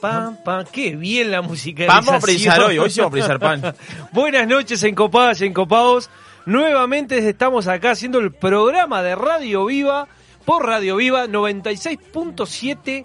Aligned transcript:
Pam, 0.00 0.36
pam. 0.42 0.64
Qué 0.70 0.96
bien 0.96 1.30
la 1.30 1.42
música. 1.42 1.86
Vamos 1.86 2.14
a 2.14 2.20
frizar 2.20 2.60
hoy, 2.62 2.78
hoy 2.78 2.90
sí 2.90 3.00
vamos 3.00 3.12
a 3.12 3.18
frizar 3.18 3.38
pan. 3.38 3.74
Buenas 4.12 4.46
noches, 4.46 4.82
encopadas 4.82 5.40
y 5.40 5.46
encopados. 5.46 6.10
Nuevamente 6.46 7.18
estamos 7.28 7.68
acá 7.68 7.92
haciendo 7.92 8.18
el 8.18 8.32
programa 8.32 9.02
de 9.02 9.14
Radio 9.14 9.66
Viva 9.66 10.08
por 10.44 10.66
Radio 10.66 10.96
Viva 10.96 11.26
96.7 11.26 13.04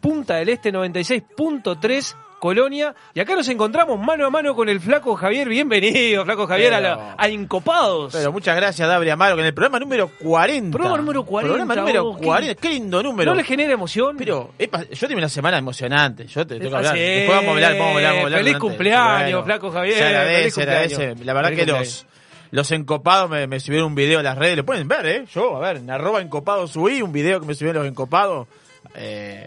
Punta 0.00 0.36
del 0.36 0.48
Este, 0.48 0.72
96.3 0.72 2.16
Colonia. 2.40 2.94
Y 3.14 3.20
acá 3.20 3.36
nos 3.36 3.48
encontramos 3.48 3.98
mano 4.00 4.26
a 4.26 4.30
mano 4.30 4.54
con 4.56 4.68
el 4.68 4.80
flaco 4.80 5.14
Javier. 5.14 5.48
Bienvenido, 5.48 6.24
flaco 6.24 6.46
Javier, 6.46 6.74
a, 6.74 6.80
la- 6.80 7.14
a 7.16 7.28
Encopados. 7.28 8.12
Pero 8.14 8.32
muchas 8.32 8.56
gracias, 8.56 8.88
Dabri 8.88 9.10
Amaro, 9.10 9.36
que 9.36 9.42
en 9.42 9.46
el 9.48 9.54
programa 9.54 9.78
número 9.78 10.08
40. 10.18 10.70
Programa 10.76 10.96
número 10.96 11.24
40, 11.24 11.48
Programa 11.48 11.74
número 11.76 12.04
vos, 12.04 12.18
qué- 12.18 12.24
40. 12.26 12.54
Qué 12.60 12.68
lindo 12.70 13.02
número. 13.02 13.30
¿No 13.30 13.36
le 13.36 13.44
genera 13.44 13.72
emoción? 13.72 14.16
Pero 14.16 14.50
epa, 14.58 14.82
yo 14.90 15.06
tuve 15.06 15.16
una 15.18 15.28
semana 15.28 15.58
emocionante. 15.58 16.26
Yo 16.26 16.46
te 16.46 16.56
tengo 16.58 16.70
que 16.70 16.76
hablar. 16.76 16.94
Después 16.96 17.36
vamos 17.36 17.48
a 17.48 17.52
hablar, 17.52 17.72
vamos 17.72 17.86
a 17.86 17.96
hablar, 17.96 18.10
vamos 18.10 18.22
a 18.22 18.24
hablar. 18.24 18.38
Feliz 18.40 18.52
durante- 18.54 18.58
cumpleaños, 18.68 19.44
flaco 19.44 19.70
Javier, 19.70 19.96
Se 19.98 20.04
agradece, 20.06 20.50
se 20.50 20.62
agradece. 20.62 20.94
cumpleaños. 20.94 21.26
La 21.26 21.32
verdad 21.34 21.48
Feliz 21.50 21.64
que 21.66 21.70
los, 21.72 22.06
los 22.52 22.70
encopados 22.72 23.30
me, 23.30 23.46
me 23.46 23.60
subieron 23.60 23.88
un 23.88 23.94
video 23.94 24.18
a 24.18 24.22
las 24.22 24.38
redes. 24.38 24.56
Lo 24.56 24.64
pueden 24.64 24.88
ver, 24.88 25.04
¿eh? 25.06 25.24
Yo, 25.32 25.56
a 25.56 25.60
ver, 25.60 25.76
en 25.76 25.90
arroba 25.90 26.20
encopados 26.22 26.70
subí 26.72 27.02
un 27.02 27.12
video 27.12 27.38
que 27.38 27.46
me 27.46 27.54
subieron 27.54 27.82
los 27.82 27.90
encopados. 27.90 28.48
Eh, 28.94 29.46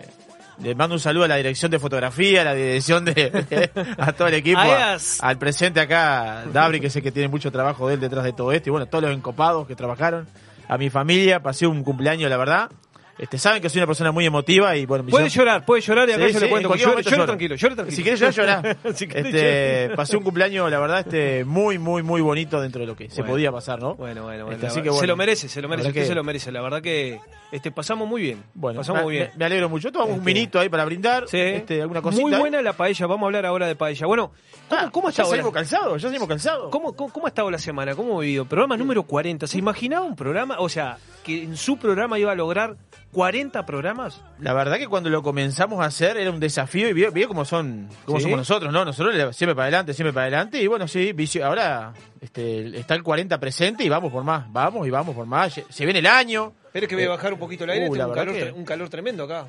le 0.64 0.73
mando 0.75 0.95
un 0.95 1.00
saludo 1.00 1.25
a 1.25 1.28
la 1.28 1.36
dirección 1.36 1.69
de 1.72 1.78
fotografía, 1.80 2.42
a 2.42 2.45
la 2.45 2.53
dirección 2.56 3.06
de. 3.06 3.72
a 3.97 4.14
todo 4.14 4.28
el 4.30 4.33
equipo. 4.36 4.59
a- 5.22 5.28
al 5.30 5.38
presente 5.38 5.80
acá, 5.80 6.45
Dabri, 6.52 6.80
que 6.80 6.89
sé 6.89 7.02
que 7.02 7.11
tiene 7.11 7.28
mucho 7.28 7.52
trabajo 7.52 7.88
de 7.88 7.95
él 7.95 8.00
detrás 8.00 8.23
de 8.23 8.33
todo 8.33 8.52
esto. 8.52 8.69
Y 8.69 8.72
bueno, 8.72 8.86
todos 8.88 9.03
los 9.03 9.14
encopados 9.14 9.67
que 9.67 9.75
trabajaron. 9.75 10.28
A 10.69 10.78
mi 10.78 10.89
familia, 10.89 11.41
pasé 11.41 11.67
un 11.67 11.84
cumpleaños, 11.84 12.30
la 12.30 12.38
verdad. 12.38 12.72
Este, 13.17 13.38
saben 13.38 13.61
que 13.61 13.69
soy 13.69 13.80
una 13.80 13.86
persona 13.88 14.11
muy 14.11 14.25
emotiva 14.25 14.75
y 14.75 14.86
bueno, 14.88 15.03
me 15.03 15.11
Puede 15.11 15.28
hicieron- 15.28 15.45
llorar, 15.47 15.66
puede 15.66 15.81
llorar 15.81 16.09
y 16.09 16.14
acá 16.14 16.28
Sí, 16.28 16.33
yo 16.33 16.39
sí, 16.39 16.45
le 16.45 16.50
cuento 16.52 16.69
llore, 16.75 16.81
llore 16.81 17.03
lloro. 17.03 17.25
tranquilo, 17.25 17.56
llore 17.56 17.75
tranquilo. 17.75 17.95
Si 17.95 18.03
querés 18.03 18.19
llorar, 18.19 18.33
llorá. 18.64 18.78
Si 18.95 19.06
este, 19.06 19.89
pasé 19.95 20.17
un 20.17 20.23
cumpleaños, 20.23 20.69
la 20.72 20.80
verdad, 20.80 21.00
este, 21.02 21.45
muy, 21.45 21.78
muy, 21.78 22.02
muy 22.02 22.22
bonito 22.22 22.59
dentro 22.59 22.81
de 22.81 22.88
lo 22.88 22.95
que 22.95 23.09
se 23.11 23.23
podía 23.23 23.52
pasar, 23.52 23.80
¿no? 23.80 23.95
Bueno, 23.95 24.23
bueno, 24.23 24.45
bueno. 24.45 24.56
Este, 24.56 24.67
así 24.67 24.81
que 24.81 24.89
bueno. 24.89 25.00
Se 25.02 25.08
lo 25.08 25.16
merece, 25.16 25.47
se 25.47 25.61
lo 25.61 25.69
merece, 25.69 25.89
usted 25.89 26.02
que- 26.02 26.08
se 26.08 26.16
lo 26.16 26.23
merece. 26.23 26.52
La 26.52 26.61
verdad 26.61 26.81
que 26.81 27.19
este 27.52 27.69
pasamos 27.72 28.08
muy 28.08 28.22
bien. 28.23 28.44
Bueno, 28.56 28.80
pasamos 28.80 29.02
me, 29.02 29.03
muy 29.06 29.14
bien. 29.16 29.30
me- 29.36 29.45
alegro 29.45 29.69
mucho. 29.69 29.91
Tomamos 29.91 30.14
un 30.16 30.19
Este, 30.22 30.34
minito 30.34 30.59
ahí 30.59 30.69
para 30.69 30.84
brindar. 30.86 31.28
Sí. 31.28 31.38
Este, 31.39 31.81
alguna 31.84 32.02
cosita. 32.02 32.23
Muy 32.23 32.36
buena 32.36 32.64
la 32.64 32.73
paella, 32.73 33.06
vamos 33.06 33.23
a 33.23 33.28
hablar 33.28 33.45
ahora 33.45 33.67
de 33.67 33.75
paella. 33.75 34.08
Bueno, 34.08 34.31
¿cómo, 34.69 34.81
Ah, 34.81 34.89
cómo 34.91 35.08
ha 35.08 35.11
ya 35.11 35.22
estado 35.22 35.30
salimos 35.30 35.53
calzados, 35.53 36.02
ya 36.02 36.08
salimos 36.08 36.28
calzados. 36.28 36.72
¿Cómo, 36.72 36.94
cómo, 36.95 37.14
cómo 37.14 37.28
ha 37.28 37.30
estado 37.30 37.52
la 37.52 37.59
semana? 37.59 37.94
¿Cómo 37.95 38.17
ha 38.17 38.22
vivido? 38.22 38.45
Programa 38.45 38.75
número 38.75 39.03
40. 39.03 39.45
¿Se 39.45 39.59
imaginaba 39.59 40.03
un 40.03 40.16
programa? 40.16 40.56
O 40.59 40.67
sea, 40.67 40.97
que 41.23 41.43
en 41.43 41.57
su 41.57 41.77
programa 41.77 42.19
iba 42.19 42.31
a 42.31 42.35
lograr 42.35 42.75
40 43.11 43.66
programas. 43.66 44.22
La 44.39 44.53
verdad 44.53 44.78
que 44.78 44.88
cuando 44.88 45.09
lo 45.09 45.22
comenzamos 45.23 45.79
a 45.81 45.85
hacer 45.85 46.17
era 46.17 46.31
un 46.31 46.39
desafío 46.39 46.89
y 46.89 46.94
vio, 46.94 47.11
vio 47.11 47.28
cómo 47.28 47.45
son 47.45 47.88
cómo 48.06 48.17
Sí. 48.19 48.23
somos 48.23 48.39
nosotros, 48.39 48.73
¿no? 48.73 48.84
Nosotros 48.85 49.35
siempre 49.35 49.53
para 49.56 49.66
adelante, 49.66 49.94
siempre 49.94 50.12
para 50.13 50.23
adelante 50.28 50.62
y 50.62 50.67
bueno, 50.67 50.88
sí, 50.88 51.13
vicio- 51.13 51.45
ahora 51.45 51.94
este, 52.22 52.78
está 52.79 52.95
el 52.95 53.03
40 53.03 53.39
presente 53.39 53.83
y 53.83 53.89
vamos 53.89 54.12
por 54.12 54.23
más, 54.23 54.51
vamos 54.51 54.88
y 54.88 54.89
vamos 54.89 55.16
por 55.16 55.25
más. 55.28 55.53
Se- 55.69 55.85
viene 55.85 56.00
el 56.00 56.07
año, 56.07 56.53
Pero 56.72 56.85
es 56.85 56.89
que 56.89 56.95
voy 56.95 57.06
a 57.06 57.09
bajar 57.09 57.33
un 57.33 57.39
poquito 57.39 57.63
el 57.66 57.69
aire, 57.69 57.85
Uh, 57.88 57.94
tengo 57.94 57.97
la 57.97 58.07
un 58.07 58.16
verdad 58.16 58.25
calor, 58.33 58.45
que- 58.53 58.59
un 58.59 58.66
calor 58.66 58.89
tremendo 58.89 59.23
acá. 59.25 59.45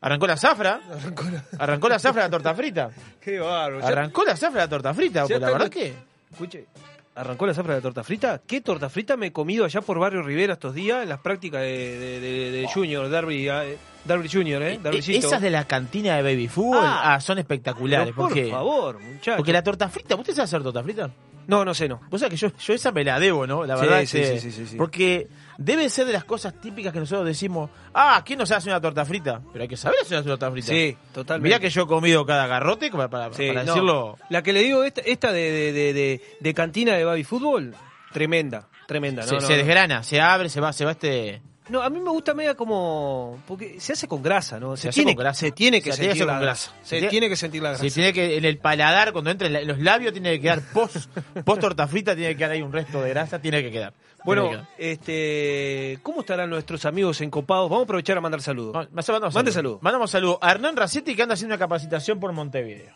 arrancó 0.00 0.26
la 0.26 0.36
zafra, 0.38 0.80
Arrancó 0.90 1.24
la- 1.24 1.44
arrancó 1.58 1.88
la 1.90 1.98
zafra 1.98 2.22
de 2.22 2.28
la 2.28 2.30
torta 2.30 2.54
frita. 2.54 2.90
Qué 3.20 3.38
bárbaro. 3.38 3.80
Ya- 3.80 3.86
Arrancó 3.88 4.24
la 4.24 4.36
zafra 4.36 4.60
de 4.62 4.66
la 4.66 4.70
torta 4.70 4.94
frita, 4.94 5.22
porque 5.22 5.38
la 5.38 5.50
verdad 5.50 5.68
que 5.68 5.94
Escuche, 6.32 6.66
¿arrancó 7.14 7.46
la 7.46 7.54
zafra 7.54 7.74
de 7.74 7.78
la 7.78 7.82
torta 7.82 8.02
frita? 8.04 8.40
¿Qué 8.46 8.60
torta 8.60 8.88
frita 8.88 9.16
me 9.16 9.26
he 9.26 9.32
comido 9.32 9.64
allá 9.64 9.80
por 9.80 9.98
Barrio 9.98 10.22
Rivera 10.22 10.54
estos 10.54 10.74
días 10.74 11.02
en 11.02 11.08
las 11.08 11.20
prácticas 11.20 11.60
de, 11.62 11.98
de, 11.98 12.20
de- 12.20 12.50
de 12.50 12.68
Junior, 12.72 13.08
Darby, 13.08 13.48
eh, 13.48 13.76
Darby 14.04 14.28
Junior, 14.28 14.62
¿eh? 14.62 14.74
Eh, 14.74 14.80
Darbycito. 14.82 15.26
esas 15.26 15.40
de 15.40 15.50
la 15.50 15.64
cantina 15.64 16.16
de 16.16 16.22
baby 16.22 16.48
food 16.48 16.76
Ah. 16.80 17.14
ah, 17.14 17.20
son 17.20 17.38
espectaculares. 17.38 18.14
Por 18.14 18.26
porque, 18.28 18.50
favor, 18.50 18.98
muchachos. 19.00 19.36
porque 19.36 19.52
la 19.52 19.62
torta 19.62 19.88
frita, 19.88 20.14
¿usted 20.16 20.32
sabe 20.34 20.44
hacer 20.44 20.62
torta 20.62 20.82
frita? 20.82 21.10
No, 21.46 21.64
no 21.64 21.74
sé, 21.74 21.88
no. 21.88 22.00
Vos 22.10 22.20
sabés 22.20 22.40
que 22.40 22.48
yo, 22.48 22.56
yo 22.58 22.72
esa 22.74 22.90
me 22.90 23.04
la 23.04 23.20
debo, 23.20 23.46
¿no? 23.46 23.64
La 23.66 23.76
verdad 23.76 23.98
sí, 24.06 24.18
es 24.18 24.30
que- 24.30 24.40
sí, 24.40 24.50
sí, 24.50 24.56
sí, 24.56 24.66
sí. 24.72 24.76
Porque 24.76 25.28
debe 25.58 25.88
ser 25.88 26.06
de 26.06 26.12
las 26.12 26.24
cosas 26.24 26.60
típicas 26.60 26.92
que 26.92 26.98
nosotros 27.00 27.26
decimos, 27.26 27.70
ah, 27.94 28.22
¿quién 28.24 28.38
no 28.38 28.46
sabe 28.46 28.58
hacer 28.58 28.72
una 28.72 28.80
torta 28.80 29.04
frita? 29.04 29.40
Pero 29.52 29.62
hay 29.62 29.68
que 29.68 29.76
saber 29.76 29.98
hacer 30.02 30.18
una 30.18 30.26
torta 30.26 30.50
frita. 30.50 30.68
Sí, 30.68 30.96
totalmente. 31.12 31.48
Mirá 31.48 31.58
que 31.60 31.70
yo 31.70 31.82
he 31.82 31.86
comido 31.86 32.24
cada 32.26 32.46
garrote 32.46 32.90
para, 32.90 33.08
para- 33.08 33.32
Sí, 33.32 33.46
para 33.48 33.62
no. 33.64 33.72
decirlo. 33.72 34.18
La 34.30 34.42
que 34.42 34.52
le 34.52 34.60
digo, 34.62 34.84
esta, 34.84 35.00
esta 35.02 35.32
de, 35.32 35.50
de, 35.50 35.72
de, 35.72 35.92
de- 35.94 36.20
de 36.40 36.54
cantina 36.54 36.94
de 36.94 37.04
baby 37.04 37.24
fútbol, 37.24 37.74
tremenda, 38.12 38.68
tremenda. 38.86 39.22
No, 39.22 39.28
se, 39.28 39.34
no, 39.36 39.40
se 39.42 39.52
no. 39.52 39.56
desgrana, 39.58 40.02
se 40.02 40.20
abre, 40.20 40.48
se 40.48 40.60
va, 40.60 40.72
se 40.72 40.84
va 40.84 40.92
este. 40.92 41.42
No, 41.70 41.80
a 41.82 41.88
mí 41.88 41.98
me 41.98 42.10
gusta 42.10 42.34
media 42.34 42.54
como... 42.54 43.38
Porque 43.46 43.80
se 43.80 43.94
hace 43.94 44.06
con 44.06 44.22
grasa, 44.22 44.60
¿no? 44.60 44.76
Se 44.76 44.90
hace 44.90 44.96
tiene, 45.00 45.14
con 45.14 45.22
grasa. 45.22 45.40
Se 45.40 45.50
tiene 45.52 45.80
que 45.80 45.92
Se 45.92 46.02
sentir 46.04 46.26
la 46.26 46.38
grasa. 46.38 46.72
grasa. 46.72 46.86
Se 46.86 47.02
tiene- 47.08 47.28
que 47.30 47.36
sentir 47.36 47.62
la 47.62 47.70
grasa. 47.70 47.84
Se 47.84 47.90
tiene 47.90 48.12
que, 48.12 48.36
en 48.36 48.44
el 48.44 48.58
paladar, 48.58 49.12
cuando 49.12 49.30
entra 49.30 49.48
en, 49.48 49.66
los 49.66 49.78
labios, 49.78 50.12
tiene 50.12 50.32
que 50.32 50.40
quedar 50.42 50.60
post, 50.74 51.06
post 51.44 51.60
torta 51.62 51.88
frita, 51.88 52.14
tiene 52.14 52.32
que 52.32 52.36
quedar 52.36 52.50
ahí 52.50 52.60
un 52.62 52.72
resto 52.72 53.00
de 53.00 53.08
grasa, 53.10 53.38
tiene 53.38 53.62
que 53.62 53.70
quedar. 53.70 53.94
Bueno, 54.24 54.48
Tiene 54.48 54.56
que 54.58 54.62
quedar. 54.66 54.90
este, 54.90 55.98
¿cómo 56.02 56.20
estarán 56.20 56.50
nuestros 56.50 56.84
amigos 56.84 57.20
encopados? 57.22 57.70
Vamos 57.70 57.82
a 57.82 57.84
aprovechar 57.84 58.18
a 58.18 58.20
mandar 58.20 58.42
saludos. 58.42 58.74
Ma- 58.74 58.88
mandamos 58.92 59.34
Mande 59.34 59.50
saludos. 59.50 59.54
saludos. 59.54 59.82
Mandamos 59.82 60.10
saludos 60.10 60.38
a 60.42 60.50
Hernán 60.50 60.76
Racetti 60.76 61.14
que 61.16 61.22
anda 61.22 61.34
haciendo 61.34 61.54
una 61.54 61.58
capacitación 61.58 62.20
por 62.20 62.32
Montevideo. 62.32 62.94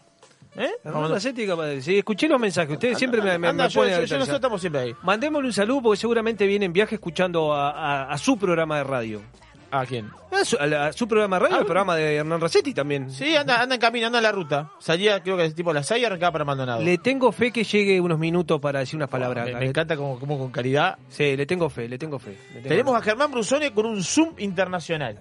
¿Eh? 0.59 0.71
Hernán 0.85 1.11
Racetti, 1.11 1.47
capaz- 1.47 1.81
sí, 1.81 1.99
escuché 1.99 2.29
los 2.29 2.41
mensajes, 2.41 2.73
ustedes 2.73 2.99
siempre 2.99 3.21
me, 3.23 3.39
me, 3.39 3.49
Anda, 3.49 3.65
me 3.65 3.71
yo- 3.71 3.81
ponen 3.81 3.91
yo- 3.91 3.97
a 3.97 3.99
yo- 3.99 4.03
actualizar. 4.05 4.19
nosotros 4.19 4.39
estamos 4.39 4.61
siempre 4.61 4.81
ahí. 4.83 4.95
Mandémosle 5.03 5.47
un 5.49 5.53
saludo 5.53 5.83
porque 5.83 6.01
seguramente 6.01 6.47
viene 6.47 6.67
en 6.67 6.73
viaje 6.73 6.97
escuchando 6.97 7.53
a, 7.55 7.71
a- 7.71 8.13
a 8.13 8.19
su 8.19 8.37
programa 8.37 8.79
de 8.79 8.85
radio. 8.85 9.23
¿A 9.71 9.85
quién? 9.85 10.11
A 10.33 10.45
su, 10.47 10.57
a 10.57 10.67
la- 10.67 10.87
a 10.87 10.93
su 10.95 11.07
programa 11.07 11.37
de 11.37 11.41
radio, 11.41 11.57
Ah, 11.57 11.59
el 11.61 11.65
programa 11.67 11.95
de 11.95 12.15
Hernán 12.17 12.41
Racetti 12.41 12.73
también. 12.73 13.11
Sí, 13.11 13.37
anda, 13.37 13.61
anda 13.61 13.75
en 13.75 13.81
camino, 13.83 14.07
anda 14.07 14.19
en 14.19 14.23
la 14.23 14.33
ruta. 14.33 14.71
Salía, 14.79 15.21
creo 15.23 15.37
que 15.37 15.45
es 15.45 15.55
tipo 15.55 15.73
a 15.73 15.75
las 15.75 15.87
6 15.87 16.01
y 16.03 16.07
arrancaba 16.07 16.33
para 16.33 16.45
Maldonado. 16.47 16.81
Le 16.83 16.97
tengo 16.97 17.31
fe 17.33 17.53
que 17.53 17.65
llegue 17.65 18.01
unos 18.01 18.19
minutos 18.19 18.59
para 18.63 18.79
decir 18.81 18.97
unas 18.97 19.11
palabras. 19.11 19.45
me, 19.45 19.55
me 19.57 19.67
encanta 19.67 19.95
como, 19.95 20.19
como 20.19 20.39
con 20.39 20.51
caridad. 20.51 20.97
Sí, 21.11 21.37
le 21.37 21.45
tengo 21.45 21.69
fe, 21.69 21.87
le 21.87 21.99
tengo 21.99 22.19
fe. 22.19 22.31
le 22.31 22.55
tengo 22.55 22.69
Tenemos 22.69 22.95
fe. 22.95 22.99
a 22.99 23.03
Germán 23.03 23.31
Brusone 23.31 23.71
con 23.73 23.85
un 23.85 24.03
Zoom 24.03 24.31
internacional. 24.39 25.19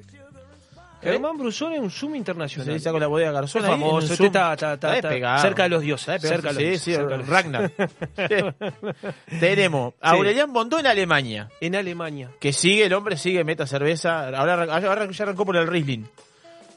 Germán 1.11 1.37
Brusón 1.37 1.73
es 1.73 1.79
un 1.79 1.91
Zoom 1.91 2.15
internacional. 2.15 2.73
Se 2.73 2.79
saca 2.79 2.99
la 2.99 3.07
bodega 3.07 3.31
Garzón. 3.31 3.63
Es 3.63 3.69
famoso, 3.69 4.13
este 4.13 4.25
está- 4.27 4.53
está- 4.53 4.73
está- 4.73 4.95
está 4.97 5.07
despegado. 5.09 5.41
cerca 5.41 5.63
de 5.63 5.69
los 5.69 5.81
dioses, 5.81 6.21
cerca 6.21 6.53
de 6.53 6.53
los 6.53 6.55
sí, 6.55 6.63
dioses, 6.63 6.81
sí, 6.83 6.93
cerca 6.93 7.17
Ragnar. 7.17 7.71
Tenemos 9.39 9.93
a 10.01 10.11
Sí. 10.11 10.15
Aurelian 10.17 10.53
Bondó 10.53 10.79
en 10.79 10.87
Alemania. 10.87 11.49
En 11.61 11.75
Alemania. 11.75 12.29
Que 12.39 12.53
sigue, 12.53 12.85
el 12.85 12.93
hombre 12.93 13.17
sigue, 13.17 13.43
meta 13.43 13.65
cerveza. 13.67 14.27
Ahora, 14.37 14.53
ahora 14.63 15.09
ya 15.11 15.23
arrancó 15.23 15.45
por 15.45 15.55
el 15.57 15.67
Riesling. 15.67 16.05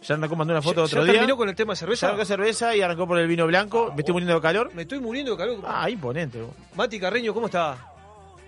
Ya 0.02 0.14
arrancó, 0.14 0.34
mandó 0.34 0.54
una 0.54 0.62
foto 0.62 0.76
¿Ya- 0.80 0.84
otro 0.84 1.00
ya 1.00 1.04
día. 1.04 1.12
terminó 1.14 1.36
con 1.36 1.48
el 1.48 1.54
tema 1.54 1.72
de 1.72 1.76
Ya 1.76 1.80
cerveza? 1.80 2.06
arrancó 2.08 2.24
cerveza 2.24 2.74
y 2.74 2.80
arrancó 2.80 3.06
por 3.06 3.18
el 3.18 3.26
vino 3.28 3.46
blanco. 3.46 3.92
Me 3.94 4.00
estoy 4.00 4.12
muriendo 4.14 4.34
de 4.34 4.40
calor. 4.40 4.70
Me 4.74 4.82
estoy 4.82 4.98
muriendo 5.00 5.32
de 5.32 5.36
calor. 5.38 5.58
Ah, 5.66 5.90
imponente. 5.90 6.40
vos. 6.40 6.50
Mati 6.74 6.98
Carreño, 6.98 7.34
¿cómo 7.34 7.46
está? 7.46 7.76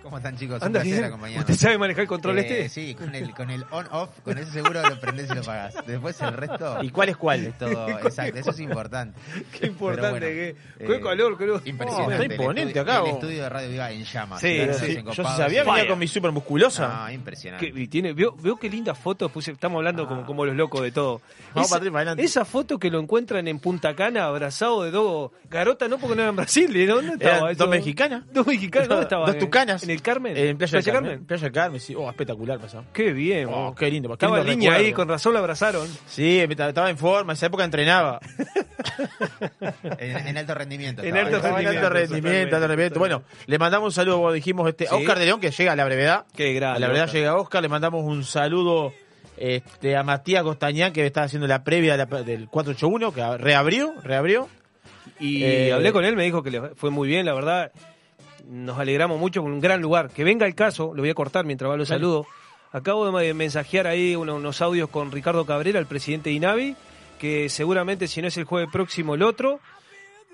¿Cómo 0.03 0.17
están 0.17 0.37
chicos? 0.37 0.61
Un 0.61 0.67
¿Anda 0.67 0.81
placer 0.83 1.13
bien? 1.19 1.39
¿Usted 1.39 1.55
sabe 1.55 1.79
manejar 1.79 2.03
el 2.03 2.09
control 2.09 2.39
Eh, 2.39 2.41
este? 2.41 2.69
Sí, 2.69 2.95
con 2.95 3.15
el, 3.15 3.33
con 3.35 3.51
el 3.51 3.65
on-off, 3.71 4.11
con 4.25 4.37
ese 4.37 4.51
seguro 4.51 4.83
lo 4.83 4.99
prendés 5.01 5.31
y 5.31 5.35
lo 5.35 5.43
pagás. 5.43 5.75
Después 5.87 6.21
el 6.21 6.33
resto 6.33 6.79
¿Y 6.83 6.91
cuál 6.91 7.09
es 7.11 7.17
cuál? 7.17 7.47
es 7.47 7.57
todo, 7.59 7.89
exacto, 8.05 8.39
eso 8.39 8.51
es 8.51 8.61
importante. 8.61 9.19
Qué 9.61 9.67
importante, 9.69 10.21
qué, 10.21 10.57
bueno, 10.87 10.95
qué 10.95 11.01
calor, 11.09 11.39
qué 11.39 11.45
calor. 11.45 11.63
Impresionante. 11.65 12.13
está 12.15 12.25
el 12.25 12.33
imponente 12.33 12.79
estudio- 12.81 12.83
acá, 12.83 13.09
El 13.09 13.15
estudio 13.15 13.43
de 13.45 13.49
Radio 13.49 13.69
Viva 13.71 13.91
en 13.93 14.05
llamas. 14.05 14.41
Sí, 14.41 14.61
sí. 14.81 15.05
Yo 15.13 15.25
sabía 15.25 15.63
venía 15.65 15.87
con 15.89 15.99
mi 15.99 16.09
super 16.09 16.33
musculosa. 16.33 16.89
No, 17.07 17.11
impresionante. 17.13 17.73
Que- 17.73 17.81
y 17.81 17.87
tiene, 17.89 18.13
veo, 18.13 18.35
veo 18.41 18.57
qué 18.57 18.69
linda 18.69 18.95
foto 18.95 19.29
puse, 19.29 19.53
estamos 19.53 19.77
hablando 19.79 20.07
como, 20.09 20.27
como 20.27 20.45
los 20.45 20.57
locos 20.57 20.83
de 20.83 20.91
todo. 20.93 21.21
Vamos 21.55 21.71
esa, 21.71 21.79
para 21.81 21.97
adelante. 21.97 22.23
esa 22.25 22.45
foto 22.45 22.79
que 22.79 22.91
lo 22.91 22.99
encuentran 22.99 23.47
en 23.47 23.59
Punta 23.61 23.95
Cana 23.95 24.25
abrazado 24.25 24.83
de 24.83 24.91
dos 24.91 25.31
garota, 25.49 25.87
no 25.87 25.99
porque 25.99 26.17
no 26.17 26.23
era 26.23 26.31
en 26.31 26.37
Brasil, 26.37 26.87
¿no? 26.89 26.97
¿Dónde 26.97 27.13
estaba 27.25 27.53
dos 27.55 27.69
mexicanas. 27.69 28.25
Dos 28.33 28.47
mexicanas, 28.47 28.89
¿dónde 28.89 29.03
estaba? 29.05 29.27
Dos 29.27 29.39
tucanas. 29.39 29.83
En 29.93 29.97
el 29.97 30.03
Carmen? 30.03 30.37
En 30.37 30.59
Playa, 30.59 30.81
del 30.81 30.93
Carmen. 30.93 31.25
Playa 31.27 31.43
del 31.43 31.53
Carmen, 31.53 31.81
sí. 31.81 31.95
Oh, 31.95 32.09
espectacular 32.11 32.59
pasó. 32.59 32.85
Qué 32.93 33.13
bien. 33.13 33.47
Oh, 33.49 33.67
vos. 33.69 33.75
qué 33.77 33.91
lindo. 33.91 34.09
qué 34.09 34.15
Estaba 34.15 34.41
en 34.41 34.47
línea 34.47 34.75
ahí, 34.75 34.93
con 34.93 35.09
razón 35.09 35.33
lo 35.33 35.39
abrazaron. 35.41 35.87
Sí, 36.07 36.39
estaba 36.41 36.91
en 36.91 36.99
forma, 36.99 37.33
esa 37.35 37.47
época 37.47 37.65
entrenaba. 37.65 38.21
En, 39.99 40.27
en 40.29 40.37
alto 40.39 40.55
rendimiento. 40.55 41.03
En 41.03 41.17
alto 41.17 41.37
en 41.37 41.43
rendimiento, 41.43 42.57
alto 42.57 42.67
rendimiento. 42.69 42.99
Bueno, 42.99 43.23
le 43.47 43.59
mandamos 43.59 43.87
un 43.87 43.93
saludo, 43.93 44.17
como 44.17 44.33
dijimos, 44.33 44.69
este, 44.69 44.87
a 44.87 44.91
Sí. 44.91 44.95
Oscar 44.97 45.19
de 45.19 45.27
León, 45.27 45.41
que 45.41 45.51
llega 45.51 45.73
a 45.73 45.77
la 45.77 45.85
brevedad. 45.85 46.25
Qué 46.35 46.53
grande. 46.55 46.77
A 46.77 46.81
la 46.81 46.87
brevedad 46.89 47.05
Oscar. 47.07 47.21
llega 47.21 47.37
Oscar, 47.37 47.63
le 47.63 47.69
mandamos 47.69 48.05
un 48.05 48.25
saludo 48.25 48.93
este, 49.37 49.97
a 49.97 50.03
Matías 50.03 50.43
Costañán, 50.43 50.93
que 50.93 51.07
está 51.07 51.23
haciendo 51.25 51.47
la 51.47 51.63
previa 51.65 51.97
de 51.97 51.99
la- 52.07 52.23
del 52.23 52.49
481, 52.49 53.13
que 53.13 53.39
reabrió, 53.43 53.95
reabrió. 54.03 54.49
Y 55.19 55.43
Eh, 55.45 55.73
hablé 55.73 55.93
con 55.93 56.05
él, 56.05 56.17
me 56.17 56.25
dijo 56.25 56.43
que 56.43 56.51
le 56.51 56.61
fue 56.75 56.91
muy 56.91 57.09
bien, 57.09 57.27
la 57.27 57.35
verdad. 57.35 57.73
Nos 58.49 58.79
alegramos 58.79 59.19
mucho 59.19 59.43
con 59.43 59.53
un 59.53 59.61
gran 59.61 59.81
lugar. 59.81 60.11
Que 60.11 60.25
venga 60.25 60.47
el 60.47 60.55
caso, 60.55 60.93
lo 60.95 61.03
voy 61.03 61.11
a 61.11 61.15
cortar 61.15 61.45
mientras 61.45 61.71
va 61.71 61.77
los 61.77 61.89
Dale. 61.89 62.01
saludos. 62.01 62.27
Acabo 62.73 63.11
de 63.11 63.35
mensajear 63.35 63.87
ahí 63.87 64.17
uno- 64.17 64.37
unos 64.37 64.63
audios 64.63 64.89
con 64.89 65.13
Ricardo 65.13 65.45
Cabrera, 65.45 65.79
el 65.79 65.87
presidente 65.87 66.31
de 66.31 66.37
INAVI, 66.37 66.77
que 67.19 67.49
seguramente 67.49 68.09
si 68.09 68.23
no 68.23 68.29
es 68.29 68.37
el 68.39 68.45
jueves 68.45 68.71
próximo 68.73 69.15
el 69.15 69.23
otro, 69.23 69.61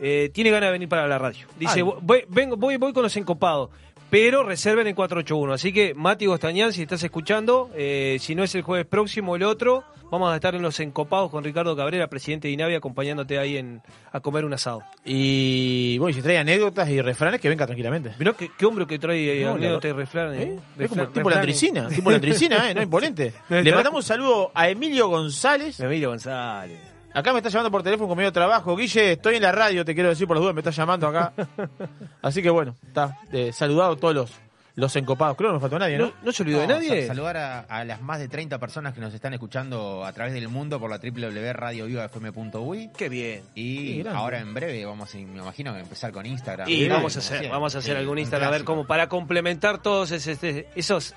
eh, 0.01 0.31
tiene 0.33 0.51
ganas 0.51 0.69
de 0.69 0.73
venir 0.73 0.89
para 0.89 1.09
la 1.09 1.19
radio. 1.19 1.47
Dice, 1.59 1.83
voy, 1.83 2.25
vengo, 2.29 2.57
voy, 2.57 2.77
voy 2.77 2.93
con 2.93 3.03
los 3.03 3.17
encopados, 3.17 3.71
pero 4.11 4.43
reserven 4.43 4.87
en 4.87 4.95
481. 4.95 5.53
Así 5.53 5.73
que, 5.73 5.95
Mati 5.95 6.27
Gostañán, 6.27 6.73
si 6.73 6.83
estás 6.83 7.03
escuchando, 7.03 7.71
eh, 7.75 8.17
si 8.21 8.35
no 8.35 8.43
es 8.45 8.55
el 8.55 8.63
jueves 8.63 8.87
próximo 8.87 9.37
el 9.37 9.43
otro, 9.43 9.85
vamos 10.11 10.33
a 10.33 10.35
estar 10.37 10.55
en 10.55 10.63
los 10.63 10.81
encopados 10.81 11.31
con 11.31 11.45
Ricardo 11.45 11.77
Cabrera, 11.77 12.07
presidente 12.09 12.49
de 12.49 12.55
INAVI, 12.55 12.75
acompañándote 12.77 13.39
ahí 13.39 13.59
en, 13.59 13.83
a 14.11 14.21
comer 14.21 14.45
un 14.47 14.55
asado. 14.55 14.83
Y 15.05 15.99
bueno, 15.99 16.11
y 16.11 16.15
si 16.15 16.23
trae 16.23 16.39
anécdotas 16.39 16.89
y 16.89 17.01
refranes, 17.03 17.41
que 17.41 17.49
venga 17.51 17.67
tranquilamente. 17.67 18.13
Mirá 18.19 18.33
qué, 18.33 18.51
qué 18.57 18.65
hombre 18.67 18.87
que 18.87 18.99
trae 18.99 19.41
eh, 19.41 19.45
No, 19.45 19.55
anécdota 19.55 19.89
la- 19.89 19.95
y 19.95 19.97
refranes. 19.97 20.41
¿Eh? 20.41 20.57
eh. 20.57 20.85
Es 20.85 20.89
como 20.89 21.09
tipo 21.09 21.29
la 21.29 21.41
tricina, 21.43 21.89
tipo 21.89 22.11
la 22.11 22.21
tricina, 22.21 22.71
¿eh? 22.71 22.75
No 22.75 22.83
imponente. 22.89 23.33
Le 23.51 23.73
mandamos 23.73 23.99
un 24.05 24.09
saludo 24.09 24.51
a 24.55 24.69
Emilio 24.71 25.09
González. 25.09 25.79
Emilio 25.81 26.09
González. 26.11 26.81
Acá 27.19 27.33
me 27.33 27.39
está 27.39 27.49
llamando 27.51 27.71
por 27.71 27.83
teléfono 27.83 28.09
con 28.09 28.17
medio 28.19 28.33
trabajo. 28.33 28.77
Guille, 28.77 29.13
estoy 29.13 29.37
en 29.37 29.43
la 29.43 29.51
radio, 29.53 29.85
te 29.85 29.95
quiero 29.95 30.09
decir 30.11 30.27
por 30.27 30.37
las 30.37 30.43
dudas, 30.43 30.55
me 30.55 30.61
está 30.61 30.71
llamando 30.71 31.09
acá. 31.09 31.33
Así 32.23 32.43
que 32.43 32.51
bueno, 32.51 32.77
está 32.87 33.19
eh, 33.33 33.51
saludado 33.53 33.93
a 33.95 33.97
todos 33.97 34.15
los, 34.15 34.31
los 34.77 34.95
encopados. 34.97 35.37
Creo 35.37 35.49
que 35.49 35.53
no 35.55 35.59
me 35.59 35.61
faltó 35.61 35.79
nadie, 35.79 35.99
¿No, 35.99 36.07
¿no? 36.07 36.13
no 36.23 36.33
se 36.33 36.43
olvidó 36.45 36.61
de 36.61 36.67
nadie? 36.69 37.03
sa- 37.03 37.09
Saludar 37.15 37.37
a, 37.39 37.61
a 37.61 37.85
las 37.85 38.01
más 38.03 38.19
de 38.21 38.29
30 38.29 38.59
personas 38.59 38.95
que 38.95 39.01
nos 39.01 39.13
están 39.15 39.35
escuchando 39.35 40.05
a 40.05 40.13
través 40.13 40.33
del 40.33 40.49
mundo 40.49 40.79
por 40.79 40.91
la 40.91 40.99
www.radiovivafm.uy. 40.99 42.91
Qué 42.97 43.09
bien. 43.09 43.43
Y 43.55 44.03
Qué 44.03 44.09
ahora 44.09 44.39
en 44.41 44.55
breve 44.55 44.85
vamos, 44.85 45.13
a, 45.15 45.19
me 45.19 45.23
imagino, 45.41 45.73
a 45.73 45.81
empezar 45.81 46.13
con 46.13 46.27
Instagram. 46.27 46.69
Y 46.69 46.83
Sí, 46.85 46.89
vamos 46.89 47.17
a 47.17 47.19
hacer, 47.19 47.49
vamos 47.51 47.75
a 47.75 47.79
hacer 47.79 47.95
Sí, 47.95 47.99
algún 48.01 48.19
Instagram 48.19 48.49
a 48.49 48.53
ver 48.53 48.65
cómo 48.65 48.87
para 48.87 49.09
complementar 49.09 49.83
todos 49.83 50.11
ese- 50.13 50.69
esos 50.75 51.15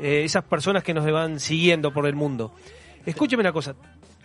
eh, 0.00 0.22
esas 0.24 0.44
personas 0.44 0.82
que 0.84 0.92
nos 0.94 1.10
van 1.10 1.40
siguiendo 1.40 1.92
por 1.92 2.06
el 2.06 2.14
mundo. 2.14 2.52
Escúcheme 3.06 3.40
una 3.40 3.52
cosa. 3.52 3.74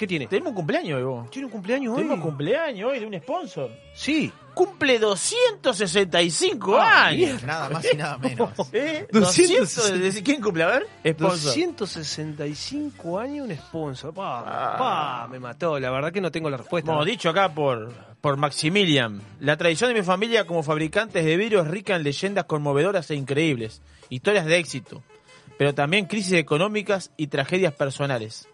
¿Qué 0.03 0.07
tiene? 0.07 0.27
Tenemos 0.27 0.49
un 0.49 0.55
cumpleaños, 0.55 0.99
Evo. 0.99 1.27
¿Tiene 1.31 1.45
un 1.45 1.51
cumpleaños 1.53 1.91
hoy? 1.93 2.03
Tenemos 2.03 2.19
cumpleaños 2.25 2.91
hoy 2.91 2.99
de 2.99 3.05
un 3.05 3.13
sponsor. 3.21 3.71
Sí. 3.93 4.29
Cumple 4.53 4.99
265 4.99 6.75
Ah, 6.77 7.05
años. 7.05 7.41
Nada 7.43 7.69
más 7.69 7.85
y 7.89 7.95
nada 7.95 8.17
menos. 8.17 8.49
¿Eh? 8.73 9.07
200. 9.11 9.75
200. 9.75 10.21
¿Quién 10.21 10.41
cumple? 10.41 10.63
A 10.63 10.67
ver. 10.67 10.87
Sponsor. 11.15 11.53
265 11.53 13.17
años 13.19 13.47
un 13.49 13.55
sponsor. 13.55 14.13
Pa, 14.13 14.39
Ah. 14.45 14.77
pa, 14.77 15.27
me 15.31 15.39
mató. 15.39 15.79
La 15.79 15.89
verdad 15.89 16.11
que 16.11 16.19
no 16.19 16.31
tengo 16.31 16.49
la 16.49 16.57
respuesta. 16.57 16.91
Como 16.91 17.05
dicho 17.05 17.29
acá 17.29 17.53
por, 17.53 17.93
por 18.19 18.35
Maximilian, 18.35 19.21
la 19.39 19.55
tradición 19.55 19.87
de 19.93 19.99
mi 20.01 20.05
familia 20.05 20.45
como 20.45 20.63
fabricantes 20.63 21.23
de 21.23 21.37
vidrio 21.37 21.61
es 21.61 21.67
rica 21.69 21.95
en 21.95 22.03
leyendas 22.03 22.43
conmovedoras 22.43 23.09
e 23.09 23.15
increíbles, 23.15 23.81
historias 24.09 24.45
de 24.47 24.57
éxito, 24.57 25.01
pero 25.57 25.73
también 25.73 26.07
crisis 26.07 26.33
económicas 26.33 27.11
y 27.15 27.27
tragedias 27.27 27.73
personales. 27.73 28.49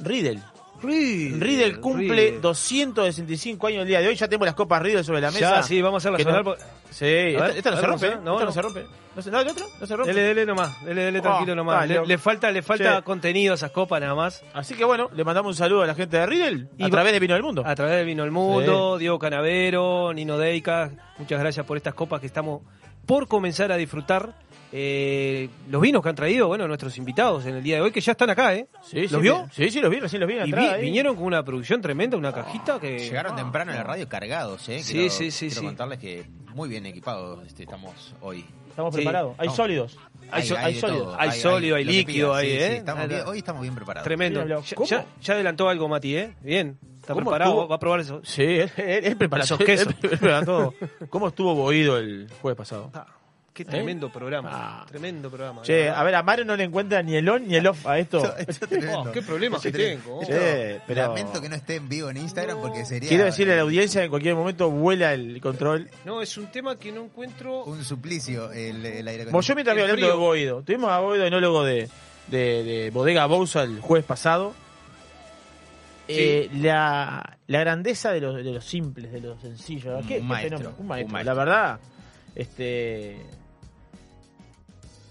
Riddle. 0.00 0.40
Riddle, 0.80 1.44
Riddle 1.44 1.80
cumple 1.80 2.06
Riddle. 2.14 2.40
265 2.40 3.66
años 3.66 3.82
el 3.82 3.88
día 3.88 4.00
de 4.00 4.06
hoy. 4.08 4.14
Ya 4.14 4.28
tenemos 4.28 4.46
las 4.46 4.54
copas 4.54 4.80
Riddle 4.80 5.02
sobre 5.02 5.20
la 5.20 5.32
mesa. 5.32 5.56
Ya, 5.56 5.62
sí, 5.64 5.82
vamos 5.82 5.96
a 5.96 6.08
hacerla 6.08 6.18
Que 6.18 6.22
sonar. 6.24 6.44
no- 6.44 6.54
Sí, 6.90 7.04
esta, 7.04 7.46
ver, 7.48 7.56
esta 7.56 7.70
no 7.72 7.76
a 7.76 7.80
se 7.80 7.86
rompe. 7.86 8.06
No, 8.06 8.14
esta 8.14 8.26
no 8.30 8.44
no. 8.44 8.52
se 8.52 8.62
rompe. 8.62 8.86
¿No 9.16 9.22
se, 9.22 9.30
no, 9.32 9.40
¿el 9.40 9.48
otro? 9.48 9.66
¿No 9.80 9.86
se 9.86 9.96
rompe? 9.96 10.12
Dele, 10.14 10.28
dele 10.28 10.46
nomás. 10.46 10.84
Dele, 10.84 11.02
dele 11.02 11.20
tranquilo 11.20 11.52
Oh, 11.52 11.56
nomás. 11.56 11.80
dale. 11.80 11.94
Le, 12.02 12.06
le 12.06 12.18
falta, 12.18 12.50
le 12.52 12.62
falta 12.62 12.98
Sí. 12.98 13.02
contenido 13.02 13.52
a 13.52 13.56
esas 13.56 13.72
copas 13.72 14.00
nada 14.00 14.14
más. 14.14 14.44
Así 14.54 14.74
que 14.74 14.84
bueno, 14.84 15.10
le 15.14 15.24
mandamos 15.24 15.50
un 15.50 15.56
saludo 15.56 15.82
a 15.82 15.86
la 15.88 15.94
gente 15.96 16.16
de 16.16 16.24
Riddle 16.26 16.68
Y 16.78 16.84
a 16.84 16.88
través 16.90 17.12
de 17.12 17.18
Vino 17.18 17.34
del 17.34 17.42
Mundo. 17.42 17.64
A 17.66 17.74
través 17.74 17.96
de 17.96 18.04
Vino 18.04 18.22
el 18.22 18.30
Mundo, 18.30 18.96
Diego 18.98 19.18
Canavero, 19.18 20.12
Nino 20.14 20.38
Deica, 20.38 20.92
muchas 21.18 21.40
gracias 21.40 21.66
por 21.66 21.76
estas 21.76 21.94
copas 21.94 22.20
que 22.20 22.26
estamos 22.28 22.62
por 23.04 23.26
comenzar 23.26 23.72
a 23.72 23.76
disfrutar. 23.76 24.34
Eh, 24.72 25.48
los 25.70 25.80
vinos 25.80 26.02
que 26.02 26.08
han 26.10 26.14
traído, 26.14 26.46
bueno, 26.48 26.68
nuestros 26.68 26.96
invitados 26.98 27.46
en 27.46 27.56
el 27.56 27.62
día 27.62 27.76
de 27.76 27.82
hoy, 27.82 27.90
que 27.90 28.00
ya 28.02 28.12
están 28.12 28.28
acá, 28.30 28.54
¿eh? 28.54 28.66
Sí, 28.82 29.02
¿Los 29.02 29.10
sí, 29.12 29.16
vio? 29.18 29.48
Sí, 29.52 29.70
sí, 29.70 29.80
los 29.80 29.90
vi, 29.90 29.98
recién 30.00 30.20
los 30.20 30.28
vi. 30.28 30.34
Y 30.34 30.38
atrás 30.40 30.60
vi- 30.64 30.66
ahí. 30.68 30.82
vinieron 30.82 31.16
con 31.16 31.24
una 31.24 31.42
producción 31.42 31.80
tremenda, 31.80 32.16
una 32.16 32.32
cajita 32.32 32.78
que... 32.78 32.98
Llegaron 32.98 33.34
temprano 33.34 33.72
a 33.72 33.76
la 33.76 33.82
radio 33.82 34.08
cargados, 34.08 34.68
¿eh? 34.68 34.82
Sí, 34.82 34.92
Quiero- 34.94 35.10
sí, 35.10 35.30
sí, 35.30 35.46
Quiero 35.46 35.60
sí. 35.60 35.66
contarles 35.66 35.98
que 35.98 36.26
muy 36.54 36.68
bien 36.68 36.84
equipados 36.86 37.46
este, 37.46 37.62
estamos 37.62 38.14
hoy. 38.20 38.44
Estamos 38.68 38.92
Sí. 38.94 38.98
preparados. 38.98 39.34
Hay 39.38 39.48
sólidos. 39.50 39.98
Hay 40.30 40.42
hay 40.56 40.74
sólido. 40.74 41.16
Hay 41.18 41.32
sólido, 41.32 41.76
hay 41.76 41.84
líquido 41.84 42.38
sí, 42.38 42.46
¿eh? 42.48 42.68
sí, 42.70 42.76
estamos 42.76 43.08
bien- 43.08 43.20
no. 43.24 43.30
hoy 43.30 43.38
estamos 43.38 43.62
bien 43.62 43.74
preparados. 43.74 44.04
Tremendo. 44.04 44.42
Sí. 44.42 44.48
Ya, 44.70 44.76
¿Cómo? 44.76 44.88
ya- 45.22 45.34
adelantó 45.34 45.68
algo, 45.68 45.88
Mati, 45.88 46.14
¿eh? 46.16 46.34
Bien. 46.42 46.78
¿Está 47.00 47.14
¿Cómo 47.14 47.24
preparado? 47.30 47.52
estuvo? 47.52 47.68
¿Va 47.68 47.76
a 47.76 47.78
probar 47.78 48.00
eso? 48.00 48.20
Sí, 48.22 48.42
él, 48.42 48.70
él, 48.76 49.04
él 49.06 49.16
prepara 49.16 49.44
Esos 49.44 49.58
él- 49.60 49.66
quesos. 49.66 49.94
él 50.02 50.10
prepara 50.10 50.44
todo. 50.44 50.74
¿Cómo 51.08 51.28
estuvo 51.28 51.54
boído 51.54 51.96
el 51.96 52.28
jueves 52.42 52.58
pasado? 52.58 52.90
Ah, 52.92 53.06
qué 53.64 53.70
tremendo 53.70 54.08
programa. 54.10 54.48
Ah. 54.52 54.86
Tremendo 54.88 55.28
programa. 55.30 55.62
Che, 55.62 55.88
a 55.88 56.02
ver, 56.02 56.14
a 56.14 56.22
Mario 56.22 56.44
no 56.44 56.56
le 56.56 56.64
encuentra 56.64 57.02
ni 57.02 57.16
el 57.16 57.28
on 57.28 57.46
ni 57.46 57.56
el 57.56 57.66
off 57.66 57.86
a 57.86 57.98
esto. 57.98 58.18
Esto- 58.24 58.36
esto 58.38 58.52
es 58.64 58.70
tremendo. 58.70 59.00
Oh, 59.00 59.12
qué 59.12 59.22
problemas 59.22 59.60
que 59.60 59.68
Esto 59.68 59.80
es 59.80 60.02
tengo. 60.02 60.18
tremendo. 60.20 60.44
Che, 60.46 60.80
pero- 60.86 61.02
Lamento 61.08 61.40
que 61.40 61.48
no 61.48 61.56
esté 61.56 61.74
en 61.76 61.88
vivo 61.88 62.10
en 62.10 62.16
Instagram 62.18 62.60
porque 62.60 62.84
sería 62.84 63.08
Quiero 63.08 63.24
decirle 63.24 63.52
a 63.54 63.56
la 63.56 63.62
audiencia 63.62 64.00
que 64.00 64.04
en 64.04 64.10
cualquier 64.10 64.34
momento 64.34 64.70
vuela 64.70 65.12
el 65.14 65.40
control. 65.40 65.88
No, 66.04 66.22
es 66.22 66.36
un 66.38 66.46
tema 66.46 66.78
que 66.78 66.92
no 66.92 67.04
encuentro... 67.04 67.64
un 67.64 67.84
suplicio 67.84 68.52
el, 68.52 68.84
el 68.86 69.08
aire 69.08 69.24
Como 69.26 69.40
yo 69.40 69.54
mientras 69.54 69.76
El 69.76 69.82
voy 69.82 69.90
hablando 69.90 70.06
frío. 70.06 70.18
de 70.20 70.24
Boido, 70.26 70.62
tuvimos 70.62 70.90
a 70.90 71.00
Boido, 71.00 71.24
enólogo 71.26 71.64
de, 71.64 71.88
de, 72.28 72.62
de 72.64 72.90
Bodega 72.90 73.26
Bousa 73.26 73.62
el 73.64 73.80
jueves 73.80 74.04
pasado. 74.06 74.54
Eh, 76.10 76.48
la, 76.54 77.36
la 77.48 77.60
grandeza 77.60 78.12
de 78.12 78.20
los, 78.22 78.36
de 78.36 78.44
los 78.44 78.64
simples, 78.64 79.12
de 79.12 79.20
los 79.20 79.40
sencillos. 79.42 80.00
Un 80.00 80.08
¿Qué, 80.08 80.16
qué 80.16 80.22
maestro, 80.22 80.56
fenómeno? 80.58 80.76
Un 80.78 80.82
un 80.82 80.88
maestro. 80.88 81.12
maestro. 81.12 81.34
La 81.34 81.38
verdad, 81.44 81.80
este. 82.34 83.16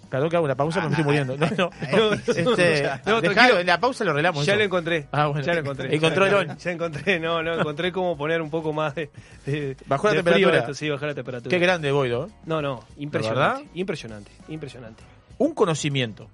Perdón 0.10 0.30
que 0.30 0.36
hago 0.38 0.46
una 0.46 0.56
pausa, 0.56 0.82
me 0.82 0.90
estoy 0.90 1.04
muriendo. 1.04 1.36
No, 1.38 1.48
no. 1.58 1.70
No, 1.92 2.14
este, 2.14 2.90
no, 3.06 3.22
dejalo, 3.22 3.60
en 3.60 3.68
la 3.68 3.80
pausa 3.80 4.04
lo 4.04 4.12
arreglamos. 4.12 4.46
Ya 4.46 4.54
eso. 4.54 4.60
lo 4.60 4.66
encontré. 4.66 5.08
Ah, 5.12 5.28
bueno. 5.28 5.46
Ya 5.46 5.54
lo 5.54 5.60
encontré. 5.60 5.96
Encontró 5.96 6.26
el. 6.26 6.58
Ya 6.58 6.72
encontré, 6.72 7.20
no, 7.20 7.44
no, 7.44 7.60
encontré 7.60 7.92
cómo 7.92 8.18
poner 8.18 8.42
un 8.42 8.50
poco 8.50 8.72
más 8.74 8.96
de. 8.96 9.10
de 9.46 9.76
Bajó 9.86 10.08
la 10.08 10.14
de 10.14 10.18
temperatura. 10.20 10.60
esto, 10.60 10.74
sí, 10.74 10.90
bajar 10.90 11.10
la 11.10 11.16
temperatura. 11.16 11.50
Qué 11.50 11.60
grande 11.60 11.92
Boido. 11.92 12.28
¿eh? 12.28 12.32
No, 12.46 12.62
no, 12.62 12.76
verdad? 12.76 12.92
impresionante. 12.98 13.70
Impresionante, 13.74 14.32
impresionante. 14.48 15.04
un 15.38 15.54
conocimiento, 15.54 16.30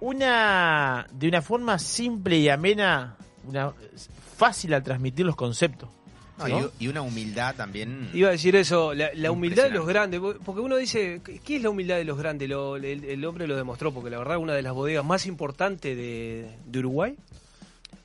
una 0.00 1.06
de 1.12 1.28
una 1.28 1.42
forma 1.42 1.78
simple 1.78 2.36
y 2.36 2.48
amena, 2.48 3.16
una 3.46 3.72
fácil 4.36 4.74
al 4.74 4.82
transmitir 4.82 5.24
los 5.24 5.36
conceptos. 5.36 5.88
No, 6.38 6.48
¿no? 6.48 6.70
y, 6.80 6.84
y 6.84 6.88
una 6.88 7.02
humildad 7.02 7.54
también. 7.54 8.10
Iba 8.12 8.28
a 8.28 8.32
decir 8.32 8.56
eso, 8.56 8.92
la, 8.92 9.10
la 9.14 9.30
humildad 9.30 9.64
de 9.64 9.70
los 9.70 9.86
grandes, 9.86 10.20
porque 10.44 10.60
uno 10.60 10.76
dice, 10.76 11.20
¿qué 11.44 11.56
es 11.56 11.62
la 11.62 11.70
humildad 11.70 11.96
de 11.96 12.04
los 12.04 12.18
grandes? 12.18 12.48
Lo- 12.48 12.76
el, 12.76 13.04
el 13.04 13.24
hombre 13.24 13.46
lo 13.46 13.54
demostró, 13.56 13.92
porque 13.92 14.10
la 14.10 14.18
verdad 14.18 14.38
una 14.38 14.52
de 14.54 14.62
las 14.62 14.72
bodegas 14.72 15.04
más 15.04 15.26
importantes 15.26 15.96
de, 15.96 16.50
de 16.66 16.78
Uruguay 16.80 17.14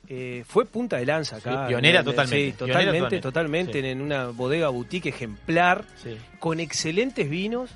eh, 0.08 0.44
fue 0.46 0.64
punta 0.64 0.96
de 0.98 1.06
lanza 1.06 1.36
acá. 1.36 1.64
Sí, 1.66 1.68
pionera 1.68 2.00
En- 2.00 2.06
en- 2.06 2.10
totalmente, 2.10 2.50
Sí, 2.50 2.52
pionera 2.56 2.78
totalmente, 2.78 3.20
totalmente, 3.20 3.20
totalmente, 3.20 3.80
sí. 3.82 3.86
en 3.88 4.00
una 4.00 4.26
bodega 4.28 4.68
boutique 4.68 5.08
ejemplar, 5.08 5.84
Sí. 6.02 6.16
con 6.38 6.60
excelentes 6.60 7.28
vinos, 7.28 7.70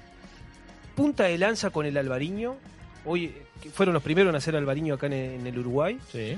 punta 0.94 1.24
de 1.24 1.36
lanza 1.38 1.70
con 1.70 1.86
el 1.86 1.96
albariño. 1.96 2.56
Hoy 3.04 3.32
fueron 3.72 3.92
los 3.94 4.02
primeros 4.02 4.30
en 4.30 4.36
hacer 4.36 4.54
albariño 4.56 4.94
acá 4.94 5.06
en, 5.06 5.12
en 5.14 5.46
el 5.46 5.58
Uruguay. 5.58 5.98
Sí. 6.12 6.36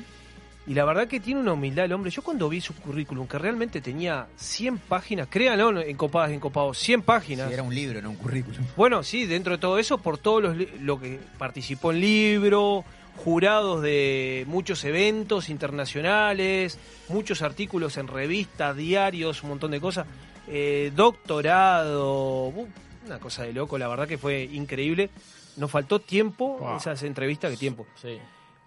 Y 0.69 0.75
la 0.75 0.85
verdad 0.85 1.07
que 1.07 1.21
tiene 1.21 1.41
una 1.41 1.53
humildad 1.53 1.85
el 1.85 1.93
hombre. 1.93 2.11
Yo 2.11 2.23
cuando 2.23 2.49
vi 2.49 2.61
su 2.61 2.75
currículum, 2.75 3.27
que 3.29 3.39
realmente 3.39 3.81
tenía 3.81 4.27
100 4.37 4.79
páginas, 4.79 5.29
créanlo, 5.31 5.81
en 5.81 5.97
copadas, 5.97 6.33
en 6.33 6.41
copados, 6.41 6.77
100 6.79 7.03
páginas. 7.03 7.47
Sí, 7.49 7.55
era 7.55 7.63
un 7.63 7.73
libro, 7.75 8.03
no 8.03 8.11
un 8.11 8.17
currículum. 8.17 8.65
Bueno, 8.77 9.03
sí, 9.05 9.27
dentro 9.27 9.53
de 9.53 9.59
todo 9.59 9.79
eso, 9.79 9.99
por 9.99 10.19
todo 10.19 10.41
los 10.41 10.57
lo 10.81 10.99
que 11.01 11.21
participó 11.39 11.93
en 11.93 12.01
libro, 12.01 12.85
jurados 13.17 13.81
de 13.81 14.45
muchos 14.49 14.85
eventos 14.85 15.49
internacionales, 15.51 16.79
muchos 17.09 17.43
artículos 17.43 17.97
en 17.97 18.09
revistas, 18.09 18.77
diarios, 18.77 19.43
un 19.45 19.51
montón 19.51 19.71
de 19.71 19.81
cosas, 19.81 20.07
eh, 20.49 20.91
doctorado, 20.95 22.49
uh, 22.49 22.69
una 23.07 23.19
cosa 23.21 23.45
de 23.45 23.53
loco, 23.53 23.79
la 23.79 23.89
verdad 23.89 24.09
que 24.09 24.19
fue 24.19 24.43
increíble. 24.45 25.11
Nos 25.57 25.71
faltó 25.71 26.01
tiempo, 26.01 26.59
Wow. 26.59 26.77
esas 26.77 27.03
entrevistas 27.05 27.51
que 27.53 27.57
tiempo. 27.57 27.87
Sí. 28.01 28.19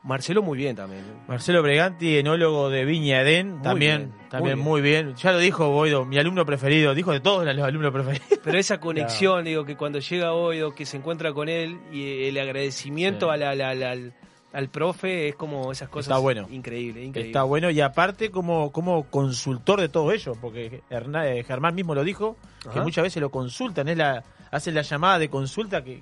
Marcelo 0.03 0.41
muy 0.41 0.57
bien 0.57 0.75
también. 0.75 1.03
Marcelo 1.27 1.61
Breganti, 1.61 2.17
enólogo 2.17 2.69
de 2.69 2.85
Viña 2.85 3.21
Edén, 3.21 3.55
Muy 3.55 3.61
también, 3.63 3.97
bien, 4.17 4.29
también 4.29 4.57
muy 4.57 4.65
muy 4.71 4.81
bien. 4.81 5.15
Ya 5.15 5.31
lo 5.33 5.39
dijo 5.39 5.69
Boido, 5.71 6.05
mi 6.05 6.17
alumno 6.17 6.45
preferido, 6.45 6.93
dijo 6.95 7.11
de 7.11 7.19
todos 7.19 7.45
los 7.45 7.65
alumnos 7.65 7.91
preferidos. 7.91 8.39
Pero 8.43 8.57
esa 8.57 8.79
conexión, 8.79 9.43
digo, 9.43 9.65
que 9.65 9.75
cuando 9.75 9.99
llega 9.99 10.33
Oido, 10.33 10.73
que 10.73 10.85
se 10.85 10.97
encuentra 10.97 11.33
con 11.33 11.49
él 11.49 11.79
y 11.91 12.23
el 12.29 12.37
agradecimiento 12.39 13.27
Sí. 13.27 13.31
a 13.33 13.37
la- 13.37 13.55
la- 13.55 13.75
la- 13.75 13.91
al, 13.91 14.13
al 14.53 14.69
profe 14.69 15.27
es 15.27 15.35
como 15.35 15.71
esas 15.71 15.89
cosas 15.89 16.07
Está 16.11 16.17
bueno. 16.19 16.47
increíble, 16.49 17.03
increíble. 17.03 17.29
Está 17.31 17.43
bueno 17.43 17.69
y 17.69 17.81
aparte 17.81 18.31
como, 18.31 18.71
como 18.71 19.03
consultor 19.09 19.81
de 19.81 19.89
todo 19.89 20.11
ello, 20.13 20.33
porque 20.39 20.81
Herná- 20.89 21.27
eh, 21.27 21.43
Germán 21.43 21.75
mismo 21.75 21.93
lo 21.93 22.03
dijo, 22.03 22.35
que 22.73 22.79
muchas 22.81 23.03
veces 23.03 23.21
lo 23.21 23.29
consultan, 23.29 23.87
es 23.89 23.97
la, 23.97 24.23
hacen 24.49 24.73
la 24.75 24.81
llamada 24.81 25.19
de 25.19 25.29
consulta, 25.29 25.83
que, 25.83 26.01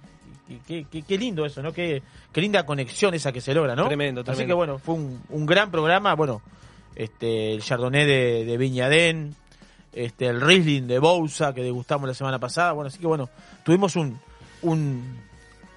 que- 0.68 0.86
que- 0.86 1.02
qué 1.04 1.18
lindo 1.18 1.46
eso, 1.46 1.62
¿no? 1.62 1.72
Qué, 1.74 2.02
qué 2.32 2.42
linda 2.42 2.66
conexión 2.66 3.14
esa 3.14 3.32
que 3.32 3.42
se 3.42 3.54
logra, 3.54 3.76
¿no? 3.76 3.88
Tremendo, 3.88 4.22
Así 4.22 4.28
tremendo. 4.28 4.48
que 4.52 4.54
bueno, 4.56 4.80
fue 4.80 4.96
un, 4.96 5.22
un 5.30 5.46
gran 5.46 5.70
programa, 5.72 6.14
bueno, 6.16 6.42
este 6.96 7.54
el 7.54 7.62
Chardonnay 7.62 8.06
de, 8.06 8.46
de 8.46 8.58
Viñadén, 8.58 9.36
este 9.94 10.28
el 10.28 10.42
Riesling 10.42 10.88
de 10.88 11.00
Bousa 11.00 11.54
que 11.54 11.62
degustamos 11.64 12.08
la 12.08 12.14
semana 12.14 12.40
pasada, 12.40 12.72
bueno, 12.74 12.88
así 12.88 13.00
que 13.00 13.08
bueno, 13.08 13.30
tuvimos 13.64 13.96
un, 13.96 14.20
un, 14.62 15.20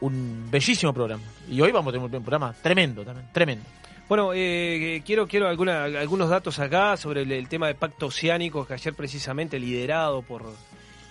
un 0.00 0.48
bellísimo 0.50 0.92
programa. 0.92 1.22
Y 1.50 1.60
hoy 1.60 1.72
vamos 1.72 1.90
a 1.90 1.92
tener 1.98 2.04
un 2.06 2.22
programa 2.22 2.54
tremendo 2.62 3.02
también, 3.04 3.28
tremendo. 3.32 3.64
Bueno, 4.08 4.32
eh, 4.34 5.02
quiero 5.06 5.26
quiero 5.28 5.46
alguna, 5.48 5.84
algunos 5.84 6.28
datos 6.28 6.58
acá 6.58 6.96
sobre 6.96 7.22
el, 7.22 7.30
el 7.32 7.48
tema 7.48 7.68
de 7.68 7.74
pacto 7.76 8.06
oceánico 8.06 8.66
que 8.66 8.74
ayer 8.74 8.92
precisamente 8.94 9.58
liderado 9.60 10.22
por 10.22 10.44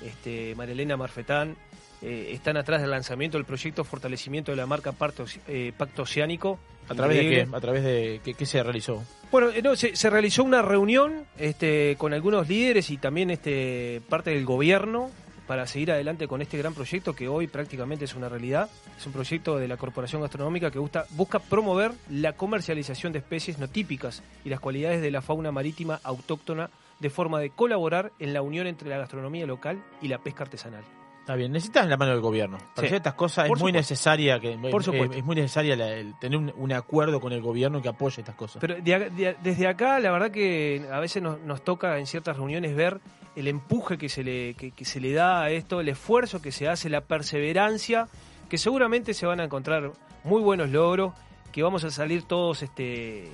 este, 0.03 0.53
Marilena 0.55 0.97
Marfetán 0.97 1.55
eh, 2.01 2.29
están 2.33 2.57
atrás 2.57 2.81
del 2.81 2.91
lanzamiento 2.91 3.37
del 3.37 3.45
proyecto 3.45 3.83
fortalecimiento 3.83 4.51
de 4.51 4.57
la 4.57 4.65
marca 4.65 4.91
Pacto, 4.91 5.25
eh, 5.47 5.73
Pacto 5.77 6.03
Oceánico. 6.03 6.59
¿A 6.87 6.95
través 6.95 7.17
de 7.17 7.29
qué? 7.29 7.47
¿A 7.55 7.59
través 7.61 7.83
de 7.83 8.21
qué, 8.23 8.33
qué 8.33 8.45
se 8.45 8.63
realizó? 8.63 9.03
Bueno, 9.31 9.49
eh, 9.51 9.61
no, 9.61 9.75
se, 9.75 9.95
se 9.95 10.09
realizó 10.09 10.43
una 10.43 10.61
reunión 10.61 11.25
este, 11.37 11.95
con 11.99 12.13
algunos 12.13 12.47
líderes 12.49 12.89
y 12.89 12.97
también 12.97 13.29
este, 13.29 14.01
parte 14.09 14.31
del 14.31 14.43
gobierno 14.45 15.11
para 15.45 15.65
seguir 15.65 15.91
adelante 15.91 16.27
con 16.27 16.41
este 16.43 16.57
gran 16.59 16.75
proyecto 16.75 17.13
que 17.15 17.27
hoy 17.27 17.47
prácticamente 17.47 18.05
es 18.05 18.13
una 18.15 18.29
realidad. 18.29 18.69
Es 18.97 19.05
un 19.07 19.13
proyecto 19.13 19.57
de 19.57 19.67
la 19.67 19.77
Corporación 19.77 20.21
Gastronómica 20.21 20.69
que 20.71 20.77
gusta- 20.79 21.05
busca 21.11 21.39
promover 21.39 21.91
la 22.09 22.33
comercialización 22.33 23.13
de 23.13 23.19
especies 23.19 23.57
no 23.59 23.67
típicas 23.67 24.21
y 24.45 24.49
las 24.49 24.59
cualidades 24.59 25.01
de 25.01 25.09
la 25.11 25.21
fauna 25.21 25.51
marítima 25.51 25.99
autóctona 26.03 26.69
de 26.99 27.09
forma 27.09 27.39
de 27.39 27.49
colaborar 27.49 28.11
en 28.19 28.33
la 28.33 28.41
unión 28.43 28.67
entre 28.67 28.89
la 28.89 28.97
gastronomía 28.99 29.45
local 29.47 29.81
y 30.01 30.07
la 30.07 30.19
pesca 30.19 30.43
artesanal. 30.43 30.83
Está 31.29 31.37
bien, 31.37 31.51
necesitas 31.51 31.87
la 31.87 31.95
mano 31.95 32.11
del 32.13 32.21
gobierno. 32.21 32.57
Para 32.57 32.71
Sí. 32.81 32.85
hacer 32.87 32.95
estas 32.95 33.13
cosas 33.13 33.47
Por 33.47 33.57
es 33.59 33.61
muy 33.61 33.69
supuesto. 33.69 33.77
necesaria 33.93 34.39
que 34.39 34.57
Por 34.57 34.81
eh, 34.81 34.83
supuesto. 34.83 35.15
es 35.15 35.23
muy 35.23 35.35
necesaria 35.35 35.75
la- 35.75 35.91
el 35.93 36.17
tener 36.17 36.39
un, 36.39 36.51
un 36.57 36.73
acuerdo 36.73 37.21
con 37.21 37.31
el 37.33 37.39
gobierno 37.39 37.83
que 37.83 37.87
apoye 37.89 38.21
estas 38.21 38.33
cosas. 38.33 38.57
Pero 38.59 38.81
de 38.81 39.11
de 39.11 39.35
desde 39.43 39.67
acá, 39.67 39.99
la 39.99 40.11
verdad 40.11 40.31
que 40.31 40.87
a 40.91 40.99
veces 40.99 41.21
nos, 41.21 41.39
nos 41.41 41.63
toca 41.63 41.99
en 41.99 42.07
ciertas 42.07 42.35
reuniones 42.35 42.75
ver 42.75 42.99
el 43.35 43.47
empuje 43.47 43.99
que 43.99 44.09
se, 44.09 44.23
le, 44.23 44.55
que, 44.55 44.71
que 44.71 44.85
se 44.85 44.99
le 44.99 45.13
da 45.13 45.43
a 45.43 45.51
esto, 45.51 45.79
el 45.81 45.89
esfuerzo 45.89 46.41
que 46.41 46.51
se 46.51 46.67
hace, 46.67 46.89
la 46.89 47.01
perseverancia, 47.01 48.07
que 48.49 48.57
seguramente 48.57 49.13
se 49.13 49.27
van 49.27 49.39
a 49.39 49.43
encontrar 49.43 49.91
muy 50.23 50.41
buenos 50.41 50.71
logros, 50.71 51.13
que 51.51 51.61
vamos 51.61 51.83
a 51.83 51.91
salir 51.91 52.23
todos, 52.23 52.63
este... 52.63 53.29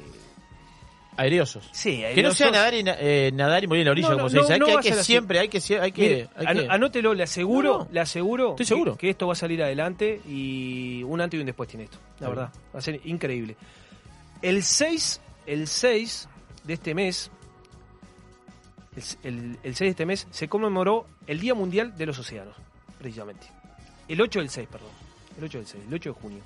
Aereosos. 1.17 1.69
Sí, 1.71 2.03
Que 2.13 2.21
no 2.21 2.31
sea 2.31 2.51
nadar 2.51 2.73
y, 2.73 2.83
na- 2.83 2.95
eh, 2.99 3.31
nadar 3.33 3.63
y 3.63 3.67
morir 3.67 3.81
en 3.81 3.85
la 3.85 3.91
orilla, 3.91 4.09
No, 4.09 4.13
no, 4.15 4.17
como 4.19 4.29
se 4.29 4.35
no, 4.35 4.41
dice. 4.43 4.53
Hay 4.53 4.59
no 4.59 4.65
que, 4.65 4.71
hay 4.73 4.77
que 4.79 4.89
ser 4.89 4.99
así. 4.99 5.05
siempre, 5.13 5.39
hay 5.39 5.47
que, 5.49 5.57
hay 5.79 5.91
que, 5.91 6.01
Mire, 6.01 6.29
hay 6.35 6.57
que- 6.57 6.67
anótelo, 6.69 7.13
le 7.13 7.23
aseguro, 7.23 7.87
le 7.91 7.99
aseguro, 8.01 8.49
Estoy 8.51 8.63
que- 8.65 8.67
seguro. 8.67 8.97
Que, 8.97 9.09
esto 9.11 9.27
va 9.27 9.33
a 9.33 9.35
salir 9.37 9.63
adelante 9.63 10.21
y 10.27 11.03
un 11.03 11.21
antes 11.21 11.37
y 11.37 11.41
un 11.41 11.45
después 11.45 11.69
tiene 11.69 11.85
esto, 11.85 11.97
la 12.19 12.29
verdad, 12.29 12.49
va 12.73 12.79
a 12.79 12.81
ser 12.81 12.99
increíble. 13.05 13.55
El 14.41 14.61
6, 14.63 15.21
el 15.45 15.67
6 15.67 16.27
de 16.65 16.73
este 16.73 16.93
mes, 16.93 17.31
el, 18.95 19.03
el- 19.33 19.59
el 19.63 19.75
6 19.75 19.79
de 19.79 19.89
este 19.91 20.05
mes 20.05 20.27
se 20.31 20.47
conmemoró 20.47 21.05
el 21.27 21.39
Día 21.39 21.53
Mundial 21.53 21.97
de 21.97 22.05
los 22.05 22.19
Océanos, 22.19 22.55
precisamente. 22.97 23.47
El 24.07 24.21
8 24.21 24.39
del 24.39 24.49
6, 24.49 24.67
perdón. 24.71 24.89
El 25.37 25.43
8 25.45 25.57
del 25.59 25.67
6, 25.67 25.83
el 25.87 25.93
8 25.93 26.09
de 26.09 26.21
junio. 26.21 26.43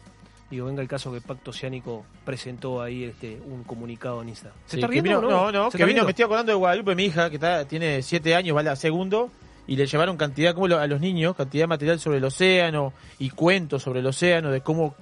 Digo, 0.49 0.65
venga 0.65 0.81
el 0.81 0.87
caso 0.87 1.13
que 1.13 1.21
Pacto 1.21 1.51
Oceánico 1.51 2.05
presentó 2.25 2.81
ahí 2.81 3.03
este 3.03 3.39
un 3.45 3.63
comunicado 3.63 4.21
en 4.23 4.29
Insta. 4.29 4.49
¿Se 4.65 4.71
Sí, 4.71 4.77
está 4.77 4.87
que 4.87 4.93
riendo 5.01 5.21
vino- 5.21 5.27
o 5.27 5.51
no? 5.51 5.51
No, 5.51 5.71
¿Se 5.71 5.77
que 5.77 5.85
vino, 5.85 6.03
me 6.03 6.09
estoy 6.09 6.25
acordando 6.25 6.51
de 6.51 6.57
Guadalupe, 6.57 6.95
mi 6.95 7.05
hija, 7.05 7.29
que 7.29 7.35
está, 7.35 7.65
tiene 7.65 8.01
siete 8.01 8.33
años, 8.35 8.55
va 8.55 8.61
a 8.61 8.63
la 8.63 8.75
segundo, 8.75 9.29
y 9.67 9.75
le 9.75 9.85
llevaron 9.85 10.17
cantidad, 10.17 10.55
como 10.55 10.67
lo- 10.67 10.79
a 10.79 10.87
los 10.87 10.99
niños, 10.99 11.35
cantidad 11.35 11.63
de 11.63 11.67
material 11.67 11.99
sobre 11.99 12.17
el 12.17 12.23
océano, 12.25 12.93
y 13.19 13.29
cuentos 13.29 13.83
sobre 13.83 13.99
el 13.99 14.07
océano, 14.07 14.49
de 14.49 14.61
cómo, 14.61 14.95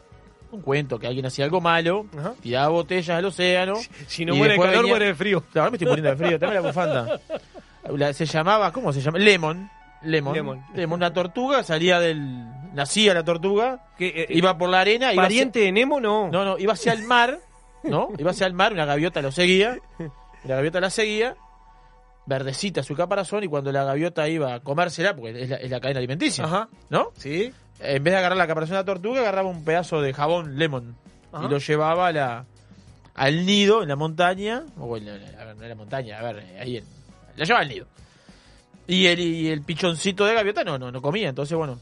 un 0.52 0.62
cuento, 0.62 1.00
que 1.00 1.08
alguien 1.08 1.26
hacía 1.26 1.46
algo 1.46 1.62
malo, 1.62 2.06
Ajá. 2.18 2.34
tiraba 2.42 2.68
botellas 2.68 3.18
al 3.18 3.24
océano. 3.26 3.76
Si 4.08 4.26
no 4.26 4.36
muere 4.36 4.56
de 4.56 4.60
calor, 4.60 4.76
venía- 4.78 4.90
muere 4.92 5.06
de 5.06 5.16
frío. 5.16 5.40
Claro, 5.42 5.62
ahora 5.62 5.72
me 5.72 5.76
estoy 5.78 5.88
poniendo 5.88 6.10
de 6.10 6.18
frío, 6.18 6.38
dame 6.40 6.54
la 6.56 6.62
bufanda. 6.62 7.20
La- 7.96 8.12
se 8.12 8.26
llamaba, 8.26 8.74
¿cómo 8.74 8.92
se 8.92 9.00
llama? 9.00 9.18
Lemon. 9.18 9.70
Lemon. 10.04 10.62
Lemon. 10.76 11.00
una 11.00 11.12
tortuga, 11.14 11.64
salía 11.64 12.00
del. 12.00 12.44
Nacía 12.74 13.14
la 13.14 13.24
tortuga, 13.24 13.88
Que, 13.98 14.08
eh, 14.08 14.28
iba 14.30 14.58
por 14.58 14.70
la 14.70 14.82
arena, 14.82 15.14
iba 15.14 15.24
pariente 15.24 15.60
de 15.60 15.72
Nemo, 15.72 16.00
no. 16.00 16.28
hacia, 16.28 16.32
no, 16.40 16.46
no, 16.46 16.58
iba 16.58 16.74
hacia 16.74 16.94
el 16.94 17.04
mar, 17.04 17.40
¿no? 17.84 18.10
Iba 18.18 18.32
hacia 18.32 18.48
el 18.48 18.54
mar, 18.54 18.74
una 18.74 18.86
gaviota 18.86 19.22
lo 19.22 19.32
seguía, 19.32 19.78
la 20.44 20.56
gaviota 20.56 20.80
la 20.80 20.90
seguía, 20.90 21.36
verdecita 22.26 22.84
su 22.84 22.96
caparazón, 22.96 23.44
y 23.44 23.48
cuando 23.48 23.72
la 23.72 23.84
gaviota 23.84 24.28
iba 24.28 24.54
a 24.54 24.60
comérsela, 24.60 25.16
porque 25.16 25.42
es 25.42 25.50
la, 25.50 25.56
es 25.58 25.72
la 25.72 25.80
cadena 25.80 26.00
alimenticia, 26.00 26.44
Ajá. 26.46 26.70
¿no? 26.90 27.12
Sí. 27.18 27.52
En 27.80 28.04
vez 28.04 28.12
de 28.14 28.18
agarrar 28.18 28.38
la 28.38 28.48
caparazón 28.48 28.74
de 28.74 28.80
la 28.82 28.86
tortuga, 28.86 29.22
agarraba 29.22 29.50
un 29.50 29.64
pedazo 29.64 30.02
de 30.02 30.14
jabón 30.14 30.58
lemon 30.58 30.96
Ajá. 31.32 31.46
y 31.46 31.50
lo 31.50 31.58
llevaba 31.60 32.08
a 32.08 32.12
la, 32.12 32.46
al 33.16 33.46
nido 33.46 33.82
en 33.84 33.90
la 33.90 33.96
montaña, 33.96 34.64
o 34.80 34.98
en 34.98 35.06
la, 35.06 35.16
en 35.52 35.70
la 35.70 35.76
montaña, 35.76 36.20
a 36.20 36.24
ver, 36.24 36.40
eh, 36.40 36.60
ahí 36.60 36.78
en, 36.78 36.86
la 37.36 37.46
llevaba 37.46 37.64
al 37.64 37.70
nido. 37.70 37.88
Y 38.88 39.06
el, 39.08 39.20
y 39.20 39.50
el 39.50 39.62
pichoncito 39.64 40.26
de 40.26 40.34
gaviota 40.34 40.64
no, 40.64 40.78
no, 40.78 40.92
no 40.92 41.02
comía, 41.02 41.30
entonces 41.30 41.58
bueno, 41.58 41.80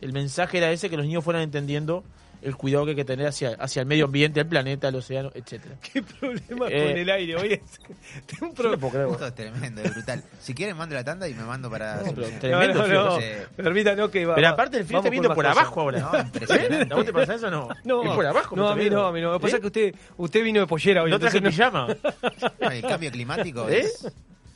el 0.00 0.12
mensaje 0.12 0.58
era 0.58 0.70
ese, 0.70 0.90
que 0.90 0.96
los 0.96 1.06
niños 1.06 1.24
fueran 1.24 1.42
entendiendo 1.42 2.04
el 2.42 2.56
cuidado 2.56 2.84
que 2.84 2.90
hay 2.90 2.96
que 2.96 3.06
tener 3.06 3.26
hacia, 3.26 3.52
hacia 3.58 3.80
el 3.80 3.86
medio 3.86 4.04
ambiente, 4.04 4.38
el 4.38 4.46
planeta, 4.46 4.88
el 4.88 4.94
océano, 4.96 5.30
etcétera. 5.32 5.76
¿Qué 5.92 6.02
problema 6.02 6.66
Eh, 6.68 6.88
con 6.88 6.98
el 6.98 7.08
aire? 7.10 7.36
Oye, 7.36 7.62
tengo 8.26 8.42
un 8.42 8.48
no 8.48 8.54
pro- 8.78 8.90
creer, 8.90 9.08
Esto 9.08 9.26
es 9.28 9.34
tremendo, 9.34 9.80
es 9.80 9.94
brutal. 9.94 10.22
Si 10.40 10.52
quieren, 10.52 10.76
mando 10.76 10.94
la 10.94 11.02
tanda 11.04 11.26
y 11.26 11.32
me 11.32 11.42
mando 11.44 11.70
para. 11.70 12.02
No, 12.02 12.12
pero 12.14 12.28
tremendo 12.38 12.86
no, 12.86 13.04
no, 13.04 13.18
sí. 13.18 13.26
Permítanos 13.56 14.10
que 14.10 14.26
va. 14.26 14.34
Pero 14.34 14.48
aparte 14.48 14.76
el 14.76 14.84
frío 14.84 14.98
está 14.98 15.08
viendo 15.08 15.34
por 15.34 15.46
abajo 15.46 15.80
ahora. 15.80 16.00
No, 16.00 16.20
impresionante. 16.20 16.92
¿A 16.92 16.96
vos 16.96 17.06
te 17.06 17.12
pasa 17.14 17.34
eso 17.36 17.46
o 17.46 17.50
no? 17.50 17.68
No, 17.84 18.02
Es 18.02 18.10
por 18.10 18.26
abajo. 18.26 18.54
no, 18.56 18.68
a 18.68 18.76
mí 18.76 18.90
no, 18.90 19.06
a 19.06 19.12
mí 19.12 19.22
no. 19.22 19.32
Lo 19.32 19.38
que 19.38 19.42
pasa 19.44 19.56
¿Eh? 19.56 19.58
es 19.58 19.60
que 19.62 19.66
usted, 19.68 19.94
usted 20.18 20.42
vino 20.44 20.60
de 20.60 20.66
pollera 20.66 21.02
hoy. 21.02 21.10
No 21.10 21.18
traje 21.18 21.38
entonces 21.38 21.58
pijama. 21.58 21.86
El 22.60 22.82
cambio 22.82 23.10
climático 23.10 23.70
¿Eh? 23.70 23.78
es. 23.80 24.12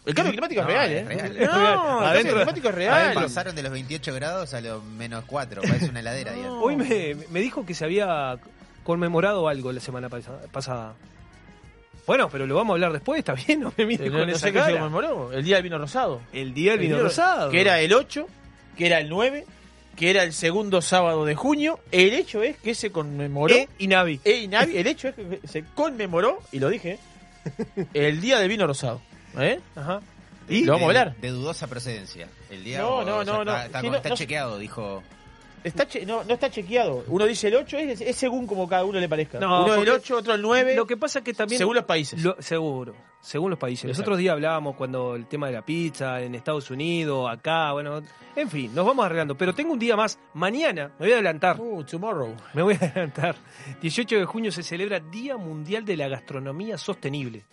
El 0.09 0.15
cambio 0.15 0.33
climático 0.33 0.63
No, 0.63 0.69
es 0.69 0.75
real, 0.75 0.93
es 0.93 1.03
¿eh? 1.03 1.05
real. 1.05 1.37
No, 1.53 2.05
el 2.09 2.15
cambio 2.15 2.35
climático 2.35 2.69
es 2.71 2.75
real. 2.75 3.15
pasaron 3.15 3.55
de 3.55 3.63
los 3.63 3.71
28 3.73 4.15
grados 4.15 4.55
a 4.55 4.61
los 4.61 4.83
menos 4.83 5.25
4. 5.27 5.63
Parece 5.63 5.91
una 5.91 6.01
heladera. 6.01 6.33
Hoy 6.61 6.77
me, 6.77 7.15
me 7.31 7.41
dijo 7.41 7.65
que 7.67 7.75
se 7.75 7.85
había 7.85 8.39
conmemorado 8.85 9.49
algo 9.49 9.71
la 9.73 9.81
semana 9.81 10.09
pasa- 10.09 10.41
pasada. 10.51 10.95
Bueno, 12.07 12.31
pero 12.31 12.47
lo 12.47 12.55
vamos 12.55 12.73
a 12.73 12.75
hablar 12.75 12.93
después, 12.93 13.19
está 13.19 13.35
bien, 13.35 13.61
no 13.65 13.73
me 13.77 13.85
mire 13.85 14.07
Eh, 14.07 14.11
con 14.11 14.21
no, 14.21 14.29
esa 14.29 14.47
sé 14.47 14.53
qué 14.53 14.63
se 14.65 14.73
conmemoró. 14.73 15.31
El 15.33 15.45
día 15.45 15.57
del 15.57 15.63
vino 15.65 15.79
rosado. 15.79 16.23
El 16.33 16.55
día 16.55 16.73
del 16.73 16.81
El 16.81 16.87
vino 16.87 16.97
vino- 16.97 17.09
rosado. 17.09 17.51
Que 17.51 17.61
era 17.61 17.81
el 17.81 17.93
8, 17.93 18.27
que 18.79 18.87
era 18.87 18.99
el 19.01 19.11
9, 19.11 19.45
que 19.95 20.09
era 20.09 20.23
el 20.23 20.33
segundo 20.33 20.81
sábado 20.81 21.27
de 21.27 21.35
junio. 21.35 21.81
El 21.93 22.15
hecho 22.15 22.43
es 22.43 22.57
que 22.57 22.75
se 22.75 22.91
conmemoró. 22.91 23.55
E 23.55 23.69
y 23.79 23.89
Navi. 23.89 24.21
E 24.25 24.39
y 24.39 24.49
Navi, 24.49 24.79
el 24.79 24.87
hecho 24.87 25.09
es 25.09 25.15
que 25.17 25.41
se 25.47 25.65
conmemoró, 25.75 26.39
y 26.51 26.61
lo 26.61 26.71
dije, 26.71 26.99
el 27.93 28.23
día 28.23 28.39
del 28.39 28.49
vino 28.49 28.67
rosado. 28.67 29.03
¿Eh? 29.39 29.61
Ajá. 29.77 30.01
¿Y? 30.49 30.65
¿Lo 30.65 30.73
vamos 30.75 30.89
a 30.91 30.93
de, 30.93 30.99
hablar? 30.99 31.17
De 31.21 31.29
dudosa 31.31 31.67
procedencia. 31.67 32.29
El 32.51 32.65
día 32.65 32.79
No, 32.81 33.05
no, 33.05 33.23
no, 33.25 33.45
no. 33.45 33.51
Está, 33.53 33.67
está 33.67 33.79
Sí, 33.81 33.85
con- 33.87 33.91
no, 33.93 33.97
está 33.99 34.09
no- 34.11 34.15
chequeado, 34.17 34.59
dijo. 34.59 35.03
Está 35.65 35.87
che- 35.89 36.07
no, 36.07 36.23
no 36.25 36.35
está 36.35 36.49
chequeado. 36.51 37.05
Uno 37.09 37.27
dice 37.27 37.49
el 37.49 37.57
8, 37.57 37.77
es, 37.79 38.01
es 38.01 38.17
según 38.17 38.47
como 38.47 38.69
cada 38.69 38.85
uno 38.85 38.99
le 39.01 39.09
parezca. 39.09 39.41
No, 39.41 39.65
uno 39.65 39.73
el 39.75 39.79
porque 39.81 39.91
8, 39.91 40.17
otro 40.19 40.35
el 40.35 40.41
9. 40.41 40.75
Lo 40.77 40.87
que 40.87 40.97
pasa 40.97 41.19
es 41.19 41.25
que 41.25 41.35
también... 41.35 41.59
según 41.59 41.75
los 41.75 41.85
países. 41.85 42.23
Lo- 42.23 42.37
seguro, 42.41 42.95
según 43.21 43.51
los 43.51 43.59
países. 43.59 43.85
Los 43.85 43.97
Exacto. 43.97 44.11
otros 44.13 44.19
días 44.21 44.33
hablábamos 44.35 44.77
cuando 44.77 45.17
el 45.17 45.27
tema 45.27 45.49
de 45.49 45.55
la 45.55 45.63
pizza 45.63 46.23
en 46.23 46.37
Estados 46.37 46.71
Unidos, 46.71 47.29
acá, 47.31 47.73
bueno, 47.73 48.01
en 48.37 48.49
fin, 48.49 48.73
nos 48.73 48.87
vamos 48.87 49.05
arreglando. 49.05 49.37
Pero 49.37 49.53
tengo 49.53 49.73
un 49.73 49.81
día 49.81 49.97
más, 49.97 50.19
mañana, 50.33 50.93
me 50.99 51.07
voy 51.07 51.11
a 51.11 51.15
adelantar, 51.17 51.61
Uh, 51.61 51.83
tomorrow. 51.85 52.35
me 52.55 52.63
voy 52.63 52.75
a 52.81 52.85
adelantar. 52.87 53.35
18 53.83 54.17
de 54.17 54.25
junio 54.25 54.53
se 54.53 54.63
celebra 54.63 55.01
Día 55.01 55.37
Mundial 55.37 55.85
de 55.85 55.97
la 55.97 56.09
Gastronomía 56.09 56.79
Sostenible. 56.79 57.45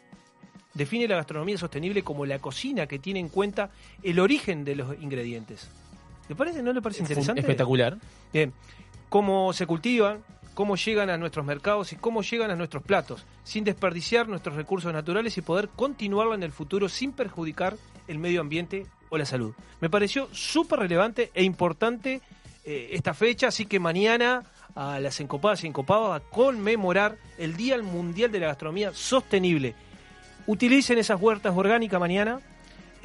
Define 0.75 1.08
la 1.08 1.15
gastronomía 1.15 1.58
sostenible 1.58 2.03
como 2.03 2.25
la 2.25 2.38
cocina 2.39 2.86
que 2.86 3.00
tiene 3.00 3.20
en 3.20 3.29
cuenta 3.29 3.72
el 4.03 4.20
origen 4.20 4.63
de 4.63 4.75
los 4.75 5.01
ingredientes. 5.01 5.70
¿Le 6.29 6.36
parece? 6.36 6.62
¿No 6.62 6.74
le 6.74 6.82
parece 6.82 7.01
interesante? 7.01 7.39
Espectacular. 7.39 7.98
Bien, 8.34 8.53
cómo 9.10 9.53
se 9.53 9.65
cultivan, 9.65 10.20
cómo 10.53 10.75
llegan 10.75 11.10
a 11.10 11.17
nuestros 11.17 11.46
mercados 11.46 11.94
y 11.94 11.96
cómo 11.96 12.22
llegan 12.22 12.51
a 12.51 12.55
nuestros 12.55 12.84
platos, 12.84 13.25
sin 13.44 13.63
desperdiciar 13.63 14.27
nuestros 14.27 14.55
recursos 14.55 14.91
naturales 14.91 15.38
y 15.38 15.41
poder 15.41 15.70
continuarlo 15.70 16.34
en 16.34 16.44
el 16.44 16.51
futuro 16.51 16.89
sin 16.89 17.13
perjudicar 17.13 17.77
el 18.08 18.20
medio 18.20 18.41
ambiente 18.41 18.86
o 19.10 19.17
la 19.17 19.25
salud. 19.25 19.53
Me 19.79 19.89
pareció 19.89 20.27
súper 20.34 20.79
relevante 20.79 21.32
e 21.34 21.44
importante 21.44 22.22
eh, 22.63 22.89
esta 22.91 23.13
fecha, 23.13 23.48
así 23.48 23.65
que 23.65 23.79
mañana 23.79 24.44
a 24.75 25.00
las 25.00 25.20
encopadas 25.20 25.63
y 25.63 25.67
encopados 25.67 26.15
a 26.15 26.20
conmemorar 26.20 27.17
el 27.38 27.55
Día 27.55 27.82
Mundial 27.82 28.32
de 28.32 28.39
la 28.39 28.48
Gastronomía 28.48 28.91
Sostenible. 28.94 29.74
Utilicen 30.47 30.97
esas 30.97 31.19
huertas 31.19 31.53
orgánicas 31.55 31.99
mañana. 31.99 32.39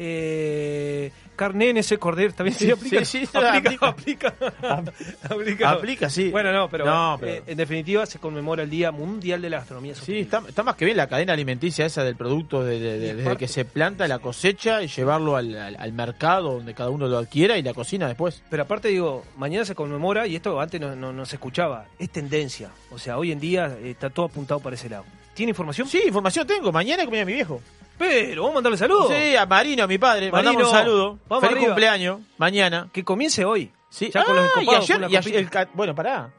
Eh, 0.02 1.12
carne 1.37 1.68
en 1.70 1.76
ese 1.76 1.99
cordero 1.99 2.32
también 2.32 2.56
se 2.56 2.73
aplica. 2.73 3.04
sí, 3.04 3.26
sí, 3.26 3.37
aplica, 3.37 3.88
aplica. 3.88 4.28
aplica, 4.28 4.94
aplica. 5.28 5.70
Aplica, 5.70 6.11
sí. 6.11 6.30
Bueno, 6.30 6.52
no, 6.52 6.68
pero, 6.70 6.87
No, 6.87 7.18
pero- 7.20 7.32
eh, 7.32 7.42
en 7.47 7.56
definitiva 7.59 8.06
se 8.06 8.18
conmemora 8.18 8.62
el 8.62 8.70
Día 8.70 8.92
Mundial 8.92 9.42
de 9.42 9.50
la 9.50 9.59
Gastronomía 9.59 9.94
Sí, 9.94 10.20
está, 10.20 10.42
está 10.49 10.62
más 10.62 10.76
que 10.76 10.87
bien 10.87 10.97
la 10.97 11.06
cadena 11.06 11.35
alimenticia 11.35 11.85
esa 11.85 12.02
del 12.02 12.16
producto 12.16 12.64
de- 12.64 12.78
de- 12.80 12.99
de- 12.99 13.09
Y 13.09 13.12
desde 13.14 13.37
que 13.37 13.47
se 13.49 13.66
planta 13.66 14.09
la 14.09 14.20
cosecha 14.20 14.82
y 14.82 14.87
llevarlo 14.88 15.37
al, 15.37 15.54
al- 15.54 15.76
al 15.76 15.92
mercado 15.92 16.54
donde 16.54 16.73
cada 16.73 16.88
uno 16.88 17.06
lo 17.06 17.18
adquiera 17.18 17.59
y 17.59 17.62
la 17.62 17.75
cocina 17.75 18.06
después. 18.09 18.42
Pero 18.49 18.62
aparte 18.62 18.88
digo, 18.88 19.25
mañana 19.37 19.66
se 19.66 19.75
conmemora, 19.75 20.26
y 20.26 20.37
esto 20.37 20.59
antes 20.61 20.80
no, 20.80 20.97
no- 20.97 21.12
no 21.12 21.26
se 21.26 21.37
escuchaba, 21.37 21.87
es 21.99 22.09
tendencia. 22.11 22.70
O 22.90 22.99
sea, 22.99 23.18
hoy 23.18 23.32
en 23.32 23.40
día 23.40 23.66
eh, 23.82 23.90
está 23.90 24.09
todo 24.09 24.26
apuntado 24.26 24.61
para 24.61 24.76
ese 24.76 24.88
lado. 24.88 25.04
¿Tiene 25.40 25.50
información? 25.52 25.88
Sí, 25.88 26.02
información 26.06 26.47
tengo. 26.47 26.70
Mañana 26.70 27.06
comía 27.06 27.25
mi 27.25 27.32
viejo. 27.32 27.62
Pero, 27.97 28.42
vamos 28.42 28.52
a 28.52 28.54
mandarle 28.56 28.76
saludos. 28.76 29.09
Sí, 29.09 29.35
a 29.37 29.47
Marino, 29.47 29.85
a 29.85 29.87
mi 29.87 29.97
padre. 29.97 30.30
Marino, 30.30 30.52
Mandamos 30.52 30.70
un 30.73 30.78
saludo. 30.78 31.18
vamos 31.26 31.40
Feliz 31.42 31.52
arriba. 31.56 31.66
cumpleaños. 31.68 32.20
Mañana. 32.37 32.90
Que 32.92 33.02
comience 33.04 33.42
hoy. 33.47 33.73
Sí. 33.88 34.11
Ya 34.12 34.23
con 34.23 34.37
los 34.37 34.44
Ah, 34.44 34.49
y 34.56 34.61
encopados, 34.61 34.85
ayer, 34.85 34.97
con 34.97 35.00
la 35.02 35.06
y 35.09 35.16
ayer- 35.16 35.23
copita. 35.23 35.38
el 35.38 35.50
ca- 35.50 35.70
bueno, 35.73 35.94
pará. 35.94 36.30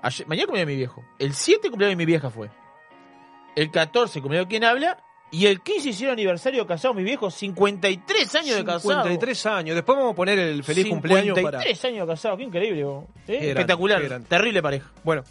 Ayer- 0.00 0.26
mañana 0.26 0.46
cumpleaños 0.46 0.68
de 0.68 0.72
mi 0.72 0.76
viejo. 0.78 1.04
El 1.18 1.34
7 1.34 1.68
cumpleaños 1.68 1.92
de 1.92 1.96
mi 1.96 2.06
vieja 2.06 2.30
fue. 2.30 2.48
El 3.56 3.70
14 3.70 4.22
cumpleaños 4.22 4.46
de 4.46 4.50
quien 4.50 4.64
habla. 4.64 4.96
Y 5.30 5.44
el 5.44 5.60
15 5.60 5.90
hicieron 5.90 6.14
aniversario 6.14 6.62
de 6.62 6.66
casado 6.66 6.94
mi 6.94 7.02
viejo. 7.02 7.30
53 7.30 8.34
años 8.36 8.56
de 8.56 8.64
casado. 8.64 8.80
53 9.02 9.44
años. 9.46 9.74
Después 9.74 9.98
vamos 9.98 10.12
a 10.14 10.16
poner 10.16 10.38
el 10.38 10.64
feliz 10.64 10.86
cumpleaños 10.86 11.34
para... 11.34 11.58
53 11.60 11.84
años 11.84 12.06
de 12.08 12.12
casado. 12.14 12.36
Qué 12.38 12.44
increíble. 12.44 12.84
vos. 12.84 13.04
¿Eh? 13.04 13.08
Qué 13.26 13.32
grande, 13.34 13.50
Espectacular. 13.50 14.00
qué 14.00 14.08
grande. 14.08 14.28
Terrible 14.30 14.62
pareja. 14.62 14.90
Bueno, 15.04 15.24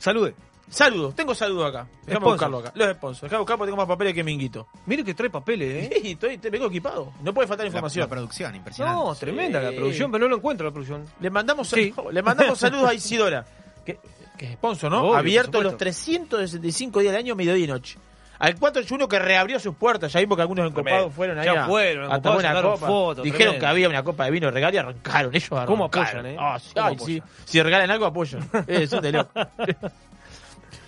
salude. 0.00 0.34
Saludos. 0.68 1.14
Tengo 1.14 1.34
saludos 1.34 1.68
acá. 1.68 1.86
Déjame 2.06 2.26
buscarlo 2.26 2.58
acá. 2.58 2.72
Los 2.74 2.90
sponsors. 2.92 3.22
Déjame 3.22 3.40
buscar 3.40 3.58
porque 3.58 3.68
tengo 3.70 3.76
más 3.76 3.86
papeles 3.88 4.14
que 4.14 4.24
minguito. 4.24 4.66
Mire 4.86 5.04
que 5.04 5.14
trae 5.14 5.30
papeles, 5.30 5.84
¿eh? 5.92 6.00
Sí, 6.02 6.12
estoy, 6.12 6.38
te 6.38 6.50
vengo 6.50 6.66
equipado. 6.66 7.12
No 7.22 7.32
puede 7.34 7.46
faltar 7.46 7.66
información. 7.66 8.02
la 8.02 8.08
producción, 8.08 8.54
impresionante. 8.54 8.98
No, 9.04 9.14
tremenda 9.14 9.60
la 9.60 9.72
producción, 9.72 10.10
pero 10.10 10.24
no 10.24 10.30
lo 10.30 10.36
encuentro 10.36 10.66
la 10.66 10.72
producción. 10.72 11.06
Le 11.20 11.30
mandamos, 11.30 11.68
Sí. 11.68 11.94
le 12.10 12.22
mandamos 12.22 12.58
saludos 12.58 12.88
a 12.88 12.94
Isidora, 12.94 13.44
que, 13.84 13.98
que 14.38 14.46
es 14.46 14.52
sponsor, 14.54 14.90
¿no? 14.90 15.02
Obvio, 15.02 15.16
Abierto 15.16 15.62
los 15.62 15.76
365 15.76 17.00
días 17.00 17.12
del 17.12 17.20
año, 17.20 17.34
mediodía 17.36 17.64
y 17.64 17.68
noche. 17.68 17.98
Al 18.36 18.56
481 18.58 19.08
que 19.08 19.18
reabrió 19.20 19.60
sus 19.60 19.76
puertas, 19.76 20.12
ya 20.12 20.18
vimos 20.18 20.36
que 20.36 20.42
algunos 20.42 20.68
encopados 20.68 21.14
fueron 21.14 21.38
ahí 21.38 21.44
Ya 21.46 21.66
fueron, 21.66 22.10
a 22.12 22.16
encopados, 22.16 22.42
tomar 22.42 22.64
una 22.64 22.72
copa. 22.72 23.22
Dijeron 23.22 23.32
tremendo. 23.38 23.60
que 23.60 23.66
había 23.66 23.88
una 23.88 24.02
copa 24.02 24.24
de 24.24 24.30
vino 24.32 24.50
regalo 24.50 24.74
y 24.74 24.78
arrancaron, 24.78 25.34
ellos 25.34 25.52
arrancaron. 25.52 25.66
¿Cómo 25.66 25.84
apoyan, 25.84 26.26
eh? 26.26 26.36
Ah, 26.38 26.58
sí, 26.60 26.72
¿Cómo 26.74 26.86
ay, 26.88 26.94
apoyan? 26.94 27.16
sí. 27.16 27.22
Si 27.44 27.62
regalan 27.62 27.90
algo, 27.92 28.06
apoyan. 28.06 28.50
Eh, 28.66 28.86
son 28.88 29.02
de 29.02 29.12
loco. 29.12 29.30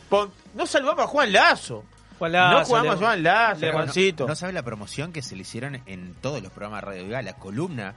Pon- 0.08 0.30
no 0.54 0.66
saludamos 0.66 1.04
a 1.04 1.08
Juan 1.08 1.32
Lazo. 1.32 1.84
Juan 2.18 2.32
no 2.32 2.38
Lazo, 2.38 2.64
jugamos 2.66 2.86
le- 2.86 3.04
a 3.04 3.08
Juan 3.08 3.22
Lazo, 3.22 3.60
le- 3.60 3.72
Juancito. 3.72 4.26
No 4.26 4.34
sabe 4.34 4.52
la 4.52 4.62
promoción 4.62 5.12
que 5.12 5.22
se 5.22 5.34
le 5.36 5.42
hicieron 5.42 5.82
en 5.86 6.14
todos 6.20 6.42
los 6.42 6.50
programas 6.52 6.80
de 6.82 6.86
Radio 6.86 7.04
Viva, 7.04 7.22
la 7.22 7.34
columna 7.34 7.94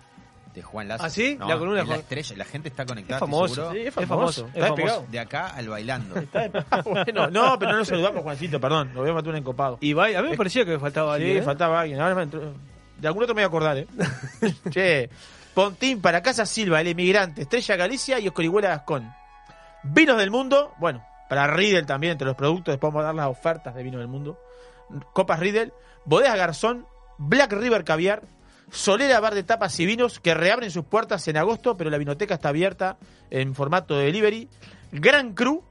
de 0.54 0.62
Juan 0.63 0.88
Lazo. 0.88 1.04
¿Ah, 1.04 1.10
sí? 1.10 1.38
No, 1.39 1.48
La 1.48 1.54
columna 1.58 1.75
de 1.78 1.82
es 1.84 1.88
la 1.88 1.94
Juan- 1.96 2.00
estrella, 2.01 2.36
la 2.38 2.46
gente 2.46 2.70
está 2.70 2.86
conectada. 2.86 3.18
Es 3.18 3.20
famoso. 3.20 3.72
Sí, 3.72 3.78
es 3.80 3.88
Es 3.88 3.94
famoso. 3.94 4.48
Está 4.48 4.60
es 4.60 4.63
famoso. 4.63 4.75
despegado. 4.75 5.06
De 5.12 5.20
acá 5.20 5.48
al 5.48 5.70
bailando. 5.70 6.16
bueno, 6.86 7.28
no, 7.32 7.60
pero 7.60 7.72
no 7.72 7.78
lo 7.78 7.86
saludamos, 7.86 8.24
Juancito, 8.24 8.60
perdón. 8.60 8.92
Lo 8.94 9.01
voy 9.01 9.12
a 9.12 9.13
matar 9.13 9.30
un 9.30 9.36
encopado. 9.38 9.78
Y 9.80 9.94
va- 9.94 10.06
a 10.08 10.22
mí 10.22 10.30
me 10.32 10.38
parecía 10.38 10.66
que 10.66 10.72
me 10.72 10.80
faltaba 10.80 11.16
Sí, 11.16 11.22
alguien. 11.24 11.38
¿eh? 11.38 11.42
faltaba 11.44 11.80
alguien. 11.82 12.01
Ahora 12.01 12.16
me 12.16 12.24
entró- 12.24 12.54
De 12.98 13.08
algún 13.08 13.24
otro 13.24 13.36
me 13.36 13.42
voy 13.42 13.46
a 13.46 13.48
acordar, 13.48 13.78
¿eh? 13.78 13.88
che. 14.70 15.10
Pontín 15.54 16.01
para 16.01 16.22
Casa 16.22 16.46
Silva, 16.46 16.80
el 16.82 16.88
emigrante, 16.88 17.42
Estrella 17.42 17.75
Galicia 17.75 18.20
y 18.20 18.28
Oscorihuela 18.28 18.70
Gascón. 18.70 19.12
Vinos 19.84 20.18
del 20.18 20.30
mundo, 20.32 20.74
bueno, 20.78 21.04
para 21.30 21.48
Riedel 21.48 21.86
también, 21.86 22.12
entre 22.14 22.28
los 22.28 22.36
productos, 22.36 22.74
después 22.74 22.92
vamos 22.92 23.04
a 23.04 23.08
dar 23.08 23.16
las 23.16 23.28
ofertas 23.28 23.76
de 23.76 23.84
vinos 23.84 24.00
del 24.00 24.08
mundo. 24.08 24.40
Copas 25.14 25.40
Riedel, 25.40 25.72
Bodegas 26.06 26.36
Garzón, 26.36 26.88
Black 27.20 27.54
River 27.54 27.84
Caviar, 27.84 28.24
Solera 28.72 29.20
Bar 29.20 29.36
de 29.36 29.44
Tapas 29.44 29.80
y 29.80 29.86
Vinos, 29.86 30.20
que 30.20 30.34
reabren 30.34 30.72
sus 30.72 30.86
puertas 30.86 31.28
en 31.28 31.38
agosto, 31.38 31.78
pero 31.78 31.92
la 31.92 32.00
vinoteca 32.00 32.34
está 32.34 32.50
abierta 32.50 32.98
en 33.30 33.54
formato 33.54 33.96
de 33.96 34.06
delivery. 34.06 34.50
Gran 34.92 35.34
Cru, 35.34 35.62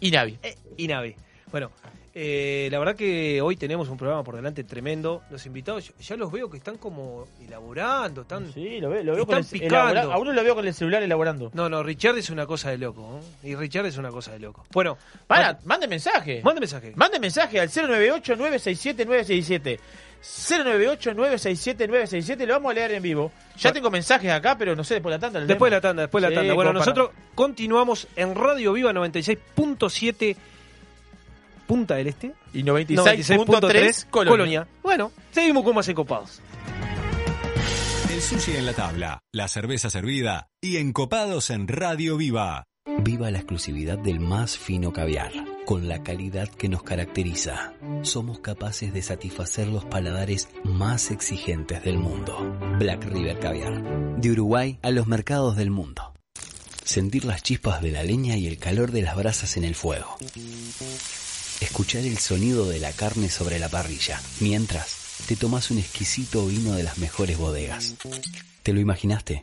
y 0.00 0.10
Navi. 0.10 0.38
y 0.76 0.86
Navi. 0.88 1.14
Bueno, 1.50 1.70
eh, 2.12 2.68
la 2.70 2.78
verdad 2.80 2.94
que 2.96 3.40
hoy 3.40 3.56
tenemos 3.56 3.88
un 3.88 3.96
programa 3.96 4.22
por 4.24 4.34
delante 4.36 4.64
tremendo. 4.64 5.22
Los 5.30 5.46
invitados, 5.46 5.92
ya- 5.98 6.16
los 6.16 6.30
veo 6.32 6.50
que 6.50 6.56
están 6.58 6.76
como 6.78 7.26
elaborando, 7.44 8.22
están... 8.22 8.52
Sí, 8.52 8.80
lo 8.80 8.90
veo, 8.90 9.02
lo 9.04 9.12
veo 9.14 9.22
Están 9.22 9.42
con 9.44 9.54
el, 9.54 9.60
picando. 9.62 10.12
A 10.12 10.18
uno 10.18 10.32
lo 10.32 10.42
veo 10.44 10.54
con 10.56 10.66
el 10.66 10.74
celular 10.74 11.02
elaborando. 11.02 11.50
No, 11.54 11.68
no, 11.68 11.82
Richard 11.82 12.18
es 12.18 12.28
una 12.30 12.44
cosa 12.46 12.70
de 12.70 12.78
loco. 12.78 13.20
¿eh? 13.44 13.50
Y 13.50 13.54
Richard 13.54 13.86
es 13.86 13.96
una 13.96 14.10
cosa 14.10 14.32
de 14.32 14.40
loco. 14.40 14.64
Bueno, 14.72 14.98
Para, 15.28 15.58
mande 15.64 15.86
mensaje. 15.88 16.40
mande 16.44 16.60
mensaje. 16.60 16.92
Mande 16.96 17.18
mensaje 17.20 17.60
al 17.60 17.68
098-967-967. 17.70 19.78
098-967-967. 20.24 22.46
Lo 22.46 22.54
vamos 22.54 22.70
a 22.70 22.74
leer 22.74 22.92
en 22.92 23.02
vivo. 23.02 23.30
Ya 23.58 23.72
tengo 23.72 23.90
mensajes 23.90 24.30
acá, 24.32 24.56
pero 24.58 24.74
no 24.74 24.82
sé, 24.84 24.94
después 24.94 25.12
de 25.12 25.18
la 25.18 25.20
tanda. 25.20 25.40
Después 25.46 25.70
de 25.70 25.76
la 25.76 25.80
tanda, 25.80 26.02
después 26.02 26.22
de 26.22 26.30
la 26.30 26.34
Sí, 26.34 26.40
tanda. 26.40 26.54
Bueno, 26.54 26.70
para- 26.70 26.78
nosotros 26.80 27.10
continuamos 27.34 28.08
en 28.16 28.34
Radio 28.34 28.72
Viva 28.72 28.92
96.7 28.92 30.36
Punta 31.66 31.94
del 31.94 32.08
Este. 32.08 32.32
Y 32.52 32.62
96.3 32.62 34.06
Colonia. 34.10 34.10
Colonia. 34.10 34.66
Bueno, 34.82 35.12
seguimos 35.32 35.64
con 35.64 35.74
más 35.74 35.88
encopados. 35.88 36.40
El 38.12 38.20
sushi 38.20 38.56
en 38.56 38.66
la 38.66 38.74
tabla, 38.74 39.20
la 39.32 39.48
cerveza 39.48 39.88
servida 39.90 40.46
y 40.60 40.76
encopados 40.76 41.48
en 41.50 41.66
Radio 41.68 42.16
Viva. 42.18 42.64
Viva 42.98 43.30
la 43.30 43.38
exclusividad 43.38 43.96
del 43.98 44.20
más 44.20 44.58
fino 44.58 44.92
caviar, 44.92 45.32
con 45.64 45.88
la 45.88 46.02
calidad 46.02 46.48
que 46.48 46.68
nos 46.68 46.82
caracteriza. 46.82 47.74
Somos 48.02 48.40
capaces 48.40 48.92
de 48.92 49.02
satisfacer 49.02 49.68
los 49.68 49.84
paladares 49.84 50.48
más 50.64 51.10
exigentes 51.10 51.82
del 51.82 51.98
mundo. 51.98 52.56
Black 52.78 53.04
River 53.04 53.38
Caviar, 53.38 54.20
de 54.20 54.30
Uruguay 54.30 54.78
a 54.82 54.90
los 54.90 55.06
mercados 55.06 55.56
del 55.56 55.70
mundo. 55.70 56.12
Sentir 56.84 57.24
las 57.24 57.42
chispas 57.42 57.80
de 57.80 57.92
la 57.92 58.02
leña 58.02 58.36
y 58.36 58.46
el 58.46 58.58
calor 58.58 58.92
de 58.92 59.02
las 59.02 59.16
brasas 59.16 59.56
en 59.56 59.64
el 59.64 59.74
fuego. 59.74 60.16
Escuchar 61.60 62.04
el 62.04 62.18
sonido 62.18 62.68
de 62.68 62.78
la 62.78 62.92
carne 62.92 63.30
sobre 63.30 63.58
la 63.58 63.68
parrilla, 63.68 64.20
mientras 64.40 65.04
te 65.26 65.36
tomas 65.36 65.70
un 65.70 65.78
exquisito 65.78 66.46
vino 66.46 66.72
de 66.72 66.82
las 66.82 66.98
mejores 66.98 67.38
bodegas. 67.38 67.94
¿Te 68.62 68.72
lo 68.72 68.80
imaginaste? 68.80 69.42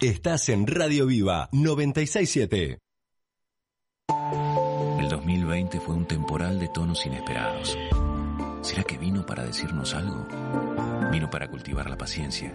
Estás 0.00 0.48
en 0.48 0.66
Radio 0.66 1.06
Viva 1.06 1.48
967. 1.52 2.80
El 4.98 5.08
2020 5.08 5.78
fue 5.78 5.94
un 5.94 6.04
temporal 6.04 6.58
de 6.58 6.66
tonos 6.68 7.06
inesperados. 7.06 7.78
¿Será 8.60 8.82
que 8.82 8.98
vino 8.98 9.24
para 9.24 9.44
decirnos 9.44 9.94
algo? 9.94 10.26
Vino 11.12 11.30
para 11.30 11.48
cultivar 11.48 11.88
la 11.88 11.96
paciencia 11.96 12.52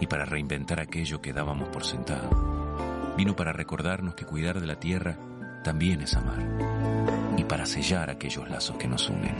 y 0.00 0.06
para 0.06 0.24
reinventar 0.24 0.80
aquello 0.80 1.20
que 1.20 1.34
dábamos 1.34 1.68
por 1.68 1.84
sentado. 1.84 2.30
Vino 3.18 3.36
para 3.36 3.52
recordarnos 3.52 4.14
que 4.14 4.24
cuidar 4.24 4.58
de 4.58 4.66
la 4.66 4.80
tierra 4.80 5.18
también 5.62 6.00
es 6.00 6.14
amar. 6.14 6.40
y 7.36 7.44
para 7.44 7.66
sellar 7.66 8.08
aquellos 8.08 8.48
lazos 8.48 8.76
que 8.76 8.88
nos 8.88 9.10
unen. 9.10 9.36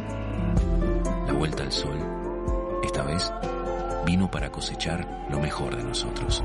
La 1.27 1.33
vuelta 1.33 1.63
al 1.63 1.73
sol, 1.73 1.99
esta 2.85 3.03
vez, 3.05 3.33
vino 4.05 4.31
para 4.31 4.53
cosechar 4.53 5.27
lo 5.31 5.41
mejor 5.41 5.77
de 5.77 5.85
nosotros. 5.85 6.45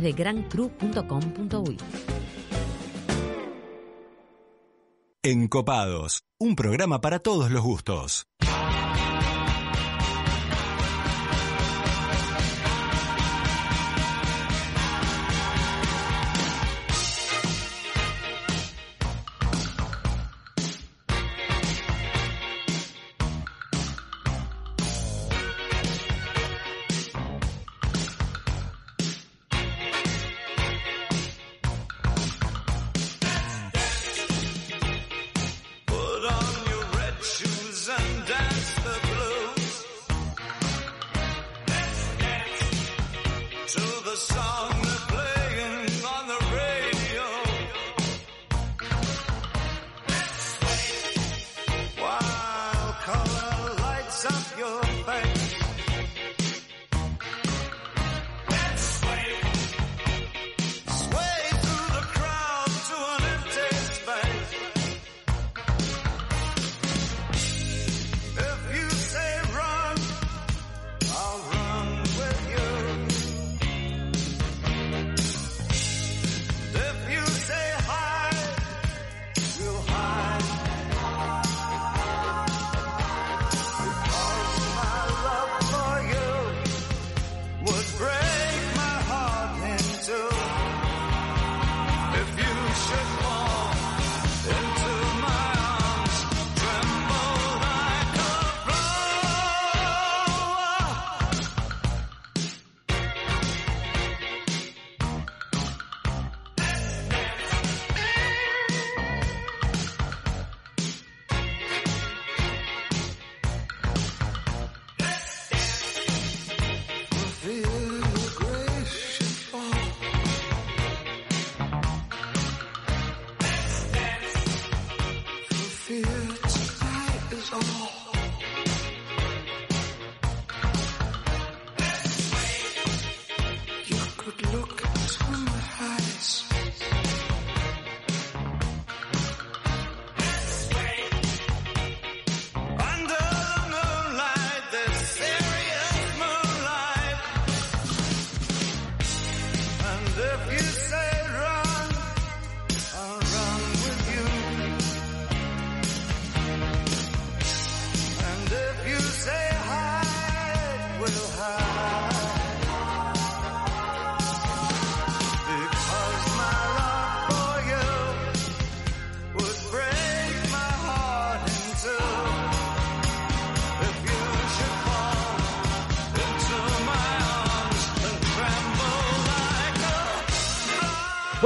de 0.00 0.12
grancru.com.uy. 0.12 1.76
Encopados, 5.24 6.24
un 6.40 6.56
programa 6.56 7.00
para 7.00 7.20
todos 7.20 7.50
los 7.52 7.62
gustos. 7.62 8.26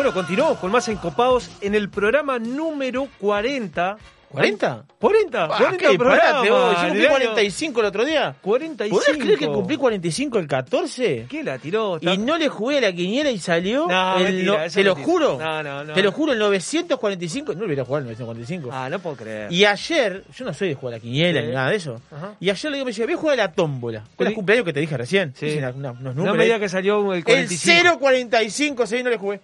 Bueno, 0.06 0.20
continuamos 0.20 0.58
con 0.58 0.70
más 0.70 0.86
encopados 0.86 1.50
en 1.60 1.74
el 1.74 1.88
programa 1.90 2.38
número 2.38 3.08
40. 3.18 3.96
¿40? 4.32 4.82
40, 5.00 5.44
Ah, 5.44 5.48
40 5.56 5.76
¿qué? 5.78 5.98
Parate, 5.98 6.50
vos, 6.50 6.74
yo 6.74 6.82
cumplí 6.88 7.00
año 7.06 7.08
45 7.10 7.80
el 7.80 7.86
otro 7.86 8.04
día. 8.04 8.34
45. 8.42 9.00
¿Podés 9.04 9.18
creer 9.22 9.38
que 9.38 9.46
cumplí 9.46 9.76
45 9.76 10.38
el 10.38 10.46
14? 10.48 11.26
¿Qué 11.28 11.42
la 11.44 11.58
tiró? 11.58 11.98
Y 12.00 12.18
no 12.18 12.36
le 12.36 12.48
jugué 12.48 12.78
a 12.78 12.80
la 12.82 12.92
quiniela 12.92 13.30
y 13.30 13.38
salió. 13.38 13.86
No, 13.88 14.16
el 14.18 14.24
mentira, 14.24 14.64
no- 14.66 14.70
te 14.70 14.84
lo 14.84 14.94
mentira. 14.94 15.12
juro. 15.12 15.38
No, 15.38 15.62
no, 15.62 15.84
no. 15.84 15.92
Te 15.94 16.02
lo 16.02 16.12
juro, 16.12 16.32
el 16.32 16.38
945. 16.40 17.54
No 17.54 17.64
hubiera 17.64 17.84
jugado 17.84 17.98
el 18.00 18.04
945. 18.04 18.70
Ah, 18.72 18.88
no 18.90 18.98
puedo 18.98 19.16
creer. 19.16 19.50
Y 19.52 19.64
ayer, 19.64 20.24
yo 20.36 20.44
no 20.44 20.52
soy 20.52 20.68
de 20.68 20.74
jugar 20.74 20.94
a 20.94 20.96
la 20.98 21.00
quiniela 21.02 21.40
Sí. 21.40 21.46
ni 21.46 21.52
nada 21.54 21.70
de 21.70 21.76
eso. 21.76 22.00
Ajá. 22.10 22.34
Y 22.40 22.50
ayer 22.50 22.70
le 22.70 22.76
digo, 22.78 22.84
me 22.84 22.90
decía, 22.90 23.04
voy 23.06 23.14
a 23.14 23.18
jugar 23.18 23.40
a 23.40 23.44
la 23.46 23.52
tómbola. 23.52 24.04
Con 24.16 24.26
Sí. 24.26 24.30
el 24.32 24.34
cumpleaños 24.34 24.64
que 24.66 24.72
te 24.72 24.80
dije 24.80 24.96
recién. 24.96 25.34
Sí. 25.36 25.56
Una- 25.56 25.70
una- 25.70 25.90
unos 25.92 26.02
no 26.02 26.12
números 26.14 26.36
me 26.36 26.44
diga 26.44 26.58
que 26.58 26.68
salió 26.68 27.12
el 27.12 27.18
El 27.18 27.24
45. 27.24 27.98
045, 28.00 28.86
sí, 28.86 29.02
no 29.02 29.10
le 29.10 29.16
jugué. 29.18 29.40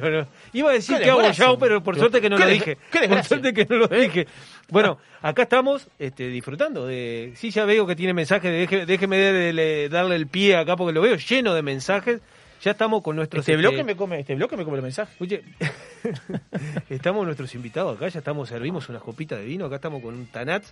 Pero 0.00 0.22
no. 0.22 0.28
Iba 0.52 0.70
a 0.70 0.72
decir 0.74 0.98
que 0.98 1.10
hago 1.10 1.30
ya, 1.30 1.56
pero 1.58 1.82
por 1.82 1.96
suerte 1.98 2.20
que 2.20 2.28
no 2.30 2.38
lo 2.38 2.46
dije. 2.46 2.76
Por 3.08 3.24
suerte 3.24 3.52
que 3.52 3.66
no 3.68 3.76
lo 3.76 3.88
dije. 3.88 4.26
Bueno, 4.68 4.98
acá 5.22 5.42
estamos 5.42 5.88
este, 5.98 6.28
disfrutando 6.28 6.86
de... 6.86 7.32
Sí, 7.36 7.50
ya 7.50 7.64
veo 7.64 7.86
que 7.86 7.96
tiene 7.96 8.14
mensajes. 8.14 8.50
de- 8.50 8.58
deje- 8.68 8.86
déjeme 8.86 9.18
darle, 9.20 9.88
darle 9.88 10.16
el 10.16 10.26
pie 10.26 10.56
acá 10.56 10.76
porque 10.76 10.92
lo 10.94 11.00
veo 11.02 11.16
lleno 11.16 11.54
de 11.54 11.62
mensajes. 11.62 12.20
Ya 12.62 12.70
estamos 12.70 13.02
con 13.02 13.14
nuestros... 13.16 13.40
Este 13.42 13.56
bloque 13.56 13.84
me 13.84 13.94
come, 13.94 14.20
este 14.20 14.34
bloque 14.34 14.56
me 14.56 14.64
come 14.64 14.76
el 14.78 14.82
mensaje. 14.82 15.12
Oye, 15.20 15.42
estamos 16.88 17.24
nuestros 17.26 17.54
invitados 17.54 17.96
acá, 17.96 18.08
ya 18.08 18.18
estamos, 18.20 18.48
servimos 18.48 18.88
unas 18.88 19.02
copitas 19.02 19.38
de 19.38 19.44
vino, 19.44 19.66
acá 19.66 19.76
estamos 19.76 20.02
con 20.02 20.14
un 20.14 20.26
Tanat 20.26 20.64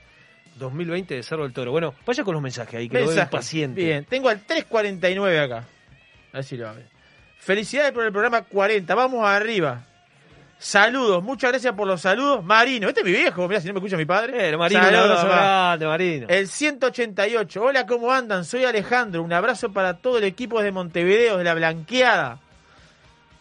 2020 0.59 1.15
de 1.17 1.23
Cerro 1.23 1.43
del 1.43 1.53
Toro. 1.53 1.71
Bueno, 1.71 1.95
vaya 2.07 2.25
con 2.25 2.35
los 2.35 2.43
mensajes 2.43 2.75
ahí, 2.75 2.89
que 2.89 2.95
lo 2.95 3.01
veo 3.01 3.09
Mensaje. 3.09 3.31
paciente. 3.31 3.83
Bien, 3.85 4.05
tengo 4.07 4.29
al 4.29 4.41
349 4.41 5.39
acá. 5.41 5.67
A 6.33 6.37
ver 6.37 6.45
si 6.45 6.57
lo 6.57 6.69
abre. 6.69 6.85
Felicidades 7.45 7.93
por 7.93 8.05
el 8.05 8.13
programa 8.13 8.43
40. 8.43 8.95
Vamos 8.95 9.27
arriba. 9.27 9.81
Saludos, 10.59 11.25
muchas 11.25 11.51
gracias 11.51 11.75
por 11.75 11.89
los 11.89 12.01
saludos. 12.01 12.45
Marino, 12.45 12.87
este 12.89 13.01
es 13.01 13.07
mi 13.07 13.11
viejo, 13.11 13.49
mira 13.49 13.61
si 13.61 13.67
no 13.67 13.73
me 13.75 13.81
escucha 13.81 13.97
mi 13.97 14.05
padre. 14.05 14.51
Eh, 14.51 14.57
Marino, 14.57 14.81
un 14.81 14.87
Saludos, 14.87 15.19
abrazo 15.19 15.27
grande, 15.27 15.87
Marino. 15.87 16.27
El 16.29 16.47
188. 16.47 17.63
Hola, 17.63 17.85
¿cómo 17.85 18.13
andan? 18.13 18.45
Soy 18.45 18.65
Alejandro. 18.65 19.23
Un 19.25 19.33
abrazo 19.33 19.73
para 19.73 19.95
todo 19.95 20.19
el 20.19 20.25
equipo 20.25 20.63
de 20.63 20.71
Montevideo, 20.71 21.39
de 21.39 21.43
la 21.45 21.55
Blanqueada. 21.55 22.39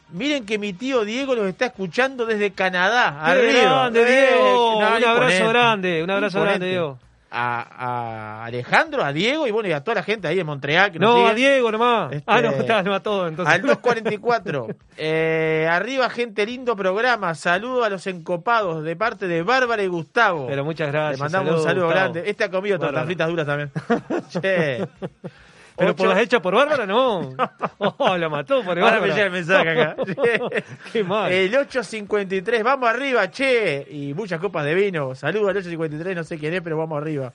Miren 0.10 0.48
que 0.48 0.58
mi 0.58 0.74
tío 0.74 1.06
Diego 1.06 1.36
los 1.36 1.46
está 1.48 1.68
escuchando 1.68 2.26
desde 2.26 2.52
Canadá. 2.54 3.22
Qué 3.24 3.32
arriba. 3.32 3.62
grande, 3.62 4.02
Eh, 4.02 4.28
Diego. 4.32 4.82
no, 4.82 4.98
un 4.98 5.04
abrazo 5.06 5.48
grande, 5.50 6.04
un 6.04 6.10
abrazo 6.10 6.38
Imponente. 6.40 6.58
grande, 6.60 6.68
Diego. 6.70 7.00
A, 7.34 8.42
a 8.42 8.46
Alejandro, 8.46 9.04
a 9.06 9.14
Diego 9.14 9.48
y 9.48 9.52
bueno, 9.52 9.70
y 9.70 9.72
a 9.72 9.82
toda 9.84 9.96
la 9.96 10.04
gente 10.04 10.28
ahí 10.28 10.36
de 10.36 10.44
Montreal 10.44 10.92
que 10.92 11.00
nos 11.00 11.10
No, 11.10 11.16
sigue. 11.20 11.30
a 11.30 11.34
Diego 11.34 11.72
nomás. 11.72 12.12
Este, 12.12 12.24
Ah, 12.28 12.42
no, 12.42 12.50
está, 12.60 12.84
no 12.84 12.94
a 12.94 13.00
todo, 13.00 13.28
entonces. 13.30 13.54
Al 13.56 13.62
244. 13.62 14.68
Eh, 15.04 15.68
arriba, 15.72 16.10
gente, 16.10 16.46
lindo 16.46 16.76
programa. 16.76 17.34
Saludo 17.34 17.84
a 17.86 17.90
los 17.90 18.06
encopados 18.06 18.84
de 18.84 18.96
parte 18.96 19.28
de 19.28 19.42
Bárbara 19.42 19.82
y 19.82 19.88
Gustavo. 19.88 20.46
Pero 20.48 20.64
muchas 20.66 20.92
gracias. 20.92 21.18
Le 21.20 21.24
mandamos 21.24 21.56
un 21.60 21.64
saludo 21.64 21.86
Gustavo. 21.86 22.02
grande. 22.12 22.30
Este 22.30 22.44
ha 22.44 22.52
comido 22.52 22.78
tortas 22.78 23.06
fritas 23.06 23.28
duras 23.30 23.48
también. 23.48 23.72
che. 24.30 24.88
Pero 25.82 25.96
por 25.96 26.08
las 26.08 26.20
hechas 26.20 26.42
por 26.42 26.54
Bárbara, 26.56 26.86
no. 26.86 27.34
Oh, 27.78 28.16
la 28.18 28.30
mató 28.30 28.64
por 28.64 28.78
Ahora 28.80 29.00
Bárbara. 29.00 29.02
me 29.02 29.08
llega 29.10 29.26
el 29.26 29.32
mensaje 29.32 29.70
acá. 29.70 29.96
Qué 30.94 31.04
mal. 31.04 31.32
El 31.32 31.56
853, 31.56 32.64
vamos 32.64 32.90
arriba, 32.90 33.30
che. 33.32 33.88
Y 33.90 34.14
muchas 34.14 34.40
copas 34.40 34.64
de 34.66 34.76
vino. 34.76 35.16
Saludos 35.16 35.50
al 35.50 35.58
853, 35.58 36.16
no 36.16 36.24
sé 36.24 36.38
quién 36.38 36.54
es, 36.54 36.62
pero 36.62 36.78
vamos 36.78 37.02
arriba. 37.02 37.34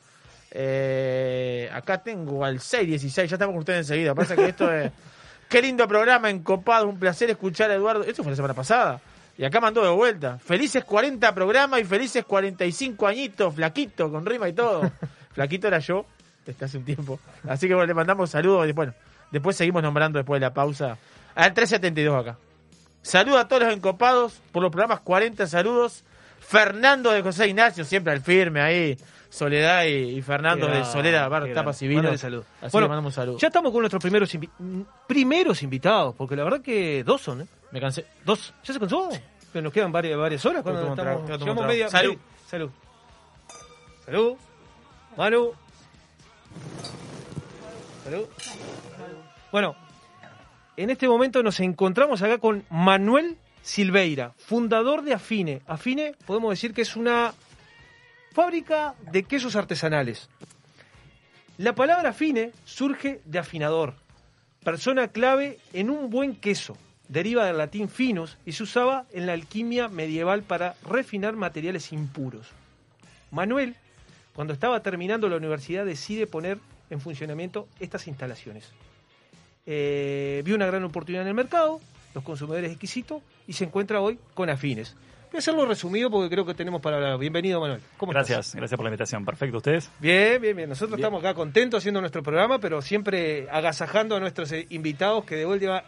Eh, 0.50 1.68
acá 1.72 2.02
tengo 2.02 2.44
al 2.44 2.60
616, 2.60 3.28
ya 3.28 3.34
estamos 3.34 3.52
con 3.52 3.58
ustedes 3.60 3.80
enseguida. 3.80 4.14
Pasa 4.14 4.36
que 4.36 4.46
esto 4.46 4.72
es. 4.72 4.92
Qué 5.48 5.60
lindo 5.62 5.86
programa, 5.86 6.30
encopado. 6.30 6.88
Un 6.88 6.98
placer 6.98 7.30
escuchar 7.30 7.70
a 7.70 7.74
Eduardo. 7.74 8.04
Eso 8.04 8.22
fue 8.22 8.32
la 8.32 8.36
semana 8.36 8.54
pasada. 8.54 9.00
Y 9.38 9.44
acá 9.44 9.60
mandó 9.60 9.82
de 9.82 9.90
vuelta. 9.90 10.38
Felices 10.38 10.84
40 10.84 11.34
programas 11.34 11.80
y 11.80 11.84
felices 11.84 12.24
45 12.24 13.06
añitos, 13.06 13.54
flaquito, 13.54 14.10
con 14.10 14.24
rima 14.24 14.48
y 14.48 14.52
todo. 14.54 14.90
flaquito 15.32 15.68
era 15.68 15.78
yo, 15.78 16.06
desde 16.52 16.64
hace 16.64 16.78
un 16.78 16.84
tiempo. 16.84 17.18
Así 17.48 17.68
que 17.68 17.74
bueno, 17.74 17.86
le 17.88 17.94
mandamos 17.94 18.30
saludos. 18.30 18.72
Bueno, 18.74 18.94
después 19.30 19.56
seguimos 19.56 19.82
nombrando 19.82 20.18
después 20.18 20.40
de 20.40 20.46
la 20.46 20.54
pausa. 20.54 20.96
Al 21.34 21.52
372 21.52 22.20
acá. 22.26 22.38
Saludos 23.02 23.40
a 23.40 23.48
todos 23.48 23.62
los 23.64 23.72
encopados 23.74 24.40
por 24.52 24.62
los 24.62 24.72
programas 24.72 25.00
40 25.00 25.46
saludos. 25.46 26.02
Fernando 26.40 27.10
de 27.10 27.22
José 27.22 27.48
Ignacio, 27.48 27.84
siempre 27.84 28.12
al 28.12 28.20
firme 28.20 28.60
ahí. 28.60 28.96
Soledad 29.28 29.84
y, 29.84 30.16
y 30.16 30.22
Fernando 30.22 30.66
de 30.68 30.84
Solera, 30.84 31.28
Bar, 31.28 31.52
Tapas 31.52 31.82
y. 31.82 31.88
Mándale 31.88 32.16
salud. 32.18 32.42
Así 32.62 32.70
Bueno, 32.72 32.86
le 32.86 32.88
mandamos 32.90 33.12
un 33.12 33.14
saludo. 33.14 33.38
Ya 33.38 33.48
estamos 33.48 33.72
con 33.72 33.80
nuestros 33.80 34.00
primeros 34.02 34.32
invi- 34.34 34.86
primeros 35.06 35.62
invitados, 35.62 36.14
porque 36.16 36.36
la 36.36 36.44
verdad 36.44 36.60
que 36.62 37.02
dos 37.04 37.20
son, 37.20 37.42
¿eh? 37.42 37.46
Me 37.72 37.80
cansé. 37.80 38.06
Dos. 38.24 38.54
¿Ya 38.64 38.72
se 38.72 38.78
cansó? 38.80 39.10
Que 39.52 39.60
nos 39.60 39.72
quedan 39.72 39.90
varias, 39.92 40.16
varias 40.18 40.44
horas 40.46 40.62
cuando 40.62 40.80
estamos. 40.90 41.26
trago, 41.26 41.44
media, 41.66 41.66
media- 41.66 41.88
Salud. 42.48 42.70
Salud. 44.06 44.34
Manu. 45.16 45.52
Bueno, 49.50 49.74
en 50.76 50.90
este 50.90 51.08
momento 51.08 51.42
nos 51.42 51.60
encontramos 51.60 52.22
acá 52.22 52.38
con 52.38 52.64
Manuel 52.70 53.36
Silveira, 53.62 54.32
fundador 54.36 55.02
de 55.02 55.14
Afine. 55.14 55.62
Afine, 55.66 56.14
podemos 56.26 56.50
decir 56.50 56.72
que 56.72 56.82
es 56.82 56.94
una 56.94 57.34
fábrica 58.32 58.94
de 59.10 59.22
quesos 59.22 59.56
artesanales. 59.56 60.28
La 61.58 61.74
palabra 61.74 62.10
afine 62.10 62.52
surge 62.66 63.22
de 63.24 63.38
afinador, 63.38 63.94
persona 64.62 65.08
clave 65.08 65.58
en 65.72 65.88
un 65.88 66.10
buen 66.10 66.36
queso. 66.36 66.76
Deriva 67.08 67.46
del 67.46 67.56
latín 67.56 67.88
finus 67.88 68.36
y 68.44 68.52
se 68.52 68.64
usaba 68.64 69.06
en 69.12 69.24
la 69.24 69.32
alquimia 69.32 69.88
medieval 69.88 70.42
para 70.42 70.74
refinar 70.82 71.34
materiales 71.34 71.92
impuros. 71.92 72.48
Manuel, 73.30 73.76
cuando 74.36 74.52
estaba 74.52 74.80
terminando 74.80 75.30
la 75.30 75.36
universidad, 75.36 75.86
decide 75.86 76.26
poner 76.26 76.58
en 76.90 77.00
funcionamiento 77.00 77.68
estas 77.80 78.06
instalaciones. 78.06 78.70
Eh, 79.64 80.42
vio 80.44 80.54
una 80.54 80.66
gran 80.66 80.84
oportunidad 80.84 81.22
en 81.22 81.28
el 81.28 81.34
mercado, 81.34 81.80
los 82.14 82.22
consumidores 82.22 82.70
exquisitos, 82.70 83.22
y 83.48 83.54
se 83.54 83.64
encuentra 83.64 84.00
hoy 84.02 84.18
con 84.34 84.50
afines. 84.50 84.94
Voy 85.32 85.36
a 85.36 85.38
hacerlo 85.38 85.64
resumido 85.64 86.10
porque 86.10 86.28
creo 86.28 86.44
que 86.44 86.52
tenemos 86.52 86.82
para 86.82 86.96
hablar. 86.96 87.18
Bienvenido, 87.18 87.60
Manuel. 87.60 87.80
¿Cómo 87.96 88.12
estás? 88.12 88.28
Gracias, 88.28 88.54
gracias 88.54 88.76
por 88.76 88.84
la 88.84 88.90
invitación. 88.90 89.24
Perfecto, 89.24 89.56
¿ustedes? 89.56 89.90
Bien, 90.00 90.40
bien, 90.40 90.54
bien. 90.54 90.68
Nosotros 90.68 90.98
estamos 90.98 91.20
acá 91.20 91.32
contentos 91.32 91.78
haciendo 91.78 92.00
nuestro 92.00 92.22
programa, 92.22 92.58
pero 92.58 92.82
siempre 92.82 93.48
agasajando 93.50 94.16
a 94.16 94.20
nuestros 94.20 94.52
eh, 94.52 94.66
invitados 94.68 95.24
que 95.24 95.34
de 95.36 95.46
vuelta 95.46 95.82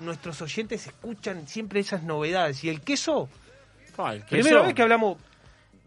nuestros 0.00 0.42
oyentes 0.42 0.88
escuchan 0.88 1.46
siempre 1.46 1.78
esas 1.78 2.02
novedades. 2.02 2.64
Y 2.64 2.68
el 2.68 2.80
queso, 2.80 3.28
Ah, 3.96 4.14
el 4.14 4.24
queso. 4.24 4.42
primera 4.42 4.62
vez 4.62 4.74
que 4.74 4.82
hablamos 4.82 5.18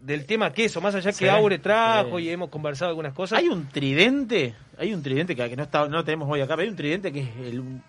del 0.00 0.24
tema 0.26 0.52
queso, 0.52 0.80
más 0.80 0.94
allá 0.94 1.10
que 1.10 1.16
Sí, 1.16 1.28
Aure 1.28 1.58
trajo 1.58 2.18
sí. 2.18 2.24
y 2.24 2.30
hemos 2.30 2.48
conversado 2.50 2.90
algunas 2.90 3.12
cosas. 3.12 3.38
Hay 3.38 3.48
un 3.48 3.66
tridente, 3.68 4.54
hay 4.78 4.92
un 4.94 5.02
tridente 5.02 5.34
que, 5.34 5.48
que 5.48 5.56
no, 5.56 5.64
está, 5.64 5.88
no 5.88 6.04
tenemos 6.04 6.28
hoy 6.30 6.40
acá, 6.40 6.54
pero 6.54 6.62
hay 6.64 6.68
un 6.70 6.76
tridente 6.76 7.12
que 7.12 7.20
es 7.20 7.28
el- 7.38 7.60
un, 7.60 7.82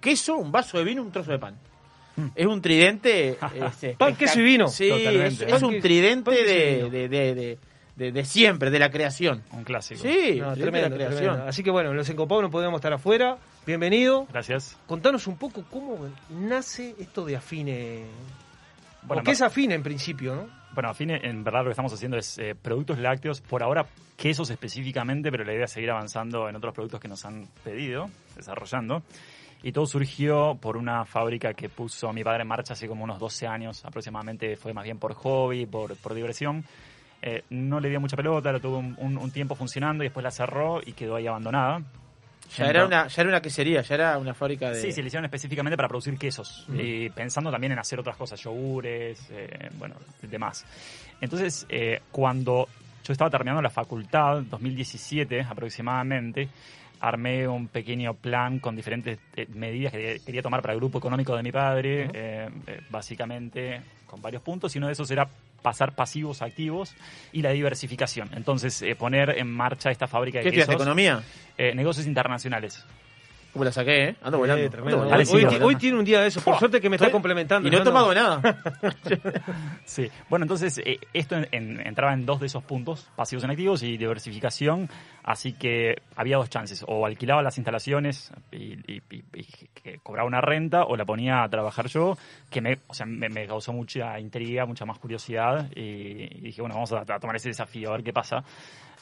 queso, 0.00 0.36
un 0.36 0.50
vaso 0.52 0.78
de 0.78 0.84
vino, 0.84 1.02
un 1.02 1.10
trozo 1.12 1.32
de 1.32 1.38
pan. 1.38 1.54
Es 2.34 2.46
un 2.46 2.62
tridente. 2.62 3.36
este, 3.68 3.90
Pan, 3.94 4.16
queso 4.16 4.40
y 4.40 4.44
vino. 4.44 4.68
Sí, 4.68 4.88
Totalmente. 4.88 5.54
es, 5.54 5.62
un 5.62 5.80
tridente 5.80 6.30
de, 6.30 6.88
de, 6.90 7.08
de, 7.08 7.34
de, 7.34 7.58
de- 7.96 8.12
de 8.12 8.24
siempre, 8.24 8.70
de 8.70 8.78
la 8.78 8.90
creación. 8.90 9.42
Un 9.52 9.64
clásico. 9.64 10.00
Sí, 10.02 10.36
No, 10.40 10.52
tridente 10.52 10.60
tremendo, 10.62 10.84
de 10.84 10.90
la 10.90 10.96
creación. 10.96 11.18
tremendo. 11.24 11.48
Así 11.48 11.62
que 11.62 11.70
bueno, 11.70 11.92
los 11.94 12.08
encopados 12.08 12.42
no 12.42 12.50
podemos 12.50 12.78
estar 12.78 12.92
afuera. 12.92 13.36
Bienvenido. 13.66 14.26
Gracias. 14.32 14.78
Contanos 14.86 15.26
un 15.26 15.36
poco 15.36 15.64
cómo 15.70 15.98
nace 16.30 16.94
esto 16.98 17.24
de 17.26 17.36
Afine. 17.36 18.04
Bueno, 19.02 19.20
¿O 19.22 19.24
qué 19.24 19.32
es 19.32 19.42
Afine 19.42 19.74
en 19.74 19.82
principio, 19.82 20.34
no? 20.36 20.55
Bueno, 20.76 20.90
a 20.90 20.94
fin, 20.94 21.10
en 21.10 21.42
verdad 21.42 21.60
lo 21.60 21.64
que 21.66 21.70
estamos 21.70 21.92
haciendo 21.92 22.16
es 22.18 22.38
eh, 22.38 22.54
productos 22.54 22.98
lácteos, 22.98 23.40
por 23.40 23.62
ahora 23.62 23.86
quesos 24.16 24.50
específicamente, 24.50 25.30
pero 25.30 25.42
la 25.42 25.54
idea 25.54 25.64
es 25.64 25.72
seguir 25.72 25.90
avanzando 25.90 26.48
en 26.50 26.54
otros 26.54 26.74
productos 26.74 27.00
que 27.00 27.08
nos 27.08 27.24
han 27.24 27.46
pedido, 27.64 28.08
desarrollando. 28.36 29.02
Y 29.62 29.72
todo 29.72 29.86
surgió 29.86 30.54
por 30.60 30.76
una 30.76 31.06
fábrica 31.06 31.54
que 31.54 31.70
puso 31.70 32.12
mi 32.12 32.22
padre 32.22 32.42
en 32.42 32.48
marcha 32.48 32.74
hace 32.74 32.86
como 32.86 33.04
unos 33.04 33.18
12 33.18 33.46
años 33.46 33.84
aproximadamente, 33.86 34.54
fue 34.56 34.74
más 34.74 34.84
bien 34.84 34.98
por 34.98 35.14
hobby, 35.14 35.64
por, 35.64 35.96
por 35.96 36.12
diversión. 36.12 36.62
Eh, 37.22 37.42
no 37.48 37.80
le 37.80 37.88
dio 37.88 37.98
mucha 37.98 38.16
pelota, 38.16 38.52
lo 38.52 38.60
tuvo 38.60 38.76
un, 38.76 38.94
un- 38.98 39.16
un 39.16 39.30
tiempo 39.30 39.54
funcionando 39.54 40.04
y 40.04 40.08
después 40.08 40.22
la 40.22 40.30
cerró 40.30 40.80
y 40.84 40.92
quedó 40.92 41.16
ahí 41.16 41.26
abandonada. 41.26 41.80
Ya 42.56 42.66
era, 42.66 42.86
una, 42.86 43.06
ya 43.08 43.22
era 43.22 43.30
una 43.30 43.40
quesería, 43.40 43.82
ya 43.82 43.94
era 43.94 44.18
una 44.18 44.34
fábrica 44.34 44.70
de. 44.70 44.80
Sí, 44.80 44.92
se 44.92 45.02
le 45.02 45.08
hicieron 45.08 45.24
específicamente 45.24 45.76
para 45.76 45.88
producir 45.88 46.16
quesos. 46.18 46.66
Y 46.72 47.10
pensando 47.10 47.50
también 47.50 47.72
en 47.72 47.78
hacer 47.78 47.98
otras 48.00 48.16
cosas, 48.16 48.40
yogures, 48.40 49.28
eh, 49.30 49.70
bueno, 49.78 49.96
demás. 50.22 50.64
Entonces, 51.20 51.66
eh, 51.68 52.00
cuando 52.10 52.68
yo 53.04 53.12
estaba 53.12 53.30
terminando 53.30 53.62
la 53.62 53.70
facultad, 53.70 54.42
2017 54.42 55.42
aproximadamente, 55.42 56.48
armé 57.00 57.46
un 57.46 57.68
pequeño 57.68 58.14
plan 58.14 58.58
con 58.58 58.74
diferentes 58.74 59.18
eh, 59.36 59.46
medidas 59.54 59.92
que 59.92 60.20
quería 60.24 60.42
tomar 60.42 60.62
para 60.62 60.74
el 60.74 60.80
grupo 60.80 60.98
económico 60.98 61.36
de 61.36 61.42
mi 61.42 61.52
padre, 61.52 62.10
eh, 62.12 62.48
eh, 62.66 62.80
básicamente 62.90 63.80
con 64.06 64.22
varios 64.22 64.42
puntos, 64.42 64.74
y 64.74 64.78
uno 64.78 64.86
de 64.86 64.94
esos 64.94 65.10
era 65.10 65.28
pasar 65.66 65.96
pasivos 65.96 66.42
a 66.42 66.44
activos 66.44 66.94
y 67.32 67.42
la 67.42 67.50
diversificación. 67.50 68.30
Entonces, 68.36 68.82
eh, 68.82 68.94
poner 68.94 69.30
en 69.36 69.48
marcha 69.48 69.90
esta 69.90 70.06
fábrica 70.06 70.38
de 70.38 70.44
¿Qué 70.44 70.52
quesos. 70.52 70.72
economía? 70.76 71.24
Eh, 71.58 71.74
negocios 71.74 72.06
internacionales. 72.06 72.86
¿Cómo 73.56 73.64
la 73.64 73.72
saqué, 73.72 74.04
eh? 74.10 74.16
Ando 74.22 74.36
volando. 74.36 74.60
Eh, 74.60 74.66
ando 74.66 74.70
tremendo. 74.76 74.98
volando. 75.04 75.64
Hoy, 75.66 75.76
tiene 75.76 75.98
un 75.98 76.04
día 76.04 76.20
de 76.20 76.26
eso. 76.26 76.42
Por 76.42 76.52
Oh, 76.56 76.58
suerte 76.58 76.78
que 76.78 76.90
me 76.90 76.96
está 76.96 77.10
complementando. 77.10 77.66
Y 77.66 77.70
no 77.70 77.78
he 77.78 77.80
tomado 77.84 78.12
nada. 78.12 78.42
Sí, 79.86 80.10
bueno, 80.28 80.44
entonces 80.44 80.78
eh, 80.84 80.98
esto 81.14 81.36
en- 81.36 81.48
en- 81.52 81.86
entraba 81.86 82.12
en 82.12 82.26
dos 82.26 82.40
de 82.40 82.46
esos 82.46 82.62
puntos, 82.64 83.08
pasivos 83.16 83.44
en 83.44 83.50
activos 83.50 83.82
y 83.82 83.96
diversificación, 83.96 84.90
así 85.22 85.52
que 85.54 86.02
había 86.16 86.36
dos 86.36 86.50
chances, 86.50 86.84
o 86.86 87.06
alquilaba 87.06 87.42
las 87.42 87.56
instalaciones 87.56 88.30
y, 88.52 88.74
y- 88.92 89.02
y- 89.10 89.24
y 89.32 89.44
que 89.82 89.98
cobraba 90.02 90.26
una 90.26 90.40
renta, 90.42 90.84
o 90.84 90.96
la 90.96 91.04
ponía 91.06 91.42
a 91.44 91.48
trabajar 91.48 91.86
yo, 91.86 92.18
que 92.50 92.60
me, 92.60 92.78
o 92.88 92.94
sea, 92.94 93.06
me, 93.06 93.28
me 93.30 93.46
causó 93.46 93.72
mucha 93.72 94.18
intriga, 94.20 94.66
mucha 94.66 94.84
más 94.84 94.98
curiosidad, 94.98 95.70
y, 95.74 95.80
y 95.80 96.40
dije, 96.42 96.60
bueno, 96.60 96.74
vamos 96.74 96.92
a, 96.92 97.00
a 97.00 97.18
tomar 97.20 97.36
ese 97.36 97.48
desafío, 97.48 97.88
a 97.90 97.92
ver 97.92 98.04
qué 98.04 98.12
pasa. 98.12 98.44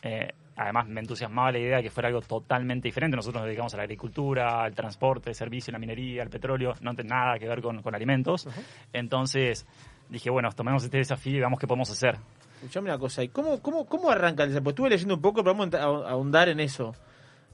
Eh, 0.05 0.29
además 0.57 0.87
me 0.87 1.01
entusiasmaba 1.01 1.51
la 1.51 1.59
idea 1.59 1.77
de 1.79 1.83
que 1.83 1.91
fuera 1.91 2.09
algo 2.09 2.21
totalmente 2.21 2.87
diferente. 2.87 3.17
Nosotros 3.17 3.41
nos 3.41 3.47
dedicamos 3.49 3.75
a 3.75 3.79
la 3.79 3.83
agricultura, 3.85 4.63
al 4.63 4.75
transporte, 4.75 5.31
al 5.31 5.35
servicio, 5.35 5.73
la 5.73 5.79
minería, 5.81 6.23
al 6.23 6.29
petróleo, 6.31 6.75
no 6.83 6.95
tiene 6.95 7.11
nada 7.11 7.39
que 7.39 7.49
ver 7.49 7.61
con, 7.61 7.83
con 7.83 7.95
alimentos. 7.95 8.47
Entonces 8.93 9.67
dije, 10.09 10.31
bueno, 10.31 10.51
tomemos 10.53 10.85
este 10.85 10.99
desafío 10.99 11.37
y 11.37 11.41
veamos 11.41 11.59
qué 11.59 11.67
podemos 11.67 11.91
hacer. 11.91 12.17
Escuchame 12.57 12.89
una 12.91 12.99
cosa, 12.99 13.23
¿y 13.23 13.29
cómo, 13.29 13.61
cómo, 13.61 13.87
cómo 13.87 14.11
arranca 14.11 14.43
el 14.45 14.51
desafío? 14.51 14.65
Pues 14.65 14.73
estuve 14.75 14.91
leyendo 14.91 15.15
un 15.15 15.21
poco, 15.21 15.43
pero 15.43 15.55
vamos 15.57 15.75
a 15.75 15.83
ahondar 15.83 16.49
en 16.49 16.61
eso. 16.61 16.95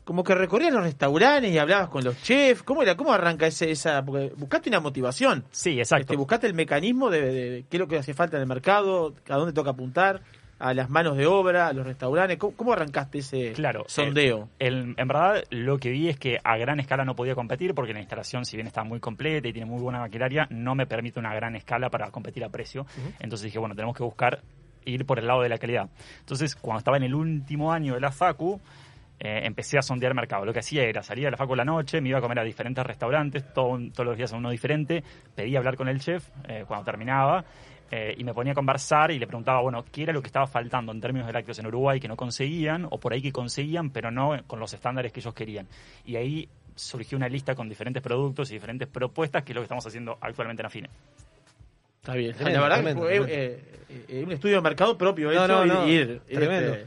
como 0.04 0.22
que 0.22 0.34
recorrías 0.34 0.72
los 0.72 0.82
restaurantes 0.82 1.50
y 1.52 1.58
hablabas 1.58 1.88
con 1.88 2.04
los 2.04 2.20
chefs. 2.22 2.62
¿Cómo 2.62 2.82
era? 2.82 2.96
¿Cómo 2.96 3.12
arranca 3.12 3.46
ese, 3.46 3.70
esa? 3.70 4.04
Porque 4.04 4.32
buscaste 4.36 4.68
una 4.68 4.80
motivación. 4.80 5.44
Sí, 5.50 5.78
exacto. 5.78 6.02
Este, 6.02 6.16
buscaste 6.16 6.46
el 6.46 6.54
mecanismo 6.54 7.10
de, 7.10 7.20
de- 7.22 7.50
de 7.50 7.64
qué 7.68 7.76
es 7.76 7.80
lo 7.80 7.88
que 7.88 7.98
hace 7.98 8.12
falta 8.14 8.36
en 8.36 8.42
el 8.42 8.48
mercado, 8.48 9.14
a 9.28 9.36
dónde 9.36 9.52
toca 9.52 9.70
apuntar, 9.70 10.20
a 10.60 10.74
las 10.74 10.88
manos 10.90 11.16
de 11.16 11.26
obra, 11.26 11.68
a 11.68 11.72
los 11.72 11.84
restaurantes. 11.86 12.36
¿Cómo, 12.38 12.54
cómo 12.54 12.72
arrancaste 12.74 13.18
ese 13.18 13.52
Claro, 13.54 13.84
sondeo? 13.88 14.48
El- 14.58 14.94
en 14.96 15.08
verdad, 15.08 15.42
lo 15.50 15.78
que 15.78 15.90
vi 15.90 16.08
es 16.08 16.18
que 16.18 16.38
a 16.44 16.56
gran 16.58 16.78
escala 16.78 17.04
no 17.04 17.16
podía 17.16 17.34
competir 17.34 17.74
porque 17.74 17.92
la 17.92 18.00
instalación, 18.00 18.44
si 18.44 18.56
bien 18.56 18.66
está 18.66 18.84
muy 18.84 19.00
completa 19.00 19.48
y 19.48 19.52
tiene 19.52 19.66
muy 19.68 19.80
buena 19.82 19.98
maquinaria, 20.00 20.46
no 20.50 20.74
me 20.74 20.86
permite 20.86 21.18
una 21.18 21.34
gran 21.34 21.56
escala 21.56 21.88
para 21.90 22.10
competir 22.10 22.44
a 22.44 22.48
precio. 22.50 22.86
Entonces 23.18 23.46
dije, 23.46 23.58
bueno, 23.58 23.74
tenemos 23.74 23.96
que 23.96 24.04
buscar 24.04 24.42
ir 24.84 25.04
por 25.06 25.18
el 25.18 25.26
lado 25.26 25.42
de 25.42 25.48
la 25.48 25.58
calidad. 25.58 25.88
Entonces, 26.20 26.54
cuando 26.56 26.78
estaba 26.78 26.96
en 26.96 27.02
el 27.04 27.14
último 27.14 27.72
año 27.72 27.94
de 27.94 28.00
la 28.00 28.12
FACU, 28.12 28.60
eh, 29.18 29.40
empecé 29.44 29.76
a 29.78 29.82
sondear 29.82 30.12
el 30.12 30.16
mercado. 30.16 30.44
Lo 30.46 30.52
que 30.52 30.60
hacía 30.60 30.82
era 30.84 31.02
salir 31.02 31.26
a 31.26 31.30
la 31.30 31.36
FACU 31.36 31.54
la 31.54 31.64
noche, 31.64 32.00
me 32.00 32.08
iba 32.08 32.18
a 32.18 32.22
comer 32.22 32.38
a 32.38 32.44
diferentes 32.44 32.84
restaurantes, 32.86 33.52
todo- 33.52 33.78
todos 33.92 34.06
los 34.06 34.16
días 34.16 34.32
a 34.32 34.36
uno 34.36 34.50
diferente, 34.50 35.04
pedía 35.34 35.58
hablar 35.58 35.76
con 35.76 35.88
el 35.88 36.00
chef 36.00 36.28
eh, 36.48 36.64
cuando 36.66 36.84
terminaba. 36.86 37.44
Eh, 37.90 38.14
y 38.16 38.24
me 38.24 38.32
ponía 38.34 38.52
a 38.52 38.54
conversar 38.54 39.10
y 39.10 39.18
le 39.18 39.26
preguntaba, 39.26 39.60
bueno, 39.62 39.84
qué 39.90 40.02
era 40.04 40.12
lo 40.12 40.20
que 40.22 40.26
estaba 40.28 40.46
faltando 40.46 40.92
en 40.92 41.00
términos 41.00 41.26
de 41.26 41.32
lácteos 41.32 41.58
en 41.58 41.66
Uruguay 41.66 41.98
que 42.00 42.08
no 42.08 42.16
conseguían, 42.16 42.86
o 42.90 42.98
por 42.98 43.12
ahí 43.12 43.20
que 43.22 43.32
conseguían, 43.32 43.90
pero 43.90 44.10
no 44.10 44.40
con 44.46 44.60
los 44.60 44.72
estándares 44.72 45.12
que 45.12 45.20
ellos 45.20 45.34
querían. 45.34 45.66
Y 46.04 46.16
ahí 46.16 46.48
surgió 46.76 47.18
una 47.18 47.28
lista 47.28 47.54
con 47.54 47.68
diferentes 47.68 48.02
productos 48.02 48.50
y 48.50 48.54
diferentes 48.54 48.88
propuestas, 48.88 49.42
que 49.42 49.52
es 49.52 49.54
lo 49.56 49.60
que 49.60 49.64
estamos 49.64 49.86
haciendo 49.86 50.16
actualmente 50.20 50.62
en 50.62 50.66
Afine. 50.66 50.90
Está 52.00 52.14
bien. 52.14 52.32
Tremendo, 52.34 52.60
la 52.60 52.68
verdad 52.68 52.82
fue 52.94 53.06
tremendo. 53.06 53.26
eh, 53.28 53.60
eh, 54.08 54.22
un 54.24 54.32
estudio 54.32 54.56
de 54.56 54.62
mercado 54.62 54.96
propio 54.96 55.30
No, 55.30 55.44
hecho 55.44 55.48
no, 55.48 55.66
y- 55.66 55.68
no, 55.68 55.88
y 55.88 56.24
tremendo. 56.34 56.72
este, 56.74 56.82
Eh, 56.82 56.86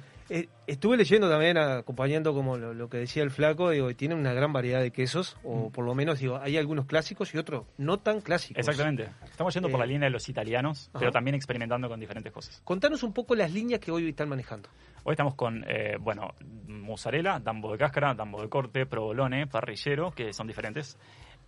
estuve 0.67 0.97
leyendo 0.97 1.29
también, 1.29 1.57
acompañando 1.57 2.33
como 2.33 2.57
lo, 2.57 2.73
lo 2.73 2.89
que 2.89 2.97
decía 2.97 3.23
el 3.23 3.31
flaco, 3.31 3.69
digo, 3.69 3.93
tiene 3.95 4.15
una 4.15 4.33
gran 4.33 4.51
variedad 4.53 4.81
de 4.81 4.91
quesos, 4.91 5.37
o 5.43 5.69
por 5.69 5.85
lo 5.85 5.93
menos 5.95 6.19
digo, 6.19 6.37
hay 6.41 6.57
algunos 6.57 6.85
clásicos 6.85 7.33
y 7.33 7.37
otros 7.37 7.65
no 7.77 7.99
tan 7.99 8.21
clásicos. 8.21 8.59
Exactamente. 8.59 9.09
Estamos 9.25 9.53
yendo 9.53 9.69
por 9.69 9.79
la 9.79 9.85
Eh, 9.85 9.89
línea 9.89 10.05
de 10.07 10.11
los 10.11 10.27
italianos, 10.29 10.89
ajá. 10.89 10.99
pero 10.99 11.11
también 11.11 11.35
experimentando 11.35 11.87
con 11.87 11.99
diferentes 11.99 12.31
cosas. 12.33 12.61
Contanos 12.63 13.03
un 13.03 13.13
poco 13.13 13.35
las 13.35 13.51
líneas 13.51 13.79
que 13.79 13.91
hoy 13.91 14.09
están 14.09 14.29
manejando. 14.29 14.69
Hoy 15.03 15.13
estamos 15.13 15.35
con, 15.35 15.63
eh, 15.67 15.97
bueno, 15.99 16.33
mozzarella, 16.67 17.39
dambo 17.39 17.71
de 17.71 17.77
cáscara, 17.77 18.13
dambo 18.13 18.41
de 18.41 18.49
corte, 18.49 18.85
provolone, 18.85 19.47
parrillero, 19.47 20.11
que 20.11 20.31
son 20.33 20.47
diferentes. 20.47 20.97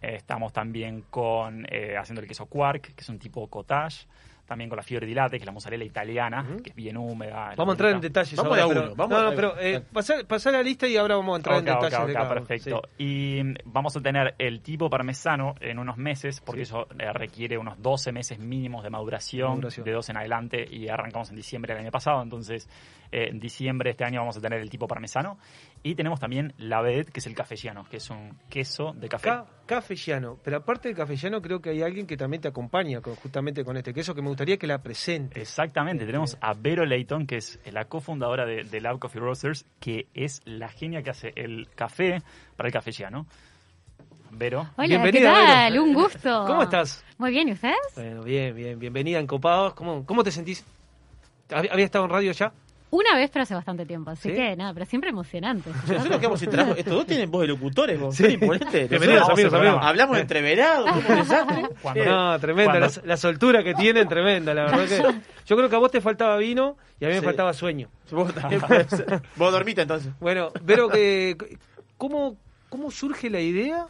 Eh, 0.02 0.16
estamos 0.18 0.52
también 0.52 1.04
con, 1.10 1.66
eh, 1.72 1.96
haciendo 1.98 2.22
el 2.22 2.28
queso 2.28 2.46
quark, 2.48 2.94
que 2.94 3.02
es 3.02 3.10
un 3.10 3.18
tipo 3.18 3.48
cottage. 3.48 4.08
También 4.46 4.70
con 4.70 4.78
la 4.78 4.84
fiore 4.84 5.08
di 5.08 5.14
latte, 5.14 5.38
que 5.38 5.44
es 5.44 5.46
la 5.46 5.52
mozzarella 5.52 5.84
italiana, 5.84 6.46
que 6.64 6.70
es 6.70 6.76
bien 6.76 6.98
húmeda. 6.98 7.54
Vamos 7.58 7.74
a 7.74 7.76
entrar 7.76 7.92
en 7.94 8.02
detalles 8.02 8.36
Vamos 8.36 8.52
ahora, 8.52 8.64
a 8.64 8.68
pero, 8.68 8.82
uno, 8.84 8.96
vamos 8.96 9.18
no, 9.18 9.24
no, 9.24 9.30
a 9.30 9.36
pero 9.36 9.60
eh, 9.60 9.82
pasá, 9.92 10.16
pasá 10.28 10.52
la 10.52 10.62
lista 10.62 10.88
y 10.88 10.98
ahora 10.98 11.16
vamos 11.16 11.34
a 11.34 11.38
entrar 11.38 11.58
en 11.58 11.68
Ok, 11.68 11.76
ok, 11.78 11.84
detalles 11.84 12.00
ok, 12.00 12.08
de 12.08 12.14
cada 12.14 12.26
uno. 12.26 12.36
perfecto. 12.36 12.82
Sí. 12.98 13.04
Y 13.04 13.44
mm, 13.44 13.54
vamos 13.66 13.98
a 13.98 14.02
tener 14.02 14.36
el 14.38 14.62
tipo 14.62 14.90
parmesano 14.90 15.56
en 15.60 15.80
unos 15.80 15.98
meses, 15.98 16.42
porque 16.42 16.62
eso 16.62 16.88
eh, 17.00 17.12
requiere 17.12 17.58
unos 17.58 17.82
12 17.82 18.12
meses 18.12 18.38
mínimos 18.40 18.84
de 18.84 18.90
maduración, 18.92 19.50
Maduración. 19.56 19.84
de 19.86 19.92
dos 19.92 20.10
en 20.10 20.18
adelante, 20.18 20.66
y 20.70 20.88
arrancamos 20.90 21.30
en 21.32 21.38
diciembre 21.38 21.74
del 21.74 21.82
año 21.84 21.92
pasado, 21.92 22.22
entonces 22.22 22.70
eh, 23.12 23.30
en 23.32 23.40
diciembre 23.40 23.88
de 23.88 23.92
este 23.92 24.04
año 24.06 24.20
vamos 24.20 24.38
a 24.38 24.42
tener 24.42 24.60
el 24.60 24.70
tipo 24.70 24.88
parmesano. 24.88 25.38
Y 25.88 25.94
tenemos 25.94 26.20
también 26.20 26.52
la 26.58 26.82
vedette, 26.82 27.12
que 27.12 27.20
es 27.20 27.28
el 27.28 27.36
cafellano, 27.36 27.86
que 27.88 27.98
es 27.98 28.10
un 28.10 28.36
queso 28.50 28.94
de 28.96 29.08
café. 29.08 29.30
Ca- 29.30 29.46
cafellano, 29.68 30.40
pero 30.44 30.58
aparte 30.58 30.88
del 30.88 30.98
cafellano 30.98 31.40
creo 31.44 31.62
que 31.62 31.70
hay 31.70 31.84
alguien 31.84 32.08
que 32.08 32.18
también 32.18 32.42
te 32.42 32.48
acompaña 32.48 33.02
con- 33.02 33.14
justamente 33.16 33.64
con 33.64 33.78
este 33.78 33.94
queso 33.94 34.16
que 34.16 34.24
me 34.24 34.30
gustaría 34.30 34.58
que 34.58 34.66
la 34.66 34.80
presente. 34.82 35.40
Exactamente, 35.40 36.08
tenemos 36.08 36.40
a 36.42 36.56
Vero 36.56 36.86
Leighton, 36.86 37.28
que 37.28 37.38
es 37.38 37.60
la 37.72 37.86
cofundadora 37.86 38.48
de, 38.48 38.64
de 38.64 38.82
Lab 38.82 38.98
Coffee 38.98 39.22
Roasters, 39.22 39.64
que 39.80 40.08
es 40.16 40.42
la 40.46 40.70
genia 40.70 41.04
que 41.04 41.12
hace 41.12 41.34
el 41.36 41.70
café 41.76 42.24
para 42.58 42.68
el 42.68 42.74
cafellano. 42.74 43.28
Vero. 44.32 44.68
Hola, 44.78 44.88
Bienvenida, 44.88 45.20
¿qué 45.20 45.46
tal? 45.46 45.72
Vero. 45.72 45.84
Un 45.84 45.94
gusto. 45.94 46.44
¿Cómo 46.48 46.64
estás? 46.64 47.06
Muy 47.20 47.30
bien, 47.30 47.48
¿y 47.50 47.52
ustedes? 47.52 47.78
Bueno, 47.94 48.24
bien, 48.24 48.56
bien, 48.56 48.80
bienvenida 48.80 49.20
en 49.20 49.28
Copados. 49.28 49.76
¿Cómo, 49.76 50.04
cómo 50.04 50.24
te 50.24 50.32
sentís? 50.32 50.66
¿Había 51.54 51.72
había 51.72 51.86
estado 51.86 52.06
en 52.06 52.10
radio 52.12 52.32
ya? 52.32 52.52
Una 52.96 53.14
vez, 53.14 53.30
pero 53.30 53.44
hace 53.44 53.54
bastante 53.54 53.86
tiempo, 53.86 54.10
así 54.12 54.30
¿Sí? 54.30 54.36
que 54.36 54.56
nada, 54.56 54.74
pero 54.74 54.86
siempre 54.86 55.10
emocionante. 55.10 55.70
Nosotros 55.70 56.18
quedamos 56.18 56.40
sin 56.40 56.50
trabajo. 56.50 56.76
Estos 56.78 56.94
dos 56.94 57.06
tienen 57.06 57.30
voz 57.30 57.42
de 57.42 57.48
locutores, 57.48 58.00
vos. 58.00 58.16
Sí. 58.16 58.38
Bienvenidos, 58.38 58.70
Nosotros 58.90 59.32
amigos, 59.34 59.54
amigos. 59.54 59.80
Hablamos 59.82 60.18
entreverados. 60.18 60.90
Cuando- 61.82 62.06
No, 62.06 62.40
tremenda, 62.40 62.80
cuando- 62.80 63.02
la, 63.02 63.08
la 63.08 63.18
soltura 63.18 63.64
que 63.66 63.74
tienen, 63.74 64.08
tremenda, 64.08 64.54
la 64.54 64.64
verdad 64.64 64.86
que... 64.88 65.22
Yo 65.46 65.58
creo 65.58 65.70
que 65.70 65.76
a 65.76 65.80
vos 65.80 65.92
te 65.92 66.00
faltaba 66.00 66.38
vino 66.38 66.78
y 66.98 67.04
a 67.06 67.10
mí 67.10 67.16
me 67.16 67.22
faltaba 67.22 67.52
sueño. 67.52 67.90
Vos. 68.12 68.32
Vos 69.36 69.52
dormite 69.52 69.82
entonces. 69.82 70.14
Bueno, 70.22 70.52
pero 70.66 70.88
que... 70.88 71.36
¿Cómo, 71.98 72.38
¿Cómo 72.70 72.92
surge 72.92 73.30
la 73.30 73.42
idea 73.42 73.88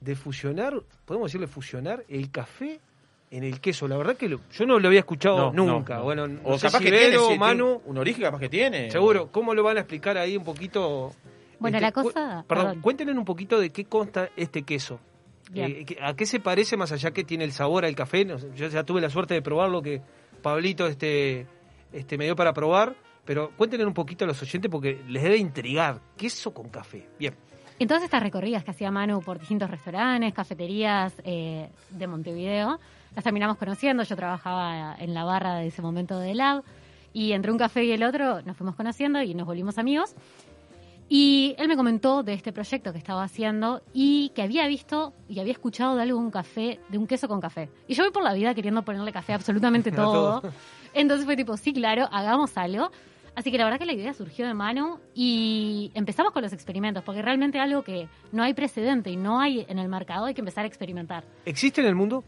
de 0.00 0.14
fusionar, 0.14 0.74
podemos 1.06 1.28
decirle 1.30 1.46
fusionar, 1.46 2.04
el 2.08 2.30
café 2.30 2.80
en 3.32 3.42
el 3.44 3.60
queso? 3.60 3.88
La 3.88 3.96
verdad 3.96 4.16
que 4.16 4.28
lo- 4.28 4.40
yo 4.52 4.64
no 4.66 4.78
lo 4.78 4.86
había 4.86 5.00
escuchado 5.00 5.52
No, 5.52 5.64
nunca. 5.66 5.94
no, 5.94 5.98
no. 6.00 6.04
Bueno, 6.04 6.28
no 6.28 6.40
O 6.44 6.58
sé 6.58 6.66
capaz 6.68 6.78
si 6.78 6.84
que 6.84 6.90
Vero, 6.92 7.20
tiene, 7.22 7.32
sí, 7.34 7.38
Manu, 7.38 7.64
tiene 7.66 7.80
un 7.86 7.98
origen 7.98 8.22
capaz 8.22 8.38
que 8.38 8.48
tiene. 8.48 8.90
seguro. 8.90 9.30
¿Cómo 9.32 9.54
lo 9.54 9.62
van 9.64 9.78
a 9.78 9.80
explicar 9.80 10.16
ahí 10.18 10.36
un 10.36 10.44
poquito? 10.44 11.12
Bueno, 11.58 11.76
Este, 11.78 11.86
la 11.86 11.92
cu- 11.92 12.02
cosa- 12.04 12.44
Perdón, 12.46 12.64
perdón. 12.66 12.80
cuéntenle 12.82 13.12
un 13.14 13.24
poquito 13.24 13.58
de 13.60 13.70
qué 13.70 13.84
consta 13.86 14.28
este 14.36 14.62
queso. 14.62 15.00
Eh, 15.54 15.84
¿A 16.00 16.14
qué 16.14 16.24
se 16.24 16.40
parece 16.40 16.76
más 16.76 16.92
allá 16.92 17.10
que 17.10 17.24
tiene 17.24 17.44
el 17.44 17.52
sabor 17.52 17.84
al 17.84 17.94
café? 17.94 18.24
Yo 18.56 18.68
ya 18.68 18.84
tuve 18.84 19.00
la 19.00 19.10
suerte 19.10 19.34
de 19.34 19.42
probarlo 19.42 19.82
que 19.82 20.00
Pablito 20.40 20.86
este, 20.86 21.46
este, 21.92 22.16
me 22.18 22.24
dio 22.24 22.34
para 22.34 22.52
probar, 22.52 22.94
pero 23.24 23.50
cuéntenle 23.56 23.84
un 23.86 23.92
poquito 23.94 24.24
a 24.24 24.28
los 24.28 24.40
oyentes 24.42 24.70
porque 24.70 25.00
les 25.08 25.22
debe 25.22 25.36
intrigar. 25.36 26.00
Queso 26.16 26.52
con 26.54 26.68
café. 26.70 27.06
Bien. 27.18 27.34
En 27.78 27.86
todas 27.88 28.02
estas 28.02 28.22
recorridas 28.22 28.64
que 28.64 28.70
hacía 28.70 28.90
Manu 28.90 29.20
por 29.20 29.38
distintos 29.38 29.70
restaurantes, 29.70 30.32
cafeterías 30.32 31.12
eh, 31.24 31.68
de 31.90 32.06
Montevideo, 32.06 32.78
las 33.14 33.24
terminamos 33.24 33.56
conociendo. 33.56 34.02
Yo 34.02 34.16
trabajaba 34.16 34.96
en 34.98 35.14
la 35.14 35.24
barra 35.24 35.56
de 35.56 35.66
ese 35.66 35.82
momento 35.82 36.18
de 36.18 36.34
Lab 36.34 36.62
y 37.12 37.32
entre 37.32 37.52
un 37.52 37.58
café 37.58 37.84
y 37.84 37.92
el 37.92 38.02
otro 38.02 38.42
nos 38.42 38.56
fuimos 38.56 38.74
conociendo 38.74 39.22
y 39.22 39.34
nos 39.34 39.46
volvimos 39.46 39.78
amigos. 39.78 40.14
Y 41.08 41.54
él 41.58 41.68
me 41.68 41.76
comentó 41.76 42.22
de 42.22 42.32
este 42.32 42.52
proyecto 42.52 42.90
que 42.92 42.98
estaba 42.98 43.22
haciendo 43.22 43.82
y 43.92 44.30
que 44.30 44.40
había 44.40 44.66
visto 44.66 45.12
y 45.28 45.40
había 45.40 45.52
escuchado 45.52 45.94
de 45.94 46.02
algo 46.02 46.18
un 46.18 46.30
café, 46.30 46.80
de 46.88 46.96
un 46.96 47.06
queso 47.06 47.28
con 47.28 47.38
café. 47.38 47.68
Y 47.86 47.94
yo 47.94 48.04
voy 48.04 48.12
por 48.12 48.22
la 48.22 48.32
vida 48.32 48.54
queriendo 48.54 48.82
ponerle 48.82 49.12
café 49.12 49.32
a 49.32 49.36
absolutamente 49.36 49.92
todo. 49.92 50.40
todo. 50.40 50.52
Entonces 50.94 51.26
fue 51.26 51.36
tipo, 51.36 51.56
sí, 51.58 51.74
claro, 51.74 52.08
hagamos 52.10 52.56
algo. 52.56 52.90
Así 53.34 53.50
que 53.50 53.58
la 53.58 53.64
verdad 53.64 53.78
que 53.78 53.86
la 53.86 53.94
idea 53.94 54.12
surgió 54.12 54.46
de 54.46 54.54
mano 54.54 55.00
y 55.14 55.90
empezamos 55.94 56.32
con 56.32 56.42
los 56.42 56.52
experimentos, 56.52 57.02
porque 57.02 57.22
realmente 57.22 57.58
algo 57.58 57.82
que 57.82 58.08
no 58.30 58.42
hay 58.42 58.52
precedente 58.52 59.10
y 59.10 59.16
no 59.16 59.40
hay 59.40 59.64
en 59.68 59.78
el 59.78 59.88
mercado, 59.88 60.26
hay 60.26 60.34
que 60.34 60.42
empezar 60.42 60.64
a 60.64 60.68
experimentar. 60.68 61.24
¿Existe 61.46 61.80
en 61.80 61.88
el 61.88 61.94
mundo? 61.94 62.24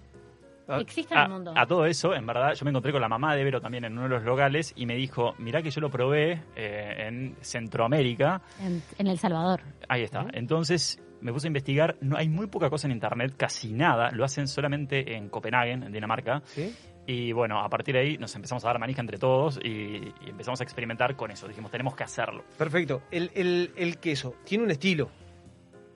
Ah, 0.66 0.78
Existe 0.80 1.12
en 1.14 1.20
A, 1.20 1.24
el 1.24 1.30
mundo. 1.30 1.52
a 1.56 1.66
todo 1.66 1.84
eso, 1.86 2.14
en 2.14 2.26
verdad, 2.26 2.54
yo 2.54 2.64
me 2.64 2.70
encontré 2.70 2.90
con 2.92 3.00
la 3.00 3.08
mamá 3.08 3.34
de 3.36 3.44
Vero 3.44 3.60
también 3.60 3.84
en 3.84 3.92
uno 3.92 4.04
de 4.04 4.08
los 4.08 4.22
locales 4.24 4.72
y 4.76 4.86
me 4.86 4.94
dijo, 4.96 5.34
mirá 5.38 5.60
que 5.62 5.70
yo 5.70 5.80
lo 5.80 5.90
probé 5.90 6.42
eh, 6.56 7.06
en 7.06 7.36
Centroamérica. 7.42 8.40
En, 8.60 8.82
en 8.98 9.06
El 9.06 9.18
Salvador. 9.18 9.60
Ahí 9.88 10.02
está. 10.02 10.26
Entonces 10.32 11.00
me 11.20 11.32
puse 11.32 11.46
a 11.46 11.48
investigar, 11.48 11.96
no 12.00 12.16
hay 12.16 12.28
muy 12.28 12.46
poca 12.46 12.68
cosa 12.70 12.86
en 12.86 12.92
internet, 12.92 13.34
casi 13.36 13.72
nada, 13.72 14.10
lo 14.10 14.24
hacen 14.24 14.46
solamente 14.46 15.16
en 15.16 15.28
Copenhague, 15.28 15.72
en 15.72 15.92
Dinamarca. 15.92 16.42
¿Sí? 16.44 16.74
Y 17.06 17.32
bueno, 17.32 17.60
a 17.60 17.68
partir 17.68 17.94
de 17.94 18.00
ahí 18.00 18.16
nos 18.18 18.34
empezamos 18.34 18.64
a 18.64 18.68
dar 18.68 18.78
manija 18.78 19.02
entre 19.02 19.18
todos 19.18 19.58
y, 19.62 19.68
y 19.68 20.30
empezamos 20.30 20.60
a 20.60 20.64
experimentar 20.64 21.16
con 21.16 21.30
eso. 21.30 21.46
Dijimos, 21.46 21.70
tenemos 21.70 21.94
que 21.94 22.02
hacerlo. 22.04 22.44
Perfecto. 22.56 23.02
El, 23.10 23.30
el, 23.34 23.72
el 23.76 23.98
queso 23.98 24.34
tiene 24.44 24.64
un 24.64 24.70
estilo. 24.70 25.10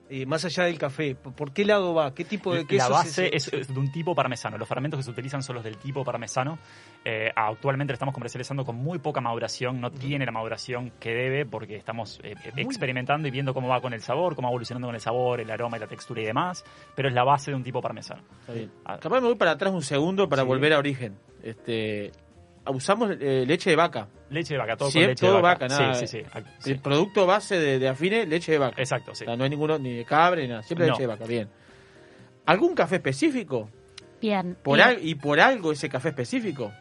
Eh, 0.09 0.25
más 0.25 0.43
allá 0.43 0.63
del 0.63 0.77
café, 0.79 1.15
¿por 1.15 1.53
qué 1.53 1.63
lado 1.65 1.93
va? 1.93 2.13
¿Qué 2.15 2.25
tipo 2.25 2.53
de 2.53 2.65
queso 2.65 2.89
La 2.89 2.95
base 2.97 3.27
es 3.35 3.47
es, 3.47 3.53
es 3.53 3.73
de 3.73 3.79
un 3.79 3.91
tipo 3.91 4.15
parmesano. 4.15 4.57
Los 4.57 4.67
fermentos 4.67 4.97
que 4.97 5.03
se 5.03 5.11
utilizan 5.11 5.43
son 5.43 5.55
los 5.55 5.63
del 5.63 5.77
tipo 5.77 6.03
parmesano. 6.03 6.57
Eh, 7.05 7.29
actualmente 7.35 7.91
lo 7.91 7.95
estamos 7.95 8.13
comercializando 8.13 8.65
con 8.65 8.75
muy 8.75 8.99
poca 8.99 9.21
maduración. 9.21 9.79
No 9.79 9.91
tiene 9.91 10.25
la 10.25 10.31
maduración 10.31 10.91
que 10.99 11.11
debe 11.13 11.45
porque 11.45 11.75
estamos 11.75 12.19
eh, 12.23 12.33
experimentando 12.57 13.27
y 13.27 13.31
viendo 13.31 13.53
cómo 13.53 13.67
va 13.67 13.81
con 13.81 13.93
el 13.93 14.01
sabor, 14.01 14.35
cómo 14.35 14.47
va 14.47 14.51
evolucionando 14.51 14.87
con 14.87 14.95
el 14.95 15.01
sabor, 15.01 15.39
el 15.41 15.51
aroma 15.51 15.77
y 15.77 15.79
la 15.79 15.87
textura 15.87 16.21
y 16.21 16.25
demás. 16.25 16.63
Pero 16.95 17.07
es 17.09 17.13
la 17.13 17.23
base 17.23 17.51
de 17.51 17.57
un 17.57 17.63
tipo 17.63 17.81
parmesano. 17.81 18.23
Está 18.41 18.53
bien. 18.53 18.71
Ah. 18.85 18.97
Capaz 18.99 19.21
me 19.21 19.27
voy 19.27 19.35
para 19.35 19.51
atrás 19.51 19.71
un 19.73 19.83
segundo 19.83 20.27
para 20.27 20.41
Sí. 20.41 20.47
volver 20.47 20.73
a 20.73 20.79
origen. 20.79 21.17
Este, 21.43 22.11
usamos 22.67 23.11
eh, 23.19 23.43
leche 23.47 23.69
de 23.69 23.75
vaca. 23.75 24.07
Leche 24.29 24.53
de 24.53 24.59
vaca, 24.59 24.77
todo 24.77 24.91
con 24.91 25.01
leche 25.01 25.15
todo 25.25 25.37
de 25.37 25.41
vaca. 25.41 25.65
vaca, 25.67 25.79
nada. 25.79 25.93
Sí, 25.95 26.07
sí, 26.07 26.19
sí. 26.21 26.41
Sí. 26.59 26.71
El 26.71 26.79
producto 26.79 27.25
base 27.25 27.57
de, 27.59 27.79
de 27.79 27.87
afine, 27.89 28.25
leche 28.25 28.51
de 28.51 28.57
vaca. 28.59 28.75
Exacto, 28.81 29.15
sí. 29.15 29.23
O 29.23 29.27
sea, 29.27 29.35
no 29.35 29.43
hay 29.43 29.49
ninguno, 29.49 29.77
ni 29.79 29.93
de 29.95 30.05
cabra, 30.05 30.41
ni 30.41 30.47
nada. 30.47 30.61
Siempre 30.63 30.85
No. 30.87 30.93
leche 30.93 31.03
de 31.03 31.07
vaca, 31.07 31.25
bien. 31.25 31.49
¿Algún 32.45 32.75
café 32.75 32.95
específico? 32.97 33.69
Bien. 34.21 34.57
Por 34.63 34.79
Eh, 34.79 34.83
al- 34.83 35.05
¿Y 35.05 35.15
por 35.15 35.39
algo 35.39 35.71
ese 35.71 35.89
café 35.89 36.09
específico? 36.09 36.71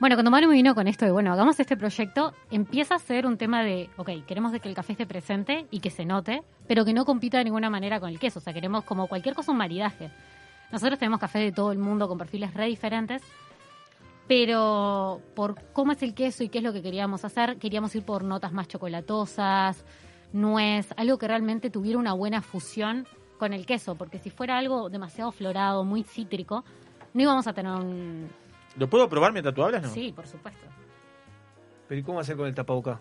Bueno, 0.00 0.14
cuando 0.14 0.30
Manu 0.30 0.46
me 0.48 0.54
vino 0.54 0.74
con 0.76 0.86
esto 0.86 1.04
de, 1.04 1.10
bueno, 1.10 1.32
hagamos 1.32 1.58
este 1.58 1.76
proyecto, 1.76 2.32
empieza 2.52 2.94
a 2.94 2.98
ser 3.00 3.26
un 3.26 3.36
tema 3.36 3.64
de, 3.64 3.90
ok, 3.96 4.10
queremos 4.28 4.52
de 4.52 4.60
que 4.60 4.68
el 4.68 4.74
café 4.76 4.92
esté 4.92 5.06
presente 5.06 5.66
y 5.72 5.80
que 5.80 5.90
se 5.90 6.04
note, 6.04 6.42
pero 6.68 6.84
que 6.84 6.92
no 6.92 7.04
compita 7.04 7.38
de 7.38 7.44
ninguna 7.44 7.68
manera 7.68 7.98
con 7.98 8.08
el 8.08 8.20
queso. 8.20 8.38
O 8.38 8.42
sea, 8.42 8.52
queremos 8.52 8.84
como 8.84 9.08
cualquier 9.08 9.34
cosa 9.34 9.50
un 9.50 9.58
maridaje. 9.58 10.10
Nosotros 10.70 10.98
tenemos 11.00 11.18
café 11.18 11.40
de 11.40 11.50
todo 11.50 11.72
el 11.72 11.78
mundo 11.78 12.06
con 12.06 12.16
perfiles 12.18 12.54
re 12.54 12.66
diferentes, 12.66 13.22
pero 14.28 15.20
por 15.34 15.56
cómo 15.72 15.92
es 15.92 16.02
el 16.02 16.14
queso 16.14 16.44
y 16.44 16.48
qué 16.48 16.58
es 16.58 16.64
lo 16.64 16.72
que 16.72 16.82
queríamos 16.82 17.24
hacer, 17.24 17.56
queríamos 17.58 17.94
ir 17.96 18.04
por 18.04 18.22
notas 18.22 18.52
más 18.52 18.68
chocolatosas, 18.68 19.84
nuez, 20.32 20.92
algo 20.96 21.18
que 21.18 21.26
realmente 21.26 21.70
tuviera 21.70 21.98
una 21.98 22.12
buena 22.12 22.42
fusión 22.42 23.06
con 23.38 23.52
el 23.52 23.64
queso, 23.66 23.94
porque 23.94 24.18
si 24.18 24.30
fuera 24.30 24.58
algo 24.58 24.90
demasiado 24.90 25.32
florado, 25.32 25.84
muy 25.84 26.02
cítrico, 26.02 26.64
no 27.14 27.22
íbamos 27.22 27.46
a 27.46 27.52
tener 27.52 27.72
un... 27.72 28.28
¿Lo 28.76 28.88
puedo 28.88 29.08
probar 29.08 29.32
mientras 29.32 29.54
tú 29.54 29.62
hablas? 29.64 29.82
No? 29.82 29.88
Sí, 29.88 30.12
por 30.14 30.26
supuesto. 30.26 30.66
Pero 31.88 32.00
¿y 32.00 32.04
cómo 32.04 32.20
hacer 32.20 32.36
con 32.36 32.46
el 32.46 32.54
tapaboca? 32.54 33.00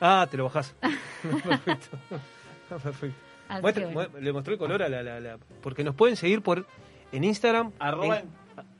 Ah, 0.00 0.26
te 0.30 0.36
lo 0.36 0.44
bajás. 0.44 0.74
Perfecto. 1.22 1.96
Muestra- 3.62 4.08
le 4.20 4.32
mostró 4.32 4.52
el 4.52 4.58
color 4.58 4.82
a 4.82 4.88
la, 4.88 5.02
la- 5.02 5.18
la- 5.20 5.38
Porque 5.62 5.82
nos 5.82 5.94
pueden 5.94 6.14
seguir 6.16 6.42
por 6.42 6.66
en 7.10 7.24
Instagram. 7.24 7.72
Arroba 7.78 8.18
en- 8.20 8.28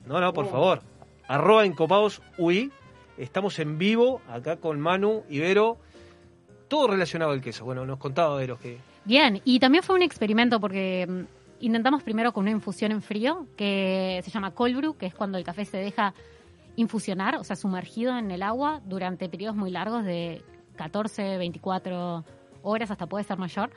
No, 0.06 0.20
no, 0.20 0.32
por 0.32 0.48
favor. 0.50 0.82
Arroba 1.28 1.66
encopados 1.66 2.22
UI. 2.38 2.72
Estamos 3.18 3.58
en 3.58 3.78
vivo 3.78 4.22
acá 4.28 4.56
con 4.56 4.80
Manu, 4.80 5.24
Ibero. 5.28 5.76
Todo 6.68 6.88
relacionado 6.88 7.32
al 7.32 7.42
queso. 7.42 7.64
Bueno, 7.64 7.84
nos 7.84 7.98
contaba 7.98 8.36
Ibero 8.38 8.58
que... 8.58 8.78
Bien, 9.04 9.40
y 9.44 9.60
también 9.60 9.84
fue 9.84 9.94
un 9.94 10.02
experimento 10.02 10.58
porque 10.58 11.06
mm, 11.08 11.64
intentamos 11.64 12.02
primero 12.02 12.32
con 12.32 12.42
una 12.42 12.50
infusión 12.50 12.92
en 12.92 13.02
frío 13.02 13.46
que 13.56 14.20
se 14.24 14.30
llama 14.30 14.52
cold 14.52 14.76
brew, 14.76 14.96
que 14.96 15.06
es 15.06 15.14
cuando 15.14 15.38
el 15.38 15.44
café 15.44 15.64
se 15.64 15.76
deja 15.76 16.14
infusionar, 16.76 17.36
o 17.36 17.44
sea, 17.44 17.56
sumergido 17.56 18.16
en 18.16 18.30
el 18.30 18.42
agua 18.42 18.80
durante 18.86 19.28
periodos 19.28 19.56
muy 19.56 19.70
largos 19.70 20.04
de 20.04 20.42
14, 20.76 21.36
24 21.36 22.24
horas, 22.62 22.90
hasta 22.90 23.06
puede 23.06 23.24
ser 23.24 23.38
mayor. 23.38 23.70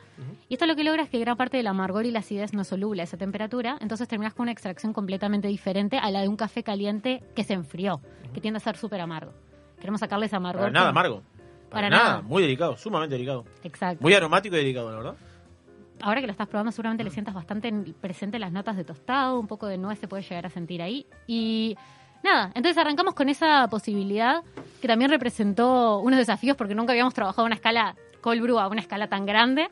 Y 0.50 0.54
esto 0.56 0.66
lo 0.66 0.76
que 0.76 0.84
logra 0.84 1.04
es 1.04 1.10
que 1.10 1.20
gran 1.20 1.38
parte 1.38 1.58
del 1.58 1.68
amargor 1.68 2.06
y 2.06 2.12
la 2.12 2.20
acidez 2.20 2.54
no 2.54 2.62
es 2.62 2.68
soluble 2.68 3.02
a 3.02 3.06
esa 3.06 3.18
temperatura, 3.18 3.78
entonces 3.82 4.08
terminas 4.08 4.34
con 4.34 4.44
una 4.44 4.52
extracción 4.52 4.94
completamente 4.94 5.48
diferente 5.48 5.98
a 5.98 6.10
la 6.12 6.22
de 6.22 6.28
un 6.28 6.36
café 6.38 6.64
caliente 6.64 7.24
que 7.36 7.44
se 7.44 7.54
enfrió, 7.54 8.02
que 8.34 8.42
tiende 8.42 8.58
a 8.58 8.62
ser 8.62 8.78
súper 8.78 9.02
amargo. 9.02 9.34
Queremos 9.80 10.00
sacarle 10.00 10.26
ese 10.28 10.36
amargor. 10.36 10.62
Para 10.64 10.72
nada 10.74 10.90
amargo. 10.90 11.22
Para 11.70 11.88
Para, 11.88 11.90
nada. 11.90 12.10
nada. 12.10 12.22
Muy 12.22 12.42
delicado, 12.42 12.76
sumamente 12.78 13.16
delicado. 13.16 13.46
Exacto. 13.64 14.02
Muy 14.04 14.14
aromático 14.14 14.56
y 14.56 14.60
delicado, 14.60 14.92
la 14.92 14.98
verdad. 14.98 15.16
ahora 16.02 16.20
que 16.20 16.28
lo 16.28 16.32
estás 16.32 16.48
probando 16.48 16.72
seguramente 16.72 17.04
le 17.04 17.12
sientas 17.12 17.34
bastante 17.34 17.68
en- 17.68 17.94
presente 17.94 18.40
las 18.40 18.52
notas 18.52 18.76
de 18.76 18.84
tostado, 18.84 19.40
un 19.40 19.48
poco 19.48 19.68
de 19.68 19.78
nuez 19.78 20.00
se 20.00 20.08
puede 20.08 20.24
llegar 20.24 20.46
a 20.48 20.50
sentir 20.50 20.82
ahí. 20.82 21.06
Y 21.28 21.78
nada, 22.24 22.52
entonces 22.56 22.78
arrancamos 22.78 23.14
con 23.14 23.30
esa 23.30 23.68
posibilidad 23.70 24.44
que 24.82 24.88
también 24.88 25.12
representó 25.12 26.00
unos 26.00 26.18
desafíos 26.20 26.58
porque 26.58 26.74
nunca 26.76 26.92
habíamos 26.94 27.14
trabajado 27.14 27.44
a 27.44 27.46
una 27.46 27.56
escala 27.56 27.96
cold 28.22 28.42
brew 28.42 28.60
a 28.60 28.68
una 28.68 28.82
escala 28.82 29.08
tan 29.08 29.26
grande. 29.26 29.68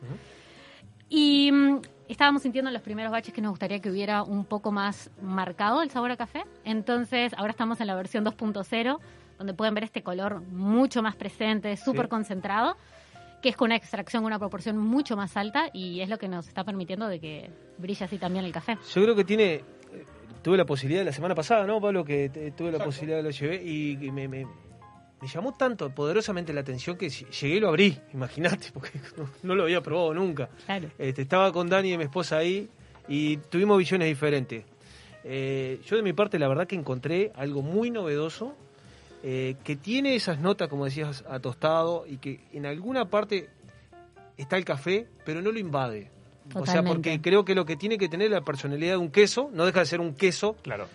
Y 1.08 1.50
mm, 1.52 1.80
estábamos 2.08 2.42
sintiendo 2.42 2.68
en 2.68 2.74
los 2.74 2.82
primeros 2.82 3.10
baches 3.12 3.34
que 3.34 3.40
nos 3.40 3.50
gustaría 3.50 3.80
que 3.80 3.90
hubiera 3.90 4.22
un 4.22 4.44
poco 4.44 4.70
más 4.72 5.10
marcado 5.22 5.82
el 5.82 5.90
sabor 5.90 6.10
a 6.10 6.16
café. 6.16 6.44
Entonces 6.64 7.32
ahora 7.36 7.50
estamos 7.50 7.80
en 7.80 7.86
la 7.86 7.94
versión 7.94 8.24
2.0 8.24 8.98
donde 9.38 9.54
pueden 9.54 9.74
ver 9.74 9.84
este 9.84 10.02
color 10.02 10.42
mucho 10.42 11.02
más 11.02 11.16
presente, 11.16 11.76
súper 11.76 12.04
Sí. 12.06 12.10
concentrado 12.10 12.76
que 13.42 13.48
es 13.48 13.56
con 13.56 13.66
una 13.68 13.76
extracción 13.76 14.22
con 14.22 14.26
una 14.26 14.38
proporción 14.38 14.76
mucho 14.76 15.16
más 15.16 15.34
alta 15.38 15.70
y 15.72 16.02
es 16.02 16.10
lo 16.10 16.18
que 16.18 16.28
nos 16.28 16.46
está 16.46 16.62
permitiendo 16.62 17.08
de 17.08 17.18
que 17.20 17.50
brille 17.78 18.04
así 18.04 18.18
también 18.18 18.44
el 18.44 18.52
café. 18.52 18.76
Yo 18.94 19.02
creo 19.02 19.16
que 19.16 19.24
tiene. 19.24 19.54
eh, 19.54 19.64
Tuve 20.42 20.56
la 20.58 20.64
posibilidad 20.66 21.04
la 21.06 21.12
semana 21.12 21.34
pasada, 21.34 21.66
¿no, 21.66 21.80
Pablo? 21.80 22.04
Que 22.04 22.28
te- 22.30 22.50
tuve 22.52 22.70
la 22.72 22.82
posibilidad, 22.84 23.22
lo 23.22 23.30
llevé 23.30 23.62
y, 23.62 23.92
y 24.00 24.10
me, 24.10 24.26
me- 24.28 24.46
me 25.20 25.28
llamó 25.28 25.52
tanto 25.52 25.90
poderosamente 25.90 26.52
la 26.52 26.60
atención 26.62 26.96
que 26.96 27.08
llegué 27.10 27.56
y 27.56 27.60
lo 27.60 27.68
abrí, 27.68 27.98
imagínate, 28.14 28.68
porque 28.72 28.92
no, 29.16 29.28
no 29.42 29.54
lo 29.54 29.64
había 29.64 29.80
probado 29.82 30.14
nunca. 30.14 30.48
Claro. 30.66 30.88
Este, 30.98 31.22
estaba 31.22 31.52
con 31.52 31.68
Dani 31.68 31.92
y 31.92 31.98
mi 31.98 32.04
esposa 32.04 32.38
ahí 32.38 32.68
y 33.08 33.36
tuvimos 33.36 33.78
visiones 33.78 34.08
diferentes. 34.08 34.64
Eh, 35.24 35.80
yo 35.86 35.96
de 35.96 36.02
mi 36.02 36.12
parte 36.14 36.38
la 36.38 36.48
verdad 36.48 36.66
que 36.66 36.76
encontré 36.76 37.30
algo 37.36 37.60
muy 37.60 37.90
novedoso 37.90 38.54
eh, 39.22 39.56
que 39.64 39.76
tiene 39.76 40.14
esas 40.14 40.40
notas, 40.40 40.68
como 40.68 40.86
decías, 40.86 41.24
a 41.28 41.40
tostado 41.40 42.06
y 42.08 42.16
que 42.16 42.40
en 42.54 42.64
alguna 42.64 43.10
parte 43.10 43.50
está 44.38 44.56
el 44.56 44.64
café, 44.64 45.06
pero 45.26 45.42
no 45.42 45.52
lo 45.52 45.58
invade. 45.58 46.10
O 46.54 46.64
sea, 46.64 46.82
porque 46.82 47.20
creo 47.20 47.44
que 47.44 47.54
lo 47.54 47.66
que 47.66 47.76
tiene 47.76 47.98
que 47.98 48.08
tener 48.08 48.28
es 48.28 48.32
la 48.32 48.40
personalidad 48.40 48.92
de 48.92 48.96
un 48.96 49.10
queso, 49.10 49.50
no 49.52 49.66
deja 49.66 49.80
de 49.80 49.86
ser 49.86 50.00
un 50.00 50.14
queso, 50.14 50.56
Claro. 50.62 50.88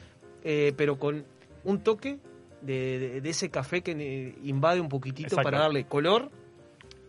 eh, 0.43 0.73
pero 0.75 0.97
con 0.97 1.23
un 1.63 1.79
toque 1.81 2.17
de, 2.65 2.99
de- 2.99 3.21
de 3.21 3.29
ese 3.29 3.49
café 3.49 3.81
que 3.81 3.91
eh, 3.91 4.35
invade 4.43 4.79
un 4.81 4.89
poquitito 4.89 5.27
Exacto. 5.27 5.43
para 5.43 5.59
darle 5.59 5.85
color 5.85 6.31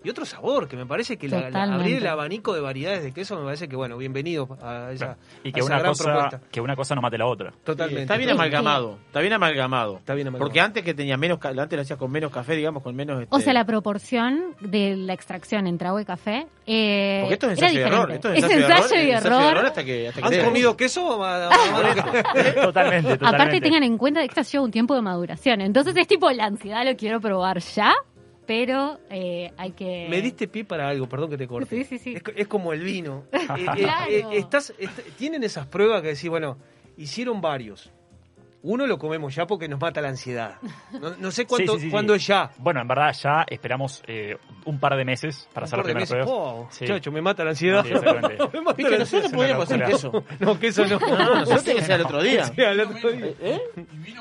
y 0.07 0.11
otro 0.11 0.25
sabor, 0.25 0.69
que 0.69 0.77
me 0.77 0.87
parece 0.87 1.17
que 1.17 1.29
la- 1.29 1.49
abrir 1.75 1.97
el 1.97 2.07
abanico 2.07 2.55
de 2.55 2.61
variedades 2.61 3.03
de 3.03 3.11
queso 3.13 3.37
me 3.37 3.45
parece 3.45 3.67
que, 3.67 3.75
bueno, 3.75 3.97
bienvenidos 3.97 4.49
a 4.63 4.93
esa, 4.93 5.17
Y 5.43 5.49
a 5.49 5.53
que 5.53 5.59
esa 5.59 5.67
una, 5.67 5.79
gran 5.81 5.91
cosa, 5.91 6.05
propuesta. 6.05 6.41
que 6.49 6.61
una 6.61 6.77
cosa 6.77 6.95
no 6.95 7.01
mate 7.01 7.19
la 7.19 7.27
otra. 7.27 7.53
Totalmente. 7.65 8.03
Está 8.03 8.17
bien 8.17 8.31
amalgamado, 8.31 8.99
está 9.07 9.21
bien 9.21 9.33
amalgamado. 9.33 9.97
Está 9.97 10.15
bien 10.15 10.29
amalgamado. 10.29 10.49
Porque 10.49 10.61
antes 10.61 10.85
que 10.85 10.95
tenía 10.95 11.17
menos, 11.17 11.41
antes 11.45 11.73
lo 11.77 11.83
hacías 11.83 11.99
con 11.99 12.13
menos 12.13 12.31
café, 12.31 12.55
digamos, 12.55 12.85
con 12.85 12.95
menos... 12.95 13.19
O 13.19 13.23
este, 13.23 13.41
sea, 13.41 13.53
la 13.53 13.65
proporción 13.65 14.55
de 14.61 14.95
la 14.95 15.13
extracción 15.13 15.67
entre 15.67 15.89
agua 15.89 16.03
y 16.03 16.05
café 16.05 16.47
eh, 16.67 17.19
Porque 17.23 17.35
esto 17.35 17.47
es 17.51 17.53
ensayo 17.61 17.81
y 17.81 17.83
error. 17.83 18.13
Esto 18.13 18.33
es 18.33 18.45
ensayo, 18.45 18.57
y 18.61 18.63
error, 18.63 18.77
ensayo 18.79 19.41
y 19.41 19.49
error 19.51 19.67
hasta 19.67 19.85
que, 19.85 20.09
hasta 20.09 20.25
¿Han 20.25 20.45
comido 20.45 20.77
queso? 20.77 21.19
Ma- 21.19 21.49
totalmente, 21.51 22.53
totalmente. 22.61 23.19
Aparte 23.27 23.61
tengan 23.61 23.83
en 23.83 23.99
cuenta 23.99 24.21
que 24.21 24.27
esta 24.27 24.43
lleva 24.43 24.63
un 24.65 24.71
tiempo 24.71 24.95
de 24.95 25.03
maduración, 25.03 25.61
entonces 25.63 25.97
es 25.97 26.07
tipo 26.07 26.31
la 26.31 26.45
ansiedad, 26.45 26.85
lo 26.85 26.97
quiero 26.97 27.21
probar 27.21 27.59
ya, 27.59 27.93
pero 28.47 28.99
eh, 29.11 29.53
hay 29.57 29.73
que... 29.73 30.07
Me 30.09 30.23
diste 30.23 30.47
pie 30.49 30.65
para 30.65 30.89
algo, 30.89 31.09
perdón 31.09 31.31
que 31.31 31.37
te 31.39 31.47
corte. 31.49 31.77
Sí, 31.77 31.85
sí, 31.85 31.99
sí. 31.99 32.15
Es, 32.17 32.23
es 32.37 32.47
como 32.49 32.73
el 32.73 32.81
vino. 32.83 33.25
Eh, 33.33 33.39
eh, 33.59 33.65
Claro. 33.77 34.11
eh, 34.11 34.25
estás, 34.33 34.73
est- 34.79 35.17
tienen 35.17 35.43
esas 35.45 35.67
pruebas 35.67 36.03
que 36.03 36.09
decís, 36.09 36.29
bueno, 36.31 36.57
hicieron 36.97 37.41
varios. 37.41 37.91
Uno 38.63 38.85
lo 38.89 38.99
comemos 38.99 39.33
ya 39.33 39.47
porque 39.47 39.69
nos 39.69 39.81
mata 39.81 40.01
la 40.01 40.09
ansiedad. 40.09 40.57
No, 41.01 41.15
no 41.19 41.31
sé 41.31 41.47
cuánto, 41.47 41.75
Sí, 41.75 41.79
sí, 41.79 41.85
sí, 41.87 41.91
cuándo 41.91 42.15
sí. 42.15 42.17
es 42.19 42.27
ya. 42.27 42.51
Bueno, 42.59 42.81
en 42.81 42.89
verdad 42.89 43.13
ya 43.13 43.45
esperamos 43.49 44.03
eh, 44.09 44.37
un 44.65 44.81
par 44.81 44.97
de 44.97 45.05
meses 45.05 45.49
para 45.53 45.65
Un 45.65 45.69
hacer 45.69 45.77
la 45.79 45.83
par 45.85 45.87
de 45.87 45.95
primera 45.95 46.01
meses. 46.01 46.27
prueba. 46.27 46.53
Oh, 46.53 46.69
Sí. 46.73 46.85
chacho, 46.87 47.13
me 47.13 47.23
mata 47.23 47.45
la 47.45 47.51
ansiedad. 47.51 47.85
Sí, 47.85 47.93
exactamente. 47.93 48.45
Me 48.53 48.61
mata 48.63 48.83
Es 48.83 48.85
que 48.89 48.93
la 48.93 48.99
nosotros 48.99 49.33
podríamos 49.33 49.65
hacer 49.71 49.85
queso. 49.85 50.25
No, 50.41 50.59
queso 50.59 50.85
no. 50.87 50.99
No, 50.99 51.35
nosotros 51.37 51.63
tiene 51.65 51.81
que 51.81 51.87
ser 51.87 51.95
el 52.01 52.07
otro 52.07 52.23
día. 52.23 52.45
Sí, 52.57 52.63
al 52.63 52.81
otro 52.81 53.13
día. 53.13 53.27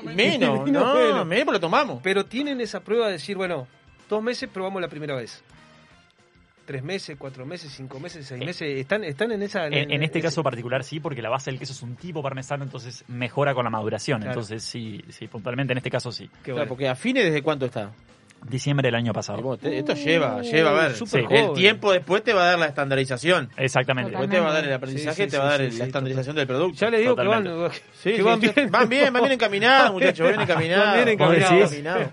Menos, 0.03 0.63
Vino 0.65 0.79
no, 0.79 0.95
menos. 0.95 1.25
menos 1.25 1.53
lo 1.53 1.59
tomamos. 1.59 1.99
Pero 2.03 2.25
tienen 2.25 2.61
esa 2.61 2.81
prueba 2.81 3.07
de 3.07 3.13
decir, 3.13 3.37
bueno, 3.37 3.67
dos 4.09 4.21
meses 4.23 4.49
probamos 4.51 4.81
la 4.81 4.87
primera 4.87 5.15
vez. 5.15 5.43
Tres 6.65 6.83
meses, 6.83 7.15
cuatro 7.19 7.45
meses, 7.45 7.71
cinco 7.71 7.99
meses, 7.99 8.25
seis 8.25 8.41
Eh, 8.41 8.45
meses. 8.45 8.79
Están, 8.79 9.03
están 9.03 9.31
en 9.31 9.43
esa. 9.43 9.67
En, 9.67 9.91
en 9.91 10.01
este 10.01 10.17
ese- 10.17 10.21
caso 10.27 10.41
particular 10.41 10.83
sí, 10.83 10.99
porque 10.99 11.21
la 11.21 11.29
base 11.29 11.51
del 11.51 11.59
queso 11.59 11.73
es 11.73 11.81
un 11.83 11.95
tipo 11.95 12.23
parmesano, 12.23 12.63
entonces 12.63 13.03
mejora 13.07 13.53
con 13.53 13.65
la 13.65 13.69
maduración. 13.69 14.21
Claro. 14.21 14.31
Entonces 14.33 14.63
sí, 14.63 15.03
sí, 15.09 15.27
puntualmente 15.27 15.73
en 15.73 15.77
este 15.77 15.91
caso 15.91 16.11
sí. 16.11 16.27
Qué 16.27 16.45
Claro, 16.45 16.55
bueno. 16.57 16.69
porque 16.69 16.87
a 16.87 16.95
fines 16.95 17.23
desde 17.25 17.43
cuánto 17.43 17.67
está. 17.67 17.91
Diciembre 18.49 18.87
del 18.87 18.95
año 18.95 19.11
pasado. 19.13 19.57
Te- 19.57 19.77
Esto 19.79 19.93
lleva, 19.93 20.41
lleva, 20.41 20.69
a 20.69 20.87
ver. 20.87 20.95
el 21.31 21.53
tiempo 21.53 21.91
después 21.91 22.23
te 22.23 22.33
va 22.33 22.43
a 22.43 22.45
dar 22.51 22.59
la 22.59 22.67
estandarización. 22.67 23.49
Exactamente. 23.57 24.11
Después 24.11 24.29
te 24.29 24.39
va 24.39 24.49
a 24.49 24.53
dar 24.53 24.63
el 24.65 24.73
aprendizaje, 24.73 25.15
Sí, 25.15 25.23
sí, 25.23 25.29
te 25.31 25.37
va 25.37 25.45
a 25.45 25.49
dar 25.49 25.59
sí, 25.59 25.65
el- 25.65 25.71
sí, 25.71 25.77
la 25.79 25.85
estandarización 25.85 26.35
del 26.35 26.47
producto. 26.47 26.79
Ya 26.79 26.89
le 26.89 26.99
digo 26.99 27.15
que 27.15 27.23
van, 27.27 27.43
Totalmente. 27.43 27.77
Sí, 27.93 28.09
que 28.11 28.15
sí, 28.17 28.21
van 28.21 28.39
bien. 28.39 28.53
Van 28.71 28.89
bien, 28.89 29.13
van 29.13 29.21
bien 29.23 29.31
encaminados, 29.33 29.91
muchachos, 29.93 30.27
bien 30.27 30.41
encaminados. 30.41 30.85
Van 30.85 30.95
bien. 30.95 31.09
Encaminados. 31.09 32.07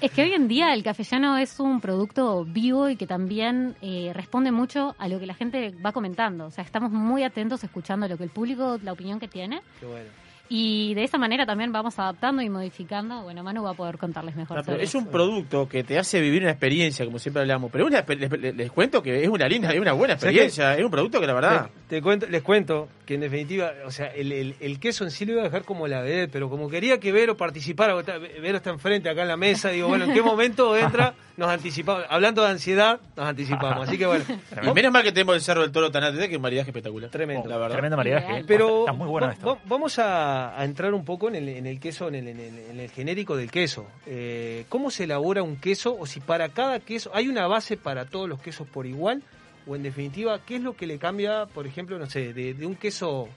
Es 0.00 0.10
que 0.12 0.22
hoy 0.22 0.32
en 0.32 0.46
día 0.48 0.74
el 0.74 0.82
cafellano 0.82 1.38
es 1.38 1.58
un 1.60 1.80
producto 1.80 2.44
vivo 2.44 2.88
y 2.88 2.96
que 2.96 3.06
también 3.06 3.74
eh, 3.80 4.12
responde 4.14 4.52
mucho 4.52 4.94
a 4.98 5.08
lo 5.08 5.18
que 5.18 5.26
la 5.26 5.34
gente 5.34 5.74
va 5.84 5.92
comentando. 5.92 6.46
O 6.46 6.50
sea, 6.50 6.64
estamos 6.64 6.90
muy 6.92 7.22
atentos 7.24 7.64
escuchando 7.64 8.06
lo 8.08 8.16
que 8.16 8.24
el 8.24 8.30
público, 8.30 8.78
la 8.82 8.92
opinión 8.92 9.18
que 9.18 9.28
tiene. 9.28 9.62
Qué 9.80 9.86
bueno. 9.86 10.06
Y 10.50 10.94
de 10.94 11.04
esa 11.04 11.18
manera 11.18 11.44
también 11.44 11.72
vamos 11.72 11.98
adaptando 11.98 12.40
y 12.40 12.48
modificando. 12.48 13.22
Bueno, 13.22 13.42
Manu 13.42 13.62
va 13.64 13.70
a 13.70 13.74
poder 13.74 13.98
contarles 13.98 14.34
mejor. 14.34 14.64
Sobre 14.64 14.82
es 14.82 14.88
eso. 14.88 14.98
un 14.98 15.08
producto 15.08 15.68
que 15.68 15.84
te 15.84 15.98
hace 15.98 16.20
vivir 16.22 16.40
una 16.42 16.52
experiencia, 16.52 17.04
como 17.04 17.18
siempre 17.18 17.42
hablamos. 17.42 17.70
Pero 17.70 17.84
una, 17.86 18.02
les, 18.08 18.30
les- 18.40 18.56
les 18.56 18.70
cuento 18.70 19.02
que 19.02 19.22
es 19.22 19.28
una 19.28 19.46
linda, 19.46 19.70
es 19.72 19.78
una 19.80 19.92
buena 19.92 20.14
¿Sabes 20.14 20.24
experiencia. 20.34 20.74
Es 20.76 20.84
un 20.84 20.90
producto 20.90 21.20
que 21.20 21.26
la 21.26 21.34
verdad. 21.34 21.70
Te, 21.88 21.96
te 21.96 22.02
cuento, 22.02 22.26
les 22.28 22.42
cuento 22.42 22.88
que 23.04 23.14
en 23.14 23.20
definitiva, 23.20 23.72
o 23.84 23.90
sea, 23.90 24.06
el, 24.06 24.32
el- 24.32 24.54
el 24.60 24.80
queso 24.80 25.04
en 25.04 25.10
sí 25.10 25.26
lo 25.26 25.32
iba 25.32 25.42
a 25.42 25.44
dejar 25.44 25.64
como 25.64 25.86
la 25.86 26.00
vedette, 26.00 26.30
pero 26.32 26.48
como 26.48 26.70
quería 26.70 26.98
que 26.98 27.12
Vero 27.12 27.36
participara, 27.36 27.94
Vero 27.94 28.56
está 28.56 28.70
enfrente 28.70 29.10
acá 29.10 29.22
en 29.22 29.28
la 29.28 29.36
mesa, 29.36 29.68
digo, 29.68 29.88
bueno, 29.88 30.06
¿en 30.06 30.14
qué 30.14 30.22
momento 30.22 30.74
entra? 30.76 31.14
Nos 31.38 31.48
anticipamos. 31.48 32.04
Hablando 32.10 32.42
de 32.42 32.48
ansiedad, 32.50 33.00
nos 33.16 33.26
anticipamos. 33.26 33.88
Así 33.88 33.96
que 33.96 34.06
bueno, 34.06 34.24
Y 34.62 34.70
menos 34.74 34.92
mal 34.92 35.02
que 35.04 35.12
tenemos 35.12 35.36
el 35.36 35.40
cerro 35.40 35.62
del 35.62 35.70
toro 35.72 35.90
tan 35.90 36.02
atento, 36.02 36.22
que 36.26 36.32
es 36.32 36.36
un 36.36 36.42
maridaje 36.42 36.70
espectacular. 36.70 37.08
Tremendo. 37.10 37.48
La 37.48 37.56
verdad. 37.56 37.74
Tremendo 37.76 37.96
maridaje. 37.96 38.38
¿eh? 38.40 38.44
Pero 38.46 38.80
Está 38.80 38.92
muy 38.92 39.06
bueno 39.06 39.28
va- 39.28 39.32
esto. 39.32 39.46
va- 39.46 39.60
vamos 39.64 39.98
a, 40.00 40.58
a 40.60 40.64
entrar 40.64 40.92
un 40.92 41.04
poco 41.04 41.28
en 41.28 41.36
el, 41.36 41.48
en 41.48 41.66
el 41.66 41.78
queso, 41.78 42.08
en 42.08 42.16
el, 42.16 42.28
en 42.28 42.40
el- 42.40 42.58
en 42.70 42.80
el 42.80 42.90
genérico 42.90 43.36
del 43.36 43.50
queso. 43.52 43.86
Eh, 44.06 44.64
¿Cómo 44.68 44.90
se 44.90 45.04
elabora 45.04 45.42
un 45.44 45.56
queso? 45.56 45.96
O 45.98 46.06
si 46.06 46.18
para 46.20 46.48
cada 46.48 46.80
queso 46.80 47.10
hay 47.14 47.28
una 47.28 47.46
base 47.46 47.76
para 47.76 48.04
todos 48.06 48.28
los 48.28 48.40
quesos 48.42 48.66
por 48.66 48.84
igual, 48.86 49.22
o 49.66 49.76
en 49.76 49.84
definitiva, 49.84 50.40
¿qué 50.44 50.56
es 50.56 50.62
lo 50.62 50.74
que 50.74 50.88
le 50.88 50.98
cambia, 50.98 51.46
por 51.46 51.66
ejemplo, 51.68 51.98
no 52.00 52.06
sé, 52.10 52.32
de, 52.32 52.54
de 52.54 52.66
un 52.66 52.74
queso? 52.74 53.28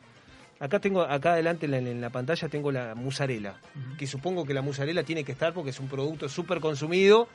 Acá 0.60 0.80
tengo, 0.80 1.02
acá 1.04 1.34
adelante 1.34 1.66
en 1.66 1.72
la, 1.72 1.78
en 1.78 2.02
la 2.02 2.10
pantalla 2.10 2.48
tengo 2.50 2.72
la 2.72 2.96
mozzarella, 2.96 3.56
que 3.98 4.06
supongo 4.08 4.44
que 4.46 4.54
la 4.56 4.62
mozzarella 4.64 5.04
tiene 5.04 5.24
que 5.24 5.32
estar 5.34 5.54
porque 5.54 5.70
es 5.72 5.80
un 5.80 5.88
producto 5.88 6.28
súper 6.30 6.60
consumido. 6.60 7.28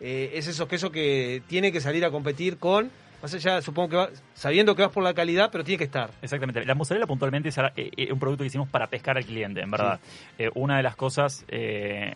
Eh, 0.00 0.32
es 0.34 0.46
esos 0.46 0.66
quesos 0.68 0.90
que 0.90 1.42
tiene 1.46 1.70
que 1.72 1.80
salir 1.80 2.04
a 2.04 2.10
competir 2.10 2.56
con, 2.58 2.90
más 3.22 3.34
allá, 3.34 3.60
supongo 3.60 3.88
que 3.90 3.96
va, 3.96 4.08
sabiendo 4.34 4.74
que 4.74 4.82
vas 4.82 4.90
por 4.92 5.02
la 5.04 5.12
calidad, 5.12 5.50
pero 5.52 5.62
tiene 5.62 5.76
que 5.78 5.84
estar. 5.84 6.10
Exactamente. 6.22 6.64
La 6.64 6.74
mozzarella 6.74 7.06
puntualmente 7.06 7.50
es 7.50 7.58
eh, 7.58 7.70
eh, 7.76 8.12
un 8.12 8.18
producto 8.18 8.42
que 8.42 8.46
hicimos 8.48 8.68
para 8.68 8.86
pescar 8.86 9.18
al 9.18 9.24
cliente, 9.26 9.60
en 9.60 9.70
verdad. 9.70 10.00
Eh, 10.38 10.50
una 10.54 10.78
de 10.78 10.82
las 10.82 10.96
cosas, 10.96 11.44
eh, 11.48 12.14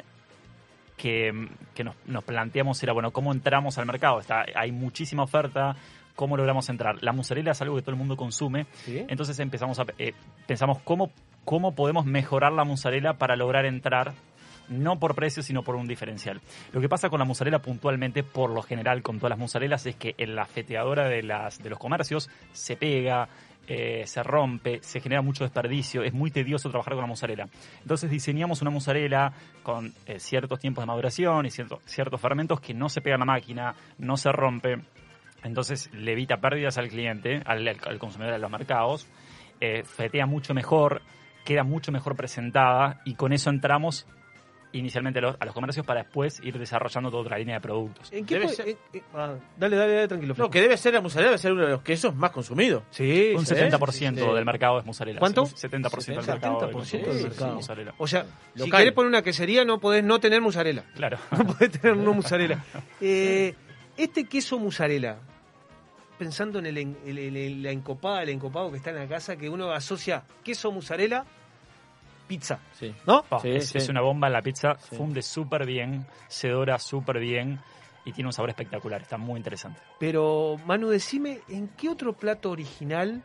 que, 0.97 1.49
que 1.75 1.85
nos, 1.85 1.95
nos 2.07 2.25
planteamos 2.25 2.83
era, 2.83 2.93
bueno, 2.93 3.11
¿cómo 3.11 3.33
entramos 3.33 3.77
al 3.79 3.87
mercado? 3.87 4.21
Está, 4.21 4.47
hay 4.55 4.73
muchísima 4.73 5.25
oferta, 5.25 5.77
¿cómo 6.15 6.37
logramos 6.37 6.69
entrar? 6.69 7.03
La 7.03 7.13
mozzarella 7.13 7.53
es 7.53 7.61
algo 7.61 7.75
que 7.77 7.83
todo 7.83 7.91
el 7.91 7.99
mundo 7.99 8.17
consume, 8.17 8.67
Sí. 8.85 9.05
entonces 9.09 9.39
empezamos 9.41 9.79
a, 9.81 9.87
eh, 9.99 10.15
pensamos 10.47 10.79
cómo, 10.85 11.11
cómo 11.45 11.75
podemos 11.75 12.07
mejorar 12.07 12.53
la 12.53 12.65
mozzarella 12.65 13.15
para 13.15 13.37
lograr 13.37 13.67
entrar 13.67 14.13
no 14.69 14.99
por 14.99 15.15
precio, 15.15 15.43
sino 15.43 15.63
por 15.63 15.77
un 15.77 15.87
diferencial. 15.87 16.41
Lo 16.73 16.81
que 16.81 16.89
pasa 16.89 17.09
con 17.11 17.19
la 17.19 17.25
mozzarella 17.25 17.61
puntualmente, 17.61 18.23
por 18.23 18.51
lo 18.51 18.63
general 18.63 19.03
con 19.03 19.19
todas 19.19 19.31
las 19.31 19.39
mozzarellas, 19.39 19.87
es 19.87 19.97
que 19.97 20.15
en 20.19 20.35
la 20.35 20.47
feteadora 20.47 21.09
de, 21.09 21.23
los 21.23 21.79
comercios 21.79 22.31
se 22.53 22.77
pega, 22.77 23.29
eh, 23.67 24.03
se 24.07 24.23
rompe, 24.23 24.81
se 24.83 25.01
genera 25.01 25.23
mucho 25.23 25.45
desperdicio, 25.45 26.03
es 26.03 26.13
muy 26.13 26.31
tedioso 26.31 26.71
trabajar 26.71 26.95
con 26.95 27.03
la 27.03 27.09
mozzarella. 27.09 27.47
Entonces 27.83 28.11
diseñamos 28.11 28.63
una 28.63 28.71
mozzarella 28.71 29.33
con 29.63 29.93
eh, 30.07 30.19
ciertos 30.19 30.59
tiempos 30.61 30.83
de 30.83 30.87
maduración 30.87 31.47
y 31.47 31.51
cierto- 31.51 31.81
ciertos 31.87 32.21
fermentos 32.21 32.61
que 32.61 32.75
no 32.75 32.89
se 32.89 33.01
pega 33.01 33.17
a 33.17 33.19
la 33.19 33.25
máquina, 33.25 33.75
no 33.99 34.17
se 34.17 34.31
rompe, 34.33 34.79
entonces 35.43 35.91
le 35.93 36.13
evita 36.13 36.39
pérdidas 36.39 36.79
al 36.79 36.89
cliente, 36.89 37.43
al 37.45 37.99
consumidor 37.99 38.33
de 38.33 38.39
los 38.39 38.51
mercados, 38.51 39.07
eh, 39.61 39.85
fetea 39.85 40.27
mucho 40.27 40.55
mejor, 40.55 41.03
queda 41.45 41.63
mucho 41.63 41.93
mejor 41.93 42.17
presentada 42.17 43.01
y 43.05 43.15
con 43.15 43.33
eso 43.33 43.51
entramos 43.51 44.07
inicialmente 44.79 45.19
a 45.21 45.23
los, 45.23 45.37
a 45.41 45.45
los 45.45 45.55
comercios 45.55 45.85
para 45.87 46.03
después 46.03 46.41
ir 46.43 46.59
desarrollando 46.59 47.11
toda 47.11 47.23
otra 47.23 47.39
línea 47.39 47.57
de 47.57 47.61
productos. 47.61 48.13
¿En 48.13 48.27
qué 48.27 48.49
ser- 48.49 48.69
en- 48.69 48.79
en- 48.93 49.03
ah, 49.15 49.35
dale, 49.57 49.77
dale, 49.77 49.93
dale, 49.95 50.09
tranquilo. 50.09 50.35
No, 50.37 50.51
que 50.51 50.61
debe 50.61 50.77
ser 50.77 50.95
la 50.95 51.01
mozzarella, 51.01 51.31
debe 51.31 51.39
ser 51.39 51.53
uno 51.53 51.63
de 51.65 51.71
los 51.71 51.83
quesos 51.83 52.15
más 52.15 52.31
consumidos. 52.31 52.83
Sí, 52.91 53.33
Un 53.37 53.47
sí. 53.47 53.55
70% 53.55 54.15
sí. 54.29 54.35
del 54.35 54.45
mercado 54.45 54.79
es 54.79 54.85
mozzarella. 54.87 55.19
¿Cuánto? 55.19 55.43
Un 55.43 55.49
70% 55.49 56.05
del 56.07 56.27
mercado. 56.27 56.61
70% 56.73 56.83
es 56.83 57.15
del 57.17 57.23
mercado. 57.29 57.55
mozzarella. 57.55 57.95
O 57.99 58.07
sea, 58.07 58.27
si 58.57 58.71
querés 58.71 58.93
poner 58.93 59.09
una 59.09 59.23
quesería, 59.23 59.65
no 59.65 59.81
podés 59.81 60.05
no 60.05 60.21
tener 60.21 60.41
mozzarella. 60.41 60.85
Claro. 60.95 61.19
No 61.39 61.47
podés 61.47 61.71
tener 61.73 61.97
no 61.97 62.15
mozzarella. 62.15 62.65
Eh, 63.01 63.55
este 63.97 64.25
queso 64.25 64.59
mozzarella, 64.59 65.19
pensando 66.19 66.59
en 66.59 66.67
el, 66.67 66.79
en- 66.79 66.97
el- 67.07 67.19
el- 67.19 67.37
el- 67.37 67.63
la 67.63 67.71
encopada, 67.71 68.23
el 68.23 68.29
encopado 68.31 68.71
que 68.71 68.77
está 68.79 68.91
en 68.91 68.97
la 68.97 69.07
casa, 69.07 69.37
que 69.37 69.49
uno 69.49 69.73
asocia 69.73 70.25
queso 70.43 70.71
mozzarella, 70.73 71.25
pizza. 72.27 72.59
Sí. 72.79 72.95
¿No? 73.07 73.25
Sí, 73.43 73.51
es, 73.51 73.69
sí. 73.69 73.79
es 73.79 73.89
una 73.89 74.01
bomba 74.01 74.29
la 74.29 74.43
pizza, 74.43 74.77
Sí. 74.79 74.97
funde 74.97 75.23
súper 75.23 75.67
bien, 75.67 76.07
se 76.29 76.49
dora 76.49 76.79
súper 76.79 77.19
bien 77.19 77.61
y 78.05 78.13
tiene 78.13 78.29
un 78.29 78.33
sabor 78.33 78.51
espectacular, 78.51 79.01
está 79.03 79.17
muy 79.17 79.39
interesante. 79.39 79.81
Pero, 79.99 80.57
Manu, 80.67 80.89
decime, 80.89 81.41
¿en 81.49 81.69
qué 81.69 81.89
otro 81.89 82.13
plato 82.15 82.51
original 82.51 83.23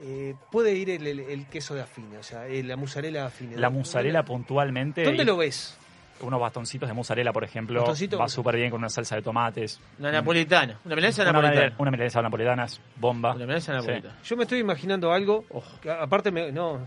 eh, 0.00 0.34
puede 0.50 0.74
ir 0.74 0.90
el, 0.90 1.06
el- 1.06 1.20
el 1.20 1.46
queso 1.46 1.74
de 1.74 1.82
afine? 1.82 2.18
O 2.18 2.22
sea, 2.22 2.46
eh, 2.46 2.62
la 2.62 2.76
mozzarella 2.76 3.20
de 3.22 3.26
afine. 3.26 3.56
La 3.56 3.68
mozzarella 3.70 4.22
puntualmente... 4.24 5.02
¿Dónde 5.04 5.24
y 5.24 5.26
lo 5.26 5.36
ves? 5.36 5.76
Unos 6.20 6.40
bastoncitos 6.40 6.88
de 6.88 6.94
mozzarella, 6.94 7.32
por 7.32 7.44
ejemplo, 7.44 7.80
Bastoncito- 7.84 8.18
va 8.18 8.28
súper 8.28 8.56
bien 8.56 8.70
con 8.70 8.78
una 8.80 8.88
salsa 8.88 9.14
de 9.16 9.22
tomates. 9.22 9.80
Una 9.98 10.10
napolitana. 10.10 10.78
Una 10.84 10.96
milanesa 10.96 11.22
Una, 11.22 11.32
napolitana. 11.32 11.74
una 11.78 11.90
milanesa 11.92 12.22
napolitana 12.22 12.64
es 12.64 12.80
bomba. 12.96 13.30
Una 13.34 13.44
milanesa 13.46 13.72
Sí. 13.72 13.86
napolitana. 13.86 14.14
Yo 14.24 14.36
me 14.36 14.42
estoy 14.42 14.58
imaginando 14.58 15.12
algo. 15.12 15.44
que 15.80 15.90
aparte, 15.90 16.30
me, 16.30 16.50
no. 16.52 16.86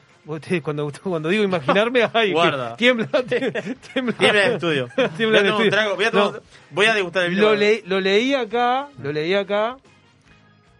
Cuando, 0.64 0.92
cuando 1.04 1.30
digo 1.30 1.44
imaginarme, 1.44 2.02
ay, 2.14 2.32
Guarda. 2.34 2.76
tiembla, 2.76 3.08
tiembla, 3.28 3.62
tiembla. 3.94 4.16
El 4.20 4.36
estudio. 4.54 4.88
Tiembla 5.18 5.18
Voy 5.18 5.36
a 5.36 5.40
el 5.40 5.46
tomar 5.46 5.46
un 5.46 5.50
estudio. 5.50 5.72
trago, 5.72 5.96
voy 5.96 6.06
a 6.06 6.12
No, 6.12 6.24
tomar- 6.32 6.42
voy 6.70 6.86
a 6.86 6.94
degustar 6.94 7.24
el 7.24 7.30
vino. 7.32 7.42
lo, 7.44 7.56
leí- 7.56 7.84
lo 7.86 8.00
leí 8.00 8.34
acá, 8.36 8.90
lo 9.02 9.12
leí 9.12 9.34
acá, 9.34 9.78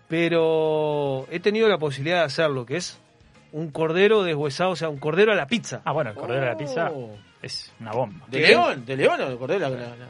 pero 0.08 1.26
he 1.32 1.40
tenido 1.40 1.68
la 1.70 1.78
posibilidad 1.78 2.20
de 2.20 2.26
hacerlo, 2.26 2.66
que 2.66 2.78
es 2.78 3.00
un 3.52 3.72
cordero 3.72 4.24
deshuesado, 4.24 4.72
o 4.72 4.76
sea, 4.76 4.90
un 4.90 4.98
cordero 4.98 5.32
a 5.32 5.36
la 5.36 5.48
pizza. 5.48 5.82
Ah, 5.86 5.92
bueno, 5.94 6.12
el 6.12 6.16
cordero 6.16 6.42
de 6.42 6.48
la 6.48 6.58
pizza 6.58 6.92
Oh. 6.94 7.16
Es 7.42 7.72
una 7.80 7.92
bomba. 7.92 8.26
¿De 8.28 8.40
¿Qué? 8.42 8.48
León? 8.50 8.86
¿De 8.86 8.96
León 8.98 9.22
o 9.22 9.30
de 9.30 9.38
Cordero? 9.38 9.60
La- 9.62 9.70
la- 9.70 9.96
la- 9.96 10.08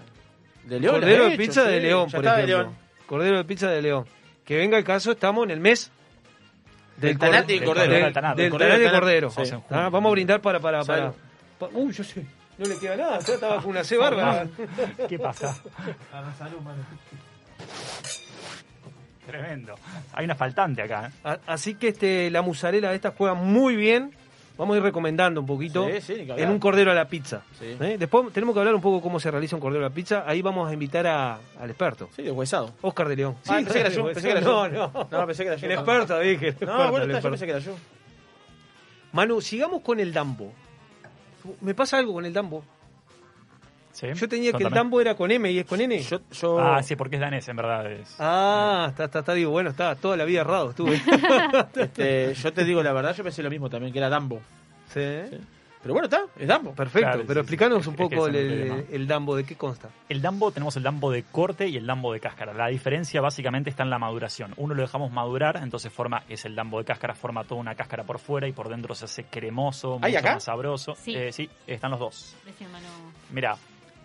De 0.66 0.80
León. 0.80 0.96
la 0.96 1.00
Cordero 1.00 1.24
de 1.26 1.30
hecho, 1.30 1.38
pizza 1.38 1.64
de 1.64 1.78
sí, 1.80 1.86
León, 1.88 2.08
ya 2.10 2.18
por 2.18 2.24
de 2.26 2.30
ejemplo. 2.32 2.58
León. 2.58 2.76
Cordero 3.06 3.38
de 3.38 3.44
pizza 3.46 3.70
de 3.70 3.82
León. 3.82 4.06
Que 4.46 4.58
venga 4.58 4.78
el 4.78 4.84
caso, 4.84 5.12
estamos 5.12 5.44
en 5.46 5.52
el 5.52 5.60
mes 5.60 5.92
Del 6.98 7.18
cor- 7.18 7.30
Tanate 7.30 7.56
y 7.56 7.60
del- 7.60 7.68
Cordero. 7.68 7.92
Del, 7.94 8.02
Del 8.04 8.52
del 8.52 8.78
y 8.78 8.80
del. 8.82 8.92
Cordero. 8.92 9.30
Sí. 9.32 9.42
Ah, 9.70 9.90
vamos 9.92 10.10
a 10.10 10.12
brindar 10.12 10.42
para... 10.42 10.60
para, 10.60 10.84
para, 10.84 11.00
Salud. 11.02 11.14
pa- 11.60 11.70
Uy, 11.74 11.92
yo 11.94 12.04
sé. 12.04 12.26
No 12.58 12.68
le 12.68 12.78
queda 12.78 12.96
nada, 12.96 13.20
ya 13.20 13.34
estaba 13.34 13.56
con 13.62 13.72
una 13.72 13.84
C 13.84 13.98
bárbara. 13.98 14.46
¿Qué 15.10 15.18
pasa? 15.18 15.56
Tremendo. 19.26 19.76
Hay 20.14 20.26
una 20.26 20.36
faltante 20.36 20.82
acá. 20.82 21.08
¿eh? 21.08 21.12
A- 21.24 21.40
Así 21.48 21.76
que 21.76 21.90
este, 21.90 22.30
la 22.30 22.42
musarela 22.42 22.94
esta 22.94 23.12
juega 23.12 23.34
muy 23.34 23.76
bien. 23.76 24.12
Vamos 24.62 24.76
a 24.76 24.78
ir 24.78 24.84
recomendando 24.84 25.39
un 25.41 25.47
poquito 25.47 25.88
Sí, 25.89 26.01
sí, 26.01 26.28
en 26.38 26.49
un 26.51 26.59
cordero 26.59 26.91
a 26.91 26.93
la 26.93 27.05
pizza. 27.05 27.41
Sí. 27.57 27.76
¿Eh? 27.80 27.95
Después 27.97 28.32
tenemos 28.32 28.53
que 28.53 28.59
hablar 28.59 28.76
un 28.76 28.82
poco 28.82 29.01
cómo 29.01 29.20
se 29.20 29.32
realiza 29.32 29.55
un 29.55 29.59
cordero 29.59 29.84
a 29.84 29.89
la 29.89 29.93
pizza. 29.95 30.24
Ahí 30.28 30.43
vamos 30.43 30.70
a 30.70 30.74
invitar 30.74 31.07
a- 31.07 31.39
al 31.59 31.70
experto, 31.72 32.09
Sí, 32.16 32.22
deshuesado. 32.22 32.72
Oscar 32.82 33.07
de 33.07 33.16
León. 33.16 33.36
Ah, 33.47 33.55
pensé 33.55 33.74
que 33.74 33.80
era 33.80 33.89
yo, 33.89 34.05
pensé 34.14 34.22
que 34.22 34.32
era 34.34 34.41
yo. 34.41 34.70
No, 34.70 34.91
no. 34.93 35.07
No, 35.09 35.26
pensé 35.26 35.41
que 35.43 35.47
era 35.49 35.57
yo. 35.57 35.66
El 35.66 35.72
experto, 35.72 36.20
dije. 36.20 36.45
el 36.45 36.51
experto, 36.51 36.78
No, 36.78 36.91
bueno, 36.91 37.05
el 37.05 37.12
está, 37.12 37.12
yo 37.12 37.16
experto. 37.18 37.30
pensé 37.32 37.45
que 37.47 37.51
era 37.51 37.59
yo. 37.59 37.76
Manu, 39.14 39.41
sigamos 39.41 39.82
con 39.82 39.99
el 39.99 40.14
Dambo. 40.14 40.53
Me 41.62 41.74
pasa 41.74 41.97
algo 41.97 42.14
con 42.14 42.26
el 42.26 42.32
Dambo. 42.34 42.64
¿Sí? 44.02 44.08
Yo 44.16 44.28
tenía 44.28 44.52
que 44.52 44.64
el. 44.64 44.70
Dambo 44.72 44.99
era 44.99 45.14
con 45.16 45.30
M 45.30 45.52
y 45.52 45.60
es 45.60 45.66
con 45.66 45.80
N. 45.80 45.99
Yo, 45.99 46.22
yo... 46.32 46.60
Ah, 46.60 46.82
sí, 46.82 46.95
porque 46.95 47.18
es 47.18 47.22
danés, 47.22 47.47
en 47.47 47.56
verdad. 47.56 47.91
Es... 47.91 48.16
Ah, 48.18 48.88
está, 48.89 49.04
está, 49.06 49.20
está, 49.20 49.34
digo, 49.36 49.52
bueno, 49.52 49.70
está 49.70 49.93
toda 49.95 50.18
la 50.18 50.26
vida 50.26 50.41
errado, 50.41 50.72
estuve. 50.72 50.99
este, 51.76 52.34
yo 52.41 52.52
te 52.52 52.64
digo 52.66 52.82
la 52.82 52.93
verdad, 52.93 53.16
yo 53.16 53.24
pensé 53.24 53.43
lo 53.43 53.52
mismo 53.52 53.70
también, 53.70 53.93
que 53.93 53.99
era 53.99 54.10
Dambo. 54.10 54.41
Sí. 54.88 55.02
Pero 55.84 55.93
bueno, 55.93 56.06
está, 56.06 56.26
es 56.36 56.47
Dambo. 56.47 56.74
Perfecto, 56.74 57.08
Claro, 57.08 57.24
pero 57.28 57.41
sí, 57.41 57.43
explícanos 57.43 57.88
un 57.88 57.95
poco 57.95 58.28
el, 58.28 58.36
es 58.36 58.41
el 58.41 58.52
el, 58.52 58.62
tema. 58.70 58.84
el 58.91 59.08
Dambo, 59.08 59.36
¿de 59.36 59.43
qué 59.43 59.56
consta? 59.56 59.89
El 60.10 60.22
dambo, 60.22 60.52
tenemos 60.52 60.76
el 60.78 60.84
dambo 60.84 61.12
de 61.12 61.24
corte 61.24 61.68
y 61.68 61.78
el 61.78 61.86
dambo 61.86 62.12
de 62.14 62.20
cáscara. 62.20 62.54
La 62.54 62.68
diferencia 62.68 63.22
básicamente 63.22 63.70
está 63.70 63.84
en 63.84 63.89
la 63.89 63.99
maduración. 63.99 64.54
Uno 64.58 64.74
lo 64.74 64.82
dejamos 64.82 65.12
madurar, 65.12 65.58
entonces 65.58 65.91
forma, 65.91 66.24
es 66.28 66.45
el 66.45 66.56
dambo 66.56 66.80
de 66.80 66.86
cáscara, 66.86 67.14
forma 67.16 67.43
toda 67.43 67.62
una 67.62 67.76
cáscara 67.76 68.04
por 68.04 68.20
fuera 68.20 68.47
y 68.47 68.52
por 68.52 68.70
dentro 68.70 68.93
se 68.93 69.06
hace 69.06 69.24
cremoso, 69.26 69.99
¿Hay 70.02 70.12
mucho 70.12 70.20
acá? 70.20 70.34
más 70.34 70.43
sabroso. 70.43 70.95
Sí. 70.95 71.16
Eh, 71.16 71.32
sí, 71.32 71.49
están 71.66 71.91
los 71.91 71.99
dos. 71.99 72.36
Mira, 73.32 73.58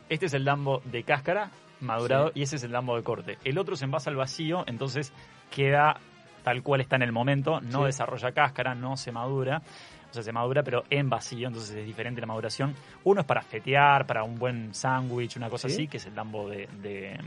este 0.09 0.26
es 0.26 0.34
el 0.34 0.44
dambo 0.44 0.80
de 0.84 1.02
cáscara 1.02 1.50
madurado 1.80 2.32
y 2.34 2.42
ese 2.42 2.57
es 2.57 2.64
el 2.64 2.70
dambo 2.72 2.96
de 2.96 3.02
corte. 3.02 3.38
El 3.44 3.59
otro 3.59 3.76
se 3.76 3.84
envasa 3.84 4.11
al 4.11 4.16
vacío, 4.16 4.64
entonces 4.66 5.12
queda 5.50 5.98
tal 6.42 6.62
cual 6.62 6.80
está 6.80 6.96
en 6.96 7.02
el 7.02 7.12
momento, 7.12 7.61
no 7.61 7.80
Sí. 7.80 7.86
desarrolla 7.86 8.32
cáscara, 8.32 8.74
no 8.74 8.96
se 8.96 9.11
madura. 9.12 9.62
O 10.09 10.14
sea, 10.16 10.22
se 10.22 10.32
madura 10.32 10.62
pero 10.62 10.84
en 10.88 11.11
vacío, 11.11 11.48
entonces 11.48 11.74
es 11.76 11.84
diferente 11.84 12.20
la 12.20 12.26
maduración. 12.28 12.74
Uno 13.04 13.20
es 13.20 13.26
para 13.26 13.42
fetear, 13.42 14.07
para 14.07 14.22
un 14.22 14.38
buen 14.38 14.72
sándwich, 14.72 15.36
una 15.36 15.50
cosa 15.50 15.68
Sí. 15.68 15.74
así, 15.74 15.88
que 15.88 15.96
es 15.98 16.07
el 16.07 16.14
dambo 16.14 16.48
de, 16.48 16.68
de, 16.80 17.18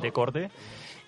de 0.00 0.12
corte. 0.12 0.50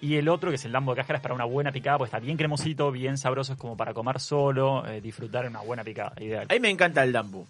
Y 0.00 0.14
el 0.16 0.28
otro, 0.28 0.50
que 0.50 0.56
es 0.56 0.64
el 0.66 0.70
dambo 0.70 0.92
de 0.92 0.96
cáscara, 0.98 1.16
es 1.16 1.22
para 1.22 1.34
una 1.34 1.44
buena 1.46 1.72
picada, 1.72 1.98
porque 1.98 2.08
está 2.08 2.20
bien 2.20 2.36
cremosito, 2.36 2.92
bien 2.92 3.16
sabroso, 3.18 3.54
es 3.54 3.58
como 3.58 3.76
para 3.76 3.94
comer 3.94 4.20
solo, 4.20 4.86
eh, 4.86 5.00
disfrutar 5.00 5.46
una 5.46 5.60
buena 5.60 5.82
picada, 5.82 6.12
ideal. 6.20 6.46
A 6.48 6.52
mí 6.54 6.60
me 6.60 6.70
encanta 6.70 7.02
el 7.02 7.12
Dambo. 7.12 7.46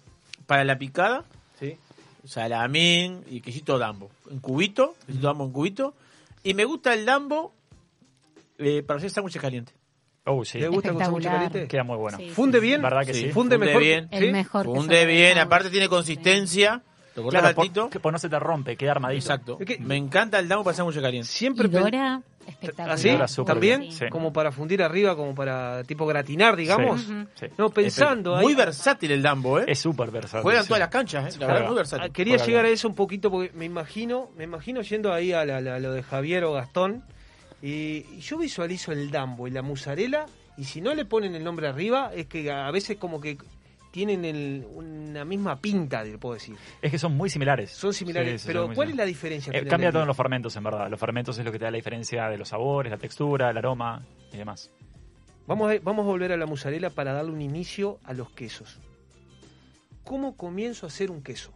Para 0.47 0.63
la 0.63 0.77
picada. 0.77 1.25
Salamín 2.25 3.23
y 3.29 3.41
quesito 3.41 3.77
Dambo. 3.77 4.09
En 4.29 4.39
cubito, 4.39 4.95
quesito 5.05 5.27
Dambo 5.27 5.45
en 5.45 5.51
cubito. 5.51 5.93
Y 6.43 6.53
me 6.53 6.65
gusta 6.65 6.93
el 6.93 7.05
Dambo 7.05 7.53
eh, 8.57 8.83
para 8.83 8.97
hacer 8.97 9.09
sándwiches 9.09 9.41
calientes. 9.41 9.75
Oh, 10.25 10.45
sí. 10.45 10.59
¿Te 10.59 10.67
gusta 10.67 10.93
con 10.93 10.99
sándwich 11.03 11.23
caliente? 11.25 11.67
Queda 11.67 11.83
muy 11.83 11.97
bueno. 11.97 12.17
Sí, 12.17 12.29
¿Funde 12.29 12.59
sí, 12.59 12.65
bien? 12.65 12.81
¿Verdad 12.81 13.05
que 13.05 13.13
sí? 13.13 13.29
¿Funde, 13.31 13.55
Funde 13.55 13.57
mejor? 13.65 13.81
bien. 13.81 14.07
El 14.11 14.31
mejor 14.31 14.65
que 14.65 14.71
Funde 14.73 15.05
bien, 15.05 15.27
sándwich. 15.29 15.45
aparte 15.45 15.69
tiene 15.69 15.89
consistencia. 15.89 16.83
Lo 17.15 17.27
Claro, 17.27 17.47
altito. 17.47 17.89
por- 17.89 18.01
que 18.01 18.11
no 18.11 18.17
se 18.19 18.29
te 18.29 18.39
rompe, 18.39 18.77
queda 18.77 18.91
armadito. 18.91 19.17
Exacto. 19.19 19.57
Es 19.59 19.65
que- 19.65 19.79
me 19.79 19.97
encanta 19.97 20.39
el 20.39 20.47
Dambo 20.47 20.63
para 20.63 20.77
sándwiches 20.77 21.01
calientes. 21.01 21.29
Siempre 21.31 21.67
Y 21.67 21.71
Dora, 21.71 22.21
espectacular. 22.49 23.21
¿Así? 23.23 23.43
¿También? 23.45 23.91
sí. 23.91 24.05
Como 24.09 24.33
para 24.33 24.51
fundir 24.51 24.83
arriba, 24.83 25.15
como 25.15 25.33
para 25.35 25.83
tipo 25.85 26.05
gratinar, 26.05 26.55
digamos. 26.55 27.01
Sí, 27.01 27.13
sí. 27.35 27.45
No, 27.57 27.69
pensando. 27.69 28.35
Muy 28.37 28.53
ahí- 28.53 28.57
versátil 28.57 29.11
el 29.11 29.21
Dambo, 29.21 29.59
¿eh? 29.59 29.65
Es 29.67 29.79
súper 29.79 30.11
versátil. 30.11 30.43
Juegan 30.43 30.63
sí. 30.63 30.67
todas 30.67 30.79
las 30.81 30.89
canchas, 30.89 31.23
¿eh? 31.35 31.39
La 31.39 31.45
Juega. 31.45 31.53
verdad, 31.53 31.67
muy 31.67 31.73
Ah, 31.73 31.77
versátil. 31.77 32.11
Quería 32.11 32.33
Juega 32.35 32.45
llegar 32.45 32.63
bien. 32.63 32.71
a 32.71 32.73
eso 32.75 32.87
un 32.87 32.95
poquito 32.95 33.31
porque 33.31 33.51
me 33.55 33.65
imagino, 33.65 34.29
me 34.37 34.43
imagino 34.43 34.81
yendo 34.81 35.13
ahí 35.13 35.31
a, 35.31 35.45
la- 35.45 35.61
la- 35.61 35.79
lo 35.79 35.91
de 35.93 36.03
Javier 36.03 36.43
o 36.43 36.53
Gastón 36.53 37.03
y, 37.61 38.05
y 38.15 38.19
yo 38.21 38.37
visualizo 38.37 38.91
el 38.91 39.11
dambo 39.11 39.47
y 39.47 39.51
la 39.51 39.61
musarela 39.61 40.25
y 40.57 40.65
si 40.65 40.81
no 40.81 40.93
le 40.93 41.05
ponen 41.05 41.35
el 41.35 41.43
nombre 41.43 41.67
arriba 41.67 42.11
es 42.15 42.25
que 42.27 42.51
a 42.51 42.69
veces 42.71 42.97
como 42.97 43.19
que 43.21 43.37
tienen 43.91 44.23
el- 44.25 44.65
una 44.73 45.25
misma 45.25 45.59
pinta, 45.59 46.03
le 46.03 46.17
puedo 46.17 46.35
decir. 46.35 46.55
Es 46.81 46.91
que 46.91 46.99
son 46.99 47.15
muy 47.17 47.29
similares. 47.29 47.71
Son 47.71 47.93
similares, 47.93 48.41
Sí, 48.41 48.47
pero 48.47 48.65
son 48.67 48.75
¿cuál 48.75 48.89
es 48.91 48.95
la 48.95 49.05
diferencia? 49.05 49.51
Eh, 49.53 49.65
cambia 49.65 49.91
todo 49.91 50.01
en 50.03 50.07
los 50.07 50.17
fermentos, 50.17 50.55
en 50.55 50.63
verdad. 50.63 50.89
Los 50.89 50.99
fermentos 50.99 51.37
es 51.39 51.45
lo 51.45 51.51
que 51.51 51.59
te 51.59 51.65
da 51.65 51.71
la 51.71 51.77
diferencia 51.77 52.27
de 52.29 52.37
los 52.37 52.49
sabores, 52.49 52.91
la 52.91 52.97
textura, 52.97 53.49
el 53.49 53.57
aroma 53.57 54.03
y 54.33 54.37
demás. 54.37 54.71
Vamos 55.47 55.71
a, 55.71 55.79
vamos 55.81 56.03
a 56.03 56.07
volver 56.07 56.31
a 56.31 56.37
la 56.37 56.45
musarela 56.45 56.91
para 56.91 57.13
darle 57.13 57.31
un 57.31 57.41
inicio 57.41 57.99
a 58.03 58.13
los 58.13 58.29
quesos. 58.31 58.79
¿Cómo 60.03 60.35
comienzo 60.35 60.85
a 60.85 60.89
hacer 60.89 61.11
un 61.11 61.21
queso? 61.21 61.51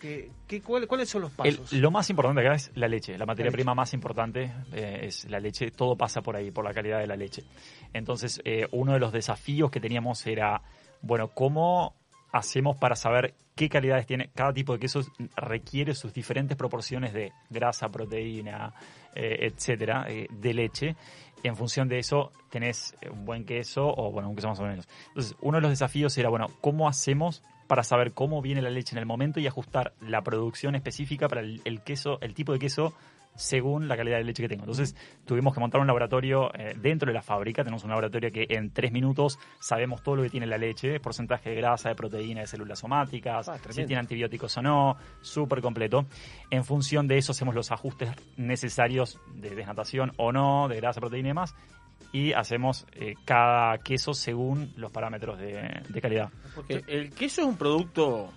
¿Qué, 0.00 0.30
qué- 0.46 0.60
cuál- 0.62 0.86
¿Cuáles 0.86 1.08
son 1.08 1.22
los 1.22 1.32
El- 1.44 1.56
pasos? 1.56 1.72
lo 1.72 1.90
más 1.90 2.08
importante 2.08 2.40
acá 2.40 2.54
es 2.54 2.70
la 2.76 2.86
leche. 2.86 3.18
La 3.18 3.26
materia 3.26 3.50
prima 3.50 3.74
más 3.74 3.92
importante 3.94 4.52
eh, 4.72 5.00
es 5.02 5.28
la 5.28 5.40
leche. 5.40 5.72
Todo 5.72 5.96
pasa 5.96 6.22
por 6.22 6.36
ahí, 6.36 6.52
por 6.52 6.64
la 6.64 6.72
calidad 6.72 7.00
de 7.00 7.08
la 7.08 7.16
leche. 7.16 7.42
Entonces, 7.92 8.40
eh, 8.44 8.68
uno 8.70 8.92
de 8.92 9.00
los 9.00 9.12
desafíos 9.12 9.72
que 9.72 9.80
teníamos 9.80 10.24
era, 10.28 10.62
bueno, 11.02 11.28
cómo 11.28 11.94
hacemos 12.32 12.76
para 12.76 12.96
saber 12.96 13.34
qué 13.54 13.68
calidades 13.68 14.06
tiene 14.06 14.30
cada 14.34 14.52
tipo 14.52 14.72
de 14.72 14.78
queso 14.78 15.00
requiere 15.36 15.94
sus 15.94 16.12
diferentes 16.12 16.56
proporciones 16.56 17.12
de 17.12 17.32
grasa, 17.50 17.88
proteína, 17.88 18.72
eh, 19.14 19.50
etcétera, 19.52 20.06
eh, 20.08 20.28
de 20.30 20.54
leche. 20.54 20.96
En 21.42 21.56
función 21.56 21.88
de 21.88 21.98
eso 21.98 22.32
tenés 22.50 22.96
un 23.10 23.24
buen 23.24 23.44
queso 23.44 23.86
o 23.86 24.10
bueno, 24.10 24.28
un 24.28 24.36
queso 24.36 24.48
más 24.48 24.60
o 24.60 24.64
menos. 24.64 24.88
Entonces, 25.08 25.36
uno 25.40 25.58
de 25.58 25.62
los 25.62 25.70
desafíos 25.70 26.16
era, 26.18 26.28
bueno, 26.28 26.46
¿cómo 26.60 26.88
hacemos 26.88 27.42
para 27.66 27.82
saber 27.82 28.12
cómo 28.12 28.40
viene 28.42 28.62
la 28.62 28.70
leche 28.70 28.94
en 28.94 28.98
el 28.98 29.06
momento 29.06 29.40
y 29.40 29.46
ajustar 29.46 29.92
la 30.00 30.22
producción 30.22 30.74
específica 30.74 31.28
para 31.28 31.42
el, 31.42 31.60
el 31.64 31.82
queso, 31.82 32.18
el 32.20 32.34
tipo 32.34 32.52
de 32.52 32.58
queso 32.58 32.94
según 33.38 33.88
la 33.88 33.96
calidad 33.96 34.18
de 34.18 34.24
leche 34.24 34.42
que 34.42 34.48
tengo. 34.48 34.64
Entonces 34.64 34.94
tuvimos 35.24 35.54
que 35.54 35.60
montar 35.60 35.80
un 35.80 35.86
laboratorio 35.86 36.52
eh, 36.54 36.74
dentro 36.76 37.06
de 37.06 37.14
la 37.14 37.22
fábrica. 37.22 37.64
Tenemos 37.64 37.84
un 37.84 37.90
laboratorio 37.90 38.30
que 38.30 38.46
en 38.50 38.70
tres 38.70 38.92
minutos 38.92 39.38
sabemos 39.60 40.02
todo 40.02 40.16
lo 40.16 40.22
que 40.24 40.30
tiene 40.30 40.46
la 40.46 40.58
leche, 40.58 41.00
porcentaje 41.00 41.50
de 41.50 41.56
grasa, 41.56 41.88
de 41.88 41.94
proteína, 41.94 42.42
de 42.42 42.46
células 42.46 42.80
somáticas, 42.80 43.48
Ah, 43.48 43.58
si 43.70 43.84
tiene 43.86 44.00
antibióticos 44.00 44.56
o 44.56 44.62
no, 44.62 44.96
súper 45.20 45.60
completo. 45.60 46.06
En 46.50 46.64
función 46.64 47.06
de 47.06 47.18
eso 47.18 47.32
hacemos 47.32 47.54
los 47.54 47.70
ajustes 47.70 48.10
necesarios 48.36 49.20
de 49.34 49.54
desnatación 49.54 50.12
o 50.16 50.32
no, 50.32 50.68
de 50.68 50.76
grasa, 50.76 51.00
proteína 51.00 51.28
y 51.28 51.30
demás. 51.30 51.54
Y 52.12 52.32
hacemos 52.32 52.86
eh, 52.92 53.14
cada 53.24 53.78
queso 53.78 54.14
según 54.14 54.72
los 54.76 54.90
parámetros 54.90 55.38
de, 55.38 55.82
de 55.88 56.00
calidad. 56.00 56.30
Porque 56.54 56.82
el 56.86 57.10
queso 57.10 57.42
es 57.42 57.46
un 57.46 57.56
producto. 57.56 58.32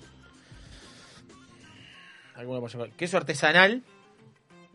Queso 2.97 3.17
artesanal, 3.17 3.83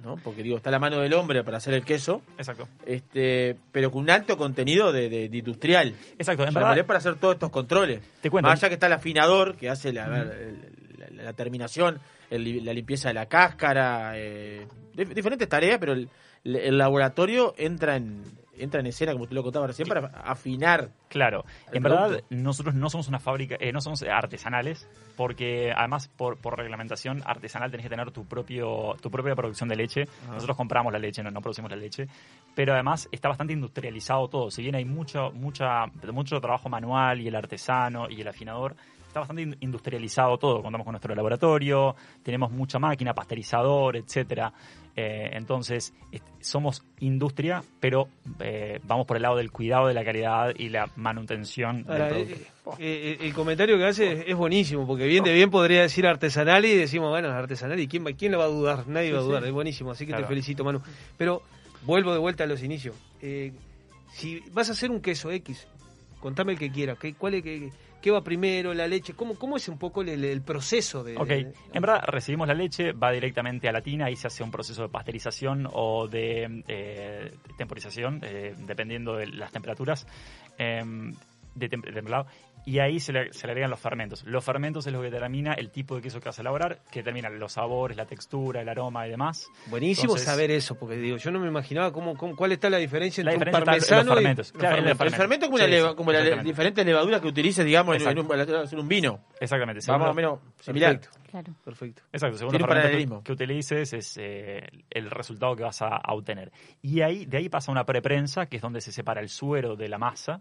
¿no? 0.02 0.16
Porque 0.16 0.42
digo, 0.42 0.56
está 0.56 0.70
la 0.70 0.78
mano 0.78 0.98
del 1.00 1.12
hombre 1.14 1.42
para 1.44 1.56
hacer 1.58 1.74
el 1.74 1.84
queso. 1.84 2.22
Exacto. 2.38 2.68
Este, 2.86 3.56
pero 3.72 3.90
con 3.90 4.02
un 4.02 4.10
alto 4.10 4.36
contenido 4.36 4.92
de, 4.92 5.08
de- 5.08 5.28
de 5.28 5.38
industrial. 5.38 5.94
Exacto, 6.18 6.44
en 6.46 6.54
verdad- 6.54 6.78
es 6.78 6.84
para 6.84 6.98
hacer 6.98 7.16
todos 7.16 7.34
estos 7.34 7.50
controles. 7.50 8.00
Te 8.20 8.30
cuento. 8.30 8.48
Más 8.48 8.60
allá 8.62 8.68
que 8.68 8.74
está 8.74 8.86
el 8.86 8.92
afinador, 8.92 9.56
que 9.56 9.68
hace 9.70 9.92
la, 9.92 10.22
el- 10.22 10.58
la- 11.16 11.22
la 11.24 11.32
terminación, 11.32 11.98
el 12.30 12.64
la 12.64 12.72
limpieza 12.72 13.08
de 13.08 13.14
la 13.14 13.26
cáscara, 13.26 14.12
eh, 14.16 14.66
dif- 14.94 15.12
diferentes 15.14 15.48
tareas, 15.48 15.78
pero 15.78 15.92
el, 15.94 16.08
el 16.44 16.78
laboratorio 16.78 17.54
entra 17.56 17.96
en, 17.96 18.22
entra 18.58 18.80
en 18.80 18.86
escena, 18.86 19.12
como 19.12 19.26
tú 19.26 19.34
lo 19.34 19.42
contabas 19.42 19.68
recién, 19.68 19.88
para 19.88 20.08
afinar. 20.24 20.90
Claro, 21.08 21.44
en 21.72 21.82
verdad 21.82 22.08
producto. 22.08 22.26
nosotros 22.30 22.74
no 22.74 22.90
somos 22.90 23.08
una 23.08 23.18
fábrica, 23.18 23.56
eh, 23.60 23.72
no 23.72 23.80
somos 23.80 24.02
artesanales, 24.02 24.88
porque 25.16 25.72
además 25.74 26.08
por, 26.08 26.38
por 26.38 26.56
reglamentación 26.58 27.22
artesanal 27.24 27.70
tenés 27.70 27.84
que 27.84 27.90
tener 27.90 28.10
tu 28.10 28.26
propio 28.26 28.94
tu 29.00 29.10
propia 29.10 29.34
producción 29.34 29.68
de 29.68 29.76
leche. 29.76 30.04
Ah. 30.28 30.34
Nosotros 30.34 30.56
compramos 30.56 30.92
la 30.92 30.98
leche, 30.98 31.22
no, 31.22 31.30
no 31.30 31.40
producimos 31.40 31.70
la 31.70 31.76
leche, 31.76 32.06
pero 32.54 32.74
además 32.74 33.08
está 33.12 33.28
bastante 33.28 33.52
industrializado 33.52 34.28
todo. 34.28 34.50
Si 34.50 34.62
bien 34.62 34.74
hay 34.74 34.84
mucho 34.84 35.30
mucha 35.32 35.86
mucho 36.12 36.40
trabajo 36.40 36.68
manual 36.68 37.20
y 37.20 37.28
el 37.28 37.34
artesano 37.34 38.08
y 38.10 38.20
el 38.20 38.28
afinador 38.28 38.76
está 39.16 39.20
bastante 39.20 39.42
in- 39.42 39.56
industrializado 39.60 40.36
todo. 40.36 40.62
Contamos 40.62 40.84
con 40.84 40.92
nuestro 40.92 41.14
laboratorio, 41.14 41.96
tenemos 42.22 42.50
mucha 42.52 42.78
máquina, 42.78 43.14
pasteurizador, 43.14 43.96
etcétera. 43.96 44.52
Eh, 44.94 45.30
entonces, 45.32 45.94
somos 46.40 46.82
industria, 47.00 47.62
pero 47.80 48.08
eh, 48.40 48.78
vamos 48.84 49.06
por 49.06 49.16
el 49.16 49.22
lado 49.22 49.36
del 49.36 49.50
cuidado 49.50 49.86
de 49.88 49.94
la 49.94 50.04
calidad 50.04 50.52
y 50.56 50.68
la 50.68 50.88
manutención 50.96 51.84
Ahora, 51.88 52.08
del 52.08 52.16
eh, 52.30 52.36
producto. 52.62 52.76
eh, 52.82 53.18
el 53.22 53.32
comentario 53.34 53.78
que 53.78 53.84
hace 53.86 54.12
es, 54.12 54.24
es 54.28 54.36
buenísimo, 54.36 54.86
porque 54.86 55.06
bien 55.06 55.24
de 55.24 55.32
bien 55.32 55.50
podría 55.50 55.82
decir 55.82 56.06
artesanal 56.06 56.64
y 56.66 56.74
decimos, 56.74 57.08
bueno, 57.10 57.28
es 57.28 57.34
artesanal 57.34 57.78
y 57.80 57.88
quién, 57.88 58.04
quién 58.16 58.32
le 58.32 58.38
va 58.38 58.44
a 58.44 58.48
dudar, 58.48 58.86
nadie 58.86 59.08
Sí, 59.08 59.12
va 59.14 59.18
a 59.20 59.22
dudar, 59.22 59.42
sí. 59.42 59.48
es 59.48 59.54
buenísimo, 59.54 59.90
así 59.92 60.04
que 60.04 60.12
Claro. 60.12 60.24
te 60.24 60.28
felicito, 60.28 60.62
Manu. 60.64 60.80
Pero 61.16 61.42
vuelvo 61.82 62.12
de 62.12 62.18
vuelta 62.18 62.44
a 62.44 62.46
los 62.46 62.62
inicios. 62.62 62.94
Eh, 63.22 63.52
si 64.12 64.40
vas 64.52 64.68
a 64.70 64.72
hacer 64.72 64.90
un 64.90 65.00
queso 65.00 65.30
X, 65.30 65.66
contame 66.20 66.52
el 66.52 66.58
que 66.58 66.70
quieras, 66.70 66.98
¿qué, 66.98 67.12
cuál 67.14 67.34
es, 67.34 67.42
qué, 67.42 67.70
qué 68.00 68.10
va 68.10 68.22
primero, 68.22 68.72
la 68.74 68.86
leche? 68.86 69.14
¿Cómo, 69.14 69.34
cómo 69.38 69.56
es 69.56 69.68
un 69.68 69.78
poco 69.78 70.02
el, 70.02 70.24
el 70.24 70.42
proceso 70.42 71.02
de...? 71.04 71.16
Ok, 71.16 71.28
de- 71.28 71.52
en 71.72 71.80
verdad 71.82 72.02
recibimos 72.06 72.46
la 72.48 72.54
leche, 72.54 72.92
va 72.92 73.10
directamente 73.12 73.68
a 73.68 73.72
la 73.72 73.80
tina, 73.80 74.06
ahí 74.06 74.16
se 74.16 74.26
hace 74.26 74.42
un 74.42 74.50
proceso 74.50 74.82
de 74.82 74.88
pasteurización 74.88 75.68
o 75.72 76.06
de 76.08 76.62
eh, 76.68 77.32
temporización, 77.58 78.20
eh, 78.22 78.54
dependiendo 78.66 79.16
de 79.16 79.26
las 79.26 79.50
temperaturas 79.52 80.06
em, 80.58 81.12
tem- 81.68 81.82
de 81.82 81.92
templado, 81.92 82.26
y 82.66 82.80
ahí 82.80 83.00
se 83.00 83.12
le, 83.12 83.32
se 83.32 83.46
le 83.46 83.52
agregan 83.52 83.70
los 83.70 83.80
fermentos. 83.80 84.24
Los 84.24 84.44
fermentos 84.44 84.86
es 84.86 84.92
lo 84.92 85.00
que 85.00 85.08
determina 85.10 85.54
el 85.54 85.70
tipo 85.70 85.96
de 85.96 86.02
queso 86.02 86.20
que 86.20 86.28
vas 86.28 86.38
a 86.38 86.42
elaborar, 86.42 86.80
que 86.90 86.98
determina 87.00 87.30
los 87.30 87.52
sabores, 87.52 87.96
la 87.96 88.04
textura, 88.06 88.60
el 88.60 88.68
aroma 88.68 89.06
y 89.06 89.10
demás. 89.10 89.46
Buenísimo 89.68 90.06
Entonces, 90.14 90.26
saber 90.26 90.50
eso, 90.50 90.74
porque 90.74 90.96
digo, 90.96 91.16
yo 91.16 91.30
no 91.30 91.38
me 91.40 91.46
imaginaba 91.46 91.92
cómo, 91.92 92.14
cómo- 92.16 92.36
cuál 92.36 92.52
está 92.52 92.68
la 92.68 92.76
diferencia 92.78 93.24
La 93.24 93.32
entre 93.32 93.50
diferencia 93.52 94.00
un 94.00 94.06
los 94.06 94.06
parmesano 94.06 94.12
y... 94.12 94.14
fermentos. 94.16 94.52
Claro, 94.52 94.76
en 94.78 94.82
el, 94.84 94.90
el 94.90 94.96
fermento. 94.96 95.46
es 95.46 95.48
como, 95.50 95.54
una 95.56 95.64
Sí, 95.64 95.70
leva- 95.70 95.90
sí, 95.90 95.94
como 95.96 96.12
la 96.12 96.42
diferentes 96.42 96.84
levaduras 96.84 97.20
que 97.20 97.28
utilices, 97.28 97.64
digamos, 97.64 97.96
en, 98.04 98.18
un, 98.18 98.88
vino. 98.88 99.20
Exactamente. 99.40 99.80
Más 99.92 100.10
o 100.10 100.14
menos 100.14 100.40
similar. 100.60 100.98
Perfecto. 100.98 101.18
Claro. 101.30 101.54
Perfecto. 101.64 102.02
Exacto, 102.12 102.38
según 102.38 102.52
los 102.54 102.62
fermentos 102.66 103.18
que, 103.20 103.24
que 103.24 103.32
utilices 103.32 103.92
es 103.92 104.16
eh, 104.18 104.66
el 104.90 105.10
resultado 105.10 105.54
que 105.54 105.62
vas 105.62 105.82
a, 105.82 105.88
a 105.98 106.14
obtener. 106.14 106.50
Y 106.82 107.00
ahí, 107.02 107.26
de 107.26 107.36
ahí 107.38 107.48
pasa 107.48 107.70
una 107.70 107.84
preprensa, 107.84 108.46
que 108.46 108.56
es 108.56 108.62
donde 108.62 108.80
se 108.80 108.90
separa 108.90 109.20
el 109.20 109.28
suero 109.28 109.76
de 109.76 109.88
la 109.88 109.98
masa. 109.98 110.40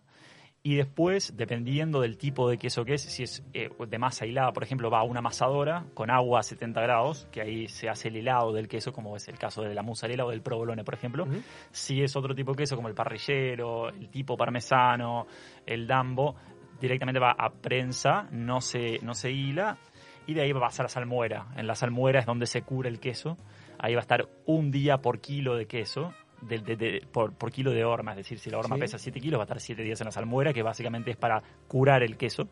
Y 0.66 0.78
después, 0.78 1.38
dependiendo 1.38 2.02
del 2.02 2.18
tipo 2.18 2.50
de 2.50 2.58
queso 2.58 2.86
que 2.86 2.96
es, 2.96 3.04
si 3.04 3.22
es 3.22 3.44
eh, 3.54 3.70
de 3.88 4.00
masa 4.00 4.26
hilada, 4.26 4.52
por 4.52 4.64
ejemplo, 4.64 4.90
va 4.90 5.02
a 5.02 5.04
una 5.04 5.20
amasadora 5.20 5.86
con 5.94 6.10
agua 6.10 6.40
a 6.40 6.44
70 6.44 6.82
grados, 6.82 7.28
que 7.32 7.40
ahí 7.40 7.68
se 7.68 7.88
hace 7.88 8.08
el 8.08 8.16
helado 8.16 8.52
del 8.52 8.68
queso, 8.68 8.92
como 8.92 9.16
es 9.16 9.28
el 9.28 9.38
caso 9.38 9.62
de 9.62 9.76
la 9.76 9.84
mozzarella 9.84 10.26
o 10.26 10.32
del 10.32 10.42
provolone, 10.42 10.84
por 10.84 10.96
ejemplo. 10.96 11.28
Si 11.70 12.02
es 12.02 12.16
otro 12.16 12.34
tipo 12.34 12.54
de 12.54 12.58
queso, 12.58 12.76
como 12.76 12.88
el 12.88 12.96
parrillero, 12.96 13.90
el 13.90 14.10
tipo 14.10 14.36
parmesano, 14.36 15.28
el 15.68 15.86
dambo, 15.86 16.36
directamente 16.82 17.20
va 17.20 17.36
a 17.38 17.52
prensa, 17.52 18.28
no 18.32 18.60
se, 18.60 18.98
no 19.04 19.14
se 19.14 19.32
hila, 19.32 19.78
y 20.26 20.34
de 20.34 20.42
ahí 20.42 20.52
va 20.52 20.62
a 20.62 20.64
pasar 20.64 20.88
a 20.88 20.90
salmuera. 20.90 21.46
En 21.58 21.68
la 21.68 21.76
salmuera 21.76 22.22
es 22.22 22.26
donde 22.26 22.48
se 22.48 22.64
cura 22.64 22.90
el 22.90 23.00
queso. 23.00 23.38
Ahí 23.78 23.94
va 23.94 24.00
a 24.00 24.02
estar 24.02 24.28
un 24.48 24.72
día 24.72 24.98
por 24.98 25.22
kilo 25.22 25.56
de 25.58 25.68
queso, 25.68 26.12
de- 26.42 26.60
de- 26.60 26.76
de- 26.76 27.08
por, 27.12 27.34
por 27.34 27.52
kilo 27.52 27.72
de 27.72 27.84
horma. 27.84 28.12
Es 28.12 28.18
decir, 28.18 28.40
si 28.40 28.50
la 28.50 28.58
horma 28.60 28.76
Sí. 28.76 28.82
pesa 28.82 28.98
7 28.98 29.20
kilos, 29.20 29.38
va 29.40 29.44
a 29.44 29.46
estar 29.46 29.60
7 29.60 29.82
días 29.84 30.00
en 30.02 30.06
la 30.06 30.12
salmuera, 30.12 30.54
que 30.54 30.62
básicamente 30.64 31.12
es 31.12 31.18
para 31.18 31.42
curar 31.68 32.04
el 32.04 32.18
queso. 32.18 32.48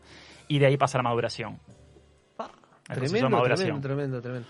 Y 0.48 0.58
de 0.58 0.66
ahí 0.66 0.76
pasa 0.76 0.98
la 0.98 1.04
maduración. 1.04 1.58
El 2.86 2.96
proceso 2.96 3.00
de 3.00 3.06
Tremendo, 3.20 3.30
maduración. 3.30 3.80
tremendo, 3.80 4.20
tremendo, 4.20 4.46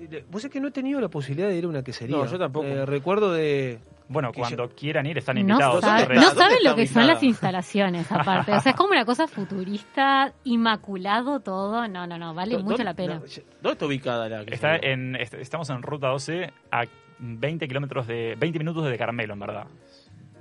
tremendo. 0.00 0.26
Vos 0.30 0.44
es 0.44 0.50
que 0.50 0.58
no 0.60 0.68
he 0.68 0.70
tenido 0.70 1.00
la 1.00 1.08
posibilidad 1.08 1.48
de 1.48 1.56
ir 1.56 1.64
a 1.66 1.68
una 1.68 1.82
quesería. 1.82 2.16
No, 2.16 2.26
yo 2.26 2.38
tampoco. 2.38 2.66
Eh, 2.66 2.84
recuerdo 2.86 3.32
de... 3.32 3.78
Bueno, 4.08 4.32
cuando 4.34 4.68
yo- 4.68 4.74
quieran 4.74 5.06
ir, 5.06 5.16
están 5.18 5.36
No, 5.36 5.40
invitados. 5.40 5.80
sabe- 5.82 6.14
no 6.14 6.20
¿Dónde 6.22 6.40
saben 6.40 6.58
lo 6.64 6.74
que 6.74 6.86
son 6.86 7.06
las 7.06 7.22
instalaciones, 7.22 8.10
aparte. 8.12 8.52
O 8.52 8.60
sea, 8.60 8.70
es 8.72 8.76
como 8.76 8.90
una 8.90 9.04
cosa 9.06 9.26
futurista, 9.28 10.32
inmaculado 10.44 11.40
todo. 11.40 11.86
No, 11.88 12.06
no, 12.06 12.18
no, 12.18 12.34
vale 12.34 12.56
¿Dó- 12.56 12.62
mucho 12.64 12.82
la 12.84 12.92
pena. 12.94 13.14
no, 13.14 13.20
¿Dónde 13.20 13.72
está 13.72 13.86
ubicada 13.86 14.28
la 14.28 14.42
Está 14.42 14.78
se- 14.78 14.90
en, 14.92 15.16
est- 15.16 15.34
estamos 15.34 15.70
en 15.70 15.82
ruta 15.82 16.08
12 16.08 16.52
a 16.70 16.84
20 17.18 17.66
kilómetros 17.68 18.06
de 18.06 18.34
20 18.38 18.58
minutos 18.58 18.84
de 18.84 18.96
Carmelo, 18.98 19.34
en 19.34 19.40
verdad. 19.40 19.66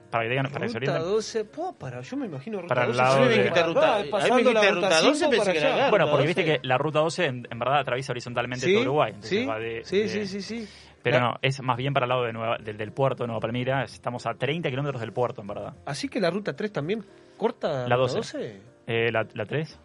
Para 0.09 0.25
que 0.25 0.29
digan, 0.29 0.45
para 0.51 0.65
que 0.67 0.69
se 0.71 0.79
Ruta 0.79 0.91
orienten. 0.91 1.11
12, 1.13 1.45
po, 1.45 1.73
para, 1.75 2.01
yo 2.01 2.17
me 2.17 2.27
imagino 2.27 2.61
Ruta 2.61 2.75
Para 2.75 2.81
el 2.85 2.91
12. 2.93 3.01
lado 3.01 3.15
sí, 3.15 3.21
de- 3.23 3.27
me 3.29 3.33
dijiste 3.35 3.59
va, 3.61 3.65
ruta- 3.65 3.93
a 3.95 3.97
mí 3.97 4.03
me 4.03 4.09
pasando 4.11 4.35
dijiste 4.37 4.53
la 4.53 4.71
ruta 4.71 5.01
12, 5.01 5.15
5 5.17 5.29
pensé 5.31 5.51
que 5.53 5.57
era 5.57 5.75
acá. 5.75 5.89
Bueno, 5.89 6.05
porque 6.05 6.27
12. 6.27 6.27
viste 6.27 6.45
que 6.61 6.67
la 6.67 6.77
ruta 6.77 6.99
12 6.99 7.25
en, 7.25 7.47
en 7.49 7.59
verdad 7.59 7.79
atraviesa 7.79 8.11
horizontalmente 8.13 8.65
Sí, 8.67 8.73
todo 8.73 8.81
Uruguay. 8.83 9.09
Entonces 9.15 9.29
sí, 9.39 9.45
va 9.45 9.59
de- 9.59 9.83
sí, 9.83 9.97
de- 9.99 10.07
sí, 10.09 10.27
sí, 10.27 10.41
sí. 10.41 10.67
Pero 11.01 11.17
La- 11.17 11.23
no, 11.23 11.35
es 11.41 11.61
más 11.63 11.77
bien 11.77 11.93
para 11.95 12.05
el 12.05 12.09
lado 12.09 12.23
de 12.25 12.31
Nueva- 12.33 12.57
del, 12.59 12.77
del 12.77 12.91
puerto 12.91 13.23
de 13.23 13.27
Nueva 13.27 13.41
Palmira. 13.41 13.83
Estamos 13.83 14.25
a 14.27 14.35
30 14.35 14.69
kilómetros 14.69 15.01
del 15.01 15.11
puerto, 15.13 15.41
en 15.41 15.47
verdad. 15.47 15.73
Así 15.85 16.07
que 16.07 16.21
la 16.21 16.29
Ruta 16.29 16.55
3 16.55 16.71
también 16.71 17.03
corta 17.35 17.87
La 17.87 17.95
Ruta 17.95 18.13
12. 18.13 18.61
Eh, 18.85 19.11
la, 19.11 19.25
la 19.33 19.45
3. 19.47 19.79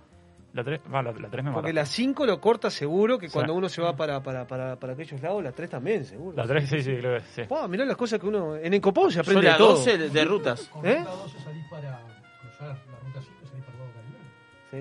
La 0.54 0.64
3, 0.64 0.80
va, 0.92 1.02
la, 1.02 1.12
la 1.12 1.28
3 1.28 1.44
me 1.44 1.52
Porque 1.52 1.68
mata. 1.68 1.80
la 1.80 1.84
5 1.86 2.24
lo 2.26 2.40
corta 2.40 2.70
seguro, 2.70 3.18
que 3.18 3.28
Sí. 3.28 3.32
cuando 3.34 3.54
uno 3.54 3.68
se 3.68 3.82
va 3.82 3.94
para, 3.94 4.22
para, 4.22 4.46
para, 4.46 4.76
para 4.76 4.92
aquellos 4.94 5.20
lados, 5.20 5.44
la 5.44 5.52
3 5.52 5.68
también, 5.70 6.04
seguro. 6.04 6.36
La 6.36 6.46
3, 6.46 6.68
sí, 6.68 6.82
sí, 6.82 6.96
creo 6.96 7.18
que 7.18 7.24
sí. 7.34 7.42
Pa, 7.48 7.68
mirá 7.68 7.84
las 7.84 7.96
cosas 7.96 8.18
que 8.18 8.26
uno... 8.26 8.56
En 8.56 8.72
Encopado 8.74 9.08
se 9.10 9.14
Son 9.16 9.20
aprende 9.22 9.42
de 9.42 9.48
las 9.48 9.58
todo. 9.58 9.74
12 9.76 9.98
de, 9.98 10.08
de 10.08 10.24
rutas. 10.24 10.70
¿Eh? 10.82 11.04
salís 11.44 11.64
para 11.70 12.00
cruzar 12.40 12.68
la 12.68 12.98
ruta 12.98 13.20
5 13.22 13.36
y 13.42 13.46
salís 13.46 13.64
para 13.64 13.72
el 13.74 13.78
lado 13.78 13.92
Caribe. 13.94 14.18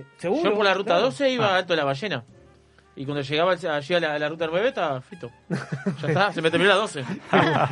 Sí. 0.04 0.06
Seguro. 0.18 0.44
Yo 0.50 0.56
por 0.56 0.66
la 0.66 0.74
ruta 0.74 0.88
claro. 0.94 1.02
12 1.06 1.30
iba 1.32 1.46
Ah. 1.48 1.54
a 1.56 1.58
Alto 1.58 1.74
de 1.74 1.78
la 1.78 1.84
Ballena. 1.84 2.24
Y 3.00 3.06
cuando 3.06 3.22
llegaba 3.22 3.52
al- 3.54 3.68
allí 3.70 3.94
a 3.94 4.00
la, 4.00 4.16
a 4.16 4.20
la 4.20 4.28
ruta 4.28 4.48
9 4.50 4.68
estaba 4.70 5.00
frito. 5.02 5.30
Ya 6.02 6.08
está, 6.08 6.34
se 6.34 6.42
me 6.42 6.50
terminó 6.52 6.70
la 6.72 6.78
12. 6.78 7.06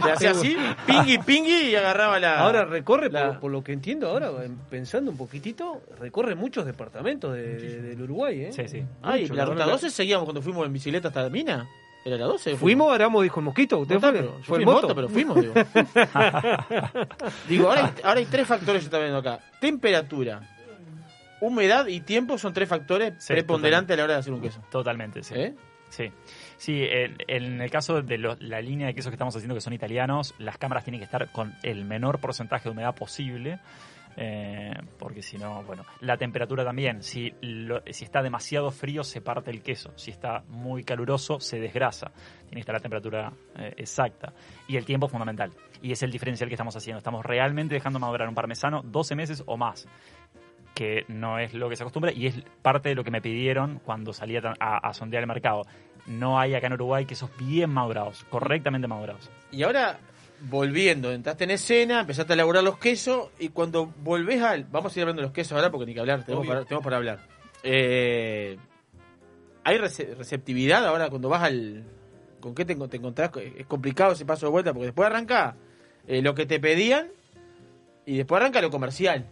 Le 0.06 0.12
hacía 0.12 0.32
así, 0.32 0.56
pingui, 0.86 1.18
pingui 1.18 1.70
y 1.72 1.76
agarraba 1.76 2.20
la. 2.20 2.40
Ahora 2.40 2.64
recorre, 2.66 3.10
la- 3.10 3.32
por, 3.32 3.40
por 3.40 3.52
lo 3.52 3.64
que 3.64 3.74
entiendo 3.74 4.08
ahora, 4.08 4.32
pensando 4.70 5.10
un 5.12 5.18
poquitito, 5.18 5.82
recorre 6.00 6.36
muchos 6.36 6.66
departamentos 6.66 7.34
de- 7.34 7.58
de- 7.58 7.82
del 7.82 8.02
Uruguay, 8.04 8.42
¿eh? 8.46 8.54
Sí, 8.54 8.68
sí. 8.68 8.84
Ay, 9.02 9.24
Mucho, 9.24 9.34
la 9.34 9.46
ruta 9.46 9.58
verdad. 9.60 9.72
12 9.74 9.90
seguíamos 9.90 10.26
cuando 10.26 10.42
fuimos 10.44 10.66
en 10.66 10.74
bicicleta 10.74 11.08
hasta 11.10 11.28
Mina. 11.30 11.68
¿Era 12.06 12.18
la 12.18 12.26
12? 12.26 12.56
Fuimos, 12.58 12.94
Aramo 12.94 13.20
dijo 13.24 13.40
el 13.40 13.46
mosquito. 13.46 13.80
¿Usted 13.80 13.96
No, 13.96 14.02
fue? 14.02 14.12
pero 14.14 14.38
¿Fue 14.44 14.60
el 14.60 14.66
moto? 14.66 14.82
moto, 14.84 14.96
pero 14.96 15.10
fuimos, 15.10 15.42
digo. 15.42 15.54
digo, 17.50 17.70
ahora 17.70 17.86
hay, 17.86 17.94
ahora 18.04 18.20
hay 18.20 18.26
tres 18.26 18.48
factores 18.48 18.82
que 18.82 18.86
estoy 18.86 19.00
viendo 19.02 19.18
acá. 19.18 19.40
Temperatura, 19.60 20.40
humedad 21.42 21.88
y 21.88 22.02
tiempo 22.02 22.38
son 22.38 22.54
tres 22.54 22.68
factores 22.70 23.14
Sí, 23.20 23.34
preponderantes 23.34 23.94
a 23.94 23.98
la 23.98 24.04
hora 24.06 24.14
de 24.14 24.20
hacer 24.20 24.34
un 24.34 24.42
queso. 24.42 24.62
Totalmente, 24.72 25.24
sí. 25.24 25.34
¿Eh? 25.36 25.54
Sí, 25.90 26.12
sí 26.58 26.84
en, 26.90 27.16
en 27.28 27.62
el 27.62 27.70
caso 27.72 28.02
de 28.02 28.18
lo- 28.18 28.36
la 28.40 28.60
línea 28.62 28.88
de 28.88 28.96
quesos 28.96 29.12
que 29.12 29.16
estamos 29.16 29.36
haciendo, 29.36 29.54
que 29.56 29.62
son 29.62 29.72
italianos, 29.74 30.34
las 30.40 30.58
cámaras 30.58 30.84
tienen 30.84 31.00
que 31.00 31.06
estar 31.06 31.32
con 31.32 31.54
el 31.64 31.86
menor 31.86 32.20
porcentaje 32.20 32.66
de 32.66 32.72
humedad 32.72 32.96
posible. 32.96 33.60
eh, 34.18 34.72
porque 34.98 35.16
porque 35.16 35.22
si 35.22 35.38
no, 35.38 35.62
bueno, 35.64 35.84
la 36.02 36.18
temperatura 36.18 36.64
también. 36.64 37.04
Si, 37.04 37.34
lo- 37.42 37.82
si 37.90 38.04
está 38.06 38.22
demasiado 38.24 38.72
frío, 38.72 39.04
se 39.04 39.22
parte 39.22 39.52
el 39.52 39.62
queso. 39.62 39.92
Si 39.98 40.10
está 40.12 40.44
muy 40.48 40.84
caluroso, 40.84 41.40
se 41.40 41.60
desgrasa. 41.60 42.12
Tiene 42.46 42.56
que 42.56 42.60
estar 42.62 42.74
la 42.76 42.80
temperatura 42.82 43.32
eh, 43.58 43.74
exacta. 43.78 44.34
Y 44.68 44.78
el 44.78 44.86
tiempo 44.86 45.06
es 45.06 45.12
fundamental. 45.12 45.52
Y 45.82 45.92
es 45.92 46.02
el 46.02 46.12
diferencial 46.12 46.50
que 46.50 46.56
estamos 46.56 46.76
haciendo. 46.76 46.98
Estamos 46.98 47.26
realmente 47.26 47.76
dejando 47.76 48.00
madurar 48.00 48.28
un 48.28 48.36
parmesano 48.36 48.82
12 48.84 49.16
meses 49.16 49.44
o 49.46 49.56
más 49.58 49.88
que 50.76 51.06
no 51.08 51.40
es 51.40 51.54
lo 51.56 51.70
que 51.70 51.76
se 51.76 51.82
acostumbra 51.84 52.12
y 52.12 52.28
es 52.28 52.36
parte 52.62 52.90
de 52.90 52.96
lo 52.96 53.04
que 53.04 53.10
me 53.10 53.22
pidieron 53.22 53.80
cuando 53.84 54.14
salí 54.14 54.38
a, 54.38 54.54
a- 54.60 54.78
a 54.90 54.94
sondear 54.94 55.24
el 55.24 55.28
mercado. 55.28 55.64
No 56.06 56.38
hay 56.40 56.54
acá 56.54 56.68
en 56.68 56.74
Uruguay 56.74 57.06
quesos 57.06 57.32
bien 57.40 57.72
madurados, 57.72 58.24
correctamente 58.30 58.88
madurados. 58.88 59.32
Y 59.52 59.64
ahora, 59.64 59.98
volviendo, 60.42 61.12
entraste 61.12 61.46
en 61.46 61.52
escena, 61.52 62.02
empezaste 62.02 62.34
a 62.34 62.36
elaborar 62.36 62.64
los 62.64 62.78
quesos 62.78 63.30
y 63.40 63.50
cuando 63.50 63.88
volvés 64.04 64.42
al... 64.44 64.66
Vamos 64.66 64.96
a 64.96 65.00
ir 65.00 65.04
hablando 65.04 65.22
de 65.24 65.28
los 65.28 65.34
quesos 65.34 65.54
ahora 65.54 65.72
porque 65.72 65.88
ni 65.88 65.94
que 65.96 66.02
hablar, 66.02 66.24
tenemos, 66.24 66.46
para, 66.46 66.64
tenemos 66.66 66.84
para 66.84 66.98
hablar. 66.98 67.20
Eh, 67.64 68.58
¿Hay 69.64 69.78
rece- 69.80 70.14
receptividad 70.16 70.86
ahora 70.86 71.10
cuando 71.10 71.30
vas 71.30 71.42
al... 71.44 71.84
¿Con 72.40 72.54
qué 72.54 72.66
te, 72.66 72.76
te 72.76 72.98
encontrás? 72.98 73.32
Es 73.58 73.66
complicado 73.66 74.12
ese 74.12 74.26
paso 74.26 74.46
de 74.46 74.52
vuelta 74.52 74.72
porque 74.74 74.86
después 74.88 75.08
arranca 75.08 75.56
eh, 76.08 76.22
lo 76.22 76.36
que 76.36 76.46
te 76.46 76.60
pedían 76.60 77.08
y 78.06 78.18
después 78.18 78.40
arranca 78.40 78.62
lo 78.62 78.70
comercial. 78.70 79.26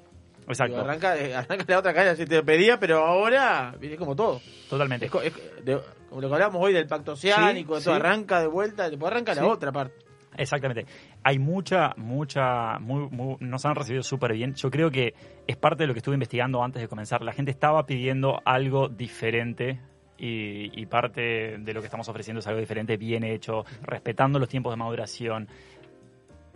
Exacto. 0.48 0.76
Digo, 0.76 0.82
arranca, 0.88 1.12
arranca 1.39 1.66
la 1.68 1.80
otra 1.80 1.94
cadena 1.94 2.16
si 2.16 2.26
te 2.26 2.44
pedía, 2.44 2.80
pero 2.80 3.06
ahora 3.06 3.74
viene 3.80 3.96
como 3.98 4.16
todo. 4.16 4.41
Totalmente. 4.70 5.06
Es, 5.06 5.12
co- 5.12 5.22
es 5.22 5.34
de- 5.64 5.80
como 6.10 6.22
lo 6.22 6.28
que 6.30 6.34
hablamos 6.36 6.62
hoy 6.64 6.74
del 6.74 6.86
pacto 6.88 7.14
oceánico, 7.14 7.80
sí. 7.80 7.89
arranca 7.89 8.39
de 8.41 8.48
vuelta, 8.48 8.89
después 8.89 9.12
arranca 9.12 9.34
Sí. 9.34 9.39
la 9.41 9.48
otra 9.48 9.72
parte. 9.72 9.96
Exactamente. 10.36 10.86
Hay 11.24 11.38
mucha, 11.39 11.94
mucha, 11.96 12.80
muy, 12.80 13.08
muy- 13.10 13.38
nos 13.39 13.66
han 13.66 13.76
recibido 13.76 14.02
súper 14.04 14.34
bien. 14.34 14.56
Yo 14.56 14.70
creo 14.72 14.89
que 14.89 15.14
es 15.48 15.56
parte 15.58 15.84
de 15.84 15.88
lo 15.88 15.94
que 15.94 16.00
estuve 16.00 16.16
investigando 16.16 16.64
antes 16.64 16.82
de 16.82 16.88
comenzar. 16.88 17.22
La 17.22 17.34
gente 17.34 17.52
estaba 17.52 17.86
pidiendo 17.86 18.41
algo 18.44 18.89
diferente 18.89 19.80
y, 20.18 20.72
y 20.80 20.86
parte 20.88 21.58
de 21.60 21.74
lo 21.74 21.82
que 21.82 21.86
estamos 21.88 22.10
ofreciendo 22.10 22.39
es 22.39 22.48
algo 22.48 22.60
diferente, 22.60 22.98
bien 22.98 23.24
hecho, 23.24 23.64
respetando 23.84 24.39
los 24.39 24.50
tiempos 24.50 24.72
de 24.74 24.78
maduración, 24.78 25.48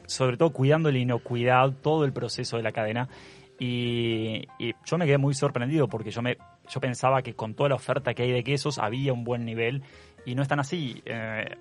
sobre 0.06 0.38
todo 0.38 0.52
cuidando 0.52 0.92
la 0.92 0.98
inocuidad, 1.00 1.72
todo 1.82 2.06
el 2.06 2.14
proceso 2.14 2.58
de 2.58 2.64
la 2.64 2.72
cadena. 2.72 3.10
Y, 3.60 4.48
y 4.60 4.74
yo 4.86 4.98
me 4.98 5.06
quedé 5.06 5.18
muy 5.18 5.34
sorprendido 5.34 5.88
porque 5.88 6.12
yo 6.12 6.22
me 6.22 6.38
yo 6.70 6.80
pensaba 6.80 7.22
que 7.22 7.34
con 7.34 7.54
toda 7.56 7.70
la 7.70 7.76
oferta 7.76 8.14
que 8.14 8.24
hay 8.24 8.32
de 8.32 8.44
quesos 8.44 8.78
había 8.78 9.14
un 9.14 9.24
buen 9.24 9.46
nivel 9.46 9.84
y 10.26 10.36
no 10.36 10.42
es 10.42 10.48
tan 10.48 10.60
así. 10.60 11.02
Eh, 11.06 11.56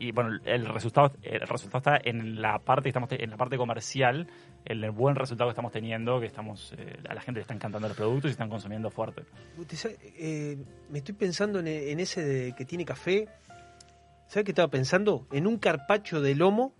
y 0.00 0.12
bueno, 0.12 0.38
el 0.44 0.66
resultado, 0.66 1.12
el 1.22 1.40
resultado 1.40 1.78
está 1.78 2.08
en 2.08 2.40
la 2.40 2.58
parte 2.60 2.84
que 2.84 2.88
estamos 2.90 3.08
en 3.10 3.30
la 3.30 3.36
parte 3.36 3.56
comercial, 3.56 4.28
el 4.64 4.90
buen 4.90 5.16
resultado 5.16 5.48
que 5.48 5.52
estamos 5.52 5.72
teniendo, 5.72 6.20
que 6.20 6.26
estamos 6.26 6.72
eh, 6.78 6.98
a 7.08 7.14
la 7.14 7.20
gente 7.20 7.38
le 7.38 7.42
está 7.42 7.54
encantando 7.54 7.88
los 7.88 7.96
productos 7.96 8.30
y 8.30 8.32
están 8.32 8.48
consumiendo 8.48 8.90
fuerte. 8.90 9.22
Eh, 10.18 10.56
me 10.90 10.98
estoy 10.98 11.14
pensando 11.14 11.58
en, 11.58 11.66
en 11.66 11.98
ese 12.00 12.24
de 12.24 12.52
que 12.52 12.64
tiene 12.64 12.84
café. 12.84 13.28
¿Sabe 14.28 14.44
qué 14.44 14.50
estaba 14.52 14.68
pensando? 14.68 15.26
En 15.32 15.46
un 15.46 15.58
carpacho 15.58 16.20
de 16.20 16.34
lomo. 16.34 16.74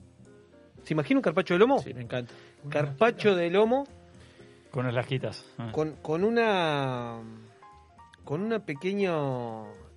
¿Se 0.85 0.95
imagina 0.95 1.19
un 1.19 1.23
carpacho 1.23 1.55
de 1.55 1.61
lomo? 1.61 1.79
Sí, 1.79 1.95
me 1.95 2.03
encanta. 2.03 2.33
Carpacho 2.69 3.35
de 3.35 3.51
lomo 3.51 3.85
Con 4.79 4.95
lasquitas. 4.95 5.45
Ah. 5.59 5.73
con, 5.73 5.97
con 5.97 6.23
una 6.25 7.21
con 8.25 8.43
una 8.43 8.61
pequeña 8.65 9.13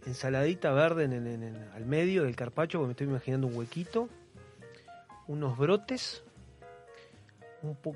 ensaladita 0.08 0.72
verde 0.72 1.04
en, 1.04 1.14
en 1.28 1.56
al 1.76 1.86
medio 1.86 2.24
del 2.24 2.36
carpacho, 2.36 2.80
porque 2.80 2.88
me 2.88 2.92
estoy 2.94 3.08
imaginando 3.08 3.46
un 3.48 3.56
huequito, 3.56 4.10
unos 5.28 5.58
brotes, 5.58 6.24
un 7.62 7.76
po- 7.76 7.96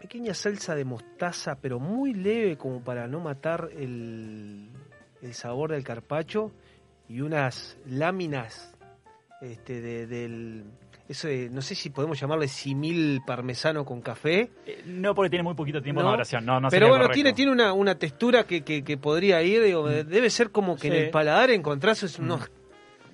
pequeña 0.00 0.34
salsa 0.34 0.74
de 0.74 0.84
mostaza, 0.84 1.56
pero 1.60 1.78
muy 1.80 2.12
leve 2.12 2.58
como 2.58 2.82
para 2.82 3.06
no 3.06 3.20
matar 3.20 3.70
el, 3.76 4.68
el 5.22 5.34
sabor 5.34 5.70
del 5.70 5.84
carpacho 5.84 6.52
y 7.08 7.20
unas 7.22 7.78
láminas 7.86 8.74
este, 9.40 9.80
de- 9.80 10.06
del 10.06 10.64
eso 11.08 11.26
de- 11.28 11.48
no 11.50 11.62
sé 11.62 11.74
si 11.74 11.90
podemos 11.90 12.20
llamarle 12.20 12.48
simil 12.48 13.20
parmesano 13.26 13.84
con 13.84 14.00
café. 14.02 14.50
Eh, 14.66 14.82
No, 14.86 15.14
porque 15.14 15.30
tiene 15.30 15.42
muy 15.42 15.54
poquito 15.54 15.80
tiempo 15.80 16.00
de 16.00 16.04
No, 16.04 16.10
maduración. 16.10 16.44
No, 16.44 16.60
no 16.60 16.68
Pero 16.68 16.88
bueno, 16.88 17.04
correcto. 17.04 17.14
tiene, 17.14 17.32
tiene 17.32 17.52
una, 17.52 17.72
una 17.72 17.94
textura 17.98 18.44
que, 18.44 18.62
que, 18.62 18.84
que 18.84 18.96
podría 18.98 19.42
ir, 19.42 19.62
digo, 19.62 19.88
debe 19.88 20.28
ser 20.30 20.50
como 20.50 20.76
que 20.76 20.88
en 20.88 20.94
el 20.94 21.10
paladar 21.10 21.50
encontrás 21.50 22.18
unos, 22.18 22.50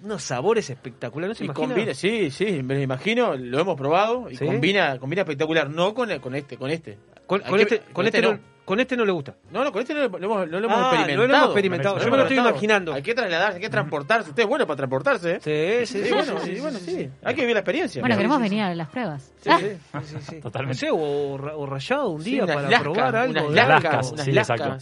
unos 0.02 0.22
sabores 0.22 0.68
espectaculares, 0.70 1.30
¿no 1.30 1.34
se 1.38 1.44
Y 1.44 1.46
imagina? 1.46 1.66
combina, 1.68 1.94
sí, 1.94 2.30
sí, 2.30 2.62
me 2.62 2.82
imagino, 2.82 3.36
lo 3.36 3.60
hemos 3.60 3.76
probado 3.76 4.28
y 4.30 4.36
¿Sí? 4.36 4.44
combina, 4.44 4.98
combina 4.98 5.22
espectacular, 5.22 5.70
no 5.70 5.94
con, 5.94 6.18
con 6.18 6.34
este, 6.34 6.56
con 6.56 6.70
este. 6.70 6.98
Con, 7.26 7.42
Hay 7.42 7.48
con 7.48 7.56
que- 7.58 7.62
este, 7.62 7.80
con, 7.92 8.06
este 8.06 8.20
no, 8.22 8.38
con 8.64 8.80
este 8.80 8.96
no 8.96 9.04
le 9.04 9.12
gusta. 9.12 9.34
No, 9.50 9.62
no, 9.62 9.70
con 9.72 9.82
este 9.82 9.92
no 9.94 10.00
lo, 10.08 10.16
hemos, 10.18 10.48
no 10.48 10.58
lo 10.60 10.66
hemos 10.66 10.78
Ah, 10.78 10.94
experimentado. 10.94 11.16
no 11.16 11.26
lo 11.26 11.34
hemos 11.34 11.46
experimentado. 11.48 11.98
Yo 11.98 12.04
me 12.10 12.16
lo 12.16 12.22
estoy 12.22 12.36
experimentado. 12.38 12.50
imaginando. 12.50 12.94
Hay 12.94 13.02
que 13.02 13.14
trasladarse, 13.14 13.56
hay 13.56 13.60
que 13.62 13.68
transportarse. 13.68 14.30
Usted 14.30 14.42
es 14.42 14.48
bueno 14.48 14.66
para 14.66 14.76
transportarse, 14.78 15.32
¿eh? 15.32 15.84
Sí, 15.86 15.86
sí, 15.98 16.04
sí, 16.04 16.12
bueno, 16.14 16.38
sí, 16.40 16.46
sí, 16.46 16.54
sí, 16.54 16.60
bueno, 16.60 16.78
sí, 16.78 16.84
sí. 16.84 16.96
sí. 17.04 17.10
Hay 17.22 17.34
que 17.34 17.40
vivir 17.42 17.54
la 17.54 17.60
experiencia. 17.60 18.00
Bueno, 18.00 18.16
queremos 18.16 18.40
venir 18.40 18.62
a 18.62 18.74
las 18.74 18.88
pruebas. 18.88 19.32
Sí, 19.40 19.50
sí, 19.60 19.66
sí, 20.04 20.16
sí. 20.20 20.40
Totalmente. 20.40 20.86
No 20.86 20.88
sé, 20.88 20.90
o, 20.90 21.34
o 21.58 21.66
rayado 21.66 22.08
un 22.10 22.24
día 22.24 22.46
para 22.46 22.80
probar 22.80 23.16
algo. 23.16 23.48
unas 23.48 23.68
lascas, 23.68 24.12
sí, 24.24 24.30
exacto. 24.36 24.76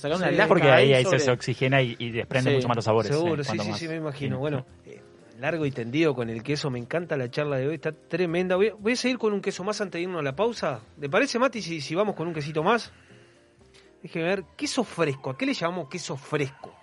porque 0.48 0.70
ahí, 0.70 0.92
ahí 0.94 1.02
se, 1.04 1.10
sobre- 1.10 1.18
se 1.20 1.30
oxigena 1.32 1.82
y, 1.82 1.96
y 1.98 2.10
desprende 2.10 2.50
Sí, 2.50 2.56
mucho 2.56 2.68
más 2.68 2.76
los 2.76 2.84
sabores. 2.84 3.12
Seguro, 3.12 3.42
eh, 3.42 3.44
sí, 3.44 3.58
sí, 3.58 3.72
sí, 3.74 3.88
me 3.88 3.96
imagino. 3.96 4.38
Bueno, 4.38 4.64
eh, 4.86 5.00
largo 5.40 5.66
y 5.66 5.72
tendido 5.72 6.14
con 6.14 6.30
el 6.30 6.42
queso, 6.44 6.70
me 6.70 6.78
encanta 6.78 7.16
la 7.16 7.28
charla 7.28 7.56
de 7.56 7.66
hoy, 7.66 7.74
está 7.74 7.90
tremenda. 7.90 8.54
Voy, 8.54 8.92
a 8.92 8.96
seguir 8.96 9.18
con 9.18 9.32
un 9.32 9.40
queso 9.40 9.64
más 9.64 9.80
antes 9.80 9.98
de 9.98 10.02
irnos 10.02 10.20
a 10.20 10.22
la 10.22 10.36
pausa. 10.36 10.80
¿Le 11.00 11.08
parece, 11.08 11.38
Mati, 11.40 11.60
si, 11.62 11.80
si 11.80 11.96
vamos 11.96 12.14
con 12.14 12.28
un 12.28 12.34
quesito 12.34 12.62
más? 12.62 12.92
Déjeme 14.02 14.24
ver, 14.24 14.44
queso 14.56 14.82
fresco, 14.82 15.30
¿a 15.30 15.38
qué 15.38 15.46
le 15.46 15.54
llamamos 15.54 15.88
queso 15.88 16.16
fresco? 16.16 16.74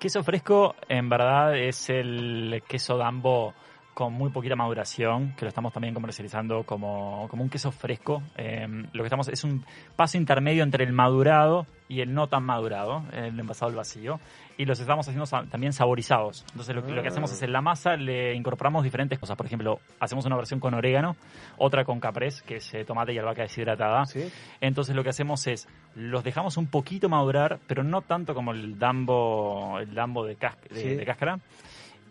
Queso 0.00 0.24
fresco, 0.24 0.74
en 0.88 1.08
verdad, 1.08 1.56
es 1.56 1.88
el 1.90 2.64
queso 2.66 2.96
Dambo 2.96 3.54
con 3.96 4.12
muy 4.12 4.28
poquita 4.28 4.54
maduración, 4.56 5.32
que 5.38 5.46
lo 5.46 5.48
estamos 5.48 5.72
también 5.72 5.94
comercializando 5.94 6.64
como, 6.64 7.26
como 7.30 7.42
un 7.42 7.48
queso 7.48 7.72
fresco. 7.72 8.22
Eh, 8.36 8.66
lo 8.92 9.02
que 9.02 9.06
estamos 9.06 9.26
es 9.28 9.42
un 9.42 9.64
paso 9.96 10.18
intermedio 10.18 10.62
entre 10.64 10.84
el 10.84 10.92
madurado 10.92 11.66
y 11.88 12.02
el 12.02 12.12
no 12.12 12.28
tan 12.28 12.42
madurado, 12.44 13.04
el 13.14 13.40
envasado 13.40 13.70
al 13.70 13.76
vacío, 13.76 14.20
y 14.58 14.66
los 14.66 14.80
estamos 14.80 15.08
haciendo 15.08 15.24
también 15.48 15.72
saborizados. 15.72 16.44
Entonces 16.50 16.74
lo, 16.76 16.82
que- 16.84 16.92
lo 16.92 17.00
que 17.00 17.08
hacemos 17.08 17.32
es 17.32 17.40
en 17.42 17.52
la 17.54 17.62
masa 17.62 17.96
le 17.96 18.34
incorporamos 18.34 18.84
diferentes 18.84 19.18
cosas. 19.18 19.34
Por 19.34 19.46
ejemplo, 19.46 19.80
hacemos 19.98 20.26
una 20.26 20.36
versión 20.36 20.60
con 20.60 20.74
orégano, 20.74 21.16
otra 21.56 21.86
con 21.86 21.98
caprés, 21.98 22.42
que 22.42 22.56
es 22.56 22.74
eh, 22.74 22.84
tomate 22.84 23.14
y 23.14 23.18
albahaca 23.18 23.42
deshidratada. 23.42 24.04
Entonces 24.60 24.94
lo 24.94 25.04
que 25.04 25.08
hacemos 25.10 25.46
es 25.46 25.68
los 25.94 26.22
dejamos 26.22 26.58
un 26.58 26.66
poquito 26.66 27.08
madurar, 27.08 27.60
pero 27.66 27.82
no 27.82 28.02
tanto 28.02 28.34
como 28.34 28.50
el 28.52 28.78
dambo, 28.78 29.78
el 29.80 29.94
dambo 29.94 30.26
de, 30.26 30.36
cas- 30.36 30.58
de- 30.68 30.80
Sí. 30.82 30.88
de 30.96 31.04
cáscara. 31.06 31.38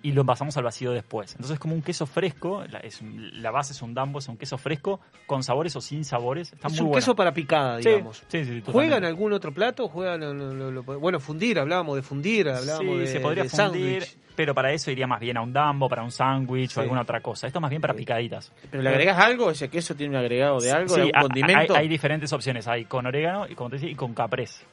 Y 0.06 0.12
lo 0.12 0.22
envasamos 0.22 0.56
al 0.58 0.64
vacío 0.64 0.92
después. 0.92 1.32
Entonces 1.32 1.56
es 1.56 1.60
como 1.60 1.74
un 1.74 1.82
queso 1.82 2.06
fresco, 2.06 2.64
la, 2.70 2.78
es 2.80 3.02
la 3.02 3.50
base 3.50 3.74
es 3.74 3.82
un 3.82 3.96
dambo, 3.96 4.20
es 4.20 4.28
un 4.28 4.38
queso 4.38 4.58
fresco, 4.60 5.00
con 5.26 5.42
sabores 5.42 5.76
o 5.76 5.82
sin 5.82 6.06
sabores. 6.06 6.54
Está 6.54 6.68
es 6.68 6.74
muy 6.74 6.80
un 6.82 6.86
bueno. 6.90 7.00
queso 7.00 7.16
para 7.16 7.34
picada, 7.34 7.82
Sí, 7.82 7.90
digamos. 7.90 8.24
sí, 8.28 8.46
sí, 8.46 8.64
¿Juegan 8.72 9.04
algún 9.04 9.34
otro 9.34 9.52
plato? 9.52 9.88
¿Juegan, 9.88 10.20
lo- 10.20 10.34
lo- 10.54 10.72
lo- 10.72 10.84
bueno, 11.00 11.20
fundir, 11.20 11.58
hablábamos 11.58 11.96
de 11.96 12.04
fundir, 12.04 12.48
hablábamos 12.50 12.94
Sí, 12.94 13.00
de, 13.00 13.08
se 13.08 13.20
podría 13.20 13.44
de 13.44 13.50
fundir, 13.50 14.04
pero 14.36 14.54
para 14.54 14.72
eso 14.74 14.92
iría 14.92 15.08
más 15.08 15.20
bien 15.20 15.38
a 15.38 15.42
un 15.42 15.52
dambo, 15.52 15.90
para 15.90 16.04
un 16.04 16.12
sándwich 16.12 16.70
Sí. 16.72 16.80
o 16.80 16.84
alguna 16.84 17.02
otra 17.02 17.20
cosa. 17.22 17.48
Esto 17.48 17.58
es 17.58 17.62
más 17.64 17.70
bien 17.72 17.82
para 17.82 17.96
picaditas. 17.96 18.52
¿Pero 18.70 18.84
le 18.84 18.90
agregás 18.90 19.18
algo? 19.18 19.50
¿Ese 19.50 19.70
queso 19.70 19.96
tiene 19.96 20.12
un 20.16 20.22
agregado 20.22 20.60
de 20.60 20.72
algo? 20.72 20.90
Sí, 20.94 21.02
¿De 21.02 21.12
algún 21.16 21.22
condimento? 21.30 21.74
Hay, 21.74 21.82
hay 21.82 21.88
diferentes 21.88 22.32
opciones. 22.32 22.68
Hay 22.68 22.86
con 22.86 23.08
orégano 23.08 23.48
y, 23.50 23.56
como 23.56 23.72
te 23.72 23.78
decía, 23.78 23.90
y 23.90 23.96
con 23.96 24.14
caprés. 24.14 24.64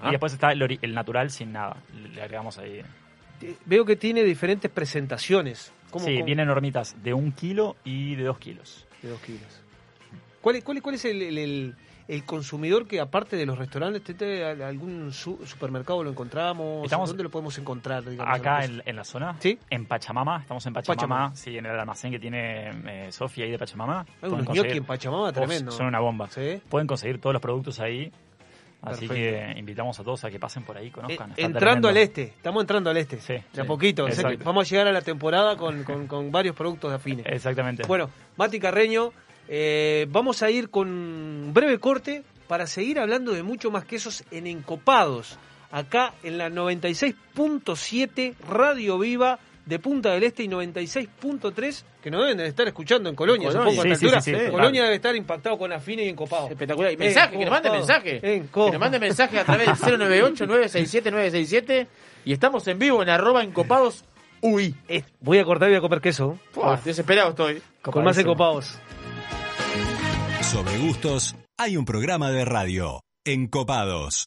Ah. 0.00 0.08
Y 0.08 0.10
después 0.12 0.32
está 0.32 0.52
el, 0.52 0.94
natural 0.94 1.30
sin 1.30 1.52
nada. 1.52 1.76
Le 2.14 2.22
agregamos 2.22 2.56
ahí. 2.58 2.80
Eh, 3.42 3.56
Veo 3.66 3.84
que 3.84 3.96
tiene 3.96 4.22
diferentes 4.22 4.70
presentaciones. 4.70 5.72
¿Cómo, 5.90 6.04
sí, 6.06 6.14
cómo? 6.14 6.24
vienen 6.26 6.48
hormitas 6.48 6.96
de 7.02 7.14
un 7.14 7.32
kilo 7.32 7.76
y 7.84 8.14
de 8.16 8.24
dos 8.24 8.38
kilos. 8.38 8.86
De 9.02 9.10
dos 9.10 9.20
kilos. 9.20 9.60
¿Cuál, 10.40 10.56
es- 10.56 10.64
cuál, 10.64 10.76
es- 10.78 10.82
cuál 10.82 10.94
es 10.96 11.04
el, 11.04 11.22
el- 11.22 11.38
el- 11.38 11.76
el 12.06 12.24
consumidor 12.24 12.86
que, 12.86 13.00
aparte 13.00 13.34
de 13.36 13.46
los 13.46 13.56
restaurantes, 13.56 14.02
algún 14.60 15.10
su- 15.12 15.40
supermercado 15.46 16.02
lo 16.04 16.10
encontramos? 16.10 16.84
Estamos- 16.84 17.08
¿Dónde 17.08 17.22
lo 17.22 17.30
podemos 17.30 17.56
encontrar? 17.58 18.04
digamos, 18.04 18.38
Acá 18.38 18.64
en, 18.64 18.82
en 18.84 18.96
la 18.96 19.04
zona, 19.04 19.36
¿Sí? 19.40 19.58
en 19.70 19.86
Pachamama, 19.86 20.40
estamos 20.40 20.66
en 20.66 20.74
Pachamama, 20.74 21.00
Pachamama. 21.00 21.36
sí, 21.36 21.56
en 21.56 21.64
el 21.64 21.78
almacén 21.78 22.10
que 22.10 22.18
tiene 22.18 22.70
eh, 23.06 23.12
Sofía 23.12 23.44
ahí 23.46 23.50
de 23.52 23.58
Pachamama. 23.58 24.04
Hay 24.20 24.30
unos 24.30 24.54
en 24.56 24.84
Pachamama 24.84 25.32
tremendo. 25.32 25.70
Son 25.72 25.86
una 25.86 26.00
bomba. 26.00 26.28
¿Sí? 26.28 26.60
Pueden 26.68 26.86
conseguir 26.86 27.20
todos 27.20 27.32
los 27.32 27.40
productos 27.40 27.80
ahí. 27.80 28.12
Así 28.84 29.08
Perfecto. 29.08 29.14
que 29.54 29.58
invitamos 29.58 29.98
a 29.98 30.04
todos 30.04 30.24
a 30.24 30.30
que 30.30 30.38
pasen 30.38 30.62
por 30.62 30.76
ahí, 30.76 30.90
conozcan. 30.90 31.30
Eh, 31.30 31.34
entrando 31.38 31.58
tremendo. 31.58 31.88
al 31.88 31.96
este, 31.96 32.22
estamos 32.24 32.62
entrando 32.62 32.90
al 32.90 32.96
este. 32.96 33.20
Sí, 33.20 33.34
de 33.52 33.60
a 33.62 33.64
poquito. 33.64 34.04
o 34.04 34.06
sea 34.10 34.14
que 34.16 34.20
exacto. 34.34 34.44
vamos 34.44 34.66
a 34.66 34.70
llegar 34.70 34.86
a 34.88 34.92
la 34.92 35.02
temporada 35.02 35.56
con, 35.56 35.84
con- 35.84 36.06
con 36.06 36.30
varios 36.30 36.54
productos 36.54 36.92
afines. 36.92 37.26
Exactamente. 37.26 37.84
Bueno, 37.86 38.10
Mati 38.36 38.60
Carreño, 38.60 39.12
eh, 39.48 40.06
vamos 40.10 40.42
a 40.42 40.50
ir 40.50 40.70
con 40.70 40.88
un 40.88 41.50
breve 41.54 41.78
corte 41.78 42.22
para 42.48 42.66
seguir 42.66 42.98
hablando 43.00 43.32
de 43.32 43.42
mucho 43.42 43.70
más 43.70 43.84
quesos 43.84 44.22
en 44.30 44.46
Encopados. 44.46 45.38
Acá 45.70 46.14
en 46.22 46.38
la 46.38 46.50
96.7 46.50 48.34
Radio 48.48 48.98
Viva 48.98 49.38
de 49.66 49.78
Punta 49.78 50.10
del 50.12 50.22
Este 50.24 50.42
y 50.42 50.48
96.3 50.48 51.84
que 52.02 52.10
nos 52.10 52.22
deben 52.22 52.36
de 52.38 52.46
estar 52.46 52.66
escuchando 52.66 53.08
en 53.08 53.16
Colonia, 53.16 53.48
Colonia. 53.48 53.70
supongo, 53.72 53.82
a 53.82 53.84
esta 53.92 53.98
Sí, 53.98 54.04
altura. 54.06 54.20
sí, 54.20 54.30
sí, 54.30 54.36
Colonia 54.50 54.70
claro. 54.70 54.84
debe 54.84 54.94
estar 54.96 55.16
impactado 55.16 55.58
con 55.58 55.72
Afine 55.72 56.04
y 56.04 56.08
Encopado. 56.10 56.48
Espectacular. 56.48 56.92
Y 56.92 56.96
mensaje, 56.96 57.38
que 57.38 57.44
nos 57.44 57.50
mande 57.50 57.70
mensaje. 57.70 58.20
Que 58.20 58.42
nos 58.54 58.78
mande 58.78 58.98
mensaje 58.98 59.38
a 59.38 59.44
través 59.44 59.66
del 59.80 59.98
098-967-967. 59.98 61.86
Y 62.26 62.32
estamos 62.32 62.66
en 62.68 62.78
vivo 62.78 63.02
en 63.02 63.08
arroba 63.08 63.42
encopados. 63.42 64.04
Uy. 64.40 64.74
Voy 65.20 65.38
a 65.38 65.44
cortar 65.44 65.68
y 65.68 65.72
voy 65.72 65.78
a 65.78 65.80
comer 65.80 66.00
queso. 66.00 66.38
Desesperado 66.84 67.30
estoy. 67.30 67.62
Con 67.82 68.04
más 68.04 68.18
encopados. 68.18 68.78
Sobre 70.42 70.76
gustos, 70.78 71.34
hay 71.56 71.76
un 71.76 71.84
programa 71.84 72.30
de 72.30 72.44
radio, 72.44 73.00
Encopados. 73.24 74.26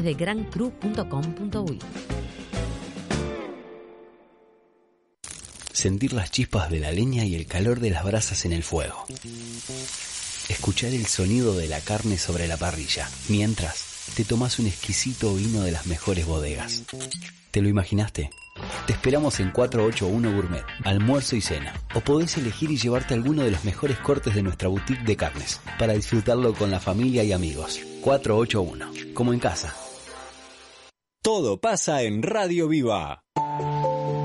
de 0.00 0.14
grancru.com.uy. 0.14 1.78
Sentir 5.72 6.12
las 6.12 6.30
chispas 6.30 6.70
de 6.70 6.78
la 6.78 6.92
leña 6.92 7.24
y 7.24 7.34
el 7.34 7.46
calor 7.46 7.80
de 7.80 7.90
las 7.90 8.04
brasas 8.04 8.44
en 8.44 8.52
el 8.52 8.62
fuego. 8.62 9.04
Escuchar 10.48 10.92
el 10.92 11.06
sonido 11.06 11.56
de 11.56 11.66
la 11.66 11.80
carne 11.80 12.18
sobre 12.18 12.46
la 12.46 12.56
parrilla, 12.56 13.10
mientras 13.28 13.84
te 14.14 14.24
tomas 14.24 14.58
un 14.58 14.66
exquisito 14.66 15.34
vino 15.34 15.62
de 15.62 15.72
las 15.72 15.86
mejores 15.86 16.26
bodegas. 16.26 16.82
¿Te 17.50 17.60
lo 17.62 17.68
imaginaste? 17.68 18.30
Te 18.86 18.92
esperamos 18.92 19.40
en 19.40 19.50
481 19.50 20.34
Gourmet, 20.34 20.64
almuerzo 20.84 21.36
y 21.36 21.40
cena. 21.40 21.72
O 21.94 22.00
podés 22.00 22.36
elegir 22.36 22.70
y 22.70 22.76
llevarte 22.76 23.14
alguno 23.14 23.42
de 23.42 23.50
los 23.50 23.64
mejores 23.64 23.98
cortes 23.98 24.34
de 24.34 24.42
nuestra 24.42 24.68
boutique 24.68 25.04
de 25.04 25.16
carnes, 25.16 25.60
para 25.78 25.92
disfrutarlo 25.92 26.54
con 26.54 26.70
la 26.70 26.80
familia 26.80 27.24
y 27.24 27.32
amigos. 27.32 27.80
481, 28.02 29.14
como 29.14 29.32
en 29.32 29.38
casa. 29.38 29.74
Todo 31.22 31.60
pasa 31.60 32.02
en 32.02 32.22
Radio 32.22 32.66
Viva. 32.66 33.22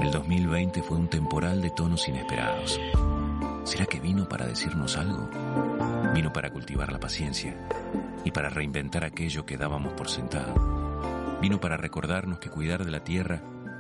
El 0.02 0.12
2020 0.12 0.82
fue 0.82 0.98
un 0.98 1.10
temporal 1.10 1.62
de 1.62 1.70
tonos 1.70 2.08
inesperados. 2.08 2.80
¿Será 3.66 3.86
que 3.86 4.00
vino 4.00 4.28
para 4.28 4.48
decirnos 4.48 4.98
algo? 4.98 5.30
Vino 6.14 6.34
para 6.34 6.50
cultivar 6.50 6.92
la 6.92 7.00
paciencia 7.00 7.56
y 8.24 8.32
para 8.32 8.50
reinventar 8.50 9.04
aquello 9.04 9.46
que 9.46 9.58
dábamos 9.58 9.94
por 9.94 10.10
sentado. 10.10 10.56
Vino 11.42 11.60
para 11.60 11.78
recordarnos 11.78 12.40
que 12.40 12.50
cuidar 12.50 12.84
de 12.84 12.92
la 12.92 13.04
tierra 13.04 13.44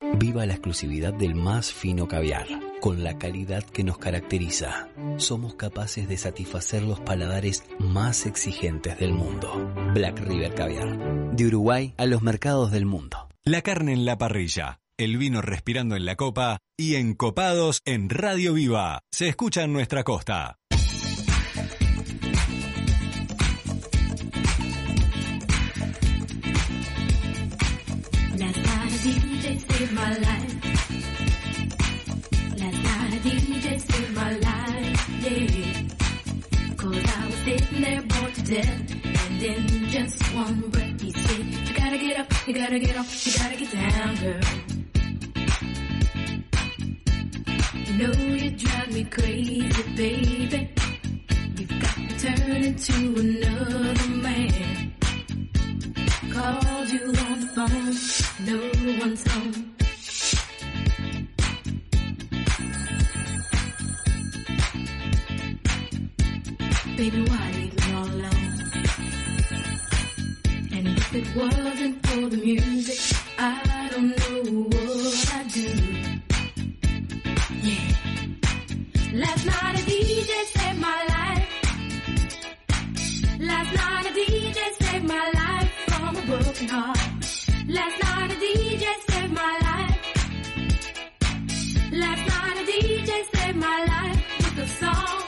Viva 0.00 0.46
la 0.46 0.52
exclusividad 0.52 1.12
del 1.12 1.34
más 1.34 1.72
fino 1.72 2.06
caviar, 2.06 2.46
con 2.80 3.02
la 3.02 3.18
calidad 3.18 3.64
que 3.64 3.82
nos 3.82 3.98
caracteriza. 3.98 4.88
Somos 5.16 5.56
capaces 5.56 6.08
de 6.08 6.16
satisfacer 6.16 6.84
los 6.84 7.00
paladares 7.00 7.64
más 7.80 8.24
exigentes 8.24 8.98
del 8.98 9.12
mundo. 9.12 9.72
Black 9.94 10.20
River 10.20 10.54
Caviar, 10.54 11.34
de 11.34 11.46
Uruguay 11.46 11.94
a 11.96 12.06
los 12.06 12.22
mercados 12.22 12.70
del 12.70 12.86
mundo. 12.86 13.28
La 13.44 13.62
carne 13.62 13.92
en 13.92 14.04
la 14.04 14.18
parrilla, 14.18 14.80
el 14.98 15.18
vino 15.18 15.42
respirando 15.42 15.96
en 15.96 16.04
la 16.04 16.14
copa 16.14 16.58
y 16.76 16.94
encopados 16.94 17.80
en 17.84 18.08
Radio 18.08 18.54
Viva. 18.54 19.00
Se 19.12 19.28
escucha 19.28 19.64
en 19.64 19.72
nuestra 19.72 20.04
costa. 20.04 20.58
Death. 38.48 38.90
And 39.30 39.42
in 39.42 39.88
just 39.88 40.34
one 40.34 40.60
breath 40.70 41.00
he 41.02 41.10
said, 41.12 41.44
You 41.44 41.74
gotta 41.74 41.98
get 41.98 42.18
up, 42.18 42.48
you 42.48 42.54
gotta 42.54 42.78
get 42.78 42.96
off, 42.96 43.26
you 43.26 43.32
gotta 43.38 43.56
get 43.56 43.72
down, 43.72 44.16
girl. 44.16 44.40
You 47.86 47.92
know 47.98 48.12
you 48.12 48.50
drive 48.50 48.92
me 48.92 49.04
crazy, 49.04 49.82
baby. 49.96 50.70
You've 51.58 51.78
got 51.78 51.94
to 51.94 52.18
turn 52.18 52.50
into 52.64 53.20
another 53.20 54.08
man. 54.26 54.94
Called 56.32 56.88
you 56.88 57.04
on 57.04 57.40
the 57.40 57.48
phone, 57.54 57.96
no 58.48 58.58
one's 59.00 59.26
home. 59.30 59.74
Baby, 66.96 67.22
why 67.28 67.47
it 71.14 71.34
wasn't 71.34 72.06
for 72.06 72.28
the 72.28 72.36
music, 72.36 73.16
I 73.38 73.88
don't 73.90 74.10
know 74.18 74.42
what 74.68 75.34
I'd 75.34 75.48
do. 75.52 75.68
Yeah. 77.62 77.92
Last 79.14 79.46
night 79.46 79.80
a 79.80 79.82
DJ 79.84 80.32
saved 80.54 80.80
my 80.80 81.04
life. 81.14 81.48
Last 83.40 83.74
night 83.74 84.06
a 84.06 84.12
DJ 84.12 84.58
saved 84.80 85.06
my 85.06 85.30
life 85.34 85.70
from 85.86 86.16
a 86.16 86.22
broken 86.26 86.68
heart. 86.68 86.98
Last 87.68 88.02
night 88.02 88.30
a 88.30 88.34
DJ 88.34 88.84
saved 89.08 89.32
my 89.32 89.58
life. 89.68 89.98
Last 91.92 92.26
night 92.28 92.56
a 92.56 92.64
DJ 92.70 93.10
saved 93.34 93.56
my 93.56 93.84
life 93.86 94.22
with 94.38 94.58
a 94.58 94.68
song. 94.68 95.27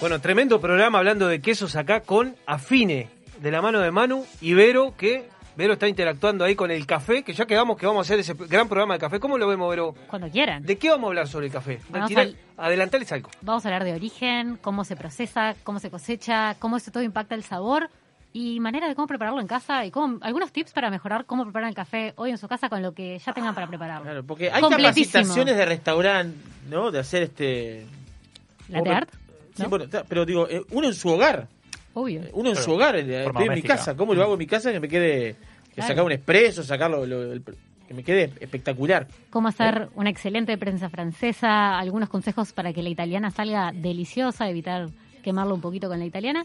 Bueno, 0.00 0.20
tremendo 0.20 0.60
programa 0.60 0.98
hablando 0.98 1.26
de 1.26 1.40
quesos 1.40 1.74
acá 1.74 2.02
con 2.02 2.36
Afine, 2.46 3.08
de 3.40 3.50
la 3.50 3.60
mano 3.60 3.80
de 3.80 3.90
Manu 3.90 4.24
y 4.40 4.54
Vero, 4.54 4.94
que 4.96 5.33
Vero 5.56 5.74
está 5.74 5.86
interactuando 5.86 6.44
ahí 6.44 6.56
con 6.56 6.70
el 6.70 6.84
café, 6.86 7.22
que 7.22 7.32
ya 7.32 7.46
quedamos 7.46 7.76
que 7.76 7.86
vamos 7.86 8.00
a 8.00 8.02
hacer 8.06 8.18
ese 8.20 8.34
gran 8.34 8.68
programa 8.68 8.94
de 8.94 9.00
café. 9.00 9.20
¿Cómo 9.20 9.38
lo 9.38 9.46
vemos, 9.46 9.70
Vero? 9.70 9.94
Cuando 10.08 10.28
quieran. 10.28 10.64
¿De 10.64 10.76
qué 10.78 10.90
vamos 10.90 11.04
a 11.04 11.08
hablar 11.08 11.28
sobre 11.28 11.46
el 11.46 11.52
café? 11.52 11.80
Al- 11.92 12.36
Adelantales 12.56 13.10
algo. 13.12 13.30
Vamos 13.40 13.64
a 13.64 13.68
hablar 13.68 13.84
de 13.84 13.92
origen, 13.92 14.58
cómo 14.60 14.84
se 14.84 14.96
procesa, 14.96 15.54
cómo 15.62 15.78
se 15.78 15.90
cosecha, 15.90 16.56
cómo 16.58 16.76
eso 16.76 16.90
todo 16.90 17.02
impacta 17.02 17.34
el 17.36 17.44
sabor 17.44 17.88
y 18.32 18.58
manera 18.58 18.88
de 18.88 18.96
cómo 18.96 19.06
prepararlo 19.06 19.40
en 19.40 19.46
casa 19.46 19.84
y 19.86 19.92
cómo, 19.92 20.18
algunos 20.22 20.50
tips 20.50 20.72
para 20.72 20.90
mejorar 20.90 21.24
cómo 21.24 21.44
preparar 21.44 21.68
el 21.68 21.74
café 21.76 22.14
hoy 22.16 22.30
en 22.30 22.38
su 22.38 22.48
casa 22.48 22.68
con 22.68 22.82
lo 22.82 22.92
que 22.92 23.18
ya 23.20 23.32
tengan 23.32 23.54
para 23.54 23.68
prepararlo. 23.68 24.02
Claro, 24.04 24.24
porque 24.24 24.50
hay 24.50 24.60
capacitaciones 24.60 25.56
de 25.56 25.64
restaurante, 25.64 26.36
¿no? 26.68 26.90
De 26.90 26.98
hacer 26.98 27.22
este... 27.22 27.86
¿Latte 28.68 28.84
¿Cómo- 28.88 28.96
art? 28.96 29.10
Sí, 29.54 29.62
¿No? 29.62 29.68
bueno, 29.68 29.84
pero 30.08 30.26
digo, 30.26 30.48
eh, 30.48 30.62
uno 30.72 30.88
en 30.88 30.94
su 30.94 31.08
hogar. 31.10 31.46
Obvio. 31.94 32.22
Uno 32.32 32.48
en 32.50 32.54
Pero, 32.54 32.64
su 32.64 32.72
hogar, 32.72 32.96
eh, 32.96 33.24
estoy 33.26 33.46
en 33.46 33.54
mi 33.54 33.62
casa. 33.62 33.96
¿Cómo 33.96 34.14
lo 34.14 34.22
hago 34.22 34.32
en 34.34 34.38
mi 34.40 34.46
casa? 34.46 34.72
Que 34.72 34.80
me 34.80 34.88
quede... 34.88 35.36
Que 35.68 35.74
Claro. 35.80 35.88
sacar 35.88 36.04
un 36.04 36.12
expreso, 36.12 36.62
sacarlo... 36.62 37.06
lo- 37.06 37.32
el- 37.32 37.42
que 37.86 37.92
me 37.94 38.02
quede 38.02 38.32
espectacular. 38.40 39.06
Cómo 39.28 39.48
hacer 39.48 39.88
una 39.94 40.08
excelente 40.08 40.56
prensa 40.56 40.88
francesa, 40.88 41.78
algunos 41.78 42.08
consejos 42.08 42.52
para 42.54 42.72
que 42.72 42.82
la 42.82 42.88
italiana 42.88 43.30
salga 43.30 43.72
deliciosa, 43.74 44.48
evitar 44.48 44.88
quemarlo 45.22 45.54
un 45.54 45.60
poquito 45.60 45.88
con 45.88 45.98
la 45.98 46.06
italiana. 46.06 46.44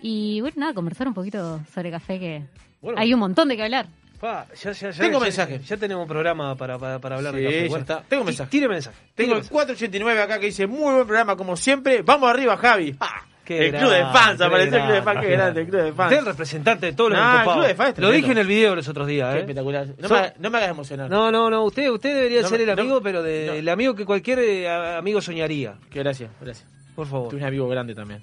Y 0.00 0.40
bueno, 0.40 0.54
nada, 0.58 0.74
conversar 0.74 1.08
un 1.08 1.14
poquito 1.14 1.60
sobre 1.74 1.90
café 1.90 2.20
que 2.20 2.42
Bueno. 2.80 3.00
hay 3.00 3.12
un 3.12 3.18
montón 3.18 3.48
de 3.48 3.56
que 3.56 3.64
hablar. 3.64 3.86
Pa, 4.20 4.46
ya, 4.54 4.70
ya, 4.70 4.90
ya- 4.90 5.00
Tengo 5.02 5.18
ya- 5.18 5.24
mensaje. 5.24 5.58
Ya 5.66 5.76
tenemos 5.76 6.06
programa 6.06 6.54
para, 6.54 6.78
para, 6.78 7.00
para 7.00 7.16
hablar 7.16 7.34
Sí, 7.34 7.40
de 7.40 7.44
café. 7.46 7.68
Bueno, 7.68 7.82
está. 7.82 8.02
Tengo 8.08 8.24
mensaje. 8.24 8.50
Tire 8.50 8.68
mensaje. 8.68 8.96
Tengo 9.16 9.34
el 9.34 9.48
489 9.48 10.22
acá 10.22 10.38
que 10.38 10.46
dice, 10.46 10.66
muy 10.68 10.92
buen 10.94 11.06
programa 11.06 11.34
como 11.36 11.56
siempre. 11.56 12.02
Vamos 12.02 12.30
arriba, 12.30 12.56
Javi. 12.56 12.94
¡Ah! 13.00 13.22
Qué 13.48 13.68
el 13.68 13.74
club 13.74 13.90
de 13.90 14.02
fans, 14.02 14.40
apareció 14.42 14.76
el 14.76 14.82
club 14.82 14.94
de 14.94 15.02
fans, 15.02 15.20
qué 15.22 15.30
grande, 15.30 15.60
el 15.62 15.66
club 15.68 15.82
de 15.82 15.92
fans. 15.94 16.06
Usted 16.06 16.16
es 16.16 16.20
el 16.20 16.26
representante 16.26 16.86
de 16.86 16.92
todos 16.92 17.10
los 17.10 17.18
No, 17.18 17.24
el 17.24 17.30
encopados. 17.36 17.54
club 17.56 17.66
de 17.68 17.74
fans 17.74 17.98
Lo 17.98 18.10
dije 18.10 18.32
en 18.32 18.38
el 18.38 18.46
video 18.46 18.76
los 18.76 18.88
otros 18.88 19.06
días. 19.06 19.30
Qué 19.32 19.36
¿eh? 19.36 19.40
espectacular. 19.40 19.86
No, 19.98 20.08
So- 20.08 20.14
me, 20.14 20.20
haga- 20.20 20.34
no 20.38 20.50
me 20.50 20.58
hagas 20.58 20.70
emocionar. 20.70 21.08
No, 21.10 21.32
no, 21.32 21.48
no. 21.48 21.64
Usted, 21.64 21.88
usted 21.90 22.14
debería 22.14 22.42
No 22.42 22.48
ser 22.48 22.60
el 22.60 22.66
no- 22.66 22.72
amigo, 22.74 23.00
pero 23.00 23.22
de, 23.22 23.46
no. 23.46 23.52
el 23.54 23.68
amigo 23.70 23.94
que 23.94 24.04
cualquier 24.04 24.38
eh, 24.40 24.68
amigo 24.98 25.20
soñaría. 25.22 25.76
Que 25.90 26.00
gracias, 26.00 26.30
gracias. 26.40 26.68
Por 26.94 27.06
favor. 27.06 27.30
Tú 27.30 27.36
eres 27.36 27.44
un 27.44 27.48
amigo 27.48 27.68
grande 27.68 27.94
también. 27.94 28.22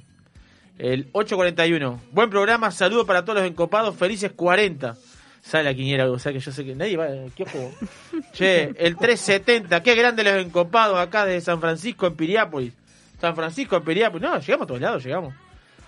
El 0.77 1.07
841. 1.13 2.01
Buen 2.11 2.29
programa, 2.29 2.69
saludo 2.69 3.05
para 3.05 3.23
todos 3.23 3.39
los 3.39 3.47
encopados, 3.49 3.95
felices 3.95 4.31
40. 4.35 4.95
Sale 5.41 5.63
la 5.63 5.73
quiniera, 5.73 6.09
o 6.09 6.17
sea 6.19 6.33
que 6.33 6.39
yo 6.39 6.51
sé 6.51 6.65
que 6.65 6.75
nadie 6.75 6.97
va. 6.97 7.07
¿Qué 7.35 7.43
ojo? 7.43 7.71
che, 8.33 8.73
el 8.77 8.97
370. 8.97 9.81
Qué 9.83 9.95
grande 9.95 10.23
los 10.23 10.33
encopados 10.43 10.97
acá 10.99 11.25
desde 11.25 11.41
San 11.41 11.61
Francisco 11.61 12.07
en 12.07 12.15
Piriápolis. 12.15 12.73
San 13.19 13.35
Francisco 13.35 13.75
en 13.77 13.83
Piriápolis. 13.83 14.27
No, 14.27 14.39
llegamos 14.39 14.63
a 14.65 14.67
todos 14.67 14.81
lados, 14.81 15.03
llegamos. 15.03 15.33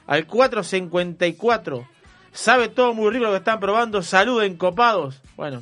Al 0.07 0.25
454. 0.25 1.88
Sabe 2.32 2.69
todo 2.69 2.93
muy 2.93 3.09
rico 3.11 3.25
lo 3.25 3.32
que 3.32 3.38
están 3.38 3.59
probando. 3.59 4.01
Saludos 4.01 4.43
encopados. 4.43 5.21
Bueno, 5.36 5.61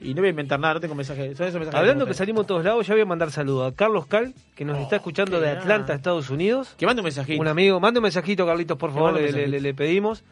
y 0.00 0.14
no 0.14 0.20
voy 0.22 0.28
a 0.28 0.30
inventar 0.30 0.58
nada, 0.60 0.74
no 0.74 0.80
tengo 0.80 0.94
mensajes. 0.94 1.36
Son 1.36 1.46
esos 1.46 1.58
mensajes 1.60 1.78
Hablando 1.78 2.06
que 2.06 2.14
salimos 2.14 2.46
todos 2.46 2.64
lados, 2.64 2.86
ya 2.86 2.94
voy 2.94 3.02
a 3.02 3.06
mandar 3.06 3.30
saludos 3.30 3.72
a 3.72 3.74
Carlos 3.76 4.06
Cal, 4.06 4.32
que 4.54 4.64
nos 4.64 4.78
está 4.78 4.96
escuchando 4.96 5.36
Oh, 5.38 5.40
de. 5.40 5.50
Atlanta, 5.50 5.94
Estados 5.94 6.30
Unidos. 6.30 6.74
Que 6.78 6.86
mande 6.86 7.00
un 7.00 7.04
mensajito. 7.04 7.40
Un 7.40 7.48
amigo, 7.48 7.78
mande 7.80 7.98
un 7.98 8.04
mensajito, 8.04 8.46
Carlitos, 8.46 8.78
por 8.78 8.92
favor, 8.92 9.14
le- 9.14 9.60
le 9.60 9.74
pedimos. 9.74 10.24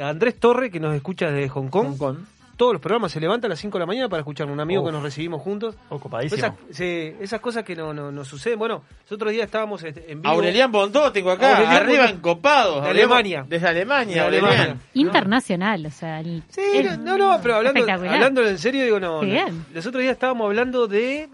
A 0.00 0.08
Andrés 0.08 0.38
Torre, 0.38 0.70
que 0.70 0.80
nos 0.80 0.94
escucha 0.94 1.30
desde 1.30 1.48
Hong 1.48 1.68
Kong. 1.68 1.88
Hong 1.88 1.96
Kong. 1.98 2.16
Todos 2.58 2.72
los 2.74 2.82
programas 2.82 3.12
se 3.12 3.20
levanta 3.20 3.46
a 3.46 3.50
las 3.50 3.58
5 3.60 3.78
de 3.78 3.80
la 3.80 3.86
mañana 3.86 4.08
para 4.08 4.20
escuchar 4.20 4.50
un 4.50 4.58
amigo 4.60 4.82
Uf. 4.82 4.88
que 4.88 4.92
nos 4.92 5.02
recibimos 5.02 5.40
juntos. 5.40 5.76
Ocupadísimo. 5.88 6.36
Esas, 6.38 6.52
sí, 6.76 7.14
esas 7.20 7.40
cosas 7.40 7.62
que 7.64 7.74
no, 7.76 7.94
no, 7.94 8.10
nos 8.12 8.26
suceden. 8.28 8.58
Bueno, 8.58 8.82
los 9.04 9.12
otros 9.12 9.30
días 9.32 9.44
estábamos 9.46 9.82
este, 9.84 10.10
en 10.12 10.20
vivo. 10.20 10.34
Aurelian 10.34 10.70
Bondó 10.72 11.10
tengo 11.12 11.30
acá, 11.30 11.52
Aurelian 11.56 11.76
arriba 11.82 11.98
Bondó. 12.02 12.14
encopados. 12.18 12.82
De 12.82 12.88
Aurelian- 12.90 12.90
Alemania. 13.06 13.46
Desde 13.48 13.68
Alemania, 13.68 14.14
De 14.14 14.20
Aurelian. 14.20 14.80
Internacional, 14.94 15.86
o 15.86 15.90
sea. 15.90 16.20
el- 16.20 16.42
Sí, 16.48 16.62
no, 16.98 17.16
no, 17.16 17.38
pero 17.40 17.54
hablando, 17.54 17.80
hablando 17.92 18.44
en 18.46 18.58
serio, 18.58 18.84
digo, 18.84 18.98
no. 19.00 19.20
Qué 19.20 19.26
no. 19.26 19.32
bien. 19.32 19.66
Los 19.72 19.86
otros 19.86 20.02
días 20.02 20.12
estábamos 20.14 20.44
hablando 20.46 20.88
de 20.88 21.28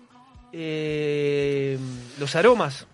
eh, 0.53 1.79
los 2.19 2.37
aromas. 2.37 2.87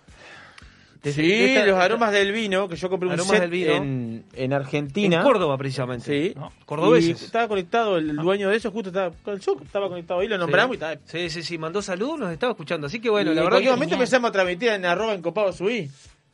De- 1.03 1.11
Sí, 1.13 1.21
de 1.23 1.53
esta- 1.55 1.65
los 1.65 1.79
aromas 1.79 2.11
del 2.11 2.31
vino, 2.31 2.67
que 2.69 2.75
yo 2.75 2.87
compré 2.89 3.09
un 3.09 3.17
set 3.19 3.39
del 3.41 3.49
vino. 3.49 3.73
En, 3.73 4.23
en 4.33 4.53
Argentina. 4.53 5.17
En 5.17 5.23
Córdoba, 5.23 5.57
precisamente. 5.57 6.05
Sí. 6.29 6.33
¿no? 6.37 6.51
Cordobeses. 6.65 7.21
Y 7.21 7.25
estaba 7.25 7.47
conectado, 7.47 7.97
el 7.97 8.15
dueño 8.17 8.49
de 8.49 8.57
eso 8.57 8.69
justo 8.71 8.89
estaba, 8.89 9.11
con 9.23 9.33
el 9.33 9.39
show, 9.39 9.59
estaba 9.63 9.89
conectado 9.89 10.19
ahí, 10.19 10.27
lo 10.27 10.37
nombramos 10.37 10.73
y 10.73 10.77
estaba. 10.77 10.95
Sí, 11.05 11.29
sí, 11.31 11.41
sí, 11.41 11.57
mandó 11.57 11.81
saludos, 11.81 12.19
nos 12.19 12.31
estaba 12.31 12.51
escuchando. 12.51 12.85
Así 12.85 12.99
que 12.99 13.09
bueno, 13.09 13.31
y 13.31 13.35
la 13.35 13.41
en 13.41 13.45
verdad. 13.45 13.49
cualquier 13.57 13.71
que- 13.71 13.75
momento 13.77 13.95
empezamos 13.95 14.29
a 14.29 14.31
transmitir 14.31 14.69
en 14.69 14.85
arroba 14.85 15.13
encopado 15.13 15.51
subí. 15.51 15.89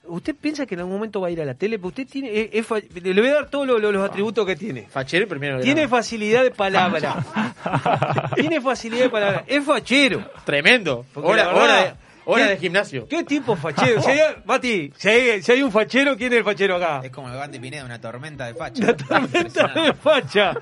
¿Usted 0.10 0.36
piensa 0.36 0.66
que 0.66 0.76
en 0.76 0.80
algún 0.80 0.96
momento 0.96 1.20
va 1.20 1.28
a 1.28 1.32
ir 1.32 1.42
a 1.42 1.46
la 1.46 1.54
tele? 1.54 1.78
Pero 1.80 1.90
usted 1.90 2.08
tiene. 2.08 2.30
es- 2.38 2.50
es 2.54 2.66
fa- 2.66 2.80
le 2.80 3.22
voy 3.22 3.30
a 3.30 3.34
dar 3.36 3.50
todos 3.50 3.68
lo- 3.68 3.78
lo- 3.78 3.92
los 3.92 4.06
atributos 4.10 4.46
que 4.46 4.56
tiene. 4.56 4.84
Fachero 4.90 5.28
primero. 5.28 5.60
Tiene 5.62 5.88
facilidad 5.88 6.44
de 6.44 6.52
palabra. 6.52 7.26
tiene 8.36 8.62
facilidad 8.62 9.04
de 9.04 9.10
palabra. 9.10 9.44
Es 9.48 9.64
fachero. 9.66 10.24
Tremendo. 10.46 11.06
Porque 11.14 11.30
Hora, 11.30 11.48
verdad- 11.48 11.64
hora, 11.64 11.96
Hora 12.30 12.44
¿Qué- 12.44 12.50
de 12.50 12.58
gimnasio. 12.58 13.08
¿Qué 13.08 13.24
tipo 13.24 13.56
fachero? 13.56 14.02
Si 14.02 14.12
hay, 14.12 14.20
Mati, 14.46 14.92
si 14.98 15.08
hay, 15.10 15.42
si 15.42 15.52
hay 15.54 15.62
un 15.64 15.72
fachero, 15.72 16.18
¿quién 16.18 16.34
es 16.34 16.40
el 16.40 16.44
fachero 16.44 16.76
acá? 16.76 17.00
Es 17.04 17.10
como 17.12 17.30
el 17.30 17.36
Bandi 17.38 17.58
Pineda, 17.58 17.86
una 17.86 18.02
tormenta 18.02 18.46
de 18.48 18.54
facha. 18.54 18.94
de 18.94 19.94
facha. 19.94 20.54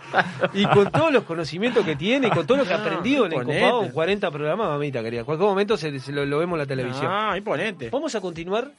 Y 0.53 0.65
con 0.67 0.91
todos 0.91 1.11
los 1.11 1.23
conocimientos 1.23 1.83
que 1.85 1.95
tiene 1.95 2.27
y 2.27 2.29
con 2.29 2.45
todo 2.45 2.57
lo 2.59 2.65
que 2.65 2.73
ha 2.73 2.77
No, 2.77 2.83
aprendido 2.83 3.25
en 3.25 3.33
el 3.33 3.43
copado, 3.43 3.91
40 3.91 4.31
programas, 4.31 4.67
mamita 4.67 5.01
querida. 5.01 5.21
En 5.21 5.25
cualquier 5.25 5.49
momento 5.49 5.75
se, 5.77 5.99
se 5.99 6.11
lo, 6.11 6.25
lo 6.25 6.37
vemos 6.39 6.55
en 6.55 6.59
la 6.59 6.65
televisión. 6.67 7.07
Ah, 7.09 7.33
imponente. 7.37 7.89
Vamos 7.89 8.13
a 8.15 8.21
continuar 8.21 8.71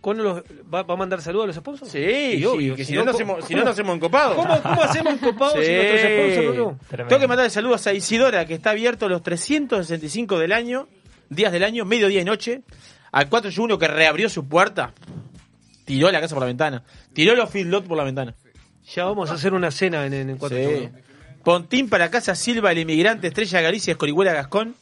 con 0.00 0.16
los. 0.22 0.42
¿Va, 0.72 0.82
va 0.82 0.94
a 0.94 0.96
mandar 0.96 1.20
saludos 1.22 1.44
a 1.44 1.46
los 1.48 1.56
sponsors? 1.56 1.90
Sí, 1.90 2.36
sí, 2.36 2.44
obvio, 2.44 2.76
que 2.76 2.84
si 2.84 2.92
si 2.92 2.96
no, 2.96 3.04
no, 3.04 3.06
no 3.06 3.12
¿cómo- 3.18 3.32
hacemos, 3.32 3.44
si 3.48 3.54
no, 3.54 3.64
no 3.64 3.70
hacemos 3.70 3.96
encopados. 3.96 4.36
¿Cómo, 4.36 4.62
cómo 4.62 4.82
hacemos 4.82 5.14
encopados 5.14 5.54
si 5.64 5.72
nuestros 5.72 6.00
sponsors 6.00 6.56
no? 6.56 7.06
Tengo 7.08 7.20
que 7.20 7.26
mandarle 7.28 7.50
saludos 7.50 7.86
a 7.86 7.92
Isidora, 7.92 8.44
que 8.46 8.54
está 8.54 8.70
abierto 8.70 9.08
los 9.08 9.22
365 9.22 10.38
del 10.38 10.52
año, 10.52 10.86
días 11.30 11.52
del 11.52 11.64
año, 11.64 11.84
mediodía 11.84 12.20
y 12.20 12.24
noche. 12.24 12.62
Al 13.12 13.28
481 13.28 13.78
que 13.78 13.86
reabrió 13.88 14.28
su 14.28 14.46
puerta, 14.48 14.92
tiró 15.84 16.10
la 16.10 16.20
casa 16.20 16.34
por 16.34 16.42
la 16.42 16.46
ventana, 16.48 16.82
tiró 17.12 17.34
los 17.36 17.48
feedlot 17.50 17.86
por 17.86 17.96
la 17.96 18.04
ventana. 18.04 18.34
Ya 18.94 19.04
vamos 19.04 19.30
a 19.30 19.34
hacer 19.34 19.54
una 19.54 19.70
cena 19.70 20.04
en, 20.06 20.12
en, 20.14 20.30
en 20.30 20.36
cuatro 20.36 20.58
Sí. 20.58 20.64
turnos. 20.64 20.90
Pontín 21.44 21.88
para 21.88 22.10
Casa 22.10 22.34
Silva, 22.34 22.72
el 22.72 22.78
inmigrante, 22.78 23.26
Estrella 23.28 23.60
Galicia, 23.60 23.92
Escorihuela 23.92 24.32
Gascón. 24.32 24.74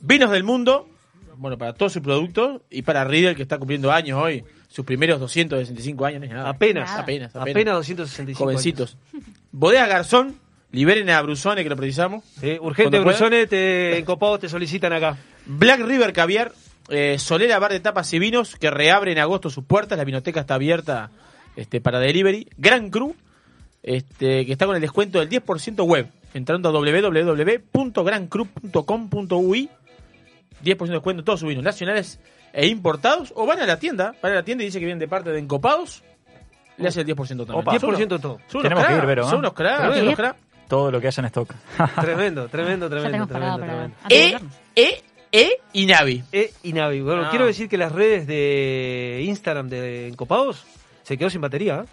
Vinos 0.00 0.30
del 0.30 0.44
mundo, 0.44 0.88
bueno, 1.36 1.56
para 1.58 1.72
todos 1.72 1.92
sus 1.94 2.02
productos. 2.02 2.60
Y 2.70 2.82
para 2.82 3.02
Riddle, 3.04 3.34
que 3.34 3.42
está 3.42 3.58
cumpliendo 3.58 3.90
años 3.90 4.20
hoy. 4.22 4.44
Sus 4.68 4.84
primeros 4.84 5.18
265 5.20 6.04
años, 6.06 6.20
no 6.20 6.26
es 6.26 6.32
nada. 6.32 6.48
Apenas. 6.50 6.90
Apenas, 6.92 7.30
apenas. 7.34 7.50
Apenas 7.50 7.74
265 7.74 8.38
Jovencitos. 8.44 8.96
Bodega 9.52 9.86
Garzón, 9.86 10.36
liberen 10.70 11.08
a 11.10 11.20
Brusone, 11.22 11.62
que 11.62 11.68
lo 11.70 11.76
precisamos. 11.76 12.24
Sí, 12.40 12.58
urgente, 12.60 12.90
Cuando 12.98 13.02
puedan. 13.04 13.18
Brusone, 13.18 13.46
te, 13.46 13.98
en 13.98 14.04
copados 14.04 14.40
te 14.40 14.48
solicitan 14.48 14.92
acá. 14.92 15.16
Black 15.46 15.80
River 15.80 16.12
Caviar, 16.12 16.52
eh, 16.88 17.18
Solera 17.18 17.58
Bar 17.58 17.72
de 17.72 17.80
Tapas 17.80 18.12
y 18.12 18.18
Vinos, 18.18 18.56
que 18.56 18.70
reabre 18.70 19.12
en 19.12 19.18
agosto 19.18 19.48
sus 19.50 19.64
puertas. 19.64 19.98
La 19.98 20.04
vinoteca 20.04 20.40
está 20.40 20.54
abierta 20.54 21.10
este, 21.56 21.80
para 21.80 21.98
delivery. 21.98 22.48
Gran 22.56 22.90
Cru, 22.90 23.16
este, 23.82 24.46
que 24.46 24.52
está 24.52 24.66
con 24.66 24.76
el 24.76 24.80
descuento 24.82 25.18
del 25.20 25.28
10% 25.28 25.84
web. 25.84 26.08
Entrando 26.34 26.68
a 26.70 26.72
www.grancru.com.ui 26.72 29.68
10% 30.64 30.86
de 30.86 30.92
descuento 30.92 31.20
en 31.20 31.24
todos 31.24 31.40
sus 31.40 31.48
vinos 31.48 31.64
nacionales 31.64 32.20
e 32.52 32.66
importados. 32.68 33.32
O 33.36 33.46
van 33.46 33.60
a 33.60 33.66
la 33.66 33.78
tienda, 33.78 34.14
van 34.22 34.32
a 34.32 34.36
la 34.36 34.42
tienda 34.44 34.62
y 34.62 34.66
dice 34.66 34.78
que 34.78 34.84
vienen 34.84 35.00
de 35.00 35.08
parte 35.08 35.30
de 35.30 35.38
Encopados. 35.40 36.02
Le 36.78 36.88
hace 36.88 37.00
el 37.02 37.06
10% 37.06 37.16
también. 37.16 37.50
Opa. 37.58 37.78
Son 37.78 37.90
unos- 37.90 38.00
10% 38.00 38.20
todo. 38.20 38.38
Son 38.48 38.60
unos 38.60 38.62
Tenemos 38.62 38.86
que 38.86 38.92
ir, 38.92 38.96
cracks, 38.98 39.06
Vero, 39.08 39.22
¿eh? 39.22 39.26
Son 39.30 39.38
unos 39.40 39.52
son 39.52 40.14
cracks. 40.14 40.38
Todo 40.68 40.90
lo 40.90 41.00
que 41.00 41.06
haya 41.08 41.20
en 41.20 41.26
stock. 41.26 41.52
Tremendo, 42.00 42.48
tremendo, 42.48 42.88
tremendo, 42.88 43.26
tremendo, 43.26 43.28
para- 43.28 43.56
tremendo. 43.58 43.94
E. 44.08 44.38
E, 44.74 45.02
E 45.32 45.58
y 45.72 45.86
Navi. 45.86 46.22
E 46.30 46.52
y 46.62 46.72
Navi. 46.74 47.00
Bueno, 47.00 47.22
Ah. 47.24 47.30
quiero 47.30 47.46
decir 47.46 47.68
que 47.68 47.78
las 47.78 47.90
redes 47.92 48.26
de 48.26 49.22
Instagram 49.24 49.68
de 49.68 50.08
Encopados 50.08 50.64
se 51.02 51.16
quedó 51.16 51.30
sin 51.30 51.40
batería. 51.40 51.84
¿eh? 51.86 51.88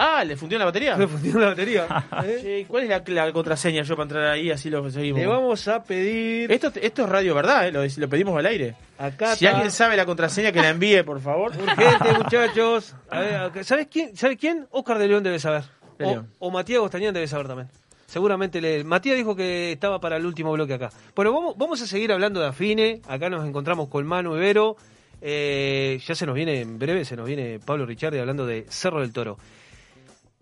Ah, 0.00 0.22
¿le 0.22 0.36
fundió 0.36 0.58
la 0.58 0.64
batería? 0.66 0.96
Le 0.96 1.08
fundió 1.08 1.38
la 1.40 1.46
batería. 1.48 1.86
¿eh? 2.24 2.64
¿Cuál 2.68 2.84
es 2.84 2.88
la, 2.90 3.02
la 3.24 3.32
contraseña 3.32 3.82
yo 3.82 3.96
para 3.96 4.04
entrar 4.04 4.26
ahí? 4.26 4.50
Así 4.50 4.70
lo 4.70 4.88
seguimos. 4.90 5.18
Le 5.20 5.26
vamos 5.26 5.66
a 5.66 5.82
pedir. 5.82 6.52
Esto, 6.52 6.70
esto 6.80 7.02
es 7.04 7.08
radio 7.08 7.34
verdad, 7.34 7.66
¿eh? 7.66 7.72
lo, 7.72 7.80
lo 7.84 8.08
pedimos 8.08 8.38
al 8.38 8.46
aire. 8.46 8.74
Acá 8.98 9.34
Si 9.34 9.44
está. 9.46 9.56
alguien 9.56 9.72
sabe 9.72 9.96
la 9.96 10.04
contraseña, 10.06 10.52
que 10.52 10.60
la 10.60 10.68
envíe, 10.68 11.02
por 11.02 11.20
favor. 11.20 11.52
Urgente, 11.56 12.12
muchachos. 12.22 12.94
A 13.10 13.20
ver, 13.20 13.64
¿Sabes 13.64 13.88
quién? 13.90 14.14
¿Sabe 14.16 14.36
quién? 14.36 14.66
Oscar 14.70 14.98
de 14.98 15.08
León 15.08 15.22
debe 15.24 15.38
saber. 15.40 15.62
De 15.98 16.04
O, 16.04 16.10
León. 16.10 16.28
o 16.38 16.50
Matías 16.50 16.80
Gostañán 16.80 17.12
debe 17.14 17.26
saber 17.26 17.48
también. 17.48 17.68
Seguramente 18.08 18.62
le... 18.62 18.84
Matías 18.84 19.18
dijo 19.18 19.36
que 19.36 19.70
estaba 19.72 20.00
para 20.00 20.16
el 20.16 20.24
último 20.24 20.50
bloque 20.52 20.72
acá. 20.72 20.90
Bueno, 21.14 21.30
vamos, 21.30 21.54
vamos 21.58 21.82
a 21.82 21.86
seguir 21.86 22.10
hablando 22.10 22.40
de 22.40 22.46
Afine. 22.46 23.02
Acá 23.06 23.28
nos 23.28 23.46
encontramos 23.46 23.88
con 23.90 24.06
Manu 24.06 24.34
Ibero. 24.34 24.76
Eh, 25.20 26.00
ya 26.06 26.14
se 26.14 26.24
nos 26.24 26.34
viene, 26.34 26.62
en 26.62 26.78
breve, 26.78 27.04
se 27.04 27.16
nos 27.16 27.26
viene 27.26 27.60
Pablo 27.60 27.84
Ricciardi 27.84 28.18
hablando 28.18 28.46
de 28.46 28.64
Cerro 28.70 29.02
del 29.02 29.12
Toro. 29.12 29.36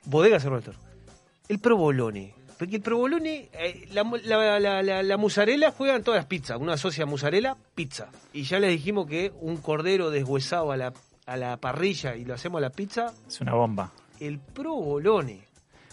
Bodega 0.04 0.38
Cerro 0.38 0.54
del 0.54 0.64
Toro. 0.64 0.78
El 1.48 1.58
provolone. 1.58 2.34
Porque 2.56 2.76
el 2.76 2.82
provolone, 2.82 3.48
eh, 3.52 3.88
la, 3.92 4.04
la, 4.24 4.60
la, 4.82 5.02
la, 5.02 5.16
mozzarella 5.16 5.72
juegan 5.72 6.04
todas 6.04 6.18
las 6.18 6.26
pizzas. 6.26 6.58
Una 6.60 6.76
socia 6.76 7.04
mozzarella, 7.04 7.56
pizza. 7.74 8.10
Y 8.32 8.44
ya 8.44 8.60
les 8.60 8.70
dijimos 8.70 9.08
que 9.08 9.32
un 9.40 9.56
cordero 9.56 10.10
deshuesado 10.10 10.70
a 10.70 10.76
la, 10.76 10.92
a 11.26 11.36
la 11.36 11.56
parrilla 11.56 12.14
y 12.14 12.24
lo 12.24 12.34
hacemos 12.34 12.58
a 12.58 12.62
la 12.62 12.70
pizza, 12.70 13.12
Es 13.26 13.40
una 13.40 13.54
bomba. 13.54 13.90
el 14.20 14.38
provolone. 14.38 15.45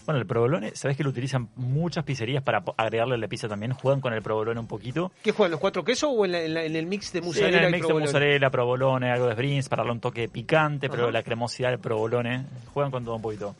Bueno, 0.05 0.19
el 0.19 0.25
provolone, 0.27 0.71
¿sabes 0.75 0.97
que 0.97 1.03
lo 1.03 1.09
utilizan 1.11 1.47
muchas 1.55 2.03
pizzerías 2.03 2.43
para 2.43 2.63
agregarle 2.77 3.15
a 3.15 3.17
la 3.17 3.27
pizza 3.27 3.47
también? 3.47 3.71
Juegan 3.73 4.01
con 4.01 4.13
el 4.13 4.21
provolone 4.21 4.59
un 4.59 4.67
poquito. 4.67 5.11
¿Qué 5.23 5.31
juegan, 5.31 5.51
los 5.51 5.59
cuatro 5.61 5.83
quesos 5.85 6.11
o 6.13 6.25
en, 6.25 6.31
la- 6.33 6.41
en 6.41 6.53
la- 6.53 6.63
en 6.65 6.75
el 6.75 6.85
mix 6.87 7.13
de 7.13 7.19
Sí, 7.19 7.19
en 7.19 7.25
mozzarella 7.25 7.57
el 7.61 7.63
y 7.63 7.71
mix 7.71 7.73
de 7.73 7.79
provolone? 7.87 8.05
mozzarella, 8.07 8.49
provolone, 8.49 9.11
algo 9.11 9.27
de 9.27 9.33
sprints 9.33 9.69
para 9.69 9.81
darle 9.81 9.93
un 9.93 9.99
toque 10.01 10.27
picante, 10.27 10.89
pero 10.89 11.03
Ajá. 11.03 11.11
la 11.13 11.23
cremosidad 11.23 11.69
del 11.69 11.79
provolone. 11.79 12.45
Juegan 12.73 12.91
con 12.91 13.05
todo 13.05 13.15
un 13.15 13.21
poquito. 13.21 13.55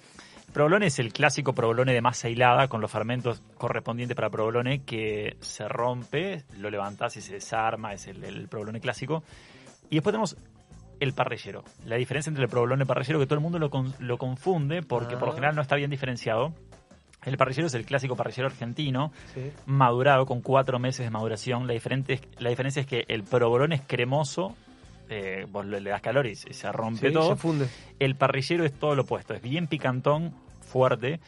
Provolone 0.52 0.88
es 0.88 1.00
el 1.00 1.12
clásico 1.14 1.54
provolone 1.54 1.94
de 1.94 2.02
masa 2.02 2.30
hilada 2.30 2.68
con 2.68 2.80
los 2.82 2.92
fermentos 2.92 3.42
correspondientes 3.58 4.16
para 4.16 4.30
provolone 4.30 4.84
que 4.84 5.38
se 5.40 5.68
rompe, 5.68 6.44
lo 6.60 6.70
levantás 6.70 7.18
y 7.18 7.22
se 7.22 7.34
desarma, 7.34 7.94
es 7.94 8.06
el, 8.08 8.24
el 8.24 8.48
provolone 8.50 8.80
clásico. 8.80 9.24
Y 9.90 9.96
después 9.96 10.12
tenemos 10.14 10.36
el 11.04 11.14
parrillero. 11.14 11.64
La 11.86 11.96
diferencia 11.98 12.30
entre 12.30 12.44
el 12.46 12.50
provolone 12.50 12.82
y 12.82 12.84
el 12.84 12.88
parrillero 12.88 13.20
que 13.20 13.26
todo 13.26 13.36
el 13.36 13.42
mundo 13.42 13.60
lo, 13.60 13.70
con- 13.70 13.94
lo 14.00 14.18
confunde 14.18 14.82
porque 14.82 15.16
por 15.16 15.28
lo 15.28 15.32
Ah. 15.34 15.36
general 15.36 15.56
no 15.56 15.62
está 15.62 15.76
bien 15.76 15.90
diferenciado. 15.92 16.54
El 17.26 17.38
parrillero 17.38 17.68
es 17.68 17.74
el 17.74 17.86
clásico 17.86 18.16
parrillero 18.18 18.48
argentino, 18.48 19.12
Sí. 19.34 19.52
madurado 19.66 20.26
con 20.26 20.42
cuatro 20.42 20.78
meses 20.80 21.06
de 21.06 21.10
maduración. 21.10 21.68
La, 21.68 21.74
diferente, 21.74 22.20
la 22.40 22.50
diferencia 22.50 22.82
es 22.82 22.86
que 22.86 23.06
el 23.08 23.24
provolone 23.24 23.76
es 23.76 23.82
cremoso, 23.88 24.56
eh, 25.10 25.46
vos 25.50 25.66
le, 25.66 25.82
das 25.82 26.02
calor 26.02 26.26
y 26.28 26.36
se 26.36 26.52
se 26.54 26.72
rompe 26.72 27.08
Sí, 27.08 27.14
todo. 27.14 27.30
se 27.30 27.36
funde. 27.38 27.68
El 28.00 28.16
parrillero 28.16 28.66
es 28.66 28.74
todo 28.74 28.96
lo 28.96 29.04
opuesto, 29.04 29.34
es 29.34 29.42
bien 29.42 29.68
picantón, 29.68 30.34
fuerte, 30.74 31.20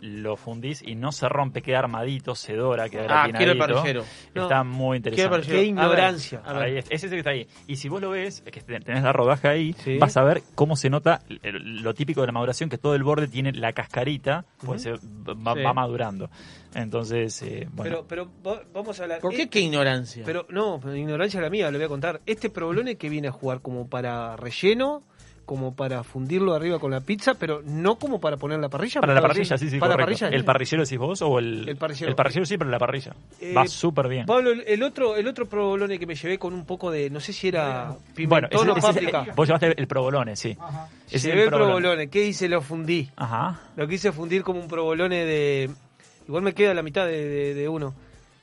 lo 0.00 0.36
fundís 0.36 0.80
y 0.82 0.94
no 0.94 1.12
se 1.12 1.28
rompe, 1.28 1.60
queda 1.60 1.80
armadito, 1.80 2.34
se 2.34 2.54
dora, 2.56 2.88
queda 2.88 3.24
Ah, 3.24 3.28
quiero 3.30 3.52
el 3.52 3.58
parrillero. 3.58 4.04
Está 4.34 4.64
No, 4.64 4.70
muy 4.70 4.96
interesante. 4.96 5.46
Qué 5.46 5.64
ignorancia. 5.64 6.38
A 6.44 6.54
ver, 6.54 6.56
a 6.56 6.58
ver. 6.60 6.68
Ahí 6.68 6.78
es- 6.78 6.86
ese 6.86 6.94
es 6.94 7.02
el 7.04 7.10
que 7.10 7.18
está 7.18 7.30
ahí. 7.30 7.46
Y 7.66 7.76
si 7.76 7.90
vos 7.90 8.00
lo 8.00 8.10
ves, 8.10 8.40
que 8.50 8.60
ten- 8.62 8.82
tenés 8.82 9.02
la 9.02 9.12
rodaja 9.12 9.50
ahí, 9.50 9.74
Sí. 9.84 9.98
vas 9.98 10.16
a 10.16 10.22
ver 10.24 10.42
cómo 10.54 10.76
se 10.76 10.88
nota 10.88 11.20
lo 11.42 11.92
típico 11.92 12.22
de 12.22 12.28
la 12.28 12.32
maduración, 12.32 12.70
que 12.70 12.78
todo 12.78 12.94
el 12.94 13.02
borde 13.04 13.28
tiene 13.28 13.52
la 13.52 13.74
cascarita, 13.74 14.46
pues 14.64 14.80
se 14.82 14.92
va, 14.92 15.54
Sí. 15.54 15.62
va 15.62 15.74
madurando. 15.74 16.30
Entonces, 16.74 17.40
eh, 17.42 17.68
bueno. 17.72 18.06
Pero, 18.06 18.06
pero 18.06 18.30
va- 18.46 18.62
vamos 18.72 18.98
a 18.98 19.02
hablar. 19.04 19.20
¿Por 19.20 19.32
qué 19.34 19.42
eh, 19.42 19.48
qué 19.48 19.60
ignorancia? 19.60 20.22
Pero 20.24 20.46
no, 20.50 20.78
pero 20.82 20.94
ignorancia 20.96 21.40
la 21.40 21.50
mía, 21.50 21.70
le 21.70 21.78
voy 21.78 21.84
a 21.84 21.88
contar. 21.88 22.20
Este 22.26 22.50
provolone 22.50 22.96
que 22.96 23.08
viene 23.08 23.28
a 23.28 23.32
jugar 23.32 23.60
como 23.60 23.88
para 23.88 24.36
relleno, 24.36 25.02
como 25.46 25.74
para 25.74 26.02
fundirlo 26.02 26.52
arriba 26.54 26.78
con 26.80 26.90
la 26.90 27.00
pizza, 27.00 27.34
pero 27.34 27.62
no 27.64 27.96
como 27.98 28.20
para 28.20 28.36
poner 28.36 28.58
la 28.58 28.68
parrilla. 28.68 29.00
Para 29.00 29.14
¿me 29.14 29.20
la 29.20 29.26
parrilla, 29.28 29.56
sí, 29.56 29.70
sí, 29.70 29.78
Para 29.78 29.92
correcto. 29.94 30.10
la 30.12 30.18
parrilla. 30.18 30.36
¿El 30.36 30.44
parrillero 30.44 30.82
decís 30.82 30.98
vos 30.98 31.22
o 31.22 31.38
el...? 31.38 31.68
El 31.68 31.76
parrillero. 31.76 32.10
El 32.10 32.16
parrillero 32.16 32.44
sí, 32.44 32.58
pero 32.58 32.68
la 32.68 32.78
parrilla. 32.78 33.14
Eh, 33.40 33.54
Va 33.56 33.66
súper 33.66 34.08
bien. 34.08 34.26
Pablo, 34.26 34.50
el- 34.50 34.64
el 34.66 34.82
otro, 34.82 35.16
el 35.16 35.26
otro 35.28 35.46
provolone 35.46 35.98
que 35.98 36.06
me 36.06 36.16
llevé 36.16 36.36
con 36.38 36.52
un 36.52 36.66
poco 36.66 36.90
de, 36.90 37.08
no 37.10 37.20
sé 37.20 37.32
si 37.32 37.48
era 37.48 37.94
Bueno, 38.26 38.48
pimentón 38.48 38.68
o 38.70 38.76
ese- 38.76 38.78
ese 38.80 38.90
es 38.90 38.96
el- 39.06 39.10
páprica. 39.12 39.34
vos 39.36 39.46
llevaste 39.48 39.80
el 39.80 39.86
provolone, 39.86 40.34
sí. 40.36 40.50
Ese 41.06 41.16
es 41.16 41.22
Llevé 41.24 41.44
el 41.44 41.48
provolone. 41.48 41.80
provolone. 41.80 42.08
¿Qué 42.10 42.26
hice? 42.26 42.48
Lo 42.48 42.60
fundí. 42.60 43.08
Ajá. 43.16 43.60
Lo 43.76 43.86
quise 43.86 44.10
fundir 44.12 44.42
como 44.42 44.60
un 44.60 44.66
provolone 44.68 45.24
de... 45.24 45.70
Igual 46.26 46.42
me 46.42 46.54
queda 46.54 46.74
la 46.74 46.82
mitad 46.82 47.06
de, 47.06 47.24
de- 47.24 47.54
de 47.54 47.68
uno. 47.68 47.94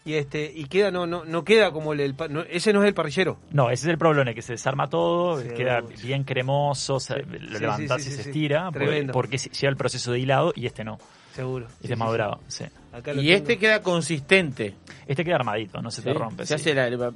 Y 0.06 0.16
este 0.16 0.52
y 0.54 0.66
queda 0.66 0.92
no 0.92 1.08
no 1.08 1.24
no 1.24 1.46
queda 1.46 1.72
como 1.72 1.94
el, 1.94 2.02
el 2.02 2.14
pa- 2.14 2.28
no, 2.28 2.42
ese 2.42 2.74
no 2.74 2.82
es 2.84 2.88
el 2.90 2.94
parrillero. 2.94 3.40
No, 3.52 3.70
ese 3.70 3.86
es 3.86 3.90
el 3.92 3.98
provolone, 3.98 4.36
que 4.36 4.42
se 4.42 4.52
desarma 4.54 4.90
todo, 4.90 5.42
Sí, 5.42 5.48
queda 5.56 5.82
uy. 5.82 5.94
bien 6.04 6.26
cremoso, 6.26 7.00
se- 7.00 7.14
Sí, 7.14 7.22
lo 7.40 7.56
sí, 7.58 7.62
levantás 7.62 8.04
sí, 8.04 8.10
y 8.10 8.12
sí, 8.12 8.18
se 8.18 8.24
sí. 8.24 8.30
estira, 8.30 8.66
porque, 8.72 8.86
Tremendo. 8.88 9.14
porque 9.14 9.38
se- 9.38 9.50
lleva 9.50 9.70
el 9.72 9.78
proceso 9.78 10.12
de 10.12 10.20
hilado 10.20 10.52
y 10.56 10.66
este 10.66 10.84
no. 10.84 10.98
Seguro. 11.34 11.68
Este 11.68 11.88
Sí, 11.88 11.94
es 11.94 11.98
sí, 11.98 12.04
madurado, 12.04 12.40
sí. 12.48 12.66
Y 12.66 13.02
tengo. 13.02 13.22
este 13.22 13.58
queda 13.58 13.82
consistente. 13.82 14.76
Este 15.08 15.24
queda 15.24 15.36
armadito, 15.36 15.82
no 15.82 15.90
se 15.90 16.02
te 16.02 16.14
rompe. 16.14 16.46
Se 16.46 16.58
sí. 16.58 16.70
hace 16.70 16.74
la, 16.76 16.90
la- 16.90 17.12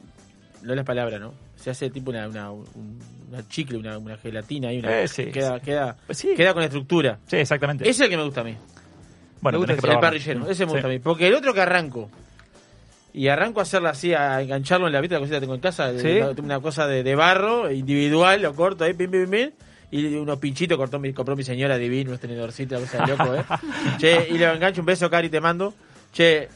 no 0.63 0.71
es 0.73 0.77
la 0.77 0.83
palabra, 0.85 1.19
¿no? 1.19 1.33
Se 1.57 1.69
hace 1.69 1.89
tipo 1.89 2.09
una, 2.11 2.26
una, 2.27 2.51
un- 2.51 2.99
una 3.30 3.45
chicle, 3.49 3.77
una, 3.77 3.97
una 3.97 4.15
gelatina 4.18 4.69
ahí, 4.69 4.80
una, 4.80 5.01
Eh, 5.01 5.07
sí, 5.09 5.26
queda, 5.26 5.59
sí. 5.59 5.65
queda, 5.65 5.97
Pues 6.05 6.18
sí. 6.19 6.34
queda 6.38 6.53
con 6.53 6.64
estructura. 6.64 7.19
Sí, 7.27 7.35
exactamente. 7.35 7.84
Ese 7.84 7.91
es 7.91 7.99
el 8.01 8.09
que 8.09 8.18
me 8.18 8.23
gusta 8.23 8.41
a 8.41 8.43
mí. 8.45 8.55
bueno, 9.41 9.59
me 9.59 9.65
gusta 9.65 9.81
que 9.88 9.93
el 9.93 9.99
parrillero, 9.99 10.49
ese 10.49 10.65
me 10.65 10.72
gusta 10.72 10.88
Sí. 10.88 10.93
a 10.93 10.97
mí. 10.97 10.99
Porque 10.99 11.27
el 11.27 11.34
otro 11.35 11.53
que 11.53 11.61
arranco, 11.61 12.09
y 13.18 13.27
arranco 13.30 13.60
a 13.60 13.64
hacerla 13.64 13.89
así, 13.89 14.14
a 14.14 14.41
engancharlo 14.41 14.88
en 14.88 14.94
la 14.94 15.02
vista, 15.02 15.15
la 15.15 15.19
cosita 15.22 15.38
que 15.38 15.41
tengo 15.41 15.56
en 15.56 15.61
casa, 15.61 15.91
Sí. 15.99 16.18
una, 16.19 16.30
una 16.41 16.60
cosa 16.60 16.85
de, 16.88 17.03
de 17.03 17.15
barro, 17.15 17.72
individual, 17.72 18.41
lo 18.41 18.53
corto 18.53 18.84
ahí, 18.84 18.94
pim, 18.94 19.10
pim, 19.11 19.30
pim, 19.30 19.52
y 19.91 20.15
unos 20.15 20.38
pinchitos 20.39 20.77
cortó 20.77 20.99
mi, 20.99 21.14
compró 21.14 21.35
mi 21.35 21.44
señora 21.44 21.77
divino, 21.77 22.10
unos 22.11 22.19
tenedorcitos, 22.22 22.80
la 22.81 22.88
cosa 22.88 23.06
de 23.06 23.18
loco, 23.18 23.35
¿eh? 23.35 23.44
che, 23.98 24.27
y 24.30 24.38
lo 24.38 24.52
engancho, 24.53 24.81
un 24.81 24.85
beso, 24.85 25.10
Cari, 25.10 25.30
te 25.30 25.39
mando. 25.41 25.73
Che, 26.14 26.48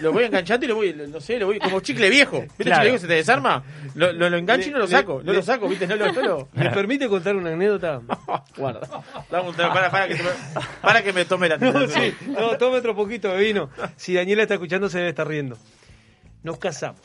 lo 0.00 0.12
voy 0.12 0.24
enganchando 0.24 0.66
y 0.66 0.68
lo 0.68 0.74
voy, 0.76 0.94
no 1.08 1.20
sé, 1.20 1.38
lo 1.38 1.46
voy 1.46 1.58
como 1.58 1.80
chicle 1.80 2.10
viejo. 2.10 2.40
¿Viste 2.42 2.64
Claro. 2.64 2.82
chicle 2.82 2.90
viejo 2.90 2.94
que 2.96 3.00
se 3.00 3.06
te 3.08 3.14
desarma? 3.14 3.62
Lo, 3.94 4.12
lo, 4.12 4.28
lo 4.28 4.36
engancho 4.36 4.68
y 4.68 4.72
no 4.72 4.78
lo 4.78 4.84
Le- 4.84 4.90
saco, 4.90 5.22
no 5.24 5.32
le- 5.32 5.38
lo 5.38 5.42
saco, 5.42 5.68
¿viste? 5.68 5.86
No 5.86 5.96
lo, 5.96 6.12
no 6.12 6.20
lo... 6.22 6.48
¿Me 6.54 6.70
permite 6.70 7.08
contar 7.08 7.34
una 7.34 7.50
anécdota? 7.50 8.00
Guarda. 8.56 8.86
Dame 9.30 9.48
un 9.48 9.54
para, 9.56 9.90
para, 9.90 10.06
que, 10.08 10.14
te- 10.16 10.22
para 10.82 11.02
que 11.02 11.12
me 11.14 11.24
tome 11.24 11.48
la 11.48 11.56
No, 11.56 11.86
sí, 11.88 12.14
no, 12.28 12.56
tome 12.58 12.76
otro 12.78 12.94
poquito 12.94 13.28
de 13.32 13.42
vino. 13.42 13.70
Si 13.96 14.12
Daniela 14.14 14.42
está 14.42 14.54
escuchando, 14.54 14.88
se 14.90 14.98
debe 14.98 15.10
estar 15.10 15.26
riendo. 15.26 15.56
Nos 16.46 16.58
casamos. 16.58 17.00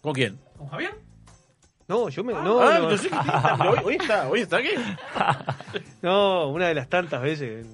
¿Con 0.00 0.12
quién? 0.14 0.38
¿Con 0.56 0.68
Javier? 0.68 0.94
No, 1.88 2.08
yo 2.08 2.22
me. 2.22 2.32
No, 2.32 2.60
Ah, 2.62 2.78
no. 2.78 2.90
yo 2.92 2.96
sé 2.96 3.08
que 3.08 3.16
está, 3.16 3.56
pero 3.58 3.70
hoy, 3.72 3.78
hoy 3.84 3.94
está, 3.96 4.28
hoy 4.28 4.40
está 4.42 4.56
aquí. 4.58 4.68
No, 6.02 6.48
una 6.48 6.68
de 6.68 6.74
las 6.74 6.88
tantas 6.88 7.20
veces. 7.22 7.66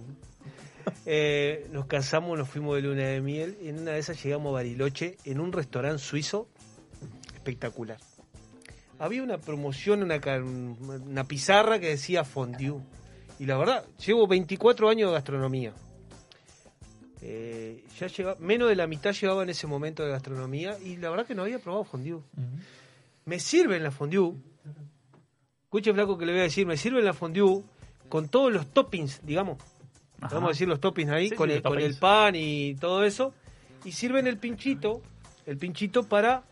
Eh, 1.04 1.66
nos 1.72 1.84
casamos, 1.86 2.38
nos 2.38 2.48
fuimos 2.48 2.74
de 2.76 2.80
luna 2.82 3.02
de 3.02 3.20
miel 3.20 3.58
y 3.60 3.68
en 3.68 3.80
una 3.80 3.90
de 3.92 3.98
esas 3.98 4.22
llegamos 4.24 4.48
a 4.50 4.52
Bariloche 4.54 5.18
en 5.26 5.40
un 5.40 5.52
restaurante 5.52 5.98
suizo 5.98 6.48
espectacular. 7.34 7.98
Había 8.98 9.22
una 9.22 9.36
promoción, 9.36 10.02
una, 10.02 10.18
una 11.04 11.24
pizarra 11.24 11.78
que 11.78 11.88
decía 11.90 12.24
fondue. 12.24 12.80
Y 13.38 13.44
la 13.44 13.58
verdad, 13.58 13.84
llevo 14.04 14.26
24 14.26 14.88
años 14.88 15.10
de 15.10 15.14
gastronomía. 15.16 15.74
Eh, 17.22 17.84
ya 17.98 18.06
lleva, 18.08 18.36
menos 18.38 18.68
de 18.68 18.76
la 18.76 18.86
mitad 18.86 19.12
llevaba 19.12 19.42
en 19.42 19.48
ese 19.50 19.66
momento 19.66 20.04
de 20.04 20.10
gastronomía 20.10 20.78
y 20.78 20.96
la 20.96 21.10
verdad 21.10 21.26
que 21.26 21.34
no 21.34 21.42
había 21.42 21.58
probado 21.58 21.84
fondue. 21.84 22.20
Me 23.24 23.38
sirven 23.40 23.82
la 23.82 23.90
fondue. 23.90 24.32
Escuche, 25.64 25.92
flaco, 25.92 26.16
que 26.18 26.26
le 26.26 26.32
voy 26.32 26.40
a 26.40 26.44
decir. 26.44 26.66
Me 26.66 26.76
sirven 26.76 27.04
la 27.04 27.12
fondue 27.12 27.62
con 28.08 28.28
todos 28.28 28.52
los 28.52 28.66
toppings, 28.72 29.20
digamos. 29.24 29.58
Ajá. 30.20 30.34
Vamos 30.36 30.48
a 30.48 30.52
decir 30.52 30.68
los 30.68 30.80
toppings 30.80 31.10
ahí, 31.10 31.28
Sí, 31.30 31.34
con, 31.34 31.48
sí, 31.50 31.56
el, 31.56 31.62
con 31.62 31.78
pan 32.00 32.34
y 32.36 32.74
todo 32.76 33.04
eso. 33.04 33.34
Y 33.84 33.92
sirven 33.92 34.26
el 34.26 34.38
pinchito, 34.38 35.02
el 35.46 35.56
pinchito 35.58 36.04
para 36.04 36.42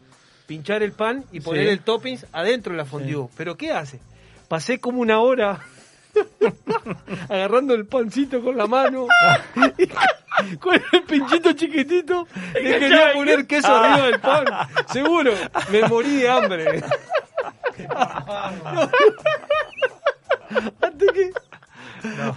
pinchar 0.46 0.82
el 0.82 0.92
pan 0.92 1.24
y 1.32 1.40
poner 1.40 1.64
Sí. 1.66 1.70
el 1.70 1.80
toppings 1.80 2.26
adentro 2.32 2.72
de 2.72 2.78
la 2.78 2.84
fondue. 2.84 3.28
¿Pero 3.36 3.56
qué 3.56 3.70
hace? 3.72 4.00
Pasé 4.48 4.78
como 4.80 5.00
una 5.00 5.20
hora 5.20 5.64
agarrando 7.28 7.74
el 7.74 7.86
pancito 7.86 8.42
con 8.42 8.56
la 8.56 8.66
mano 8.66 9.06
con 10.60 10.74
el 10.92 11.02
pinchito 11.02 11.52
chiquitito 11.52 12.26
le 12.54 12.78
quería 12.78 13.12
poner 13.12 13.46
queso 13.46 13.68
Ah. 13.70 13.92
arriba 13.94 14.06
del 14.08 14.20
pan. 14.20 14.44
Seguro, 14.92 15.32
me 15.70 15.82
morí 15.88 16.16
de 16.16 16.28
hambre. 16.28 16.82
Hasta 20.80 21.12
que, 21.12 21.32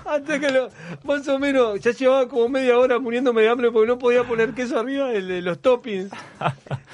hasta 0.05 0.39
que 0.39 0.49
lo- 0.51 0.69
más 1.03 1.27
o 1.27 1.39
menos, 1.39 1.79
ya 1.81 1.91
llevaba 1.91 2.27
como 2.27 2.49
media 2.49 2.77
hora 2.77 2.99
muriéndome 2.99 3.41
de 3.41 3.49
hambre 3.49 3.71
porque 3.71 3.87
no 3.87 3.99
podía 3.99 4.23
poner 4.23 4.53
queso 4.53 4.79
arriba 4.79 5.09
de, 5.09 5.21
de 5.21 5.41
los 5.41 5.59
toppings. 5.61 6.11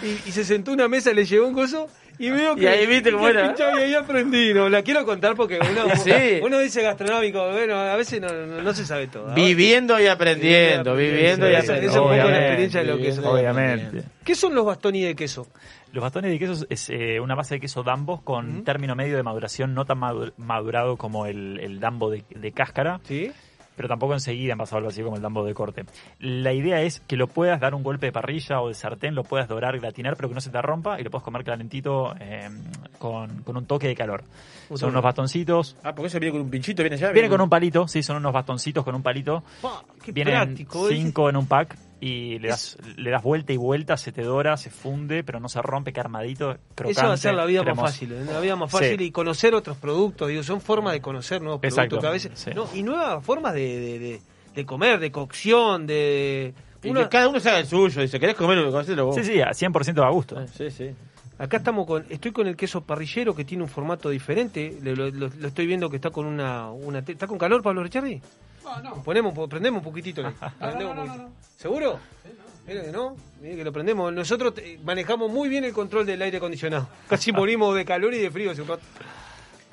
Y, 0.01 0.07
y 0.29 0.31
se 0.31 0.43
sentó 0.43 0.71
a 0.71 0.73
una 0.73 0.87
mesa, 0.87 1.11
le 1.13 1.25
llegó 1.25 1.47
un 1.47 1.53
coso 1.53 1.87
y 2.19 2.29
veo 2.29 2.55
que. 2.55 2.63
Y 2.63 2.67
ahí 2.67 2.85
viste 2.85 3.11
cómo 3.11 3.25
que 3.25 3.31
era. 3.31 3.47
pinchaba 3.47 3.79
y 3.79 3.83
ahí 3.83 3.93
aprendí. 3.95 4.53
No, 4.53 4.69
la 4.69 4.81
quiero 4.81 5.05
contar 5.05 5.35
porque 5.35 5.59
uno, 5.59 5.95
Sí. 6.03 6.11
uno 6.41 6.59
dice 6.59 6.81
gastronómico, 6.81 7.51
bueno, 7.51 7.75
a 7.75 7.95
veces 7.95 8.21
no, 8.21 8.27
no, 8.29 8.61
no 8.61 8.73
se 8.73 8.85
sabe 8.85 9.07
todo. 9.07 9.33
Viviendo 9.33 9.99
y 9.99 10.07
aprendiendo, 10.07 10.95
viviendo 10.95 11.47
y 11.47 11.51
Sí, 11.51 11.55
aprendiendo. 11.55 11.73
esa 11.73 11.77
es 11.77 11.95
un 11.95 12.03
poco 12.03 12.29
la 12.29 12.39
experiencia 12.39 12.79
de 12.83 12.85
lo 12.87 12.97
que 12.97 13.07
es. 13.09 13.19
Obviamente. 13.19 14.03
¿Qué 14.23 14.35
son 14.35 14.55
los 14.55 14.65
bastones 14.65 15.03
de 15.03 15.15
queso? 15.15 15.47
Los 15.91 16.01
bastones 16.01 16.31
de 16.31 16.39
queso 16.39 16.65
es 16.69 16.89
eh, 16.89 17.19
una 17.19 17.35
base 17.35 17.55
de 17.55 17.59
queso 17.61 17.83
dambo 17.83 18.21
con 18.23 18.63
término 18.63 18.95
medio 18.95 19.15
de 19.15 19.21
maduración, 19.23 19.73
no 19.75 19.85
tan 19.85 19.99
madu- 19.99 20.33
madurado 20.37 20.97
como 20.97 21.25
el, 21.27 21.59
el 21.59 21.79
dambo 21.79 22.09
de, 22.09 22.23
de 22.29 22.51
cáscara. 22.51 22.99
Pero 23.75 23.87
tampoco 23.87 24.13
enseguida 24.13 24.53
envasado 24.53 24.77
al 24.77 24.83
vacío 24.85 25.05
como 25.05 25.17
el 25.17 25.21
dambo 25.21 25.43
de 25.43 25.53
corte. 25.53 25.85
La 26.19 26.53
idea 26.53 26.81
es 26.81 26.99
que 27.01 27.15
lo 27.15 27.27
puedas 27.27 27.59
dar 27.59 27.73
un 27.73 27.83
golpe 27.83 28.07
de 28.07 28.11
parrilla 28.11 28.61
o 28.61 28.67
de 28.67 28.73
sartén, 28.73 29.15
lo 29.15 29.23
puedas 29.23 29.47
dorar, 29.47 29.79
gratinar, 29.79 30.15
pero 30.15 30.29
que 30.29 30.35
no 30.35 30.41
se 30.41 30.49
te 30.49 30.61
rompa 30.61 30.99
y 30.99 31.03
lo 31.03 31.09
puedas 31.09 31.23
comer 31.23 31.43
calentito 31.43 32.15
eh, 32.19 32.49
con, 32.99 33.43
con 33.43 33.57
un 33.57 33.65
toque 33.65 33.87
de 33.87 33.95
calor. 33.95 34.23
Son 34.75 34.89
unos 34.89 35.03
bastoncitos. 35.03 35.77
Ah, 35.83 35.93
porque 35.93 36.07
eso 36.07 36.19
viene 36.19 36.31
con 36.31 36.41
un 36.41 36.49
pinchito, 36.49 36.83
viene 36.83 36.97
ya. 36.97 37.11
Viene 37.11 37.29
con 37.29 37.41
un 37.41 37.49
palito, 37.49 37.87
sí, 37.87 38.01
son 38.03 38.17
unos 38.17 38.33
bastoncitos 38.33 38.83
con 38.83 38.95
un 38.95 39.03
palito. 39.03 39.43
qué 40.03 40.11
Vienen 40.11 40.35
práctico, 40.35 40.89
¿eh? 40.89 40.95
cinco 40.95 41.29
en 41.29 41.37
un 41.37 41.47
pack 41.47 41.77
y 42.05 42.39
le 42.39 42.49
das, 42.49 42.77
le 42.97 43.09
das 43.11 43.23
vuelta 43.23 43.53
y 43.53 43.57
vuelta, 43.57 43.95
se 43.95 44.11
te 44.11 44.23
dora, 44.23 44.57
se 44.57 44.69
funde, 44.69 45.23
pero 45.23 45.39
no 45.39 45.47
se 45.47 45.61
rompe, 45.61 45.93
que 45.93 45.99
armadito, 46.01 46.57
crocante. 46.75 46.91
Eso 46.91 47.03
va 47.03 47.11
a 47.11 47.13
hacer 47.13 47.33
la 47.33 47.45
vida 47.45 47.61
cremoso. 47.61 47.81
más 47.83 47.91
fácil, 47.93 48.25
la 48.25 48.39
vida 48.41 48.55
más 48.57 48.71
Sí. 48.71 48.77
fácil 48.77 49.01
y 49.01 49.11
conocer 49.11 49.55
otros 49.55 49.77
productos, 49.77 50.27
digo, 50.27 50.43
son 50.43 50.59
formas 50.59 50.93
de 50.93 51.01
conocer 51.01 51.41
nuevos 51.41 51.61
productos 51.61 51.77
Exacto, 51.85 52.01
que 52.01 52.07
a 52.07 52.11
veces, 52.11 52.31
sí. 52.35 52.51
no, 52.53 52.67
y 52.73 52.83
nuevas 52.83 53.23
formas 53.23 53.53
de, 53.53 53.79
de, 53.79 53.99
de- 53.99 54.21
de 54.53 54.65
comer, 54.65 54.99
de 54.99 55.11
cocción, 55.11 55.87
de 55.87 56.53
Y 56.83 56.89
uno- 56.89 57.01
que 57.03 57.09
cada 57.09 57.29
uno 57.29 57.39
se 57.39 57.49
haga 57.49 57.59
el 57.59 57.67
suyo. 57.67 58.01
Dice, 58.01 58.19
¿querés 58.19 58.35
comer 58.35 58.57
lo 58.57 58.65
que 58.85 59.01
vos? 59.01 59.15
Sí, 59.15 59.23
sí, 59.23 59.39
a 59.41 59.51
100% 59.53 60.03
a 60.03 60.09
gusto. 60.09 60.45
Sí, 60.47 60.69
sí. 60.69 60.89
Acá 61.39 61.57
estamos 61.57 61.87
con, 61.87 62.05
estoy 62.09 62.31
con 62.31 62.47
el 62.47 62.55
queso 62.55 62.81
parrillero 62.81 63.33
que 63.33 63.45
tiene 63.45 63.63
un 63.63 63.69
formato 63.69 64.09
diferente, 64.09 64.77
le- 64.83 64.95
lo, 64.95 65.09
lo- 65.09 65.29
lo 65.39 65.47
estoy 65.47 65.65
viendo 65.67 65.89
que 65.89 65.95
está 65.95 66.09
con 66.11 66.25
una, 66.25 66.69
una 66.69 66.99
¿está 66.99 67.25
con 67.27 67.37
calor 67.37 67.61
Pablo 67.63 67.81
Ricciardi? 67.81 68.21
No, 68.63 68.79
no. 68.81 69.03
Ponemos, 69.03 69.33
po- 69.33 69.47
prendemos 69.47 69.79
un 69.79 69.83
poquitito. 69.83 70.21
le- 70.21 70.31
prendemos 70.59 70.97
un 70.97 71.05
poquitito. 71.07 71.29
¿Seguro? 71.57 71.99
Mira 72.65 72.81
que 72.83 72.91
no, 72.91 73.15
mira 73.41 73.55
que 73.57 73.63
lo 73.65 73.73
prendemos. 73.73 74.13
Nosotros 74.13 74.53
manejamos 74.83 75.29
muy 75.29 75.49
bien 75.49 75.63
el 75.65 75.73
control 75.73 76.05
del 76.05 76.21
aire 76.21 76.37
acondicionado. 76.37 76.87
Casi 77.09 77.31
morimos 77.31 77.75
de 77.75 77.83
calor 77.85 78.13
y 78.13 78.19
de 78.19 78.31
frío 78.31 78.51
hace 78.51 78.61
un 78.61 78.67
rato. 78.69 78.83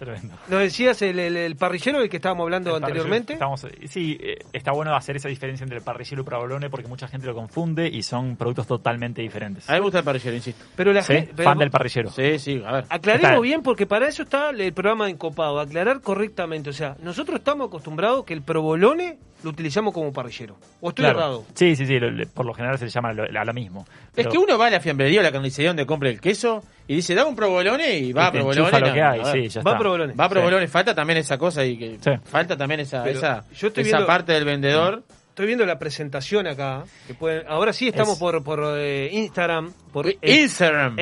Tremendo. 0.00 0.34
Nos 0.48 0.60
decías 0.60 1.00
el, 1.02 1.18
el, 1.18 1.36
el 1.36 1.56
parrillero 1.56 2.00
del 2.00 2.08
que 2.08 2.16
estábamos 2.16 2.44
hablando 2.44 2.70
El 2.76 2.82
anteriormente. 2.82 3.34
estamos- 3.34 3.66
sí, 3.86 4.16
eh, 4.18 4.38
está 4.52 4.72
bueno 4.72 4.94
hacer 4.96 5.16
esa 5.16 5.28
diferencia 5.28 5.62
entre 5.62 5.76
el 5.78 5.84
parrillero 5.84 6.16
y 6.16 6.22
el 6.22 6.24
provolone 6.24 6.70
porque 6.70 6.88
mucha 6.88 7.06
gente 7.06 7.26
lo 7.26 7.34
confunde 7.34 7.86
y 7.86 8.02
son 8.02 8.34
productos 8.36 8.66
totalmente 8.66 9.20
diferentes. 9.20 9.68
A 9.68 9.74
mí 9.74 9.78
me 9.78 9.82
gusta 9.84 9.98
el 9.98 10.04
parrillero, 10.04 10.34
insisto. 10.34 10.64
Pero 10.74 10.92
la 10.94 11.02
Sí, 11.02 11.12
gente- 11.12 11.32
pero- 11.36 11.50
fan 11.50 11.58
del 11.58 11.70
parrillero. 11.70 12.10
Sí, 12.10 12.38
sí, 12.38 12.62
a 12.66 12.72
ver. 12.72 12.84
Aclaremos 12.88 13.30
Está- 13.30 13.40
bien 13.40 13.62
porque 13.62 13.86
para 13.86 14.08
eso 14.08 14.22
está 14.22 14.50
el 14.50 14.72
programa 14.72 15.04
de 15.04 15.10
encopado, 15.12 15.60
aclarar 15.60 16.00
correctamente. 16.00 16.70
O 16.70 16.72
sea, 16.72 16.96
nosotros 17.02 17.38
estamos 17.38 17.68
acostumbrados 17.68 18.24
que 18.24 18.32
el 18.32 18.42
provolone 18.42 19.18
lo 19.42 19.50
utilizamos 19.50 19.92
como 19.94 20.12
parrillero. 20.12 20.56
¿O 20.80 20.90
estoy 20.90 21.04
Claro. 21.04 21.18
errado? 21.18 21.44
Sí, 21.54 21.76
sí, 21.76 21.86
sí, 21.86 21.98
lo- 21.98 22.26
por 22.28 22.46
lo 22.46 22.54
general 22.54 22.78
se 22.78 22.84
le 22.86 22.90
llama 22.90 23.12
lo, 23.12 23.24
a 23.24 23.44
lo 23.44 23.52
mismo. 23.54 23.86
Es 24.16 24.26
que 24.26 24.38
uno 24.38 24.58
va 24.58 24.66
a 24.66 24.70
la 24.70 24.80
fiambrería 24.80 25.20
o 25.20 25.22
la 25.22 25.32
carnicería 25.32 25.70
donde 25.70 25.86
compra 25.86 26.08
el 26.10 26.20
queso 26.20 26.62
y 26.86 26.96
dice, 26.96 27.14
dame 27.14 27.30
un 27.30 27.36
provolone 27.36 27.98
y 27.98 28.12
va 28.12 28.24
Y 28.24 28.26
a 28.26 28.32
provolone. 28.32 28.70
lo 28.80 28.86
no, 28.88 28.92
que 28.94 29.02
hay, 29.02 29.20
a 29.20 29.24
sí, 29.26 29.48
ya 29.48 29.62
Va 29.62 29.70
está. 29.72 29.78
provolone. 29.78 30.14
Va 30.14 30.24
a 30.24 30.28
provolone, 30.28 30.68
falta 30.68 30.94
también 30.94 31.18
esa 31.18 31.38
cosa 31.38 31.64
y 31.64 31.76
que 31.76 31.98
Sí. 32.00 32.10
falta 32.24 32.56
también 32.56 32.80
esa, 32.80 33.02
Pero 33.04 33.18
esa, 33.18 33.44
yo 33.54 33.68
estoy 33.68 33.82
esa 33.82 33.96
viendo- 33.96 34.06
parte 34.06 34.32
del 34.32 34.44
vendedor. 34.44 35.02
Estoy 35.30 35.46
viendo 35.46 35.64
la 35.64 35.78
presentación 35.78 36.46
acá. 36.48 36.84
Que 37.06 37.14
pueden, 37.14 37.44
ahora 37.48 37.72
sí 37.72 37.88
estamos 37.88 38.14
Es- 38.14 38.18
por, 38.18 38.42
por 38.44 38.60
eh, 38.76 39.08
Instagram, 39.12 39.72
por 39.92 40.08
Eh, 40.08 40.18
en- 40.20 40.40
Instagram. 40.42 40.98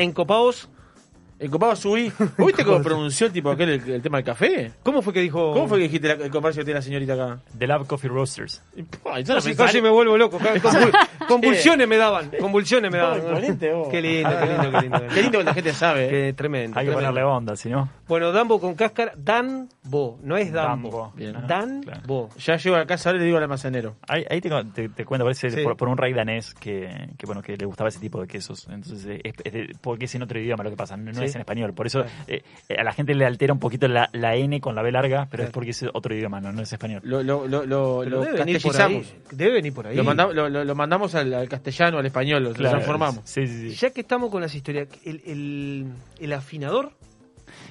El 1.39 1.51
copado 1.51 1.77
subí. 1.77 2.11
¿Vos 2.37 2.47
¿Viste 2.49 2.65
cómo 2.65 2.83
pronunció 2.83 3.27
el 3.29 3.33
tipo 3.33 3.51
aquel 3.51 3.69
el, 3.71 3.89
el 3.91 4.03
tema 4.03 4.19
del 4.19 4.25
café? 4.25 4.73
¿Cómo 4.83 5.03
fue 5.03 5.13
que 5.13 5.21
dijo? 5.21 5.53
¿Cómo 5.53 5.69
fue 5.69 5.79
que 5.79 5.85
dijiste 5.85 6.09
la- 6.09 6.25
el 6.25 6.31
comercio 6.31 6.61
que 6.63 6.65
tiene 6.65 6.79
la 6.81 6.83
señorita 6.83 7.15
acá? 7.15 7.39
The 7.57 7.67
Lab 7.67 7.87
Coffee 7.87 8.11
Roasters. 8.11 8.63
Ay, 9.05 9.23
yo 9.25 9.35
no 9.35 9.41
Casi, 9.57 9.81
me 9.81 9.89
vuelvo 9.91 10.17
loco. 10.17 10.39
convul- 10.41 10.93
convulsiones 11.29 11.87
me 11.87 11.97
daban. 11.97 12.31
Convulsiones 12.41 12.91
me 12.91 12.99
No, 12.99 13.05
daban. 13.05 13.21
imponente, 13.21 13.73
vos. 13.73 13.89
Qué 13.89 14.03
lindo, 14.03 14.31
qué 14.31 14.47
lindo, 14.47 14.71
qué 14.73 14.81
lindo. 14.83 14.99
Qué 15.15 15.23
lindo 15.23 15.39
que 15.39 15.45
la 15.45 15.55
gente 15.55 15.73
sabe. 15.73 16.07
¿eh? 16.07 16.11
Qué 16.11 16.33
tremendo. 16.33 16.79
Hay 16.79 16.87
que 16.87 16.93
tremendo. 16.93 17.11
ponerle 17.15 17.23
onda, 17.37 17.57
si 17.57 17.69
no. 17.69 17.89
Bueno, 18.09 18.33
Dambo 18.33 18.61
con 18.61 18.75
cáscara. 18.75 19.13
Danbo, 19.17 20.19
no 20.23 20.37
es 20.37 20.53
Dambo. 20.53 20.89
Dambo. 20.91 21.13
Bien. 21.17 21.37
Danbo. 21.47 22.31
Ya 22.39 22.57
llego 22.57 22.77
a 22.77 22.87
casa 22.87 23.11
ahora 23.11 23.19
y 23.19 23.21
le 23.21 23.27
digo 23.27 23.37
al 23.39 23.45
almacenero. 23.45 23.97
Ahí, 24.09 24.25
ahí 24.29 24.41
te, 24.41 24.51
te, 24.75 24.89
te 24.89 25.05
cuento, 25.05 25.25
parece, 25.25 25.51
Sí. 25.51 25.63
por, 25.63 25.77
por 25.77 25.89
un 25.89 25.97
rey 25.97 26.13
danés 26.13 26.55
que, 26.55 27.11
que, 27.17 27.27
bueno, 27.27 27.43
que 27.43 27.57
le 27.57 27.65
gustaba 27.67 27.89
ese 27.89 28.01
tipo 28.01 28.21
de 28.21 28.27
quesos. 28.27 28.67
Entonces, 28.71 29.21
es, 29.23 29.35
es 29.45 29.53
de- 29.53 29.77
porque 29.81 30.07
es 30.07 30.15
en 30.15 30.23
otro 30.23 30.39
idioma 30.41 30.65
lo 30.65 30.71
que 30.71 30.77
pasa, 30.77 30.97
no, 30.97 31.13
no 31.13 31.21
Sí. 31.21 31.28
Es 31.29 31.35
en 31.35 31.41
español. 31.41 31.73
Por 31.75 31.87
eso 31.87 32.05
eh, 32.27 32.43
eh, 32.69 32.77
a 32.79 32.85
la 32.85 32.93
gente 32.93 33.15
le 33.15 33.25
altera 33.25 33.53
un 33.53 33.59
poquito 33.61 33.89
la, 33.89 34.09
la 34.13 34.35
N 34.37 34.61
con 34.61 34.75
la 34.75 34.83
B 34.83 34.91
larga, 34.93 35.27
pero 35.31 35.45
es 35.45 35.51
porque 35.51 35.71
es 35.71 35.85
otro 35.93 36.15
idioma, 36.15 36.41
no, 36.41 36.53
no 36.53 36.63
es 36.63 36.73
español. 36.73 37.01
Lo, 37.05 37.23
lo, 37.23 37.47
lo, 37.47 37.65
lo, 37.67 38.01
Pero 38.05 38.11
lo 38.19 38.21
debe 38.25 38.39
venir 38.39 38.61
por 38.63 38.81
ahí. 38.81 39.05
Debe 39.33 39.53
venir 39.55 39.73
por 39.73 39.87
ahí. 39.87 39.97
Lo, 39.97 40.05
manda- 40.05 40.33
lo, 40.33 40.49
lo- 40.49 40.65
lo 40.65 40.75
mandamos 40.75 41.15
al, 41.15 41.33
al 41.35 41.49
castellano, 41.49 41.99
al 41.99 42.07
español, 42.07 42.43
lo 42.43 42.53
Claro, 42.53 42.71
transformamos. 42.77 43.21
Sí, 43.25 43.47
sí, 43.47 43.71
sí. 43.71 43.77
Ya 43.77 43.91
que 43.91 44.01
estamos 44.01 44.31
con 44.31 44.41
las 44.43 44.55
historias, 44.55 44.89
el, 45.05 45.23
el, 45.27 45.87
el 46.21 46.33
afinador. 46.33 46.93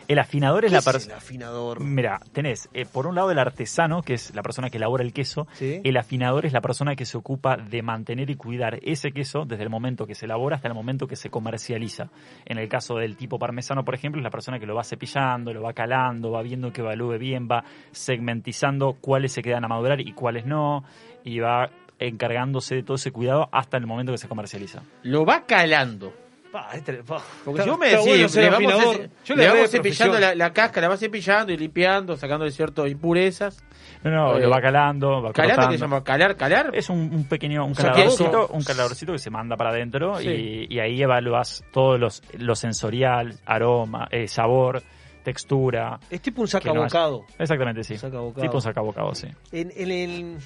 El 0.08 0.20
afinador 0.20 0.64
es 0.64 0.72
¿Qué 0.72 0.78
la 0.78 0.82
persona. 0.82 1.18
afinador? 1.18 1.82
Mira, 1.82 2.22
tenés 2.32 2.70
eh, 2.74 2.86
por 2.86 3.08
un 3.08 3.16
lado 3.16 3.30
el 3.32 3.40
artesano, 3.40 4.02
que 4.02 4.14
es 4.14 4.34
la 4.34 4.42
persona 4.42 4.70
que 4.70 4.78
elabora 4.78 5.04
el 5.04 5.12
queso. 5.12 5.48
Sí. 5.54 5.82
El 5.84 5.98
afinador 5.98 6.46
es 6.46 6.54
la 6.54 6.62
persona 6.62 6.96
que 6.96 7.06
se 7.06 7.18
ocupa 7.18 7.58
de 7.58 7.82
mantener 7.82 8.30
y 8.30 8.36
cuidar 8.36 8.80
ese 8.84 9.12
queso 9.12 9.44
desde 9.46 9.64
el 9.64 9.70
momento 9.70 10.08
que 10.08 10.16
se 10.16 10.26
elabora 10.26 10.56
hasta 10.56 10.70
el 10.70 10.74
momento 10.74 11.08
que 11.08 11.18
se 11.18 11.30
comercializa. 11.30 12.10
En 12.46 12.58
el 12.58 12.70
caso 12.70 12.96
del 12.96 13.18
tipo 13.18 13.38
parmesano, 13.38 13.84
por 13.84 13.96
ejemplo, 13.96 14.22
es 14.22 14.24
la 14.24 14.30
persona 14.32 14.60
que 14.60 14.66
lo 14.66 14.76
va 14.76 14.84
cepillando, 14.84 15.54
lo 15.54 15.62
va 15.62 15.74
calando, 15.74 16.32
va 16.32 16.42
viendo 16.42 16.72
que 16.72 16.82
evalúe 16.82 17.18
bien, 17.18 17.48
va 17.52 17.64
segmentizando 17.92 18.94
cuáles 19.02 19.34
se 19.34 19.42
quedan 19.42 19.66
a 19.66 19.68
madurar 19.68 20.00
y 20.00 20.14
cuáles 20.14 20.46
no, 20.46 20.84
y 21.24 21.40
va 21.40 21.70
encargándose 22.00 22.76
de 22.76 22.84
todo 22.84 22.96
ese 22.96 23.12
cuidado 23.12 23.50
hasta 23.52 23.76
el 23.78 23.86
momento 23.86 24.12
que 24.12 24.18
se 24.18 24.28
comercializa. 24.28 24.84
Lo 25.04 25.26
va 25.26 25.46
calando. 25.46 26.14
Pa, 26.58 26.70
este- 26.76 27.04
pa. 27.04 27.22
Porque 27.46 27.62
si 27.62 27.70
vos 27.70 27.78
me 27.78 27.90
decís, 27.90 28.06
bueno 28.06 28.28
le 28.42 28.50
vamos, 28.50 28.74
afinador. 28.74 29.10
Yo 29.26 29.36
le 29.36 29.44
le 29.44 29.50
vamos 29.50 29.70
cepillando 29.70 30.20
la, 30.20 30.34
la 30.34 30.54
cáscara, 30.54 30.88
va 30.88 30.98
cepillando 30.98 31.54
y 31.54 31.58
limpiando, 31.58 32.18
sacándole 32.18 32.50
ciertas 32.52 32.88
impurezas. 32.90 33.64
No, 34.04 34.10
no, 34.10 34.38
Eh, 34.38 34.42
lo 34.42 34.50
va 34.50 34.60
calando, 34.60 35.22
va 35.22 35.34
¿Calando 35.34 35.68
que 35.70 35.76
se 35.78 35.82
llama? 35.82 36.04
¿Calar? 36.04 36.36
¿Calar? 36.36 36.72
Es 36.74 36.90
un, 36.90 36.98
un 37.14 37.28
pequeño 37.28 37.64
un 37.66 37.74
caladorcito, 37.76 38.48
que- 38.48 38.54
un 38.54 38.64
caladorcito 38.64 39.12
que 39.12 39.20
se 39.20 39.30
manda 39.30 39.56
para 39.56 39.70
adentro 39.70 40.18
Sí. 40.20 40.28
y, 40.70 40.76
y 40.76 40.80
ahí 40.80 41.00
evalúas 41.02 41.64
todo 41.72 41.98
los, 42.00 42.24
lo 42.40 42.56
sensorial, 42.56 43.36
aroma, 43.46 44.08
eh, 44.12 44.28
sabor, 44.28 44.82
textura. 45.24 46.00
Es 46.10 46.22
tipo 46.22 46.42
un 46.42 46.48
que 46.48 46.54
no 46.54 46.86
es- 46.86 46.92
sacabocado. 46.92 47.26
Exactamente, 47.38 47.84
sí. 47.84 47.98
Sacabocado. 47.98 48.42
Tipo 48.42 48.56
un 48.58 48.62
sacabocado, 48.62 49.14
sí. 49.14 49.28
En, 49.52 49.72
en 49.76 49.92
el, 49.92 50.38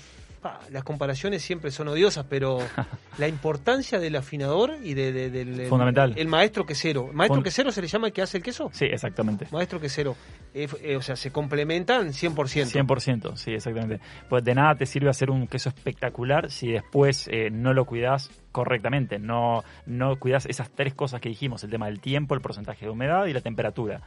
Ah, 0.44 0.60
las 0.72 0.84
comparaciones 0.84 1.44
siempre 1.44 1.70
son 1.70 1.88
odiosas, 1.90 2.26
pero 2.28 2.58
la 3.20 3.28
importancia 3.28 4.00
del 4.00 4.16
afinador 4.16 4.76
y 4.84 4.96
de, 4.96 5.12
de- 5.12 5.30
del 5.30 5.60
el- 5.60 5.68
Fundamental. 5.70 6.14
El, 6.18 6.28
maestro 6.28 6.66
quesero. 6.66 7.10
¿Maestro 7.14 7.36
Fun- 7.36 7.44
quesero 7.44 7.72
se 7.72 7.80
le 7.82 7.88
llama 7.88 8.08
el 8.08 8.14
que 8.14 8.24
hace 8.24 8.38
el 8.38 8.44
queso? 8.44 8.70
Sí, 8.74 8.86
exactamente. 8.86 9.46
Maestro 9.52 9.80
quesero. 9.80 10.16
Eh, 10.54 10.68
eh, 10.82 10.96
o 10.96 11.02
sea, 11.02 11.16
se 11.16 11.32
complementan 11.32 12.08
100%. 12.10 12.86
100%, 12.86 13.36
sí, 13.36 13.52
exactamente. 13.54 14.00
Pues 14.30 14.44
de 14.44 14.56
nada 14.56 14.74
te 14.76 14.86
sirve 14.88 15.10
hacer 15.10 15.30
un 15.30 15.48
queso 15.48 15.70
espectacular 15.70 16.50
si 16.50 16.72
después 16.72 17.28
eh, 17.32 17.50
no 17.52 17.74
lo 17.74 17.86
cuidas 17.86 18.32
correctamente, 18.52 19.20
no, 19.20 19.64
no 19.86 20.18
cuidas 20.18 20.46
esas 20.48 20.70
tres 20.72 20.94
cosas 20.94 21.22
que 21.22 21.30
dijimos, 21.30 21.64
el 21.64 21.70
tema 21.70 21.86
del 21.86 22.00
tiempo, 22.02 22.34
el 22.36 22.42
porcentaje 22.42 22.86
de 22.86 22.92
humedad 22.92 23.28
y 23.28 23.34
la 23.34 23.42
temperatura. 23.42 24.02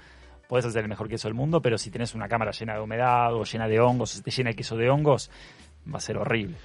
Puedes 0.49 0.67
hacer 0.67 0.83
el 0.83 0.89
mejor 0.91 1.09
queso 1.09 1.27
del 1.29 1.35
mundo, 1.35 1.63
pero 1.63 1.79
si 1.79 1.91
tienes 1.91 2.15
una 2.15 2.29
cámara 2.29 2.51
llena 2.51 2.75
de 2.75 2.81
humedad 2.81 3.33
o 3.35 3.45
llena 3.45 3.67
de 3.67 3.81
hongos, 3.81 4.13
o 4.13 4.17
se 4.19 4.23
te 4.23 4.31
llena 4.31 4.51
el 4.51 4.57
queso 4.57 4.77
de 4.77 4.91
hongos, 4.91 5.31
va 5.93 5.99
a 5.99 6.01
ser 6.01 6.17
horrible. 6.17 6.57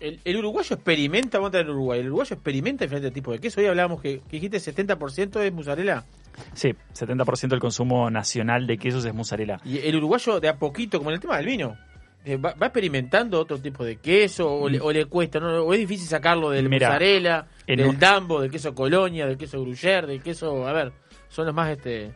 El, 0.00 0.20
el 0.24 0.36
uruguayo 0.36 0.74
experimenta, 0.76 1.38
vamos 1.38 1.54
a 1.54 1.60
el 1.60 1.70
Uruguay, 1.70 2.00
el 2.00 2.06
uruguayo 2.06 2.34
experimenta 2.34 2.84
diferentes 2.84 3.12
tipos 3.12 3.34
de 3.34 3.40
queso. 3.40 3.60
Hoy 3.60 3.66
hablábamos 3.66 4.00
que, 4.00 4.20
que 4.28 4.40
dijiste 4.40 4.58
70% 4.58 5.40
es 5.40 5.52
mozzarella. 5.52 6.04
Sí, 6.54 6.74
70% 6.94 7.48
del 7.48 7.60
consumo 7.60 8.10
nacional 8.10 8.66
de 8.66 8.78
quesos 8.78 9.04
es 9.04 9.14
mozzarella. 9.14 9.60
Y 9.64 9.78
el 9.78 9.96
uruguayo 9.96 10.40
de 10.40 10.48
a 10.48 10.56
poquito, 10.58 10.98
como 10.98 11.10
en 11.10 11.14
el 11.14 11.20
tema 11.20 11.36
del 11.36 11.46
vino, 11.46 11.76
eh, 12.24 12.36
va, 12.36 12.54
va 12.54 12.66
experimentando 12.66 13.38
otro 13.40 13.58
tipo 13.58 13.84
de 13.84 13.96
queso 13.96 14.48
o 14.50 14.68
le, 14.68 14.80
o 14.80 14.92
le 14.92 15.06
cuesta, 15.06 15.40
¿no? 15.40 15.62
o 15.64 15.72
es 15.74 15.80
difícil 15.80 16.06
sacarlo 16.08 16.50
del 16.50 16.68
Mira, 16.68 16.88
mozzarella, 16.88 17.46
del 17.66 17.86
un- 17.86 17.98
dambo, 17.98 18.40
del 18.40 18.50
queso 18.50 18.74
colonia, 18.74 19.26
del 19.26 19.36
queso 19.36 19.60
gruyère, 19.64 20.06
del 20.06 20.22
queso, 20.22 20.66
a 20.66 20.72
ver, 20.72 20.92
son 21.28 21.46
los 21.46 21.54
más 21.54 21.70
este 21.70 22.12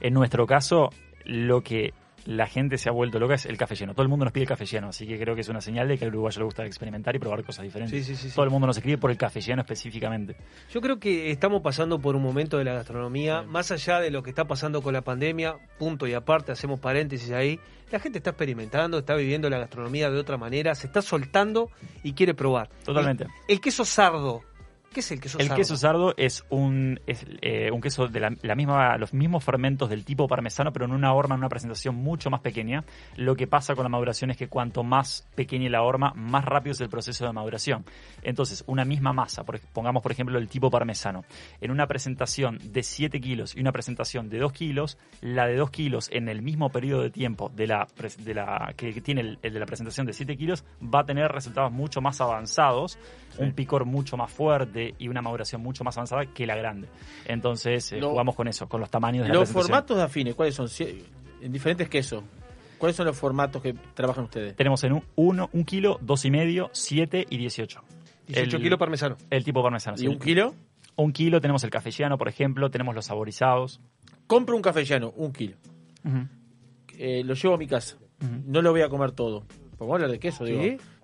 En 0.00 0.14
nuestro 0.14 0.46
caso, 0.46 0.90
lo 1.24 1.62
que 1.62 1.92
la 2.26 2.46
gente 2.46 2.78
se 2.78 2.88
ha 2.88 2.92
vuelto 2.92 3.18
loca 3.18 3.34
es 3.34 3.46
el 3.46 3.56
café 3.56 3.74
lleno. 3.74 3.92
Todo 3.92 4.02
el 4.02 4.08
mundo 4.08 4.24
nos 4.24 4.32
pide 4.32 4.42
el 4.42 4.48
café 4.48 4.66
lleno, 4.66 4.88
así 4.88 5.06
que 5.06 5.18
creo 5.18 5.34
que 5.34 5.40
es 5.40 5.48
una 5.48 5.60
señal 5.60 5.88
de 5.88 5.98
que 5.98 6.04
al 6.04 6.10
uruguayo 6.10 6.40
le 6.40 6.44
gusta 6.44 6.64
experimentar 6.66 7.14
y 7.16 7.18
probar 7.18 7.44
cosas 7.44 7.64
diferentes. 7.64 8.06
Sí, 8.06 8.14
sí, 8.14 8.28
sí. 8.28 8.34
Todo 8.34 8.44
el 8.44 8.50
mundo 8.50 8.66
nos 8.66 8.76
escribe 8.76 8.98
por 8.98 9.10
el 9.10 9.16
café 9.16 9.40
lleno 9.40 9.62
específicamente. 9.62 10.36
Yo 10.72 10.80
creo 10.80 10.98
que 10.98 11.30
estamos 11.30 11.62
pasando 11.62 11.98
por 11.98 12.16
un 12.16 12.22
momento 12.22 12.58
de 12.58 12.64
la 12.64 12.74
gastronomía, 12.74 13.42
más 13.42 13.70
allá 13.70 14.00
de 14.00 14.10
lo 14.10 14.22
que 14.22 14.30
está 14.30 14.46
pasando 14.46 14.82
con 14.82 14.92
la 14.92 15.02
pandemia, 15.02 15.56
punto 15.78 16.06
y 16.06 16.14
aparte, 16.14 16.52
hacemos 16.52 16.80
paréntesis 16.80 17.30
ahí, 17.32 17.58
la 17.90 17.98
gente 17.98 18.18
está 18.18 18.30
experimentando, 18.30 18.98
está 18.98 19.14
viviendo 19.14 19.50
la 19.50 19.58
gastronomía 19.58 20.10
de 20.10 20.18
otra 20.18 20.36
manera, 20.36 20.74
se 20.74 20.86
está 20.86 21.02
soltando 21.02 21.70
y 22.02 22.12
quiere 22.12 22.34
probar. 22.34 22.68
Totalmente. 22.84 23.24
El, 23.24 23.30
el 23.48 23.60
queso 23.60 23.84
sardo, 23.84 24.42
¿qué 24.92 25.00
es 25.00 25.10
el 25.12 25.20
queso 25.20 25.38
El 25.38 25.46
sardo? 25.46 25.56
queso 25.56 25.76
sardo 25.76 26.14
es 26.16 26.44
un, 26.50 27.00
es, 27.06 27.24
eh, 27.42 27.70
un 27.70 27.80
queso 27.80 28.08
de 28.08 28.20
la, 28.20 28.34
la 28.42 28.54
misma, 28.54 28.96
los 28.98 29.14
mismos 29.14 29.44
fermentos 29.44 29.88
del 29.88 30.04
tipo 30.04 30.26
parmesano, 30.26 30.72
pero 30.72 30.84
en 30.84 30.92
una 30.92 31.12
horma, 31.12 31.36
en 31.36 31.40
una 31.40 31.48
presentación 31.48 31.94
mucho 31.94 32.28
más 32.30 32.40
pequeña. 32.40 32.84
Lo 33.16 33.36
que 33.36 33.46
pasa 33.46 33.74
con 33.74 33.84
la 33.84 33.88
maduración 33.88 34.30
es 34.30 34.36
que 34.36 34.48
cuanto 34.48 34.82
más 34.82 35.28
pequeña 35.34 35.70
la 35.70 35.82
horma, 35.82 36.12
más 36.16 36.44
rápido 36.44 36.72
es 36.72 36.80
el 36.80 36.88
proceso 36.88 37.24
de 37.24 37.32
maduración. 37.32 37.84
Entonces, 38.22 38.64
una 38.66 38.84
misma 38.84 39.12
masa, 39.12 39.44
por 39.44 39.60
pongamos 39.60 40.02
por 40.02 40.10
ejemplo 40.10 40.38
el 40.38 40.48
tipo 40.48 40.70
parmesano, 40.70 41.24
en 41.60 41.70
una 41.70 41.86
presentación 41.86 42.58
de 42.72 42.82
7 42.82 43.20
kilos 43.20 43.54
y 43.56 43.60
una 43.60 43.72
presentación 43.72 44.28
de 44.28 44.38
2 44.38 44.52
kilos, 44.52 44.98
la 45.20 45.46
de 45.46 45.56
2 45.56 45.70
kilos 45.70 46.08
en 46.12 46.28
el 46.28 46.42
mismo 46.42 46.70
periodo 46.70 47.02
de 47.02 47.10
tiempo 47.10 47.50
de 47.54 47.66
la, 47.68 47.86
de 48.18 48.34
la 48.34 48.72
que 48.76 48.92
tiene 49.00 49.20
el, 49.20 49.38
el 49.42 49.52
de 49.52 49.60
la 49.60 49.66
presentación 49.66 50.06
de 50.06 50.14
7 50.14 50.36
kilos, 50.36 50.64
va 50.82 51.00
a 51.00 51.04
tener 51.04 51.30
resultados 51.30 51.70
mucho 51.70 52.00
más 52.00 52.20
avanzados, 52.20 52.98
un 53.38 53.52
picor 53.52 53.84
mucho 53.84 54.16
más 54.16 54.32
fuerte 54.32 54.79
y 54.98 55.08
una 55.08 55.22
maduración 55.22 55.62
mucho 55.62 55.84
más 55.84 55.96
avanzada 55.96 56.26
que 56.26 56.46
la 56.46 56.56
grande. 56.56 56.88
Entonces, 57.26 57.92
eh, 57.92 57.98
Lo- 58.00 58.10
jugamos 58.10 58.34
con 58.34 58.48
eso, 58.48 58.68
con 58.68 58.80
los 58.80 58.90
tamaños 58.90 59.24
de 59.24 59.28
la 59.28 59.34
Los 59.34 59.44
presentación. 59.48 59.66
formatos 59.68 59.96
de 59.96 60.02
afines, 60.02 60.34
¿cuáles 60.34 60.54
son? 60.54 60.68
En 61.40 61.52
diferentes 61.52 61.88
quesos. 61.88 62.22
¿Cuáles 62.78 62.96
son 62.96 63.06
los 63.06 63.16
formatos 63.16 63.60
que 63.62 63.74
trabajan 63.94 64.24
ustedes? 64.24 64.56
Tenemos 64.56 64.82
en 64.84 64.94
un 64.94 65.04
1 65.16 65.50
un 65.52 65.64
kilo, 65.64 65.98
dos 66.00 66.24
y 66.24 66.30
medio, 66.30 66.70
7 66.72 67.26
y 67.28 67.36
18. 67.36 67.82
18 68.26 68.58
kilos 68.58 68.78
parmesano. 68.78 69.16
El 69.28 69.44
tipo 69.44 69.62
parmesano. 69.62 69.96
¿Y 69.96 70.00
sí. 70.00 70.06
un 70.06 70.18
kilo? 70.18 70.54
Un 70.96 71.12
kilo 71.12 71.40
tenemos 71.40 71.62
el 71.64 71.70
cafellano, 71.70 72.16
por 72.16 72.28
ejemplo, 72.28 72.70
tenemos 72.70 72.94
los 72.94 73.06
saborizados. 73.06 73.80
Compro 74.26 74.56
un 74.56 74.62
cafellano, 74.62 75.12
un 75.16 75.32
kilo. 75.32 75.56
Eh, 76.98 77.22
lo 77.24 77.34
llevo 77.34 77.54
a 77.54 77.58
mi 77.58 77.66
casa. 77.66 77.96
No 78.46 78.60
lo 78.62 78.70
voy 78.72 78.82
a 78.82 78.88
comer 78.88 79.12
todo. 79.12 79.44
Podemos 79.78 79.94
hablar 79.96 80.10
de 80.10 80.18
queso, 80.18 80.44
digo. 80.44 80.60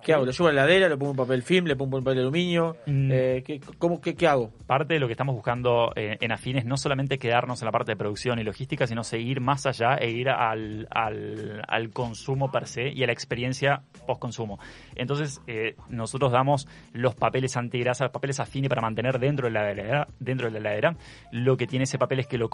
¿Qué 0.07 0.13
hago? 0.15 0.25
¿Lo 0.25 0.31
llevo 0.31 0.49
a 0.49 0.53
la 0.53 0.63
heladera? 0.63 0.89
¿Le 0.89 0.97
pongo 0.97 1.11
un 1.11 1.17
papel 1.17 1.43
film? 1.43 1.67
¿Le 1.67 1.75
pongo 1.75 1.97
un 1.99 2.05
papel 2.05 2.21
aluminio? 2.21 2.77
Mm. 2.87 3.11
Eh, 3.13 3.43
¿qué, 3.45 3.61
cómo, 3.77 4.01
qué, 4.01 4.15
qué 4.15 4.29
hago? 4.29 4.53
Parte 4.69 4.95
de 4.95 5.01
lo 5.01 5.09
que 5.09 5.15
estamos 5.15 5.35
buscando 5.35 5.91
eh, 5.97 6.17
en 6.21 6.31
Afines 6.31 6.65
no 6.65 6.77
solamente 6.77 7.19
quedarnos 7.19 7.61
en 7.61 7.67
la 7.67 7.73
parte 7.73 7.91
de 7.93 7.97
producción 7.97 8.39
y 8.39 8.45
logística, 8.45 8.87
sino 8.87 9.03
seguir 9.03 9.41
más 9.41 9.67
allá 9.67 9.97
e 9.97 10.11
ir 10.11 10.29
al, 10.29 10.87
al, 10.93 11.61
al 11.67 11.91
consumo 11.91 12.53
per 12.53 12.69
se 12.69 12.89
y 12.89 13.03
a 13.03 13.07
la 13.07 13.13
experiencia 13.13 13.83
post-consumo. 14.07 14.61
Entonces, 14.95 15.41
eh, 15.49 15.75
nosotros 15.89 16.31
damos 16.31 16.69
los 16.93 17.17
papeles 17.17 17.57
antigrasa, 17.57 18.05
los 18.05 18.13
papeles 18.13 18.39
afines 18.39 18.69
para 18.69 18.83
mantener 18.83 19.19
dentro 19.19 19.49
de 19.49 19.53
la 19.55 19.73
heladera. 19.73 20.07
Dentro 20.21 20.47
de 20.49 20.53
la 20.53 20.59
heladera. 20.71 20.97
Lo 21.33 21.57
que 21.57 21.67
tiene 21.67 21.83
ese 21.83 21.99
papel 21.99 22.21
es 22.21 22.29
que 22.29 22.39
lo 22.39 22.49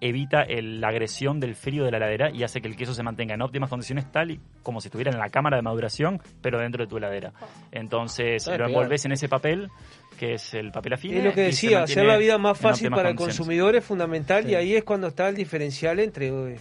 evita 0.00 0.42
el- 0.42 0.80
la 0.80 0.88
agresión 0.88 1.38
del 1.40 1.54
frío 1.54 1.84
de 1.84 1.90
la 1.90 1.98
heladera 1.98 2.30
y 2.30 2.42
hace 2.42 2.60
que 2.60 2.68
el 2.68 2.76
queso 2.76 2.94
se 2.94 3.02
mantenga 3.02 3.34
en 3.34 3.42
óptimas 3.42 3.68
condiciones, 3.70 4.10
tal 4.10 4.30
y 4.30 4.40
como 4.62 4.80
si 4.80 4.88
estuviera 4.88 5.10
en 5.10 5.18
la 5.18 5.28
cámara 5.30 5.56
de 5.56 5.62
maduración, 5.62 6.20
pero 6.40 6.58
dentro 6.58 6.77
de 6.80 6.86
tu 6.86 6.96
heladera. 6.98 7.32
Entonces, 7.72 8.46
Ah, 8.48 8.56
lo 8.56 8.66
envolves 8.66 9.04
en 9.04 9.12
ese 9.12 9.28
papel, 9.28 9.68
que 10.18 10.34
es 10.34 10.54
el 10.54 10.70
papel 10.72 10.94
afine. 10.94 11.18
Es 11.18 11.24
lo 11.24 11.32
que 11.32 11.42
decía, 11.42 11.82
hacer 11.82 12.04
la 12.06 12.16
vida 12.16 12.38
más 12.38 12.58
fácil 12.58 12.90
para 12.90 13.08
el 13.10 13.16
consumidor 13.16 13.76
es 13.76 13.84
fundamental 13.84 14.44
Sí. 14.44 14.50
y 14.50 14.54
ahí 14.54 14.74
es 14.74 14.84
cuando 14.84 15.06
está 15.08 15.28
el 15.28 15.34
diferencial 15.36 16.00
entre 16.00 16.28
eh, 16.28 16.58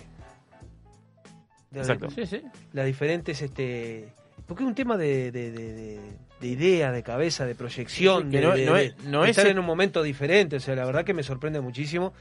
Exacto. 1.73 2.09
Sí, 2.09 2.25
sí. 2.25 2.41
las 2.73 2.85
diferentes 2.85 3.41
este 3.41 4.09
porque 4.47 4.63
es 4.63 4.67
un 4.69 4.75
tema 4.75 4.95
de, 4.95 5.31
de, 5.31 5.51
de, 5.51 5.73
de- 5.73 5.99
de 6.39 6.47
idea, 6.47 6.91
de 6.91 7.01
cabeza, 7.01 7.45
de 7.47 7.55
proyección, 7.55 8.23
Sí, 8.23 8.27
sí, 8.27 8.31
que 8.31 8.37
de, 8.37 8.43
no- 8.45 8.53
de- 8.55 8.65
no 8.65 8.73
de- 8.75 8.85
es- 8.85 9.03
no 9.05 9.21
de 9.23 9.25
es 9.25 9.31
estar 9.31 9.47
el- 9.47 9.53
en 9.53 9.59
un 9.59 9.65
momento 9.65 10.03
diferente, 10.03 10.55
o 10.57 10.59
sea, 10.59 10.75
la 10.75 10.85
verdad 10.85 11.03
que 11.03 11.13
me 11.15 11.23
sorprende 11.23 11.59
muchísimo. 11.61 12.13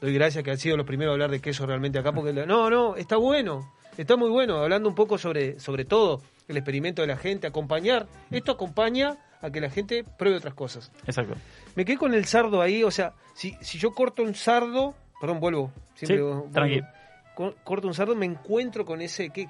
Doy 0.00 0.12
gracias 0.12 0.44
que 0.44 0.50
han 0.50 0.58
sido 0.58 0.76
los 0.76 0.84
primeros 0.86 1.12
a 1.12 1.14
hablar 1.14 1.30
de 1.30 1.40
queso 1.40 1.64
realmente 1.66 1.98
acá, 1.98 2.12
porque 2.12 2.32
no, 2.46 2.68
no, 2.70 2.96
está 2.96 3.16
bueno, 3.16 3.72
está 3.96 4.16
muy 4.16 4.28
bueno, 4.28 4.58
hablando 4.62 4.88
un 4.90 4.94
poco 4.94 5.16
sobre, 5.18 5.58
sobre 5.58 5.84
todo 5.86 6.20
el 6.48 6.56
experimento 6.56 7.02
de 7.02 7.08
la 7.08 7.16
gente, 7.16 7.46
acompañar, 7.46 8.06
esto 8.30 8.52
acompaña 8.52 9.16
a 9.42 9.50
que 9.50 9.60
la 9.60 9.70
gente 9.70 10.04
pruebe 10.18 10.36
otras 10.38 10.54
cosas. 10.54 10.90
Exacto. 11.06 11.34
Me 11.74 11.84
quedé 11.84 11.96
con 11.98 12.14
el 12.14 12.24
sardo 12.24 12.62
ahí, 12.62 12.82
o 12.84 12.90
sea, 12.90 13.12
si, 13.34 13.56
si 13.60 13.78
yo 13.78 13.92
corto 13.92 14.22
un 14.22 14.34
sardo, 14.34 14.94
perdón, 15.20 15.40
vuelvo, 15.40 15.72
siempre 15.94 16.16
Sí, 16.18 16.22
vuelvo. 16.22 16.48
tranqui. 16.52 16.80
Co- 17.34 17.54
corto 17.64 17.86
un 17.86 17.92
sardo, 17.92 18.14
me 18.16 18.24
encuentro 18.24 18.86
con 18.86 19.02
ese, 19.02 19.28
¿qué, 19.28 19.46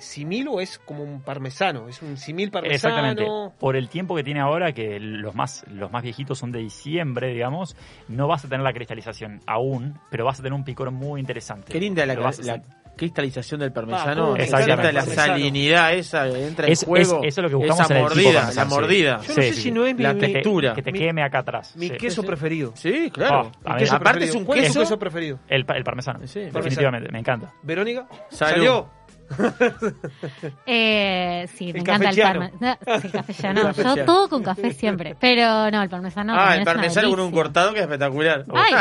simil 0.00 0.48
o 0.48 0.58
es 0.62 0.78
como 0.78 1.02
un 1.02 1.20
parmesano? 1.20 1.86
Es 1.86 2.00
un 2.00 2.16
simil 2.16 2.50
parmesano. 2.50 2.74
Exactamente. 3.14 3.26
Por 3.60 3.76
el 3.76 3.90
tiempo 3.90 4.16
que 4.16 4.24
tiene 4.24 4.40
ahora, 4.40 4.72
que 4.72 4.98
los 4.98 5.34
más, 5.34 5.62
los 5.68 5.92
más 5.92 6.02
viejitos 6.02 6.38
son 6.38 6.50
de 6.50 6.60
diciembre, 6.60 7.34
digamos, 7.34 7.76
no 8.08 8.26
vas 8.26 8.46
a 8.46 8.48
tener 8.48 8.64
la 8.64 8.72
cristalización 8.72 9.42
aún, 9.46 9.98
pero 10.10 10.24
vas 10.24 10.40
a 10.40 10.42
tener 10.42 10.54
un 10.54 10.64
picor 10.64 10.90
muy 10.92 11.20
interesante. 11.20 11.72
Qué 11.74 11.78
linda 11.80 12.06
la, 12.06 12.14
Lo 12.14 12.22
vas 12.22 12.40
a 12.40 12.42
la 12.42 12.62
cristalización 12.96 13.60
del 13.60 13.70
Ah, 13.70 13.74
parmesano. 13.74 14.36
encanta 14.36 14.60
encanta 14.62 14.92
la 14.92 15.00
parmesano. 15.00 15.32
salinidad 15.34 15.94
esa, 15.94 16.26
entra 16.28 16.66
en 16.66 16.72
Es- 16.72 16.84
juego. 16.84 17.20
es- 17.22 17.28
eso 17.28 17.40
es 17.40 17.42
lo 17.44 17.48
que 17.48 17.54
buscamos 17.56 17.80
esa 17.84 17.94
en 17.94 18.00
el 18.00 18.08
tipo 18.08 18.14
mordida, 18.22 18.40
parmesano, 18.40 18.64
la 18.64 18.70
sí. 18.70 18.74
mordida. 18.80 19.20
Yo 19.22 19.28
no 19.28 19.34
sé 19.34 19.52
si 19.52 19.70
no 19.70 19.86
es 19.86 19.96
mi, 19.96 20.02
la 20.02 20.14
textura. 20.14 20.74
Que 20.74 20.82
te 20.82 20.92
Mi- 20.92 20.98
queme 20.98 21.22
acá 21.22 21.38
atrás. 21.38 21.76
mi 21.76 21.88
Sí. 21.88 21.96
queso 21.96 22.22
preferido. 22.22 22.72
Sí, 22.74 23.10
claro. 23.12 23.52
Ah, 23.64 23.74
mí- 23.74 23.78
queso 23.80 23.94
aparte 23.96 24.18
preferido. 24.20 24.30
es 24.30 24.36
un 24.40 24.44
¿Cuál 24.44 24.58
es 24.60 24.66
queso- 24.68 24.80
queso 24.80 24.98
preferido? 24.98 25.38
El, 25.48 25.64
el 25.68 25.84
parmesano. 25.84 26.26
Sí, 26.26 26.40
definitivamente, 26.40 27.10
me 27.12 27.18
encanta. 27.18 27.52
¿Verónica? 27.62 28.06
¿Salió? 28.30 28.88
Eh, 30.66 31.46
sí, 31.54 31.66
me 31.66 31.70
El 31.70 31.76
encanta 31.78 32.10
el 32.10 32.16
parmesano. 32.20 32.58
No, 32.60 33.00
sí, 33.00 33.08
cafellano. 33.08 33.60
Yo 33.60 33.66
Cafeciano. 33.68 34.04
todo 34.04 34.28
con 34.28 34.42
café 34.42 34.72
siempre. 34.72 35.16
Pero 35.20 35.70
no, 35.70 35.82
el 35.82 35.88
parmesano. 35.88 36.34
ah, 36.36 36.56
el 36.56 36.64
parmesano 36.64 37.10
con 37.10 37.20
un 37.20 37.30
cortado 37.32 37.72
que 37.72 37.78
es 37.80 37.84
espectacular. 37.84 38.44
Ay, 38.54 38.74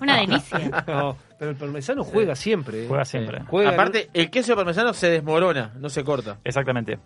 una 0.00 0.16
delicia. 0.20 0.84
No, 0.86 1.16
pero 1.38 1.50
el 1.52 1.56
parmesano 1.56 2.04
juega 2.04 2.34
siempre. 2.36 2.84
¿eh? 2.84 2.86
Juega 2.88 3.04
siempre. 3.04 3.42
Juega- 3.48 3.70
Aparte, 3.70 4.08
el 4.12 4.30
queso 4.30 4.52
de 4.52 4.56
parmesano 4.56 4.92
se 4.92 5.10
desmorona, 5.10 5.72
no 5.78 5.88
se 5.88 6.04
corta. 6.04 6.38
Exactamente. 6.44 6.98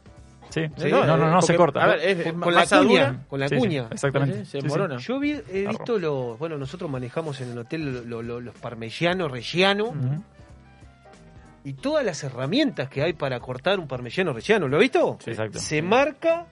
Sí, 0.51 0.67
Sí, 0.77 0.91
no, 0.91 1.07
no, 1.07 1.17
no, 1.17 1.27
no 1.27 1.33
porque, 1.41 1.47
se 1.47 1.55
corta. 1.57 1.83
A 1.83 1.87
ver, 1.87 1.99
es, 2.01 2.23
Con, 2.31 2.41
con 2.43 2.55
la 2.55 2.67
cuña, 2.67 2.83
dura. 3.07 3.17
con 3.27 3.41
la 3.41 3.49
Sí, 3.49 3.55
sí, 3.55 3.61
cuña. 3.61 3.87
exactamente. 3.91 4.35
Sí, 4.37 4.45
se 4.45 4.45
Sí, 4.45 4.51
sí. 4.59 4.63
desmorona. 4.65 4.97
Yo 4.99 5.19
vi, 5.19 5.41
he 5.51 5.67
visto 5.67 5.99
los, 5.99 6.39
bueno, 6.39 6.59
nosotros 6.59 6.91
manejamos 6.91 7.41
en 7.41 7.53
el 7.53 7.59
hotel 7.59 8.07
lo- 8.07 8.21
lo- 8.23 8.39
los 8.41 8.55
rellano, 9.31 9.87
Ujú. 9.87 10.23
Y 11.65 11.75
todas 11.75 12.05
las 12.05 12.23
herramientas 12.25 12.89
que 12.89 13.03
hay 13.03 13.13
para 13.13 13.39
cortar 13.41 13.79
un 13.79 13.87
parmellano 13.89 14.33
rellano, 14.33 14.69
¿lo 14.69 14.77
has 14.77 14.81
visto? 14.83 15.19
Sí, 15.25 15.31
exacto. 15.31 15.59
Se 15.59 15.81
marca 15.83 16.47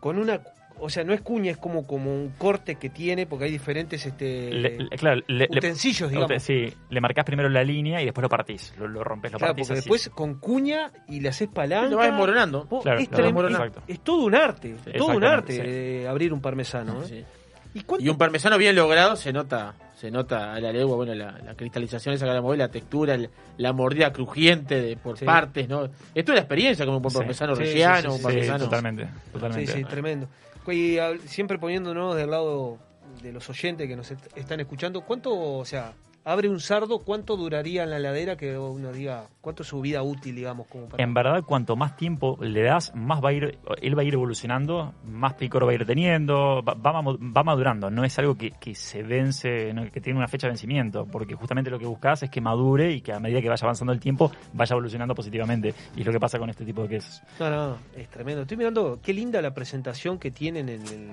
con 0.00 0.18
una, 0.18 0.40
o 0.78 0.90
sea, 0.90 1.04
no 1.04 1.12
es 1.14 1.20
cuña, 1.20 1.50
es 1.52 1.56
como, 1.56 1.86
como 1.86 2.12
un 2.12 2.30
corte 2.36 2.74
que 2.76 2.90
tiene, 2.90 3.26
porque 3.26 3.46
hay 3.46 3.50
diferentes 3.50 4.04
este, 4.04 4.50
Le- 4.52 4.78
le- 4.78 4.88
claro, 4.96 5.20
le- 5.26 5.48
utensilios, 5.50 6.10
digamos. 6.10 6.42
Sí, 6.42 6.72
le 6.90 7.00
marcás 7.00 7.24
primero 7.24 7.48
la 7.48 7.62
línea 7.64 8.00
y 8.02 8.04
después 8.04 8.22
lo 8.22 8.28
partís. 8.28 8.74
Lo, 8.78 8.86
lo 8.88 9.02
rompes, 9.02 9.32
lo 9.32 9.38
Claro, 9.38 9.54
partís 9.54 9.68
porque 9.68 9.78
así. 9.80 9.88
después 9.88 10.08
con 10.10 10.34
cuña 10.38 10.92
y 11.08 11.20
le 11.20 11.28
haces 11.28 11.48
palanca. 11.48 11.88
Lo 11.88 11.96
vas 11.96 12.06
desmoronando. 12.06 12.68
Claro, 12.82 12.98
es, 13.00 13.10
desmoronando. 13.10 13.64
es- 13.86 13.94
es 13.96 14.00
todo 14.00 14.24
un 14.24 14.34
arte, 14.34 14.74
todo 14.96 15.08
un 15.16 15.24
arte 15.24 15.52
sí. 15.54 15.60
eh, 15.64 16.06
abrir 16.08 16.32
un 16.32 16.40
parmesano. 16.40 17.02
¿eh? 17.02 17.06
Sí. 17.08 17.24
¿Y 17.74 17.82
cuánto 17.82 18.04
Y 18.04 18.08
un 18.08 18.18
parmesano 18.18 18.58
bien 18.58 18.74
logrado 18.76 19.16
se 19.16 19.32
nota, 19.32 19.74
se 19.96 20.10
nota 20.10 20.52
a 20.54 20.60
la 20.60 20.70
legua, 20.72 20.94
bueno, 20.96 21.14
la, 21.14 21.32
la 21.38 21.54
cristalización 21.54 22.14
esa 22.14 22.26
que 22.26 22.32
la 22.32 22.56
la 22.56 22.68
textura, 22.68 23.14
el- 23.14 23.30
la 23.56 23.72
mordida 23.72 24.12
crujiente 24.12 24.80
de, 24.80 24.96
por 24.98 25.16
Sí. 25.16 25.24
partes, 25.24 25.68
¿no? 25.70 25.84
Esto 25.86 25.96
es 26.14 26.28
una 26.28 26.38
experiencia 26.40 26.84
como 26.84 26.98
un 26.98 27.02
parmesano 27.12 27.56
Sí, 27.56 27.64
sí, 27.64 27.72
rellano, 27.72 28.00
sí, 28.02 28.06
un 28.08 28.16
sí, 28.18 28.22
parmesano. 28.22 28.64
totalmente, 28.64 29.08
totalmente. 29.32 29.72
Sí, 29.72 29.78
sí, 29.78 29.84
tremendo. 29.84 30.28
Y 30.66 30.96
hab- 30.96 31.18
siempre 31.20 31.58
poniéndonos 31.58 32.14
del 32.14 32.30
lado 32.30 32.78
de 33.22 33.32
los 33.32 33.48
oyentes 33.48 33.88
que 33.88 33.96
nos 33.96 34.10
est- 34.10 34.36
están 34.36 34.60
escuchando, 34.60 35.00
¿cuánto, 35.00 35.32
o 35.34 35.64
sea, 35.64 35.94
abre 36.26 36.48
un 36.48 36.58
sardo, 36.58 37.04
cuánto 37.04 37.36
duraría 37.36 37.84
en 37.84 37.90
la 37.90 37.98
heladera 37.98 38.36
que 38.36 38.58
uno 38.58 38.92
diga, 38.92 39.28
cuánto 39.40 39.62
es 39.62 39.68
su 39.68 39.80
vida 39.80 40.02
útil, 40.02 40.34
digamos, 40.34 40.66
como 40.66 40.88
para... 40.88 41.02
En 41.02 41.14
verdad, 41.14 41.44
cuanto 41.44 41.76
más 41.76 41.96
tiempo 41.96 42.36
le 42.40 42.62
das, 42.64 42.92
más 42.96 43.24
va 43.24 43.28
a 43.28 43.32
ir, 43.32 43.58
él 43.80 43.96
va 43.96 44.02
a 44.02 44.04
ir 44.04 44.14
evolucionando, 44.14 44.92
más 45.04 45.34
picor 45.34 45.64
va 45.64 45.70
a 45.70 45.74
ir 45.74 45.86
teniendo, 45.86 46.64
va, 46.64 47.42
madurando. 47.44 47.90
No 47.90 48.04
es 48.04 48.18
algo 48.18 48.34
que, 48.34 48.50
que 48.50 48.74
se 48.74 49.04
vence, 49.04 49.72
que 49.92 50.00
tiene 50.00 50.18
una 50.18 50.26
fecha 50.26 50.48
de 50.48 50.50
vencimiento, 50.50 51.06
porque 51.06 51.36
justamente 51.36 51.70
lo 51.70 51.78
que 51.78 51.86
buscas 51.86 52.24
es 52.24 52.30
que 52.30 52.40
madure 52.40 52.90
y 52.90 53.02
que 53.02 53.12
a 53.12 53.20
medida 53.20 53.40
que 53.40 53.48
vaya 53.48 53.62
avanzando 53.62 53.92
el 53.92 54.00
tiempo, 54.00 54.32
vaya 54.52 54.74
evolucionando 54.74 55.14
positivamente. 55.14 55.74
Y 55.94 56.00
es 56.00 56.06
lo 56.06 56.12
que 56.12 56.20
pasa 56.20 56.40
con 56.40 56.50
este 56.50 56.64
tipo 56.64 56.82
de 56.82 56.88
quesos. 56.88 57.22
No, 57.38 57.48
no, 57.48 57.78
es 57.96 58.08
tremendo. 58.08 58.42
Estoy 58.42 58.56
mirando 58.56 58.98
qué 59.00 59.14
linda 59.14 59.40
la 59.40 59.54
presentación 59.54 60.18
que 60.18 60.32
tienen 60.32 60.68
en 60.70 60.82
el... 60.88 61.10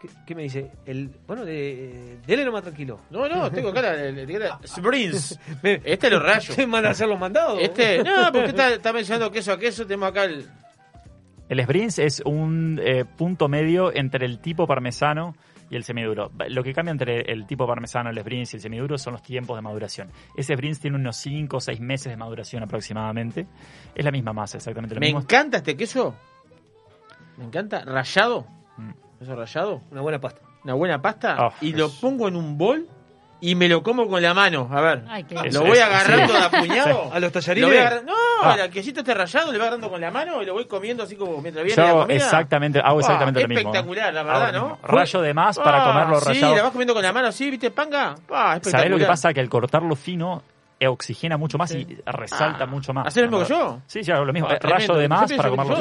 ¿Qué, 0.00 0.08
qué 0.26 0.34
me 0.34 0.42
dice? 0.44 0.70
El, 0.86 1.10
bueno, 1.26 1.44
de, 1.44 2.18
dele 2.26 2.44
nomás 2.44 2.62
tranquilo. 2.62 3.00
No, 3.10 3.28
no, 3.28 3.50
tengo 3.50 3.70
acá 3.70 3.82
la, 3.82 3.92
la 3.94 4.22
etiqueta 4.22 4.60
Springs. 4.64 5.38
Este 5.62 6.08
lo 6.10 6.20
rayo. 6.20 6.54
¿Te 6.54 6.66
mandan 6.66 6.90
a 6.90 6.92
hacer 6.92 7.08
los 7.08 7.18
mandados? 7.18 7.58
Este, 7.60 8.02
no, 8.04 8.30
porque 8.32 8.48
está, 8.50 8.74
está 8.74 8.92
mencionando 8.92 9.32
queso 9.32 9.52
a 9.52 9.58
queso, 9.58 9.84
tenemos 9.86 10.08
acá 10.10 10.24
el... 10.24 10.46
El 11.48 11.62
Sprints 11.64 11.98
es 11.98 12.22
un 12.26 12.78
eh, 12.82 13.04
punto 13.06 13.48
medio 13.48 13.90
entre 13.94 14.26
el 14.26 14.38
tipo 14.38 14.66
parmesano 14.66 15.34
y 15.70 15.76
el 15.76 15.82
semiduro. 15.84 16.30
Lo 16.48 16.62
que 16.62 16.74
cambia 16.74 16.92
entre 16.92 17.20
el 17.32 17.46
tipo 17.46 17.66
parmesano, 17.66 18.10
el 18.10 18.18
Sprints 18.20 18.52
y 18.52 18.56
el 18.58 18.62
semiduro 18.62 18.98
son 18.98 19.14
los 19.14 19.22
tiempos 19.22 19.56
de 19.56 19.62
maduración. 19.62 20.10
Ese 20.36 20.54
Sprints 20.54 20.78
tiene 20.78 20.96
unos 20.98 21.16
5 21.16 21.56
o 21.56 21.60
6 21.60 21.80
meses 21.80 22.10
de 22.10 22.16
maduración 22.18 22.62
aproximadamente. 22.62 23.46
Es 23.94 24.04
la 24.04 24.10
misma 24.10 24.34
masa, 24.34 24.58
exactamente 24.58 24.94
lo 24.94 25.00
Me 25.00 25.06
mismo. 25.06 25.20
encanta 25.22 25.56
este 25.56 25.74
queso. 25.74 26.14
Me 27.38 27.44
encanta. 27.46 27.82
Rallado. 27.82 28.46
Mm. 28.76 28.90
Queso 29.18 29.34
rallado. 29.34 29.80
Una 29.90 30.00
buena 30.00 30.20
pasta. 30.20 30.40
Una 30.64 30.74
buena 30.74 31.00
pasta. 31.02 31.36
Oh, 31.46 31.52
y 31.60 31.72
lo 31.72 31.90
pongo 31.90 32.28
en 32.28 32.36
un 32.36 32.56
bol 32.58 32.86
y 33.40 33.54
me 33.54 33.68
lo 33.68 33.82
como 33.82 34.08
con 34.08 34.20
la 34.20 34.34
mano. 34.34 34.68
A 34.72 34.80
ver. 34.80 35.04
Ay, 35.08 35.24
qué 35.24 35.34
lo 35.36 35.42
Eso, 35.44 35.60
voy 35.62 35.72
eso, 35.72 35.84
agarrando 35.84 36.26
sí. 36.34 36.38
de 36.38 36.44
apuñado. 36.44 37.02
Sí. 37.04 37.10
¿A 37.12 37.20
los 37.20 37.22
Lo 37.22 37.30
tallarines? 37.40 38.04
No, 38.04 38.12
Ah. 38.42 38.56
el 38.62 38.70
quesito 38.70 39.00
este 39.00 39.14
rallado 39.14 39.50
le 39.50 39.58
voy 39.58 39.66
agarrando 39.66 39.90
con 39.90 40.00
la 40.00 40.10
mano 40.12 40.40
y 40.42 40.46
lo 40.46 40.52
voy 40.54 40.66
comiendo 40.66 41.02
así 41.02 41.16
como 41.16 41.40
mientras 41.40 41.64
viene 41.64 41.76
Yo 41.76 41.82
la 41.82 41.88
hago 41.90 42.00
comida. 42.02 42.16
exactamente, 42.16 42.78
hago 42.80 43.00
exactamente 43.00 43.40
Ah, 43.40 43.42
lo 43.42 43.48
mismo. 43.48 43.60
Espectacular, 43.70 44.14
la 44.14 44.22
verdad, 44.22 44.52
lo 44.54 44.60
¿no? 44.68 44.78
Rayo 44.84 45.20
de 45.22 45.34
más 45.34 45.58
para 45.58 45.82
Ah, 45.82 45.86
comerlo 45.92 46.20
Sí, 46.20 46.26
rallado. 46.28 46.56
la 46.56 46.62
vas 46.62 46.70
comiendo 46.72 46.94
con 46.94 47.02
la 47.02 47.12
mano 47.12 47.28
así, 47.28 47.50
¿viste? 47.50 47.70
Panga. 47.72 48.14
Ah. 48.30 48.58
¿Sabés 48.62 48.90
lo 48.90 48.98
que 48.98 49.04
pasa? 49.06 49.32
Que 49.34 49.40
al 49.40 49.48
cortarlo 49.48 49.96
fino 49.96 50.42
eh, 50.80 50.86
oxigena 50.86 51.36
mucho 51.36 51.58
más 51.58 51.72
y 51.74 51.98
resalta 52.06 52.62
Ah. 52.62 52.66
mucho 52.66 52.92
más. 52.92 53.08
¿Haces 53.08 53.24
lo 53.24 53.30
mismo 53.30 53.44
que 53.44 53.52
yo? 53.52 53.80
Sí, 53.88 54.04
sí, 54.04 54.12
hago 54.12 54.24
lo 54.24 54.32
mismo. 54.32 54.48
Ah, 54.48 54.54
Eh, 54.54 54.58
Rayo 54.60 54.94
de 54.94 55.08
más 55.08 55.28
Yo 55.28 55.36
para 55.36 55.48
comerlo 55.50 55.74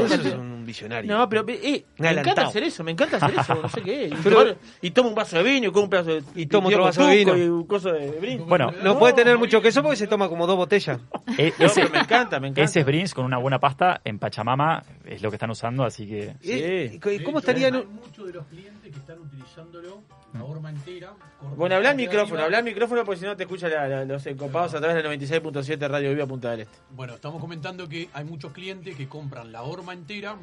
Es 0.68 0.76
visionario. 0.76 1.18
No, 1.18 1.30
pero 1.30 1.46
eh, 1.48 1.86
me 1.98 2.10
encanta 2.12 2.48
hacer 2.48 2.64
eso, 2.64 2.84
me 2.84 2.92
encanta 2.92 3.18
hacer 3.18 3.40
eso, 3.40 3.56
no 3.56 3.70
sé 3.70 3.82
qué. 3.82 4.08
Y, 4.08 4.10
Pero- 4.24 4.40
tomar- 4.44 4.58
y 4.82 4.92
tomo 4.92 5.10
un 5.10 5.16
vaso 5.16 5.38
de 5.38 5.44
vino 5.44 5.68
y 5.68 5.72
como 5.72 5.84
un 5.86 5.90
pedazo 5.90 6.10
de 6.16 6.24
Y 6.36 6.46
tomo 6.48 6.70
y 6.70 6.74
otro 6.74 6.84
vaso 6.86 7.06
de 7.08 7.16
vino. 7.16 7.38
Y 7.38 7.42
un 7.44 7.66
coso 7.66 7.92
de 7.94 8.12
brinco. 8.12 8.46
Bueno, 8.46 8.72
No 8.84 9.00
puede 9.00 9.14
tener 9.14 9.38
mucho 9.38 9.62
queso 9.62 9.82
porque 9.82 9.96
se 9.96 10.08
toma 10.08 10.28
como 10.30 10.46
dos 10.46 10.58
botellas. 10.58 11.00
Eh, 11.38 11.54
ese, 11.60 11.88
me 11.90 12.00
encanta, 12.00 12.40
me 12.40 12.48
encanta. 12.48 12.64
ese 12.64 12.82
Sprints 12.82 13.14
con 13.14 13.24
una 13.26 13.38
buena 13.38 13.60
pasta 13.60 14.02
en 14.04 14.18
Pachamama 14.18 14.82
es 15.06 15.22
lo 15.22 15.30
que 15.30 15.36
están 15.36 15.52
usando, 15.52 15.84
así 15.84 16.08
que... 16.08 16.36
Eh, 16.42 16.90
¿y 16.94 16.98
De 16.98 17.24
¿Cómo 17.24 17.38
hecho, 17.38 17.40
estaría 17.40 17.68
en 17.68 17.76
Hay 17.76 17.82
un- 17.82 17.94
muchos 17.96 18.26
de 18.26 18.34
los 18.34 18.46
clientes 18.48 18.92
que 18.92 18.98
están 18.98 19.20
utilizándolo, 19.20 20.02
la 20.34 20.44
horma 20.44 20.70
entera. 20.72 21.10
cortan 21.40 21.58
Bueno, 21.58 21.76
habla 21.76 21.90
al 21.92 21.96
micrófono, 21.98 22.42
habla 22.42 22.58
al 22.60 22.64
micrófono 22.64 23.04
porque 23.06 23.20
si 23.20 23.26
no 23.28 23.36
te 23.36 23.44
escuchan 23.44 24.08
los 24.08 24.26
encopados 24.26 24.74
a 24.74 24.80
través 24.80 24.96
del 25.04 25.06
96.7 25.20 25.88
Radio 25.88 26.10
Viva 26.12 26.26
Punta 26.26 26.50
del 26.52 26.62
Este. 26.62 26.78
Bueno, 26.92 27.14
estamos 27.16 27.40
comentando 27.40 27.88
que 27.88 28.10
hay 28.14 28.24
muchos 28.24 28.52
clientes 28.52 28.96
que 28.96 29.08
compran 29.08 29.52
la 29.52 29.62
horma 29.62 29.94
entera, 29.94 30.38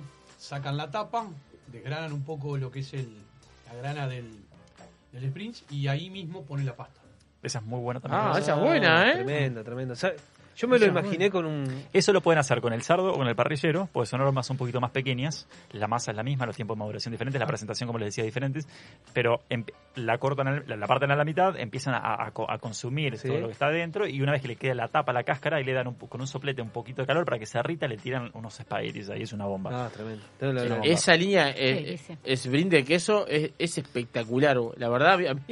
sacan 0.45 0.77
la 0.77 0.91
tapa, 0.91 1.27
desgranan 1.69 2.13
un 2.13 2.23
poco 2.23 2.57
lo 2.57 2.71
que 2.71 2.81
es 2.81 2.93
el, 2.95 3.09
la 3.67 3.75
grana 3.75 4.07
del, 4.07 4.31
del 5.13 5.31
Sprints 5.31 5.65
y 5.71 5.89
ahí 5.89 6.11
mismo 6.11 6.43
ponen 6.43 6.67
la 6.67 6.77
pasta. 6.77 7.01
Esa 7.43 7.59
es 7.59 7.65
muy 7.65 7.81
buena 7.81 8.01
también. 8.01 8.23
Ah, 8.25 8.39
esa 8.39 8.55
es 8.55 8.61
buena, 8.61 9.11
¿eh? 9.11 9.15
Tremendo, 9.15 9.65
tremendo. 9.65 9.95
Yo 10.57 10.69
me 10.69 10.79
lo 10.79 10.87
imaginé 10.87 11.31
con 11.31 11.47
un... 11.47 11.85
Eso 11.93 12.13
lo 12.13 12.21
pueden 12.21 12.39
hacer 12.39 12.61
con 12.61 12.73
el 12.73 12.83
sardo 12.83 13.13
o 13.13 13.17
con 13.17 13.27
el 13.27 13.35
parrillero, 13.35 13.89
porque 13.93 14.07
son 14.07 14.21
hormas 14.21 14.49
un 14.51 14.57
poquito 14.57 14.81
más 14.81 14.91
pequeñas. 14.91 15.47
La 15.73 15.89
masa 15.89 16.11
es 16.13 16.17
la 16.17 16.23
misma, 16.23 16.47
los 16.47 16.57
tiempos 16.57 16.77
de 16.77 16.81
maduración 16.81 17.13
diferentes, 17.13 17.41
la 17.41 17.47
presentación, 17.47 17.87
como 17.87 17.99
les 17.99 18.07
decía, 18.09 18.25
diferentes. 18.25 18.69
Pero 19.13 19.41
la 19.97 20.19
cortan, 20.19 20.49
al- 20.49 20.65
la, 20.67 20.87
parten 20.87 21.11
a 21.11 21.17
la 21.17 21.25
mitad, 21.25 21.59
empiezan 21.59 21.95
a, 21.95 22.25
a 22.27 22.31
co- 22.31 22.51
a 22.51 22.59
consumir 22.59 23.19
Sí. 23.19 23.29
todo 23.29 23.41
lo 23.41 23.47
que 23.47 23.53
está 23.53 23.69
dentro 23.71 24.07
y 24.07 24.21
una 24.23 24.33
vez 24.33 24.43
que 24.43 24.49
le 24.49 24.57
queda 24.57 24.75
la 24.75 24.89
tapa, 24.89 25.13
la 25.13 25.23
cáscara, 25.25 25.61
y 25.61 25.65
le 25.65 25.73
dan 25.73 25.87
un 25.89 25.95
con 25.95 26.21
un 26.21 26.27
soplete 26.27 26.63
un 26.63 26.71
poquito 26.71 27.03
de 27.03 27.07
calor 27.07 27.25
para 27.25 27.39
que 27.39 27.47
se 27.47 27.59
derrita, 27.59 27.87
le 27.89 27.97
tiran 27.97 28.31
unos 28.35 28.59
espaguetis. 28.61 29.11
Ahí 29.11 29.23
es 29.23 29.33
una 29.33 29.47
bomba. 29.47 29.87
Ah, 29.87 29.91
tremendo. 29.93 30.25
Tremendo, 30.39 30.61
Sí, 30.63 30.67
tremendo. 30.69 30.95
Esa 30.95 31.17
línea 31.17 31.51
eh, 31.57 31.99
es 32.25 32.47
brinde 32.51 32.77
de 32.79 32.85
queso, 32.85 33.27
es, 33.27 33.51
es 33.59 33.79
espectacular. 33.79 34.57
La 34.77 34.89
verdad, 34.89 35.15
a 35.29 35.35
mí, 35.35 35.43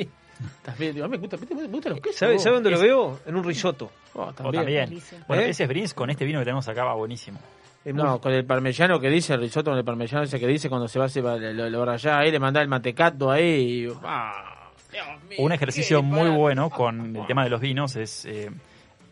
también, 0.62 0.94
digo, 0.94 1.06
a 1.06 1.08
mí 1.08 1.16
me, 1.16 1.26
gusta, 1.26 1.36
me 1.54 1.66
gustan 1.66 1.92
los 1.92 2.00
quesos. 2.00 2.18
¿Sabe, 2.18 2.34
vos. 2.34 2.42
sabe 2.42 2.54
dónde 2.56 2.70
lo 2.70 2.76
Es- 2.76 2.82
veo? 2.82 3.20
En 3.26 3.36
un 3.36 3.44
risotto. 3.44 3.90
Oh, 4.14 4.22
O 4.22 4.32
también. 4.32 4.62
también. 4.62 4.88
Delicia. 4.90 5.24
Bueno, 5.28 5.42
¿Eh? 5.42 5.50
ese 5.50 5.64
Sprints 5.64 5.94
con 5.94 6.10
este 6.10 6.24
vino 6.24 6.38
que 6.38 6.44
tenemos 6.44 6.66
acá 6.68 6.84
va 6.84 6.94
buenísimo. 6.94 7.38
Es 7.84 7.94
No, 7.94 8.04
muy- 8.12 8.20
con 8.20 8.32
el 8.32 8.44
parmellano 8.44 9.00
que 9.00 9.08
dice, 9.10 9.34
el 9.34 9.40
risotto 9.40 9.70
con 9.70 9.78
el 9.78 9.84
parmellano 9.84 10.22
ese 10.24 10.38
que 10.38 10.46
dice, 10.46 10.68
cuando 10.68 10.86
se 10.88 10.98
va, 10.98 11.08
se 11.08 11.20
va 11.20 11.36
lo, 11.36 11.68
lo 11.68 11.84
rayás 11.84 12.14
ahí, 12.20 12.30
le 12.30 12.38
mandás 12.38 12.62
el 12.62 12.68
mantecato 12.68 13.30
ahí. 13.30 13.86
y- 13.88 13.92
ah, 14.04 14.70
Dios 14.92 15.06
mío, 15.28 15.38
Un 15.40 15.52
ejercicio 15.52 16.02
muy 16.02 16.28
bueno 16.30 16.68
con 16.70 17.16
el 17.16 17.26
tema 17.26 17.44
de 17.44 17.50
los 17.50 17.60
vinos 17.60 17.96
es 17.96 18.24
eh, 18.26 18.50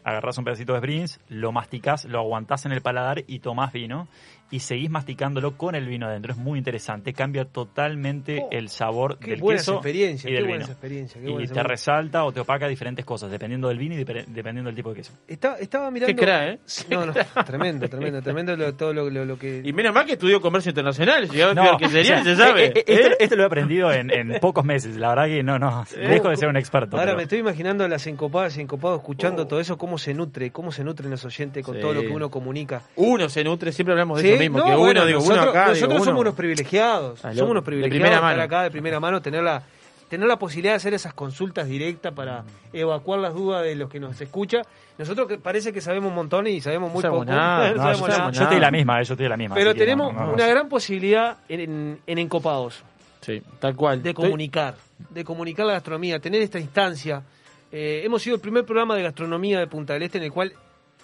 agarrás 0.05 0.36
un 0.39 0.44
pedacito 0.44 0.73
de 0.74 0.78
Sprints, 0.81 1.20
lo 1.28 1.52
masticás, 1.52 2.05
lo 2.05 2.19
aguantás 2.20 2.65
en 2.66 2.73
el 2.73 2.81
paladar 2.82 3.24
y 3.27 3.39
tomás 3.40 3.73
vino 3.73 4.07
y 4.51 4.60
seguís 4.60 4.90
masticándolo 4.90 5.56
con 5.56 5.74
el 5.74 5.86
vino 5.86 6.06
adentro. 6.06 6.32
Es 6.32 6.39
muy 6.39 6.59
interesante, 6.59 7.12
cambia 7.12 7.44
totalmente 7.44 8.40
Oh, 8.43 8.48
el 8.51 8.68
sabor 8.68 9.18
Qué 9.18 9.31
del 9.32 9.40
queso 9.43 9.74
experiencia, 9.74 10.28
y 10.28 10.32
qué 10.32 10.36
del 10.39 10.44
buena 10.48 10.64
vino. 10.64 10.72
experiencia. 10.72 11.20
Qué 11.20 11.31
Y 11.31 11.47
te 11.47 11.62
resalta 11.62 12.24
o 12.24 12.32
te 12.32 12.40
opaca 12.40 12.66
diferentes 12.68 13.05
cosas, 13.05 13.31
dependiendo 13.31 13.68
del 13.68 13.78
vino 13.78 13.94
y 13.94 13.98
dependiendo 14.05 14.64
del 14.64 14.74
tipo 14.74 14.90
de 14.90 14.97
queso. 14.97 15.12
Está- 15.28 15.56
estaba 15.59 15.90
mirando... 15.90 16.14
Qué 16.14 16.20
cra, 16.20 16.48
¿eh? 16.48 16.59
No, 16.90 17.06
no, 17.06 17.12
tremendo, 17.47 17.89
tremendo, 17.89 18.22
tremendo 18.22 18.56
lo- 18.56 18.74
todo 18.74 18.93
lo, 18.93 19.09
lo- 19.10 19.24
lo 19.24 19.39
que... 19.39 19.62
Y 19.64 19.72
menos 19.72 19.94
mal 19.94 20.05
que 20.06 20.12
estudió 20.12 20.40
comercio 20.40 20.70
internacional, 20.70 21.28
si 21.31 21.39
no, 21.39 21.77
que 21.78 21.89
sería, 21.89 22.20
o 22.20 22.24
sea, 22.24 22.24
se 22.24 22.36
sabe. 22.36 22.66
eh, 22.66 22.72
eh, 22.77 22.85
esto, 22.86 23.09
¿eh? 23.09 23.16
esto 23.20 23.36
lo 23.36 23.43
he 23.43 23.47
aprendido 23.47 23.93
en, 23.93 24.10
en 24.10 24.39
pocos 24.40 24.64
meses. 24.64 24.97
La 24.97 25.10
verdad 25.10 25.27
que 25.27 25.43
no, 25.43 25.59
no. 25.59 25.85
Dejo 25.97 26.28
de 26.31 26.36
ser 26.36 26.48
un 26.48 26.56
experto. 26.56 26.97
Ahora 26.97 27.06
pero- 27.12 27.16
me 27.18 27.22
estoy 27.24 27.39
imaginando 27.39 27.85
a 27.85 27.89
las 27.89 28.06
encopadas 28.06 28.56
y 28.56 28.60
encopados 28.62 28.98
escuchando 29.01 29.47
todo 29.47 29.60
eso, 29.60 29.78
cómo 29.78 29.98
se 29.98 30.14
nutre, 30.14 30.51
cómo 30.51 30.72
se 30.72 30.82
nutren 30.85 31.10
los 31.10 31.24
oyentes 31.24 31.64
con 31.64 31.77
Sí. 31.77 31.81
todo 31.81 31.94
lo 31.94 32.01
que 32.02 32.09
uno 32.09 32.31
comunica. 32.31 32.82
Uno 32.97 33.28
se 33.28 33.44
nutre, 33.44 33.72
siempre 33.72 33.93
hablamos 33.93 34.18
de 34.18 34.22
Sí, 34.22 34.28
eso 34.35 34.39
mismo, 34.40 34.58
no, 34.58 34.64
que 34.66 34.74
bueno, 34.74 35.00
uno, 35.00 35.06
digo, 35.06 35.18
nosotros, 35.20 35.42
uno 35.42 35.50
acá, 35.50 35.60
nosotros 35.68 35.78
digo, 35.88 35.94
uno. 35.96 36.04
somos 36.04 36.20
unos 36.22 36.34
privilegiados, 36.34 37.24
Ah, 37.24 37.32
somos 37.34 37.50
unos 37.50 37.62
de 37.62 37.66
privilegiados 37.66 37.90
primera 38.00 38.14
estar 38.16 38.30
mano. 38.30 38.42
acá 38.42 38.62
de 38.64 38.70
primera 38.70 39.00
mano, 39.00 39.22
tener 39.22 39.42
la, 39.42 39.62
tener 40.08 40.26
la 40.26 40.38
posibilidad 40.38 40.72
de 40.72 40.76
hacer 40.78 40.94
esas 40.94 41.14
consultas 41.14 41.68
directas 41.68 42.12
para 42.12 42.42
evacuar 42.72 43.20
las 43.20 43.32
dudas 43.34 43.62
de 43.62 43.74
los 43.76 43.88
que 43.88 44.00
nos 44.00 44.20
escucha. 44.20 44.62
Nosotros 44.98 45.28
que 45.28 45.38
parece 45.38 45.72
que 45.72 45.80
sabemos 45.80 46.08
un 46.08 46.14
montón 46.16 46.46
y 46.48 46.60
sabemos 46.60 46.92
muy 46.92 47.02
No 47.02 47.10
poco. 47.10 47.24
sabemos 47.26 47.42
nada, 47.42 47.68
No 47.70 47.76
no, 47.76 47.82
sabemos 47.82 48.00
yo 48.00 48.08
nada. 48.18 48.30
Yo 48.32 48.42
estoy 48.42 48.58
la 48.60 48.70
misma, 48.70 49.00
eh, 49.00 49.04
yo 49.04 49.14
estoy 49.14 49.28
la 49.28 49.36
misma. 49.36 49.54
Pero 49.54 49.74
tenemos 49.74 50.12
no, 50.12 50.18
no, 50.20 50.26
no. 50.26 50.32
una 50.34 50.46
gran 50.46 50.68
posibilidad 50.68 51.38
en, 51.48 52.00
en 52.06 52.18
encopados 52.18 52.82
Sí, 53.20 53.42
tal 53.60 53.76
cual. 53.76 54.02
de 54.02 54.10
Estoy- 54.10 54.24
comunicar, 54.24 54.74
de 55.10 55.24
comunicar 55.24 55.66
la 55.66 55.74
gastronomía, 55.74 56.18
tener 56.20 56.40
esta 56.42 56.58
instancia. 56.58 57.22
Eh, 57.70 58.00
hemos 58.04 58.20
sido 58.22 58.34
el 58.36 58.42
primer 58.42 58.64
programa 58.64 58.96
de 58.96 59.02
gastronomía 59.04 59.60
de 59.60 59.66
Punta 59.68 59.92
del 59.92 60.02
Este 60.02 60.18
en 60.18 60.24
el 60.24 60.32
cual 60.32 60.52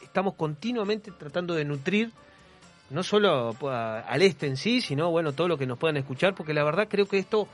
estamos 0.03 0.35
continuamente 0.35 1.13
tratando 1.17 1.55
de 1.55 1.65
nutrir 1.65 2.11
no 2.91 3.03
solo 3.03 3.55
a- 3.69 4.01
al 4.01 4.23
este 4.23 4.47
en 4.47 4.57
sí, 4.57 4.81
sino 4.81 5.11
bueno 5.11 5.33
todo 5.33 5.49
lo 5.49 5.59
que 5.59 5.67
nos 5.67 5.79
puedan 5.79 5.97
escuchar, 5.97 6.35
porque 6.35 6.55
la 6.55 6.65
verdad 6.65 6.87
creo 6.89 7.07
que 7.07 7.19
esto 7.19 7.49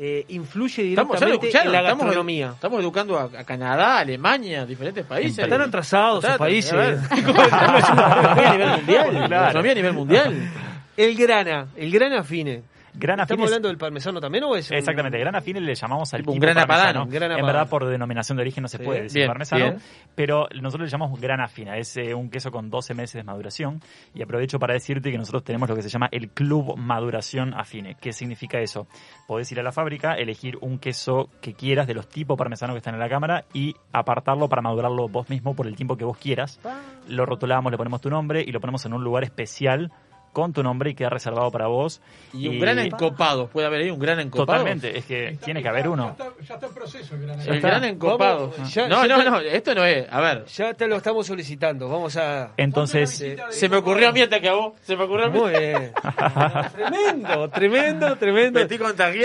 eh, 0.00 0.24
influye 0.28 0.82
directamente 0.84 1.48
en 1.66 1.72
la 1.72 1.82
gastronomía. 1.82 2.50
estamos 2.54 2.80
educando 2.80 3.18
a, 3.18 3.24
a 3.24 3.44
Canadá, 3.44 3.98
Alemania, 3.98 4.64
diferentes 4.64 5.04
países. 5.04 5.38
Están 5.38 5.60
atrasados 5.60 6.22
esos 6.24 6.38
países. 6.38 6.72
a 7.10 8.52
nivel 8.52 8.70
mundial. 8.76 9.28
Gastronomía 9.28 9.72
a 9.72 9.74
nivel 9.74 9.92
mundial. 9.92 10.50
El 10.96 11.16
grana, 11.16 11.66
el 11.76 11.90
grana 11.90 12.22
fine. 12.22 12.62
¿Estamos 13.00 13.46
hablando 13.46 13.68
del 13.68 13.78
parmesano 13.78 14.20
también 14.20 14.44
o 14.44 14.56
es 14.56 14.70
un- 14.70 14.76
Exactamente, 14.76 15.18
grana 15.18 15.40
fine 15.40 15.60
le 15.60 15.74
llamamos 15.74 16.12
al 16.14 16.20
Tipo 16.20 16.32
tipo, 16.32 16.34
un 16.34 16.40
grana 16.40 16.66
parmesano. 16.66 16.92
padano. 17.00 17.10
Grana 17.12 17.38
en 17.38 17.46
verdad, 17.46 17.68
por 17.68 17.86
denominación 17.86 18.36
de 18.36 18.42
origen 18.42 18.62
no 18.62 18.68
se 18.68 18.78
Sí. 18.78 18.84
puede 18.84 19.02
decir 19.02 19.20
Bien, 19.20 19.28
parmesano, 19.28 19.64
bien. 19.64 19.78
pero 20.14 20.48
nosotros 20.60 20.86
le 20.88 20.90
llamamos 20.90 21.20
grana 21.20 21.48
fina. 21.48 21.76
Es 21.76 21.96
eh, 21.96 22.14
un 22.14 22.30
queso 22.30 22.50
con 22.50 22.70
12 22.70 22.94
meses 22.94 23.14
de 23.14 23.22
maduración. 23.24 23.80
Y 24.14 24.22
aprovecho 24.22 24.58
para 24.58 24.74
decirte 24.74 25.10
que 25.10 25.18
nosotros 25.18 25.44
tenemos 25.44 25.68
lo 25.68 25.74
que 25.76 25.82
se 25.82 25.88
llama 25.88 26.08
el 26.10 26.30
Club 26.30 26.76
Maduración 26.76 27.54
Afine. 27.54 27.96
¿Qué 28.00 28.12
significa 28.12 28.58
eso? 28.60 28.86
Podés 29.26 29.50
ir 29.52 29.60
a 29.60 29.62
la 29.62 29.72
fábrica, 29.72 30.14
elegir 30.14 30.56
un 30.60 30.78
queso 30.78 31.28
que 31.40 31.54
quieras 31.54 31.86
de 31.86 31.94
los 31.94 32.08
tipos 32.08 32.36
parmesano 32.36 32.72
que 32.74 32.78
están 32.78 32.94
en 32.94 33.00
la 33.00 33.08
cámara 33.08 33.44
y 33.52 33.74
apartarlo 33.92 34.48
para 34.48 34.62
madurarlo 34.62 35.08
vos 35.08 35.28
mismo 35.30 35.54
por 35.54 35.66
el 35.66 35.76
tiempo 35.76 35.96
que 35.96 36.04
vos 36.04 36.16
quieras. 36.18 36.60
Lo 37.08 37.24
rotulamos, 37.26 37.70
le 37.70 37.78
ponemos 37.78 38.00
tu 38.00 38.10
nombre 38.10 38.42
y 38.46 38.52
lo 38.52 38.60
ponemos 38.60 38.84
en 38.86 38.92
un 38.92 39.04
lugar 39.04 39.24
especial 39.24 39.92
con 40.32 40.52
tu 40.52 40.62
nombre 40.62 40.90
y 40.90 40.94
queda 40.94 41.10
reservado 41.10 41.50
para 41.50 41.66
vos. 41.66 42.00
Y 42.32 42.46
un 42.48 42.60
gran 42.60 42.78
encopado, 42.78 43.48
puede 43.48 43.66
haber 43.66 43.80
ahí 43.82 43.90
un 43.90 43.98
gran 43.98 44.20
encopado. 44.20 44.46
Totalmente, 44.58 44.96
es 44.98 45.04
que 45.04 45.38
tiene 45.44 45.62
que 45.62 45.68
haber 45.68 45.88
uno. 45.88 46.14
Ya 46.18 46.24
está, 46.24 46.36
ya 46.46 46.54
está 46.54 46.66
en 46.66 46.74
proceso 46.74 47.14
el 47.14 47.22
gran 47.26 47.40
El 47.40 47.60
gran 47.60 47.84
encopado. 47.84 48.52
Ya- 48.68 48.88
no, 48.88 49.06
ya 49.06 49.16
no, 49.18 49.30
no, 49.30 49.40
esto 49.40 49.74
no 49.74 49.84
es. 49.84 50.06
A 50.10 50.20
ver. 50.20 50.44
Ya 50.46 50.74
te 50.74 50.86
lo 50.86 50.96
estamos 50.96 51.26
solicitando. 51.26 51.88
Vamos 51.88 52.16
a. 52.16 52.50
Entonces, 52.56 53.20
Eh, 53.20 53.36
Se 53.50 53.68
me 53.68 53.76
ocurrió 53.78 54.08
a 54.08 54.12
mí 54.12 54.20
hasta 54.20 54.40
que 54.40 54.48
a 54.48 54.54
vos. 54.54 54.74
Se 54.82 54.96
me 54.96 55.04
ocurrió 55.04 55.26
a 55.26 55.30
mí. 55.30 55.38
Muy 55.38 55.50
bien. 55.50 55.92
tremendo, 56.74 57.48
tremendo, 57.48 58.16
tremendo. 58.16 58.60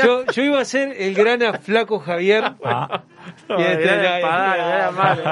Yo, 0.03 0.25
yo 0.25 0.43
iba 0.43 0.59
a 0.61 0.65
ser 0.65 0.93
el 0.99 1.13
gran 1.13 1.39
flaco 1.61 1.99
Javier. 1.99 2.43
ah, 2.63 3.03
No, 3.47 3.57
el 3.57 3.63
este, 3.65 3.83
gran 3.83 3.99
el 3.99 4.21
gran 4.21 4.81
Amaro. 4.81 5.23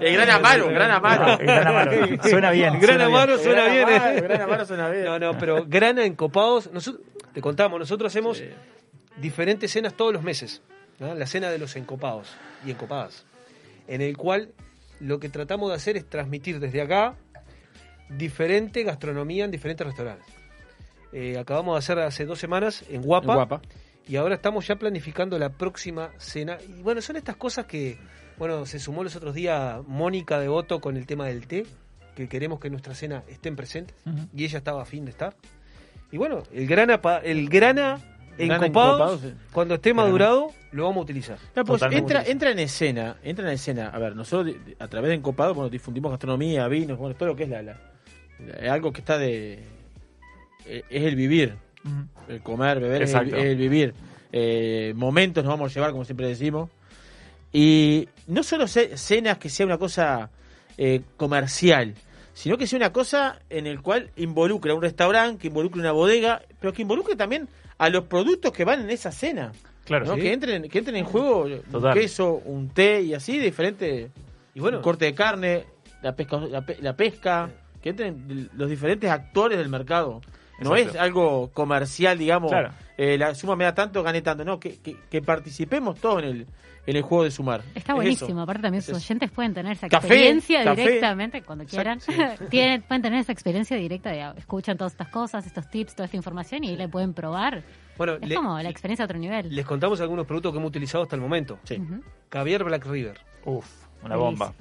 El 0.00 0.12
gran 0.14 0.30
Amaro, 0.30 0.68
gran 0.70 0.90
Amaro. 0.90 1.38
gran 1.38 1.66
Amaro. 1.66 1.92
Suena 2.22 2.50
bien. 2.50 2.74
El 2.74 2.80
gran. 2.80 3.00
Amaro 3.00 3.38
suena 3.38 3.64
bien. 3.66 3.86
gran 3.86 3.92
¿eh? 3.92 3.96
Amaro, 3.96 4.14
el 4.16 4.22
gran 4.22 4.40
Amaro 4.42 4.66
suena 4.66 4.88
bien. 4.88 5.07
No, 5.08 5.18
no, 5.18 5.38
pero 5.38 5.64
grana 5.66 6.04
encopados. 6.04 6.70
Nosotros, 6.72 7.04
te 7.32 7.40
contamos, 7.40 7.78
nosotros 7.78 8.12
hacemos 8.12 8.42
diferentes 9.20 9.72
cenas 9.72 9.94
todos 9.94 10.12
los 10.12 10.22
meses. 10.22 10.62
¿no? 10.98 11.14
La 11.14 11.26
cena 11.26 11.50
de 11.50 11.58
los 11.58 11.76
encopados 11.76 12.28
y 12.64 12.70
encopadas. 12.70 13.24
En 13.86 14.00
el 14.00 14.16
cual 14.16 14.52
lo 15.00 15.18
que 15.20 15.28
tratamos 15.28 15.70
de 15.70 15.76
hacer 15.76 15.96
es 15.96 16.08
transmitir 16.08 16.60
desde 16.60 16.82
acá 16.82 17.16
diferente 18.10 18.82
gastronomía 18.82 19.44
en 19.44 19.50
diferentes 19.50 19.86
restaurantes. 19.86 20.26
Eh, 21.12 21.38
acabamos 21.38 21.74
de 21.74 21.78
hacer 21.78 21.98
hace 22.00 22.24
dos 22.24 22.38
semanas 22.38 22.84
en 22.88 23.02
Guapa. 23.02 23.32
En 23.32 23.34
Guapa. 23.34 23.62
Y 24.06 24.16
ahora 24.16 24.36
estamos 24.36 24.66
ya 24.66 24.76
planificando 24.76 25.38
la 25.38 25.50
próxima 25.50 26.10
cena. 26.18 26.58
Y 26.66 26.82
bueno, 26.82 27.02
son 27.02 27.16
estas 27.16 27.36
cosas 27.36 27.66
que, 27.66 27.98
bueno, 28.38 28.64
se 28.64 28.78
sumó 28.78 29.04
los 29.04 29.14
otros 29.16 29.34
días 29.34 29.86
Mónica 29.86 30.38
de 30.38 30.48
Voto 30.48 30.80
con 30.80 30.96
el 30.96 31.06
tema 31.06 31.26
del 31.26 31.46
té, 31.46 31.66
que 32.18 32.28
queremos 32.28 32.58
que 32.60 32.68
nuestra 32.70 32.94
cena 32.94 33.22
estén 33.28 33.54
presentes. 33.56 33.96
Y 34.34 34.44
ella 34.44 34.58
estaba 34.58 34.82
a 34.82 34.84
fin 34.84 35.04
de 35.04 35.10
estar. 35.12 35.34
Y 36.10 36.16
bueno, 36.18 36.42
el 36.52 36.66
grana, 36.66 37.00
pa- 37.00 37.18
el 37.18 37.48
grana 37.48 37.98
sí. 39.22 39.34
cuando 39.52 39.74
esté 39.74 39.92
madurado, 39.94 40.52
lo 40.72 40.84
vamos 40.84 40.98
a 40.98 41.00
utilizar. 41.02 41.38
No, 41.54 41.64
pues 41.64 41.82
entra, 41.82 42.22
entra 42.24 42.50
en 42.50 42.58
escena, 42.58 43.16
entra 43.22 43.46
en 43.46 43.54
escena. 43.54 43.88
A 43.90 43.98
ver, 43.98 44.16
nosotros 44.16 44.54
a 44.78 44.88
través 44.88 45.08
de 45.10 45.14
Encopado, 45.16 45.54
bueno, 45.54 45.68
difundimos 45.70 46.10
gastronomía, 46.10 46.66
vinos, 46.68 46.98
bueno, 46.98 47.14
todo 47.14 47.28
lo 47.30 47.36
que 47.36 47.44
es 47.44 47.48
la, 47.50 47.62
la- 47.62 47.80
la- 48.62 48.72
algo 48.72 48.92
que 48.92 49.00
está 49.00 49.18
de 49.18 49.60
eh, 50.66 50.82
es 50.90 51.02
el 51.04 51.14
vivir, 51.16 51.54
el 52.28 52.40
comer, 52.42 52.80
beber, 52.80 53.02
es 53.02 53.10
el, 53.10 53.16
Exacto. 53.16 53.36
es 53.36 53.44
el 53.44 53.56
vivir. 53.56 53.94
Eh, 54.32 54.92
momentos 54.96 55.44
nos 55.44 55.52
vamos 55.52 55.70
a 55.70 55.74
llevar, 55.74 55.92
como 55.92 56.04
siempre 56.04 56.26
decimos. 56.28 56.68
Y 57.52 58.08
no 58.26 58.42
solo 58.42 58.66
ce- 58.66 58.96
cenas 58.96 59.38
que 59.38 59.48
sea 59.48 59.64
una 59.66 59.78
cosa 59.78 60.30
eh, 60.76 61.00
comercial, 61.16 61.94
sino 62.38 62.56
que 62.56 62.66
sea 62.68 62.76
una 62.76 62.92
cosa 62.92 63.40
en 63.50 63.66
el 63.66 63.80
cual 63.82 64.10
involucre 64.16 64.70
a 64.70 64.74
un 64.74 64.82
restaurante, 64.82 65.40
que 65.42 65.48
involucre 65.48 65.80
una 65.80 65.90
bodega, 65.92 66.40
pero 66.60 66.72
que 66.72 66.82
involucre 66.82 67.16
también 67.16 67.48
a 67.78 67.88
los 67.88 68.04
productos 68.04 68.52
que 68.52 68.64
van 68.64 68.80
en 68.80 68.90
esa 68.90 69.10
cena. 69.10 69.50
Claro, 69.84 70.04
¿no? 70.06 70.14
sí. 70.14 70.20
que 70.20 70.32
entren 70.32 70.68
que 70.68 70.78
entren 70.78 70.96
en 70.96 71.04
juego 71.04 71.44
un 71.72 71.92
queso, 71.94 72.40
un 72.44 72.68
té 72.68 73.00
y 73.02 73.14
así, 73.14 73.38
diferente 73.38 74.10
Y 74.54 74.60
bueno, 74.60 74.76
un 74.78 74.82
corte 74.84 75.06
de 75.06 75.14
carne, 75.14 75.64
la 76.02 76.14
pesca, 76.14 76.36
la, 76.38 76.60
pe- 76.64 76.78
la 76.80 76.94
pesca, 76.94 77.50
que 77.82 77.88
entren 77.90 78.48
los 78.54 78.68
diferentes 78.68 79.10
actores 79.10 79.58
del 79.58 79.68
mercado. 79.68 80.20
No 80.60 80.76
Exacto. 80.76 80.98
es 80.98 81.02
algo 81.02 81.50
comercial, 81.52 82.18
digamos, 82.18 82.50
Claro. 82.50 82.70
eh, 82.98 83.16
la 83.18 83.34
suma 83.34 83.56
me 83.56 83.64
da 83.64 83.74
tanto, 83.74 84.02
gané 84.02 84.22
tanto, 84.22 84.44
no, 84.44 84.58
que, 84.60 84.78
que, 84.78 84.96
que 85.10 85.22
participemos 85.22 85.98
todos 86.00 86.22
en 86.22 86.28
el, 86.28 86.46
en 86.90 86.96
el 86.96 87.02
juego 87.02 87.24
de 87.24 87.30
sumar. 87.30 87.62
Está 87.74 87.92
Es 87.92 87.96
buenísimo. 87.96 88.40
Aparte 88.40 88.62
también 88.62 88.82
sus 88.82 88.96
oyentes 88.96 89.30
pueden 89.30 89.52
tener 89.52 89.72
esa 89.72 89.86
experiencia 89.88 90.64
café. 90.64 90.80
directamente 90.82 91.42
cuando 91.42 91.66
quieran. 91.66 91.98
Tienen- 92.50 92.80
pueden 92.82 93.02
tener 93.02 93.20
esa 93.20 93.30
experiencia 93.32 93.76
directa 93.76 94.10
de 94.10 94.22
ah, 94.22 94.34
escuchan 94.38 94.78
todas 94.78 94.92
estas 94.94 95.08
cosas, 95.08 95.46
estos 95.46 95.68
tips, 95.68 95.94
toda 95.94 96.06
esta 96.06 96.16
información 96.16 96.64
y 96.64 96.76
le 96.76 96.88
pueden 96.88 97.12
probar. 97.12 97.62
bueno 97.98 98.14
Es 98.14 98.26
le- 98.28 98.34
como 98.36 98.58
la 98.58 98.70
experiencia 98.70 99.04
a 99.04 99.06
otro 99.06 99.18
nivel. 99.18 99.54
les 99.54 99.66
contamos 99.66 100.00
algunos 100.00 100.26
productos 100.26 100.50
que 100.52 100.58
hemos 100.58 100.68
utilizado 100.70 101.04
hasta 101.04 101.14
el 101.16 101.20
momento. 101.20 101.58
Sí. 101.64 101.76
Caviar 102.30 102.64
Black 102.64 102.86
River, 102.86 103.18
Uf, 103.44 103.66
una 104.02 104.16
bomba. 104.16 104.54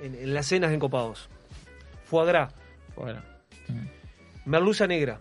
en, 0.00 0.14
en 0.16 0.34
las 0.34 0.46
cenas 0.46 0.72
encopados. 0.72 1.28
Foie 2.04 2.26
gras, 2.26 2.52
Bueno, 2.96 3.22
merluza 4.44 4.88
negra. 4.88 5.20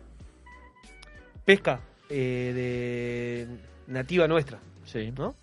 Pesca 1.45 1.80
eh, 2.09 2.51
de 2.55 3.93
nativa 3.93 4.27
nuestra. 4.27 4.57
sí. 4.85 5.11
¿no? 5.15 5.35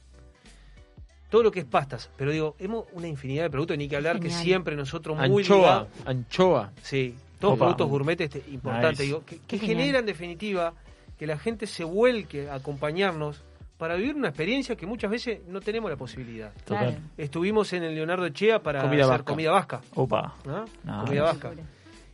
Todo 1.30 1.42
lo 1.42 1.50
que 1.50 1.60
es 1.60 1.66
pastas, 1.66 2.08
pero 2.16 2.30
digo, 2.30 2.54
hemos 2.58 2.84
una 2.92 3.08
infinidad 3.08 3.42
de 3.44 3.50
productos, 3.50 3.76
ni 3.78 3.88
que 3.88 3.96
hablar 3.96 4.20
que 4.20 4.30
siempre 4.30 4.76
nosotros 4.76 5.16
muy 5.28 5.42
Anchoa, 5.42 5.88
anchoa. 6.04 6.72
Sí, 6.82 7.14
todos 7.40 7.54
Opa. 7.54 7.64
productos 7.64 7.88
gourmet 7.88 8.20
este, 8.20 8.42
importantes, 8.52 8.90
Nice. 9.00 9.02
digo, 9.04 9.24
que, 9.26 9.38
que 9.40 9.58
generan 9.58 10.00
en 10.00 10.06
definitiva 10.06 10.72
que 11.18 11.26
la 11.26 11.36
gente 11.38 11.66
se 11.66 11.82
vuelque 11.84 12.48
a 12.48 12.54
acompañarnos 12.54 13.42
para 13.76 13.96
vivir 13.96 14.14
una 14.14 14.28
experiencia 14.28 14.76
que 14.76 14.86
muchas 14.86 15.10
veces 15.10 15.40
no 15.48 15.60
tenemos 15.60 15.90
la 15.90 15.96
posibilidad. 15.96 16.52
Total. 16.64 16.96
Estuvimos 17.18 17.72
en 17.74 17.82
el 17.82 17.94
Leonardo 17.94 18.24
Echea 18.26 18.60
para 18.62 18.80
Comida 18.82 19.02
hacer 19.04 19.18
vasca. 19.18 19.24
comida 19.32 19.50
vasca, 19.50 19.80
Opa. 19.94 20.34
¿no? 20.46 20.64
No, 20.84 21.04
comida 21.04 21.20
no. 21.20 21.26
vasca. 21.26 21.50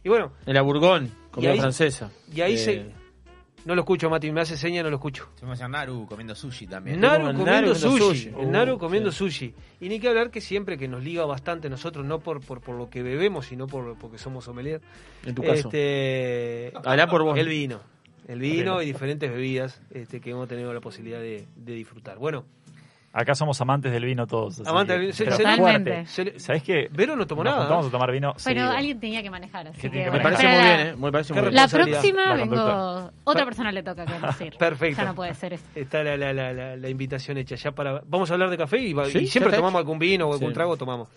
Y 0.02 0.08
bueno, 0.08 0.32
En 0.46 0.54
la 0.54 0.62
Bourgogne, 0.62 1.08
comida 1.30 1.52
ahí- 1.52 1.60
francesa. 1.60 2.10
y 2.34 2.40
ahí 2.40 2.54
Eh, 2.54 2.58
se... 2.58 3.01
No 3.64 3.74
lo 3.76 3.82
escucho, 3.82 4.10
Mati, 4.10 4.32
me 4.32 4.40
hace 4.40 4.56
seña, 4.56 4.82
no 4.82 4.90
lo 4.90 4.96
escucho. 4.96 5.28
Se 5.38 5.46
me 5.46 5.52
hace 5.52 5.68
Naru 5.68 6.04
comiendo 6.08 6.34
sushi 6.34 6.66
también. 6.66 7.00
Naru 7.00 7.26
Naru 7.26 7.38
comiendo 7.38 7.74
sushi. 7.76 7.98
sushi. 7.98 8.28
El 8.40 8.50
Naru 8.50 8.74
Uh, 8.74 8.78
comiendo 8.78 9.12
sí. 9.12 9.18
sushi. 9.18 9.54
Y 9.80 9.88
ni 9.88 10.00
que 10.00 10.08
hablar 10.08 10.30
que 10.30 10.40
siempre 10.40 10.76
que 10.76 10.88
nos 10.88 11.02
liga 11.04 11.24
bastante 11.26 11.70
nosotros, 11.70 12.04
no 12.04 12.18
por, 12.18 12.40
por, 12.40 12.60
por 12.60 12.76
lo 12.76 12.90
que 12.90 13.02
bebemos, 13.04 13.46
sino 13.46 13.68
por 13.68 13.96
porque 13.98 14.18
somos 14.18 14.44
sommelier. 14.44 14.80
En 15.24 15.34
tu 15.36 15.42
caso. 15.42 15.68
Este, 15.68 16.72
Habla 16.84 17.06
por 17.08 17.22
vos. 17.22 17.38
El 17.38 17.46
vino. 17.48 17.80
El 18.26 18.40
vino 18.40 18.80
y 18.82 18.86
diferentes 18.86 19.30
bebidas 19.30 19.80
este, 19.90 20.20
que 20.20 20.30
hemos 20.30 20.48
tenido 20.48 20.72
la 20.72 20.80
posibilidad 20.80 21.20
de, 21.20 21.46
de 21.56 21.72
disfrutar. 21.74 22.18
Bueno, 22.18 22.44
Acá 23.14 23.34
somos 23.34 23.60
amantes 23.60 23.92
del 23.92 24.06
vino 24.06 24.26
todos. 24.26 24.60
Amantes 24.66 24.94
del 24.94 25.00
vino. 25.02 25.12
Se- 25.12 25.30
se- 25.30 25.56
fuerte. 25.56 26.06
se 26.06 26.38
¿Sabés 26.40 26.62
qué? 26.62 26.88
Vero 26.92 27.14
no 27.14 27.26
tomó 27.26 27.44
nada. 27.44 27.58
juntamos 27.58 27.86
a 27.86 27.90
tomar 27.90 28.10
vino. 28.10 28.32
Pero 28.32 28.40
seguido. 28.42 28.70
alguien 28.70 29.00
tenía 29.00 29.22
que 29.22 29.28
manejar, 29.30 29.68
así 29.68 29.76
Que 29.76 29.82
que, 29.82 29.88
tiene 29.90 30.04
que 30.04 30.10
bueno, 30.10 30.24
Me 30.24 30.30
parece 30.36 30.48
muy 30.48 30.56
la- 30.56 30.76
bien, 30.76 30.86
¿eh? 30.86 30.96
Me 30.96 31.12
parece 31.12 31.32
muy 31.34 31.42
bien. 31.42 31.54
La 31.54 31.68
próxima 31.68 32.24
La 32.24 32.34
vengo. 32.34 33.10
Otra 33.24 33.44
persona 33.44 33.70
le 33.70 33.82
toca 33.82 34.06
conducir. 34.06 34.54
Perfecto. 34.58 35.02
Ya 35.02 35.04
no 35.08 35.14
puede 35.14 35.34
ser 35.34 35.52
esto. 35.52 35.68
Está 35.78 36.02
la, 36.02 36.16
la, 36.16 36.32
la, 36.32 36.52
la, 36.54 36.76
la 36.76 36.88
invitación 36.88 37.36
hecha 37.36 37.54
ya 37.56 37.72
para... 37.72 38.00
Vamos 38.06 38.30
a 38.30 38.34
hablar 38.34 38.48
de 38.48 38.56
café 38.56 38.78
y, 38.78 38.94
Sí, 39.10 39.26
siempre 39.26 39.52
tomamos 39.52 39.72
hecho. 39.72 39.78
algún 39.80 39.98
vino 39.98 40.28
o 40.28 40.32
algún 40.32 40.48
Sí. 40.48 40.54
trago, 40.54 40.76
tomamos. 40.78 41.08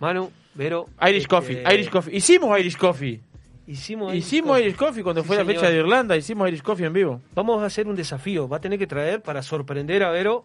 Manu, 0.00 0.30
Vero... 0.54 0.86
Irish 1.00 1.22
este, 1.22 1.28
Coffee, 1.28 1.62
Irish 1.74 1.88
Coffee. 1.88 2.14
Hicimos 2.16 2.58
Irish 2.60 2.76
Coffee. 2.76 3.20
Hicimos, 3.64 4.12
Hicimos 4.12 4.58
Irish 4.60 4.74
Coffee 4.76 5.02
cuando 5.04 5.22
Sí, 5.22 5.28
fue 5.28 5.36
la 5.36 5.44
señor. 5.44 5.60
fecha 5.60 5.70
de 5.70 5.78
Irlanda, 5.78 6.16
hicimos 6.16 6.48
Irish 6.48 6.62
Coffee 6.62 6.84
en 6.86 6.92
vivo. 6.92 7.20
Vamos 7.34 7.62
a 7.62 7.66
hacer 7.66 7.86
un 7.86 7.94
desafío. 7.94 8.48
Va 8.48 8.56
a 8.56 8.60
tener 8.60 8.78
que 8.78 8.88
traer 8.88 9.22
para 9.22 9.40
sorprender 9.42 10.02
a 10.02 10.10
Vero 10.10 10.44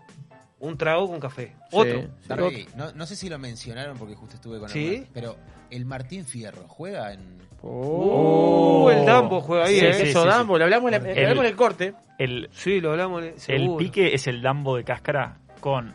un 0.59 0.77
trago 0.77 1.07
con 1.07 1.19
café. 1.19 1.55
Otro. 1.71 2.01
Sí. 2.01 2.07
Darby, 2.27 2.67
no, 2.75 2.91
no 2.93 3.05
sé 3.05 3.15
si 3.15 3.29
lo 3.29 3.37
mencionaron 3.39 3.97
porque 3.97 4.15
justo 4.15 4.35
estuve 4.35 4.59
con 4.59 4.69
Sí. 4.69 4.95
el 4.95 5.07
pero 5.13 5.35
el 5.69 5.85
Martín 5.85 6.25
Fierro 6.25 6.63
juega 6.67 7.13
en 7.13 7.37
Uh, 7.61 8.89
el 8.89 9.05
Dambo 9.05 9.41
juega 9.41 9.65
ahí, 9.65 9.79
Sí, 9.79 9.85
¿eh? 9.85 9.93
sí, 9.93 10.03
Eso, 10.03 10.21
sí, 10.23 10.27
Dambo, 10.29 10.57
le 10.57 10.63
hablamos, 10.65 10.91
en 10.93 11.05
El- 11.05 11.17
hablamos 11.25 11.43
en 11.45 11.49
el 11.51 11.55
corte. 11.55 11.93
El, 12.17 12.49
Sí, 12.53 12.79
lo 12.79 12.91
hablamos, 12.91 13.23
el 13.23 13.39
seguro. 13.39 13.77
pique 13.77 14.13
es 14.13 14.27
el 14.27 14.41
dambo 14.41 14.77
de 14.77 14.83
cáscara 14.83 15.37
con 15.59 15.93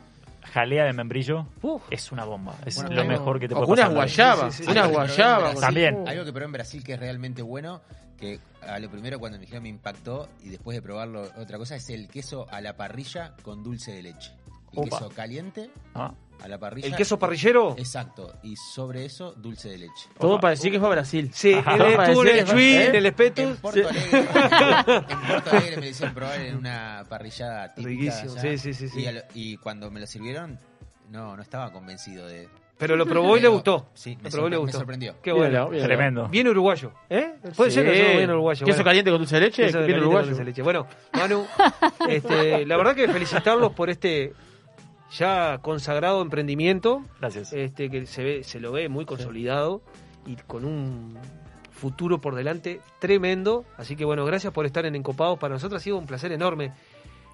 jalea 0.53 0.85
de 0.85 0.93
membrillo. 0.93 1.47
Uf. 1.63 1.83
Es 1.91 2.11
una 2.13 2.25
bomba. 2.25 2.55
Es 2.67 2.77
Bueno, 2.77 2.91
lo 2.97 3.05
mejor 3.05 3.39
que 3.41 3.49
te 3.49 3.55
puede 3.55 3.67
con 3.67 3.73
unas 3.75 3.85
pasar. 3.91 3.95
guayabas, 4.37 4.55
Sí, 4.55 4.59
sí, 4.59 4.65
sí. 4.65 4.71
unas 4.73 4.91
guayabas. 4.91 5.43
Brasil- 5.43 5.61
También. 5.61 6.09
Algo 6.09 6.25
que 6.25 6.33
probé 6.33 6.45
en 6.47 6.53
Brasil 6.53 6.85
que 6.85 6.93
es 6.95 7.01
realmente 7.01 7.43
bueno, 7.43 7.81
que 8.19 8.39
a 8.61 8.79
lo 8.79 8.91
primero 8.91 9.19
cuando 9.19 9.39
me 9.39 9.43
dijeron 9.43 9.63
me 9.63 9.69
impactó 9.69 10.29
y 10.45 10.49
después 10.51 10.77
de 10.77 10.83
probarlo 10.83 11.23
otra 11.39 11.59
cosa 11.59 11.77
es 11.77 11.89
el 11.91 12.09
queso 12.09 12.47
a 12.51 12.61
la 12.61 12.77
parrilla 12.77 13.35
con 13.43 13.63
dulce 13.63 13.93
de 13.93 14.03
leche. 14.03 14.33
El 14.73 14.79
Opa. 14.79 14.99
queso 14.99 15.09
caliente 15.11 15.71
Ah, 15.95 16.13
a 16.43 16.49
la 16.49 16.59
parrilla. 16.59 16.87
¿El 16.89 16.97
queso 16.97 17.19
parrillero? 17.19 17.75
Exacto. 17.79 18.35
Y 18.43 18.57
sobre 18.57 19.05
eso, 19.05 19.33
dulce 19.33 19.69
de 19.69 19.79
leche. 19.79 20.09
Todo 20.19 20.41
para 20.41 20.51
decir 20.53 20.73
que 20.73 20.79
fue 20.79 20.89
a 20.89 20.93
Brasil. 20.93 21.31
Sí, 21.33 21.55
para 21.65 22.07
estuvo 22.07 22.23
en 22.23 22.27
decir 22.29 22.41
el 22.41 22.47
Chuy, 22.47 22.63
¿eh? 22.65 22.85
en 22.87 22.95
el 22.95 22.97
En 22.97 23.07
Espetus. 23.07 23.57
Porto, 23.59 23.89
Alegre, 23.89 24.19
en 24.19 24.27
Porto 24.27 25.51
Alegre 25.51 25.77
me 25.77 25.83
lo 25.83 25.89
hicieron 25.89 26.15
probar 26.15 26.41
en 26.41 26.57
una 26.57 27.05
parrillada 27.09 27.75
típica. 27.75 27.89
Riquísimo, 27.89 28.33
allá. 28.33 28.41
sí, 28.41 28.59
sí, 28.59 28.75
sí, 28.75 28.89
sí. 28.89 29.07
Y, 29.35 29.53
y 29.53 29.57
cuando 29.59 29.91
me 29.91 30.01
lo 30.01 30.07
sirvieron, 30.07 30.59
no, 31.11 31.37
no 31.37 31.43
estaba 31.43 31.71
convencido 31.73 32.27
de. 32.27 32.49
Pero 32.79 32.97
lo 32.97 33.07
probó 33.07 33.37
y 33.37 33.41
le 33.41 33.47
gustó. 33.47 33.87
Sí, 33.95 34.17
me, 34.21 34.25
Lo 34.25 34.31
probó 34.31 34.47
y 34.49 34.51
le 34.51 34.57
sorpre- 34.57 34.59
me 34.59 34.65
gustó. 34.65 34.79
sorprendió. 34.79 35.15
Qué 35.23 35.31
bueno. 35.31 35.69
Tremendo. 35.71 36.27
Bien 36.29 36.49
uruguayo. 36.49 36.93
¿Eh? 37.09 37.35
Puede 37.55 37.71
ser 37.71 37.85
que 37.87 37.95
Sí. 38.13 38.17
bien 38.17 38.31
uruguayo. 38.31 38.67
Queso 38.67 38.77
bueno. 38.79 38.85
caliente 38.89 39.11
con 39.13 39.19
dulce 39.21 39.35
de 39.37 39.41
leche, 39.43 39.67
Queso 39.67 39.79
bien 39.85 39.91
con 39.93 40.01
uruguayo. 40.01 40.27
dulce 40.27 40.41
de 40.41 40.45
leche. 40.47 40.63
Bueno, 40.63 40.89
Manu, 41.13 41.47
este, 42.09 42.67
la 42.67 42.77
verdad 42.77 42.97
que 42.97 43.07
felicitarlos 43.09 43.73
por 43.73 43.89
este 43.89 44.33
ya 45.17 45.59
consagrado 45.59 46.23
emprendimiento, 46.23 47.03
Gracias. 47.21 47.53
este 47.53 47.91
que 47.91 48.07
se 48.07 48.23
ve, 48.25 48.45
se 48.45 48.61
lo 48.61 48.73
ve 48.73 48.89
muy 48.89 49.05
consolidado 49.05 49.83
y 50.27 50.37
con 50.47 50.65
un 50.65 51.17
futuro 51.71 52.21
por 52.21 52.35
delante 52.35 52.81
tremendo. 52.99 53.65
Así 53.77 53.97
que 53.97 54.05
bueno, 54.05 54.25
gracias 54.25 54.53
por 54.53 54.67
estar 54.67 54.87
en 54.87 54.95
Encopados. 54.95 55.39
Para 55.39 55.55
nosotros 55.55 55.81
ha 55.81 55.85
sido 55.85 55.99
un 55.99 56.07
placer 56.07 56.33
enorme. 56.33 56.73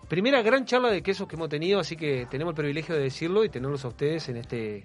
Primera 0.09 0.41
gran 0.43 0.65
charla 0.65 0.91
de 0.91 1.03
quesos 1.03 1.29
que 1.29 1.37
hemos 1.37 1.51
tenido, 1.51 1.81
así 1.81 1.95
que 1.97 2.27
tenemos 2.31 2.53
el 2.53 2.57
privilegio 2.57 2.95
de 2.95 3.03
decirlo 3.03 3.45
y 3.45 3.51
tenerlos 3.51 3.85
a 3.85 3.89
ustedes 3.89 4.29
en 4.29 4.39
este 4.39 4.85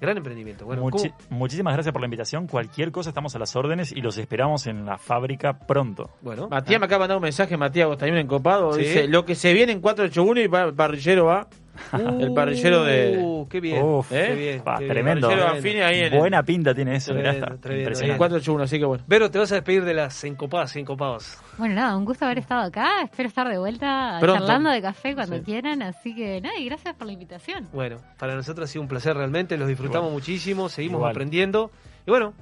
Gran 0.00 0.16
emprendimiento. 0.16 0.64
Bueno, 0.64 0.82
Muchi- 0.84 1.10
¿cómo? 1.28 1.38
muchísimas 1.40 1.74
gracias 1.74 1.92
por 1.92 2.00
la 2.00 2.06
invitación. 2.06 2.46
Cualquier 2.46 2.92
cosa 2.92 3.10
estamos 3.10 3.34
a 3.34 3.40
las 3.40 3.56
órdenes 3.56 3.90
y 3.90 4.00
los 4.00 4.16
esperamos 4.16 4.68
en 4.68 4.86
la 4.86 4.96
fábrica 4.96 5.58
pronto. 5.58 6.10
Bueno, 6.22 6.48
Matías 6.48 6.78
me 6.78 6.86
acaba 6.86 6.98
de 6.98 7.02
mandar 7.08 7.16
un 7.16 7.22
mensaje, 7.24 7.56
Matías 7.56 7.88
vos 7.88 7.98
también 7.98 8.18
encopado. 8.18 8.72
Sí. 8.74 8.82
Dice, 8.82 9.08
lo 9.08 9.24
que 9.24 9.34
se 9.34 9.52
viene 9.52 9.72
en 9.72 9.80
481 9.80 10.40
y 10.70 10.72
parrillero 10.72 11.24
va. 11.24 11.48
el 12.20 12.32
parrillero 12.34 12.84
de... 12.84 13.18
Uh, 13.18 13.48
qué 13.48 13.60
bien. 13.60 13.82
Uf, 13.82 14.08
qué 14.08 14.34
bien. 14.34 14.60
pa, 14.62 14.78
qué 14.78 14.84
bien. 14.84 14.92
tremendo. 14.94 15.28
Parrillero 15.28 15.50
Anfini 15.52 15.80
ahí 15.80 15.98
en 16.00 16.12
el- 16.12 16.18
Buena 16.18 16.42
pinta 16.42 16.74
tiene 16.74 16.96
eso. 16.96 17.12
mirá, 17.14 17.30
Tremendo, 17.32 17.46
está 17.54 17.60
tremendo. 17.60 17.82
impresionante. 17.82 18.12
En 18.12 18.18
481, 18.18 18.64
así 18.64 18.78
que 18.78 18.84
bueno. 18.84 19.04
Vero, 19.06 19.30
te 19.30 19.38
vas 19.38 19.52
a 19.52 19.54
despedir 19.56 19.84
de 19.84 19.94
las 19.94 20.24
encopadas 20.24 20.74
y 20.76 20.80
encopados. 20.80 21.38
Bueno, 21.56 21.74
nada, 21.74 21.96
un 21.96 22.04
gusto 22.04 22.24
haber 22.24 22.38
estado 22.38 22.62
acá. 22.62 23.02
Espero 23.02 23.28
estar 23.28 23.48
de 23.48 23.58
vuelta 23.58 24.18
Pronto. 24.20 24.38
charlando 24.40 24.70
de 24.70 24.82
café 24.82 25.14
cuando 25.14 25.36
Sí. 25.38 25.42
quieran. 25.42 25.82
Así 25.82 26.14
que 26.14 26.40
nada, 26.40 26.56
y 26.58 26.64
gracias 26.66 26.94
por 26.94 27.06
la 27.06 27.12
invitación. 27.12 27.68
Bueno, 27.72 27.98
para 28.18 28.34
nosotros 28.34 28.68
ha 28.68 28.72
sido 28.72 28.82
un 28.82 28.88
placer 28.88 29.16
realmente, 29.16 29.56
los 29.56 29.68
disfrutamos 29.68 30.08
Igual. 30.08 30.12
muchísimo, 30.14 30.68
seguimos 30.68 30.98
Igual. 30.98 31.10
aprendiendo. 31.12 31.70
Y 32.06 32.10
bueno, 32.10 32.32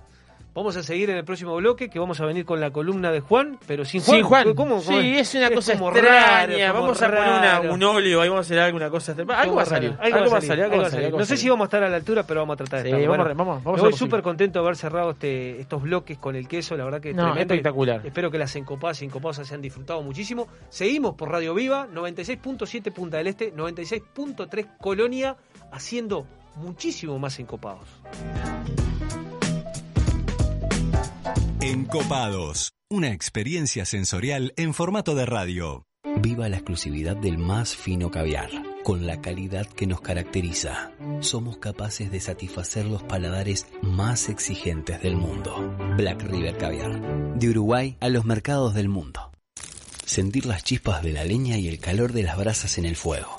vamos 0.56 0.76
a 0.76 0.82
seguir 0.82 1.10
en 1.10 1.16
el 1.18 1.24
próximo 1.24 1.54
bloque, 1.54 1.88
que 1.88 2.00
vamos 2.00 2.18
a 2.20 2.26
venir 2.26 2.44
con 2.44 2.58
la 2.60 2.72
columna 2.72 3.12
de 3.12 3.20
Juan, 3.20 3.58
pero 3.68 3.84
sin 3.84 4.00
Juan. 4.00 4.16
Sin 4.16 4.24
Juan. 4.26 4.54
¿Cómo? 4.54 4.80
Sí, 4.80 4.86
¿Cómo 4.86 4.98
es 5.00 5.34
una 5.36 5.50
cosa 5.50 5.72
como 5.74 5.90
extraña. 5.90 6.46
raro, 6.66 6.74
vamos 6.80 7.02
a 7.02 7.06
poner 7.06 7.22
una- 7.22 7.60
un 7.74 7.82
óleo, 7.84 8.20
ahí 8.22 8.28
vamos 8.28 8.44
a 8.44 8.46
hacer 8.46 8.58
alguna 8.58 8.90
cosa. 8.90 9.12
Algo 9.12 9.54
va 9.54 9.62
a 9.62 9.66
salir. 9.66 9.96
Algo 10.00 10.30
va 10.30 10.38
a 10.38 10.40
salir. 10.40 10.64
Algo 10.64 10.76
va 10.80 10.86
a 10.86 10.90
salir. 10.90 11.04
algo 11.06 11.16
va 11.18 11.20
No 11.22 11.26
sé 11.26 11.36
si 11.36 11.48
vamos 11.48 11.64
a 11.64 11.66
estar 11.66 11.84
a 11.84 11.88
la 11.88 11.96
altura, 11.96 12.24
pero 12.26 12.40
vamos 12.40 12.54
a 12.54 12.56
tratar 12.56 12.78
de 12.82 12.90
Sí, 12.90 12.94
estar. 12.96 13.00
vamos 13.08 13.24
Bueno, 13.24 13.34
vamos- 13.44 13.64
vamos 13.64 13.80
me 13.82 13.88
voy 13.90 13.92
súper 13.98 14.22
contento 14.22 14.58
de 14.58 14.64
haber 14.64 14.76
cerrado 14.76 15.10
este, 15.10 15.60
estos 15.60 15.82
bloques 15.82 16.18
con 16.18 16.34
el 16.34 16.48
queso, 16.48 16.76
la 16.76 16.84
verdad 16.84 17.00
que 17.00 17.10
es 17.10 17.16
No, 17.16 17.24
tremendo. 17.26 17.54
espectacular. 17.54 18.00
Espero 18.04 18.30
que 18.30 18.38
las 18.38 18.56
encopadas 18.56 19.02
y 19.02 19.04
encopadas 19.04 19.46
se 19.46 19.54
han 19.54 19.60
disfrutado 19.60 20.02
muchísimo. 20.02 20.48
Seguimos 20.70 21.14
por 21.14 21.30
Radio 21.30 21.52
Viva, 21.54 21.86
96.7 21.92 22.90
Punta 22.90 23.18
del 23.18 23.26
Este, 23.26 23.52
96.3 23.52 24.66
Colonia, 24.80 25.36
haciendo 25.70 26.26
muchísimo 26.56 27.18
más 27.18 27.38
encopados. 27.38 27.86
Encopados. 31.68 32.74
Una 32.88 33.10
experiencia 33.10 33.84
sensorial 33.86 34.54
en 34.56 34.72
formato 34.72 35.16
de 35.16 35.26
radio. 35.26 35.82
Viva 36.20 36.48
la 36.48 36.58
exclusividad 36.58 37.16
del 37.16 37.38
más 37.38 37.74
fino 37.74 38.12
caviar, 38.12 38.50
con 38.84 39.04
la 39.04 39.20
calidad 39.20 39.66
que 39.66 39.88
nos 39.88 40.00
caracteriza. 40.00 40.92
Somos 41.18 41.58
capaces 41.58 42.12
de 42.12 42.20
satisfacer 42.20 42.86
los 42.86 43.02
paladares 43.02 43.66
más 43.82 44.28
exigentes 44.28 45.02
del 45.02 45.16
mundo. 45.16 45.76
Black 45.96 46.22
River 46.22 46.56
Caviar, 46.56 47.34
de 47.36 47.48
Uruguay 47.48 47.96
a 47.98 48.10
los 48.10 48.24
mercados 48.24 48.72
del 48.72 48.88
mundo. 48.88 49.32
Sentir 50.04 50.46
las 50.46 50.62
chispas 50.62 51.02
de 51.02 51.14
la 51.14 51.24
leña 51.24 51.58
y 51.58 51.66
el 51.66 51.80
calor 51.80 52.12
de 52.12 52.22
las 52.22 52.38
brasas 52.38 52.78
en 52.78 52.84
el 52.84 52.94
fuego. 52.94 53.38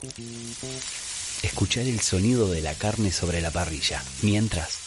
Escuchar 1.44 1.86
el 1.86 2.02
sonido 2.02 2.50
de 2.50 2.60
la 2.60 2.74
carne 2.74 3.14
sobre 3.14 3.40
la 3.40 3.52
parrilla, 3.52 4.04
mientras 4.22 4.87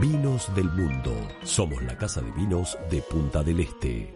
Vinos 0.00 0.54
del 0.54 0.70
Mundo. 0.70 1.12
Somos 1.42 1.82
la 1.82 1.98
casa 1.98 2.20
de 2.20 2.30
vinos 2.30 2.78
de 2.88 3.02
Punta 3.02 3.42
del 3.42 3.58
Este. 3.58 4.14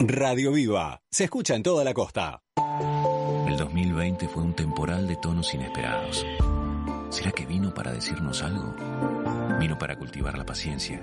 Radio 0.00 0.52
Viva. 0.52 1.00
Se 1.10 1.24
escucha 1.24 1.54
en 1.54 1.62
toda 1.62 1.82
la 1.82 1.94
costa. 1.94 2.42
El 3.48 3.56
2020 3.56 4.28
fue 4.28 4.42
un 4.42 4.52
temporal 4.52 5.08
de 5.08 5.16
tonos 5.16 5.54
inesperados. 5.54 6.26
¿Será 7.08 7.32
que 7.32 7.46
vino 7.46 7.72
para 7.72 7.92
decirnos 7.92 8.42
algo? 8.42 8.74
Vino 9.58 9.78
para 9.78 9.96
cultivar 9.96 10.36
la 10.36 10.44
paciencia 10.44 11.00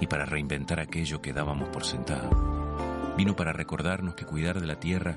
y 0.00 0.08
para 0.08 0.26
reinventar 0.26 0.80
aquello 0.80 1.22
que 1.22 1.32
dábamos 1.32 1.68
por 1.68 1.84
sentado. 1.84 3.14
Vino 3.16 3.36
para 3.36 3.52
recordarnos 3.52 4.16
que 4.16 4.24
cuidar 4.24 4.60
de 4.60 4.66
la 4.66 4.80
tierra 4.80 5.16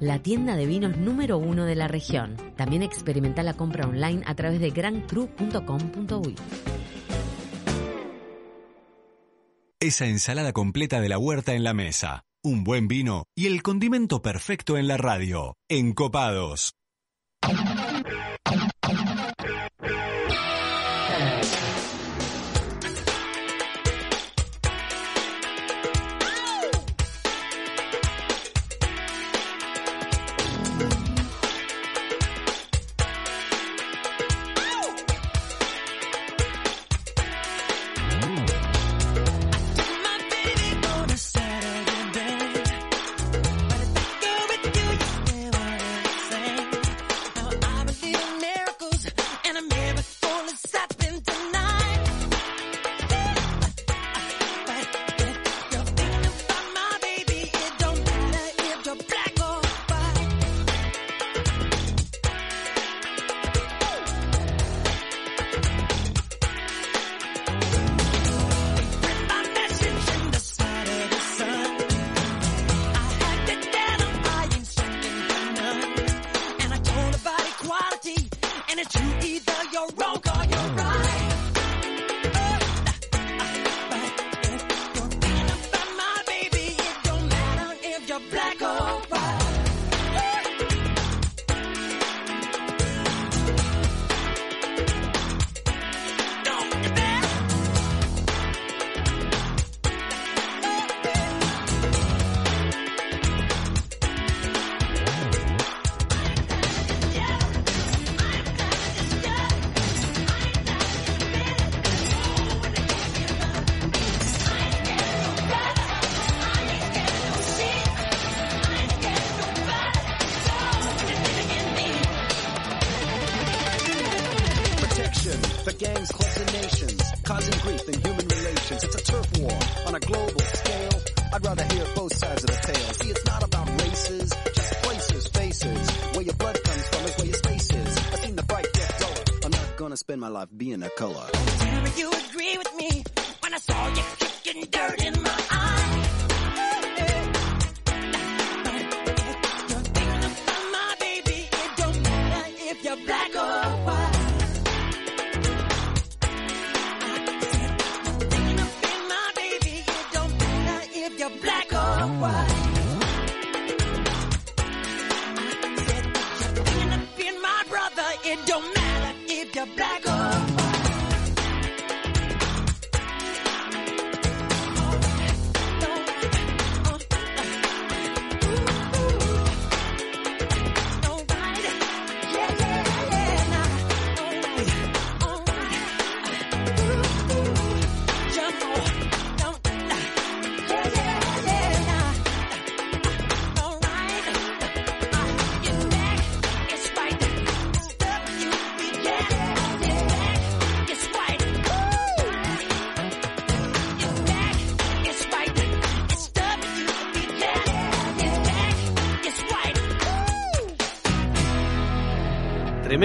La 0.00 0.18
tienda 0.20 0.56
de 0.56 0.66
vinos 0.66 0.96
número 0.96 1.38
uno 1.38 1.64
de 1.64 1.74
la 1.74 1.88
región. 1.88 2.36
También 2.56 2.82
experimenta 2.82 3.42
la 3.42 3.54
compra 3.54 3.86
online 3.86 4.22
a 4.26 4.34
través 4.34 4.60
de 4.60 4.70
grancru.com.uy. 4.70 6.36
Esa 9.80 10.06
ensalada 10.06 10.52
completa 10.52 11.00
de 11.00 11.10
la 11.10 11.18
huerta 11.18 11.52
en 11.52 11.62
la 11.62 11.74
mesa, 11.74 12.24
un 12.42 12.64
buen 12.64 12.88
vino 12.88 13.24
y 13.36 13.46
el 13.46 13.62
condimento 13.62 14.22
perfecto 14.22 14.78
en 14.78 14.88
la 14.88 14.96
radio. 14.96 15.56
Encopados. 15.68 16.74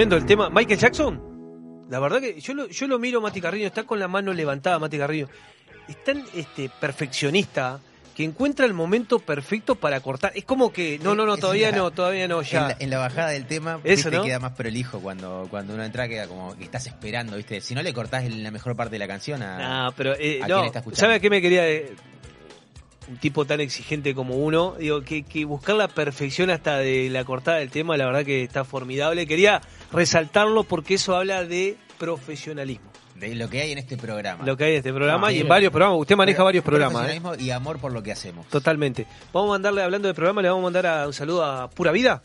Tremendo 0.00 0.16
el 0.16 0.24
tema. 0.24 0.48
Michael 0.48 0.78
Jackson. 0.80 1.86
La 1.90 2.00
verdad 2.00 2.22
que 2.22 2.40
yo 2.40 2.54
lo, 2.54 2.68
yo 2.68 2.86
lo 2.86 2.98
miro, 2.98 3.20
Mati 3.20 3.38
Carrillo, 3.38 3.66
está 3.66 3.82
con 3.82 3.98
la 3.98 4.08
mano 4.08 4.32
levantada, 4.32 4.78
Mati 4.78 4.96
Carrillo. 4.96 5.28
Es 5.90 6.02
tan 6.02 6.24
este, 6.34 6.70
perfeccionista 6.80 7.80
que 8.14 8.24
encuentra 8.24 8.64
el 8.64 8.72
momento 8.72 9.18
perfecto 9.18 9.74
para 9.74 10.00
cortar. 10.00 10.32
Es 10.34 10.46
como 10.46 10.72
que, 10.72 10.98
no, 11.00 11.14
no, 11.14 11.26
no, 11.26 11.36
todavía 11.36 11.70
no, 11.70 11.90
todavía 11.90 12.26
no, 12.28 12.40
En 12.40 12.46
ya. 12.46 12.68
la, 12.68 12.76
en 12.80 12.88
la 12.88 12.96
bajada 12.96 13.28
del 13.28 13.44
tema, 13.44 13.78
Eso, 13.84 14.10
¿no? 14.10 14.22
queda 14.22 14.38
más 14.38 14.52
prolijo 14.52 15.00
cuando, 15.00 15.46
cuando 15.50 15.74
uno 15.74 15.84
entra, 15.84 16.08
queda 16.08 16.26
como 16.28 16.56
que 16.56 16.64
estás 16.64 16.86
esperando, 16.86 17.36
¿viste? 17.36 17.60
Si 17.60 17.74
no 17.74 17.82
le 17.82 17.92
cortás 17.92 18.24
la 18.30 18.50
mejor 18.50 18.74
parte 18.74 18.92
de 18.92 19.00
la 19.00 19.06
canción 19.06 19.42
a, 19.42 19.88
Ah, 19.88 19.92
pero 19.94 20.14
eh, 20.18 20.40
a 20.42 20.48
no, 20.48 20.54
quien 20.54 20.66
está 20.68 20.78
escuchando. 20.78 21.00
¿sabe 21.00 21.14
a 21.16 21.20
qué 21.20 21.28
me 21.28 21.42
quería 21.42 21.68
eh, 21.68 21.94
un 23.10 23.16
tipo 23.18 23.44
tan 23.44 23.60
exigente 23.60 24.14
como 24.14 24.36
uno? 24.36 24.74
Digo, 24.78 25.02
que, 25.02 25.22
que 25.24 25.44
buscar 25.44 25.76
la 25.76 25.88
perfección 25.88 26.50
hasta 26.50 26.78
de 26.78 27.08
la 27.10 27.24
cortada 27.24 27.58
del 27.58 27.70
tema, 27.70 27.96
la 27.96 28.06
verdad 28.06 28.24
que 28.24 28.42
está 28.42 28.64
formidable. 28.64 29.26
Quería 29.26 29.60
resaltarlo 29.92 30.64
porque 30.64 30.94
eso 30.94 31.16
habla 31.16 31.44
de 31.44 31.76
profesionalismo. 31.98 32.90
De 33.16 33.34
lo 33.34 33.50
que 33.50 33.60
hay 33.60 33.72
en 33.72 33.78
este 33.78 33.96
programa. 33.98 34.44
Lo 34.46 34.56
que 34.56 34.64
hay 34.64 34.70
en 34.72 34.76
este 34.78 34.92
programa 34.94 35.26
Ah, 35.26 35.32
y 35.32 35.40
en 35.40 35.48
varios 35.48 35.70
programas. 35.70 35.98
Usted 36.00 36.16
maneja 36.16 36.42
varios 36.42 36.64
programas, 36.64 37.02
¿eh? 37.02 37.20
Profesionalismo 37.20 37.44
y 37.46 37.50
amor 37.50 37.78
por 37.78 37.92
lo 37.92 38.02
que 38.02 38.12
hacemos. 38.12 38.46
Totalmente. 38.48 39.06
Vamos 39.32 39.48
a 39.50 39.52
mandarle, 39.52 39.82
hablando 39.82 40.08
de 40.08 40.14
programa, 40.14 40.40
le 40.40 40.48
vamos 40.48 40.62
a 40.62 40.64
mandar 40.64 40.86
a- 40.86 41.06
un 41.06 41.12
saludo 41.12 41.44
a 41.44 41.68
Pura 41.68 41.92
Vida. 41.92 42.22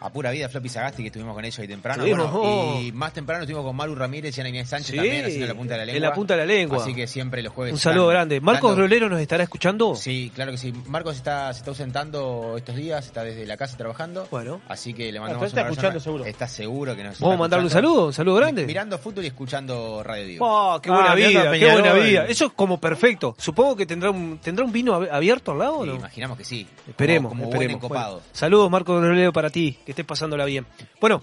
A 0.00 0.10
pura 0.10 0.30
vida, 0.30 0.48
Floppy 0.48 0.68
Sagasti, 0.68 1.02
que 1.02 1.08
estuvimos 1.08 1.34
con 1.34 1.44
ellos 1.44 1.58
ahí 1.58 1.66
temprano. 1.66 2.06
Bueno, 2.06 2.30
oh. 2.32 2.80
Y 2.80 2.92
más 2.92 3.12
temprano 3.12 3.42
estuvimos 3.42 3.64
con 3.66 3.74
Maru 3.74 3.96
Ramírez 3.96 4.36
y 4.36 4.40
Ana 4.40 4.50
Inés 4.50 4.68
Sánchez 4.68 4.90
Sí, 4.92 4.96
también, 4.96 5.24
haciendo 5.24 5.46
la 5.48 5.54
punta 5.54 5.74
de 5.74 5.78
la 5.80 5.84
lengua. 5.86 5.96
en 5.96 6.02
la 6.02 6.12
punta 6.14 6.34
de 6.36 6.40
la 6.40 6.46
lengua. 6.46 6.78
Así 6.78 6.94
que 6.94 7.06
siempre 7.08 7.42
los 7.42 7.52
jueves. 7.52 7.74
Un 7.74 7.80
saludo 7.80 8.04
están 8.10 8.14
grande. 8.28 8.40
¿Marcos 8.40 8.70
dando- 8.70 8.82
Rolero 8.82 9.08
nos 9.08 9.20
estará 9.20 9.42
escuchando? 9.42 9.96
Sí, 9.96 10.30
claro 10.34 10.52
que 10.52 10.58
sí. 10.58 10.72
Marcos 10.86 11.16
está, 11.16 11.52
se 11.52 11.58
está 11.58 11.70
ausentando 11.72 12.54
estos 12.56 12.76
días, 12.76 13.06
está 13.06 13.24
desde 13.24 13.44
la 13.44 13.56
casa 13.56 13.76
trabajando. 13.76 14.28
Bueno. 14.30 14.60
Así 14.68 14.94
que 14.94 15.10
le 15.10 15.18
Ah, 15.18 15.22
mandamos 15.22 15.46
está 15.48 15.62
un 15.62 15.68
escuchando 15.70 15.98
seguro. 16.00 16.24
Está 16.26 16.46
seguro 16.46 16.94
que 16.94 17.02
nos 17.02 17.18
Vamos 17.18 17.34
a 17.34 17.38
mandarle 17.38 17.64
un 17.64 17.70
saludo, 17.70 18.06
un 18.06 18.12
saludo 18.12 18.36
grande. 18.36 18.66
Mirando 18.66 18.98
fútbol 18.98 19.24
y 19.24 19.26
escuchando 19.28 20.02
Radio 20.04 20.26
Vivo. 20.26 20.46
Oh, 20.48 20.80
qué 20.80 20.90
buena 20.90 21.10
Ah, 21.10 21.14
vida, 21.16 21.52
qué 21.58 21.72
buena 21.72 21.92
vida. 21.94 22.26
Eso 22.26 22.46
es 22.46 22.52
como 22.52 22.78
perfecto. 22.78 23.34
Supongo 23.36 23.74
que 23.74 23.84
tendrá 23.86 24.10
un, 24.10 24.38
tendrá 24.38 24.64
un 24.64 24.70
vino 24.70 24.94
ab- 25.00 25.08
abierto 25.10 25.50
al 25.52 25.58
lado, 25.58 25.78
¿o 25.78 25.84
Sí, 25.84 25.90
no? 25.90 25.96
imaginamos 25.96 26.38
que 26.38 26.44
sí. 26.44 26.66
Esperemos, 26.88 27.30
Como, 27.30 27.42
como 27.42 27.50
buen 27.50 27.62
esperemos. 27.62 27.82
encopado. 27.84 28.12
Bueno, 28.18 28.28
saludos, 28.32 28.70
Marco 28.70 29.00
Rolero, 29.00 29.32
para 29.32 29.50
ti, 29.50 29.76
que 29.88 29.92
estés 29.92 30.04
pasándola 30.04 30.44
bien. 30.44 30.66
Bueno, 31.00 31.22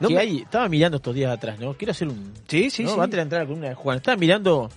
no 0.00 0.08
que 0.08 0.14
me- 0.14 0.20
hay, 0.20 0.38
estaba 0.40 0.68
mirando 0.68 0.98
estos 0.98 1.14
días 1.14 1.32
atrás, 1.32 1.58
¿no? 1.58 1.72
Quiero 1.72 1.92
hacer 1.92 2.08
un. 2.08 2.34
Sí, 2.46 2.68
sí, 2.68 2.84
¿no? 2.84 2.90
sí. 2.90 3.00
Antes 3.00 3.16
de 3.16 3.22
entrar 3.22 3.40
a 3.40 3.44
la 3.44 3.48
columna 3.48 3.68
de 3.70 3.74
Juan, 3.74 3.96
estaba 3.96 4.14
mirando 4.18 4.68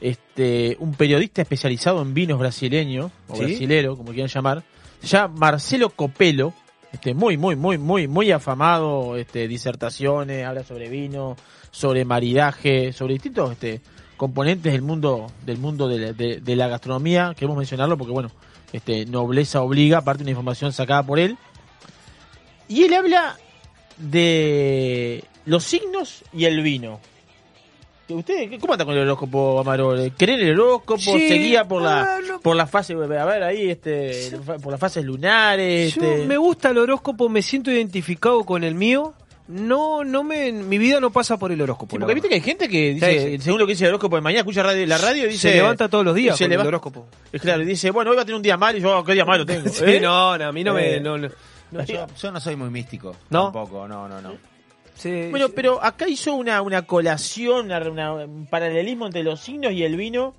este 0.00 0.76
un 0.78 0.94
periodista 0.94 1.42
especializado 1.42 2.00
en 2.02 2.14
vinos 2.14 2.38
brasileños, 2.38 3.10
o 3.28 3.34
Sí. 3.36 3.44
brasilero, 3.44 3.96
como 3.96 4.12
quieran 4.12 4.28
llamar, 4.28 4.62
llama 5.02 5.34
Marcelo 5.36 5.90
Copelo, 5.90 6.52
este, 6.92 7.12
muy, 7.12 7.36
muy, 7.36 7.56
muy, 7.56 7.76
muy, 7.76 8.06
muy 8.06 8.30
afamado, 8.30 9.16
este, 9.16 9.48
disertaciones, 9.48 10.46
habla 10.46 10.62
sobre 10.62 10.88
vino, 10.88 11.36
sobre 11.72 12.04
maridaje, 12.04 12.92
sobre 12.92 13.14
distintos 13.14 13.50
este, 13.50 13.80
componentes 14.16 14.72
del 14.72 14.82
mundo, 14.82 15.26
del 15.44 15.58
mundo 15.58 15.88
de 15.88 15.98
la, 15.98 16.12
de- 16.12 16.40
de 16.40 16.54
la 16.56 16.68
gastronomía, 16.68 17.32
queremos 17.34 17.56
mencionarlo 17.56 17.98
porque 17.98 18.12
bueno, 18.12 18.30
este, 18.72 19.06
nobleza 19.06 19.60
obliga, 19.60 19.98
aparte 19.98 20.22
una 20.22 20.30
información 20.30 20.72
sacada 20.72 21.02
por 21.02 21.18
él. 21.18 21.36
Y 22.68 22.84
él 22.84 22.94
habla 22.94 23.36
de 23.96 25.24
los 25.46 25.64
signos 25.64 26.24
y 26.32 26.44
el 26.44 26.62
vino. 26.62 27.00
¿Usted 28.08 28.60
cómo 28.60 28.74
anda 28.74 28.84
con 28.84 28.94
el 28.94 29.02
horóscopo, 29.02 29.60
Amaro? 29.60 29.94
¿Cree 30.16 30.34
en 30.34 30.48
el 30.48 30.60
horóscopo? 30.60 30.98
Sí, 31.00 31.28
¿Se 31.28 31.34
guía 31.34 31.66
por 31.66 31.82
la, 31.82 32.02
ah, 32.02 32.20
no. 32.26 32.40
por 32.40 32.54
la 32.54 32.66
fase, 32.66 32.92
a 32.92 32.96
ver 32.96 33.42
ahí, 33.42 33.70
este, 33.70 34.32
por 34.62 34.72
las 34.72 34.80
fases 34.80 35.04
lunares? 35.04 35.94
Yo 35.94 36.02
este? 36.02 36.26
me 36.26 36.36
gusta 36.36 36.70
el 36.70 36.78
horóscopo, 36.78 37.30
me 37.30 37.40
siento 37.40 37.70
identificado 37.70 38.44
con 38.44 38.62
el 38.62 38.74
mío. 38.74 39.14
No, 39.46 40.04
no 40.04 40.22
me, 40.22 40.52
mi 40.52 40.78
vida 40.78 41.00
no 41.00 41.10
pasa 41.10 41.38
por 41.38 41.52
el 41.52 41.60
horóscopo. 41.60 41.96
Sí, 41.96 41.98
porque 41.98 42.14
viste 42.14 42.28
que 42.28 42.36
hay 42.36 42.40
gente 42.40 42.68
que 42.68 42.94
dice, 42.94 43.36
Sí, 43.36 43.38
según 43.42 43.60
lo 43.60 43.66
que 43.66 43.72
dice 43.72 43.84
el 43.84 43.90
horóscopo 43.90 44.16
de 44.16 44.22
mañana, 44.22 44.40
escucha 44.40 44.62
radio, 44.62 44.86
la 44.86 44.96
radio 44.96 45.24
y 45.26 45.28
dice... 45.28 45.50
Se 45.50 45.56
levanta 45.56 45.88
todos 45.88 46.04
los 46.04 46.14
días 46.14 46.36
se 46.36 46.44
con 46.44 46.52
el 46.52 46.66
horóscopo. 46.66 47.06
Es 47.30 47.42
claro, 47.42 47.62
y 47.62 47.66
dice, 47.66 47.90
bueno, 47.90 48.10
hoy 48.10 48.16
va 48.16 48.22
a 48.22 48.24
tener 48.24 48.36
un 48.36 48.42
día 48.42 48.56
malo 48.56 48.78
y 48.78 48.80
yo, 48.80 49.04
¿qué 49.04 49.12
día 49.12 49.26
malo 49.26 49.44
tengo? 49.44 49.70
¿Eh? 49.86 50.00
no, 50.00 50.36
no, 50.38 50.46
a 50.46 50.52
mí 50.52 50.64
no 50.64 50.72
me... 50.74 50.96
Eh, 50.96 51.00
no. 51.00 51.16
No, 51.78 51.84
yo, 51.84 52.06
yo 52.20 52.32
no 52.32 52.40
soy 52.40 52.56
muy 52.56 52.70
místico. 52.70 53.14
¿No? 53.30 53.44
Tampoco, 53.44 53.86
no, 53.88 54.08
no, 54.08 54.20
no. 54.20 54.32
Sí, 54.94 55.28
Bueno, 55.30 55.48
sí. 55.48 55.52
pero 55.56 55.82
acá 55.82 56.08
hizo 56.08 56.34
una, 56.34 56.62
una 56.62 56.82
colación, 56.82 57.66
una- 57.66 57.78
una- 57.90 58.12
un 58.26 58.46
paralelismo 58.46 59.06
entre 59.06 59.22
los 59.24 59.40
signos 59.40 59.72
y 59.72 59.82
el 59.82 59.96
vino. 59.96 60.34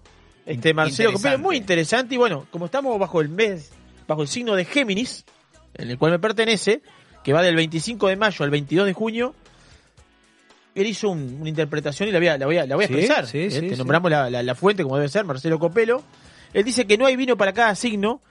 Este 0.46 0.74
Marcelo. 0.74 1.14
Copelo, 1.14 1.40
muy 1.40 1.58
interesante. 1.58 2.16
Y 2.16 2.18
bueno, 2.18 2.46
como 2.52 2.66
estamos 2.66 2.98
bajo 2.98 3.20
el 3.20 3.30
mes, 3.30 3.72
bajo 4.08 4.22
el 4.22 4.28
signo 4.28 4.56
de 4.56 4.64
Géminis, 4.66 5.26
en 5.74 5.90
el 5.90 5.98
cual 5.98 6.12
me 6.14 6.20
pertenece, 6.20 6.82
que 7.24 7.34
va 7.34 7.42
del 7.42 7.56
25 7.56 8.08
de 8.08 8.16
mayo 8.16 8.46
al 8.46 8.52
22 8.52 8.86
de 8.86 8.94
junio, 8.94 9.34
él 10.76 10.88
hizo 10.88 11.10
un- 11.10 11.38
una 11.42 11.50
interpretación 11.50 12.10
y 12.10 12.12
la 12.12 12.20
voy 12.20 12.28
a, 12.28 12.38
la 12.38 12.46
voy 12.46 12.58
a, 12.58 12.66
la 12.66 12.76
voy 12.76 12.86
a 12.86 12.88
Sí, 12.88 12.94
expresar. 12.94 13.28
sí, 13.28 13.40
¿eh? 13.40 13.52
sí, 13.52 13.62
Te 13.62 13.70
sí. 13.72 13.76
nombramos 13.78 14.12
la, 14.12 14.30
la- 14.30 14.44
la 14.44 14.56
fuente 14.56 14.84
como 14.84 14.96
debe 14.98 15.10
ser, 15.10 15.26
Marcelo 15.26 15.58
Copelo. 15.60 16.04
Él 16.54 16.64
dice 16.64 16.86
que 16.86 16.98
no 16.98 17.06
hay 17.06 17.16
vino 17.16 17.36
para 17.38 17.54
cada 17.54 17.74
signo 17.76 18.22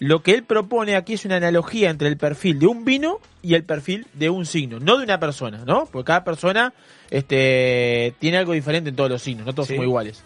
Lo 0.00 0.22
que 0.22 0.32
él 0.32 0.44
propone 0.44 0.96
aquí 0.96 1.12
es 1.12 1.24
una 1.26 1.36
analogía 1.36 1.90
entre 1.90 2.08
el 2.08 2.16
perfil 2.16 2.58
de 2.58 2.66
un 2.66 2.84
vino 2.86 3.20
y 3.42 3.54
el 3.54 3.64
perfil 3.64 4.06
de 4.14 4.30
un 4.30 4.46
signo, 4.46 4.80
no 4.80 4.96
de 4.96 5.04
una 5.04 5.20
persona, 5.20 5.62
¿no? 5.66 5.86
Porque 5.92 6.06
cada 6.06 6.24
persona 6.24 6.72
este, 7.10 8.14
tiene 8.18 8.38
algo 8.38 8.52
diferente 8.54 8.88
en 8.90 8.96
todos 8.96 9.10
los 9.10 9.20
signos, 9.22 9.44
no 9.46 9.52
todos 9.52 9.68
Sí. 9.68 9.74
somos 9.74 9.84
iguales. 9.86 10.24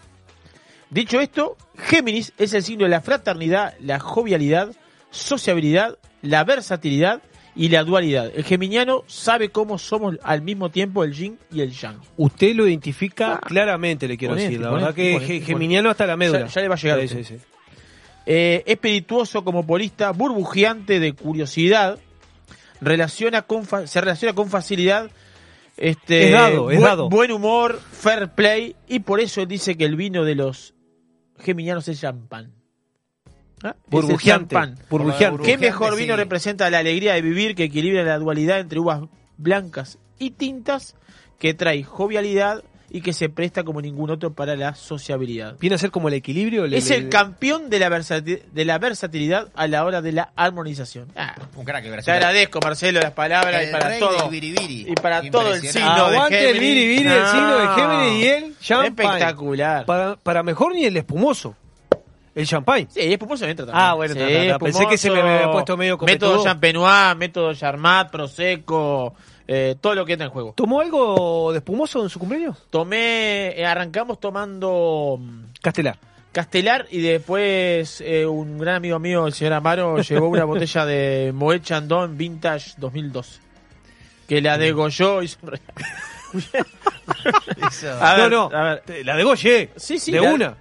Dicho 0.90 1.20
esto, 1.20 1.56
Géminis 1.76 2.32
es 2.38 2.52
el 2.54 2.62
signo 2.62 2.84
de 2.84 2.90
la 2.90 3.00
fraternidad, 3.00 3.74
la 3.80 3.98
jovialidad, 3.98 4.70
sociabilidad, 5.10 5.98
la 6.22 6.44
versatilidad 6.44 7.20
y 7.56 7.68
la 7.68 7.82
dualidad. 7.84 8.30
El 8.34 8.44
geminiano 8.44 9.02
sabe 9.08 9.48
cómo 9.50 9.78
somos 9.78 10.16
al 10.22 10.42
mismo 10.42 10.70
tiempo 10.70 11.02
el 11.02 11.12
yin 11.14 11.38
y 11.52 11.62
el 11.62 11.72
yang. 11.72 11.98
Usted 12.16 12.54
lo 12.54 12.66
identifica 12.68 13.40
claramente, 13.44 14.06
le 14.06 14.16
quiero 14.16 14.34
Ponete, 14.34 14.48
decir. 14.50 14.60
La 14.60 14.68
ponete, 14.70 14.84
verdad 14.84 14.94
que 14.96 15.12
ponete, 15.14 15.26
ponete. 15.26 15.46
geminiano 15.46 15.90
hasta 15.90 16.06
la 16.06 16.16
médula. 16.16 16.40
Ya, 16.40 16.46
ya 16.46 16.60
le 16.62 16.68
va 16.68 16.74
a 16.74 16.78
llegar. 16.78 16.98
a 16.98 17.02
Sí, 17.02 17.08
sí, 17.08 17.24
sí. 17.24 17.34
Eh, 18.26 18.62
espirituoso 18.66 19.44
como 19.44 19.66
polista, 19.66 20.10
burbujeante 20.12 20.98
de 21.00 21.12
curiosidad, 21.12 21.98
relaciona 22.80 23.42
con 23.42 23.64
fa- 23.64 23.86
se 23.86 24.00
relaciona 24.00 24.34
con 24.34 24.48
facilidad. 24.48 25.10
Este, 25.76 26.26
Es 26.26 26.32
dado, 26.32 26.70
es 26.70 26.78
buen, 26.78 26.80
dado. 26.82 27.08
buen 27.10 27.32
humor, 27.32 27.80
fair 27.92 28.28
play, 28.30 28.76
y 28.88 29.00
por 29.00 29.20
eso 29.20 29.42
él 29.42 29.48
dice 29.48 29.76
que 29.76 29.84
el 29.84 29.96
vino 29.96 30.24
de 30.24 30.36
los 30.36 30.74
geminianos 31.40 31.88
es 31.88 32.00
champán. 32.00 32.52
¿Ah? 33.62 33.74
Burbujeante. 33.88 34.56
¿Qué 35.42 35.58
mejor 35.58 35.94
sí. 35.94 36.00
vino 36.02 36.16
representa 36.16 36.70
la 36.70 36.78
alegría 36.78 37.14
de 37.14 37.22
vivir 37.22 37.54
que 37.54 37.64
equilibra 37.64 38.04
la 38.04 38.18
dualidad 38.18 38.60
entre 38.60 38.78
uvas 38.78 39.02
blancas 39.36 39.98
y 40.18 40.30
tintas, 40.30 40.96
que 41.38 41.54
trae 41.54 41.82
jovialidad 41.82 42.62
y 42.96 43.00
que 43.00 43.12
se 43.12 43.28
presta 43.28 43.64
como 43.64 43.80
ningún 43.82 44.08
otro 44.10 44.32
para 44.32 44.54
la 44.54 44.74
sociabilidad? 44.76 45.56
Viene 45.58 45.74
a 45.74 45.78
ser 45.78 45.90
como 45.90 46.06
el 46.06 46.14
equilibrio. 46.14 46.64
le- 46.66 46.76
Es 46.76 46.88
le- 46.90 46.96
el 46.96 47.08
campeón 47.08 47.68
de 47.68 47.80
la, 47.80 47.90
de 47.90 48.64
la 48.64 48.78
versatilidad 48.78 49.48
a 49.56 49.66
la 49.66 49.84
hora 49.84 50.00
de 50.00 50.12
la 50.12 50.30
armonización. 50.36 51.08
Ah, 51.16 51.34
Un 51.56 51.64
crack, 51.64 51.84
el 51.84 52.04
te 52.04 52.12
agradezco, 52.12 52.60
Marcelo, 52.62 53.00
las 53.00 53.10
palabras 53.10 53.62
El 53.62 53.68
y 53.68 53.72
para 53.72 53.98
todo. 53.98 54.28
biribiri. 54.30 54.86
Y 54.88 54.94
para 54.94 55.28
todo 55.28 55.54
el 55.54 55.60
signo 55.60 55.92
de 56.08 56.16
Aguante 56.16 56.50
el 56.50 56.54
Géminis. 56.56 56.74
biribiri, 56.74 57.08
el 57.12 57.20
No. 57.22 57.30
signo 57.32 57.58
de 57.58 57.68
Géminis 57.82 58.24
y 58.24 58.28
el 58.28 58.58
champán. 58.60 58.86
Espectacular. 59.06 59.84
Para, 59.86 60.16
para 60.16 60.42
mejor 60.44 60.72
ni 60.74 60.84
el 60.84 60.96
espumoso. 60.96 61.56
El 62.34 62.46
champagne. 62.46 62.86
Sí, 62.90 63.00
espumoso 63.00 63.44
entra 63.46 63.66
también. 63.66 63.84
Ah, 63.86 63.94
bueno, 63.94 64.14
Sí, 64.14 64.20
pensé 64.60 64.86
que 64.88 64.98
se 64.98 65.10
me 65.10 65.20
había 65.20 65.50
puesto 65.52 65.76
medio 65.76 65.94
Método 65.98 66.30
copetudo. 66.30 66.44
Champenois, 66.44 67.16
método 67.16 67.54
Charmat, 67.54 68.10
Prosecco, 68.10 69.14
eh, 69.46 69.76
todo 69.80 69.94
lo 69.94 70.04
que 70.06 70.12
entra 70.14 70.26
en 70.26 70.32
juego. 70.32 70.52
¿Tomó 70.56 70.80
algo 70.80 71.52
de 71.52 71.58
espumoso 71.58 72.02
en 72.02 72.08
su 72.08 72.18
cumpleaños? 72.18 72.56
Tomé, 72.70 73.48
eh, 73.58 73.66
arrancamos 73.66 74.18
tomando 74.20 75.18
mm, 75.20 75.44
Castelar. 75.62 75.98
Castelar 76.32 76.86
y 76.90 77.00
después 77.00 78.00
eh, 78.00 78.26
un 78.26 78.58
gran 78.58 78.76
amigo 78.76 78.98
mío, 78.98 79.26
el 79.26 79.32
señor 79.34 79.52
Amaro, 79.54 79.98
llevó 80.02 80.28
una 80.28 80.44
botella 80.44 80.84
de 80.86 81.32
Moet 81.34 81.62
Chandon 81.62 82.16
Vintage 82.16 82.72
2012. 82.78 83.40
Que 84.28 84.40
la 84.40 84.56
degolló 84.58 85.22
y... 85.22 85.30
A 88.00 88.14
ver, 88.16 88.30
no, 88.30 88.48
no. 88.50 88.56
a 88.56 88.62
ver. 88.64 88.80
te- 88.84 89.04
La 89.04 89.16
de 89.16 89.22
Goye. 89.24 89.70
Sí, 89.76 89.98
sí, 89.98 90.10
De 90.12 90.20
la- 90.20 90.32
una. 90.32 90.56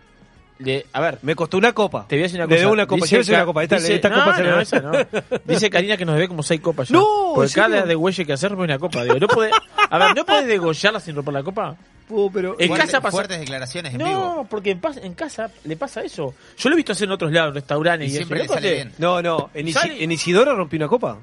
De- 0.64 0.86
a 0.94 1.02
ver, 1.02 1.20
Me 1.22 1.36
costó 1.36 1.58
una 1.58 1.74
copa. 1.74 2.06
te 2.08 2.16
voy 2.16 2.22
a 2.22 2.24
decir 2.24 2.40
una 2.40 2.46
Le 2.46 2.50
cosa. 2.50 2.60
debo 2.62 2.72
una 2.74 2.88
copa. 2.88 3.06
Dice 3.06 3.32
una 3.34 3.46
copa. 3.46 3.64
Esta, 3.64 3.76
dice- 3.78 3.96
esta 3.96 4.10
no, 4.10 4.16
copa 4.16 4.36
se 4.38 4.44
no, 4.44 4.50
la- 4.56 4.62
esa 4.62 4.80
no. 4.82 4.92
Dice 5.46 5.70
Karina 5.70 5.98
que 5.98 6.06
nos 6.06 6.16
debe 6.16 6.28
como 6.28 6.44
seis 6.44 6.62
copas 6.62 6.90
ya. 6.90 6.94
No, 6.94 7.02
¿en 7.30 7.34
Porque 7.36 7.50
serio? 7.50 7.70
cada 7.70 7.86
de 7.86 7.96
güey 7.96 8.14
que 8.14 8.34
hacer 8.34 8.50
rompe 8.52 8.64
una 8.66 8.80
copa. 8.80 9.04
Digo, 9.04 9.20
no 9.20 9.28
puede, 9.28 9.52
a 9.90 9.98
ver, 9.98 10.16
¿no 10.16 10.26
puede 10.26 10.46
degollarla 10.48 11.00
sin 11.00 11.16
romper 11.16 11.34
la 11.34 11.44
copa? 11.44 11.76
Oh, 12.10 12.30
pero 12.32 12.56
En 12.60 12.68
Fuerte- 12.68 12.86
casa 12.86 13.02
pasa... 13.02 13.12
Fuertes 13.12 13.40
declaraciones 13.40 13.94
en 13.94 13.98
vivo. 14.00 14.10
No, 14.12 14.48
porque 14.50 14.72
en, 14.72 14.82
pas- 14.82 15.00
en 15.02 15.14
casa 15.14 15.50
le 15.64 15.76
pasa 15.78 16.02
eso. 16.04 16.34
Yo 16.58 16.70
lo 16.70 16.76
he 16.76 16.78
visto 16.78 16.92
hacer 16.92 17.06
en 17.06 17.12
otros 17.14 17.32
lados, 17.32 17.54
restaurantes 17.56 18.10
Y 18.10 18.12
y, 18.14 18.16
siempre 18.18 18.42
eso. 18.44 18.44
le 18.44 18.48
¿No 18.50 18.54
sale 18.56 18.74
bien. 18.74 18.92
No, 18.98 19.22
no. 19.22 19.50
En, 19.54 19.68
Isi- 19.68 19.96
en 20.00 20.12
Isidora 20.12 20.54
rompí 20.54 20.76
una 20.76 20.88
copa. 20.90 21.18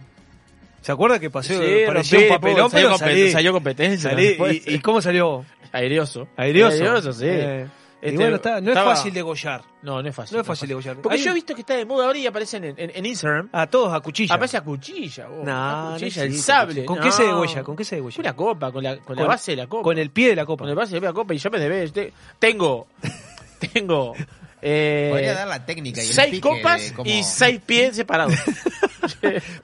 ¿Se 0.80 0.90
acuerda 0.92 1.18
que 1.20 1.28
pasé? 1.28 1.54
Sí, 1.54 1.86
parecía 1.86 2.18
rompí, 2.18 2.32
un 2.32 2.40
papelón, 2.40 2.70
salió 2.70 2.88
pero 2.88 2.96
compet- 2.96 2.98
salí. 2.98 3.30
salió 3.30 3.52
competencia, 3.52 4.10
salí. 4.10 4.36
¿Y, 4.66 4.74
y 4.74 4.78
cómo 4.80 5.02
salió? 5.02 5.44
Aireoso. 5.72 6.26
Aireoso. 6.36 7.12
sí. 7.12 7.26
Eh, 7.28 7.66
y 8.02 8.06
Este, 8.06 8.16
bueno, 8.18 8.36
está, 8.36 8.60
no 8.60 8.68
estaba- 8.70 8.92
es 8.92 8.98
fácil 8.98 9.12
degollar. 9.14 9.62
No, 9.82 10.02
no 10.02 10.08
es 10.08 10.14
fácil. 10.14 10.34
No 10.36 10.40
es 10.40 10.46
fácil 10.46 10.68
degollar. 10.68 10.96
Porque 10.96 11.18
yo 11.18 11.30
he 11.30 11.34
visto 11.34 11.54
que 11.54 11.60
está 11.60 11.74
de 11.74 11.84
moda 11.84 12.06
ahora 12.06 12.18
y 12.18 12.26
aparecen 12.26 12.64
en, 12.64 12.74
en- 12.78 12.90
en 12.94 13.06
Instagram. 13.06 13.48
A 13.52 13.66
todos 13.66 13.92
a 13.92 14.00
cuchilla. 14.00 14.34
Aparece 14.34 14.56
a 14.56 14.60
cuchilla. 14.62 15.26
vos. 15.28 15.44
No, 15.44 15.52
a 15.52 15.84
no 15.84 15.92
cuchilla, 15.94 16.22
el 16.22 16.34
sable. 16.36 16.84
¿Con 16.84 16.96
no. 16.98 17.04
qué 17.04 17.12
se 17.12 17.22
degolla? 17.24 17.62
¿Con 17.62 17.76
qué 17.76 17.84
se 17.84 17.96
degolla? 17.96 18.16
Una 18.20 18.34
copa, 18.36 18.72
con 18.72 18.82
la, 18.84 18.96
con 18.98 19.16
la 19.16 19.22
Con- 19.22 19.28
base 19.28 19.50
de 19.52 19.56
la 19.58 19.66
copa. 19.66 19.82
Con 19.82 19.98
el 19.98 20.10
pie 20.10 20.28
de 20.30 20.36
la 20.36 20.46
copa. 20.46 20.62
Con 20.62 20.70
el 20.70 20.76
base 20.76 20.94
de 20.94 21.00
la 21.00 21.12
copa 21.12 21.34
y 21.34 21.38
ya 21.38 21.50
me 21.50 21.58
debes. 21.58 21.92
Te- 21.92 22.12
Tengo. 22.38 22.88
Tengo. 23.74 24.14
Eh, 24.62 25.08
Podría 25.10 25.32
dar 25.34 25.48
la 25.48 25.64
técnica 25.64 26.02
y 26.02 26.06
el 26.06 26.12
seis 26.12 26.30
pique 26.32 26.40
copas 26.42 26.92
y 27.04 27.22
seis 27.22 27.60
pies 27.66 27.96
separados. 27.96 28.34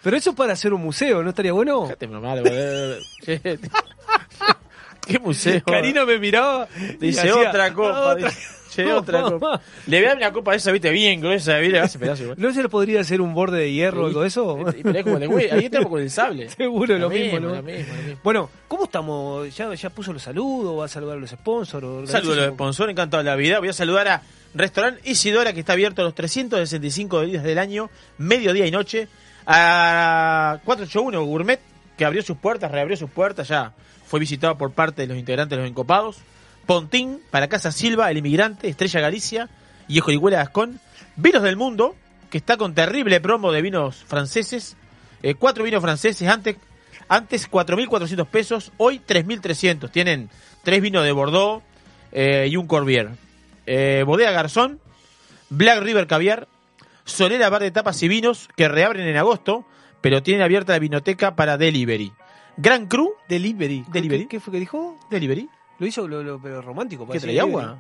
Pero 0.03 0.17
eso 0.17 0.35
para 0.35 0.55
hacer 0.55 0.73
un 0.73 0.81
museo, 0.83 1.23
¿no 1.23 1.29
estaría 1.31 1.53
bueno? 1.53 1.83
Déjate 1.83 2.07
boludo. 2.07 2.97
¿Qué 5.13 5.19
museo? 5.19 5.63
Karina 5.65 6.05
me 6.05 6.19
miraba. 6.19 6.69
y 6.79 7.07
Dice 7.07 7.21
hacía, 7.21 7.37
otra 7.49 7.73
copa. 7.73 7.91
"Ah, 8.11 8.13
otra". 8.15 8.29
dice, 8.29 8.41
"Che, 8.71 8.93
otra 8.93 9.23
copa. 9.23 9.61
Le 9.87 9.99
voy 9.99 10.05
a 10.07 10.09
dar 10.09 10.17
una 10.19 10.33
copa 10.33 10.51
de 10.51 10.57
esa, 10.59 10.73
viste, 10.73 10.91
bien 10.91 11.21
gruesa. 11.21 11.59
Le 11.59 11.79
hace 11.79 11.99
pedazo 11.99 12.25
igual. 12.25 12.37
¿No 12.41 12.53
se 12.53 12.63
le 12.63 12.69
podría 12.69 13.01
hacer 13.01 13.21
un 13.21 13.33
borde 13.35 13.59
de 13.61 13.73
hierro 13.73 14.03
o 14.05 14.07
algo 14.07 14.21
de 14.23 14.29
eso? 14.29 14.59
Pero 14.83 14.99
es 14.99 15.05
como 15.05 15.19
de 15.19 15.27
güey, 15.27 15.51
ahí 15.51 15.67
estamos 15.67 15.89
con 15.89 16.01
el 16.03 16.11
sable. 16.11 16.49
Seguro 16.57 16.99
lo, 16.99 17.09
mismo, 17.09 17.25
mismo, 17.35 17.41
¿no? 17.41 17.55
lo 17.57 17.63
mismo, 17.63 17.95
lo 17.97 18.03
mismo. 18.03 18.21
Bueno, 18.23 18.51
¿cómo 18.69 18.85
estamos? 18.85 19.57
¿Ya, 19.57 19.73
ya 19.75 19.91
puso 19.91 20.13
los 20.13 20.23
saludos? 20.23 20.79
¿Va 20.79 20.85
a 20.85 20.89
saludar 20.89 21.17
a 21.17 21.21
los 21.21 21.31
sponsors? 21.31 21.85
Un 21.87 22.07
saludo 22.07 22.33
a 22.35 22.37
los 22.37 22.55
sponsors, 22.55 22.91
encantado 22.91 23.23
de 23.23 23.31
la 23.31 23.37
vida. 23.37 23.59
Voy 23.61 23.69
a 23.69 23.73
saludar 23.73 24.09
a 24.09 24.23
Restaurant 24.55 24.99
Isidora, 25.07 25.53
que 25.53 25.61
está 25.61 25.73
abierto 25.75 26.03
los 26.03 26.15
365 26.15 27.23
días 27.23 27.43
del 27.45 27.59
año, 27.59 27.89
mediodía 28.19 28.67
y 28.67 28.71
noche. 28.71 29.09
A 29.49 30.59
481 30.65 31.23
Gourmet, 31.25 31.61
que 31.97 32.05
abrió 32.05 32.23
sus 32.23 32.37
puertas, 32.37 32.71
reabrió 32.71 32.97
sus 32.97 33.11
puertas, 33.11 33.49
ya 33.49 33.73
fue 34.07 34.21
visitado 34.21 34.57
por 34.57 34.73
parte 34.73 35.03
de 35.03 35.09
los 35.09 35.19
integrantes 35.19 35.57
de 35.57 35.63
los 35.63 35.71
Encopados. 35.71 36.19
Pontín, 36.67 37.21
para 37.31 37.49
Casa 37.49 37.73
Silva, 37.73 38.11
El 38.11 38.19
Inmigrante, 38.19 38.69
Estrella 38.69 39.01
Galicia 39.01 39.49
y 39.89 39.99
Ejorihuela 39.99 40.39
Gascón. 40.39 40.81
Vinos 41.17 41.43
del 41.43 41.57
Mundo, 41.57 41.95
que 42.31 42.39
está 42.39 42.57
con 42.57 42.75
terrible 42.75 43.21
promo 43.21 43.53
de 43.53 43.63
vinos 43.63 44.05
franceses. 44.07 44.77
Eh, 45.23 45.35
cuatro 45.35 45.65
vinos 45.65 45.83
franceses, 45.83 46.29
antes, 46.29 46.57
antes 47.09 47.51
4.400 47.51 48.27
pesos, 48.27 48.73
hoy 48.77 49.01
3.300. 49.07 49.91
Tienen 49.91 50.29
tres 50.63 50.83
vinos 50.83 51.05
de 51.05 51.13
Bordeaux 51.13 51.63
eh, 52.13 52.49
y 52.51 52.57
un 52.57 52.67
Corbier. 52.67 53.11
Eh, 53.67 54.03
Bodega 54.07 54.33
Garzón, 54.33 54.81
Black 55.49 55.81
River 55.81 56.07
Caviar, 56.07 56.49
Solera 57.05 57.49
Bar 57.49 57.63
de 57.63 57.71
Tapas 57.71 58.03
y 58.03 58.09
Vinos, 58.09 58.49
que 58.57 58.69
reabren 58.69 59.07
en 59.07 59.17
agosto, 59.17 59.65
pero 60.07 60.23
tienen 60.23 60.45
abierta 60.45 60.73
la 60.73 60.79
vinoteca 60.79 61.35
para 61.35 61.59
delivery. 61.59 62.13
Gran 62.57 62.87
Cru, 62.87 63.15
Delivery. 63.29 63.85
Delivery. 63.89 64.23
¿Qué, 64.23 64.29
qué 64.29 64.39
fue 64.41 64.53
que 64.53 64.61
dijo? 64.61 64.97
delivery. 65.11 65.51
Lo 65.81 65.87
hizo 65.87 66.07
lo, 66.07 66.23
lo- 66.23 66.41
pero 66.41 66.63
romántico. 66.63 67.09
¿Qué 67.09 67.19
trae 67.19 67.41
agua? 67.41 67.79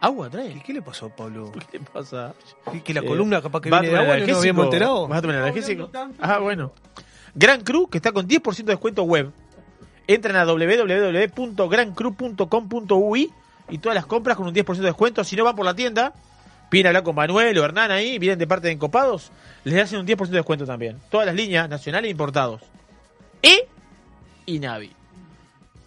¿Agua 0.00 0.30
trae? 0.30 0.54
¿Qué, 0.54 0.60
qué 0.62 0.72
le 0.74 0.82
pasó, 0.82 1.08
Pablo? 1.10 1.50
¿Qué 1.72 1.80
le 1.80 1.84
pasa? 1.84 2.34
¿Que, 2.84 2.94
la 2.94 3.00
Eh, 3.00 3.04
columna 3.04 3.42
capaz 3.42 3.60
que 3.62 3.68
¿va 3.70 3.78
a 3.78 3.80
viene 3.80 3.96
de 3.96 4.00
agua 4.02 4.16
no 4.18 4.26
nos 4.28 4.38
habíamos 4.38 4.64
enterado? 4.66 5.08
¿Vas 5.08 5.18
a 5.18 5.22
tomar 5.22 5.36
analgésico? 5.38 5.90
Ah, 6.20 6.38
bueno. 6.38 6.72
Gran 7.34 7.62
Cru, 7.62 7.88
que 7.90 7.98
está 7.98 8.12
con 8.12 8.28
10% 8.28 8.56
de 8.56 8.62
descuento 8.74 9.02
web. 9.02 9.32
Entran 10.06 10.36
a 10.36 10.44
www.grancru.com.ui 10.44 13.32
y 13.68 13.78
todas 13.78 13.94
las 13.96 14.06
compras 14.06 14.36
con 14.36 14.46
un 14.46 14.54
10% 14.54 14.76
de 14.76 14.82
descuento. 14.86 15.24
Si 15.24 15.34
no 15.36 15.42
van 15.44 15.56
por 15.56 15.64
la 15.66 15.74
tienda, 15.74 16.12
piden 16.70 16.86
hablar 16.86 17.02
con 17.02 17.14
Manuel 17.14 17.58
o 17.58 17.64
Hernán 17.64 17.90
ahí, 17.90 18.18
vienen 18.18 18.38
de 18.38 18.46
parte 18.46 18.68
de 18.68 18.72
Encopados, 18.74 19.30
les 19.64 19.82
hacen 19.82 19.98
un 20.00 20.06
10% 20.06 20.28
de 20.30 20.36
descuento 20.38 20.64
también. 20.64 20.98
Todas 21.10 21.26
las 21.26 21.34
líneas 21.34 21.68
nacionales 21.68 22.08
e 22.08 22.12
importados. 22.12 22.62
E 23.42 23.66
y 24.46 24.58
Navi. 24.58 24.92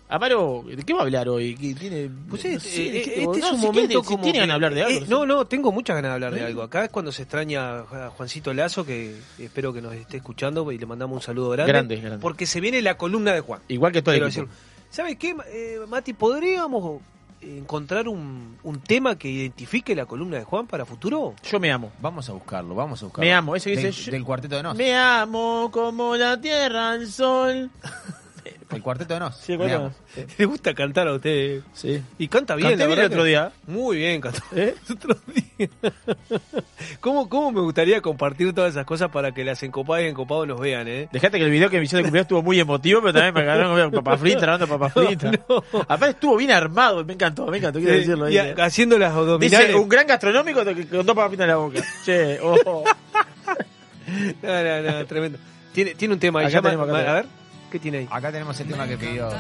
Amaro, 0.10 0.64
¿de 0.68 0.84
qué 0.84 0.94
va 0.94 1.00
a 1.00 1.04
hablar 1.04 1.28
hoy? 1.28 1.56
¿Qué 1.56 1.74
tiene, 1.74 2.08
Pues 2.30 2.44
no 2.46 2.52
este, 2.52 2.70
eh, 3.00 3.02
¿qué- 3.02 3.24
este 3.24 3.26
no, 3.26 3.34
es 3.34 3.52
un 3.52 3.60
si 3.60 3.66
momento 3.66 3.88
quiere- 3.88 4.08
como 4.08 4.24
tiene 4.24 4.34
que- 4.34 4.40
ganas 4.42 4.48
de 4.50 4.54
hablar 4.54 4.74
de 4.76 4.84
algo. 4.84 5.00
eh, 5.00 5.06
no, 5.10 5.26
no, 5.26 5.46
tengo 5.46 5.72
muchas 5.72 5.96
ganas 5.96 6.12
de 6.12 6.14
hablar 6.14 6.34
de 6.36 6.42
¿Eh? 6.42 6.46
algo. 6.46 6.62
Acá 6.62 6.84
es 6.86 6.92
cuando 6.92 7.12
se 7.12 7.24
extraña 7.24 7.80
a 7.80 8.12
Juancito 8.16 8.54
Lazo, 8.54 8.86
que 8.86 9.18
espero 9.40 9.74
que 9.74 9.82
nos 9.82 9.94
esté 9.96 10.18
escuchando 10.18 10.72
y 10.72 10.78
le 10.78 10.86
mandamos 10.86 11.16
un 11.16 11.22
saludo 11.24 11.50
grande. 11.50 11.72
Grande, 11.72 11.96
grande. 11.96 12.18
Porque 12.20 12.46
se 12.46 12.60
viene 12.62 12.82
la 12.84 12.96
columna 12.96 13.34
de 13.34 13.40
Juan. 13.40 13.62
Igual 13.70 13.92
que 13.92 14.04
todo 14.04 14.14
el 14.14 14.24
equipo. 14.24 14.48
¿Sabes 14.92 15.18
qué, 15.18 15.36
eh, 15.48 15.80
Mati? 15.88 16.14
¿Podríamos 16.14 17.02
encontrar 17.58 18.08
un, 18.08 18.58
un 18.64 18.80
tema 18.82 19.18
que 19.18 19.30
identifique 19.30 19.96
la 19.96 20.06
columna 20.06 20.38
de 20.38 20.44
Juan 20.44 20.68
para 20.68 20.86
futuro? 20.86 21.34
Yo 21.44 21.60
me 21.60 21.72
amo. 21.72 21.92
Vamos 22.02 22.30
a 22.30 22.34
buscarlo, 22.34 22.76
vamos 22.76 23.02
a 23.02 23.06
buscarlo. 23.06 23.26
Me 23.28 23.34
amo, 23.34 23.56
ese 23.56 23.72
que 23.72 23.78
Del- 23.78 23.86
dice, 23.88 24.12
Del, 24.12 24.24
cuarteto 24.24 24.56
de 24.56 24.64
Nos. 24.64 24.76
Me 24.76 24.96
amo 24.96 25.70
como 25.72 26.16
la 26.16 26.40
tierra 26.40 26.92
al 26.92 27.08
sol. 27.08 27.70
El 28.76 28.82
cuarteto 28.82 29.14
de 29.14 29.20
Nos. 29.20 29.38
Sí, 29.38 29.56
bueno. 29.56 29.92
¿Le 30.38 30.46
gusta 30.46 30.74
cantar 30.74 31.08
a 31.08 31.14
usted? 31.14 31.62
Sí. 31.74 32.02
Y 32.18 32.28
canta 32.28 32.56
bien, 32.56 32.70
Canté 32.70 32.84
la 32.84 32.88
bien 32.88 33.00
el 33.00 33.06
otro 33.06 33.24
día. 33.24 33.52
Muy 33.68 33.98
bien, 33.98 34.22
cantó. 34.22 34.42
¿Eh? 34.56 34.76
¿Cómo, 37.00 37.30
¿Cómo 37.30 37.52
me 37.52 37.62
gustaría 37.62 38.02
compartir 38.02 38.54
todas 38.54 38.72
esas 38.72 38.86
cosas 38.86 39.10
para 39.10 39.32
que 39.32 39.44
las 39.44 39.62
encopadas 39.64 40.04
y 40.06 40.08
encopados 40.08 40.48
nos 40.48 40.60
vean, 40.60 40.88
eh? 40.88 41.10
Dejate 41.12 41.38
que 41.38 41.46
el 41.46 41.52
video 41.52 41.70
que 41.70 41.78
me 41.78 41.84
hicieron 41.84 42.04
de 42.04 42.08
cumpleaños 42.08 42.26
estuvo 42.26 42.42
muy 42.42 42.60
emotivo, 42.60 43.02
pero 43.02 43.14
también 43.14 43.34
me 43.34 43.44
ganaron 43.44 43.92
papas 43.92 44.20
fritas, 44.20 44.44
hablando 44.44 44.66
de 44.66 44.72
papas 44.72 44.94
fritas. 44.94 45.40
No. 45.48 45.64
Aparte 45.82 46.10
estuvo 46.12 46.38
bien 46.38 46.52
armado, 46.52 47.04
me 47.06 47.14
encantó, 47.14 47.48
me 47.48 47.58
encantó, 47.58 47.80
quiero 47.80 47.96
decirlo 47.96 48.26
ahí. 48.26 48.38
Eh. 48.38 48.56
Haciendo 48.58 48.98
las 48.98 49.14
abdominales. 49.14 49.68
Dice, 49.68 49.80
un 49.80 49.90
gran 49.90 50.08
gastronómico 50.08 50.64
que 50.66 50.88
contó 50.88 51.16
papas 51.16 51.40
en 51.40 51.48
la 51.48 51.56
boca. 51.58 51.82
che, 52.06 52.40
oh. 52.42 52.84
no, 54.42 54.64
no, 54.64 54.82
no, 54.82 55.06
tremendo. 55.06 55.38
Tiene, 55.74 55.96
tiene 55.96 56.14
un 56.14 56.20
tema, 56.20 56.42
ahí. 56.42 56.48
acá 56.48 56.62
tenemos, 56.62 56.88
acá 56.88 57.12
a 57.12 57.14
ver. 57.16 57.43
¿Qué 57.74 57.80
tiene 57.80 57.98
ahí? 57.98 58.08
Acá 58.12 58.32
tenemos 58.32 58.60
el 58.60 58.68
tema 58.68 58.88
que 58.88 58.96
pidió. 59.00 59.32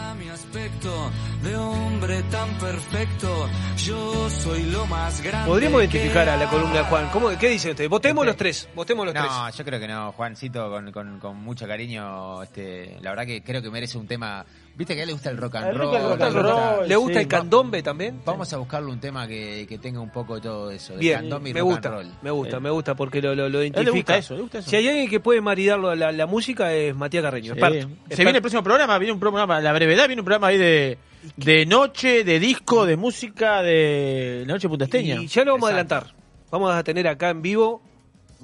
Podríamos 5.45 5.81
identificar 5.81 6.27
a 6.27 6.35
la 6.35 6.49
columna 6.49 6.79
de 6.79 6.83
Juan. 6.85 7.09
¿Cómo, 7.13 7.29
¿Qué 7.37 7.49
dicen 7.49 7.69
ustedes? 7.71 7.91
Votemos 7.91 8.25
los 8.25 8.35
tres. 8.35 8.67
Votemos 8.73 9.05
los 9.05 9.13
no, 9.13 9.21
tres. 9.21 9.31
No, 9.31 9.49
yo 9.51 9.63
creo 9.63 9.79
que 9.79 9.87
no. 9.87 10.11
Juancito, 10.13 10.67
con, 10.71 10.91
con, 10.91 11.19
con 11.19 11.37
mucho 11.43 11.67
cariño, 11.67 12.41
este, 12.41 12.97
la 13.01 13.11
verdad 13.11 13.27
que 13.27 13.43
creo 13.43 13.61
que 13.61 13.69
merece 13.69 13.99
un 13.99 14.07
tema 14.07 14.43
Viste 14.75 14.95
que 14.95 15.01
a 15.01 15.03
él 15.03 15.07
le 15.07 15.13
gusta 15.13 15.29
el 15.29 15.37
rock 15.37 15.55
and 15.55 15.77
roll. 15.77 15.91
Le 15.93 16.01
gusta 16.01 16.27
el, 16.27 16.33
rock, 16.33 16.87
¿Le 16.87 16.95
gusta 16.95 17.21
el 17.21 17.27
candombe 17.27 17.83
también. 17.83 18.21
Vamos 18.25 18.51
a 18.53 18.57
buscarle 18.57 18.91
un 18.91 18.99
tema 18.99 19.27
que, 19.27 19.67
que 19.69 19.77
tenga 19.77 19.99
un 19.99 20.09
poco 20.09 20.35
de 20.35 20.41
todo 20.41 20.71
eso. 20.71 20.95
Bien, 20.95 21.19
candombe 21.19 21.51
y 21.51 21.53
me 21.53 21.59
rock 21.59 21.69
gusta, 21.69 21.89
roll. 21.89 22.11
Me 22.23 22.31
gusta, 22.31 22.59
me 22.59 22.69
gusta 22.71 22.95
porque 22.95 23.21
lo, 23.21 23.35
lo, 23.35 23.47
identifica. 23.61 23.83
Le 23.83 23.91
gusta 23.91 24.17
eso, 24.17 24.35
le 24.35 24.41
gusta 24.41 24.59
eso. 24.59 24.69
Si 24.69 24.75
hay 24.75 24.87
alguien 24.87 25.09
que 25.09 25.19
puede 25.19 25.41
maridarlo 25.41 25.89
a 25.89 25.95
la, 25.95 26.11
la, 26.11 26.25
música 26.25 26.73
es 26.73 26.95
Matías 26.95 27.21
Carreño. 27.23 27.53
Sí. 27.53 27.61
Se 28.09 28.23
viene 28.23 28.37
el 28.37 28.41
próximo 28.41 28.63
programa, 28.63 28.97
viene 28.97 29.13
un 29.13 29.19
programa, 29.19 29.59
la 29.59 29.73
brevedad, 29.73 30.07
viene 30.07 30.21
un 30.21 30.25
programa 30.25 30.47
ahí 30.47 30.57
de, 30.57 30.97
de 31.37 31.65
noche, 31.67 32.23
de 32.23 32.39
disco, 32.39 32.85
de 32.87 32.97
música, 32.97 33.61
de 33.61 34.43
la 34.47 34.53
noche 34.53 34.67
puntasteña. 34.67 35.21
Y 35.21 35.27
ya 35.27 35.43
lo 35.43 35.53
vamos 35.53 35.67
a 35.67 35.69
adelantar. 35.69 36.15
Vamos 36.49 36.73
a 36.73 36.83
tener 36.83 37.07
acá 37.07 37.29
en 37.29 37.43
vivo 37.43 37.81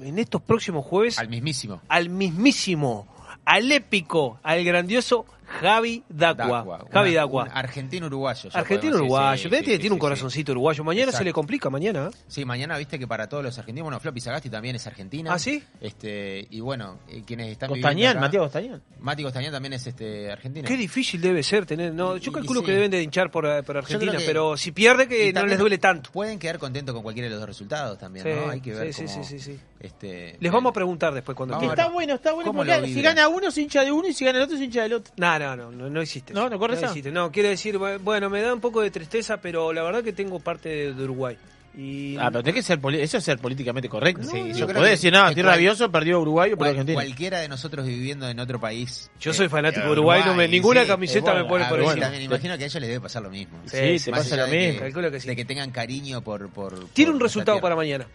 en 0.00 0.18
estos 0.18 0.42
próximos 0.42 0.84
jueves. 0.84 1.18
Al 1.18 1.28
mismísimo. 1.28 1.80
Al 1.88 2.08
mismísimo. 2.08 3.08
Al 3.44 3.72
épico, 3.72 4.38
al 4.42 4.62
grandioso 4.64 5.26
Javi 5.60 6.02
Dacua. 6.08 6.86
Javi 6.92 7.10
una, 7.10 7.20
Dacua. 7.20 7.44
Argentino-uruguayo. 7.52 8.50
Argentino-uruguayo. 8.52 9.50
Sí, 9.50 9.56
sí, 9.56 9.62
tiene, 9.64 9.82
sí, 9.82 9.90
un 9.90 9.98
corazoncito 9.98 10.52
uruguayo. 10.52 10.84
Mañana 10.84 11.12
se 11.12 11.24
le 11.24 11.32
complica, 11.32 11.68
mañana. 11.70 12.10
Sí, 12.28 12.44
mañana 12.44 12.78
viste 12.78 12.98
que 12.98 13.06
para 13.06 13.28
todos 13.28 13.42
los 13.42 13.58
argentinos. 13.58 13.84
Bueno, 13.84 14.00
Floppy 14.00 14.20
Sagasti 14.20 14.48
también 14.48 14.76
es 14.76 14.86
argentina. 14.86 15.32
¿Ah, 15.32 15.38
sí? 15.38 15.62
Este, 15.80 16.46
y 16.50 16.60
bueno, 16.60 17.00
eh, 17.08 17.22
quienes 17.26 17.48
están 17.48 17.68
Costañán, 17.68 18.20
Matías 18.20 18.42
Costañán. 18.44 18.82
Mati 19.00 19.22
Costañán 19.22 19.52
también 19.52 19.72
es 19.72 19.86
este, 19.86 20.30
argentino. 20.30 20.68
Qué 20.68 20.76
difícil 20.76 21.20
debe 21.20 21.42
ser 21.42 21.66
tener. 21.66 21.92
No, 21.92 22.16
yo 22.16 22.32
calculo 22.32 22.62
que 22.62 22.72
deben 22.72 22.90
de 22.90 23.02
hinchar 23.02 23.30
por, 23.30 23.46
eh, 23.46 23.62
por 23.62 23.76
Argentina, 23.76 24.18
pero 24.24 24.56
si 24.56 24.72
pierde, 24.72 25.08
que 25.08 25.32
no 25.32 25.46
les 25.46 25.58
duele 25.58 25.78
tanto. 25.78 26.10
Pueden 26.12 26.38
quedar 26.38 26.58
contentos 26.58 26.94
con 26.94 27.02
cualquiera 27.02 27.28
de 27.28 27.34
los 27.34 27.46
resultados 27.46 27.98
también, 27.98 28.26
¿no? 28.28 28.50
Hay 28.50 28.60
que 28.60 28.72
ver. 28.72 28.94
Cómo, 28.94 29.08
sí, 29.08 29.24
sí, 29.24 29.38
sí, 29.38 29.58
este, 29.80 30.36
Les 30.40 30.52
vamos 30.52 30.70
a 30.70 30.72
preguntar 30.74 31.14
después 31.14 31.34
cuando 31.34 31.58
no, 31.58 31.70
Está 31.70 31.88
bueno, 31.88 32.14
está 32.14 32.32
bueno. 32.34 32.52
Porque 32.52 32.86
si 32.86 33.00
gana 33.00 33.28
uno, 33.28 33.50
se 33.50 33.62
hincha 33.62 33.82
de 33.82 33.90
uno 33.90 34.08
y 34.08 34.12
si 34.12 34.26
gana 34.26 34.38
el 34.38 34.44
otro, 34.44 34.58
se 34.58 34.64
hincha 34.64 34.82
del 34.82 34.92
otro. 34.92 35.14
No, 35.16 35.38
no, 35.38 35.56
no, 35.56 35.70
no, 35.72 35.88
no 35.88 36.00
existe. 36.02 36.34
No, 36.34 36.50
no 36.50 36.58
corre 36.58 36.78
no, 36.78 36.86
existe. 36.86 37.10
no, 37.10 37.32
quiere 37.32 37.48
decir, 37.48 37.78
bueno, 37.78 38.28
me 38.28 38.42
da 38.42 38.52
un 38.52 38.60
poco 38.60 38.82
de 38.82 38.90
tristeza, 38.90 39.38
pero 39.40 39.72
la 39.72 39.82
verdad 39.82 40.04
que 40.04 40.12
tengo 40.12 40.38
parte 40.38 40.92
de, 40.92 41.02
Uruguay. 41.02 41.38
Y... 41.74 42.16
Ah, 42.18 42.30
pero 42.30 42.42
tenés 42.42 42.56
que 42.56 42.62
ser, 42.62 42.80
eso 42.96 43.16
es 43.16 43.24
ser 43.24 43.38
políticamente 43.38 43.88
correcto. 43.88 44.22
No, 44.24 44.30
sí, 44.32 44.52
yo, 44.52 44.66
creo 44.66 44.80
podés 44.80 45.00
decir, 45.00 45.12
no, 45.14 45.26
estoy 45.26 45.44
rabioso, 45.44 45.90
perdió 45.90 46.20
Uruguay 46.20 46.52
o 46.52 46.58
cual, 46.58 46.70
Argentina. 46.70 46.94
Cualquiera 46.96 47.38
de 47.38 47.48
nosotros 47.48 47.86
viviendo 47.86 48.28
en 48.28 48.38
otro 48.38 48.60
país. 48.60 49.10
Yo 49.18 49.30
eh, 49.30 49.34
soy 49.34 49.48
fanático 49.48 49.86
de 49.86 49.92
Uruguay, 49.92 50.22
no 50.26 50.34
me, 50.34 50.46
ninguna 50.46 50.84
camiseta 50.84 51.32
me 51.32 51.44
pone 51.44 51.64
por 51.66 51.80
encima. 51.80 52.10
Me 52.10 52.24
imagino 52.24 52.58
que 52.58 52.64
a 52.64 52.66
ellos 52.66 52.80
les 52.80 52.88
debe 52.88 53.00
pasar 53.00 53.22
lo 53.22 53.30
mismo. 53.30 53.58
Sí, 53.64 53.98
se 53.98 54.10
pasa 54.10 54.36
lo 54.36 54.46
mismo. 54.48 54.58
De 54.58 54.72
que, 54.72 54.78
Calculo 54.80 55.10
que 55.10 55.20
sí. 55.20 55.28
De 55.28 55.36
que 55.36 55.46
tengan 55.46 55.70
cariño 55.70 56.20
por... 56.20 56.50
Tiene 56.92 57.12
un 57.12 57.20
resultado 57.20 57.60
para 57.62 57.74
mañana. 57.74 58.06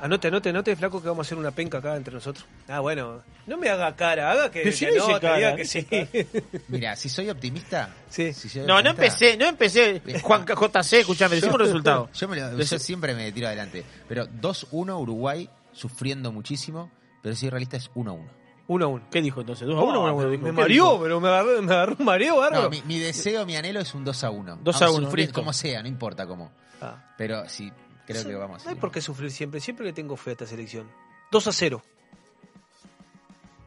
Anote, 0.00 0.28
anote, 0.28 0.50
anote, 0.50 0.76
flaco, 0.76 1.02
que 1.02 1.08
vamos 1.08 1.26
a 1.26 1.28
hacer 1.28 1.38
una 1.38 1.50
penca 1.50 1.78
acá 1.78 1.96
entre 1.96 2.14
nosotros. 2.14 2.46
Ah, 2.68 2.80
bueno, 2.80 3.22
no 3.46 3.56
me 3.56 3.68
haga 3.68 3.94
cara, 3.96 4.30
haga 4.30 4.50
que, 4.50 4.70
si 4.72 4.86
que 4.86 4.96
no, 4.96 5.06
cara, 5.20 5.36
diga 5.36 5.56
que 5.56 5.64
sí. 5.64 5.86
Mira, 6.68 6.94
si 6.96 7.08
soy 7.08 7.28
optimista. 7.30 7.90
Sí. 8.08 8.32
Si 8.32 8.48
soy 8.48 8.66
no, 8.66 8.76
optimista, 8.76 8.82
no 8.82 8.90
empecé, 8.90 9.36
no 9.36 9.46
empecé. 9.46 9.96
Este, 9.96 10.20
Juan 10.20 10.46
JC, 10.46 10.92
escuchame, 10.94 11.36
decimos 11.36 11.56
el 11.60 11.66
resultado. 11.66 12.08
Yo, 12.14 12.28
me 12.28 12.36
lo, 12.36 12.56
yo 12.56 12.78
siempre 12.78 13.14
me 13.14 13.30
tiro 13.32 13.48
adelante. 13.48 13.84
Pero 14.08 14.26
2-1 14.26 15.00
Uruguay, 15.00 15.48
sufriendo 15.72 16.32
muchísimo, 16.32 16.90
pero 17.22 17.34
si 17.34 17.50
realista 17.50 17.76
es 17.76 17.90
1-1. 17.92 18.28
1-1. 18.68 19.02
¿Qué 19.10 19.22
dijo 19.22 19.40
entonces? 19.40 19.66
2 19.66 19.78
a 19.78 19.82
1 19.82 20.06
ah, 20.06 20.14
Me, 20.14 20.38
me 20.38 20.52
mareó, 20.52 21.00
pero 21.00 21.20
me 21.20 21.28
agarró, 21.28 21.62
me 21.62 21.72
agarró 21.72 21.96
un 21.98 22.04
mareo. 22.04 22.50
No, 22.50 22.68
mi, 22.68 22.82
mi, 22.82 22.98
deseo, 22.98 23.46
mi 23.46 23.56
anhelo 23.56 23.80
es 23.80 23.94
un 23.94 24.04
2 24.04 24.24
a 24.24 24.30
1. 24.30 24.58
2 24.62 24.82
a 24.82 24.90
1, 24.90 25.10
fresco. 25.10 25.40
Como 25.40 25.52
sea, 25.52 25.82
no 25.82 25.88
importa 25.88 26.26
cómo. 26.26 26.52
Ah. 26.80 27.14
Pero 27.16 27.48
si 27.48 27.72
creo 28.12 28.24
que 28.24 28.34
vamos. 28.34 28.64
No 28.64 28.70
hay 28.70 28.76
por 28.76 28.90
qué 28.90 29.00
sufrir 29.00 29.30
siempre, 29.30 29.60
siempre 29.60 29.86
le 29.86 29.92
tengo 29.92 30.16
fe 30.16 30.30
a 30.30 30.32
esta 30.32 30.46
selección. 30.46 30.88
2 31.30 31.46
a 31.46 31.52
0. 31.52 31.82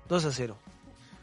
2 0.09 0.25
a 0.25 0.31
0. 0.31 0.57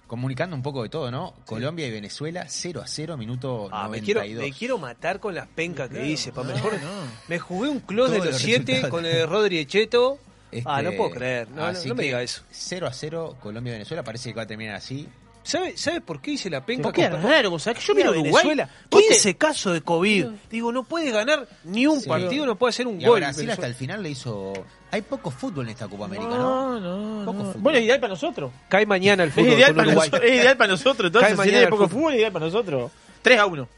Comunicando 0.06 0.56
un 0.56 0.62
poco 0.62 0.82
de 0.82 0.88
todo, 0.88 1.10
¿no? 1.10 1.34
Sí. 1.36 1.42
Colombia 1.46 1.86
y 1.86 1.90
Venezuela, 1.90 2.46
0 2.48 2.80
a 2.82 2.86
0, 2.86 3.16
minuto 3.18 3.68
ah, 3.70 3.84
92. 3.84 3.90
Me 3.90 4.26
quiero, 4.26 4.42
me 4.42 4.52
quiero 4.52 4.78
matar 4.78 5.20
con 5.20 5.34
las 5.34 5.46
pencas 5.48 5.90
que 5.90 6.06
hice. 6.06 6.32
Pa, 6.32 6.42
no, 6.42 6.54
mejor, 6.54 6.72
no. 6.80 6.88
Me 7.28 7.38
jugué 7.38 7.68
un 7.68 7.80
close 7.80 8.14
de 8.18 8.24
los 8.24 8.36
7 8.38 8.88
con 8.88 9.04
el 9.04 9.28
Rodri 9.28 9.58
Echeto. 9.58 10.18
Este, 10.50 10.68
ah, 10.70 10.80
no 10.80 10.88
este, 10.88 10.96
puedo 10.96 11.10
creer. 11.10 11.50
No, 11.50 11.70
no, 11.70 11.84
no 11.84 11.94
me 11.94 12.04
diga 12.04 12.22
eso. 12.22 12.42
0 12.50 12.86
a 12.86 12.92
0 12.94 13.36
Colombia 13.42 13.72
y 13.72 13.74
Venezuela 13.74 14.02
Parece 14.02 14.30
que 14.30 14.36
va 14.36 14.44
a 14.44 14.46
terminar 14.46 14.76
así. 14.76 15.06
¿Sabe, 15.48 15.78
¿Sabe 15.78 16.02
por 16.02 16.20
qué 16.20 16.32
hice 16.32 16.50
la 16.50 16.66
penca? 16.66 16.82
Porque 16.82 17.06
es 17.06 17.22
raro, 17.22 17.54
o 17.54 17.58
sea, 17.58 17.72
que 17.72 17.80
yo 17.80 17.94
miro 17.94 18.12
Venezuela, 18.12 18.68
Uruguay, 18.90 19.04
15 19.08 19.36
casos 19.38 19.72
de 19.72 19.80
COVID. 19.80 20.26
Digo, 20.50 20.72
no 20.72 20.84
puede 20.84 21.10
ganar 21.10 21.48
ni 21.64 21.86
un 21.86 22.02
sí. 22.02 22.06
partido, 22.06 22.44
no 22.44 22.56
puede 22.56 22.68
hacer 22.68 22.86
un 22.86 23.00
y 23.00 23.06
gol. 23.06 23.20
Brasil 23.20 23.46
Venezuela. 23.46 23.52
hasta 23.54 23.66
el 23.66 23.74
final 23.74 24.02
le 24.02 24.10
hizo... 24.10 24.52
Hay 24.90 25.00
poco 25.00 25.30
fútbol 25.30 25.64
en 25.64 25.70
esta 25.70 25.88
Copa 25.88 26.04
América, 26.04 26.28
¿no? 26.28 26.78
No, 26.78 27.20
no, 27.20 27.24
poco 27.24 27.38
no. 27.38 27.44
Fútbol. 27.46 27.62
Bueno, 27.62 27.78
ideal 27.78 27.98
para 27.98 28.12
nosotros. 28.12 28.52
Cae 28.68 28.84
mañana 28.84 29.24
el 29.24 29.32
fútbol 29.32 29.48
es 29.48 29.54
ideal, 29.54 29.68
con 29.68 29.76
para, 29.76 29.88
Uruguay. 29.88 30.10
Es 30.22 30.32
ideal 30.34 30.56
para 30.58 30.70
nosotros, 30.70 31.06
entonces 31.06 31.34
Cae 31.34 31.46
si 31.46 31.50
tiene 31.50 31.66
poco 31.68 31.88
fútbol, 31.88 32.12
es 32.12 32.18
ideal 32.18 32.32
para 32.32 32.44
nosotros. 32.44 32.92
3 33.22 33.38
a 33.38 33.46
1. 33.46 33.68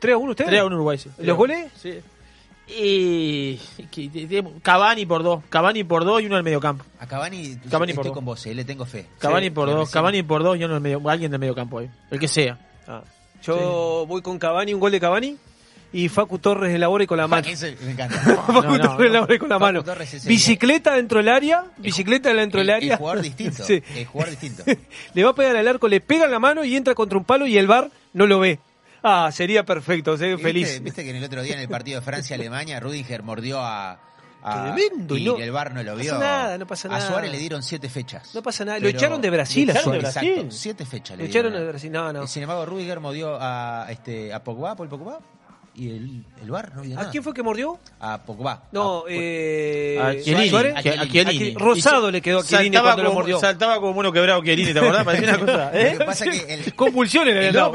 ¿3 0.00 0.12
a 0.12 0.16
1 0.16 0.30
ustedes? 0.30 0.48
3 0.48 0.60
a 0.60 0.64
1 0.64 0.76
Uruguay, 0.76 0.98
sí. 0.98 1.10
¿Los 1.18 1.36
goles? 1.36 1.72
Sí. 1.82 1.98
Y 2.68 3.60
Cavani 4.62 5.06
por 5.06 5.22
dos, 5.22 5.44
Cavani 5.48 5.84
por 5.84 6.04
dos 6.04 6.20
y 6.20 6.26
uno 6.26 6.36
al 6.36 6.42
mediocampo. 6.42 6.84
A 6.98 7.06
Cavani, 7.06 7.56
Cavani 7.70 7.92
estoy 7.92 8.04
por 8.04 8.12
con 8.12 8.24
vos, 8.24 8.44
eh, 8.46 8.54
le 8.54 8.64
tengo 8.64 8.84
fe. 8.84 9.06
Cavani 9.18 9.46
sí, 9.46 9.50
por 9.50 9.68
dos, 9.68 9.90
Cavani 9.90 10.22
por 10.22 10.42
dos 10.42 10.58
y 10.58 10.64
uno 10.64 10.74
al 10.74 10.80
medio, 10.80 11.00
alguien 11.08 11.30
del 11.30 11.38
mediocampo 11.38 11.78
ahí, 11.78 11.90
el 12.10 12.18
que 12.18 12.26
sea. 12.28 12.58
Ah, 12.88 13.02
yo 13.42 14.04
voy 14.08 14.20
con 14.20 14.38
Cavani, 14.38 14.74
un 14.74 14.80
gol 14.80 14.90
de 14.90 14.98
Cavani 15.00 15.36
y 15.92 16.08
Facu 16.08 16.38
Torres 16.38 16.74
elabora 16.74 17.04
y 17.04 17.06
con 17.06 17.18
la 17.18 17.26
mano. 17.28 17.46
Me 17.84 17.90
encanta. 17.92 18.18
Facu 18.46 18.52
no, 18.52 18.78
no, 18.78 18.96
Torres 18.96 19.12
no. 19.12 19.26
con 19.38 19.48
la 19.48 19.58
mano. 19.58 19.84
Bicicleta 20.24 20.94
dentro 20.94 21.18
del 21.18 21.28
área, 21.28 21.64
bicicleta 21.76 22.34
dentro 22.34 22.60
del 22.60 22.70
área. 22.70 22.96
Jugador 22.96 23.22
distinto. 23.22 23.62
Sí. 23.66 23.82
Jugador 24.06 24.30
distinto. 24.38 24.64
le 25.14 25.24
va 25.24 25.30
a 25.30 25.34
pegar 25.34 25.56
al 25.56 25.68
arco, 25.68 25.88
le 25.88 26.00
pega 26.00 26.24
en 26.24 26.32
la 26.32 26.38
mano 26.38 26.64
y 26.64 26.76
entra 26.76 26.94
contra 26.94 27.16
un 27.16 27.24
palo 27.24 27.46
y 27.46 27.56
el 27.58 27.66
bar 27.66 27.90
no 28.12 28.26
lo 28.26 28.40
ve. 28.40 28.58
Ah, 29.02 29.30
sería 29.32 29.64
perfecto, 29.64 30.16
sería 30.16 30.38
feliz. 30.38 30.82
¿Viste, 30.82 31.04
que 31.04 31.10
en 31.10 31.16
el 31.16 31.24
otro 31.24 31.42
día 31.42 31.54
en 31.54 31.60
el 31.60 31.68
partido 31.68 32.00
de 32.00 32.04
Francia-Alemania, 32.04 32.80
Rudiger 32.80 33.22
mordió 33.22 33.60
a, 33.60 33.98
tremendo. 34.42 35.16
Y 35.16 35.24
no, 35.24 35.36
el 35.36 35.50
bar 35.50 35.74
no 35.74 35.82
lo 35.82 35.96
vio. 35.96 36.14
No 36.14 36.20
pasa 36.20 36.32
nada, 36.32 36.58
no 36.58 36.66
pasa 36.66 36.88
nada. 36.88 37.04
A 37.04 37.08
Suárez 37.08 37.30
le 37.30 37.38
dieron 37.38 37.62
siete 37.62 37.88
fechas. 37.88 38.34
No 38.34 38.42
pasa 38.42 38.64
nada. 38.64 38.78
Lo 38.78 38.88
echaron 38.88 39.20
de 39.20 39.30
Brasil 39.30 39.70
a 39.70 39.80
Suárez. 39.80 40.04
Exacto, 40.04 40.50
siete 40.50 40.84
fechas 40.84 41.16
le 41.16 41.24
Lo 41.24 41.28
echaron 41.28 41.52
de 41.52 41.64
Brasil. 41.64 41.90
No, 41.90 42.12
no. 42.12 42.26
Sin 42.26 42.42
embargo, 42.42 42.66
Rudiger 42.66 43.00
mordió 43.00 43.36
a, 43.40 43.86
este, 43.90 44.32
a 44.32 44.42
Pogba, 44.42 44.76
Paul 44.76 44.88
Pogba 44.88 45.20
y 45.76 45.90
el, 45.90 46.24
el 46.42 46.50
bar 46.50 46.72
no 46.74 46.80
había 46.80 46.98
¿A 46.98 47.10
quién 47.10 47.22
fue 47.22 47.34
que 47.34 47.42
mordió? 47.42 47.78
A 48.00 48.22
Pogba. 48.22 48.62
No, 48.72 49.04
a, 49.06 49.10
eh. 49.10 49.98
A 50.00 50.12
Chiellini. 50.22 50.48
Suárez. 50.48 50.74
A 50.74 51.06
Chiellini. 51.06 51.54
Rosado 51.54 52.10
le 52.10 52.22
quedó 52.22 52.40
a 52.40 52.44
Chiellini 52.44 52.78
cuando 52.78 52.96
como, 52.96 53.08
lo 53.08 53.14
mordió. 53.14 53.38
Saltaba 53.38 53.78
como 53.78 53.92
mono 53.92 54.10
quebrado 54.10 54.42
Chiellini, 54.42 54.72
¿te 54.72 54.78
acordás? 54.78 55.04
Parecía 55.04 55.28
una 55.34 55.38
cosa. 55.38 55.70
¿eh? 55.74 55.88
¿eh? 55.88 55.92
Lo 55.92 55.98
que 55.98 56.04
pasa 56.06 56.24
que 56.24 56.54
el, 56.54 56.74
Convulsiones 56.76 57.34
le 57.34 57.40
qué 57.40 57.48
era? 57.48 57.66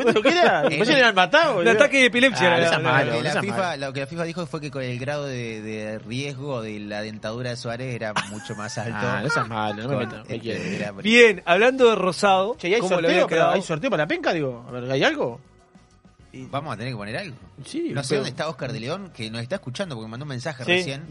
Convulsiones 0.63 0.87
le 0.87 0.93
habían 0.93 1.15
matado. 1.15 1.59
Un 1.59 1.67
ataque 1.67 1.97
de 1.99 2.05
epilepsia. 2.05 2.53
Ah, 2.53 2.57
era, 2.57 2.79
malo, 2.79 3.11
lo, 3.11 3.17
que 3.17 3.23
la 3.23 3.41
FIFA, 3.41 3.77
lo 3.77 3.93
que 3.93 3.99
la 3.99 4.07
FIFA 4.07 4.23
dijo 4.23 4.45
fue 4.47 4.61
que 4.61 4.71
con 4.71 4.81
el 4.81 4.97
grado 4.97 5.25
de, 5.25 5.61
de 5.61 5.99
riesgo 5.99 6.63
de 6.63 6.79
la 6.79 7.03
dentadura 7.03 7.51
de 7.51 7.57
Suárez 7.57 7.93
era 7.93 8.13
mucho 8.31 8.55
más 8.55 8.79
ah, 8.79 8.83
alto. 8.83 8.97
Ah, 8.99 9.23
eso 9.23 9.41
es 9.41 9.47
malo. 9.47 9.83
No 9.83 9.89
me 9.89 10.07
meto, 10.07 11.01
Bien, 11.03 11.43
hablando 11.45 11.87
de 11.87 11.95
Rosado. 11.95 12.55
Che, 12.57 12.67
¿y 12.67 12.73
hay, 12.73 12.81
sorteo, 12.81 13.27
para, 13.27 13.51
¿Hay 13.53 13.61
sorteo 13.61 13.91
para 13.91 14.03
la 14.03 14.07
penca? 14.07 14.33
Digo, 14.33 14.65
¿hay 14.89 15.03
algo? 15.03 15.39
Vamos 16.33 16.73
a 16.73 16.77
tener 16.77 16.93
que 16.93 16.97
poner 16.97 17.17
algo. 17.17 17.35
No 17.93 18.03
sé 18.03 18.15
dónde 18.15 18.29
está 18.29 18.47
Oscar 18.47 18.71
de 18.71 18.79
León, 18.79 19.11
que 19.13 19.29
nos 19.29 19.41
está 19.41 19.55
escuchando 19.55 19.95
porque 19.95 20.09
mandó 20.09 20.23
un 20.23 20.29
mensaje 20.29 20.63
recién. 20.63 21.05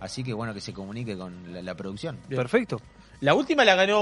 Así 0.00 0.22
que 0.22 0.32
bueno, 0.32 0.52
que 0.54 0.60
se 0.60 0.72
comunique 0.72 1.16
con 1.16 1.64
la, 1.64 1.74
producción. 1.74 2.18
Perfecto. 2.28 2.80
La 3.20 3.34
última 3.34 3.64
la 3.64 3.74
ganó 3.74 3.98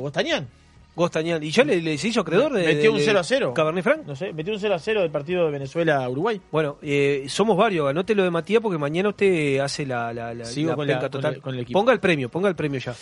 Gostañán. 0.00 0.48
Gostañán. 0.96 1.42
¿Y 1.42 1.50
yo 1.50 1.64
le, 1.64 1.80
le 1.80 1.94
hizo 1.94 2.20
acreedor 2.20 2.52
de. 2.52 2.64
Metió 2.66 2.92
un 2.92 2.98
de, 2.98 3.04
0 3.04 3.18
a 3.18 3.24
0. 3.24 3.54
Cabernet 3.54 3.84
Franc. 3.84 4.06
No 4.06 4.16
sé, 4.16 4.32
metió 4.32 4.52
un 4.52 4.58
0 4.58 4.74
a 4.74 4.78
0 4.78 5.02
del 5.02 5.10
partido 5.10 5.44
de 5.46 5.52
Venezuela-Uruguay. 5.52 6.40
Bueno, 6.50 6.78
eh, 6.82 7.26
somos 7.28 7.56
varios. 7.56 7.88
Anote 7.88 8.14
lo 8.14 8.24
de 8.24 8.30
Matías 8.30 8.60
porque 8.60 8.78
mañana 8.78 9.10
usted 9.10 9.60
hace 9.60 9.86
la, 9.86 10.12
la, 10.12 10.44
Sigo 10.44 10.74
con 10.74 10.86
penca 10.86 11.08
total. 11.08 11.34
El, 11.34 11.40
con 11.40 11.54
el 11.54 11.60
equipo. 11.60 11.78
Ponga 11.78 11.92
el 11.92 12.00
premio, 12.00 12.28
ponga 12.28 12.48
el 12.48 12.56
premio 12.56 12.80
ya. 12.80 12.94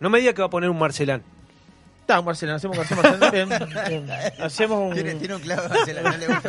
No 0.00 0.10
me 0.10 0.20
diga 0.20 0.32
que 0.32 0.42
va 0.42 0.46
a 0.46 0.50
poner 0.50 0.70
un 0.70 0.78
Marcelán. 0.78 1.22
Está, 2.02 2.20
Marcelano, 2.20 2.56
hacemos 2.56 2.76
García 2.76 4.24
hacemos 4.40 4.90
un. 4.90 4.92
¿Tiene, 4.92 5.34
un 5.34 5.46
no 5.46 5.62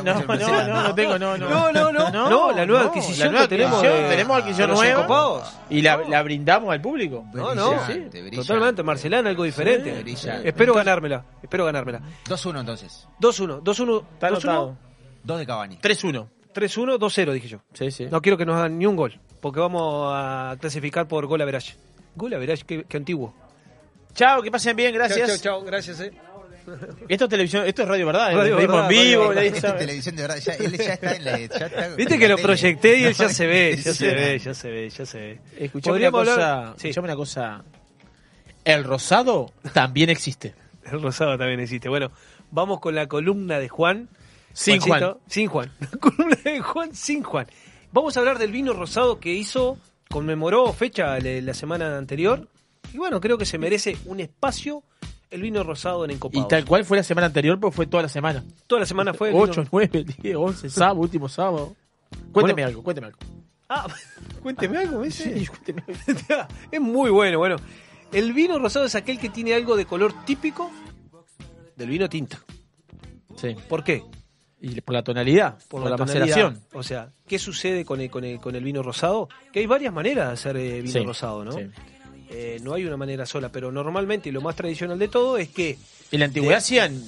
no. 0.03 0.35
No, 0.35 0.67
no, 0.67 0.83
no 0.83 0.95
tengo, 0.95 1.19
no, 1.19 1.37
no. 1.37 1.71
No, 1.71 1.71
no, 1.71 2.09
no. 2.09 2.29
No, 2.29 2.51
la 2.51 2.65
nueva 2.65 2.85
adquisición 2.85 3.35
la 3.35 3.47
tenemos. 3.47 3.79
Tenemos 3.81 4.35
adquisición 4.35 4.71
nueva. 4.71 5.43
Y 5.69 5.83
la, 5.83 5.97
la, 6.09 6.23
brindamos 6.23 6.73
al 6.73 6.81
público. 6.81 7.25
No, 7.33 7.53
no. 7.53 7.85
Sí, 7.85 8.09
totalmente, 8.35 8.81
algo 9.29 9.43
diferente. 9.43 10.03
Espero 10.43 10.73
ganármela. 10.73 11.23
Espero 11.41 11.65
ganármela. 11.65 12.01
2-1 12.25 12.59
entonces. 12.59 13.07
2-1, 13.21 13.61
2-1. 13.61 14.03
Está 14.13 14.27
anotado. 14.27 14.77
2 15.23 15.39
de 15.39 15.45
Cavani. 15.45 15.77
3-1. 15.77 16.27
3-1, 16.55 16.97
2-0, 16.97 17.31
dije 17.31 17.47
yo. 17.47 17.59
Sí, 17.73 17.91
sí. 17.91 18.07
No 18.09 18.21
quiero 18.21 18.37
que 18.37 18.45
nos 18.45 18.55
hagan 18.55 18.77
ni 18.79 18.87
un 18.87 18.95
gol, 18.95 19.19
porque 19.39 19.59
vamos 19.59 20.11
a 20.15 20.55
clasificar 20.59 21.07
por 21.07 21.25
gol 21.27 21.41
a 21.41 21.45
Gol 22.15 22.33
a 22.33 22.37
Verash, 22.37 22.63
qué 22.63 22.97
antiguo. 22.97 23.33
Chao, 24.15 24.41
que 24.41 24.51
pasen 24.51 24.75
bien, 24.75 24.93
gracias. 24.93 25.19
Chao, 25.27 25.37
chao, 25.37 25.59
chao, 25.59 25.63
gracias, 25.65 25.99
eh. 26.01 26.11
Esto 27.09 27.25
es 27.25 27.29
televisión, 27.29 27.65
esto 27.67 27.81
es 27.81 27.87
radio 27.89 28.05
verdad. 28.05 28.33
Radio 28.33 28.53
Lo 28.55 28.61
vimos 28.61 28.75
Verdad, 28.75 28.91
en 28.91 29.03
vivo, 29.07 29.21
Radio 29.23 29.35
nadie 29.35 29.49
Verdad. 29.51 29.61
sabe. 29.69 29.79
televisión 29.79 30.15
de 30.15 30.21
verdad, 30.21 30.37
ya, 30.37 30.53
él 30.53 30.77
ya 30.77 30.93
está 30.93 31.15
en 31.15 31.25
la. 31.25 31.37
Ya 31.39 31.45
está 31.65 31.87
Viste 31.97 32.17
que 32.19 32.27
lo 32.29 32.35
tele. 32.35 32.45
proyecté 32.47 32.97
y 32.99 33.03
él 33.03 33.13
ya 33.13 33.27
se 33.29 33.47
ve, 33.47 33.75
ya 33.83 33.93
se 33.93 34.07
ve, 34.13 34.39
ya 34.39 34.53
se 34.53 34.69
ve, 34.71 34.89
ya 34.89 35.05
se 35.05 35.17
ve. 35.19 35.39
Escuchame 35.59 35.97
una 35.97 36.11
cosa, 36.11 36.33
hablar- 36.33 36.73
Sí. 36.79 36.87
escuchame 36.87 37.05
una 37.07 37.15
cosa. 37.17 37.63
El 38.63 38.83
rosado 38.85 39.51
también 39.73 40.09
existe. 40.09 40.55
El 40.89 41.01
rosado 41.01 41.37
también 41.37 41.59
existe. 41.59 41.89
Bueno, 41.89 42.11
vamos 42.51 42.79
con 42.79 42.95
la 42.95 43.07
columna 43.07 43.59
de 43.59 43.67
Juan. 43.67 44.07
Sin 44.53 44.79
Juancito. 44.79 45.13
Juan. 45.15 45.21
Sin 45.27 45.47
Juan. 45.49 45.71
La 45.81 45.87
columna 45.99 46.37
de 46.45 46.59
Juan 46.61 46.95
sin 46.95 47.23
Juan. 47.23 47.47
Vamos 47.91 48.15
a 48.15 48.21
hablar 48.21 48.37
del 48.39 48.51
vino 48.53 48.71
rosado 48.71 49.19
que 49.19 49.33
hizo, 49.33 49.77
conmemoró 50.09 50.71
fecha 50.71 51.19
la 51.19 51.53
semana 51.53 51.97
anterior. 51.97 52.47
Y 52.93 52.97
bueno, 52.97 53.19
creo 53.19 53.37
que 53.37 53.45
se 53.45 53.57
merece 53.57 53.97
un 54.05 54.19
espacio 54.19 54.83
el 55.31 55.41
vino 55.41 55.63
rosado 55.63 56.05
en 56.05 56.11
Y 56.11 56.13
Encopados. 56.13 56.47
tal 56.47 56.63
cual 56.63 56.85
fue 56.85 56.97
la 56.97 57.03
semana 57.03 57.25
anterior, 57.27 57.59
pues 57.59 57.73
fue 57.73 57.87
toda 57.87 58.03
la 58.03 58.09
semana. 58.09 58.43
Toda 58.67 58.81
la 58.81 58.85
semana 58.85 59.13
fue 59.15 59.29
el 59.29 59.35
8, 59.35 59.61
vino- 59.61 59.69
9, 59.71 60.05
10, 60.21 60.35
11, 60.35 60.69
sábado, 60.69 60.99
último 60.99 61.27
sábado. 61.27 61.75
Cuénteme 62.31 62.53
Bueno. 62.61 62.67
algo, 62.67 62.83
cuénteme 62.83 63.07
algo. 63.07 63.19
Ah, 63.67 63.87
cuénteme 64.43 64.77
algo, 64.77 64.99
¿me 64.99 65.05
dice? 65.07 65.33
Sí, 65.39 65.47
cuénteme 65.47 65.83
algo. 65.87 66.47
es 66.71 66.79
muy 66.81 67.09
bueno. 67.09 67.39
Bueno, 67.39 67.55
el 68.11 68.31
vino 68.33 68.59
rosado 68.59 68.85
es 68.85 68.93
aquel 68.93 69.17
que 69.17 69.29
tiene 69.29 69.55
algo 69.55 69.75
de 69.75 69.85
color 69.87 70.13
típico 70.25 70.69
del 71.75 71.89
vino 71.89 72.07
tinto. 72.07 72.37
Sí. 73.35 73.55
¿Por 73.67 73.83
qué? 73.83 74.03
Y 74.61 74.79
por 74.81 74.93
la 74.93 75.03
tonalidad, 75.03 75.57
por, 75.67 75.81
la, 75.81 75.95
tonalidad. 75.97 76.19
maceración. 76.25 76.61
O 76.73 76.83
sea, 76.83 77.11
¿qué 77.27 77.39
sucede 77.39 77.83
con 77.83 77.99
el, 77.99 78.11
con 78.11 78.23
el, 78.23 78.39
con 78.39 78.55
el 78.55 78.63
vino 78.63 78.83
rosado? 78.83 79.27
Que 79.51 79.59
hay 79.61 79.65
varias 79.65 79.91
maneras 79.91 80.27
de 80.27 80.33
hacer 80.33 80.57
eh, 80.57 80.81
vino 80.81 80.93
Sí, 80.99 81.03
rosado, 81.03 81.43
¿no? 81.43 81.51
sí. 81.51 81.61
Eh, 82.33 82.59
no 82.63 82.73
hay 82.73 82.83
una 82.85 82.97
manera 82.97 83.25
sola, 83.25 83.49
pero 83.49 83.71
normalmente 83.71 84.29
y 84.29 84.31
lo 84.31 84.41
más 84.41 84.55
tradicional 84.55 84.97
de 84.97 85.07
todo 85.07 85.37
es 85.37 85.49
que... 85.49 85.77
En 86.11 86.19
la 86.19 86.25
antigüedad 86.25 86.53
de- 86.53 86.57
hacían 86.57 87.01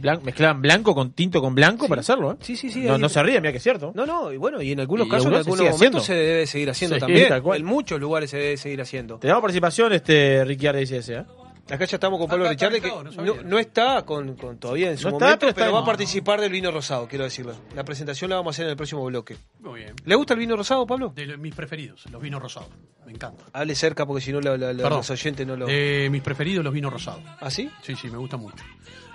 blan- 0.00 0.22
mezclaban 0.22 0.60
blanco 0.62 0.94
con 0.94 1.12
tinto 1.12 1.40
con 1.42 1.54
blanco 1.54 1.88
para 1.88 2.00
hacerlo, 2.00 2.32
¿eh? 2.32 2.36
Sí, 2.40 2.56
sí, 2.56 2.70
sí. 2.70 2.80
No, 2.80 2.94
hay- 2.94 3.00
no 3.00 3.08
se 3.08 3.22
ríe, 3.22 3.40
mira 3.40 3.52
que 3.52 3.58
es 3.58 3.62
cierto. 3.62 3.92
No, 3.94 4.06
no, 4.06 4.32
y 4.32 4.36
bueno, 4.36 4.60
y 4.62 4.72
en 4.72 4.80
algunos 4.80 5.06
Y 5.06 5.10
casos, 5.10 5.26
en 5.26 5.34
algunos 5.34 5.56
se 5.58 5.62
momentos 5.72 5.76
haciendo. 5.76 6.00
se 6.00 6.14
debe 6.14 6.46
seguir 6.46 6.70
haciendo 6.70 6.96
Sí, 6.96 7.00
también. 7.00 7.28
tal 7.28 7.42
cual. 7.42 7.60
En 7.60 7.66
muchos 7.66 8.00
lugares 8.00 8.30
se 8.30 8.36
debe 8.38 8.56
seguir 8.56 8.80
haciendo. 8.80 9.18
Te 9.18 9.28
damos 9.28 9.42
participación, 9.42 9.92
este 9.92 10.44
Ricky 10.44 10.66
Arde 10.66 10.82
¿eh? 10.84 11.24
Acá 11.70 11.86
ya 11.86 11.96
estamos 11.96 12.18
con 12.18 12.28
Pablo 12.28 12.46
Richardi, 12.48 12.80
que 12.80 12.88
no, 12.88 13.42
no 13.42 13.58
está 13.58 14.04
con, 14.04 14.36
con- 14.36 14.58
todavía 14.58 14.90
en 14.90 14.98
su 14.98 15.08
No 15.08 15.14
está, 15.14 15.24
momento, 15.24 15.40
pero 15.46 15.54
pero, 15.54 15.66
está 15.66 15.74
va 15.78 15.80
a 15.82 15.84
participar 15.86 16.40
del 16.40 16.52
vino 16.52 16.70
rosado, 16.70 17.08
quiero 17.08 17.24
decirlo. 17.24 17.54
La 17.74 17.84
presentación 17.84 18.28
la 18.30 18.36
vamos 18.36 18.50
a 18.50 18.54
hacer 18.54 18.64
en 18.66 18.70
el 18.72 18.76
próximo 18.76 19.02
bloque. 19.06 19.36
Muy 19.60 19.80
bien. 19.80 19.94
¿Le 20.04 20.14
gusta 20.14 20.34
el 20.34 20.40
vino 20.40 20.56
rosado, 20.56 20.86
Pablo? 20.86 21.12
De 21.14 21.24
lo- 21.24 21.38
mis 21.38 21.54
preferidos, 21.54 22.04
los 22.10 22.20
vinos 22.20 22.42
rosados. 22.42 22.68
Me 23.06 23.12
encanta. 23.12 23.44
Hable 23.54 23.74
cerca 23.74 24.04
porque 24.04 24.20
si 24.22 24.30
no 24.32 24.40
la- 24.42 24.58
la- 24.58 24.72
la- 24.74 24.88
los 24.90 25.08
oyentes 25.10 25.46
no 25.46 25.56
lo... 25.56 25.66
Eh, 25.68 26.08
mis 26.10 26.22
preferidos, 26.22 26.62
los 26.64 26.72
vinos 26.74 26.92
rosados. 26.92 27.22
¿Ah, 27.40 27.50
sí? 27.50 27.70
Sí, 27.82 27.96
sí, 27.96 28.08
me 28.10 28.18
gusta 28.18 28.36
mucho. 28.36 28.62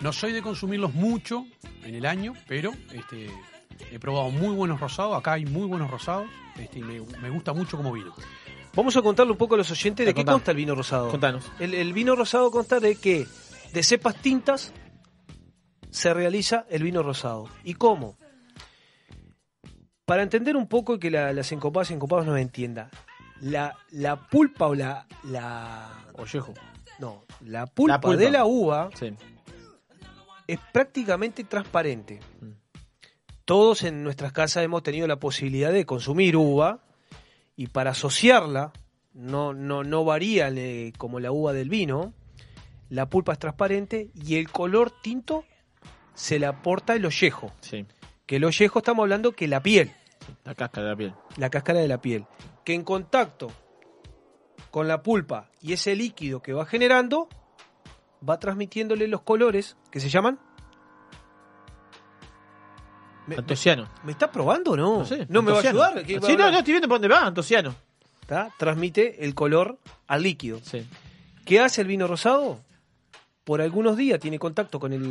No 0.01 0.11
soy 0.11 0.31
de 0.31 0.41
consumirlos 0.41 0.93
mucho 0.95 1.45
en 1.84 1.93
el 1.93 2.05
año, 2.07 2.34
pero 2.47 2.71
este, 2.93 3.30
he 3.91 3.99
probado 3.99 4.31
muy 4.31 4.55
buenos 4.55 4.80
rosados. 4.80 5.15
Acá 5.17 5.34
hay 5.34 5.45
muy 5.45 5.67
buenos 5.67 5.91
rosados 5.91 6.27
este, 6.57 6.80
y 6.80 6.81
me, 6.81 6.99
me 7.21 7.30
gusta 7.30 7.53
mucho 7.53 7.77
como 7.77 7.91
vino. 7.91 8.13
Vamos 8.76 8.96
a 8.96 9.02
contarle 9.02 9.32
un 9.32 9.38
poco 9.38 9.56
a 9.56 9.58
los 9.58 9.72
oyentes 9.72 10.06
de 10.06 10.14
qué 10.14 10.24
consta 10.24 10.52
el 10.52 10.58
vino 10.58 10.76
rosado. 10.76 11.10
Contanos. 11.10 11.52
El, 11.60 11.74
el 11.74 11.91
vino 11.94 12.16
rosado 12.16 12.50
consta 12.52 12.80
de 12.80 12.96
que 12.96 13.26
de 13.74 13.84
cepas 13.84 14.16
tintas 14.22 14.74
se 15.90 16.14
realiza 16.14 16.66
el 16.70 16.84
vino 16.84 17.02
rosado. 17.04 17.50
¿Y 17.64 17.74
cómo? 17.74 18.16
Para 20.06 20.24
entender 20.24 20.56
un 20.56 20.68
poco 20.68 20.96
y 20.96 21.00
que 21.00 21.12
la- 21.12 21.34
las 21.34 21.52
encopadas 21.52 21.91
y 21.91 21.94
encopados 21.94 22.26
nos 22.26 22.40
entienda, 22.40 22.90
la, 23.41 23.76
la 23.91 24.28
pulpa 24.28 24.68
o 24.68 24.76
la, 24.76 25.08
la... 25.24 26.06
Ollejo. 26.14 26.54
No, 27.00 27.24
la 27.46 27.66
pulpa, 27.68 27.94
La 27.96 28.02
pulpa. 28.02 28.18
de 28.18 28.32
la 28.32 28.46
uva 28.46 28.90
Sí. 28.96 29.14
es 30.48 30.60
prácticamente 30.74 31.44
transparente. 31.44 32.20
Mm. 32.41 32.50
Todos 33.46 33.84
en 33.84 34.04
nuestras 34.04 34.32
casas 34.32 34.64
hemos 34.64 34.84
tenido 34.84 35.08
la 35.08 35.18
posibilidad 35.20 35.72
de 35.72 35.86
consumir 35.86 36.36
uva 36.38 36.84
y 37.60 37.68
para 37.68 37.91
asociarla, 37.91 38.72
no, 39.14 39.53
no, 39.53 39.84
no 39.84 40.06
varía 40.06 40.49
como 40.98 41.19
la 41.19 41.34
uva 41.34 41.52
del 41.52 41.68
vino, 41.68 42.14
la 42.88 43.10
pulpa 43.10 43.34
es 43.34 43.40
transparente 43.40 44.11
y 44.14 44.38
el 44.38 44.49
color 44.49 44.94
tinto 45.02 45.44
se 46.14 46.40
le 46.40 46.45
aporta 46.45 46.95
el 46.95 47.06
ollejo. 47.06 47.52
Sí. 47.60 47.86
Que 48.26 48.38
el 48.38 48.45
ollejo 48.45 48.80
estamos 48.80 49.03
hablando 49.03 49.34
que 49.34 49.49
la 49.49 49.61
piel, 49.61 49.91
La 50.45 50.56
cáscara 50.56 50.86
de 50.86 50.91
la 50.91 50.95
piel. 50.95 51.14
la 51.36 51.49
cáscara 51.49 51.80
de 51.81 51.90
la 51.90 51.99
piel, 51.99 52.26
que 52.64 52.73
en 52.73 52.86
contacto 52.86 53.52
con 54.72 54.88
la 54.88 55.03
pulpa 55.03 55.49
y 55.61 55.73
ese 55.73 55.98
líquido 55.98 56.41
que 56.41 56.53
va 56.53 56.65
generando, 56.65 57.27
va 58.27 58.40
transmitiéndole 58.40 59.10
los 59.10 59.23
colores 59.23 59.76
que 59.91 59.99
se 59.99 60.07
llaman... 60.07 60.40
Me- 63.30 63.35
Antociano. 63.38 63.88
¿Me 64.03 64.11
está 64.11 64.31
probando 64.31 64.72
o 64.72 64.77
no? 64.77 64.97
No 64.99 65.06
sé. 65.06 65.26
¿No 65.30 65.41
me 65.41 65.51
va 65.51 65.60
a 65.60 65.61
ayudar? 65.61 66.03
¿Qué 66.03 66.19
va 66.19 66.27
Sí, 66.27 66.34
a 66.34 66.38
no, 66.38 66.51
no, 66.51 66.57
estoy 66.60 66.73
viendo 66.73 66.88
por 66.88 66.95
dónde 66.99 67.07
va, 67.14 67.22
Antociano. 67.26 67.73
¿Está? 68.22 68.49
Transmite 68.57 69.23
el 69.23 69.34
color 69.35 69.77
al 70.07 70.23
líquido. 70.23 70.60
Sí. 70.64 70.85
¿Qué 71.45 71.60
hace 71.60 71.81
el 71.81 71.88
vino 71.88 72.07
rosado? 72.07 72.60
Por 73.43 73.61
algunos 73.61 73.97
días 73.97 74.19
tiene 74.19 74.38
contacto 74.38 74.80
con 74.80 74.93
el... 74.93 75.01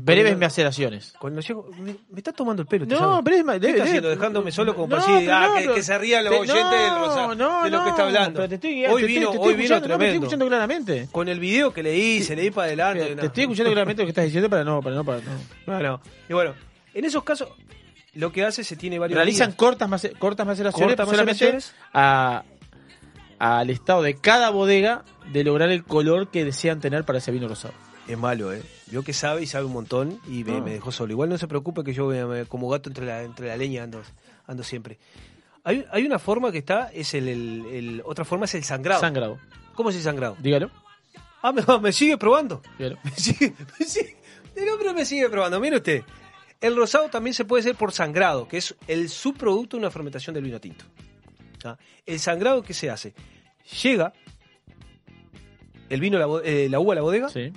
Breves 0.00 0.24
con 0.24 0.32
el- 0.32 0.38
maceraciones. 0.38 1.12
con 1.20 1.32
el 1.34 1.38
ollejo. 1.38 1.70
me, 1.78 1.94
me 2.10 2.18
está 2.18 2.32
tomando 2.32 2.60
el 2.62 2.66
pelo. 2.66 2.84
¿te 2.84 2.96
No, 2.96 3.22
breves 3.22 3.44
ma- 3.44 3.52
¿Qué 3.52 3.60
debe- 3.60 3.68
está 3.74 3.84
debe- 3.84 3.88
haciendo? 3.90 4.08
Dejándome 4.08 4.50
solo 4.50 4.74
como 4.74 4.88
No, 4.88 4.96
para 4.96 5.12
decir, 5.14 5.30
ah, 5.30 5.46
no, 5.46 5.54
que, 5.68 5.74
que 5.76 5.82
se 5.84 5.96
rían 5.96 6.24
los 6.24 6.32
te- 6.32 6.38
oyentes 6.40 6.70
del 6.80 6.88
no, 6.90 6.98
rosado, 7.06 7.34
no, 7.36 7.62
de 7.62 7.70
lo 7.70 7.82
que 7.84 7.88
está 7.90 8.02
no, 8.02 8.08
hablando. 8.08 8.36
pero 8.38 8.48
te 8.48 8.54
estoy- 8.56 8.86
hoy 8.86 9.02
te- 9.02 9.06
vino, 9.06 9.30
te- 9.30 9.36
te 9.38 9.38
hoy 9.44 9.50
estoy 9.50 9.54
vino 9.62 9.68
te 9.68 9.74
estoy 9.76 9.88
tremendo. 9.88 10.14
escuchando 10.14 10.46
claramente. 10.48 11.08
Con 11.12 11.28
el 11.28 11.38
video 11.38 11.72
que 11.72 11.82
le 11.84 11.96
hice, 11.96 12.34
le 12.34 12.42
di 12.42 12.50
para 12.50 12.66
adelante. 12.66 13.04
Te, 13.04 13.14
te 13.16 13.26
estoy 13.26 13.42
escuchando 13.44 13.70
claramente 13.70 14.02
lo 14.02 14.06
que 14.06 14.10
estás 14.10 14.24
diciendo 14.24 14.50
para 14.50 14.64
no, 14.64 14.82
para 14.82 14.96
no, 14.96 15.04
para 15.04 15.18
no. 15.20 15.24
Bueno, 15.66 16.00
y 16.28 16.32
bueno, 16.32 16.54
en 16.98 17.04
esos 17.04 17.22
casos, 17.24 17.48
lo 18.14 18.32
que 18.32 18.44
hace 18.44 18.64
se 18.64 18.76
tiene 18.76 18.98
varios 18.98 19.16
Realizan 19.16 19.48
días. 19.50 19.56
cortas, 19.58 19.88
mace- 19.88 20.12
cortas 20.18 20.46
maceraciones 20.46 20.88
Cortas 20.96 21.08
solamente 21.08 21.44
maceraciones. 21.44 21.74
a- 21.92 22.44
al 23.38 23.70
estado 23.70 24.02
de 24.02 24.14
cada 24.14 24.50
bodega 24.50 25.04
de 25.32 25.44
lograr 25.44 25.70
el 25.70 25.84
color 25.84 26.30
que 26.30 26.44
desean 26.44 26.80
tener 26.80 27.04
para 27.04 27.18
ese 27.18 27.30
vino 27.32 27.48
rosado. 27.48 27.74
Es 28.08 28.16
malo, 28.16 28.52
¿eh? 28.52 28.62
Yo 28.90 29.02
que 29.02 29.12
sabe 29.12 29.42
y 29.42 29.46
sabe 29.46 29.64
un 29.66 29.72
montón 29.72 30.20
y 30.28 30.44
me, 30.44 30.58
Ah. 30.58 30.60
me 30.60 30.72
dejó 30.72 30.92
solo. 30.92 31.12
Igual 31.12 31.28
no 31.28 31.36
se 31.38 31.48
preocupe 31.48 31.82
que 31.84 31.92
yo 31.92 32.06
me- 32.06 32.44
como 32.46 32.68
gato 32.68 32.88
entre 32.88 33.04
la, 33.04 33.22
entre 33.22 33.48
la 33.48 33.56
leña 33.56 33.82
ando, 33.82 34.00
ando 34.46 34.62
siempre. 34.62 34.98
Hay, 35.64 35.84
hay 35.90 36.06
una 36.06 36.18
forma 36.20 36.52
que 36.52 36.58
está, 36.58 36.90
es 36.94 37.12
el, 37.14 37.28
el- 37.28 37.66
el- 37.66 38.02
otra 38.06 38.24
forma 38.24 38.44
es 38.44 38.54
el 38.54 38.62
sangrado. 38.64 39.00
Sangrado. 39.00 39.38
¿Cómo 39.74 39.90
es 39.90 39.96
el 39.96 40.02
sangrado? 40.02 40.36
Dígalo. 40.38 40.70
Ah, 41.42 41.52
me, 41.52 41.62
me 41.82 41.92
sigue 41.92 42.16
probando. 42.16 42.62
dígalo. 42.78 42.96
Me 43.04 43.10
sigue, 43.10 43.52
me 43.78 43.84
sigue- 43.84 44.16
el 44.54 44.68
hombre 44.70 44.94
me 44.94 45.04
sigue 45.04 45.28
probando. 45.28 45.60
Mire 45.60 45.76
usted. 45.76 46.02
El 46.60 46.76
rosado 46.76 47.08
también 47.10 47.34
se 47.34 47.44
puede 47.44 47.60
hacer 47.60 47.76
por 47.76 47.92
sangrado, 47.92 48.48
que 48.48 48.56
es 48.58 48.74
el 48.88 49.08
subproducto 49.08 49.76
de 49.76 49.82
una 49.82 49.90
fermentación 49.90 50.34
del 50.34 50.44
vino 50.44 50.60
tinto. 50.60 50.84
¿Ah? 51.64 51.76
El 52.06 52.18
sangrado, 52.20 52.62
¿qué 52.62 52.72
se 52.74 52.90
hace? 52.90 53.14
Llega 53.82 54.12
el 55.88 56.00
vino, 56.00 56.18
la, 56.18 56.26
eh, 56.44 56.68
la 56.68 56.80
uva 56.80 56.92
a 56.92 56.96
la 56.96 57.02
bodega, 57.02 57.28
Sí. 57.28 57.52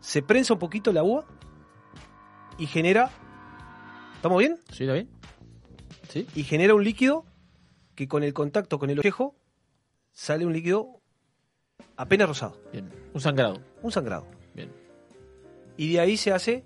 se 0.00 0.22
prensa 0.22 0.54
un 0.54 0.58
poquito 0.58 0.92
la 0.92 1.02
uva 1.02 1.24
y 2.58 2.66
genera. 2.66 3.10
¿Estamos 4.16 4.38
bien? 4.38 4.58
¿Sí, 4.72 4.84
está 4.84 4.94
bien? 4.94 5.08
Sí. 6.08 6.26
Y 6.34 6.42
genera 6.44 6.74
un 6.74 6.84
líquido 6.84 7.24
que 7.94 8.08
con 8.08 8.22
el 8.22 8.32
contacto 8.34 8.78
con 8.78 8.90
el 8.90 8.98
ollejo 8.98 9.34
sale 10.12 10.44
un 10.44 10.52
líquido 10.52 11.00
apenas 11.96 12.28
rosado. 12.28 12.60
Bien. 12.72 12.90
Un 13.14 13.20
sangrado. 13.20 13.62
Un 13.82 13.92
sangrado. 13.92 14.26
Bien. 14.54 14.70
Y 15.76 15.92
de 15.92 16.00
ahí 16.00 16.16
se 16.16 16.32
hace 16.32 16.64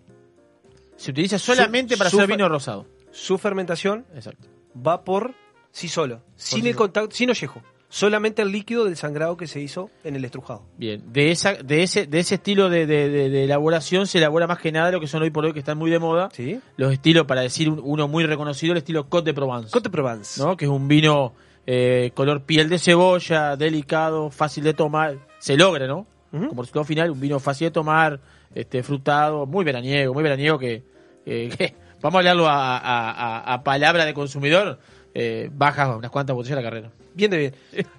Se 0.97 1.11
utiliza 1.11 1.39
solamente 1.39 1.95
Su- 1.95 1.99
para 1.99 2.11
su 2.11 2.17
hacer 2.19 2.29
vino 2.31 2.49
rosado. 2.49 2.87
su 3.11 3.39
fermentación 3.39 4.05
Exacto. 4.15 4.49
va 4.77 5.05
por 5.05 5.35
sí 5.71 5.89
solo, 5.89 6.23
sin 6.37 6.63
sí 6.63 6.69
el 6.69 6.77
contacto, 6.77 7.15
sin 7.15 7.31
ollejo. 7.31 7.63
Solamente 7.89 8.43
el 8.43 8.51
líquido 8.51 8.85
del 8.85 8.97
sangrado 8.97 9.37
que 9.37 9.47
se 9.47 9.61
hizo 9.61 9.89
en 10.03 10.17
el 10.17 10.25
estrujado. 10.25 10.65
Bien. 10.79 11.01
De 11.13 11.31
esa, 11.31 11.55
de 11.55 11.85
ese, 11.85 12.07
de 12.07 12.19
ese 12.19 12.37
estilo 12.37 12.69
de, 12.69 12.87
de- 12.87 13.09
de- 13.09 13.31
de 13.31 13.45
elaboración 13.45 14.09
se 14.09 14.19
elabora 14.19 14.49
más 14.49 14.59
que 14.59 14.73
nada 14.73 14.91
lo 14.91 14.99
que 14.99 15.07
son 15.07 15.23
hoy 15.23 15.31
por 15.31 15.45
hoy 15.45 15.53
que 15.53 15.61
están 15.61 15.79
muy 15.79 15.93
de 15.93 16.01
moda. 16.01 16.29
¿Sí? 16.33 16.59
Los 16.77 16.93
estilos, 16.93 17.25
para 17.27 17.43
decir 17.43 17.69
un- 17.71 17.81
uno 17.85 18.09
muy 18.09 18.25
reconocido, 18.27 18.73
el 18.73 18.79
estilo 18.79 19.09
Côte 19.09 19.27
de 19.31 19.35
Provence. 19.35 19.71
Côte 19.71 19.89
de 19.89 19.93
Provence. 19.93 20.43
¿no? 20.43 20.57
Que 20.57 20.65
es 20.65 20.71
un 20.73 20.89
vino 20.89 21.35
eh, 21.67 22.11
color 22.15 22.43
piel 22.43 22.69
de 22.69 22.79
cebolla, 22.81 23.55
delicado, 23.57 24.29
fácil 24.31 24.65
de 24.65 24.75
tomar. 24.75 25.17
Se 25.39 25.57
logra, 25.57 25.87
¿no? 25.87 26.07
Como 26.33 26.63
resultado 26.63 26.85
final, 26.85 27.13
un 27.13 27.21
vino 27.21 27.39
fácil 27.39 27.69
de 27.69 27.71
tomar, 27.71 28.19
este, 28.55 28.83
frutado, 28.83 29.47
muy 29.47 29.65
veraniego, 29.65 30.15
muy 30.15 30.23
veraniego 30.23 30.59
que, 30.59 30.83
vamos 32.01 32.15
a 32.15 32.19
hablarlo 32.19 32.47
a, 32.49 33.53
a- 33.55 33.63
palabra 33.65 34.05
de 34.05 34.15
consumidor, 34.15 34.79
eh, 35.15 35.49
baja 35.53 35.97
unas 35.97 36.11
cuantas 36.11 36.35
botellas 36.35 36.59
a 36.59 36.63
la 36.63 36.69
carrera. 36.69 36.91
Bien 37.15 37.31
de 37.31 37.39
bien. 37.39 37.55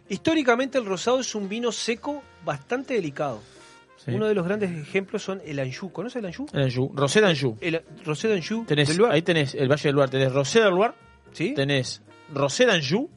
Históricamente 0.09 0.77
el 0.77 0.85
rosado 0.85 1.19
es 1.19 1.33
un 1.35 1.47
vino 1.47 1.71
seco 1.71 2.21
bastante 2.43 2.93
delicado. 2.95 3.41
Sí. 3.97 4.11
Uno 4.11 4.27
de 4.27 4.35
los 4.35 4.45
grandes 4.45 4.69
ejemplos 4.71 5.23
son 5.23 5.41
el 5.45 5.59
Anjou. 5.59 5.91
¿Conoce 5.91 6.19
el 6.19 6.25
Anjou? 6.25 6.45
El 6.53 6.63
Anjou, 6.65 6.91
Rosé 6.93 7.21
d'Anjou. 7.21 7.57
El 7.61 7.81
Rosé 8.05 8.27
d'Anjou. 8.27 8.65
Ahí 9.09 9.21
tenés 9.23 9.55
el 9.55 9.67
Valle 9.67 9.83
del 9.83 9.95
Loire, 9.95 10.11
tenés 10.11 10.31
Rosé 10.31 10.59
del 10.59 10.69
Loire, 10.71 10.93
¿Sí? 11.31 11.53
tenés 11.55 12.03
Rosé 12.33 12.65
d'Anjou 12.67 13.09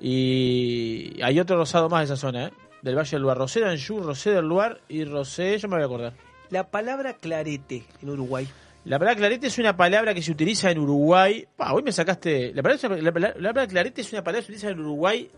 Y 0.00 1.20
hay 1.22 1.40
otro 1.40 1.56
rosado 1.56 1.88
más 1.88 2.00
de 2.00 2.14
esa 2.14 2.16
zona, 2.16 2.46
¿eh? 2.46 2.50
Del 2.86 2.96
Valle 2.96 3.10
del 3.10 3.22
Luar. 3.22 3.36
Rosé 3.36 3.60
de 3.60 3.66
Anjou, 3.70 4.02
Rosé 4.02 4.30
del 4.30 4.44
Luar 4.46 4.80
y 4.88 5.04
Rosé, 5.04 5.58
yo 5.58 5.68
me 5.68 5.74
voy 5.76 5.82
a 5.82 5.86
acordar. 5.86 6.12
La 6.50 6.68
palabra 6.70 7.14
clarete 7.14 7.84
en 8.02 8.08
Uruguay. 8.10 8.46
La 8.84 8.98
palabra 8.98 9.16
clarete 9.18 9.48
es 9.48 9.58
una 9.58 9.76
palabra 9.76 10.14
que 10.14 10.22
se 10.22 10.30
utiliza 10.30 10.70
en 10.70 10.78
Uruguay. 10.78 11.44
Pa, 11.56 11.72
hoy 11.72 11.82
me 11.82 11.90
sacaste. 11.92 12.52
La 12.54 12.62
palabra, 12.62 12.88
la, 13.02 13.12
palabra- 13.12 13.34
la 13.40 13.48
palabra 13.52 13.66
clarete 13.66 14.00
es 14.02 14.12
una 14.12 14.22
palabra 14.22 14.40
que 14.42 14.46
se 14.46 14.52
utiliza 14.52 14.70
en 14.70 14.80
Uruguay 14.80 15.28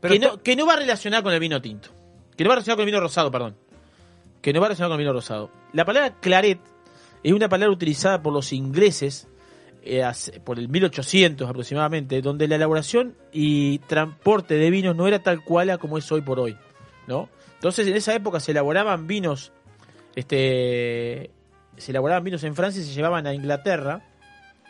Pero 0.00 0.14
que, 0.14 0.20
no, 0.20 0.42
que 0.42 0.54
no 0.56 0.64
va 0.66 0.76
relacionada 0.76 1.22
con 1.22 1.32
el 1.32 1.40
vino 1.40 1.60
tinto. 1.60 1.88
Que 2.36 2.44
no 2.44 2.50
va 2.50 2.54
relacionada 2.54 2.76
con 2.76 2.82
el 2.82 2.86
vino 2.86 3.00
rosado, 3.00 3.30
perdón. 3.32 3.56
Que 4.40 4.52
no 4.52 4.60
va 4.60 4.68
relacionada 4.68 4.94
con 4.94 5.00
el 5.00 5.04
vino 5.04 5.12
rosado. 5.12 5.50
La 5.72 5.84
palabra 5.84 6.14
claret 6.20 6.60
es 7.24 7.32
una 7.32 7.48
palabra 7.48 7.72
utilizada 7.74 8.22
por 8.22 8.32
los 8.32 8.52
ingleses 8.52 9.26
eh, 9.84 10.04
hace- 10.04 10.38
por 10.38 10.60
el 10.60 10.68
1800 10.68 11.48
aproximadamente, 11.50 12.22
donde 12.22 12.46
la 12.46 12.54
elaboración 12.54 13.16
y 13.32 13.78
transporte 13.80 14.54
de 14.54 14.70
vinos 14.70 14.94
no 14.94 15.08
era 15.08 15.18
tal 15.24 15.42
cual 15.42 15.70
a 15.70 15.78
como 15.78 15.98
es 15.98 16.10
hoy 16.12 16.20
por 16.20 16.38
hoy, 16.38 16.56
¿no? 17.06 17.28
Entonces 17.54 17.86
en 17.86 17.96
esa 17.96 18.14
época 18.14 18.40
se 18.40 18.52
elaboraban 18.52 19.06
vinos, 19.06 19.52
este, 20.16 21.30
se 21.76 21.90
elaboraban 21.92 22.24
vinos 22.24 22.42
en 22.44 22.54
Francia 22.54 22.82
y 22.82 22.84
se 22.84 22.92
llevaban 22.92 23.26
a 23.26 23.34
Inglaterra, 23.34 24.02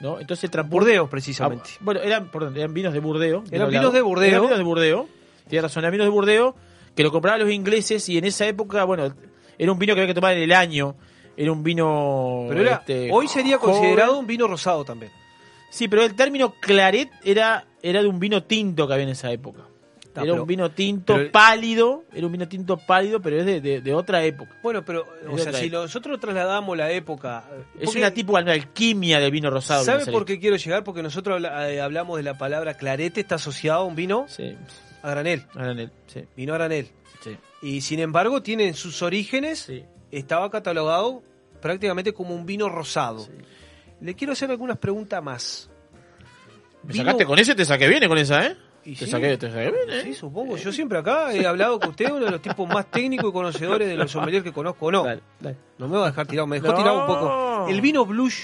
¿no? 0.00 0.20
Entonces 0.20 0.50
Burdeos, 0.68 1.08
precisamente. 1.08 1.70
Ah, 1.74 1.80
bueno, 1.80 2.00
eran, 2.00 2.30
perdón, 2.30 2.56
eran 2.56 2.74
vinos 2.74 2.92
de 2.92 3.00
Burdeos. 3.00 3.50
Eran 3.50 3.70
vinos 3.70 3.92
de 3.92 4.02
Burdeos. 4.02 4.28
Eran 4.28 4.42
vinos 4.42 4.58
de 4.58 4.64
Burdeos. 4.64 5.06
Tienes 5.48 5.62
razón, 5.62 5.82
eran 5.84 5.92
vinos 5.92 6.06
de 6.06 6.10
Burdeos 6.10 6.54
que 6.94 7.02
lo 7.02 7.10
compraban 7.10 7.40
los 7.40 7.50
ingleses 7.50 8.08
y 8.08 8.18
en 8.18 8.24
esa 8.24 8.46
época, 8.46 8.84
bueno, 8.84 9.14
era 9.58 9.72
un 9.72 9.78
vino 9.78 9.94
que 9.94 10.00
había 10.00 10.12
que 10.12 10.14
tomar 10.14 10.36
en 10.36 10.42
el 10.42 10.52
año. 10.52 10.96
Era 11.36 11.50
un 11.52 11.62
vino. 11.62 12.46
Pero 12.48 12.60
era, 12.60 12.74
este, 12.76 13.08
hoy 13.10 13.26
sería 13.26 13.56
joven. 13.58 13.76
considerado 13.76 14.18
un 14.18 14.26
vino 14.26 14.46
rosado 14.46 14.84
también. 14.84 15.10
Sí, 15.70 15.88
pero 15.88 16.02
el 16.02 16.14
término 16.14 16.54
claret 16.60 17.10
era, 17.24 17.64
era 17.82 18.02
de 18.02 18.08
un 18.08 18.20
vino 18.20 18.42
tinto 18.42 18.86
que 18.86 18.92
había 18.92 19.04
en 19.04 19.12
esa 19.12 19.32
época. 19.32 19.62
Era 20.14 20.22
pero- 20.32 20.42
un 20.42 20.46
vino 20.46 20.70
tinto 20.70 21.14
pero- 21.16 21.32
pálido, 21.32 22.04
era 22.12 22.26
un 22.26 22.32
vino 22.32 22.46
tinto 22.46 22.76
pálido, 22.76 23.20
pero 23.22 23.38
es 23.40 23.46
de, 23.46 23.60
de- 23.62 23.80
de 23.80 23.94
otra 23.94 24.22
época. 24.24 24.54
Bueno, 24.62 24.84
pero, 24.84 25.06
o 25.28 25.36
Es 25.36 25.44
sea, 25.44 25.52
si 25.54 25.66
época. 25.66 25.82
nosotros 25.82 26.20
trasladamos 26.20 26.76
la 26.76 26.90
época. 26.90 27.44
Es 27.78 27.84
porque- 27.86 27.98
una 28.00 28.10
tipo 28.12 28.42
de 28.42 28.52
alquimia 28.52 29.18
del 29.20 29.30
vino 29.30 29.48
rosado. 29.50 29.84
¿Sabe 29.84 30.04
por 30.12 30.24
qué 30.26 30.38
quiero 30.38 30.56
llegar? 30.56 30.84
Porque 30.84 31.02
nosotros 31.02 31.42
eh, 31.42 31.80
hablamos 31.80 32.18
de 32.18 32.22
la 32.24 32.36
palabra 32.36 32.74
clarete, 32.74 33.20
está 33.20 33.36
asociado 33.36 33.80
a 33.80 33.84
un 33.84 33.94
vino 33.96 34.26
Sí, 34.28 34.54
a 35.02 35.10
granel. 35.10 35.46
a 35.54 35.64
granel, 35.64 35.90
sí. 36.06 36.24
Vino 36.36 36.52
a 36.54 36.58
granel. 36.58 36.88
Sí. 37.24 37.36
Y 37.62 37.80
sin 37.80 38.00
embargo, 38.00 38.42
tiene 38.42 38.66
en 38.68 38.74
sus 38.74 39.00
orígenes, 39.02 39.60
Sí. 39.60 39.82
estaba 40.10 40.50
catalogado 40.50 41.22
prácticamente 41.62 42.12
como 42.12 42.34
un 42.34 42.44
vino 42.44 42.68
rosado. 42.68 43.26
Le 44.00 44.14
quiero 44.14 44.32
hacer 44.34 44.50
algunas 44.50 44.76
preguntas 44.78 45.22
más. 45.22 45.70
Me 46.82 46.92
Vino- 46.92 47.04
sacaste 47.04 47.24
con 47.24 47.38
ese, 47.38 47.54
te 47.54 47.64
saqué 47.64 47.86
bien 47.86 48.06
con 48.08 48.18
esa, 48.18 48.44
¿eh? 48.46 48.56
Y 48.84 48.96
te, 48.96 49.04
sí. 49.04 49.10
saqué, 49.12 49.36
te 49.38 49.48
saqué 49.48 49.68
¿eh? 49.68 50.00
Sí, 50.02 50.14
supongo. 50.14 50.56
Yo 50.56 50.72
siempre 50.72 50.98
acá 50.98 51.32
he 51.32 51.46
hablado 51.46 51.78
con 51.78 51.90
usted, 51.90 52.10
uno 52.10 52.24
de 52.24 52.30
los 52.32 52.42
tipos 52.42 52.68
más 52.68 52.86
técnicos 52.90 53.30
y 53.30 53.32
conocedores 53.32 53.86
de 53.88 53.94
los 53.96 54.10
sommeliers 54.10 54.42
que 54.42 54.52
conozco. 54.52 54.90
No, 54.90 55.04
Dale, 55.04 55.22
dale. 55.40 55.56
no 55.78 55.88
me 55.88 55.98
va 55.98 56.06
a 56.06 56.10
dejar 56.10 56.26
tirado. 56.26 56.46
Me 56.48 56.56
dejó 56.60 56.72
No. 56.72 56.78
tirado 56.78 57.00
un 57.00 57.06
poco. 57.06 57.66
El 57.68 57.80
vino 57.80 58.04
blush. 58.04 58.40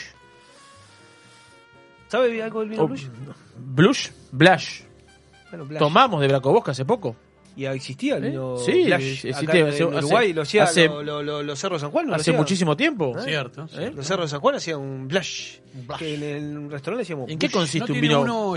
¿Sabe 2.08 2.42
algo 2.42 2.60
del 2.60 2.68
vino 2.70 2.82
Oh, 2.84 2.88
blush? 2.88 3.06
Blush, 3.56 4.10
Blush. 4.32 4.82
Bueno, 5.50 5.64
blush. 5.66 5.78
Tomamos 5.78 6.20
de 6.20 6.28
Bracobosca 6.28 6.70
hace 6.70 6.84
poco. 6.84 7.16
Y 7.58 7.64
existía 7.66 8.18
el 8.18 8.24
¿Eh? 8.24 8.28
vino 8.30 8.56
Sí, 8.58 8.84
blush 8.84 8.92
existe 8.94 9.34
acá 9.34 9.58
en, 9.58 9.66
hace- 9.66 9.82
en 9.82 9.94
Uruguay. 9.94 10.32
lo 10.32 10.42
hacía 10.42 10.62
hace- 10.62 10.86
lo- 10.86 11.02
lo- 11.02 11.22
lo- 11.24 11.42
los 11.42 11.58
cerros 11.58 11.80
de 11.80 11.86
San 11.86 11.90
Juan. 11.90 12.06
¿no 12.06 12.10
lo 12.12 12.16
Hace 12.16 12.30
muchísimo 12.32 12.76
tiempo. 12.76 13.18
¿Eh? 13.18 13.22
Cierto. 13.24 13.66
¿Eh? 13.76 13.90
Los 13.92 14.06
cerros 14.06 14.26
de 14.26 14.28
San 14.30 14.40
Juan 14.40 14.54
hacían 14.54 14.78
un 14.78 15.08
blush. 15.08 15.56
Que 15.98 16.14
en 16.14 16.22
el 16.22 16.70
restaurante 16.70 17.00
decíamos. 17.02 17.28
¿En 17.28 17.36
qué 17.36 17.50
consiste 17.50 17.88
¿No 17.88 17.94
un 17.94 18.00
vino? 18.00 18.20
uno? 18.20 18.54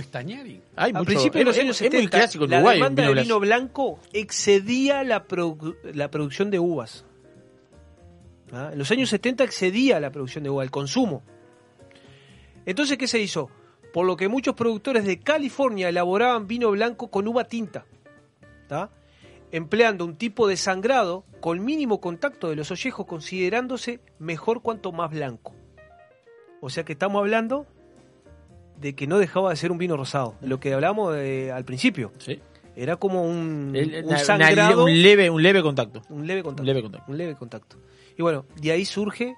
Hay 0.76 0.92
A 0.92 0.94
mucho- 0.94 1.06
principios 1.06 1.34
de 1.34 1.44
los 1.46 1.56
es- 1.58 1.62
años 1.64 1.76
es 1.82 1.82
muy 1.82 1.90
70, 1.98 2.18
clásico 2.20 2.44
en 2.44 2.50
la 2.52 2.58
Uruguay. 2.58 2.76
el 2.76 2.80
demanda 2.82 3.02
vino 3.02 3.16
de 3.16 3.22
vino 3.24 3.40
blanco 3.40 4.00
excedía 4.14 5.04
la, 5.04 5.28
produ- 5.28 5.76
la 5.96 6.12
producción 6.12 6.52
de 6.52 6.60
uvas. 6.60 7.04
¿Ah? 8.54 8.70
En 8.72 8.78
los 8.78 8.92
años 8.92 9.10
70 9.10 9.44
excedía 9.44 10.00
la 10.00 10.12
producción 10.12 10.44
de 10.44 10.52
uva, 10.52 10.64
el 10.64 10.70
consumo. 10.70 11.24
Entonces, 12.66 12.98
¿qué 13.00 13.08
se 13.08 13.20
hizo? 13.20 13.50
Por 13.94 14.06
lo 14.06 14.16
que 14.16 14.28
muchos 14.28 14.54
productores 14.56 15.06
de 15.06 15.20
California 15.20 15.90
elaboraban 15.90 16.48
vino 16.48 16.70
blanco 16.72 17.10
con 17.10 17.28
uva 17.28 17.46
tinta, 17.46 17.86
¿tá? 18.72 18.90
empleando 19.52 20.06
un 20.06 20.16
tipo 20.16 20.48
de 20.48 20.56
sangrado 20.56 21.26
con 21.42 21.62
mínimo 21.66 22.00
contacto 22.00 22.50
de 22.50 22.56
los 22.56 22.72
ollejos, 22.72 23.06
considerándose 23.06 24.00
mejor 24.18 24.62
cuanto 24.62 24.94
más 24.94 25.12
blanco. 25.12 25.54
O 26.62 26.70
sea 26.70 26.86
que 26.86 26.94
estamos 26.94 27.20
hablando 27.20 27.66
de 28.80 28.96
que 28.96 29.08
no 29.08 29.20
dejaba 29.20 29.50
de 29.50 29.58
ser 29.58 29.74
un 29.74 29.78
vino 29.78 29.98
rosado, 29.98 30.36
de 30.40 30.48
lo 30.48 30.62
que 30.62 30.74
hablamos 30.74 31.14
eh, 31.18 31.52
al 31.52 31.66
principio. 31.66 32.14
Sí. 32.18 32.40
Era 32.78 32.96
como 32.96 33.26
un, 33.26 33.74
El- 33.76 33.90
un 33.90 33.96
una- 34.06 34.08
una- 34.08 34.18
sangrado, 34.20 34.86
un 34.86 35.02
leve, 35.02 35.30
un 35.30 35.44
leve 35.44 35.62
contacto. 35.62 36.02
un 36.10 36.26
leve 36.26 36.44
contacto. 36.44 36.62
Un 36.64 36.68
leve 36.68 36.82
contacto. 36.82 37.12
Un 37.12 37.18
leve 37.18 37.36
contacto. 37.36 37.76
Y 38.18 38.22
bueno, 38.22 38.46
de 38.56 38.72
ahí 38.72 38.86
surge 38.86 39.36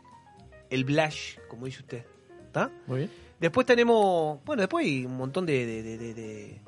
el 0.69 0.85
blush, 0.85 1.39
como 1.47 1.65
dice 1.65 1.79
usted. 1.79 2.05
¿Está? 2.45 2.69
Muy 2.85 2.99
bien. 2.99 3.09
Después 3.39 3.65
tenemos, 3.65 4.37
bueno, 4.45 4.61
después 4.61 4.85
hay 4.85 5.05
un 5.07 5.17
montón 5.17 5.47
de, 5.47 5.65
de, 5.65 5.97
de, 5.97 6.61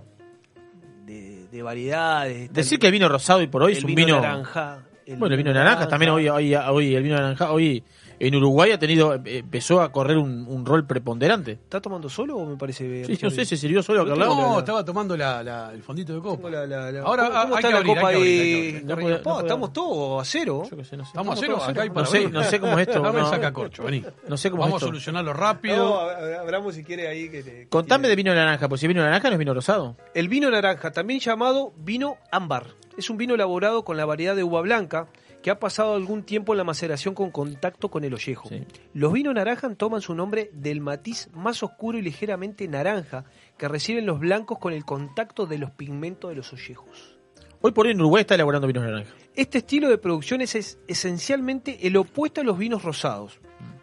de, 1.06 1.14
de- 1.14 1.22
de- 1.22 1.48
de 1.48 1.61
variedades. 1.64 2.52
Decir 2.53 2.80
que 2.80 2.88
el 2.88 2.91
vino 2.91 3.07
rosado 3.10 3.41
y 3.41 3.48
por 3.48 3.64
hoy 3.64 3.73
el 3.73 3.77
es 3.80 3.84
un 3.84 3.95
vino. 3.95 4.19
naranja. 4.22 4.80
bueno, 5.18 5.36
el 5.36 5.38
vino 5.38 5.53
naranja 5.53 5.88
también 5.88 6.11
hoy, 6.11 6.27
hoy, 6.27 6.56
hoy 6.56 6.95
el 6.95 7.03
vino 7.03 7.15
naranja 7.15 7.52
hoy 7.52 7.84
en 8.19 8.35
Uruguay 8.35 8.71
ha 8.71 8.79
tenido 8.79 9.13
eh, 9.15 9.21
empezó 9.39 9.81
a 9.81 9.91
correr 9.91 10.17
un, 10.17 10.45
un 10.47 10.65
rol 10.65 10.85
preponderante. 10.85 11.53
¿Está 11.53 11.81
tomando 11.81 12.09
solo 12.09 12.37
o 12.37 12.45
me 12.45 12.57
parece? 12.57 13.05
Sí, 13.05 13.17
no 13.21 13.29
sé, 13.29 13.45
se 13.45 13.57
sirvió 13.57 13.81
solo 13.83 14.01
acá 14.01 14.13
al 14.13 14.19
lado. 14.19 14.35
No, 14.35 14.59
estaba 14.59 14.83
tomando 14.85 15.15
la, 15.17 15.43
la- 15.43 15.71
el 15.73 15.81
fondito 15.83 16.13
de 16.13 16.19
copa. 16.21 16.35
Tengo 16.35 16.49
la- 16.49 16.65
la- 16.65 16.91
la- 16.91 17.01
Ahora 17.01 17.29
¿Cómo, 17.29 17.55
está 17.55 17.67
que 17.67 17.73
la 17.73 17.79
abrir, 17.79 17.95
copa 17.95 18.11
que 18.11 18.17
que 18.17 18.23
ahí? 18.23 18.81
No 18.83 18.95
no 18.95 19.39
estamos 19.39 19.73
todos 19.73 20.21
a 20.21 20.25
cero. 20.29 20.63
Yo 20.69 20.77
qué 20.77 20.83
sé, 20.85 20.97
no 20.97 21.03
sé. 21.03 21.09
Estamos 21.09 21.37
a 21.37 21.41
cero, 21.41 21.57
acá 21.63 21.81
hay 21.81 21.89
para 21.89 22.01
No 22.01 22.07
sé, 22.11 22.29
no 22.29 22.43
sé 22.43 22.59
cómo 22.59 22.79
es 22.79 22.87
esto. 22.87 23.01
Dame 23.01 23.19
no. 23.21 23.85
vení. 23.85 24.03
No 24.27 24.37
sé 24.37 24.49
cómo 24.49 24.61
Vamos 24.61 24.77
es 24.77 24.83
a 24.83 24.85
esto. 24.85 24.87
solucionarlo 24.87 25.33
No, 25.33 25.39
rápido. 25.39 25.99
hablamos 26.39 26.75
si 26.75 26.83
quiere 26.83 27.07
ahí. 27.07 27.29
Que 27.29 27.43
te- 27.43 27.67
Contame 27.69 28.07
de 28.07 28.15
vino 28.15 28.33
naranja, 28.33 28.67
pues 28.69 28.81
si 28.81 28.87
vino 28.87 29.01
naranja 29.01 29.27
no 29.29 29.33
es 29.33 29.39
vino 29.39 29.53
rosado. 29.53 29.95
El 30.13 30.29
vino 30.29 30.49
naranja, 30.49 30.91
también 30.91 31.19
llamado 31.19 31.73
vino 31.77 32.17
ámbar, 32.31 32.67
es 32.97 33.09
un 33.09 33.17
vino 33.17 33.35
elaborado 33.35 33.83
con 33.83 33.97
la 33.97 34.05
variedad 34.05 34.35
de 34.35 34.43
uva 34.43 34.61
blanca 34.61 35.07
que 35.45 35.51
ha 35.51 35.59
pasado 35.59 35.93
algún 35.93 36.23
tiempo 36.23 36.53
en 36.53 36.57
la 36.57 36.63
maceración 36.63 37.13
con 37.13 37.30
contacto 37.30 37.91
con 37.91 38.03
el 38.03 38.15
ollejo. 38.15 38.49
Sí. 38.49 38.63
Los 38.95 39.13
vinos 39.13 39.35
naranja 39.35 39.72
toman 39.76 40.01
su 40.01 40.15
nombre 40.15 40.49
del 40.53 40.81
matiz 40.81 41.30
más 41.35 41.61
oscuro 41.61 41.99
y 41.99 42.01
ligeramente 42.01 42.67
naranja 42.67 43.26
que 43.55 43.67
reciben 43.67 44.07
los 44.07 44.19
blancos 44.19 44.57
con 44.57 44.73
el 44.73 44.85
contacto 44.85 45.45
de 45.45 45.59
los 45.59 45.69
pigmentos 45.69 46.31
de 46.31 46.35
los 46.35 46.51
ollejos. 46.51 47.19
Hoy 47.61 47.73
por 47.73 47.85
hoy 47.85 47.91
en 47.91 47.99
Uruguay 47.99 48.22
está 48.22 48.34
elaborando 48.34 48.65
vinos 48.65 48.85
naranja. 48.85 49.13
Este 49.35 49.59
estilo 49.59 49.88
de 49.88 49.99
producción 49.99 50.41
es, 50.41 50.55
es 50.55 50.80
esencialmente 50.88 51.85
el 51.85 51.95
opuesto 51.97 52.41
a 52.41 52.43
los 52.43 52.57
vinos 52.57 52.81
rosados, 52.81 53.39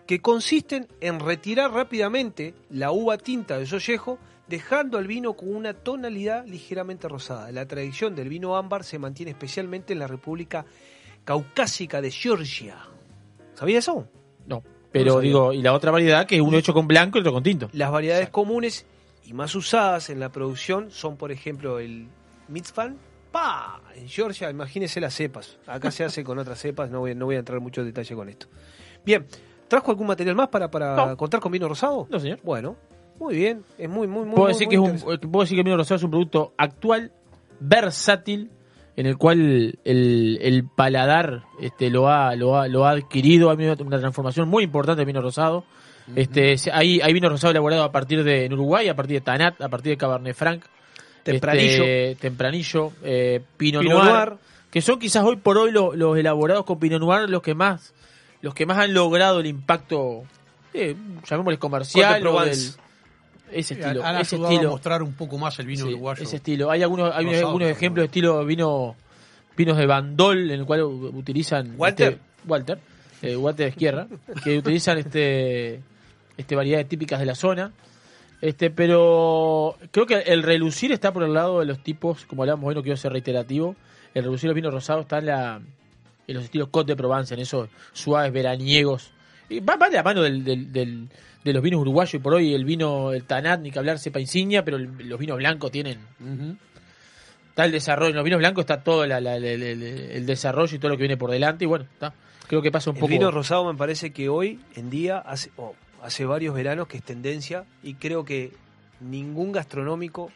que 0.09 0.21
consisten 0.21 0.89
en 1.01 1.21
retirar 1.21 1.71
rápidamente 1.71 2.57
la 2.71 2.91
uva 2.91 3.19
tinta 3.19 3.59
del 3.59 3.69
sollejo, 3.69 4.19
dejando 4.49 4.99
al 4.99 5.07
vino 5.07 5.35
con 5.35 5.55
una 5.55 5.75
tonalidad 5.75 6.45
ligeramente 6.45 7.07
rosada. 7.07 7.53
La 7.53 7.69
tradición 7.69 8.17
del 8.17 8.29
vino 8.29 8.57
ámbar 8.57 8.83
se 8.83 8.99
mantiene 8.99 9.31
especialmente 9.31 9.93
en 9.93 10.01
la 10.01 10.09
República 10.09 10.67
Caucásica 11.25 12.01
de 12.01 12.11
Georgia. 12.11 12.77
¿Sabía 13.55 13.79
eso? 13.79 14.07
No. 14.47 14.63
Pero 14.91 15.21
digo, 15.21 15.53
y 15.53 15.63
la 15.63 15.73
otra 15.73 15.91
variedad 15.91 16.27
que 16.27 16.37
es 16.37 16.43
uno 16.43 16.59
hecho 16.59 16.75
con 16.75 16.87
blanco 16.87 17.17
y 17.19 17.21
otro 17.21 17.33
con 17.33 17.43
tinto. 17.43 17.69
Las 17.73 17.91
variedades 17.91 18.29
comunes 18.29 18.85
y 19.25 19.33
más 19.33 19.55
usadas 19.55 20.11
en 20.11 20.21
la 20.21 20.31
producción 20.31 20.91
son, 20.91 21.17
por 21.17 21.33
ejemplo, 21.33 21.79
el 21.79 22.09
Mitzvan. 22.49 22.99
¡Pa! 23.31 23.81
En 23.95 24.09
Georgia, 24.09 24.51
imagínense 24.51 25.01
las 25.01 25.15
cepas. 25.15 25.57
Acá 25.67 25.91
se 25.91 26.05
hace 26.05 26.23
con 26.23 26.39
otras 26.39 26.59
cepas, 26.59 26.91
no 26.91 27.01
voy, 27.01 27.15
no 27.15 27.25
voy 27.25 27.37
a 27.37 27.39
entrar 27.39 27.57
en 27.57 27.63
mucho 27.63 27.83
detalle 27.83 28.15
con 28.15 28.29
esto. 28.29 28.47
Bien, 29.07 29.27
¿trajo 29.69 29.91
algún 29.91 30.07
material 30.07 30.37
más 30.37 30.49
para, 30.49 30.71
para 30.71 30.95
No. 30.97 31.17
contar 31.17 31.41
con 31.41 31.51
vino 31.51 31.67
rosado? 31.67 32.07
No, 32.11 32.21
señor. 32.21 32.41
Bueno, 32.43 32.77
muy 33.19 33.35
bien. 33.37 33.65
Es 33.79 33.89
muy, 33.89 34.07
muy, 34.07 34.27
muy 34.27 34.35
Puedo 34.35 34.49
muy, 34.49 34.53
decir, 34.53 34.67
muy 34.67 34.91
que 34.91 34.97
es 34.97 35.03
un, 35.03 35.31
puedo 35.31 35.45
decir 35.45 35.57
que 35.57 35.61
el 35.61 35.65
vino 35.65 35.79
rosado 35.79 35.97
es 35.97 36.03
un 36.03 36.11
producto 36.11 36.53
actual, 36.59 37.11
versátil, 37.59 38.51
en 38.97 39.07
el 39.07 39.17
cual 39.17 39.79
el, 39.85 40.39
el 40.43 40.65
paladar 40.65 41.45
este, 41.61 41.91
lo, 41.91 42.09
ha, 42.09 42.35
lo, 42.37 42.59
ha, 42.59 42.69
lo 42.69 42.85
ha 42.87 42.91
adquirido. 42.91 43.49
Ha 43.49 43.53
habido 43.53 43.75
una 43.85 43.99
transformación 43.99 44.49
muy 44.49 44.65
importante 44.65 45.01
del 45.01 45.07
vino 45.07 45.21
rosado. 45.21 45.65
Este, 46.17 46.57
hay, 46.73 47.01
hay 47.01 47.13
vino 47.13 47.29
rosado 47.29 47.53
elaborado 47.53 47.85
a 47.85 47.93
partir 47.93 48.23
de 48.25 48.45
en 48.45 48.53
Uruguay, 48.53 48.89
a 48.89 48.97
partir 48.97 49.17
de 49.17 49.21
Tanat, 49.21 49.61
a 49.63 49.69
partir 49.69 49.91
de 49.93 49.97
Cabernet 49.97 50.35
Franc. 50.37 50.65
Tempranillo. 51.23 51.85
este, 51.85 52.17
tempranillo, 52.21 52.93
eh, 53.05 53.41
Pinot, 53.57 53.83
Pinot 53.83 53.99
Noir, 54.03 54.13
Noir. 54.13 54.33
que 54.73 54.83
son 54.83 54.99
quizás 54.99 55.23
hoy 55.23 55.37
por 55.37 55.57
hoy 55.57 55.71
lo- 55.71 55.95
los 55.95 56.19
elaborados 56.19 56.65
con 56.65 56.81
Pinot 56.81 57.01
Noir 57.01 57.31
los 57.31 57.43
que 57.43 57.55
más 57.55 57.95
los 58.41 58.55
que 58.55 58.67
más 58.67 58.79
han 58.79 58.93
logrado 58.93 59.39
el 59.39 59.47
impacto, 59.47 60.25
eh, 60.75 60.97
llamémosle 61.31 61.59
comercial, 61.61 62.27
o 62.27 62.41
del- 62.41 62.49
ese 63.55 63.75
Han 63.75 63.81
estilo, 63.81 64.05
han 64.05 64.17
ese 64.21 64.37
estilo. 64.37 64.69
a 64.69 64.73
mostrar 64.73 65.03
un 65.03 65.13
poco 65.15 65.39
más 65.39 65.59
el 65.59 65.67
vino 65.67 65.85
Sí, 65.87 65.93
uruguayo. 65.93 66.23
ese 66.23 66.37
estilo. 66.37 66.71
Hay 66.71 66.83
algunos, 66.83 67.15
hay 67.15 67.25
Rosado, 67.27 67.47
algunos 67.49 67.69
ejemplos 67.69 68.03
de 68.03 68.07
estilo 68.07 68.45
vino, 68.45 68.97
vinos 69.57 69.77
de 69.77 69.87
Bandol, 69.87 70.51
en 70.51 70.61
el 70.61 70.67
cual 70.67 70.83
utilizan 70.83 71.75
Walter. 71.77 72.13
este, 72.15 72.23
Walter, 72.49 72.79
eh, 73.23 73.37
Walter 73.37 73.67
de 73.67 73.71
Izquierda, 73.71 74.07
que 74.43 74.59
utilizan 74.59 74.99
este, 74.99 75.81
este 76.37 76.57
variedades 76.57 76.89
típicas 76.89 77.21
de 77.21 77.27
la 77.27 77.35
zona. 77.35 77.73
Este, 78.41 78.71
pero 78.71 79.77
creo 79.93 80.05
que 80.07 80.15
el 80.19 80.43
relucir 80.43 80.91
está 80.91 81.13
por 81.13 81.23
el 81.23 81.33
lado 81.33 81.61
de 81.61 81.67
los 81.67 81.83
tipos, 81.83 82.25
como 82.27 82.43
hablábamos 82.43 82.69
hoy, 82.69 82.75
no 82.75 82.83
quiero 82.83 82.97
ser 82.97 83.13
reiterativo. 83.13 83.77
El 84.15 84.25
relucir 84.25 84.43
de 84.43 84.49
los 84.49 84.57
vinos 84.57 84.75
rosados 84.75 85.03
está 85.03 85.19
en, 85.19 85.27
la, 85.27 85.61
en 86.27 86.35
los 86.35 86.45
estilos 86.45 86.69
Côte 86.71 86.93
de 86.93 86.97
Provence, 86.97 87.33
en 87.35 87.41
esos 87.41 87.69
suaves 87.93 88.33
veraniegos. 88.33 89.13
Va, 89.61 89.77
va 89.77 89.89
de 89.89 89.97
la 89.97 90.03
mano 90.03 90.23
del, 90.23 90.45
del- 90.45 90.73
del- 90.73 91.09
de 91.45 91.53
los 91.53 91.63
vinos 91.63 91.81
uruguayos. 91.81 92.15
Y 92.15 92.19
por 92.19 92.35
hoy 92.35 92.55
el 92.55 92.65
vino, 92.65 93.13
el 93.13 93.25
Tanat, 93.25 93.61
ni 93.61 93.71
que 93.71 93.79
hablar, 93.79 93.99
cepa 93.99 94.21
insignia, 94.21 94.65
pero 94.65 94.77
el- 94.77 95.09
los 95.09 95.19
vinos 95.19 95.37
blancos 95.37 95.71
tienen. 95.71 95.99
Está 97.51 97.65
el 97.65 97.73
desarrollo. 97.73 98.11
En 98.11 98.17
los 98.17 98.25
vinos 98.25 98.39
blancos 98.39 98.63
está 98.63 98.83
todo 98.83 99.07
la- 99.07 99.21
la- 99.21 99.39
la- 99.39 99.49
el, 99.51 99.63
el- 99.63 99.83
el 99.83 100.27
desarrollo 100.27 100.75
y 100.75 100.79
todo 100.79 100.91
lo 100.91 100.97
que 100.97 101.03
viene 101.03 101.17
por 101.17 101.31
delante. 101.31 101.65
Y 101.65 101.67
bueno, 101.69 101.85
está. 101.93 102.15
Creo 102.47 102.63
que 102.63 102.71
pasa 102.71 102.91
un 102.91 102.97
El 102.97 103.01
poco. 103.01 103.11
vino 103.11 103.31
rosado 103.31 103.71
me 103.71 103.79
parece 103.79 104.13
que 104.13 104.29
hoy 104.29 104.61
en 104.77 104.91
día 104.91 105.19
hace, 105.19 105.51
hace 106.03 106.25
varios 106.25 106.55
veranos 106.55 106.87
que 106.89 106.97
es 106.99 107.03
tendencia 107.03 107.65
y 107.83 107.95
creo 107.95 108.25
que 108.25 108.53
ningún 109.01 109.53
gastronómico 109.53 110.31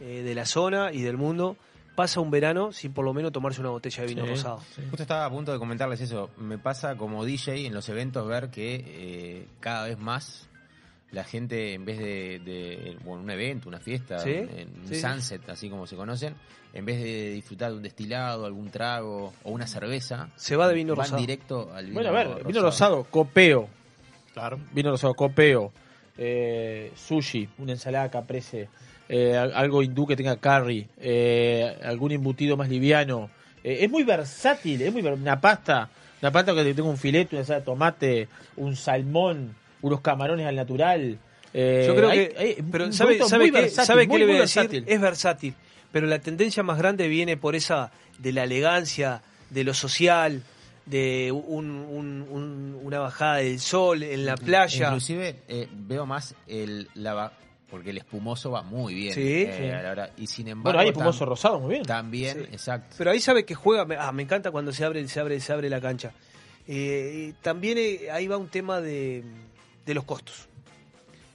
eh, 0.00 0.22
de 0.24 0.34
la 0.34 0.46
zona 0.46 0.92
y 0.92 1.00
del 1.02 1.16
mundo 1.16 1.56
pasa 1.94 2.20
un 2.20 2.30
verano 2.30 2.72
sin 2.72 2.92
por 2.92 3.04
lo 3.04 3.12
menos 3.12 3.32
tomarse 3.32 3.60
una 3.60 3.70
botella 3.70 4.02
de 4.02 4.08
vino 4.08 4.24
Sí, 4.24 4.30
rosado. 4.30 4.56
Justo 4.88 5.02
estaba 5.02 5.24
a 5.26 5.30
punto 5.30 5.52
de 5.52 5.58
comentarles 5.58 6.00
eso. 6.00 6.30
Me 6.38 6.58
pasa 6.58 6.96
como 6.96 7.24
DJ 7.24 7.66
en 7.66 7.74
los 7.74 7.88
eventos 7.88 8.26
ver 8.26 8.50
que 8.50 8.84
eh, 8.86 9.48
cada 9.60 9.86
vez 9.86 9.98
más 9.98 10.48
la 11.10 11.24
gente, 11.24 11.74
en 11.74 11.84
vez 11.84 11.98
de, 11.98 12.38
de 12.38 12.96
bueno, 13.04 13.22
un 13.22 13.30
evento, 13.30 13.68
una 13.68 13.80
fiesta, 13.80 14.18
Sí, 14.20 14.30
en 14.30 14.72
un 14.80 14.88
sí. 14.88 14.94
sunset, 15.00 15.46
así 15.50 15.68
como 15.68 15.86
se 15.86 15.94
conocen, 15.94 16.34
en 16.72 16.86
vez 16.86 17.02
de 17.02 17.32
disfrutar 17.32 17.70
de 17.70 17.76
un 17.76 17.82
destilado, 17.82 18.46
algún 18.46 18.70
trago 18.70 19.34
o 19.42 19.50
una 19.50 19.66
cerveza, 19.66 20.30
Se 20.36 20.56
va 20.56 20.66
de 20.68 20.74
vino 20.74 20.94
van 20.96 21.04
rosado. 21.04 21.20
directo 21.20 21.70
al 21.74 21.84
vino 21.84 21.94
Bueno, 22.00 22.08
a 22.08 22.12
ver, 22.12 22.44
vino 22.46 22.62
rosado, 22.62 23.04
copeo. 23.04 23.68
Claro. 24.32 24.58
Vino 24.72 24.90
rosado, 24.90 25.12
copeo. 25.12 25.70
Eh, 26.16 26.90
sushi, 26.94 27.46
una 27.58 27.72
ensalada 27.72 28.10
caprese. 28.10 28.70
Eh, 29.08 29.36
al- 29.36 29.52
algo 29.54 29.82
hindú 29.82 30.06
que 30.06 30.16
tenga 30.16 30.36
curry. 30.36 30.86
eh, 30.98 31.76
algún 31.84 32.12
embutido 32.12 32.56
más 32.56 32.68
liviano. 32.68 33.30
Eh, 33.64 33.78
es 33.82 33.90
muy 33.90 34.02
versátil, 34.04 34.82
es 34.82 34.92
muy 34.92 35.02
ver- 35.02 35.14
una 35.14 35.40
pasta. 35.40 35.88
Una 36.20 36.30
pasta 36.30 36.54
que 36.54 36.74
tenga 36.74 36.88
un 36.88 36.96
filete, 36.98 37.34
una 37.36 37.40
ensalada 37.40 37.60
de 37.60 37.64
tomate, 37.66 38.28
un 38.56 38.76
salmón, 38.76 39.54
unos 39.82 40.00
camarones 40.00 40.46
al 40.46 40.54
natural. 40.56 41.18
Eh, 41.52 41.84
Yo 41.86 41.94
creo 41.96 42.08
hay- 42.10 42.28
que. 42.28 42.38
hay 42.38 42.56
un 42.60 42.70
pero 42.70 42.92
¿sabe, 42.92 43.18
sabe 43.20 43.44
muy 43.44 43.50
qué, 43.52 43.60
versátil, 43.62 43.86
sabe 43.86 44.02
qué 44.02 44.08
muy, 44.08 44.18
le 44.20 44.26
voy 44.26 44.36
a 44.36 44.40
decir? 44.42 44.62
versátil. 44.62 44.84
Es 44.86 45.00
versátil. 45.00 45.54
Pero 45.92 46.06
la 46.06 46.18
tendencia 46.20 46.62
más 46.62 46.78
grande 46.78 47.08
viene 47.08 47.36
por 47.36 47.54
esa 47.54 47.90
de 48.18 48.32
la 48.32 48.44
elegancia, 48.44 49.20
de 49.50 49.64
lo 49.64 49.74
social, 49.74 50.42
de 50.86 51.30
un- 51.32 51.70
un- 51.70 52.26
un- 52.30 52.80
una 52.82 52.98
bajada 53.00 53.36
del 53.36 53.60
sol 53.60 54.02
en 54.02 54.24
la 54.24 54.36
playa. 54.36 54.86
Inclusive 54.86 55.36
eh, 55.48 55.68
veo 55.70 56.06
más 56.06 56.34
el 56.48 56.88
la 56.94 57.32
porque 57.72 57.90
el 57.90 57.98
espumoso 57.98 58.50
va 58.52 58.62
muy 58.62 58.94
bien. 58.94 59.14
Sí. 59.14 59.20
eh, 59.22 59.54
Sí. 59.58 59.64
a 59.70 59.82
la 59.82 59.90
hora- 59.90 60.10
y 60.16 60.26
sin 60.28 60.46
embargo 60.46 60.64
Bueno, 60.76 60.80
hay 60.80 60.88
espumoso 60.90 61.24
tam- 61.24 61.28
rosado, 61.28 61.58
muy 61.58 61.70
bien. 61.70 61.84
También, 61.86 62.36
Sí. 62.44 62.48
exacto. 62.52 62.94
Pero 62.98 63.10
ahí 63.10 63.18
sabe 63.20 63.44
que 63.44 63.54
juega, 63.56 63.84
ah, 63.98 64.12
me 64.12 64.22
encanta 64.22 64.50
cuando 64.52 64.72
se 64.72 64.84
abre, 64.84 65.08
se 65.08 65.18
abre, 65.18 65.40
se 65.40 65.52
abre 65.52 65.68
la 65.70 65.80
cancha. 65.80 66.12
Eh, 66.68 67.32
también 67.42 67.78
eh, 67.78 68.10
ahí 68.12 68.28
va 68.28 68.36
un 68.36 68.46
tema 68.48 68.80
de, 68.80 69.24
de 69.84 69.94
los 69.94 70.04
costos. 70.04 70.48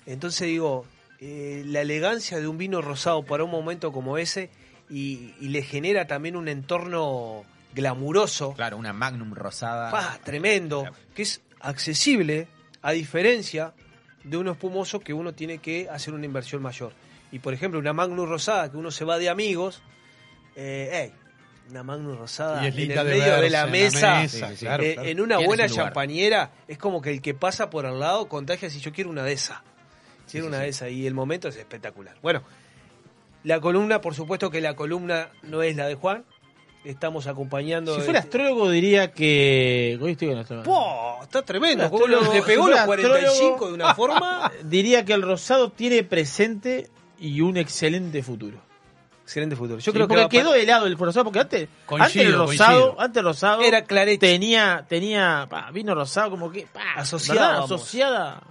Entonces 0.06 0.48
digo, 0.48 0.86
la 1.20 1.82
elegancia 1.82 2.40
de 2.40 2.48
un 2.48 2.58
vino 2.58 2.82
rosado 2.82 3.24
para 3.24 3.44
un 3.44 3.52
momento 3.52 3.92
como 3.92 4.18
ese 4.18 4.50
y, 4.90 5.34
y 5.42 5.50
le 5.50 5.64
genera 5.64 6.08
también 6.08 6.36
un 6.38 6.48
entorno 6.48 7.44
glamuroso. 7.74 8.54
Claro, 8.54 8.78
una 8.78 8.94
Magnum 8.94 9.34
rosada. 9.34 9.92
¡Pah! 9.92 10.18
tremendo, 10.24 10.86
que 11.16 11.24
es 11.24 11.42
accesible 11.60 12.48
a 12.82 12.92
diferencia 12.92 13.74
de 14.28 14.38
un 14.38 14.48
espumoso 14.50 15.00
que 15.00 15.14
uno 15.14 15.34
tiene 15.34 15.60
que 15.60 15.88
hacer 15.90 16.14
una 16.14 16.26
inversión 16.26 16.62
mayor. 16.62 16.94
Y 17.32 17.40
por 17.40 17.54
ejemplo, 17.54 17.80
una 17.80 17.94
Magnum 17.94 18.28
rosada 18.28 18.70
que 18.72 18.78
uno 18.78 18.92
se 18.92 19.06
va 19.06 19.18
de 19.18 19.30
amigos, 19.30 19.82
eh, 20.56 20.90
ey, 20.94 21.14
una 21.70 21.84
Magnum 21.84 22.18
rosada 22.18 22.64
Y 22.64 22.68
en 22.68 22.80
el 22.80 22.88
de 22.88 23.04
medio 23.04 23.24
verse 23.24 23.42
de 23.42 23.50
la 23.50 23.68
mesa, 23.68 24.24
eh, 24.24 24.30
claro, 24.60 24.84
eh, 24.84 24.94
claro. 24.94 25.10
en 25.10 25.22
una 25.22 25.38
buena 25.38 25.68
champañera, 25.68 26.52
es 26.68 26.78
como 26.78 27.02
que 27.02 27.12
el 27.12 27.22
que 27.22 27.34
pasa 27.34 27.70
por 27.70 27.86
al 27.86 28.00
lado 28.00 28.28
contagia 28.28 28.70
si 28.70 28.80
yo 28.80 28.92
quiero 28.92 29.10
una 29.10 29.24
de 29.24 29.34
esas. 29.34 29.60
Quiero 30.30 30.48
una 30.48 30.60
de 30.60 30.70
esas 30.70 30.92
y 30.92 31.08
el 31.08 31.14
momento 31.14 31.48
es 31.48 31.56
espectacular. 31.56 32.16
Bueno, 32.22 32.44
la 33.44 33.62
columna, 33.62 34.02
por 34.02 34.14
supuesto 34.14 34.50
que 34.50 34.60
la 34.60 34.76
columna 34.76 35.30
no 35.44 35.64
es 35.64 35.76
la 35.78 35.88
de 35.88 35.96
Juan. 35.96 36.26
Estamos 36.84 37.28
acompañando. 37.28 37.94
Si 37.96 38.02
fuera 38.02 38.20
este- 38.20 38.30
astrólogo 38.38 38.70
diría 38.70 39.12
que... 39.12 40.00
Hoy 40.02 40.12
estoy 40.14 40.30
con 40.30 40.38
astrólogo. 40.38 40.70
¡Po! 40.70 41.20
Está 41.24 41.42
tremendo. 41.42 41.84
El 41.86 41.90
¿Cómo 41.90 42.06
astrólogo- 42.06 42.34
le 42.34 42.42
pegó 42.44 42.66
si 42.66 42.72
los 42.72 42.80
fuera 42.82 42.86
45 42.86 43.28
astrólogo, 43.28 43.68
de 43.68 43.74
una 43.74 43.96
forma. 43.96 44.52
Diría 44.64 45.04
que 45.04 45.14
el 45.14 45.22
rosado 45.22 45.72
tiene 45.72 46.04
presente 46.04 46.90
y 47.20 47.42
un 47.42 47.58
excelente 47.58 48.24
futuro. 48.24 48.60
Excelente 49.24 49.58
futuro. 49.58 49.80
Yo 49.80 49.92
creo 49.92 50.08
que 50.08 50.16
quedó 50.30 50.50
para- 50.52 50.60
de 50.62 50.66
lado 50.66 50.86
el 50.86 50.98
rosado 50.98 51.26
porque 51.26 51.40
antes, 51.40 51.68
Coincido, 51.86 52.06
antes 52.06 52.22
el 52.26 52.34
rosado, 52.38 52.80
coincido. 52.82 53.02
antes 53.02 53.20
el 53.20 53.26
rosado 53.26 53.62
Era 53.62 53.84
tenía 54.18 54.86
tenía 54.88 55.48
pa, 55.50 55.70
vino 55.72 55.94
rosado 55.94 56.30
como 56.30 56.50
que 56.50 56.66
pa, 56.72 56.94
Asociada, 56.96 57.64
asociada 57.64 58.42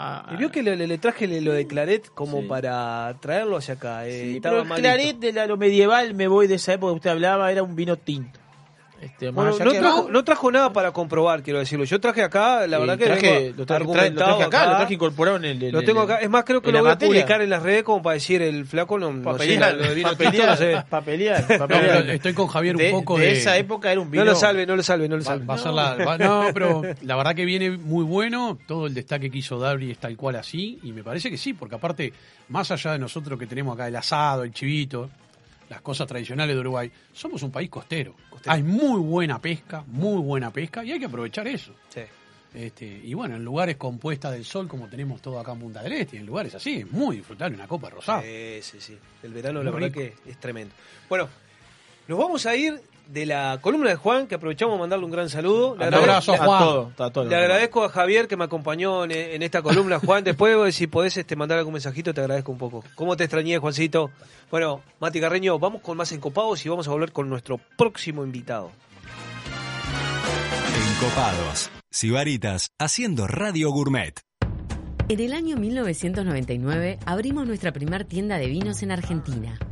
a- 0.00 0.32
Y 0.34 0.36
vio 0.36 0.50
que 0.50 0.62
le, 0.62 0.76
le- 0.76 0.86
le 0.86 0.98
traje 0.98 1.26
lo 1.40 1.52
de 1.52 1.66
Claret 1.66 2.08
como 2.14 2.40
Sí. 2.40 2.46
para 2.46 3.14
traerlo 3.20 3.56
hacia 3.56 3.74
acá. 3.74 4.06
eh, 4.06 4.34
Sí, 4.34 4.40
pero 4.40 4.62
el 4.62 4.68
claret 4.68 5.16
de 5.18 5.32
la- 5.32 5.46
lo 5.46 5.56
medieval, 5.56 6.14
me 6.14 6.28
voy 6.28 6.46
de 6.46 6.54
esa 6.56 6.74
época 6.74 6.92
que 6.92 6.96
usted 6.96 7.10
hablaba, 7.10 7.50
era 7.50 7.62
un 7.62 7.74
vino 7.74 7.96
tinto. 7.96 8.38
Este, 9.00 9.30
Bueno, 9.30 9.52
no, 9.56 9.70
que- 9.70 9.78
trajo, 9.78 10.08
no 10.10 10.24
trajo 10.24 10.50
nada 10.50 10.72
para 10.72 10.90
comprobar, 10.90 11.42
quiero 11.44 11.60
decirlo. 11.60 11.84
Yo 11.84 12.00
traje 12.00 12.22
acá, 12.22 12.66
la 12.66 12.76
Sí, 12.78 12.80
verdad 12.80 12.98
que 12.98 13.04
traje- 13.04 13.54
lo, 13.56 13.64
traje, 13.64 13.84
lo 13.84 13.92
traje 14.16 14.32
acá, 14.42 14.44
acá. 14.62 14.70
lo 14.72 14.76
traje 14.78 14.94
incorporado 14.94 15.36
en 15.36 15.44
el. 15.44 15.62
en 15.62 15.72
Lo 15.72 15.80
el- 15.80 15.86
tengo 15.86 16.00
acá. 16.00 16.16
Es 16.16 16.28
más, 16.28 16.44
creo 16.44 16.60
que 16.60 16.72
lo 16.72 16.80
voy 16.82 16.90
a 16.90 16.98
publicar 16.98 17.40
en 17.40 17.50
las 17.50 17.62
redes 17.62 17.84
como 17.84 18.02
para 18.02 18.14
decir 18.14 18.42
el 18.42 18.66
flaco 18.66 18.98
no, 18.98 19.12
no 19.12 19.18
sé, 19.18 19.24
Papelear, 19.24 19.74
lo 19.76 19.82
de 19.88 19.94
vino 19.94 20.08
tinto, 20.10 20.24
papelear, 20.24 20.48
no 20.48 20.56
sé. 20.56 20.84
papelear, 20.90 21.58
papelear. 21.58 22.10
estoy 22.10 22.32
con 22.34 22.48
Javier 22.48 22.76
un 22.76 22.90
poco 22.90 23.18
de 23.18 23.26
de, 23.26 23.32
esa 23.32 23.56
época 23.56 23.92
era 23.92 24.00
un 24.00 24.10
vino. 24.10 24.24
No 24.24 24.32
lo 24.32 24.36
salve, 24.36 24.66
no 24.66 24.74
lo 24.74 24.82
salve, 24.82 25.08
no 25.08 25.16
lo 25.16 25.22
Va, 25.22 25.26
salve. 25.26 25.46
va 25.46 25.54
a 25.54 25.58
ser 25.58 25.72
la- 25.72 25.94
va- 26.04 26.18
no, 26.18 26.46
pero 26.52 26.82
la 27.02 27.16
verdad 27.16 27.34
que 27.36 27.44
viene 27.44 27.70
muy 27.70 28.02
bueno. 28.04 28.58
Todo 28.66 28.88
el 28.88 28.94
destaque 28.94 29.30
que 29.30 29.38
hizo 29.38 29.58
Dabri 29.60 29.92
es 29.92 29.98
tal 29.98 30.16
cual 30.16 30.34
así. 30.36 30.80
Y 30.82 30.90
me 30.92 31.04
parece 31.04 31.30
que 31.30 31.36
sí, 31.36 31.52
porque 31.54 31.76
aparte, 31.76 32.12
más 32.48 32.70
allá 32.72 32.92
de 32.92 32.98
nosotros 32.98 33.38
que 33.38 33.46
tenemos 33.46 33.74
acá 33.74 33.86
el 33.86 33.94
asado, 33.96 34.42
el 34.42 34.52
chivito, 34.52 35.08
las 35.68 35.80
cosas 35.82 36.06
tradicionales 36.06 36.54
de 36.54 36.60
Uruguay, 36.60 36.90
somos 37.12 37.42
un 37.42 37.50
país 37.50 37.68
costero. 37.70 38.14
Hay 38.46 38.62
muy 38.62 39.00
buena 39.00 39.40
pesca, 39.40 39.84
muy 39.86 40.20
buena 40.22 40.52
pesca, 40.52 40.84
y 40.84 40.92
hay 40.92 40.98
que 40.98 41.06
aprovechar 41.06 41.46
eso. 41.48 41.74
Sí. 41.88 42.00
Este, 42.54 42.86
y 42.86 43.12
bueno, 43.12 43.36
en 43.36 43.44
lugares 43.44 43.76
con 43.76 43.98
puesta 43.98 44.30
del 44.30 44.44
sol, 44.44 44.66
como 44.66 44.88
tenemos 44.88 45.20
todo 45.20 45.38
acá 45.38 45.52
en 45.52 45.58
Punta 45.58 45.82
del 45.82 45.92
Este, 45.92 46.16
en 46.16 46.24
lugares 46.24 46.54
así, 46.54 46.76
es 46.78 46.90
muy 46.90 47.16
disfrutable 47.16 47.54
una 47.54 47.68
copa 47.68 47.90
rosada. 47.90 48.22
Sí, 48.22 48.58
sí, 48.62 48.80
sí. 48.80 48.98
El 49.22 49.32
verano, 49.34 49.62
la 49.62 49.70
Muy 49.70 49.80
verdad 49.82 49.94
rico. 49.98 50.16
que 50.24 50.30
es 50.30 50.40
tremendo. 50.40 50.74
Bueno, 51.10 51.28
nos 52.08 52.18
vamos 52.18 52.46
a 52.46 52.56
ir 52.56 52.80
de 53.08 53.24
la 53.26 53.58
columna 53.62 53.88
de 53.90 53.96
Juan, 53.96 54.26
que 54.26 54.34
aprovechamos 54.34 54.76
a 54.76 54.78
mandarle 54.78 55.04
un 55.06 55.10
gran 55.10 55.28
saludo. 55.30 55.74
Le 55.76 55.86
abrazo, 55.86 56.32
le- 56.32 56.38
Juan. 56.38 56.56
A 56.56 56.58
todo, 56.64 56.92
a 56.98 57.10
todo. 57.10 57.24
Le 57.24 57.34
agradezco 57.36 57.84
a 57.84 57.88
Javier 57.88 58.28
que 58.28 58.36
me 58.36 58.44
acompañó 58.44 59.04
en, 59.04 59.12
en 59.12 59.42
esta 59.42 59.62
columna, 59.62 59.98
Juan. 60.04 60.22
Después, 60.24 60.74
si 60.74 60.86
podés 60.86 61.16
este, 61.16 61.34
mandar 61.34 61.58
algún 61.58 61.72
mensajito, 61.72 62.12
te 62.12 62.20
agradezco 62.20 62.52
un 62.52 62.58
poco. 62.58 62.84
¿Cómo 62.94 63.16
te 63.16 63.24
extrañé, 63.24 63.58
Juancito? 63.58 64.10
Bueno, 64.50 64.82
Mati 65.00 65.20
Carreño, 65.20 65.58
vamos 65.58 65.80
con 65.82 65.96
más 65.96 66.12
encopados 66.12 66.64
y 66.64 66.68
vamos 66.68 66.86
a 66.86 66.90
volver 66.90 67.12
con 67.12 67.28
nuestro 67.30 67.58
próximo 67.76 68.24
invitado. 68.24 68.70
Encopados. 71.00 71.70
Sibaritas 71.90 72.70
haciendo 72.78 73.26
Radio 73.26 73.70
Gourmet. 73.70 74.20
En 75.08 75.20
el 75.20 75.32
año 75.32 75.56
1999 75.56 76.98
abrimos 77.06 77.46
nuestra 77.46 77.72
primer 77.72 78.04
tienda 78.04 78.36
de 78.36 78.46
vinos 78.48 78.82
en 78.82 78.90
Argentina. 78.90 79.58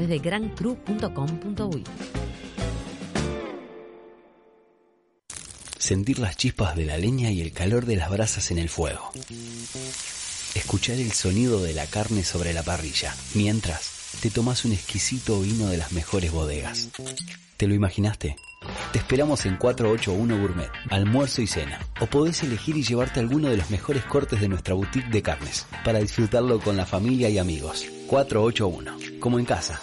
de 0.00 0.18
grancru.com.uy. 0.18 1.84
Sentir 5.78 6.18
las 6.18 6.36
chispas 6.36 6.76
de 6.76 6.84
la 6.84 6.98
leña 6.98 7.30
y 7.30 7.40
el 7.40 7.52
calor 7.52 7.86
de 7.86 7.96
las 7.96 8.10
brasas 8.10 8.50
en 8.50 8.58
el 8.58 8.68
fuego. 8.68 9.12
Escuchar 10.54 10.96
el 10.96 11.12
sonido 11.12 11.62
de 11.62 11.74
la 11.74 11.86
carne 11.86 12.24
sobre 12.24 12.52
la 12.52 12.62
parrilla, 12.62 13.14
mientras 13.34 14.18
te 14.20 14.30
tomás 14.30 14.64
un 14.64 14.72
exquisito 14.72 15.40
vino 15.40 15.68
de 15.68 15.76
las 15.76 15.92
mejores 15.92 16.32
bodegas. 16.32 16.88
¿Te 17.56 17.66
lo 17.66 17.74
imaginaste? 17.74 18.36
Te 18.92 18.98
esperamos 18.98 19.44
en 19.46 19.56
481 19.56 20.40
Gourmet, 20.40 20.70
almuerzo 20.90 21.42
y 21.42 21.46
cena. 21.46 21.80
O 22.00 22.06
podés 22.06 22.42
elegir 22.42 22.76
y 22.76 22.82
llevarte 22.82 23.20
alguno 23.20 23.48
de 23.48 23.56
los 23.56 23.70
mejores 23.70 24.04
cortes 24.04 24.40
de 24.40 24.48
nuestra 24.48 24.74
boutique 24.74 25.10
de 25.10 25.22
carnes, 25.22 25.66
para 25.84 25.98
disfrutarlo 25.98 26.60
con 26.60 26.76
la 26.76 26.86
familia 26.86 27.28
y 27.28 27.38
amigos. 27.38 27.86
481, 28.08 29.20
como 29.20 29.38
en 29.38 29.44
casa. 29.44 29.80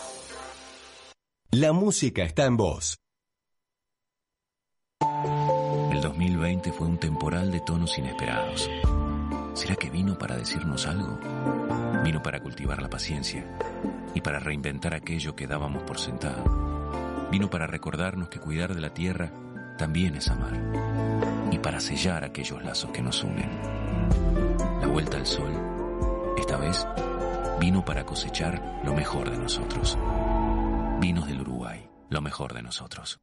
La 1.52 1.72
música 1.72 2.24
está 2.24 2.46
en 2.46 2.58
vos. 2.58 2.98
El 5.92 6.02
2020 6.02 6.72
fue 6.72 6.88
un 6.88 6.98
temporal 6.98 7.52
de 7.52 7.60
tonos 7.60 7.98
inesperados. 7.98 8.70
¿Será 9.54 9.76
que 9.76 9.92
vino 9.92 10.18
para 10.18 10.36
decirnos 10.36 10.88
algo? 10.88 11.20
Vino 12.04 12.24
para 12.24 12.42
cultivar 12.42 12.82
la 12.82 12.90
paciencia 12.90 13.46
y 14.16 14.22
para 14.22 14.40
reinventar 14.40 14.96
aquello 14.96 15.36
que 15.36 15.46
dábamos 15.46 15.84
por 15.84 16.00
sentado. 16.00 16.63
Vino 17.34 17.50
para 17.50 17.66
recordarnos 17.66 18.30
que 18.30 18.40
cuidar 18.40 18.76
de 18.76 18.80
la 18.80 18.94
tierra 18.94 19.32
también 19.76 20.14
es 20.14 20.30
amar 20.30 20.54
y 21.52 21.58
para 21.58 21.80
sellar 21.80 22.24
aquellos 22.24 22.64
lazos 22.64 22.92
que 22.92 23.02
nos 23.02 23.24
unen. 23.24 23.50
La 24.80 24.86
vuelta 24.86 25.18
al 25.18 25.26
sol, 25.26 25.52
esta 26.38 26.58
vez, 26.58 26.88
vino 27.60 27.84
para 27.84 28.06
cosechar 28.06 28.84
lo 28.86 28.94
mejor 28.94 29.32
de 29.32 29.40
nosotros. 29.40 29.98
Vinos 31.00 31.26
del 31.26 31.42
Uruguay, 31.42 31.90
lo 32.12 32.22
mejor 32.22 32.54
de 32.54 32.62
nosotros. 32.62 33.23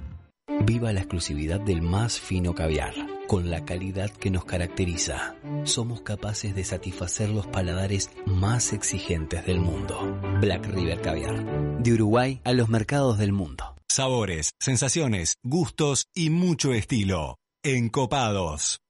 Viva 0.65 0.91
la 0.93 0.99
exclusividad 0.99 1.59
del 1.59 1.81
más 1.81 2.19
fino 2.19 2.53
caviar, 2.53 2.93
con 3.27 3.49
la 3.49 3.65
calidad 3.65 4.09
que 4.09 4.29
nos 4.29 4.45
caracteriza. 4.45 5.35
Somos 5.63 6.01
capaces 6.01 6.55
de 6.55 6.63
satisfacer 6.63 7.29
los 7.29 7.47
paladares 7.47 8.09
más 8.25 8.73
exigentes 8.73 9.45
del 9.45 9.59
mundo. 9.59 10.19
Black 10.39 10.65
River 10.67 11.01
Caviar, 11.01 11.81
de 11.81 11.93
Uruguay 11.93 12.41
a 12.43 12.53
los 12.53 12.69
mercados 12.69 13.17
del 13.17 13.31
mundo. 13.31 13.75
Sabores, 13.89 14.51
sensaciones, 14.59 15.35
gustos 15.43 16.07
y 16.13 16.29
mucho 16.29 16.73
estilo. 16.73 17.37
Encopados. 17.63 18.80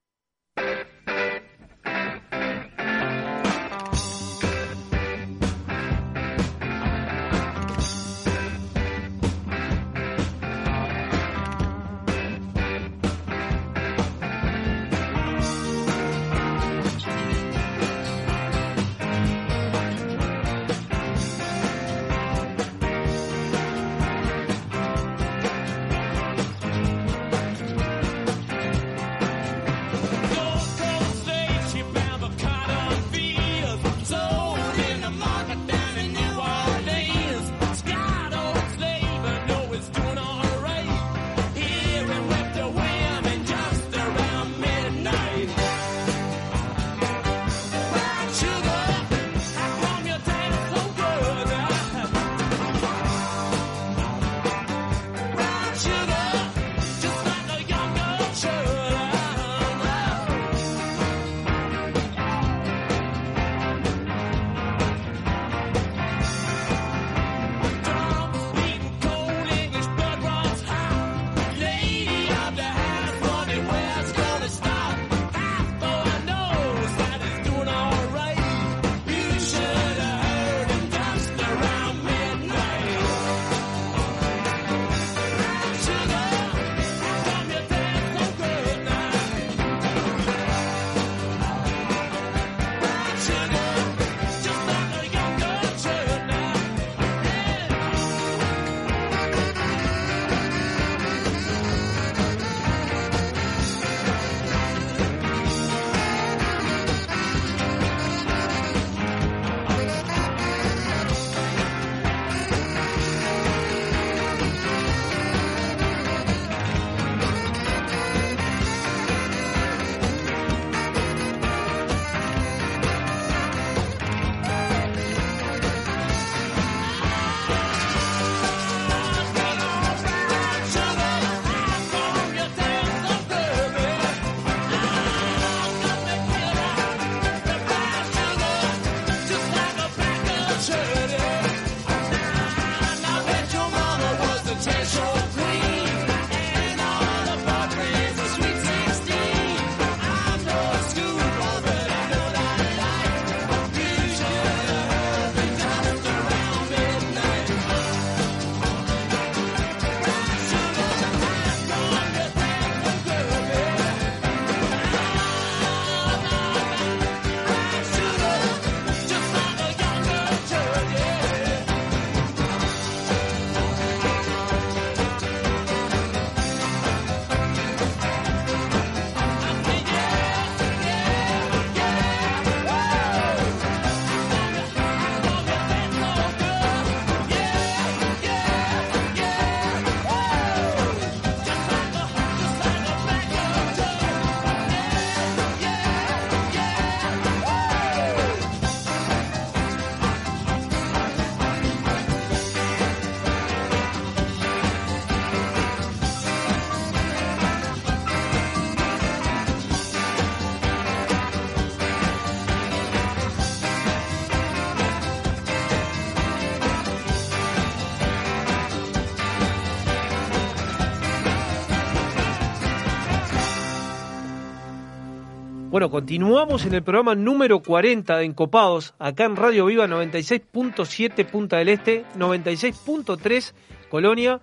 Bueno, 225.81 225.93
continuamos 225.93 226.63
en 226.67 226.75
el 226.75 226.83
programa 226.83 227.15
número 227.15 227.63
40 227.63 228.15
de 228.15 228.25
Encopados, 228.25 228.93
acá 228.99 229.25
en 229.25 229.35
Radio 229.35 229.65
Viva 229.65 229.87
96.7 229.87 231.25
Punta 231.25 231.57
del 231.57 231.69
Este, 231.69 232.05
96.3 232.19 233.53
Colonia. 233.89 234.41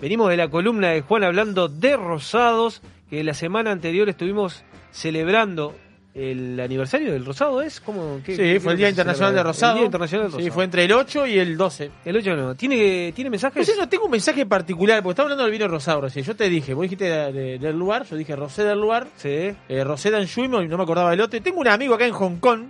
Venimos 0.00 0.30
de 0.30 0.38
la 0.38 0.48
columna 0.48 0.88
de 0.88 1.02
Juan 1.02 1.22
hablando 1.22 1.68
de 1.68 1.98
Rosados, 1.98 2.80
que 3.10 3.22
la 3.22 3.34
semana 3.34 3.72
anterior 3.72 4.08
estuvimos 4.08 4.64
celebrando 4.90 5.74
el 6.14 6.60
aniversario 6.60 7.12
del 7.12 7.24
Rosado, 7.24 7.60
¿es? 7.60 7.80
¿Cómo, 7.80 8.20
qué- 8.24 8.36
Sí, 8.36 8.42
qué- 8.42 8.60
fue 8.60 8.72
el 8.72 8.78
Día 8.78 8.88
Internacional 8.88 9.30
celebra? 9.32 9.42
de 9.42 9.48
Rosado. 9.52 9.72
El 9.72 9.78
Día 9.78 9.84
Internacional 9.86 10.30
del 10.30 10.42
Sí, 10.44 10.50
fue 10.50 10.64
entre 10.64 10.84
el 10.84 10.92
8 10.92 11.26
y 11.26 11.38
el 11.40 11.56
12. 11.56 11.90
El 12.04 12.16
8 12.16 12.36
no. 12.36 12.54
¿Tiene, 12.54 13.12
¿tiene 13.12 13.30
mensajes? 13.30 13.76
No 13.76 13.88
tengo 13.88 14.04
un 14.04 14.12
mensaje 14.12 14.46
particular, 14.46 15.02
porque 15.02 15.12
estaba 15.14 15.26
hablando 15.26 15.42
del 15.42 15.52
vino 15.52 15.66
rosado 15.66 16.02
recién. 16.02 16.24
Yo 16.24 16.36
te 16.36 16.48
dije, 16.48 16.72
vos 16.72 16.82
dijiste 16.82 17.04
de- 17.04 17.32
de- 17.32 17.58
del 17.58 17.76
lugar, 17.76 18.04
yo 18.04 18.16
dije 18.16 18.36
Rosé 18.36 18.62
del 18.62 18.80
lugar, 18.80 19.08
Sí. 19.16 19.28
eh, 19.68 19.84
Rosé 19.84 20.10
y 20.10 20.48
no 20.48 20.76
me 20.76 20.82
acordaba 20.82 21.10
del 21.10 21.20
otro. 21.20 21.36
Y 21.36 21.40
Tengo 21.40 21.58
un 21.60 21.68
amigo 21.68 21.94
acá 21.96 22.06
en 22.06 22.12
Hong 22.12 22.36
Kong, 22.36 22.66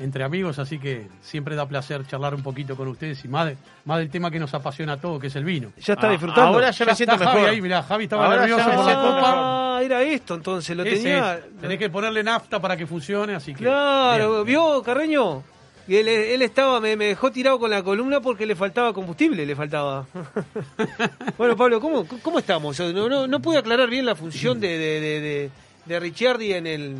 entre 0.00 0.24
amigos, 0.24 0.58
así 0.58 0.78
que 0.78 1.06
siempre 1.22 1.54
da 1.54 1.66
placer 1.68 2.06
charlar 2.06 2.34
un 2.34 2.42
poquito 2.42 2.76
con 2.76 2.88
ustedes 2.88 3.24
y 3.24 3.28
más, 3.28 3.46
de- 3.46 3.56
más 3.84 3.98
del 3.98 4.10
tema 4.10 4.30
que 4.30 4.38
nos 4.40 4.52
apasiona 4.54 4.94
a 4.94 4.96
todos, 4.96 5.20
que 5.20 5.28
es 5.28 5.36
el 5.36 5.44
vino. 5.44 5.72
¿Ya 5.78 5.94
está 5.94 6.08
Ah, 6.08 6.10
disfrutando? 6.10 6.42
ahora 6.54 6.70
ya 6.72 6.84
me 6.84 6.94
siento 6.94 7.14
está 7.14 7.26
Javi 7.26 7.36
mejor. 7.38 7.50
ahí, 7.54 7.60
mirá, 7.60 7.82
Javi 7.82 8.04
estaba 8.04 8.24
Ahora 8.26 8.40
nervioso 8.40 8.64
por 8.70 8.84
la 8.86 8.94
copa. 8.94 9.76
Ah, 9.76 9.80
era 9.82 10.02
esto 10.02 10.34
entonces, 10.34 10.76
lo 10.76 10.82
Ese 10.84 10.96
tenía... 10.96 11.34
es. 11.36 11.60
Tenés 11.60 11.78
que 11.78 11.90
ponerle 11.90 12.22
nafta 12.22 12.60
para 12.60 12.76
que 12.76 12.86
funcione, 12.86 13.34
así 13.34 13.52
que... 13.54 13.60
Claro, 13.64 14.44
bien. 14.44 14.46
¿vio, 14.46 14.82
Carreño? 14.82 15.42
Y 15.86 15.96
él, 15.96 16.08
él 16.08 16.40
estaba, 16.42 16.80
me, 16.80 16.96
me 16.96 17.04
dejó 17.06 17.30
tirado 17.30 17.58
con 17.58 17.70
la 17.70 17.82
columna 17.82 18.20
porque 18.20 18.46
le 18.46 18.56
faltaba 18.56 18.92
combustible, 18.94 19.44
le 19.44 19.54
faltaba. 19.54 20.06
bueno, 21.38 21.56
Pablo, 21.56 21.80
¿cómo, 21.80 22.06
cómo 22.22 22.38
estamos? 22.38 22.78
No, 22.80 23.08
no, 23.08 23.26
no 23.26 23.40
pude 23.40 23.58
aclarar 23.58 23.88
bien 23.90 24.06
la 24.06 24.14
función 24.14 24.58
de, 24.60 24.68
de, 24.78 25.00
de, 25.00 25.20
de, 25.20 25.50
de 25.84 26.00
Ricciardi 26.00 26.52
en 26.54 26.66
el 26.66 26.96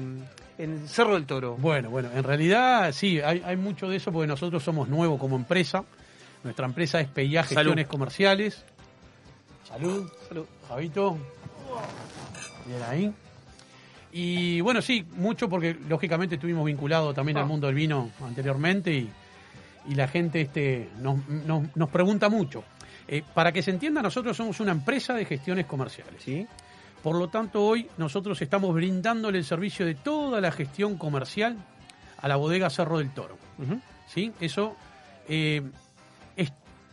en 0.59 0.89
Cerro 0.89 1.15
del 1.15 1.27
Toro. 1.27 1.57
Bueno, 1.57 1.91
bueno, 1.91 2.11
en 2.15 2.23
realidad 2.23 2.93
sí, 2.93 3.21
hay, 3.21 3.43
hay 3.45 3.57
mucho 3.57 3.89
de 3.89 3.97
eso 3.97 4.13
porque 4.13 4.27
nosotros 4.27 4.63
somos 4.63 4.89
nuevos 4.89 5.19
como 5.19 5.37
empresa. 5.37 5.85
Nuestra 6.43 6.67
empresa 6.67 7.01
es 7.01 7.09
PIA 7.09 7.43
Gestiones 7.45 7.87
Comerciales. 7.87 8.65
Salud, 9.69 10.11
salud, 10.29 10.47
Javito. 10.69 11.19
Bien 12.67 12.83
ahí. 12.89 13.13
Y 14.13 14.61
bueno, 14.61 14.81
sí, 14.81 15.05
mucho 15.17 15.49
porque 15.49 15.77
lógicamente 15.89 16.37
estuvimos 16.37 16.65
vinculados 16.65 17.15
también 17.15 17.39
al 17.39 17.47
mundo 17.47 17.67
del 17.67 17.75
vino 17.75 18.11
anteriormente 18.23 18.93
y, 18.93 19.11
y 19.89 19.95
la 19.95 20.07
gente 20.07 20.41
este, 20.43 20.89
nos, 21.01 21.27
nos- 21.29 21.75
nos 21.75 21.89
pregunta 21.89 22.29
mucho. 22.29 22.63
Eh, 23.09 23.23
para 23.35 23.51
que 23.53 23.63
se 23.63 23.71
entienda, 23.71 24.01
nosotros 24.03 24.37
somos 24.37 24.61
una 24.61 24.73
empresa 24.73 25.15
de 25.15 25.25
gestiones 25.25 25.67
comerciales. 25.67 26.23
¿Sí? 26.23 26.47
Por 27.05 27.17
lo 27.17 27.29
tanto, 27.29 27.63
hoy 27.63 27.87
nosotros 27.99 28.41
estamos 28.41 28.75
brindándole 28.75 29.37
el 29.37 29.45
servicio 29.45 29.85
de 29.85 29.95
toda 29.95 30.41
la 30.41 30.51
gestión 30.51 30.97
comercial 30.97 31.59
a 32.17 32.29
la 32.29 32.37
bodega 32.37 32.71
Cerro 32.71 32.97
del 32.97 33.11
Toro. 33.11 33.37
¿Sí? 34.09 34.33
Eso 34.41 34.75
eh, 35.29 35.61
es 36.35 36.51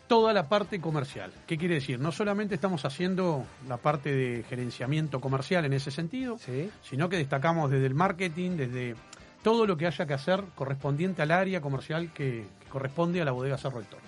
toda 0.07 0.33
la 0.33 0.49
parte 0.49 0.81
comercial. 0.81 1.31
¿Qué 1.47 1.57
quiere 1.57 1.75
decir? 1.75 1.97
No 1.97 2.11
solamente 2.11 2.55
estamos 2.55 2.83
haciendo 2.83 3.45
la 3.69 3.77
parte 3.77 4.13
de 4.13 4.43
gerenciamiento 4.43 5.21
comercial 5.21 5.63
en 5.63 5.71
ese 5.71 5.91
sentido, 5.91 6.37
sino 6.83 7.07
que 7.07 7.15
destacamos 7.15 7.71
desde 7.71 7.85
el 7.85 7.95
marketing, 7.95 8.57
desde 8.57 8.95
todo 9.41 9.65
lo 9.65 9.77
que 9.77 9.87
haya 9.87 10.05
que 10.05 10.13
hacer 10.13 10.43
correspondiente 10.55 11.21
al 11.21 11.31
área 11.31 11.61
comercial 11.61 12.11
que, 12.13 12.47
que 12.59 12.67
corresponde 12.67 13.21
a 13.21 13.25
la 13.25 13.31
bodega 13.31 13.57
Cerro 13.57 13.77
del 13.77 13.87
Toro. 13.87 14.03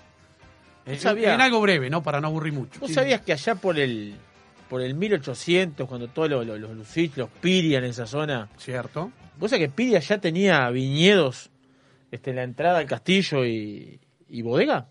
Eh, 0.86 1.00
en 1.02 1.40
algo 1.40 1.62
breve, 1.62 1.90
¿no? 1.90 2.04
Para 2.04 2.20
no 2.20 2.28
aburrir 2.28 2.52
mucho. 2.52 2.82
¿Vos 2.82 2.92
sabías 2.92 3.22
que 3.22 3.32
allá 3.32 3.56
por 3.56 3.80
el 3.80 4.18
por 4.69 4.81
el 4.81 4.94
1800, 4.95 5.88
cuando 5.88 6.07
todos 6.07 6.30
los, 6.30 6.45
los, 6.45 6.60
los 6.60 6.72
Lucich, 6.76 7.15
los 7.18 7.30
Piria 7.30 7.80
en 7.80 7.85
esa 7.85 8.06
zona... 8.07 8.49
Cierto. 8.57 9.11
¿Vos 9.38 9.49
sabés 9.52 9.68
que 9.68 9.73
Piria 9.73 9.99
ya 9.99 10.18
tenía 10.19 10.69
viñedos 10.69 11.49
este, 12.11 12.30
en 12.31 12.35
la 12.38 12.44
entrada 12.44 12.80
al 12.80 12.85
castillo 12.85 13.45
y, 13.45 13.99
y 14.30 14.41
bodega? 14.41 14.88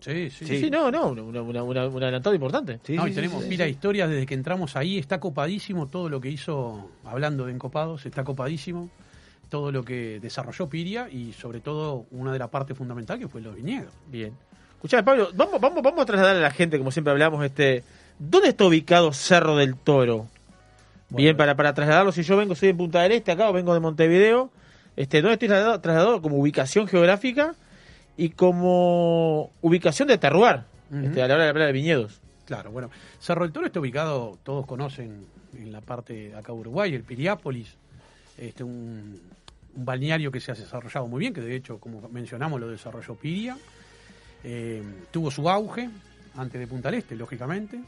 Sí, 0.00 0.30
sí. 0.30 0.44
Sí, 0.46 0.60
sí, 0.60 0.70
no, 0.70 0.90
no, 0.90 1.08
una, 1.08 1.22
una, 1.22 1.62
una- 1.62 1.86
un 1.86 2.02
adelantado 2.02 2.34
importante. 2.34 2.78
no, 2.94 3.08
y 3.08 3.12
tenemos 3.12 3.42
pila 3.44 3.64
de 3.64 3.70
historias 3.70 4.08
desde 4.10 4.26
que 4.26 4.34
entramos 4.34 4.76
ahí, 4.76 4.98
está 4.98 5.18
copadísimo 5.18 5.86
todo 5.88 6.08
lo 6.08 6.20
que 6.20 6.28
hizo, 6.30 6.90
hablando 7.04 7.46
de 7.46 7.52
encopados, 7.52 8.04
está 8.06 8.22
copadísimo 8.22 8.90
todo 9.48 9.72
lo 9.72 9.82
que 9.84 10.20
desarrolló 10.20 10.68
Piria 10.68 11.08
y 11.10 11.32
sobre 11.32 11.60
todo 11.60 12.04
una 12.10 12.32
de 12.32 12.38
las 12.38 12.50
partes 12.50 12.76
fundamentales 12.76 13.22
que 13.24 13.28
fue 13.28 13.40
los 13.40 13.54
viñedos. 13.56 13.92
Bien. 14.08 14.32
Escuchame, 14.74 15.02
Pablo, 15.02 15.30
vamos, 15.34 15.60
vamos, 15.60 15.82
vamos 15.82 16.02
a 16.02 16.04
trasladar 16.06 16.36
a 16.36 16.40
la 16.40 16.50
gente, 16.50 16.76
como 16.78 16.90
siempre 16.90 17.10
hablamos, 17.12 17.42
este, 17.44 17.82
¿dónde 18.18 18.48
está 18.48 18.64
ubicado 18.64 19.12
Cerro 19.12 19.56
del 19.56 19.76
Toro? 19.76 20.28
Bien, 21.08 21.36
para, 21.36 21.54
para 21.54 21.72
trasladarlo, 21.74 22.12
si 22.12 22.22
yo 22.22 22.36
vengo, 22.36 22.54
soy 22.54 22.68
de 22.68 22.74
Punta 22.74 23.02
del 23.02 23.12
Este 23.12 23.32
acá 23.32 23.48
o 23.48 23.52
vengo 23.52 23.72
de 23.74 23.80
Montevideo, 23.80 24.50
este, 24.96 25.22
¿dónde 25.22 25.34
estoy 25.34 25.48
trasladado? 25.48 25.80
Trasladado 25.80 26.22
como 26.22 26.36
ubicación 26.36 26.88
geográfica 26.88 27.54
y 28.16 28.30
como 28.30 29.52
ubicación 29.62 30.08
de 30.08 30.18
terroir, 30.18 30.62
este, 30.90 31.22
a 31.22 31.28
la 31.28 31.34
hora 31.34 31.44
de 31.44 31.50
hablar 31.50 31.66
de 31.66 31.72
viñedos. 31.72 32.20
Claro, 32.44 32.70
bueno, 32.70 32.90
Cerro 33.20 33.44
del 33.44 33.52
Toro 33.52 33.66
está 33.66 33.80
ubicado, 33.80 34.38
todos 34.42 34.66
conocen 34.66 35.26
en 35.56 35.72
la 35.72 35.80
parte 35.80 36.12
de 36.12 36.34
acá 36.34 36.52
de 36.52 36.58
Uruguay, 36.58 36.94
el 36.94 37.02
Piriápolis, 37.02 37.76
este, 38.36 38.64
un, 38.64 39.20
un 39.76 39.84
balneario 39.84 40.32
que 40.32 40.40
se 40.40 40.52
ha 40.52 40.54
desarrollado 40.54 41.06
muy 41.06 41.20
bien, 41.20 41.32
que 41.32 41.40
de 41.40 41.54
hecho, 41.54 41.78
como 41.78 42.08
mencionamos, 42.08 42.60
lo 42.60 42.68
desarrolló 42.68 43.14
Piria. 43.14 43.56
Eh, 44.42 44.82
tuvo 45.10 45.30
su 45.30 45.48
auge 45.48 45.88
antes 46.36 46.60
de 46.60 46.66
Punta 46.66 46.90
del 46.90 47.00
Este, 47.00 47.16
lógicamente. 47.16 47.80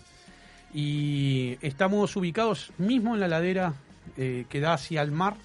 Y 0.73 1.57
estamos 1.63 2.15
ubicados 2.17 2.73
mismo 2.79 3.15
en 3.15 3.21
la 3.21 3.29
ladera 3.29 3.75
eh, 4.17 4.45
que 4.49 4.61
da 4.61 4.75
hacia 4.75 5.03
el 5.03 5.11
mar 5.11 5.37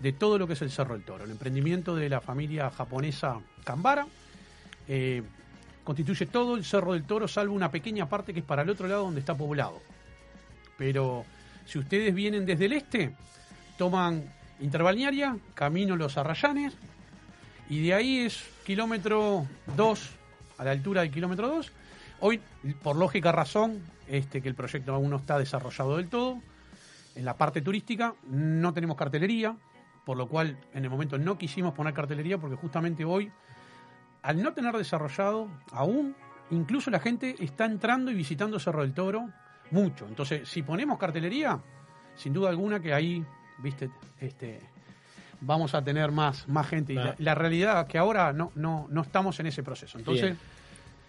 de 0.00 0.12
todo 0.12 0.38
lo 0.38 0.46
que 0.46 0.54
es 0.54 0.62
el 0.62 0.70
Cerro 0.70 0.94
del 0.94 1.04
Toro. 1.04 1.24
El 1.24 1.30
emprendimiento 1.30 1.94
de 1.94 2.08
la 2.08 2.20
familia 2.20 2.70
japonesa 2.70 3.40
Kambara 3.64 4.06
eh, 4.88 5.22
constituye 5.84 6.26
todo 6.26 6.56
el 6.56 6.64
Cerro 6.64 6.92
del 6.92 7.04
Toro, 7.04 7.28
salvo 7.28 7.54
una 7.54 7.70
pequeña 7.70 8.08
parte 8.08 8.32
que 8.32 8.40
es 8.40 8.46
para 8.46 8.62
el 8.62 8.70
otro 8.70 8.88
lado 8.88 9.04
donde 9.04 9.20
está 9.20 9.34
poblado. 9.34 9.80
Pero 10.76 11.24
Si 11.66 11.78
ustedes 11.78 12.14
vienen 12.14 12.44
desde 12.44 12.66
el 12.66 12.72
este, 12.72 13.14
toman 13.78 14.24
Interbalnearia, 14.60 15.36
camino 15.54 15.96
Los 15.96 16.16
Arrayanes, 16.16 16.74
y 17.68 17.82
de 17.82 17.94
ahí 17.94 18.18
es 18.18 18.42
kilómetro 18.64 19.46
2, 19.76 20.10
a 20.58 20.64
la 20.64 20.72
altura 20.72 21.02
del 21.02 21.10
kilómetro 21.10 21.48
2. 21.48 21.72
Hoy, 22.20 22.40
por 22.82 22.96
lógica 22.96 23.32
razón, 23.32 23.80
este, 24.12 24.42
que 24.42 24.48
el 24.48 24.54
proyecto 24.54 24.94
aún 24.94 25.08
no 25.08 25.16
está 25.16 25.38
desarrollado 25.38 25.96
del 25.96 26.08
todo, 26.08 26.38
en 27.14 27.24
la 27.24 27.38
parte 27.38 27.62
turística 27.62 28.14
no 28.28 28.74
tenemos 28.74 28.94
cartelería, 28.94 29.56
por 30.04 30.18
lo 30.18 30.28
cual 30.28 30.58
en 30.74 30.84
el 30.84 30.90
momento 30.90 31.16
no 31.16 31.38
quisimos 31.38 31.72
poner 31.72 31.94
cartelería 31.94 32.36
porque 32.36 32.56
justamente 32.56 33.06
hoy, 33.06 33.32
al 34.20 34.42
no 34.42 34.52
tener 34.52 34.76
desarrollado 34.76 35.48
aún, 35.72 36.14
incluso 36.50 36.90
la 36.90 37.00
gente 37.00 37.36
está 37.38 37.64
entrando 37.64 38.10
y 38.10 38.14
visitando 38.14 38.60
Cerro 38.60 38.82
del 38.82 38.92
Toro 38.92 39.30
mucho. 39.70 40.06
Entonces, 40.06 40.46
si 40.46 40.62
ponemos 40.62 40.98
cartelería, 40.98 41.58
sin 42.14 42.34
duda 42.34 42.50
alguna 42.50 42.80
que 42.80 42.92
ahí, 42.92 43.24
viste, 43.60 43.88
este, 44.20 44.60
vamos 45.40 45.74
a 45.74 45.82
tener 45.82 46.12
más, 46.12 46.46
más 46.48 46.68
gente. 46.68 46.92
Y 46.92 47.22
la, 47.22 47.34
realidad 47.34 47.80
es 47.80 47.88
que 47.88 47.96
ahora 47.96 48.34
no, 48.34 48.52
no, 48.56 48.88
no 48.90 49.00
estamos 49.00 49.40
en 49.40 49.46
ese 49.46 49.62
proceso. 49.62 49.96
Entonces, 49.96 50.36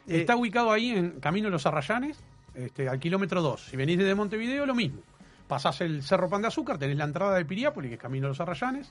Bien. 0.05 0.21
está 0.21 0.38
ubicado 0.38 0.71
ahí 0.71 0.91
en 0.91 1.19
Camino 1.19 1.47
de 1.47 1.51
los 1.51 1.65
Arrayanes, 1.65 2.17
este, 2.55 2.88
al 2.89 2.99
kilómetro 2.99 3.41
2. 3.41 3.67
Si 3.71 3.77
venís 3.77 3.97
desde 3.97 4.15
Montevideo, 4.15 4.65
lo 4.65 4.75
mismo. 4.75 4.99
Pasás 5.47 5.81
el 5.81 6.03
Cerro 6.03 6.30
Pan 6.30 6.41
de 6.41 6.47
Azúcar, 6.47 6.77
tenés 6.77 6.97
la 6.97 7.03
entrada 7.03 7.35
de 7.35 7.45
Piriápolis, 7.45 7.89
que 7.89 7.95
es 7.95 8.01
Camino 8.01 8.25
de 8.27 8.30
los 8.30 8.39
Arrayanes, 8.39 8.89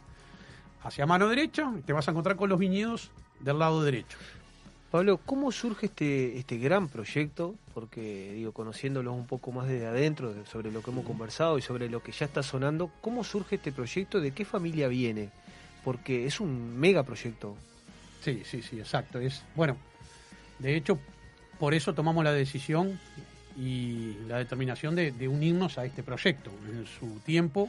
hacia 0.82 1.06
mano 1.06 1.28
derecha, 1.28 1.72
y 1.78 1.82
te 1.82 1.92
vas 1.92 2.06
a 2.08 2.10
encontrar 2.10 2.36
con 2.36 2.48
los 2.48 2.58
viñedos 2.58 3.10
del 3.40 3.58
lado 3.58 3.82
derecho. 3.82 4.18
Pablo, 4.90 5.18
¿cómo 5.24 5.50
surge 5.50 5.86
este, 5.86 6.36
este 6.36 6.58
gran 6.58 6.88
proyecto? 6.88 7.54
Porque, 7.72 8.32
digo, 8.34 8.52
conociéndolos 8.52 9.14
un 9.14 9.26
poco 9.26 9.50
más 9.50 9.66
desde 9.66 9.86
adentro, 9.86 10.34
de- 10.34 10.44
sobre 10.44 10.70
lo 10.70 10.82
que 10.82 10.90
hemos 10.90 11.06
conversado 11.06 11.56
y 11.56 11.62
sobre 11.62 11.88
lo 11.88 12.02
que 12.02 12.12
ya 12.12 12.26
está 12.26 12.42
sonando, 12.42 12.90
¿cómo 13.00 13.24
surge 13.24 13.56
este 13.56 13.72
proyecto? 13.72 14.20
¿De 14.20 14.32
qué 14.32 14.44
familia 14.44 14.88
viene? 14.88 15.30
Porque 15.82 16.26
es 16.26 16.40
un 16.40 16.78
mega 16.78 17.02
proyecto. 17.04 17.56
Sí, 18.20 18.42
sí, 18.44 18.60
sí, 18.60 18.78
exacto. 18.78 19.18
Es, 19.18 19.42
bueno, 19.56 19.78
de 20.58 20.76
hecho, 20.76 20.98
por 21.58 21.72
eso 21.72 21.94
tomamos 21.94 22.22
la 22.22 22.32
decisión 22.32 23.00
y 23.56 24.16
la 24.28 24.38
determinación 24.38 24.94
de, 24.94 25.12
de 25.12 25.28
unirnos 25.28 25.78
a 25.78 25.84
este 25.84 26.02
proyecto. 26.02 26.50
En 26.70 26.86
su 26.86 27.20
tiempo, 27.20 27.68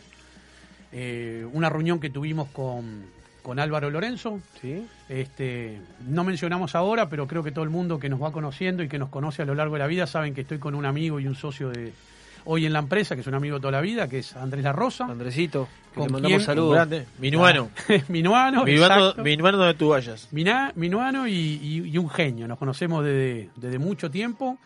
eh, 0.91 1.45
una 1.53 1.69
reunión 1.69 1.99
que 1.99 2.09
tuvimos 2.09 2.49
con, 2.49 3.03
con 3.41 3.59
Álvaro 3.59 3.89
Lorenzo, 3.89 4.39
¿Sí? 4.61 4.85
este, 5.09 5.79
no 6.07 6.23
mencionamos 6.23 6.75
ahora, 6.75 7.09
pero 7.09 7.27
creo 7.27 7.43
que 7.43 7.51
todo 7.51 7.63
el 7.63 7.69
mundo 7.71 7.99
que 7.99 8.09
nos 8.09 8.21
va 8.21 8.31
conociendo 8.31 8.83
y 8.83 8.87
que 8.87 8.99
nos 8.99 9.09
conoce 9.09 9.41
a 9.41 9.45
lo 9.45 9.55
largo 9.55 9.73
de 9.75 9.79
la 9.79 9.87
vida 9.87 10.07
saben 10.07 10.33
que 10.33 10.41
estoy 10.41 10.59
con 10.59 10.75
un 10.75 10.85
amigo 10.85 11.19
y 11.19 11.27
un 11.27 11.35
socio 11.35 11.69
de 11.69 11.93
hoy 12.45 12.65
en 12.65 12.73
la 12.73 12.79
empresa, 12.79 13.15
que 13.15 13.21
es 13.21 13.27
un 13.27 13.35
amigo 13.35 13.55
de 13.55 13.61
toda 13.61 13.71
la 13.71 13.81
vida, 13.81 14.07
que 14.09 14.19
es 14.19 14.35
Andrés 14.35 14.63
La 14.63 14.73
Rosa. 14.73 15.05
Andresito, 15.05 15.67
que 15.93 15.95
con 15.99 16.07
le 16.07 16.11
mandamos 16.13 16.37
quien- 16.37 16.45
saludos. 16.45 16.73
Grande. 16.75 17.05
Minuano. 17.19 17.69
Minuano, 18.09 18.65
Minuano. 18.65 19.13
Minuano 19.23 19.57
donde 19.57 19.73
tú 19.75 19.89
vayas. 19.89 20.27
Mina- 20.31 20.73
Minuano 20.75 21.25
y, 21.27 21.31
y- 21.33 21.89
y 21.89 21.97
un 21.97 22.09
genio. 22.09 22.47
Nos 22.47 22.57
conocemos 22.59 23.03
desde, 23.03 23.49
desde 23.55 23.79
mucho 23.79 24.11
tiempo. 24.11 24.57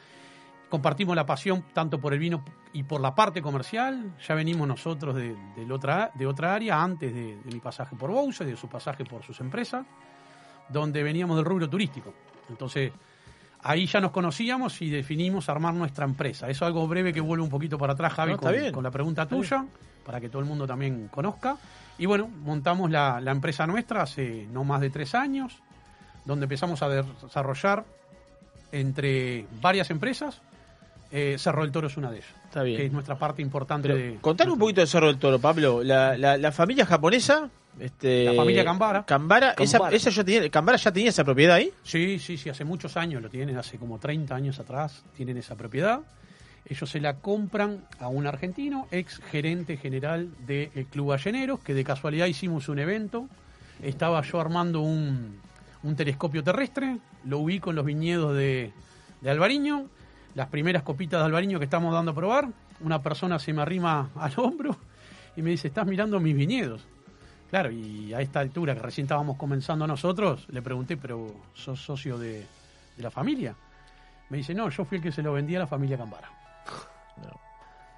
Compartimos 0.70 1.16
la 1.16 1.26
pasión 1.26 1.64
tanto 1.74 2.00
por 2.00 2.14
el 2.14 2.20
vino 2.20 2.44
y 2.74 2.84
por 2.84 3.00
la 3.00 3.16
parte 3.16 3.42
comercial. 3.42 4.14
Ya 4.28 4.36
venimos 4.36 4.68
nosotros 4.68 5.16
de, 5.16 5.36
de 5.56 5.72
otra, 5.72 6.12
de 6.14 6.28
otra 6.28 6.54
área 6.54 6.82
antes 6.84 7.14
de, 7.14 7.38
de 7.38 7.52
mi 7.54 7.60
pasaje 7.60 7.96
por 7.96 8.12
Bousa 8.12 8.44
y 8.44 8.48
de 8.48 8.58
su 8.58 8.68
pasaje 8.68 9.06
por 9.06 9.24
sus 9.24 9.40
empresas, 9.40 9.86
donde 10.70 11.04
veníamos 11.04 11.38
del 11.38 11.46
rubro 11.46 11.70
turístico. 11.70 12.14
Entonces, 12.50 12.92
ahí 13.64 13.86
ya 13.88 14.02
nos 14.02 14.12
conocíamos 14.12 14.82
y 14.82 14.90
definimos 14.90 15.48
armar 15.48 15.74
nuestra 15.74 16.04
empresa. 16.06 16.50
Eso 16.50 16.66
es 16.66 16.68
algo 16.68 16.86
breve 16.88 17.14
que 17.14 17.22
vuelve 17.22 17.44
un 17.44 17.50
poquito 17.50 17.78
para 17.78 17.94
atrás, 17.94 18.14
Javi, 18.14 18.34
No, 18.34 18.38
con, 18.38 18.52
bien. 18.52 18.72
con 18.74 18.84
la 18.84 18.92
pregunta 18.92 19.24
Está 19.24 19.36
tuya, 19.36 19.66
para 20.06 20.20
que 20.20 20.28
todo 20.28 20.42
el 20.42 20.48
mundo 20.48 20.68
también 20.68 21.08
conozca. 21.08 21.58
Y 21.98 22.06
bueno, 22.06 22.28
montamos 22.28 22.92
la, 22.92 23.22
la 23.22 23.32
empresa 23.32 23.66
nuestra 23.66 24.02
hace 24.04 24.48
no 24.52 24.66
más 24.66 24.82
de 24.82 24.90
tres 24.90 25.16
años, 25.16 25.62
donde 26.26 26.44
empezamos 26.44 26.82
a 26.84 26.90
desarrollar 26.90 27.86
entre 28.74 29.48
varias 29.62 29.90
empresas. 29.92 30.42
Eh, 31.12 31.36
Cerro 31.38 31.62
del 31.64 31.72
Toro 31.72 31.88
es 31.88 31.98
una 31.98 32.12
de 32.12 32.18
ellas. 32.18 32.30
Está 32.46 32.64
bien. 32.64 32.78
Que 32.78 32.86
es 32.88 32.92
nuestra 32.92 33.18
parte 33.18 33.42
importante 33.42 33.88
Pero, 33.88 33.98
de. 34.00 34.18
contar 34.22 34.50
un 34.50 34.60
poquito 34.60 34.82
de 34.82 34.88
Cerro 34.88 35.08
del 35.08 35.18
Toro, 35.18 35.40
Pablo. 35.40 35.84
La, 35.84 36.18
la, 36.18 36.38
la 36.38 36.52
familia 36.52 36.86
japonesa. 36.86 37.50
Este, 37.80 38.24
La 38.26 38.34
familia 38.34 38.64
Cambara. 38.66 39.06
Cambara, 39.06 39.54
esa, 39.60 39.78
Cambara. 39.78 39.96
esa 39.96 40.10
ya 40.10 40.24
tenía, 40.24 40.50
Cambara 40.50 40.78
ya 40.80 40.92
tenía 40.92 41.10
esa 41.10 41.24
propiedad 41.24 41.58
ahí. 41.58 41.72
Sí, 41.84 42.18
sí, 42.20 42.36
sí, 42.38 42.50
hace 42.50 42.66
muchos 42.66 42.98
años 42.98 43.22
lo 43.22 43.30
tienen, 43.30 43.56
hace 43.58 43.78
como 43.78 44.00
30 44.00 44.34
años 44.34 44.60
atrás 44.60 45.04
tienen 45.16 45.38
esa 45.38 45.56
propiedad. 45.56 46.00
Ellos 46.66 46.90
se 46.90 47.00
la 47.00 47.18
compran 47.18 47.86
a 48.00 48.08
un 48.10 48.26
argentino, 48.28 48.88
ex 48.92 49.22
gerente 49.32 49.78
general 49.78 50.30
del 50.48 50.70
Club 50.92 51.10
Balleneros, 51.10 51.60
que 51.60 51.74
de 51.76 51.84
casualidad 51.84 52.26
hicimos 52.26 52.68
un 52.68 52.80
evento. 52.80 53.28
Estaba 53.82 54.22
yo 54.24 54.42
armando 54.42 54.82
un, 54.82 55.40
un 55.84 55.96
telescopio 55.96 56.44
terrestre, 56.44 56.98
lo 57.26 57.38
ubico 57.40 57.70
en 57.70 57.76
los 57.76 57.86
viñedos 57.86 58.36
de, 58.36 58.74
de 59.22 59.30
Alvariño. 59.30 59.86
Las 60.38 60.50
primeras 60.50 60.84
copitas 60.84 61.20
de 61.20 61.26
Alvariño 61.26 61.58
que 61.58 61.66
estamos 61.66 61.92
dando 61.92 62.12
a 62.12 62.14
probar, 62.14 62.48
una 62.82 63.02
persona 63.02 63.40
se 63.40 63.54
me 63.54 63.64
arrima 63.64 64.12
al 64.16 64.32
hombro 64.38 64.76
y 65.36 65.42
me 65.42 65.50
dice, 65.50 65.68
estás 65.70 65.88
mirando 65.88 66.20
mis 66.20 66.36
viñedos. 66.36 66.86
Claro, 67.50 67.72
y 67.72 68.14
a 68.14 68.22
esta 68.22 68.40
altura 68.42 68.76
que 68.76 68.82
recién 68.84 69.06
estábamos 69.06 69.36
comenzando 69.38 69.88
nosotros, 69.88 70.46
le 70.52 70.62
pregunté, 70.62 70.96
pero 70.96 71.34
¿sos 71.56 71.82
socio 71.82 72.20
de, 72.20 72.42
de 72.98 73.04
la 73.04 73.10
familia? 73.10 73.56
Me 74.30 74.38
dice, 74.38 74.54
no, 74.54 74.70
yo 74.70 74.86
fui 74.86 74.98
el 75.00 75.04
que 75.04 75.12
se 75.12 75.24
lo 75.24 75.34
vendía 75.34 75.58
a 75.58 75.62
la 75.62 75.68
familia 75.68 75.98
Cambara. 75.98 76.30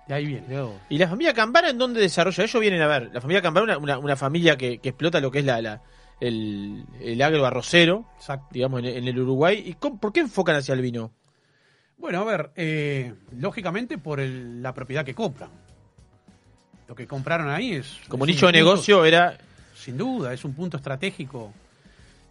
De 0.07 0.13
ahí 0.13 0.25
viene. 0.25 0.47
¿Y 0.87 0.97
la 0.97 1.09
familia 1.09 1.33
Cambara 1.33 1.69
en 1.71 1.77
dónde 1.77 1.99
desarrolla? 1.99 2.43
Ellos 2.45 2.61
vienen 2.61 2.81
a 2.81 2.87
ver. 2.87 3.09
La 3.13 3.19
familia 3.19 3.41
Cambara 3.41 3.73
es 3.73 3.77
una, 3.79 3.95
una, 3.95 3.99
una 3.99 4.15
familia 4.15 4.55
que, 4.57 4.79
que 4.79 4.89
explota 4.89 5.19
lo 5.19 5.29
que 5.29 5.39
es 5.39 5.45
la, 5.45 5.61
la- 5.61 5.81
el, 6.21 6.85
el 7.01 7.21
agro 7.21 7.45
arrocero, 7.45 8.05
digamos, 8.49 8.79
en, 8.79 8.85
en 8.85 9.07
el 9.07 9.19
Uruguay. 9.19 9.61
¿Y 9.65 9.73
cómo- 9.73 9.99
por 9.99 10.13
qué 10.13 10.21
enfocan 10.21 10.55
hacia 10.55 10.73
el 10.73 10.81
vino? 10.81 11.11
Bueno, 11.99 12.21
a 12.21 12.25
ver, 12.25 12.51
eh, 12.55 13.13
lógicamente 13.37 13.97
por 13.97 14.19
el- 14.19 14.61
la 14.63 14.73
propiedad 14.73 15.05
que 15.05 15.13
compran. 15.13 15.49
Lo 16.87 16.95
que 16.95 17.05
compraron 17.05 17.49
ahí 17.49 17.73
es... 17.73 17.97
Como 18.07 18.25
es 18.25 18.29
nicho 18.31 18.47
un 18.47 18.53
de 18.53 18.59
punto- 18.59 18.71
negocio 18.73 19.05
era... 19.05 19.37
Sin 19.75 19.97
duda, 19.97 20.33
es 20.33 20.43
un 20.43 20.53
punto 20.53 20.77
estratégico 20.77 21.53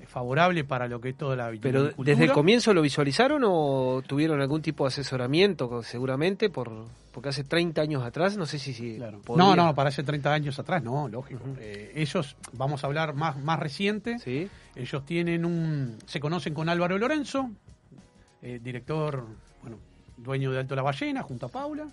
eh, 0.01 0.07
favorable 0.07 0.65
para 0.65 0.87
lo 0.89 1.01
que 1.01 1.11
es 1.11 1.17
toda 1.17 1.35
la 1.37 1.51
Pero 1.61 1.91
desde 1.97 2.25
el 2.25 2.33
comienzo 2.33 2.75
lo 2.75 2.83
visualizaron 2.83 3.43
o 3.47 4.03
tuvieron 4.07 4.41
algún 4.41 4.61
tipo 4.63 4.85
de 4.85 4.89
asesoramiento, 4.89 5.83
seguramente, 5.83 6.51
por 6.51 6.71
porque 7.13 7.31
hace 7.31 7.43
30 7.45 7.81
años 7.83 8.03
atrás, 8.05 8.37
no 8.37 8.47
sé 8.47 8.59
si... 8.59 8.73
si 8.73 8.99
podía- 9.25 9.45
No, 9.45 9.57
no, 9.57 9.75
para 9.75 9.89
hace 9.89 10.03
30 10.03 10.33
años 10.33 10.59
atrás, 10.59 10.83
no, 10.83 11.09
lógico. 11.09 11.41
Eh, 11.59 11.93
ellos, 11.97 12.37
vamos 12.53 12.85
a 12.85 12.87
hablar 12.87 13.15
más, 13.15 13.37
más 13.43 13.59
reciente, 13.59 14.19
ellos 14.77 15.05
tienen 15.05 15.45
un... 15.45 15.97
Se 16.07 16.21
conocen 16.21 16.55
con 16.55 16.69
Álvaro 16.69 16.97
Lorenzo, 16.99 17.51
eh, 18.43 18.61
director, 18.63 19.25
dueño 20.19 20.53
de 20.53 20.59
Alto 20.59 20.77
La 20.77 20.83
Ballena, 20.83 21.23
junto 21.23 21.47
a 21.47 21.49
Paula. 21.49 21.89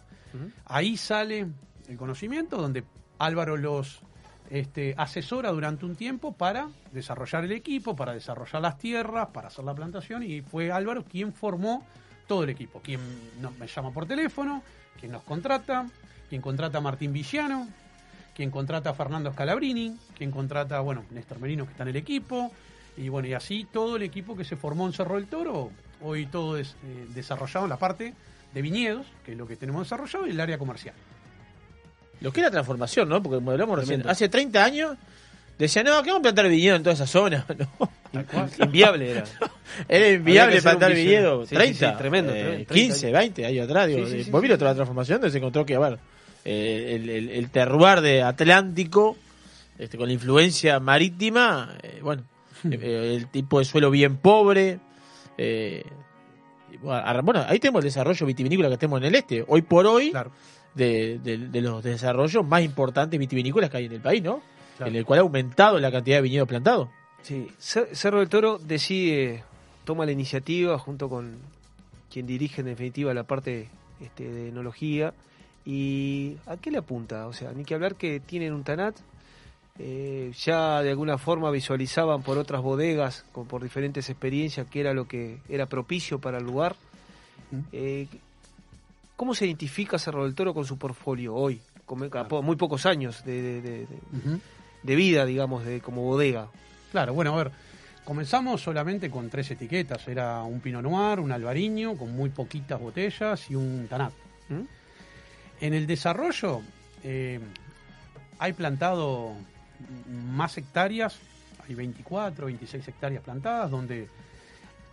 Ahí 0.66 0.98
sale 0.98 1.48
el 1.88 1.98
conocimiento, 1.98 2.58
donde 2.58 2.84
Álvaro 3.20 3.56
los 3.56 4.02
este, 4.50 4.94
asesora 4.98 5.52
durante 5.52 5.86
un 5.86 5.96
tiempo 5.96 6.34
para 6.34 6.68
desarrollar 6.92 7.46
el 7.46 7.52
equipo, 7.52 7.96
para 7.96 8.14
desarrollar 8.14 8.62
las 8.62 8.78
tierras, 8.78 9.30
para 9.30 9.48
hacer 9.48 9.66
la 9.66 9.74
plantación, 9.74 10.24
y 10.24 10.42
fue 10.42 10.72
Álvaro 10.72 11.04
quien 11.04 11.34
formó 11.34 11.86
todo 12.28 12.44
el 12.44 12.50
equipo, 12.50 12.82
quien 12.82 13.00
nos, 13.42 13.58
me 13.58 13.68
llama 13.68 13.92
por 13.92 14.06
teléfono, 14.06 14.62
quien 15.00 15.12
nos 15.12 15.24
contrata, 15.24 15.88
quien 16.30 16.42
contrata 16.42 16.80
a 16.80 16.82
Martín 16.82 17.14
Villano, 17.14 17.68
quien 18.36 18.52
contrata 18.52 18.90
a 18.90 18.94
Fernando 18.94 19.32
Scalabrini, 19.32 19.96
quien 20.18 20.32
contrata, 20.32 20.80
bueno, 20.82 21.06
Néstor 21.12 21.40
Merino 21.40 21.66
que 21.66 21.72
está 21.72 21.84
en 21.84 21.90
el 21.90 21.96
equipo, 21.96 22.52
y 22.98 23.10
bueno, 23.10 23.28
y 23.28 23.34
así 23.34 23.68
todo 23.72 23.96
el 23.96 24.04
equipo 24.04 24.36
que 24.36 24.44
se 24.44 24.56
formó 24.56 24.86
en 24.88 24.94
Cerro 24.94 25.16
del 25.16 25.28
Toro, 25.28 25.72
hoy 26.02 26.26
todo 26.26 26.58
es 26.58 26.76
eh, 26.86 27.06
desarrollado 27.14 27.66
en 27.66 27.70
la 27.70 27.78
parte 27.78 28.14
de 28.54 28.62
viñedos, 28.62 29.06
que 29.26 29.34
es 29.34 29.38
lo 29.38 29.48
que 29.48 29.56
tenemos 29.56 29.84
desarrollado, 29.84 30.28
y 30.28 30.32
el 30.32 30.40
área 30.40 30.58
comercial. 30.58 30.96
Lo 32.22 32.32
que 32.32 32.40
es 32.40 32.46
la 32.46 32.52
transformación, 32.52 33.10
¿no? 33.10 33.22
Porque 33.22 33.44
hablamos 33.50 33.78
recién, 33.78 34.08
hace 34.08 34.30
30 34.30 34.64
años 34.64 34.98
decían, 35.60 35.86
no, 35.86 36.02
¿qué 36.02 36.10
vamos 36.10 36.20
a 36.20 36.24
plantar 36.24 36.48
viñedo 36.50 36.76
en 36.76 36.84
toda 36.84 36.94
esa 36.94 37.08
zona? 37.08 37.46
No. 38.14 38.22
Inviable 38.64 39.12
era. 39.12 39.26
Era 39.90 40.10
inviable 40.10 40.62
plantar 40.62 40.94
viñedo. 40.94 41.46
Sí, 41.46 41.54
30, 41.54 41.74
sí, 41.78 41.92
sí, 41.92 41.98
tremendo, 41.98 42.32
eh, 42.34 42.42
tremendo, 42.42 42.74
15, 42.74 43.00
30 43.00 43.20
20 43.20 43.46
años 43.46 43.66
atrás. 43.66 43.88
Digo, 43.88 44.06
Sí, 44.06 44.12
sí, 44.12 44.18
eh, 44.20 44.24
sí, 44.24 44.32
vos 44.32 44.40
sí. 44.40 44.44
viste 44.48 44.58
toda 44.58 44.72
la 44.72 44.76
transformación, 44.76 45.20
donde 45.20 45.32
se 45.32 45.38
encontró 45.40 45.66
que, 45.66 45.76
a 45.76 45.80
ver, 45.80 46.00
eh, 46.46 46.94
el, 46.96 47.10
el, 47.10 47.30
el 47.30 47.50
terroir 47.50 48.00
de 48.00 48.24
Atlántico, 48.24 49.18
este, 49.78 49.98
con 49.98 50.08
la 50.08 50.14
influencia 50.14 50.80
marítima, 50.80 51.76
eh, 51.84 52.00
bueno, 52.02 52.24
eh, 52.72 53.16
el 53.18 53.28
tipo 53.28 53.60
de 53.60 53.66
suelo 53.66 53.92
bien 53.92 54.16
pobre. 54.16 54.80
Eh, 55.38 55.84
bueno, 56.82 57.44
ahí 57.48 57.60
tenemos 57.60 57.80
el 57.80 57.86
desarrollo 57.86 58.26
vitivinícola 58.26 58.70
que 58.70 58.78
tenemos 58.78 59.00
en 59.00 59.06
el 59.06 59.16
este. 59.16 59.44
Hoy 59.48 59.62
por 59.62 59.86
hoy, 59.86 60.12
de, 60.74 61.20
de- 61.20 61.38
de 61.38 61.62
los 61.62 61.84
desarrollos 61.84 62.46
más 62.46 62.62
importantes 62.64 63.20
vitivinícolas 63.20 63.70
que 63.70 63.78
hay 63.78 63.86
en 63.86 63.94
el 63.94 64.02
país, 64.02 64.22
¿no? 64.22 64.42
Claro. 64.78 64.90
En 64.92 64.98
el 64.98 65.06
cual 65.06 65.20
ha 65.20 65.22
aumentado 65.22 65.80
la 65.80 65.90
cantidad 65.92 66.18
de 66.18 66.22
viñedos 66.24 66.48
plantados. 66.50 66.90
Sí, 67.22 67.48
Cer- 67.60 67.94
Cerro 67.94 68.20
del 68.20 68.28
Toro 68.30 68.58
decide, 68.60 69.44
toma 69.86 70.06
la 70.06 70.12
iniciativa 70.12 70.78
junto 70.78 71.08
con 71.08 71.38
quien 72.12 72.28
dirige 72.28 72.62
en 72.62 72.68
definitiva 72.68 73.14
la 73.14 73.24
parte 73.24 73.70
este, 74.02 74.30
de 74.30 74.50
enología 74.50 75.14
¿Y 75.68 76.38
a 76.46 76.58
qué 76.58 76.70
le 76.70 76.78
apunta? 76.78 77.26
O 77.28 77.34
sea, 77.34 77.52
ni 77.52 77.66
que 77.66 77.74
hablar 77.74 77.96
que 77.96 78.20
tienen 78.20 78.54
un 78.54 78.64
Tanat, 78.64 78.96
eh, 79.80 80.32
ya 80.38 80.82
de 80.82 80.90
alguna 80.92 81.18
forma 81.18 81.52
visualizaban 81.52 82.22
por 82.22 82.38
otras 82.38 82.62
bodegas, 82.62 83.26
con, 83.32 83.46
por 83.48 83.62
diferentes 83.64 84.10
experiencias, 84.10 84.68
que 84.68 84.80
era 84.80 84.94
lo 84.94 85.08
que 85.08 85.40
era 85.50 85.66
propicio 85.66 86.20
para 86.20 86.38
el 86.38 86.44
lugar. 86.46 86.76
Eh, 87.72 88.08
¿Cómo 89.16 89.34
se 89.34 89.46
identifica 89.46 89.98
Cerro 89.98 90.24
del 90.26 90.36
Toro 90.36 90.54
con 90.54 90.66
su 90.66 90.78
portfolio 90.78 91.36
hoy? 91.36 91.62
Con 91.86 92.10
muy 92.44 92.56
pocos 92.56 92.86
años 92.86 93.24
de, 93.26 93.62
de- 93.62 94.96
vida, 94.96 95.26
digamos, 95.26 95.64
de 95.66 95.82
como 95.82 96.02
bodega. 96.04 96.48
Claro, 96.92 97.14
bueno, 97.14 97.34
a 97.34 97.38
ver, 97.44 97.52
comenzamos 98.04 98.62
solamente 98.62 99.10
con 99.10 99.30
tres 99.30 99.52
etiquetas. 99.52 100.08
Era 100.08 100.42
un 100.44 100.60
Pinot 100.62 100.82
Noir, 100.84 101.20
un 101.20 101.32
Albariño, 101.32 101.96
con 101.96 102.16
muy 102.16 102.30
poquitas 102.30 102.80
botellas 102.80 103.50
y 103.50 103.56
un 103.56 103.88
Tanat. 103.90 104.14
En 105.62 105.74
el 105.74 105.88
desarrollo 105.88 106.62
eh, 107.04 107.40
hay 108.40 108.54
plantado 108.54 109.34
más 110.34 110.58
hectáreas, 110.58 111.18
hay 111.68 111.76
24, 111.76 112.46
26 112.46 112.88
hectáreas 112.88 113.24
plantadas, 113.24 113.72
donde 113.72 114.08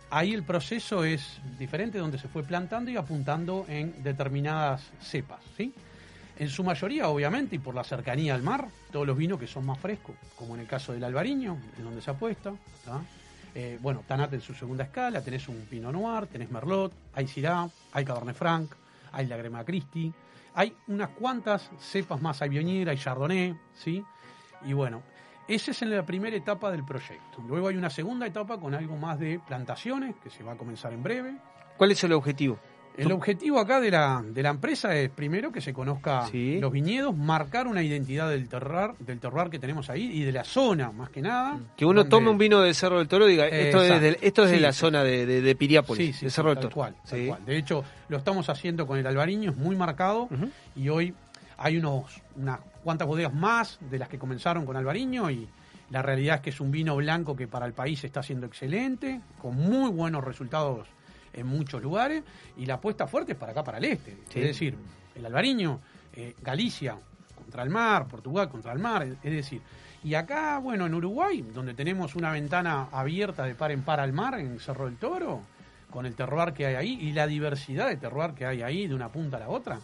ahí 0.09 0.33
el 0.33 0.43
proceso 0.43 1.03
es 1.03 1.39
diferente, 1.57 1.97
donde 1.97 2.17
se 2.17 2.27
fue 2.27 2.43
plantando 2.43 2.91
y 2.91 2.97
apuntando 2.97 3.65
en 3.67 4.03
determinadas 4.03 4.91
cepas, 5.01 5.41
¿sí? 5.57 5.73
En 6.37 6.49
su 6.49 6.63
mayoría, 6.63 7.09
obviamente, 7.09 7.55
y 7.55 7.59
por 7.59 7.75
la 7.75 7.83
cercanía 7.83 8.33
al 8.33 8.41
mar, 8.41 8.67
todos 8.91 9.05
los 9.05 9.15
vinos 9.15 9.39
que 9.39 9.45
son 9.45 9.65
más 9.65 9.79
frescos, 9.79 10.15
como 10.35 10.55
en 10.55 10.61
el 10.61 10.67
caso 10.67 10.93
del 10.93 11.03
Albariño, 11.03 11.57
en 11.77 11.83
donde 11.83 12.01
se 12.01 12.09
apuesta. 12.09 12.53
Eh, 13.53 13.77
bueno, 13.81 14.03
Tanat 14.07 14.33
en 14.33 14.41
su 14.41 14.55
segunda 14.55 14.85
escala, 14.85 15.21
tenés 15.21 15.47
un 15.47 15.57
Pinot 15.69 15.93
Noir, 15.93 16.25
tenés 16.25 16.49
Merlot, 16.49 16.91
hay 17.13 17.27
Syrah, 17.27 17.69
hay 17.91 18.03
Cabernet 18.03 18.35
Franc, 18.35 18.71
hay 19.11 19.27
Lagriма 19.27 19.63
Christi, 19.63 20.11
hay 20.55 20.75
unas 20.87 21.09
cuantas 21.09 21.69
cepas 21.79 22.19
más, 22.19 22.41
hay 22.41 22.49
Viognier, 22.49 22.89
hay 22.89 22.97
Chardonnay, 22.97 23.55
¿sí? 23.75 24.03
Y 24.65 24.73
bueno, 24.73 25.01
esa 25.47 25.71
es 25.71 25.81
en 25.81 25.91
la 25.95 26.05
primera 26.05 26.35
etapa 26.35 26.71
del 26.71 26.83
proyecto. 26.85 27.41
Luego 27.47 27.67
hay 27.67 27.75
una 27.77 27.89
segunda 27.89 28.25
etapa 28.25 28.59
con 28.59 28.73
algo 28.73 28.95
más 28.97 29.19
de 29.19 29.39
plantaciones, 29.45 30.15
que 30.23 30.29
se 30.29 30.43
va 30.43 30.53
a 30.53 30.55
comenzar 30.55 30.93
en 30.93 31.03
breve. 31.03 31.33
¿Cuál 31.77 31.91
es 31.91 32.03
el 32.03 32.13
objetivo? 32.13 32.57
El 32.95 33.11
objetivo 33.11 33.57
acá 33.59 33.81
de 33.81 33.89
la, 33.89 34.23
de 34.23 34.43
la 34.43 34.49
empresa 34.51 34.95
es 34.95 35.09
primero 35.09 35.51
que 35.51 35.61
se 35.61 35.73
conozca 35.73 36.29
los 36.31 36.71
viñedos, 36.71 37.17
marcar 37.17 37.65
una 37.65 37.81
identidad 37.81 38.29
del 38.29 38.47
terroir, 38.47 38.91
del 38.99 39.19
terroir 39.19 39.49
que 39.49 39.57
tenemos 39.57 39.89
ahí 39.89 40.11
y 40.11 40.23
de 40.23 40.31
la 40.31 40.43
zona, 40.43 40.91
más 40.91 41.09
que 41.09 41.19
nada. 41.19 41.59
Que 41.75 41.85
uno 41.87 42.01
donde- 42.01 42.09
tome 42.11 42.29
un 42.29 42.37
vino 42.37 42.61
del 42.61 42.75
Cerro 42.75 42.99
del 42.99 43.07
Toro 43.07 43.27
y 43.27 43.31
diga, 43.31 43.47
esto 43.47 43.81
es, 43.81 43.99
del- 43.99 44.19
esto 44.21 44.43
es 44.45 44.51
de 44.51 44.59
la 44.59 44.71
sí. 44.73 44.79
zona 44.81 45.03
de, 45.03 45.25
de, 45.25 45.41
de 45.41 45.55
Piriápolis, 45.55 46.05
Sí, 46.05 46.13
sí, 46.19 46.25
de 46.25 46.29
Cerro 46.31 46.49
del 46.49 46.57
tal 46.59 46.63
Toro. 46.65 46.75
cual, 46.75 46.95
tal 47.09 47.25
cual. 47.27 47.45
De 47.45 47.57
hecho, 47.57 47.83
lo 48.09 48.17
estamos 48.17 48.47
haciendo 48.49 48.85
con 48.85 48.99
el 48.99 49.07
albariño, 49.07 49.49
es 49.49 49.57
muy 49.57 49.75
marcado 49.75 50.29
y 50.75 50.87
hoy 50.89 51.15
hay 51.57 51.77
unos 51.77 52.21
unas 52.35 52.59
cuantas 52.83 53.07
bodegas 53.07 53.33
más 53.33 53.79
de 53.89 53.97
las 53.97 54.09
que 54.09 54.19
comenzaron 54.19 54.65
con 54.65 54.75
albariño 54.75 55.31
y 55.31 55.47
la 55.89 56.01
realidad 56.01 56.35
es 56.35 56.41
que 56.41 56.49
es 56.49 56.59
un 56.59 56.71
vino 56.71 56.95
blanco 56.95 57.35
que 57.35 57.47
para 57.47 57.65
el 57.65 57.73
país 57.73 58.03
está 58.03 58.23
siendo 58.23 58.45
excelente, 58.45 59.21
con 59.41 59.55
muy 59.55 59.89
buenos 59.89 60.23
resultados 60.23 60.87
en 61.33 61.47
muchos 61.47 61.81
lugares 61.81 62.23
y 62.57 62.65
la 62.65 62.75
apuesta 62.75 63.07
fuerte 63.07 63.33
es 63.33 63.37
para 63.37 63.51
acá, 63.51 63.63
para 63.63 63.77
el 63.79 63.85
este. 63.85 64.17
Sí. 64.29 64.39
Es 64.39 64.47
decir, 64.47 64.75
el 65.15 65.25
albariño, 65.25 65.79
eh, 66.13 66.35
Galicia 66.41 66.97
contra 67.35 67.63
el 67.63 67.69
mar, 67.69 68.07
Portugal 68.07 68.49
contra 68.49 68.71
el 68.71 68.79
mar, 68.79 69.03
es 69.03 69.31
decir, 69.31 69.61
y 70.03 70.15
acá, 70.15 70.59
bueno, 70.59 70.85
en 70.85 70.93
Uruguay, 70.93 71.41
donde 71.53 71.73
tenemos 71.73 72.15
una 72.15 72.31
ventana 72.31 72.89
abierta 72.91 73.45
de 73.45 73.55
par 73.55 73.71
en 73.71 73.83
par 73.83 73.99
al 73.99 74.11
mar, 74.11 74.37
en 74.37 74.59
Cerro 74.59 74.85
del 74.85 74.97
Toro, 74.97 75.41
con 75.89 76.05
el 76.05 76.15
terroir 76.15 76.53
que 76.53 76.65
hay 76.65 76.75
ahí 76.75 76.97
y 76.99 77.13
la 77.13 77.27
diversidad 77.27 77.87
de 77.87 77.97
terroir 77.97 78.33
que 78.33 78.45
hay 78.45 78.61
ahí 78.61 78.87
de 78.87 78.95
una 78.95 79.09
punta 79.09 79.37
a 79.37 79.41
la 79.41 79.49
otra, 79.49 79.79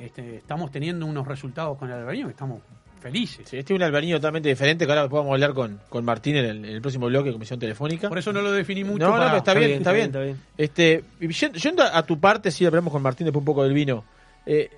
este, 0.00 0.36
estamos 0.36 0.70
teniendo 0.70 1.06
unos 1.06 1.26
resultados 1.26 1.76
con 1.78 1.88
el 1.90 1.96
albariño 1.96 2.26
que 2.26 2.32
estamos 2.32 2.62
felices. 3.00 3.48
Sí, 3.48 3.56
este 3.58 3.72
es 3.74 3.76
un 3.76 3.82
albariño 3.82 4.16
totalmente 4.16 4.48
diferente 4.48 4.84
que 4.84 4.92
ahora 4.92 5.02
a 5.02 5.32
hablar 5.32 5.54
con, 5.54 5.80
con 5.88 6.04
Martín 6.04 6.36
en 6.36 6.44
el, 6.44 6.64
en 6.64 6.74
el 6.74 6.80
próximo 6.80 7.06
bloque 7.06 7.28
de 7.28 7.32
Comisión 7.34 7.60
Telefónica. 7.60 8.08
Por 8.08 8.18
eso 8.18 8.32
no 8.32 8.40
lo 8.42 8.50
definí 8.52 8.82
mucho. 8.84 9.06
No, 9.06 9.16
no, 9.16 9.24
pero 9.24 9.36
está, 9.36 9.54
bien, 9.54 9.70
está 9.72 9.92
bien. 9.92 10.40
Este, 10.56 11.04
y 11.20 11.28
yendo, 11.28 11.58
yendo 11.58 11.82
a 11.84 12.02
tu 12.04 12.18
parte, 12.18 12.50
sí, 12.50 12.66
hablamos 12.66 12.92
con 12.92 13.00
Martín 13.02 13.24
después 13.26 13.40
un 13.40 13.46
poco 13.46 13.62
del 13.62 13.72
vino. 13.72 14.04
Eh, 14.44 14.68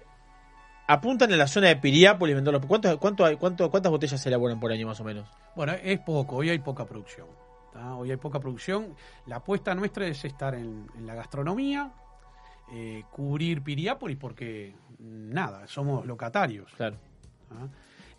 apuntan 0.87 1.31
en 1.33 1.39
la 1.39 1.47
zona 1.47 1.69
de 1.69 1.77
Piriápolis, 1.77 2.35
Mendoza. 2.35 2.61
¿Cuánto, 2.67 2.99
cuánto, 2.99 3.25
hay- 3.25 3.37
cuánto, 3.37 3.71
¿Cuántas 3.71 3.91
botellas 3.91 4.21
se 4.21 4.29
elaboran 4.29 4.61
por 4.61 4.71
año 4.73 4.87
más 4.87 5.01
o 5.01 5.05
menos? 5.05 5.27
Bueno, 5.57 5.73
es 5.83 5.99
poco, 6.01 6.37
hoy 6.37 6.51
hay 6.51 6.59
poca 6.59 6.85
producción. 6.85 7.27
¿tá? 7.73 7.95
Hoy 7.95 8.11
hay 8.11 8.17
poca 8.17 8.39
producción. 8.41 8.95
La 9.27 9.37
apuesta 9.37 9.75
nuestra 9.75 10.07
es 10.07 10.25
estar 10.25 10.55
en, 10.55 10.89
en 10.99 11.07
la 11.07 11.15
gastronomía, 11.15 11.91
eh, 12.73 13.05
cubrir 13.11 13.63
Piriápolis, 13.63 14.17
porque 14.19 14.75
nada, 15.01 15.67
somos 15.67 16.07
locatarios. 16.07 16.70
Claro. 16.77 16.97
¿tá? 17.49 17.69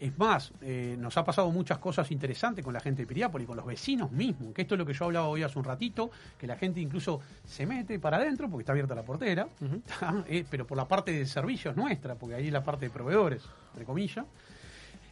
Es 0.02 0.18
más, 0.18 0.52
eh, 0.62 0.96
nos 0.98 1.16
ha 1.18 1.24
pasado 1.24 1.52
muchas 1.52 1.78
cosas 1.78 2.10
interesantes 2.10 2.66
con 2.66 2.74
la 2.74 2.80
gente 2.80 3.04
de 3.04 3.08
Piriápolis, 3.08 3.46
con 3.46 3.56
los 3.56 3.68
vecinos 3.68 4.12
mismos, 4.12 4.52
que 4.52 4.64
esto 4.64 4.74
es 4.74 4.80
lo 4.80 4.86
que 4.86 4.94
yo 4.94 5.06
hablaba 5.06 5.28
hoy 5.28 5.44
hace 5.44 5.60
un 5.60 5.64
ratito, 5.64 6.10
que 6.40 6.48
la 6.48 6.56
gente 6.56 6.80
incluso 6.80 7.20
se 7.46 7.68
mete 7.68 8.00
para 8.00 8.18
adentro 8.18 8.50
porque 8.50 8.64
está 8.64 8.72
abierta 8.72 8.96
la 8.96 9.04
portera, 9.04 9.48
¿tá? 10.00 10.24
Eh, 10.28 10.44
pero 10.50 10.66
por 10.66 10.76
la 10.76 10.88
parte 10.88 11.12
de 11.12 11.24
servicios 11.28 11.76
nuestra, 11.76 12.16
porque 12.16 12.34
ahí 12.34 12.48
es 12.48 12.54
la 12.54 12.64
parte 12.64 12.86
de 12.86 12.92
proveedores, 12.92 13.44
entre 13.74 13.86
comillas. 13.86 14.26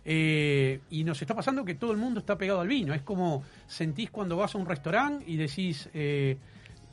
Eh, 0.05 0.79
y 0.89 1.03
nos 1.03 1.21
está 1.21 1.35
pasando 1.35 1.63
que 1.63 1.75
todo 1.75 1.91
el 1.91 1.99
mundo 1.99 2.21
está 2.21 2.35
pegado 2.35 2.61
al 2.61 2.67
vino. 2.67 2.95
Es 2.95 3.03
como 3.03 3.43
sentís 3.67 4.09
cuando 4.09 4.37
vas 4.37 4.55
a 4.55 4.57
un 4.57 4.65
restaurante 4.65 5.23
y 5.27 5.37
decís, 5.37 5.87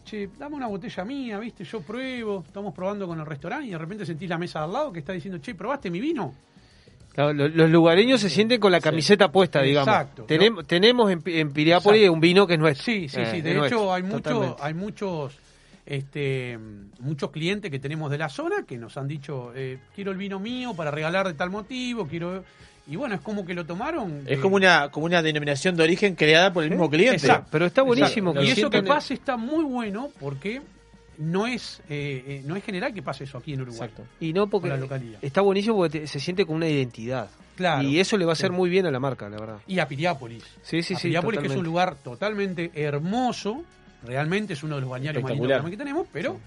che, 0.06 0.30
dame 0.38 0.54
una 0.54 0.68
botella 0.68 1.04
mía, 1.04 1.38
¿viste? 1.38 1.64
Yo 1.64 1.80
pruebo, 1.82 2.44
estamos 2.46 2.72
probando 2.72 3.06
con 3.06 3.18
el 3.20 3.26
restaurante 3.26 3.66
y 3.66 3.70
de 3.70 3.78
repente 3.78 4.06
sentís 4.06 4.28
la 4.28 4.38
mesa 4.38 4.60
de 4.60 4.64
al 4.66 4.72
lado 4.72 4.92
que 4.92 5.00
está 5.00 5.12
diciendo, 5.12 5.38
che, 5.38 5.54
¿probaste 5.54 5.90
mi 5.90 6.00
vino? 6.00 6.32
Claro, 7.12 7.32
los 7.32 7.70
lugareños 7.70 8.20
se 8.20 8.28
sienten 8.28 8.60
con 8.60 8.70
la 8.70 8.80
camiseta 8.80 9.32
puesta, 9.32 9.62
digamos. 9.62 9.88
Exacto. 9.88 10.24
Tenemos, 10.24 10.66
tenemos 10.66 11.10
en, 11.10 11.22
en 11.24 11.50
Piriápolis 11.50 12.02
Exacto. 12.02 12.12
un 12.12 12.20
vino 12.20 12.46
que 12.46 12.54
es 12.54 12.60
nuestro. 12.60 12.84
Sí, 12.84 13.08
sí, 13.08 13.20
Eh, 13.20 13.26
sí. 13.32 13.40
De 13.40 13.50
hecho, 13.52 13.58
nuestro, 13.58 13.92
hay, 13.92 14.02
mucho, 14.02 14.56
hay 14.60 14.74
muchos 14.74 15.38
este, 15.86 16.58
muchos 17.00 17.30
clientes 17.30 17.70
que 17.70 17.78
tenemos 17.78 18.10
de 18.10 18.18
la 18.18 18.28
zona 18.28 18.64
que 18.66 18.76
nos 18.76 18.96
han 18.96 19.08
dicho, 19.08 19.52
eh, 19.54 19.78
quiero 19.94 20.10
el 20.10 20.18
vino 20.18 20.38
mío 20.40 20.74
para 20.74 20.90
regalar 20.90 21.26
de 21.26 21.34
tal 21.34 21.50
motivo, 21.50 22.06
quiero... 22.06 22.44
Y 22.88 22.94
bueno, 22.96 23.16
es 23.16 23.20
como 23.20 23.44
que 23.44 23.52
lo 23.54 23.66
tomaron. 23.66 24.22
Es 24.26 24.38
como 24.38 24.56
una, 24.56 24.90
como 24.90 25.06
una 25.06 25.20
denominación 25.22 25.74
de 25.76 25.82
origen 25.82 26.14
creada 26.14 26.52
por 26.52 26.62
el 26.64 26.70
mismo 26.70 26.88
cliente. 26.88 27.16
Exacto. 27.16 27.48
Pero 27.50 27.66
está 27.66 27.82
buenísimo 27.82 28.30
Exacto. 28.30 28.40
que 28.40 28.46
Y 28.46 28.60
eso 28.60 28.70
que 28.70 28.82
pase 28.82 29.14
está 29.14 29.36
muy 29.36 29.64
bueno 29.64 30.10
porque 30.20 30.62
no 31.18 31.46
es 31.46 31.80
eh, 31.88 32.22
eh, 32.28 32.42
no 32.44 32.56
es 32.56 32.62
general 32.62 32.92
que 32.94 33.02
pase 33.02 33.24
eso 33.24 33.38
aquí 33.38 33.54
en 33.54 33.62
Uruguay. 33.62 33.90
Y 34.20 34.32
no 34.32 34.46
porque 34.48 34.68
la 34.68 34.76
localidad. 34.76 35.18
está 35.22 35.40
buenísimo 35.40 35.76
porque 35.76 36.00
te- 36.00 36.06
se 36.06 36.20
siente 36.20 36.44
con 36.46 36.56
una 36.56 36.68
identidad. 36.68 37.28
Claro. 37.56 37.82
Y 37.88 37.98
eso 37.98 38.16
le 38.18 38.24
va 38.26 38.32
a 38.32 38.34
hacer 38.34 38.50
Sí. 38.50 38.56
muy 38.56 38.68
bien 38.68 38.84
a 38.86 38.90
la 38.90 39.00
marca, 39.00 39.28
la 39.30 39.38
verdad. 39.38 39.56
Y 39.66 39.78
a 39.78 39.88
Piriápolis. 39.88 40.44
Sí, 40.62 40.82
sí, 40.82 40.92
a 40.94 40.98
sí. 40.98 41.04
Piriápolis, 41.08 41.40
que 41.40 41.46
es 41.46 41.56
un 41.56 41.64
lugar 41.64 41.96
totalmente 41.96 42.70
hermoso, 42.74 43.64
realmente 44.04 44.52
es 44.52 44.62
uno 44.62 44.74
de 44.76 44.82
los 44.82 44.90
balnearios 44.90 45.22
más 45.24 45.32
lindos 45.32 45.70
que 45.70 45.76
tenemos, 45.76 46.06
pero 46.12 46.38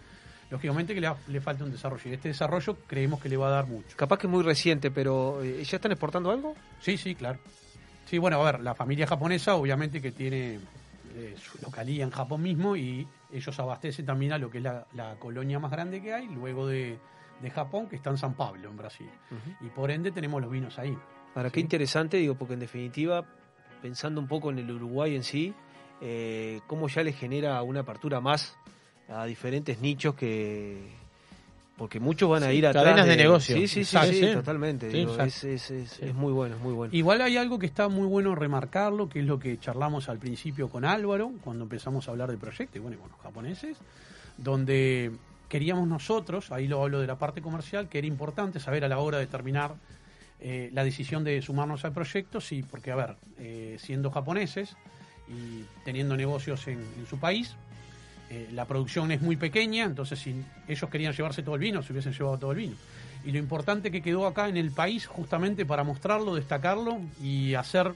lógicamente 0.50 0.94
que 0.94 1.02
le, 1.02 1.12
le 1.28 1.42
falta 1.42 1.64
un 1.64 1.72
desarrollo. 1.72 2.10
Y 2.10 2.14
este 2.14 2.30
desarrollo 2.30 2.78
creemos 2.88 3.20
que 3.22 3.30
le 3.30 3.38
va 3.38 3.48
a 3.48 3.52
dar 3.52 3.68
mucho. 3.68 3.96
Capaz 3.96 4.18
que 4.18 4.28
es 4.28 4.32
muy 4.32 4.44
reciente, 4.44 4.92
pero 4.92 5.44
eh, 5.44 5.64
¿ya 5.64 5.78
están 5.78 5.92
exportando 5.92 6.32
algo? 6.32 6.56
Sí, 6.80 6.98
sí, 6.98 7.16
claro. 7.16 7.40
Sí, 8.06 8.18
bueno, 8.18 8.42
a 8.42 8.52
ver, 8.52 8.62
la 8.62 8.74
familia 8.74 9.06
japonesa 9.06 9.56
obviamente 9.56 10.02
que 10.02 10.12
tiene 10.12 10.60
eh, 11.16 11.36
su 11.38 11.60
localía 11.64 12.04
en 12.04 12.12
Japón 12.12 12.42
mismo 12.42 12.76
y 12.76 13.08
ellos 13.32 13.60
abastecen 13.60 14.06
también 14.06 14.34
a 14.34 14.38
lo 14.38 14.50
que 14.50 14.58
es 14.58 14.64
la, 14.64 14.88
la 14.94 15.16
colonia 15.16 15.60
más 15.60 15.72
grande 15.72 16.02
que 16.02 16.14
hay, 16.14 16.28
luego 16.28 16.66
de, 16.66 16.98
de 17.42 17.50
Japón, 17.52 17.88
que 17.88 17.96
está 17.96 18.10
en 18.10 18.18
San 18.18 18.34
Pablo, 18.34 18.70
en 18.70 18.78
Brasil. 18.78 19.10
Y 19.62 19.68
por 19.70 19.92
ende 19.92 20.12
tenemos 20.12 20.42
los 20.42 20.50
vinos 20.50 20.80
ahí. 20.80 20.98
Ahora, 21.36 21.52
qué 21.52 21.60
interesante, 21.60 22.18
digo, 22.18 22.34
porque 22.34 22.56
en 22.56 22.62
definitiva, 22.62 23.24
pensando 23.82 24.20
un 24.20 24.28
poco 24.28 24.50
en 24.50 24.58
el 24.58 24.72
Uruguay 24.72 25.16
en 25.16 25.24
sí, 25.24 25.54
eh, 26.02 26.62
cómo 26.66 26.88
ya 26.88 27.04
le 27.04 27.14
genera 27.14 27.62
una 27.62 27.82
apertura 27.82 28.20
más 28.20 28.58
a 29.10 29.26
diferentes 29.26 29.80
nichos 29.80 30.16
que... 30.16 30.98
Porque 31.78 32.02
muchos 32.02 32.30
van 32.30 32.44
a 32.44 32.50
Sí, 32.50 32.56
ir 32.58 32.68
a 32.68 32.74
cadenas 32.74 33.06
de 33.08 33.16
negocio. 33.16 33.56
Sí, 33.56 33.62
sí, 33.68 33.86
sí, 33.86 33.96
Exacto. 33.96 34.12
sí, 34.12 34.20
Sí. 34.20 34.34
totalmente. 34.34 34.90
Digo, 34.90 35.18
es, 35.22 35.46
es, 35.46 35.72
es, 35.72 36.00
es 36.00 36.14
muy 36.14 36.34
bueno, 36.34 36.56
es 36.58 36.62
muy 36.62 36.74
bueno. 36.74 36.94
Igual 36.94 37.22
hay 37.22 37.38
algo 37.38 37.58
que 37.58 37.66
está 37.68 37.88
muy 37.88 38.06
bueno 38.06 38.36
remarcarlo, 38.36 39.08
que 39.08 39.20
es 39.22 39.26
lo 39.26 39.40
que 39.40 39.58
charlamos 39.60 40.10
al 40.10 40.18
principio 40.20 40.68
con 40.70 40.84
Álvaro, 40.84 41.32
cuando 41.42 41.64
empezamos 41.64 42.08
a 42.08 42.12
hablar 42.12 42.30
del 42.30 42.38
proyecto, 42.38 42.78
y 42.78 42.82
bueno, 42.82 42.98
con 43.00 43.10
los 43.10 43.20
japoneses, 43.22 43.78
donde 44.38 45.12
queríamos 45.48 45.88
nosotros, 45.88 46.52
ahí 46.52 46.68
lo 46.68 46.84
hablo 46.84 47.00
de 47.00 47.08
la 47.08 47.18
parte 47.18 47.42
comercial, 47.42 47.88
que 47.88 47.98
era 48.00 48.08
importante 48.08 48.60
saber 48.60 48.84
a 48.84 48.90
la 48.90 49.00
hora 49.00 49.18
de 49.18 49.28
terminar 49.28 49.76
eh, 50.42 50.70
la 50.74 50.84
decisión 50.84 51.24
de 51.24 51.42
sumarnos 51.42 51.86
al 51.86 51.94
proyecto, 51.94 52.42
sí, 52.42 52.62
porque 52.62 52.92
a 52.92 52.96
ver, 52.96 53.16
eh, 53.40 53.78
siendo 53.80 54.12
japoneses 54.12 54.76
y 55.30 55.64
teniendo 55.86 56.18
negocios 56.18 56.68
en, 56.68 56.80
en 56.80 57.06
su 57.10 57.18
país, 57.20 57.56
eh, 58.30 58.50
la 58.54 58.66
producción 58.66 59.12
es 59.12 59.22
muy 59.22 59.36
pequeña, 59.36 59.86
entonces 59.86 60.20
si 60.20 60.44
ellos 60.68 60.90
querían 60.90 61.14
llevarse 61.14 61.44
todo 61.44 61.56
el 61.56 61.62
vino, 61.62 61.82
se 61.82 61.92
hubiesen 61.94 62.14
llevado 62.14 62.38
todo 62.38 62.52
el 62.52 62.58
vino. 62.58 62.76
Y 63.26 63.32
lo 63.32 63.38
importante 63.38 63.92
que 63.92 64.02
quedó 64.02 64.28
acá 64.28 64.48
en 64.48 64.58
el 64.58 64.72
país, 64.72 65.06
justamente 65.06 65.66
para 65.66 65.84
mostrarlo, 65.84 66.36
destacarlo 66.36 67.00
y 67.22 67.54
hacer 67.56 67.94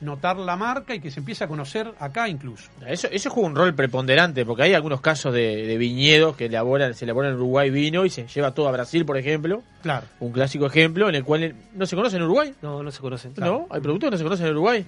notar 0.00 0.36
la 0.36 0.56
marca 0.56 0.94
y 0.94 1.00
que 1.00 1.10
se 1.10 1.20
empiece 1.20 1.44
a 1.44 1.48
conocer 1.48 1.90
acá 1.98 2.28
incluso. 2.28 2.70
Eso, 2.86 3.08
eso 3.10 3.30
juega 3.30 3.48
un 3.48 3.56
rol 3.56 3.74
preponderante, 3.74 4.44
porque 4.44 4.64
hay 4.64 4.74
algunos 4.74 5.00
casos 5.00 5.32
de, 5.32 5.66
de 5.66 5.78
viñedos 5.78 6.36
que 6.36 6.46
elaboran, 6.46 6.94
se 6.94 7.04
elaboran 7.04 7.32
en 7.32 7.36
Uruguay 7.38 7.70
vino 7.70 8.04
y 8.04 8.10
se 8.10 8.26
lleva 8.26 8.52
todo 8.52 8.68
a 8.68 8.72
Brasil, 8.72 9.06
por 9.06 9.16
ejemplo. 9.16 9.62
Claro. 9.82 10.06
Un 10.20 10.32
clásico 10.32 10.66
ejemplo 10.66 11.08
en 11.08 11.14
el 11.14 11.24
cual 11.24 11.54
no 11.74 11.86
se 11.86 11.96
conoce 11.96 12.16
en 12.16 12.22
Uruguay. 12.24 12.54
No, 12.60 12.82
no 12.82 12.90
se 12.90 13.00
conocen. 13.00 13.32
No, 13.36 13.66
hay 13.70 13.80
productos 13.80 14.08
que 14.08 14.12
no 14.12 14.18
se 14.18 14.24
conocen 14.24 14.46
en 14.46 14.52
Uruguay. 14.52 14.84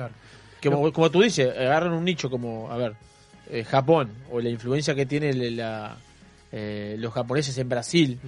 Que 0.60 0.70
como, 0.70 0.93
como 0.93 1.10
tú 1.10 1.23
dices, 1.23 1.57
agarran 1.57 1.93
un 1.93 2.05
nicho 2.05 2.28
como, 2.28 2.70
a 2.70 2.77
ver, 2.77 2.94
eh, 3.51 3.65
Japón, 3.65 4.10
o 4.31 4.41
la 4.41 4.49
influencia 4.49 4.94
que 4.94 5.07
tienen 5.07 5.57
la, 5.57 5.97
eh, 6.52 6.97
los 6.99 7.12
japoneses 7.12 7.57
en 7.59 7.68
Brasil, 7.68 8.18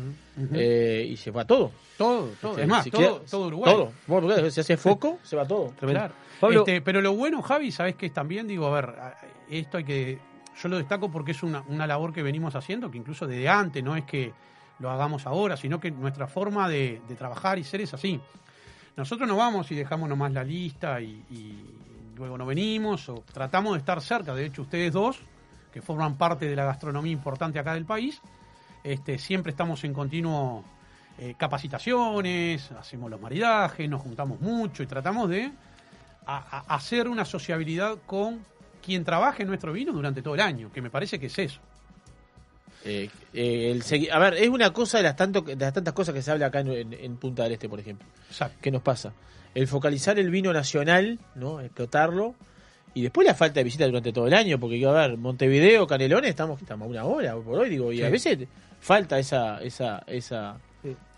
eh, 0.53 1.07
y 1.11 1.17
se 1.17 1.31
va 1.31 1.45
todo. 1.45 1.73
Todo, 1.99 2.31
todo. 2.41 2.53
Este, 2.53 2.63
Es 2.63 2.69
más, 2.69 2.85
si 2.85 2.91
todo, 2.91 3.01
queda- 3.21 3.31
todo 3.31 3.47
Uruguay. 3.49 3.73
Todo. 3.75 3.93
Bueno, 4.07 4.29
porque 4.29 4.51
se 4.51 4.61
hace 4.63 4.77
foco, 4.77 5.19
se 5.23 5.37
va 5.37 5.47
todo. 5.47 5.75
Claro. 5.79 6.15
Pablo- 6.41 6.61
Este, 6.61 6.81
pero 6.81 7.01
lo 7.03 7.15
bueno, 7.15 7.43
Javi, 7.43 7.71
sabes 7.71 7.95
que 7.97 8.07
es 8.07 8.15
también, 8.15 8.47
digo, 8.49 8.67
a 8.67 8.81
ver, 8.81 8.95
esto 9.51 9.77
hay 9.79 9.85
que. 9.85 10.19
Yo 10.63 10.69
lo 10.69 10.79
destaco 10.79 11.11
porque 11.11 11.33
es 11.33 11.43
una, 11.43 11.63
una 11.69 11.87
labor 11.87 12.13
que 12.13 12.23
venimos 12.23 12.55
haciendo, 12.55 12.91
que 12.91 12.99
incluso 12.99 13.27
desde 13.27 13.49
antes, 13.49 13.83
no 13.85 13.97
es 13.97 14.05
que 14.05 14.33
lo 14.79 14.91
hagamos 14.91 15.27
ahora, 15.27 15.57
sino 15.57 15.79
que 15.79 15.91
nuestra 15.91 16.27
forma 16.27 16.69
de, 16.69 17.01
de 17.09 17.15
trabajar 17.17 17.59
y 17.59 17.65
ser 17.65 17.83
es 17.83 17.93
así. 17.95 18.19
Nosotros 18.97 19.29
no 19.29 19.37
vamos 19.37 19.71
y 19.71 19.75
dejamos 19.75 20.09
nomás 20.09 20.33
la 20.33 20.43
lista 20.45 21.01
y, 21.01 21.23
y 21.31 21.55
luego 22.21 22.39
no 22.39 22.47
venimos, 22.47 23.09
o 23.09 23.25
tratamos 23.33 23.73
de 23.73 23.79
estar 23.79 24.01
cerca. 24.01 24.35
De 24.35 24.47
hecho, 24.47 24.63
ustedes 24.63 24.93
dos, 24.93 25.19
que 25.73 25.81
forman 25.83 26.17
parte 26.17 26.47
de 26.47 26.55
la 26.55 26.65
gastronomía 26.65 27.13
importante 27.13 27.59
acá 27.59 27.75
del 27.75 27.87
país, 27.87 28.21
este, 28.85 29.19
siempre 29.19 29.51
estamos 29.51 29.83
en 29.85 29.93
continuo 29.93 30.65
eh, 31.19 31.35
capacitaciones, 31.37 32.71
hacemos 32.73 33.11
los 33.11 33.21
maridajes, 33.21 33.89
nos 33.89 34.03
juntamos 34.03 34.41
mucho 34.41 34.83
y 34.83 34.87
tratamos 34.87 35.29
de 35.29 35.51
hacer 36.27 37.09
una 37.09 37.25
sociabilidad 37.25 37.99
con 38.07 38.39
quien 38.85 39.05
trabaje 39.05 39.43
en 39.43 39.49
nuestro 39.49 39.73
vino 39.73 39.93
durante 39.93 40.23
todo 40.23 40.35
el 40.35 40.41
año, 40.41 40.71
que 40.71 40.81
me 40.81 40.91
parece 40.91 41.19
que 41.19 41.27
es 41.27 41.39
eso. 41.39 41.61
Eh, 42.85 43.11
eh, 43.35 43.71
el 43.73 44.11
a 44.11 44.19
ver, 44.19 44.35
es 44.35 44.49
una 44.49 44.73
cosa 44.73 44.99
de 44.99 45.05
las, 45.05 45.17
tanto, 45.17 45.43
de 45.43 45.57
las 45.57 45.73
tantas 45.73 45.93
cosas 45.93 46.15
que 46.15 46.23
se 46.23 46.31
habla 46.31 46.47
acá 46.47 46.61
en, 46.61 46.69
en- 46.73 46.93
en 46.95 47.17
Punta 47.17 47.43
del 47.45 47.53
Este, 47.53 47.69
por 47.69 47.79
ejemplo. 47.81 48.07
¿Qué 48.61 48.71
nos 48.71 48.83
pasa? 48.83 49.13
El 49.55 49.67
focalizar 49.69 50.19
el 50.19 50.31
vino 50.31 50.53
nacional, 50.53 51.19
¿no? 51.35 51.61
Explotarlo. 51.61 52.35
Y 52.95 53.03
después 53.03 53.27
la 53.27 53.35
falta 53.35 53.61
de 53.61 53.65
visita 53.65 53.85
durante 53.87 54.13
todo 54.13 54.27
el 54.27 54.35
año, 54.35 54.59
porque 54.59 54.85
a 54.85 54.91
ver, 54.93 55.17
Montevideo, 55.17 55.87
Canelones, 55.87 56.31
estamos, 56.31 56.61
estamos 56.61 56.87
a 56.87 56.91
una 56.91 57.05
hora 57.05 57.37
por 57.37 57.59
hoy, 57.61 57.69
digo, 57.71 57.93
y 57.93 57.99
Sí. 57.99 58.03
a 58.05 58.11
veces 58.11 58.39
falta 58.81 59.19
esa, 59.19 59.61
esa, 59.63 60.03
esa, 60.09 60.57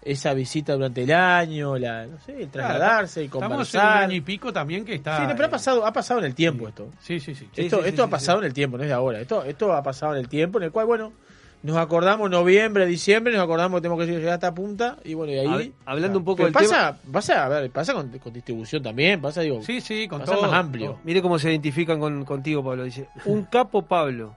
esa 0.02 0.34
visita 0.34 0.74
durante 0.74 1.04
el 1.04 1.12
año, 1.12 1.78
la, 1.78 2.06
no 2.06 2.18
sé, 2.20 2.42
el 2.42 2.48
trasladarse 2.50 3.22
y 3.22 3.26
Estamos 3.26 3.42
en 3.44 3.46
un 3.46 3.56
conversar. 3.58 4.02
año 4.02 4.16
y 4.16 4.20
pico 4.20 4.52
también 4.52 4.84
que 4.84 4.94
está. 4.96 5.18
Sí, 5.18 5.22
no, 5.26 5.34
pero 5.34 5.46
ha 5.46 5.50
pasado, 5.50 5.86
ha 5.86 5.92
pasado 5.92 6.20
en 6.20 6.26
el 6.26 6.34
tiempo 6.34 6.68
esto. 6.68 6.90
Sí, 7.00 7.20
sí, 7.20 7.34
sí. 7.34 7.48
Esto, 7.56 7.84
esto 7.84 8.02
ha 8.02 8.08
pasado 8.10 8.40
en 8.40 8.46
el 8.46 8.52
tiempo, 8.52 8.76
no 8.76 8.82
es 8.82 8.88
de 8.90 8.94
ahora. 8.94 9.20
Esto, 9.20 9.42
esto 9.44 9.72
ha 9.72 9.82
pasado 9.82 10.12
en 10.14 10.20
el 10.20 10.28
tiempo, 10.28 10.58
en 10.58 10.64
el 10.64 10.72
cual, 10.72 10.86
bueno, 10.86 11.12
nos 11.62 11.76
acordamos 11.76 12.28
noviembre, 12.30 12.86
diciembre, 12.86 13.32
nos 13.34 13.42
acordamos 13.44 13.78
que 13.78 13.82
tenemos 13.82 14.04
que 14.04 14.10
llegar 14.12 14.34
hasta 14.34 14.52
punta, 14.54 14.96
y 15.04 15.14
bueno, 15.14 15.32
y 15.32 15.38
ahí. 15.38 15.46
Hab- 15.48 15.72
hablando 15.86 16.18
un 16.18 16.24
poco 16.24 16.42
del 16.44 16.52
pasa, 16.52 16.98
pasa, 17.12 17.44
a 17.44 17.48
ver, 17.48 17.70
pasa 17.70 17.94
con, 17.94 18.08
con 18.18 18.32
distribución 18.32 18.82
también, 18.82 19.20
pasa, 19.20 19.40
digo. 19.42 19.62
Sí, 19.62 19.80
sí, 19.80 20.08
con 20.08 20.20
pasa 20.20 20.32
todo, 20.34 20.42
más 20.42 20.52
amplio. 20.54 20.98
Mire 21.04 21.22
cómo 21.22 21.38
se 21.38 21.50
identifican 21.50 22.00
con, 22.00 22.24
contigo, 22.24 22.64
Pablo. 22.64 22.84
Dice, 22.84 23.08
un 23.24 23.44
capo 23.50 23.82
Pablo. 23.82 24.36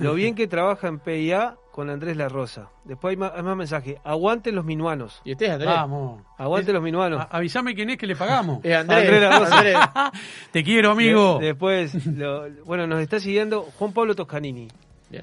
Lo 0.00 0.12
bien 0.12 0.34
que 0.34 0.46
trabaja 0.46 0.86
en 0.88 0.98
PIA 0.98 1.56
con 1.72 1.88
Andrés 1.88 2.14
La 2.18 2.28
Rosa. 2.28 2.68
Después 2.84 3.12
hay 3.12 3.16
más, 3.16 3.32
hay 3.34 3.42
más 3.42 3.56
mensajes. 3.56 3.96
Aguanten 4.04 4.54
los 4.54 4.66
minuanos. 4.66 5.22
¿Y 5.24 5.30
este 5.32 5.46
es 5.46 5.52
Andrés? 5.52 5.70
Vamos. 5.70 6.20
Aguanten 6.36 6.74
los 6.74 6.82
minuanos. 6.82 7.20
A- 7.20 7.28
avisame 7.38 7.74
quién 7.74 7.88
es 7.88 7.96
que 7.96 8.06
le 8.06 8.14
pagamos. 8.14 8.60
Es 8.62 8.76
Andrés, 8.76 9.22
La 9.22 9.38
Rosa. 9.38 9.56
Andrés. 9.56 9.78
Te 10.52 10.62
quiero, 10.62 10.90
amigo. 10.90 11.38
De- 11.38 11.46
después, 11.46 12.04
lo- 12.06 12.50
bueno, 12.66 12.86
nos 12.86 13.00
está 13.00 13.18
siguiendo 13.18 13.62
Juan 13.78 13.94
Pablo 13.94 14.14
Toscanini. 14.14 14.68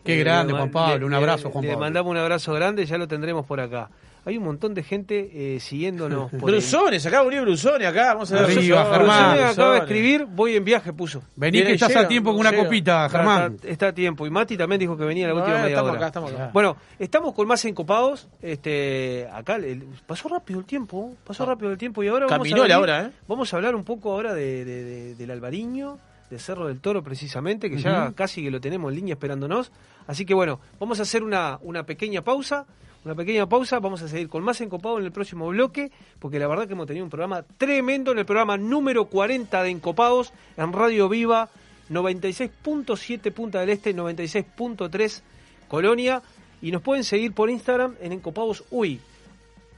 Qué 0.03 0.17
grande, 0.17 0.53
Juan 0.53 0.71
Pablo. 0.71 1.05
Un 1.05 1.11
Le- 1.11 1.17
abrazo, 1.17 1.47
le- 1.47 1.53
Juan 1.53 1.63
Le 1.63 1.69
Pablo. 1.71 1.79
mandamos 1.85 2.11
un 2.11 2.17
abrazo 2.17 2.53
grande, 2.53 2.85
ya 2.85 2.97
lo 2.97 3.07
tendremos 3.07 3.45
por 3.45 3.59
acá. 3.59 3.89
Hay 4.27 4.39
un 4.39 4.43
montón 4.43 4.73
de 4.73 4.81
gente 4.81 5.29
eh, 5.55 5.59
siguiéndonos. 5.59 6.31
por 6.39 6.49
el- 6.49 6.55
Brusones, 6.55 7.05
acá 7.05 7.21
volvió 7.21 7.43
Brusones, 7.43 7.87
acá, 7.87 8.15
vamos 8.15 8.31
a 8.31 8.35
ver. 8.41 8.43
Arriba, 8.45 8.83
Brusones, 8.83 8.97
Germán. 8.97 9.29
Brusones 9.33 9.51
acaba 9.53 9.73
de 9.73 9.79
escribir, 9.81 10.25
voy 10.25 10.55
en 10.55 10.65
viaje, 10.65 10.93
puso. 10.93 11.21
Vení 11.35 11.61
que 11.61 11.73
estás 11.73 11.95
a 11.95 12.07
tiempo 12.07 12.31
con 12.31 12.39
una 12.39 12.51
copita, 12.55 13.07
Germán. 13.07 13.53
Está, 13.53 13.67
está 13.69 13.87
a 13.89 13.93
tiempo. 13.93 14.25
Y 14.25 14.31
Mati 14.31 14.57
también 14.57 14.79
dijo 14.79 14.97
que 14.97 15.03
venía 15.05 15.27
la 15.27 15.33
Ah, 15.33 15.35
última 15.35 15.55
media 15.57 15.67
estamos 15.67 15.89
hora. 15.91 15.97
acá, 15.99 16.07
estamos 16.07 16.33
acá. 16.33 16.49
Bueno, 16.51 16.75
estamos 16.97 17.33
con 17.35 17.47
más 17.47 17.63
encopados. 17.65 18.27
Este, 18.41 19.27
acá 19.31 19.59
le- 19.59 19.83
pasó 20.07 20.27
rápido 20.27 20.59
el 20.59 20.65
tiempo, 20.65 21.13
pasó 21.23 21.45
rápido 21.45 21.71
el 21.71 21.77
tiempo 21.77 22.03
y 22.03 22.07
ahora 22.07 22.25
vamos 22.25 22.39
Caminó 22.47 22.63
a 22.63 22.67
la 22.67 22.77
venir- 22.79 22.83
hora, 22.83 23.05
¿eh? 23.05 23.11
Vamos 23.27 23.53
a 23.53 23.57
hablar 23.57 23.75
un 23.75 23.83
poco 23.83 24.11
ahora 24.11 24.33
de, 24.33 24.65
de- 24.65 24.83
de- 24.83 25.15
del 25.15 25.29
Albariño, 25.31 25.99
de 26.35 26.39
Cerro 26.39 26.67
del 26.67 26.79
Toro 26.79 27.01
precisamente, 27.01 27.69
que 27.69 27.77
ya 27.77 28.11
casi 28.13 28.43
que 28.43 28.51
lo 28.51 28.59
tenemos 28.59 28.91
en 28.91 28.97
línea 28.97 29.13
esperándonos. 29.13 29.71
Así 30.07 30.25
que 30.25 30.33
bueno, 30.33 30.59
vamos 30.79 30.99
a 30.99 31.03
hacer 31.03 31.23
una, 31.23 31.59
una 31.61 31.85
pequeña 31.85 32.21
pausa. 32.21 32.65
Una 33.05 33.13
pequeña 33.13 33.47
pausa, 33.47 33.79
vamos 33.79 34.01
a 34.01 34.07
seguir 34.07 34.29
con 34.29 34.43
más 34.43 34.59
encopado 34.61 34.97
en 34.97 35.05
el 35.05 35.11
próximo 35.11 35.47
bloque, 35.49 35.91
porque 36.17 36.39
la 36.39 36.47
verdad 36.47 36.65
que 36.65 36.73
hemos 36.73 36.87
tenido 36.87 37.03
un 37.03 37.11
programa 37.11 37.43
tremendo 37.43 38.11
en 38.11 38.17
el 38.17 38.25
programa 38.25 38.57
número 38.57 39.05
40 39.05 39.61
de 39.61 39.69
Encopados 39.69 40.33
en 40.57 40.73
Radio 40.73 41.07
Viva 41.07 41.49
96.7 41.91 43.31
Punta 43.31 43.59
del 43.59 43.69
Este, 43.69 43.95
96.3 43.95 45.21
Colonia, 45.67 46.23
y 46.63 46.71
nos 46.71 46.81
pueden 46.81 47.03
seguir 47.03 47.33
por 47.33 47.51
Instagram 47.51 47.95
en 48.01 48.11
Encopados 48.11 48.63
Uy. 48.71 48.99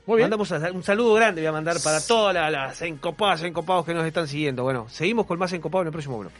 Muy 0.08 0.18
bien. 0.18 0.30
Mandamos 0.30 0.50
un 0.74 0.84
saludo 0.84 1.14
grande, 1.14 1.42
voy 1.42 1.48
a 1.48 1.52
mandar 1.52 1.78
para 1.84 2.00
todas 2.00 2.34
las, 2.34 2.52
las 2.52 2.82
encopadas, 2.82 3.44
encopados 3.44 3.86
que 3.86 3.94
nos 3.94 4.06
están 4.06 4.28
siguiendo. 4.28 4.64
Bueno, 4.64 4.88
seguimos 4.90 5.26
con 5.26 5.38
más 5.38 5.52
encopados 5.54 5.84
en 5.84 5.88
el 5.88 5.92
próximo 5.92 6.18
bloque. 6.18 6.38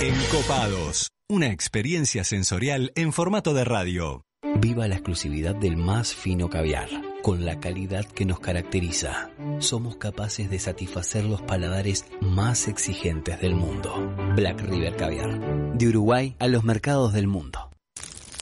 Encopados. 0.00 1.10
Una 1.28 1.48
experiencia 1.48 2.24
sensorial 2.24 2.90
en 2.94 3.12
formato 3.12 3.54
de 3.54 3.64
radio. 3.64 4.24
Viva 4.58 4.88
la 4.88 4.96
exclusividad 4.96 5.54
del 5.54 5.76
más 5.76 6.14
fino 6.14 6.50
caviar, 6.50 6.88
con 7.22 7.44
la 7.44 7.60
calidad 7.60 8.04
que 8.06 8.24
nos 8.24 8.40
caracteriza. 8.40 9.30
Somos 9.58 9.96
capaces 9.96 10.50
de 10.50 10.58
satisfacer 10.58 11.24
los 11.24 11.42
paladares 11.42 12.06
más 12.20 12.66
exigentes 12.66 13.40
del 13.40 13.54
mundo. 13.54 14.14
Black 14.34 14.60
River 14.62 14.96
Caviar. 14.96 15.38
De 15.76 15.88
Uruguay 15.88 16.34
a 16.38 16.48
los 16.48 16.64
mercados 16.64 17.12
del 17.12 17.28
mundo. 17.28 17.71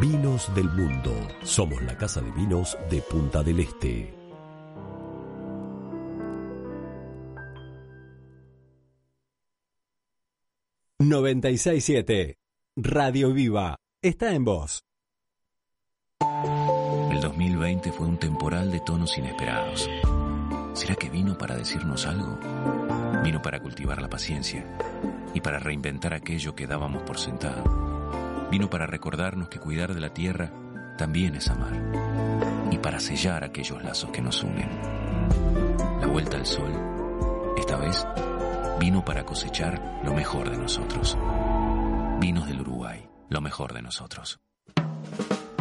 Vinos 0.00 0.52
del 0.56 0.68
Mundo. 0.70 1.12
Somos 1.44 1.80
la 1.82 1.96
casa 1.96 2.20
de 2.20 2.30
vinos 2.32 2.76
de 2.90 3.00
Punta 3.00 3.44
del 3.44 3.60
Este. 3.60 4.12
$96.7. 10.98 12.34
Radio 12.76 13.32
Viva. 13.32 13.76
Está 14.02 14.34
en 14.34 14.44
vos. 14.44 14.84
El 17.12 17.20
2020 17.20 17.92
fue 17.92 18.06
un 18.06 18.18
temporal 18.18 18.72
de 18.72 18.80
tonos 18.80 19.16
inesperados. 19.16 19.88
¿Será 20.72 20.96
que 20.96 21.08
vino 21.08 21.38
para 21.38 21.56
decirnos 21.56 22.04
algo? 22.06 22.40
Vino 23.22 23.40
para 23.40 23.60
cultivar 23.62 24.02
la 24.02 24.10
paciencia 24.10 24.66
y 25.32 25.40
para 25.40 25.60
reinventar 25.60 26.14
aquello 26.14 26.56
que 26.56 26.66
dábamos 26.66 27.04
por 27.04 27.16
sentado. 27.16 27.93
Vino 28.54 28.70
para 28.70 28.86
recordarnos 28.86 29.48
que 29.48 29.58
cuidar 29.58 29.94
de 29.94 30.00
la 30.00 30.14
tierra 30.14 30.52
también 30.96 31.34
es 31.34 31.48
amar 31.48 31.72
y 32.70 32.78
para 32.78 33.00
sellar 33.00 33.42
aquellos 33.42 33.82
lazos 33.82 34.12
que 34.12 34.22
nos 34.22 34.44
unen. 34.44 34.68
La 36.00 36.06
vuelta 36.06 36.36
al 36.36 36.46
sol, 36.46 36.70
esta 37.56 37.76
vez, 37.76 38.06
vino 38.78 39.04
para 39.04 39.26
cosechar 39.26 40.00
lo 40.04 40.14
mejor 40.14 40.50
de 40.50 40.56
nosotros. 40.56 41.18
Vinos 42.20 42.46
del 42.46 42.60
Uruguay, 42.60 43.08
lo 43.28 43.40
mejor 43.40 43.72
de 43.72 43.82
nosotros. 43.82 44.38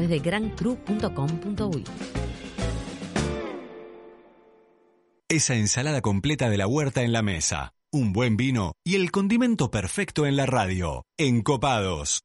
de 0.00 0.18
grancru.com.uy. 0.18 1.84
Esa 5.28 5.56
ensalada 5.56 6.02
completa 6.02 6.48
de 6.48 6.56
la 6.56 6.68
huerta 6.68 7.02
en 7.02 7.12
la 7.12 7.20
mesa, 7.20 7.72
un 7.92 8.12
buen 8.12 8.36
vino 8.36 8.74
y 8.84 8.94
el 8.94 9.10
condimento 9.10 9.72
perfecto 9.72 10.24
en 10.24 10.36
la 10.36 10.46
radio. 10.46 11.02
Encopados. 11.18 12.22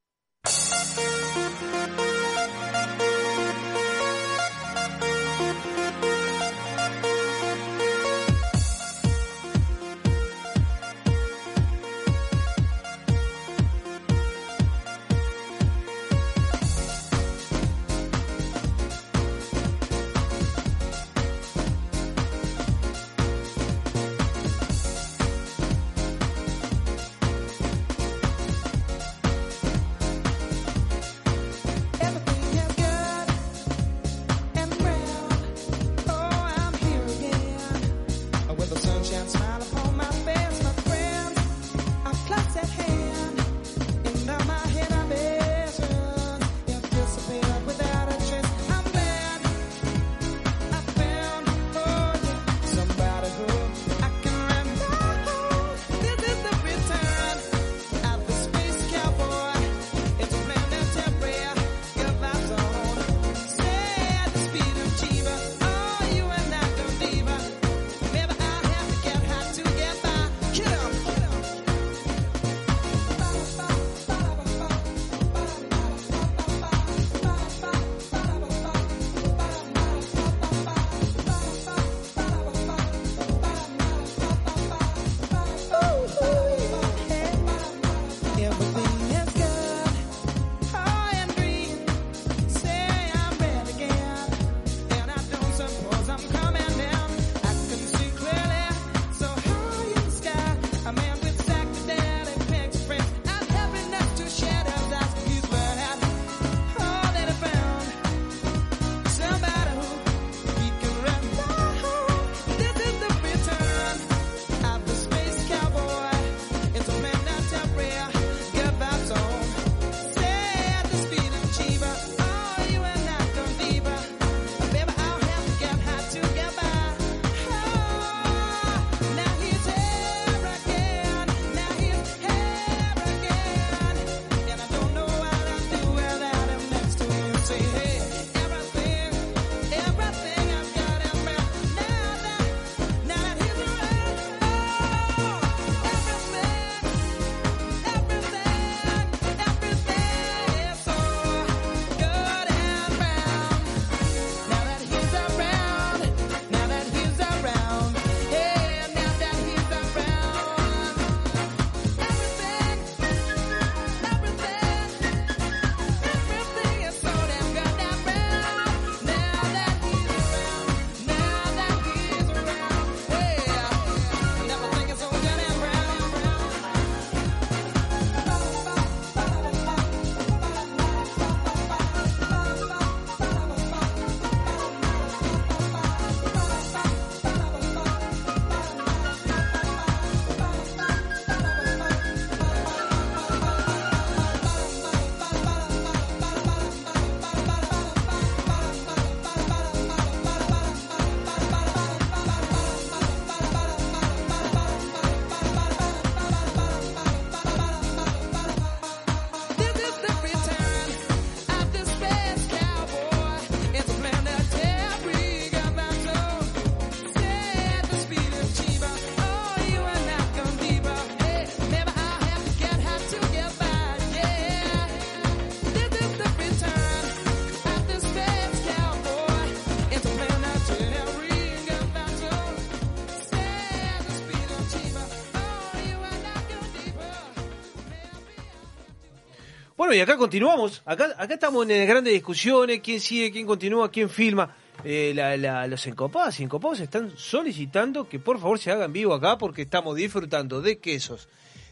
Bueno, 239.91 239.99
y 239.99 240.03
acá 240.03 240.15
continuamos. 240.15 240.81
Acá, 240.85 241.13
acá 241.17 241.33
estamos 241.33 241.69
en 241.69 241.85
grandes 241.85 242.13
discusiones. 242.13 242.79
¿Quién 242.79 243.01
sigue? 243.01 243.29
¿Quién 243.29 243.45
continúa? 243.45 243.91
¿Quién 243.91 244.09
filma? 244.09 244.55
Eh, 244.85 245.11
la- 245.13 245.35
la- 245.35 245.67
los 245.67 245.85
encopados 245.85 246.39
y 246.39 246.43
encopados 246.43 246.79
están 246.79 247.11
solicitando 247.17 248.07
que 248.07 248.17
por 248.17 248.39
favor 248.39 248.57
se 248.57 248.71
hagan 248.71 248.93
vivo 248.93 249.13
acá 249.13 249.37
porque 249.37 249.63
estamos 249.63 249.97
disfrutando 249.97 250.61
de 250.61 250.77
quesos, 250.79 251.27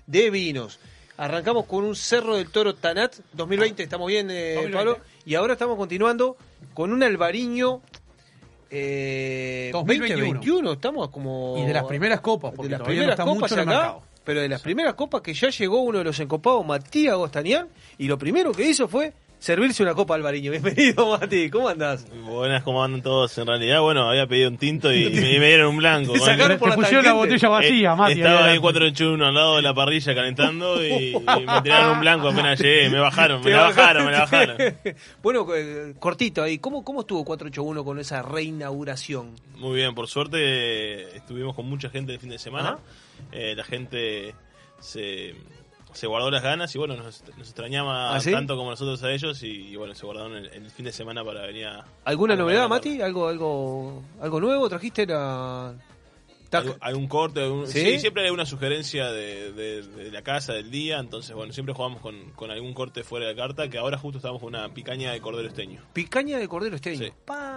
de 0.06 0.30
vinos. 0.32 0.82
Arrancamos 1.16 1.64
con 1.66 1.86
un 1.86 1.96
Cerro 1.96 2.36
del 2.36 2.50
Toro 2.52 2.76
Tanat 2.76 3.16
2020, 3.32 3.84
estamos 3.84 4.08
bien, 4.10 4.30
eh, 4.30 4.56
2020. 4.56 4.78
Pablo. 4.78 4.98
Y 5.26 5.36
ahora 5.36 5.54
estamos 5.54 5.78
continuando 5.78 6.36
con 6.74 6.92
un 6.92 7.02
albariño 7.02 7.80
eh, 8.70 9.70
2021. 9.72 10.26
2021. 10.34 10.74
Estamos 10.74 11.10
como. 11.10 11.56
Y 11.58 11.66
de 11.66 11.74
las 11.74 11.86
primeras 11.86 12.20
copas, 12.20 12.52
de 12.52 12.58
porque 12.58 12.70
las 12.70 12.80
todavía 12.80 13.02
no 13.04 13.16
primeras 13.16 13.20
está 13.20 13.24
copas 13.24 13.52
mucho 13.52 13.62
acá. 13.62 13.98
Pero 14.30 14.42
de 14.42 14.48
las 14.48 14.62
primeras 14.62 14.94
copas 14.94 15.22
que 15.22 15.34
ya 15.34 15.50
llegó 15.50 15.82
uno 15.82 15.98
de 15.98 16.04
los 16.04 16.20
encopados, 16.20 16.64
Matías 16.64 17.16
Gostanián, 17.16 17.68
y 17.98 18.08
lo 18.08 18.20
primero 18.20 18.52
que 18.52 18.70
hizo 18.70 18.88
fue 18.88 19.12
servirse 19.40 19.82
una 19.82 19.96
copa 19.96 20.14
albariño. 20.14 20.52
Bienvenido, 20.52 21.18
Mati, 21.18 21.50
¿cómo 21.50 21.68
andás? 21.68 22.06
Buenas, 22.26 22.62
¿cómo 22.62 22.84
andan 22.84 23.02
todos? 23.02 23.36
En 23.40 23.48
realidad, 23.48 23.82
bueno, 23.82 24.08
había 24.08 24.28
pedido 24.28 24.50
un 24.52 24.60
tinto 24.60 24.94
y, 24.94 25.02
y 25.08 25.40
me, 25.40 25.48
dieron 25.48 25.70
un 25.70 25.78
blanco. 25.78 26.14
Te 26.14 26.20
sacaron 26.20 26.60
por 26.60 26.70
Te 26.70 26.76
la 26.76 26.76
pusieron 26.76 27.06
la 27.06 27.12
tangente. 27.14 27.34
botella 27.34 27.50
vacía, 27.50 27.92
Eh, 27.92 27.96
Mati. 27.96 28.12
Estaba 28.12 28.30
ahí 28.36 28.44
adelante. 28.44 28.62
481 28.62 29.26
al 29.26 29.34
lado 29.34 29.56
de 29.56 29.62
la 29.64 29.74
parrilla 29.74 30.14
calentando 30.14 30.86
y, 30.86 30.88
y 30.92 31.14
me 31.16 31.62
tiraron 31.64 31.92
un 31.94 32.00
blanco 32.02 32.28
apenas 32.28 32.60
llegué. 32.60 32.90
Me 32.92 33.00
bajaron, 33.00 33.44
me 33.44 33.50
la 33.50 33.62
bajaron, 33.64 34.06
me 34.06 34.12
la 34.12 34.20
bajaron. 34.20 34.58
bueno, 35.24 35.48
eh, 35.56 35.96
cortito 35.98 36.44
ahí, 36.44 36.60
¿cómo, 36.60 36.84
cómo 36.84 37.02
estuvo 37.02 37.26
481 37.26 37.84
con 37.84 37.98
esa 37.98 38.22
reinauguración? 38.22 39.32
Muy 39.58 39.78
bien, 39.78 39.96
por 39.96 40.08
suerte 40.08 40.38
eh, 40.40 41.08
estuvimos 41.16 41.56
con 41.56 41.66
mucha 41.66 41.90
gente 41.90 42.14
el 42.14 42.20
fin 42.20 42.30
de 42.30 42.38
semana. 42.38 42.70
Ajá. 42.70 42.80
Eh, 43.32 43.56
la 43.56 43.64
gente 43.64 44.34
se, 44.80 45.36
se 45.94 46.08
guardó 46.08 46.32
las 46.32 46.44
ganas 46.44 46.74
y 46.76 46.78
bueno, 46.78 46.96
nos, 46.96 47.24
nos 47.38 47.48
extrañaba 47.48 48.16
¿Ah, 48.16 48.20
sí? 48.20 48.32
tanto 48.32 48.56
como 48.56 48.70
nosotros 48.72 49.02
a 49.04 49.12
ellos 49.12 49.44
y, 49.44 49.68
y 49.70 49.76
bueno, 49.76 49.96
se 49.96 50.06
guardaron 50.06 50.36
el, 50.36 50.48
el 50.48 50.72
fin 50.72 50.86
de 50.86 50.92
semana 50.92 51.24
para 51.24 51.42
venir 51.46 51.66
a... 51.68 51.86
¿Alguna 52.06 52.34
a 52.34 52.38
novedad. 52.38 52.68
Mati? 52.68 53.02
¿Algo, 53.02 53.28
algo, 53.28 54.04
algo 54.22 54.40
nuevo? 54.40 54.70
¿Trajiste 54.70 55.06
la...? 55.06 55.74
Algún- 56.58 56.76
algún 56.82 57.08
corte, 57.08 57.42
¿Sí? 57.68 57.80
¿Sí? 57.80 58.00
siempre 58.00 58.24
hay 58.26 58.30
una 58.32 58.46
sugerencia 58.46 59.12
de, 59.12 59.52
de- 59.54 59.82
de 59.84 60.12
la 60.12 60.22
casa, 60.24 60.54
del 60.54 60.72
día, 60.72 60.98
entonces 61.00 61.36
bueno, 61.36 61.54
siempre 61.54 61.74
jugamos 61.76 62.02
con, 62.02 62.32
con 62.32 62.50
algún 62.52 62.74
corte 62.74 63.04
fuera 63.04 63.28
de 63.28 63.36
carta, 63.36 63.70
que 63.70 63.78
ahora 63.78 63.98
justo 63.98 64.18
estamos 64.18 64.40
con 64.42 64.50
una 64.56 64.74
picaña 64.74 65.12
de 65.12 65.22
cordero 65.22 65.48
esteño. 65.48 65.82
Picaña 65.94 66.38
de 66.40 66.48
cordero 66.48 66.76
esteño. 66.76 66.98
Sí. 67.06 67.12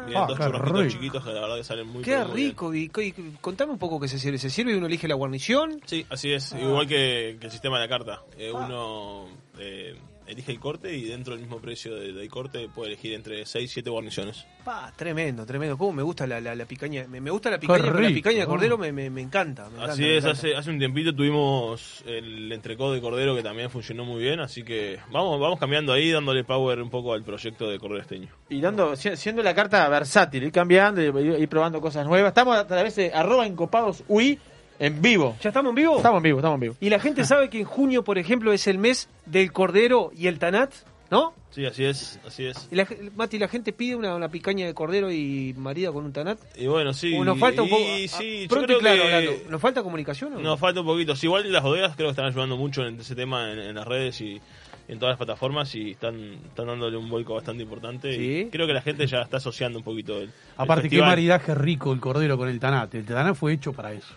Vienen 0.06 0.16
Ah, 0.22 0.26
dos 0.28 0.38
qué 0.38 0.44
churrasquitos 0.44 0.80
rico. 0.80 0.90
chiquitos 0.92 1.24
que 1.24 1.32
la 1.32 1.40
verdad 1.40 1.56
que 1.56 1.64
salen 1.64 1.86
muy 1.86 2.02
Qué 2.02 2.16
muy 2.18 2.34
bien. 2.36 2.48
rico. 2.50 2.74
Y, 2.74 2.90
y- 2.96 3.36
contame 3.40 3.72
un 3.72 3.78
poco 3.78 3.98
qué 4.00 4.08
se 4.08 4.18
sirve. 4.18 4.38
¿Se 4.38 4.50
sirve 4.50 4.72
y 4.72 4.74
uno 4.74 4.86
elige 4.86 5.08
la 5.08 5.14
guarnición? 5.14 5.80
Sí, 5.86 6.04
así 6.10 6.32
es, 6.32 6.52
igual 6.52 6.86
que, 6.86 7.36
que 7.40 7.46
el 7.46 7.52
sistema 7.52 7.78
de 7.80 7.86
la 7.86 7.88
carta. 7.88 8.22
Eh, 8.36 8.50
Uno 8.52 9.26
eh, 9.58 9.94
elige 10.32 10.52
el 10.52 10.60
corte 10.60 10.94
y 10.96 11.04
dentro 11.04 11.34
del 11.34 11.42
mismo 11.42 11.58
precio 11.60 11.94
de- 11.94 12.12
del 12.12 12.28
corte 12.28 12.68
puede 12.68 12.88
elegir 12.92 13.14
entre 13.14 13.44
6 13.46 13.64
y 13.70 13.72
7 13.74 13.90
guarniciones. 13.90 14.44
Pa, 14.64 14.92
tremendo, 14.96 15.44
tremendo. 15.46 15.76
¿Cómo 15.78 15.92
me 15.92 16.02
gusta 16.02 16.26
la, 16.26 16.40
la, 16.40 16.54
la 16.54 16.64
picaña? 16.66 17.06
Me, 17.08 17.20
me 17.20 17.30
gusta 17.30 17.50
la 17.50 17.58
picaña, 17.58 17.82
pero 17.84 18.00
la 18.00 18.08
picaña 18.08 18.40
de 18.40 18.46
cordero 18.46 18.76
me, 18.78 18.92
me, 18.92 19.10
me 19.10 19.20
encanta. 19.20 19.64
me 19.68 19.76
encanta, 19.76 19.92
Así 19.92 20.02
me 20.02 20.16
es, 20.16 20.24
encanta. 20.24 20.38
hace, 20.38 20.54
hace 20.56 20.70
un 20.70 20.78
tiempito 20.78 21.14
tuvimos 21.14 22.02
el 22.06 22.50
entrecot 22.52 22.94
de 22.94 23.00
cordero 23.00 23.34
que 23.34 23.42
también 23.42 23.70
funcionó 23.70 24.04
muy 24.04 24.22
bien, 24.22 24.40
así 24.40 24.62
que 24.62 24.98
vamos 25.10 25.40
vamos 25.40 25.58
cambiando 25.58 25.92
ahí, 25.92 26.10
dándole 26.10 26.44
power 26.44 26.80
un 26.80 26.90
poco 26.90 27.12
al 27.14 27.22
proyecto 27.24 27.68
de 27.68 27.78
cordero 27.78 28.00
esteño. 28.02 28.28
Y 28.48 28.60
dando, 28.60 28.94
si- 28.96 29.16
siendo 29.16 29.42
la 29.42 29.54
carta 29.54 29.88
versátil, 29.88 30.42
ir 30.44 30.52
cambiando 30.52 31.00
y 31.02 31.06
ir, 31.06 31.40
ir 31.40 31.48
probando 31.48 31.80
cosas 31.80 32.06
nuevas. 32.06 32.28
Estamos 32.30 32.56
a 32.56 32.66
través 32.66 32.96
de 32.96 33.12
arroba 33.12 33.46
encopados 33.46 34.04
UI 34.08 34.38
en 34.78 35.00
vivo. 35.02 35.36
¿Ya 35.40 35.50
estamos 35.50 35.70
en 35.70 35.76
vivo? 35.76 35.96
Estamos 35.96 36.18
en 36.18 36.22
vivo, 36.22 36.38
estamos 36.38 36.56
en 36.56 36.60
vivo. 36.60 36.74
Y 36.80 36.90
la 36.90 36.98
gente 36.98 37.24
sabe 37.24 37.48
que 37.50 37.60
en 37.60 37.64
junio, 37.64 38.02
por 38.04 38.18
ejemplo, 38.18 38.52
es 38.52 38.66
el 38.66 38.78
mes 38.78 39.08
del 39.26 39.52
cordero 39.52 40.10
y 40.16 40.26
el 40.26 40.38
tanat, 40.38 40.72
¿no? 41.10 41.34
Sí, 41.50 41.66
así 41.66 41.84
es, 41.84 42.18
así 42.26 42.46
es. 42.46 42.68
Y 42.70 42.76
la, 42.76 42.86
Mati, 43.14 43.38
la 43.38 43.46
gente 43.46 43.74
pide 43.74 43.94
una, 43.94 44.14
una 44.14 44.30
picaña 44.30 44.64
de 44.64 44.72
cordero 44.72 45.12
y 45.12 45.54
marida 45.58 45.92
con 45.92 46.06
un 46.06 46.12
tanat. 46.12 46.38
Y 46.56 46.66
bueno, 46.66 46.94
sí. 46.94 47.14
¿O 47.14 47.24
nos 47.24 47.38
falta 47.38 47.60
un 47.62 47.68
poco? 47.68 47.82
y 47.82 48.06
ah, 48.06 48.08
sí, 48.08 48.42
yo 48.42 48.48
pronto 48.48 48.66
creo 48.66 48.78
y 48.78 48.80
claro 48.80 49.02
que 49.02 49.14
hablando, 49.14 49.50
¿Nos 49.50 49.60
falta 49.60 49.82
comunicación 49.82 50.32
o 50.32 50.36
no? 50.36 50.42
Nos 50.42 50.58
falta 50.58 50.80
un 50.80 50.86
poquito. 50.86 51.14
Sí, 51.14 51.26
igual 51.26 51.52
las 51.52 51.62
bodegas 51.62 51.94
creo 51.94 52.08
que 52.08 52.12
están 52.12 52.24
ayudando 52.24 52.56
mucho 52.56 52.86
en 52.86 52.98
ese 52.98 53.14
tema 53.14 53.52
en, 53.52 53.58
en 53.58 53.74
las 53.74 53.86
redes 53.86 54.18
y 54.22 54.40
en 54.88 54.98
todas 54.98 55.12
las 55.12 55.18
plataformas 55.18 55.74
y 55.74 55.90
están, 55.90 56.18
están 56.46 56.66
dándole 56.66 56.96
un 56.96 57.08
vuelco 57.10 57.34
bastante 57.34 57.62
importante. 57.62 58.14
Sí. 58.16 58.46
Y 58.46 58.50
creo 58.50 58.66
que 58.66 58.72
la 58.72 58.80
gente 58.82 59.06
ya 59.06 59.20
está 59.20 59.36
asociando 59.36 59.78
un 59.78 59.84
poquito 59.84 60.16
el, 60.16 60.24
el 60.24 60.30
Aparte, 60.56 60.84
qué 60.84 60.88
festival. 60.88 61.08
maridaje 61.10 61.54
rico 61.54 61.92
el 61.92 62.00
cordero 62.00 62.38
con 62.38 62.48
el 62.48 62.58
tanate. 62.58 62.98
El 62.98 63.04
tanate 63.04 63.34
fue 63.34 63.52
hecho 63.52 63.74
para 63.74 63.92
eso. 63.92 64.14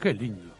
Qué 0.00 0.14
lindo. 0.14 0.54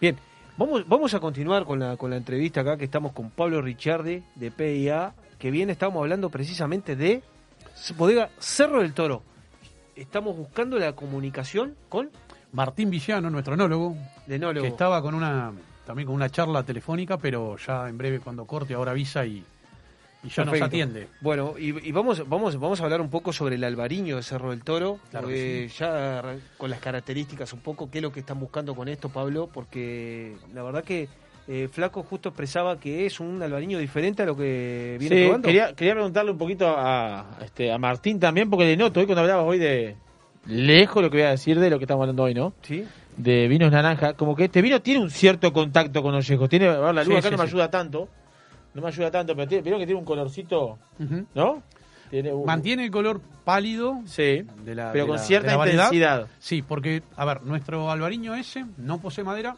Bien, 0.00 0.16
vamos, 0.56 0.86
vamos 0.88 1.14
a 1.14 1.20
continuar 1.20 1.64
con 1.64 1.78
la, 1.78 1.96
con 1.96 2.10
la 2.10 2.16
entrevista 2.16 2.62
acá 2.62 2.76
que 2.76 2.84
estamos 2.84 3.12
con 3.12 3.30
Pablo 3.30 3.62
Ricciardi 3.62 4.22
de 4.34 4.50
PIA, 4.50 5.14
que 5.38 5.50
bien 5.50 5.70
estábamos 5.70 6.02
hablando 6.02 6.30
precisamente 6.30 6.96
de 6.96 7.22
bodega 7.96 8.30
Cerro 8.38 8.82
del 8.82 8.92
Toro. 8.92 9.22
Estamos 9.94 10.36
buscando 10.36 10.78
la 10.78 10.94
comunicación 10.94 11.76
con 11.88 12.10
Martín 12.52 12.90
Villano, 12.90 13.30
nuestro 13.30 13.54
enólogo, 13.54 13.96
enólogo. 14.26 14.62
que 14.62 14.68
estaba 14.68 15.00
con 15.00 15.14
una 15.14 15.52
también 15.86 16.06
con 16.06 16.14
una 16.14 16.30
charla 16.30 16.62
telefónica, 16.62 17.18
pero 17.18 17.56
ya 17.56 17.88
en 17.88 17.98
breve 17.98 18.20
cuando 18.20 18.44
corte 18.46 18.74
ahora 18.74 18.92
avisa 18.92 19.24
y, 19.26 19.44
y 20.24 20.28
ya 20.28 20.44
nos 20.44 20.60
atiende. 20.60 21.08
Bueno, 21.20 21.54
y, 21.58 21.88
y 21.88 21.92
vamos, 21.92 22.28
vamos, 22.28 22.58
vamos 22.58 22.80
a 22.80 22.84
hablar 22.84 23.00
un 23.00 23.10
poco 23.10 23.32
sobre 23.32 23.56
el 23.56 23.64
albariño 23.64 24.16
de 24.16 24.22
Cerro 24.22 24.50
del 24.50 24.62
Toro, 24.62 24.98
Claro 25.10 25.26
porque 25.26 25.68
ya 25.76 26.22
con 26.56 26.70
las 26.70 26.80
características 26.80 27.52
un 27.52 27.60
poco, 27.60 27.90
qué 27.90 27.98
es 27.98 28.02
lo 28.02 28.12
que 28.12 28.20
están 28.20 28.38
buscando 28.38 28.74
con 28.74 28.88
esto, 28.88 29.08
Pablo, 29.08 29.48
porque 29.52 30.34
la 30.54 30.62
verdad 30.62 30.84
que 30.84 31.08
eh, 31.48 31.68
Flaco 31.72 32.04
justo 32.04 32.28
expresaba 32.28 32.78
que 32.78 33.04
es 33.04 33.18
un 33.18 33.42
albariño 33.42 33.78
diferente 33.78 34.22
a 34.22 34.26
lo 34.26 34.36
que 34.36 34.96
viene 35.00 35.16
Sí, 35.16 35.22
probando. 35.24 35.46
quería, 35.46 35.74
quería 35.74 35.94
preguntarle 35.94 36.30
un 36.30 36.38
poquito 36.38 36.68
a, 36.68 37.38
este, 37.44 37.72
a 37.72 37.78
Martín 37.78 38.20
también, 38.20 38.48
porque 38.48 38.64
le 38.64 38.76
noto 38.76 39.00
hoy 39.00 39.06
cuando 39.06 39.22
hablabas 39.22 39.44
hoy 39.44 39.58
de 39.58 39.96
lejos 40.46 41.02
lo 41.02 41.10
que 41.10 41.18
voy 41.18 41.26
a 41.26 41.30
decir 41.30 41.58
de 41.58 41.70
lo 41.70 41.78
que 41.78 41.84
estamos 41.84 42.02
hablando 42.02 42.22
hoy, 42.24 42.34
¿no? 42.34 42.52
Sí. 42.62 42.84
De 43.16 43.46
vinos 43.48 43.70
naranja, 43.70 44.14
como 44.14 44.34
que 44.34 44.44
este 44.44 44.62
vino 44.62 44.80
tiene 44.80 45.00
un 45.00 45.10
cierto 45.10 45.52
contacto 45.52 46.02
con 46.02 46.14
Ollejo. 46.14 46.48
Tiene, 46.48 46.68
a 46.68 46.78
ver, 46.78 46.94
la 46.94 47.04
luz 47.04 47.12
Sí, 47.12 47.18
acá 47.18 47.28
sí, 47.28 47.32
no 47.32 47.38
me 47.42 47.48
ayuda 47.48 47.70
tanto, 47.70 48.08
no 48.74 48.82
me 48.82 48.88
ayuda 48.88 49.10
tanto, 49.10 49.34
pero 49.34 49.48
tiene, 49.48 49.62
vieron 49.62 49.80
que 49.80 49.86
tiene 49.86 49.98
un 49.98 50.04
colorcito. 50.04 50.78
¿no? 51.34 51.62
Tiene 52.10 52.32
un- 52.32 52.44
Mantiene 52.44 52.84
el 52.84 52.90
color 52.90 53.20
pálido 53.44 54.00
Sí, 54.04 54.42
de 54.64 54.74
la, 54.74 54.92
pero 54.92 55.04
de 55.04 55.08
con 55.08 55.16
la- 55.16 55.22
cierta 55.22 55.54
intensidad. 55.54 56.26
Sí, 56.38 56.62
porque, 56.62 57.02
a 57.16 57.24
ver, 57.24 57.42
nuestro 57.42 57.90
albariño 57.90 58.34
ese 58.34 58.66
no 58.78 58.98
posee 59.00 59.24
madera, 59.24 59.56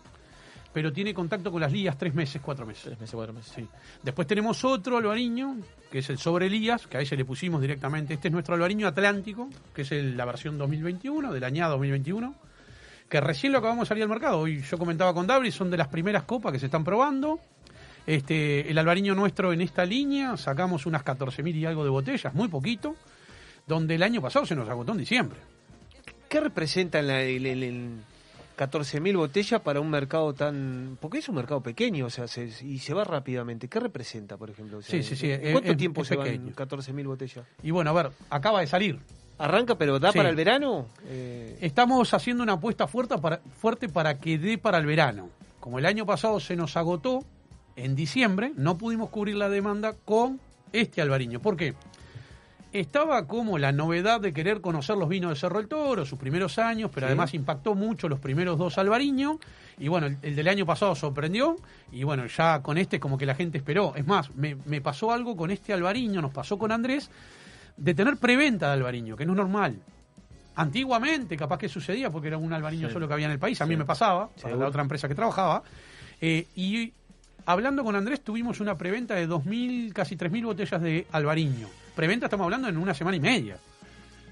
pero 0.73 0.93
tiene 0.93 1.13
contacto 1.15 1.51
con 1.53 1.61
las 1.61 1.73
lías 1.73 1.97
tres 1.99 2.15
meses, 2.15 2.41
cuatro 2.45 2.65
meses. 2.67 2.85
Tres 2.85 3.01
meses, 3.01 3.15
cuatro 3.15 3.33
meses. 3.33 3.53
Sí. 3.55 3.67
Después 4.03 4.27
tenemos 4.29 4.65
otro 4.65 4.97
albariño, 4.99 5.57
que 5.91 5.99
es 5.99 6.11
el 6.11 6.19
sobre 6.19 6.47
Elías, 6.47 6.87
que 6.87 6.97
a 6.97 7.01
ese 7.01 7.17
le 7.17 7.25
pusimos 7.25 7.61
directamente. 7.61 8.15
Este 8.15 8.29
es 8.29 8.33
nuestro 8.33 8.55
albariño 8.55 8.87
atlántico, 8.87 9.49
que 9.75 9.83
es 9.83 9.93
el- 9.93 10.17
la 10.17 10.25
versión 10.25 10.57
2021, 10.59 11.33
del 11.33 11.43
añado 11.45 11.73
2021, 11.73 12.35
que 13.09 13.21
recién 13.21 13.53
lo 13.53 13.59
acabamos 13.59 13.85
de 13.85 13.89
salir 13.89 14.03
al 14.05 14.09
mercado. 14.09 14.39
Hoy 14.41 14.63
yo 14.63 14.79
comentaba 14.79 15.13
con 15.15 15.27
Dabri, 15.27 15.51
son 15.53 15.71
de 15.71 15.77
las 15.77 15.89
primeras 15.89 16.23
copas 16.25 16.53
que 16.53 16.59
se 16.61 16.67
están 16.67 16.83
probando. 16.85 17.39
Este, 18.07 18.71
el 18.71 18.77
albariño 18.79 19.15
nuestro 19.15 19.53
en 19.53 19.61
esta 19.61 19.85
línea, 19.85 20.37
sacamos 20.37 20.87
unas 20.87 21.05
14.000 21.05 21.55
y 21.55 21.65
algo 21.67 21.85
de 21.85 21.91
botellas, 21.91 22.35
muy 22.35 22.49
poquito, 22.49 22.97
donde 23.67 23.95
el 23.95 24.03
año 24.03 24.21
pasado 24.21 24.45
se 24.45 24.55
nos 24.55 24.69
agotó 24.69 24.93
en 24.93 24.99
diciembre. 24.99 25.39
¿Qué 26.29 26.41
representa 26.41 27.01
la, 27.01 27.23
el, 27.23 27.47
el- 27.47 27.63
el 27.63 27.91
14.000 28.59 29.17
botellas 29.17 29.61
para 29.63 29.81
un 29.81 29.89
mercado 29.91 30.33
tan... 30.35 30.97
Porque 31.01 31.19
es 31.19 31.29
un 31.29 31.37
mercado 31.37 31.61
pequeño, 31.61 32.07
o 32.07 32.11
sea, 32.11 32.29
se- 32.29 32.53
y 32.63 32.79
se 32.79 32.93
va 32.95 33.05
rápidamente. 33.05 33.69
¿Qué 33.69 33.81
representa, 33.81 34.37
por 34.37 34.51
ejemplo? 34.51 34.79
O 34.79 34.83
sea, 34.83 34.91
Sí, 34.91 35.03
sí, 35.09 35.17
sí, 35.17 35.31
¿en 35.33 35.47
es- 35.47 35.53
¿Cuánto 35.53 35.71
es- 35.73 35.77
tiempo 35.77 36.03
es 36.03 36.09
se 36.09 36.17
pequeño. 36.17 36.45
van 36.45 36.55
14.000 36.55 37.07
botellas? 37.07 37.45
Y 37.63 37.71
bueno, 37.71 37.91
a 37.91 37.95
ver, 37.95 38.11
acaba 38.31 38.61
de 38.61 38.67
salir. 38.67 38.99
¿Arranca, 39.39 39.77
pero 39.77 39.99
da 39.99 40.13
Sí. 40.13 40.19
para 40.19 40.29
el 40.29 40.37
verano? 40.37 40.87
Eh, 41.07 41.59
Estamos 41.61 42.13
haciendo 42.15 42.43
una 42.45 42.53
apuesta 42.53 42.87
fuerte 42.87 43.19
para, 43.19 43.39
fuerte 43.59 43.89
para 43.89 44.21
que 44.21 44.39
dé 44.39 44.59
para 44.59 44.79
el 44.79 44.87
verano. 44.87 45.31
Como 45.59 45.79
el 45.81 45.87
año 45.87 46.07
pasado 46.07 46.39
se 46.39 46.55
nos 46.55 46.77
agotó 46.77 47.25
en 47.77 47.95
diciembre, 47.97 48.53
no 48.57 48.77
pudimos 48.79 49.11
cubrir 49.11 49.37
la 49.37 49.49
demanda 49.49 49.95
con 50.05 50.41
este 50.73 51.01
albariño. 51.03 51.41
¿Por 51.41 51.57
qué? 51.57 51.75
Estaba 52.73 53.27
como 53.29 53.57
la 53.59 53.71
novedad 53.71 54.21
de 54.21 54.33
querer 54.33 54.61
conocer 54.61 54.97
los 54.97 55.09
vinos 55.09 55.31
de 55.31 55.37
Cerro 55.37 55.59
del 55.59 55.69
Toro, 55.69 56.05
sus 56.05 56.19
primeros 56.19 56.59
años, 56.59 56.91
pero 56.93 57.07
Sí. 57.07 57.09
además 57.13 57.33
impactó 57.35 57.77
mucho 57.77 58.09
los 58.09 58.19
primeros 58.19 58.59
dos 58.59 58.79
albariños. 58.79 59.37
Y 59.79 59.87
bueno, 59.87 60.09
el, 60.09 60.17
el 60.23 60.35
del 60.35 60.49
año 60.49 60.67
pasado 60.67 60.95
sorprendió. 60.97 61.55
Y 61.93 62.03
bueno, 62.03 62.27
ya 62.27 62.63
con 62.63 62.77
este 62.77 62.99
como 62.99 63.17
que 63.17 63.27
la 63.27 63.37
gente 63.37 63.59
esperó. 63.59 63.93
Es 63.95 64.05
más, 64.05 64.35
me, 64.35 64.57
me 64.67 64.81
pasó 64.81 65.13
algo 65.13 65.37
con 65.37 65.53
este 65.53 65.73
albariño, 65.73 66.21
nos 66.21 66.33
pasó 66.33 66.59
con 66.59 66.73
Andrés, 66.73 67.11
de 67.77 67.95
tener 67.95 68.17
preventa 68.17 68.67
de 68.67 68.73
albariño, 68.73 69.17
que 69.17 69.25
no 69.25 69.33
es 69.35 69.37
normal. 69.39 69.77
Antiguamente, 70.57 71.37
capaz 71.37 71.59
que 71.59 71.69
sucedía 71.69 72.11
porque 72.11 72.29
era 72.29 72.39
un 72.39 72.53
albariño 72.53 72.89
Sí. 72.89 72.93
solo 72.93 73.07
que 73.07 73.15
había 73.15 73.27
en 73.27 73.33
el 73.33 73.39
país, 73.41 73.61
a 73.61 73.67
mí 73.67 73.75
Sí. 73.75 73.79
me 73.79 73.85
pasaba, 73.85 74.29
para 74.43 74.57
la 74.57 74.67
otra 74.67 74.83
empresa 74.83 75.07
que 75.09 75.15
trabajaba. 75.15 75.63
Eh, 76.21 76.47
y 76.57 76.93
hablando 77.47 77.85
con 77.85 77.97
Andrés, 77.97 78.21
tuvimos 78.23 78.61
una 78.61 78.77
preventa 78.77 79.15
de 79.15 79.29
2.000, 79.29 79.93
casi 79.93 80.17
3.000 80.17 80.45
botellas 80.45 80.81
de 80.83 81.07
albariño. 81.13 81.69
Preventa 81.95 82.27
estamos 82.27 82.45
hablando 82.45 82.69
en 82.69 82.77
una 82.77 82.95
semana 82.95 83.17
y 83.17 83.21
media. 83.21 83.59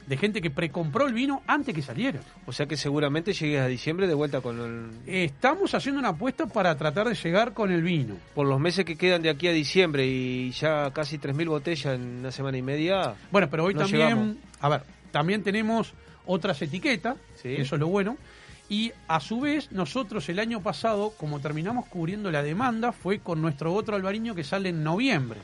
de 0.07 0.17
gente 0.17 0.43
que 0.43 0.51
precompró 0.51 1.07
el 1.07 1.15
vino 1.15 1.43
antes 1.47 1.73
que 1.73 1.81
saliera. 1.81 2.19
O 2.47 2.53
sea 2.53 2.67
que 2.67 2.77
seguramente 2.77 3.33
llegues 3.33 3.61
a 3.61 3.67
diciembre 3.69 4.09
de 4.09 4.15
vuelta 4.15 4.41
con 4.41 4.59
el... 4.61 4.91
Estamos 5.07 5.75
haciendo 5.75 6.01
una 6.01 6.09
apuesta 6.09 6.47
para 6.47 6.77
tratar 6.77 7.09
de 7.09 7.15
llegar 7.15 7.55
con 7.55 7.71
el 7.71 7.83
vino. 7.83 8.17
Por 8.35 8.49
los 8.49 8.59
meses 8.59 8.85
que 8.85 8.97
quedan 8.97 9.23
de 9.23 9.31
aquí 9.31 9.47
a 9.47 9.53
diciembre 9.53 10.05
y 10.05 10.51
ya 10.51 10.91
casi 10.93 11.19
3.000 11.19 11.49
botellas 11.49 11.95
en 11.95 12.19
una 12.19 12.33
semana 12.33 12.59
y 12.59 12.63
media. 12.63 13.15
Bueno, 13.31 13.49
pero 13.49 13.65
hoy 13.65 13.75
no 13.75 13.83
también, 13.83 14.09
llegamos. 14.09 14.37
a 14.61 14.69
ver, 14.71 14.83
también 15.13 15.43
tenemos 15.45 15.95
otras 16.27 16.61
etiquetas, 16.63 17.17
Sí. 17.41 17.55
eso 17.57 17.77
es 17.77 17.81
lo 17.81 17.87
bueno. 17.87 18.17
Y 18.73 18.91
a 19.07 19.21
su 19.21 19.41
vez, 19.41 19.71
nosotros 19.71 20.27
el 20.31 20.39
año 20.39 20.63
pasado, 20.63 21.13
como 21.19 21.41
terminamos 21.41 21.85
cubriendo 21.89 22.31
la 22.31 22.43
demanda, 22.43 22.91
fue 22.93 23.19
con 23.19 23.43
nuestro 23.43 23.75
otro 23.75 23.97
albariño 23.97 24.35
que 24.35 24.45
sale 24.45 24.71
en 24.71 24.83
noviembre, 24.83 25.41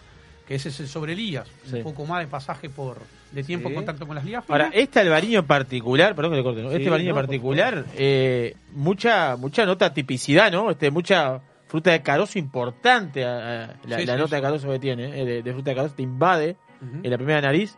que 0.47 0.55
ese 0.55 0.71
es 0.71 0.81
el 0.81 0.89
sobre 0.89 1.13
Elías, 1.13 1.47
Sí. 1.67 1.77
un 1.77 1.83
poco 1.83 2.07
más 2.07 2.21
de 2.21 2.27
pasaje 2.27 2.71
por 2.71 2.97
de 3.31 3.45
tiempo 3.45 3.69
Sí. 3.69 3.75
en 3.75 3.77
contacto 3.81 4.07
con 4.07 4.17
las 4.17 4.25
ligas. 4.25 4.45
Ahora, 4.49 4.71
este 4.73 5.01
albariño 5.01 5.41
en 5.41 5.47
particular, 5.47 6.15
perdón 6.15 6.31
que 6.33 6.37
le 6.39 6.43
corte, 6.43 6.63
¿no? 6.63 6.71
Sí, 6.71 6.77
este 6.77 6.87
albariño 6.87 7.11
en 7.11 7.17
particular, 7.17 7.85
eh, 7.97 8.57
mucha 8.73 9.37
mucha 9.37 9.67
nota 9.67 9.93
tipicidad, 9.93 10.51
¿no? 10.51 10.71
Este, 10.71 10.91
mucha 10.91 11.39
fruta 11.67 11.91
de 11.91 12.01
carozo 12.01 12.39
importante, 12.39 13.21
la, 13.25 13.75
Sí, 13.85 13.89
la 13.91 13.99
sí, 13.99 14.07
nota 14.07 14.29
sí. 14.29 14.35
de 14.37 14.41
carozo 14.41 14.71
que 14.71 14.79
tiene, 14.79 15.21
eh, 15.21 15.25
de, 15.27 15.43
de 15.43 15.53
fruta 15.53 15.69
de 15.73 15.77
carozo, 15.77 15.95
te 15.95 16.03
invade 16.03 16.57
en 17.03 17.11
la 17.11 17.19
primera 17.19 17.43
nariz. 17.43 17.77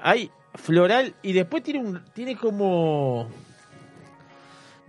Hay 0.00 0.30
floral 0.54 1.14
y 1.22 1.32
después 1.32 1.64
tiene 1.64 1.80
un 1.80 2.00
tiene 2.14 2.36
como 2.36 3.28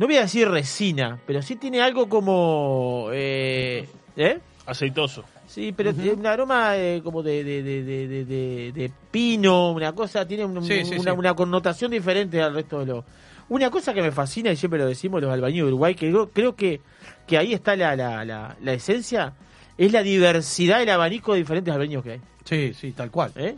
no 0.03 0.07
voy 0.07 0.17
a 0.17 0.23
decir 0.23 0.49
resina, 0.49 1.17
pero 1.25 1.41
sí 1.41 1.55
tiene 1.55 1.81
algo 1.81 2.09
como 2.09 3.07
eh, 3.13 3.87
¿eh? 4.17 4.39
Aceitoso. 4.65 5.23
Sí, 5.47 5.71
pero 5.75 5.93
tiene 5.93 6.11
un 6.11 6.25
aroma 6.27 6.75
eh, 6.75 6.99
como 7.01 7.23
de, 7.23 7.41
de, 7.43 7.63
de, 7.63 7.83
de, 7.83 8.07
de- 8.07 8.25
de- 8.25 8.71
de 8.73 8.91
pino, 9.11 9.71
una 9.71 9.93
cosa, 9.93 10.27
tiene 10.27 10.43
un- 10.43 10.61
Sí, 10.63 10.83
sí, 10.83 10.95
una, 10.97 11.13
sí. 11.13 11.17
una 11.17 11.33
connotación 11.35 11.91
diferente 11.91 12.41
al 12.41 12.53
resto 12.53 12.79
de 12.79 12.85
los... 12.87 13.05
Una 13.47 13.69
cosa 13.69 13.93
que 13.93 14.01
me 14.01 14.11
fascina, 14.11 14.51
y 14.51 14.57
siempre 14.57 14.77
lo 14.79 14.87
decimos 14.87 15.21
los 15.21 15.31
albañiles 15.31 15.63
de 15.65 15.67
Uruguay, 15.69 15.95
que 15.95 16.09
creo, 16.09 16.29
creo 16.31 16.55
que, 16.55 16.81
que 17.25 17.37
ahí 17.37 17.53
está 17.53 17.75
la, 17.77 17.95
la, 17.95 18.25
la, 18.25 18.57
la 18.61 18.73
esencia, 18.73 19.33
es 19.77 19.91
la 19.93 20.03
diversidad 20.03 20.79
del 20.79 20.89
abanico 20.89 21.31
de 21.33 21.39
diferentes 21.39 21.73
albañiles 21.73 22.03
que 22.03 22.11
hay. 22.11 22.21
Sí, 22.43 22.73
sí, 22.73 22.91
tal 22.91 23.09
cual. 23.09 23.31
¿Eh? 23.37 23.55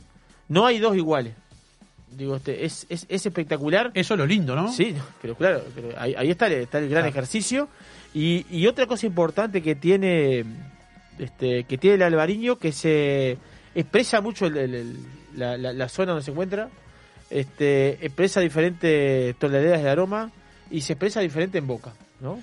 No 0.49 0.65
hay 0.67 0.77
dos 0.77 0.95
iguales. 0.95 1.33
Digo, 2.15 2.35
este, 2.37 2.65
es, 2.65 2.85
es, 2.89 3.05
es 3.09 3.25
espectacular. 3.25 3.91
Eso 3.93 4.13
es 4.13 4.17
lo 4.17 4.25
lindo, 4.25 4.55
¿no? 4.55 4.71
Sí, 4.71 4.95
pero 5.21 5.35
claro, 5.35 5.63
pero 5.75 5.89
ahí, 5.97 6.15
ahí 6.17 6.31
está, 6.31 6.47
el- 6.47 6.53
está 6.53 6.77
el 6.79 6.89
gran 6.89 7.03
Claro. 7.03 7.09
ejercicio. 7.09 7.67
Y, 8.13 8.45
y 8.49 8.67
otra 8.67 8.85
cosa 8.87 9.05
importante 9.05 9.61
que 9.61 9.75
tiene 9.75 10.45
este 11.19 11.63
que 11.65 11.77
tiene 11.77 11.95
el 11.97 12.03
albariño, 12.03 12.57
que 12.57 12.71
se 12.71 13.37
expresa 13.73 14.21
mucho 14.21 14.45
el- 14.47 14.57
el- 14.57 14.73
el- 14.75 14.95
la, 15.35 15.57
la- 15.57 15.73
la 15.73 15.89
zona 15.89 16.11
donde 16.13 16.23
se 16.25 16.31
encuentra, 16.31 16.69
este 17.29 18.05
expresa 18.05 18.39
diferentes 18.39 19.35
tonalidades 19.37 19.83
de 19.83 19.89
aroma 19.89 20.31
y 20.71 20.81
se 20.81 20.93
expresa 20.93 21.19
diferente 21.21 21.57
en 21.57 21.67
boca, 21.67 21.93
¿no? 22.21 22.39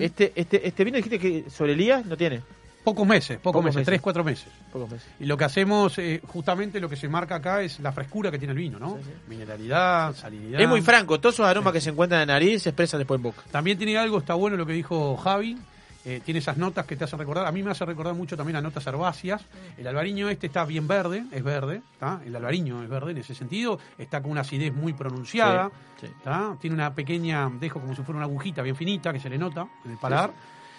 Este 0.00 0.32
este 0.34 0.66
este 0.66 0.82
vino 0.84 0.96
dijiste 0.96 1.18
que 1.20 1.44
sobre 1.48 1.74
Elías 1.74 2.04
no 2.04 2.16
tiene. 2.16 2.40
Pocos 2.82 3.06
meses, 3.06 3.36
pocos, 3.36 3.52
Pocos 3.52 3.64
meses, 3.64 3.76
meses. 3.76 3.86
tres, 3.86 4.00
cuatro 4.00 4.24
meses. 4.24 4.48
Pocos 4.72 4.90
meses. 4.90 5.06
Y 5.20 5.26
lo 5.26 5.36
que 5.36 5.44
hacemos, 5.44 5.98
eh, 5.98 6.20
justamente 6.26 6.80
lo 6.80 6.88
que 6.88 6.96
se 6.96 7.08
marca 7.08 7.36
acá 7.36 7.62
es 7.62 7.78
la 7.80 7.92
frescura 7.92 8.30
que 8.30 8.38
tiene 8.38 8.52
el 8.52 8.58
vino, 8.58 8.78
¿no? 8.78 8.98
Mineralidad, 9.28 10.14
salinidad. 10.14 10.60
Es 10.60 10.68
muy 10.68 10.80
franco, 10.82 11.20
todos 11.20 11.34
esos 11.34 11.46
aromas 11.46 11.72
que 11.72 11.80
se 11.80 11.90
encuentran 11.90 12.22
en 12.22 12.28
la 12.28 12.34
nariz 12.34 12.62
se 12.62 12.70
expresan 12.70 12.98
después 12.98 13.18
en 13.18 13.22
boca. 13.22 13.42
También 13.50 13.76
tiene 13.78 13.96
algo, 13.98 14.18
está 14.18 14.34
bueno 14.34 14.56
lo 14.56 14.66
que 14.66 14.72
dijo 14.72 15.16
Javi. 15.16 15.58
eh, 16.06 16.22
tiene 16.24 16.40
esas 16.40 16.56
notas 16.56 16.86
que 16.86 16.96
te 16.96 17.04
hacen 17.04 17.18
recordar. 17.18 17.46
A 17.46 17.52
mí 17.52 17.62
me 17.62 17.70
hace 17.70 17.84
recordar 17.84 18.14
mucho 18.14 18.34
también 18.34 18.56
a 18.56 18.62
notas 18.62 18.86
herbáceas. 18.86 19.42
El 19.76 19.86
albariño 19.86 20.30
este 20.30 20.46
está 20.46 20.64
bien 20.64 20.88
verde, 20.88 21.24
es 21.30 21.44
verde. 21.44 21.82
¿tá? 21.98 22.22
El 22.24 22.34
albariño 22.34 22.82
es 22.82 22.88
verde 22.88 23.10
en 23.10 23.18
ese 23.18 23.34
sentido. 23.34 23.78
Está 23.98 24.22
con 24.22 24.30
una 24.30 24.40
acidez 24.40 24.72
muy 24.72 24.94
pronunciada. 24.94 25.70
Sí, 26.00 26.06
sí. 26.06 26.12
Tiene 26.60 26.74
una 26.74 26.94
pequeña, 26.94 27.50
dejo 27.60 27.80
como 27.80 27.94
si 27.94 28.02
fuera 28.02 28.16
una 28.16 28.24
agujita 28.24 28.62
bien 28.62 28.74
finita 28.76 29.12
que 29.12 29.20
se 29.20 29.28
le 29.28 29.36
nota 29.36 29.66
en 29.84 29.90
el 29.90 29.98
paladar. 29.98 30.32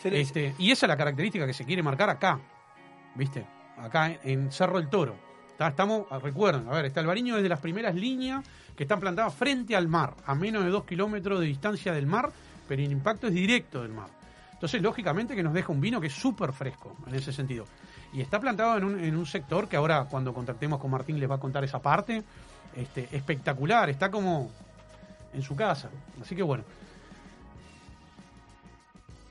Este, 0.03 0.55
y 0.57 0.71
esa 0.71 0.85
es 0.85 0.87
la 0.87 0.97
característica 0.97 1.45
que 1.45 1.53
se 1.53 1.65
quiere 1.65 1.83
marcar 1.83 2.09
acá. 2.09 2.39
¿Viste? 3.15 3.45
Acá 3.77 4.17
en, 4.23 4.51
Cerro 4.51 4.79
el 4.79 4.89
Toro. 4.89 5.15
Estamos, 5.59 6.07
ah, 6.09 6.17
recuerden, 6.17 6.67
a 6.67 6.71
ver, 6.71 6.85
este 6.85 6.99
albariño 6.99 7.37
es 7.37 7.43
de 7.43 7.49
las 7.49 7.59
primeras 7.59 7.93
líneas 7.93 8.43
que 8.75 8.83
están 8.83 8.99
plantadas 8.99 9.35
frente 9.35 9.75
al 9.75 9.87
mar, 9.87 10.15
a 10.25 10.33
menos 10.33 10.63
de 10.63 10.71
dos 10.71 10.85
kilómetros 10.85 11.39
de 11.39 11.45
distancia 11.45 11.93
del 11.93 12.07
mar, 12.07 12.31
pero 12.67 12.81
el 12.81 12.91
impacto 12.91 13.27
es 13.27 13.33
directo 13.33 13.83
del 13.83 13.91
mar. 13.91 14.09
Entonces, 14.53 14.81
lógicamente 14.81 15.35
que 15.35 15.43
nos 15.43 15.53
deja 15.53 15.71
un 15.71 15.79
vino 15.79 16.01
que 16.01 16.07
es 16.07 16.13
súper 16.13 16.51
fresco 16.51 16.95
en 17.05 17.13
ese 17.13 17.31
sentido. 17.31 17.65
Y 18.11 18.21
está 18.21 18.39
plantado 18.39 18.77
en 18.77 18.83
un, 18.83 18.99
en 18.99 19.15
un 19.15 19.25
sector 19.25 19.67
que 19.67 19.75
ahora 19.75 20.05
cuando 20.09 20.33
contactemos 20.33 20.79
con 20.79 20.89
Martín 20.89 21.19
les 21.19 21.29
va 21.29 21.35
a 21.35 21.39
contar 21.39 21.63
esa 21.63 21.79
parte. 21.79 22.23
Este, 22.75 23.07
espectacular, 23.11 23.89
está 23.89 24.09
como 24.09 24.49
en 25.33 25.41
su 25.41 25.55
casa. 25.55 25.89
Así 26.21 26.35
que 26.35 26.43
bueno. 26.43 26.63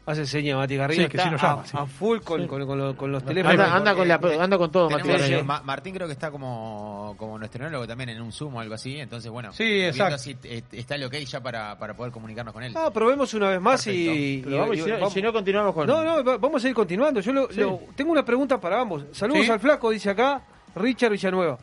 Hace 0.06 0.26
seña 0.26 0.56
Mati 0.56 0.76
Garrido. 0.76 1.02
Sí, 1.04 1.08
que 1.08 1.16
está 1.18 1.28
sí 1.28 1.36
lo 1.36 1.36
llama, 1.40 1.62
a, 1.62 1.66
sí. 1.66 1.76
a 1.78 1.86
full 1.86 2.18
con, 2.20 2.40
Sí. 2.40 2.46
con, 2.48 2.66
con 2.66 2.78
lo- 2.78 2.96
con 2.96 3.12
los 3.12 3.22
teléfonos. 3.24 3.60
Anda, 3.60 3.76
anda 3.76 3.94
con 3.94 4.08
la, 4.08 4.14
anda 4.42 4.58
con 4.58 4.72
todo, 4.72 4.88
Tenemos- 4.88 5.06
Matías. 5.20 5.30
eh, 5.30 5.42
Ma- 5.44 5.62
Martín 5.62 5.94
creo 5.94 6.06
que 6.08 6.14
está 6.14 6.30
como, 6.30 7.14
como 7.18 7.38
nuestro 7.38 7.62
enólogo 7.64 7.86
también 7.86 8.08
en 8.10 8.20
un 8.22 8.32
Zoom 8.32 8.56
o 8.56 8.60
algo 8.60 8.74
así, 8.74 8.98
entonces 8.98 9.30
bueno, 9.30 9.52
Sí, 9.52 9.82
exacto. 9.82 10.18
si 10.18 10.36
eh, 10.44 10.62
está 10.72 10.94
el 10.96 11.04
ok 11.04 11.14
ya 11.16 11.40
para, 11.42 11.78
para 11.78 11.94
poder 11.94 12.12
comunicarnos 12.12 12.52
con 12.52 12.62
él. 12.64 12.72
Ah, 12.76 12.90
probemos 12.92 13.32
una 13.34 13.50
vez 13.50 13.60
más 13.60 13.86
y, 13.86 14.40
vamos, 14.42 14.76
si 14.78 14.82
no- 14.84 14.94
vamos- 14.94 15.12
si 15.12 15.22
no 15.22 15.32
continuamos 15.32 15.74
con- 15.74 15.86
No, 15.86 16.02
no, 16.02 16.24
va- 16.24 16.38
vamos 16.38 16.64
a 16.64 16.68
ir 16.68 16.74
continuando. 16.74 17.20
Yo 17.20 17.32
lo- 17.32 17.48
Sí. 17.52 17.60
lo- 17.60 17.80
tengo 17.94 18.10
una 18.10 18.24
pregunta 18.24 18.58
para 18.60 18.80
ambos. 18.80 19.04
Saludos 19.12 19.44
Sí. 19.44 19.50
al 19.52 19.60
flaco, 19.60 19.90
dice 19.90 20.10
acá 20.10 20.40
Richard 20.74 21.12
Villanueva. 21.12 21.58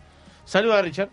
Saludos 0.45 0.75
a 0.77 0.81
Richard. 0.83 1.09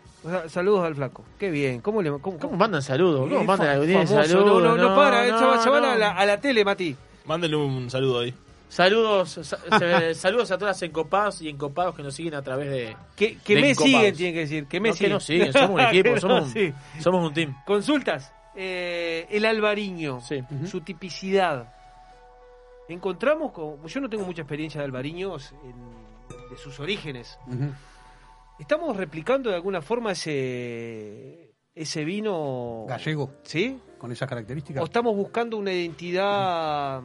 Saludos 0.48 0.84
al 0.84 0.94
flaco. 0.94 1.24
Qué 1.38 1.50
bien. 1.50 1.80
¿Cómo 1.80 2.00
le 2.00 2.10
cómo, 2.20 2.38
¿Cómo 2.38 2.56
mandan 2.56 2.80
saludos? 2.82 3.28
¿Cómo 3.28 3.42
mandan 3.44 3.82
famoso. 3.82 4.22
saludos? 4.24 4.62
No, 4.62 4.76
no, 4.76 4.90
no 4.90 4.94
para, 4.94 5.26
eh, 5.26 5.32
se 5.36 5.44
va- 5.44 5.58
se 5.60 5.68
van 5.70 5.82
no. 5.82 5.90
a 5.90 5.96
la, 5.96 6.10
a 6.12 6.24
la 6.26 6.40
tele, 6.40 6.64
Mati. 6.64 6.96
Mándenle 7.24 7.56
un 7.56 7.90
saludo 7.90 8.20
ahí. 8.20 8.34
Saludos, 8.68 9.30
se- 9.30 10.14
saludos 10.14 10.50
a 10.50 10.58
todas 10.58 10.76
las 10.76 10.82
encopadas 10.82 11.40
y 11.42 11.48
encopados 11.48 11.94
que 11.94 12.02
nos 12.02 12.14
siguen 12.14 12.34
a 12.34 12.42
través 12.42 12.70
de. 12.70 12.96
Que, 13.16 13.36
que 13.38 13.54
de 13.54 13.60
me 13.60 13.70
Encopados. 13.70 13.98
siguen, 13.98 14.16
tiene 14.16 14.32
que 14.32 14.38
decir. 14.40 14.66
Que 14.66 14.80
me 14.80 14.88
No, 14.88 14.94
que 14.94 14.98
siguen. 14.98 15.12
nos 15.12 15.24
siguen, 15.24 15.52
somos 15.52 15.70
un 15.70 15.80
equipo, 15.88 16.18
somos 16.18 16.42
un- 16.44 16.52
siguen. 16.52 16.74
somos 17.00 17.28
un 17.28 17.34
team. 17.34 17.54
Consultas. 17.64 18.32
Eh, 18.56 19.26
el 19.30 19.44
albariño, 19.44 20.20
su 20.66 20.80
tipicidad. 20.80 21.72
Encontramos, 22.88 23.52
con, 23.52 23.84
yo 23.86 24.00
no 24.00 24.08
tengo 24.10 24.24
mucha 24.24 24.42
experiencia 24.42 24.80
de 24.80 24.84
albariños 24.86 25.52
en- 25.64 26.50
de 26.50 26.56
sus 26.56 26.78
orígenes. 26.80 27.38
¿Estamos 28.58 28.96
replicando 28.96 29.50
de 29.50 29.56
alguna 29.56 29.82
forma 29.82 30.12
ese, 30.12 31.43
ese 31.74 32.04
vino 32.04 32.84
Gallego. 32.88 33.32
¿Sí? 33.42 33.78
Con 33.98 34.12
esas 34.12 34.28
características. 34.28 34.82
¿O 34.82 34.84
estamos 34.86 35.16
buscando 35.16 35.56
una 35.56 35.72
identidad 35.72 37.00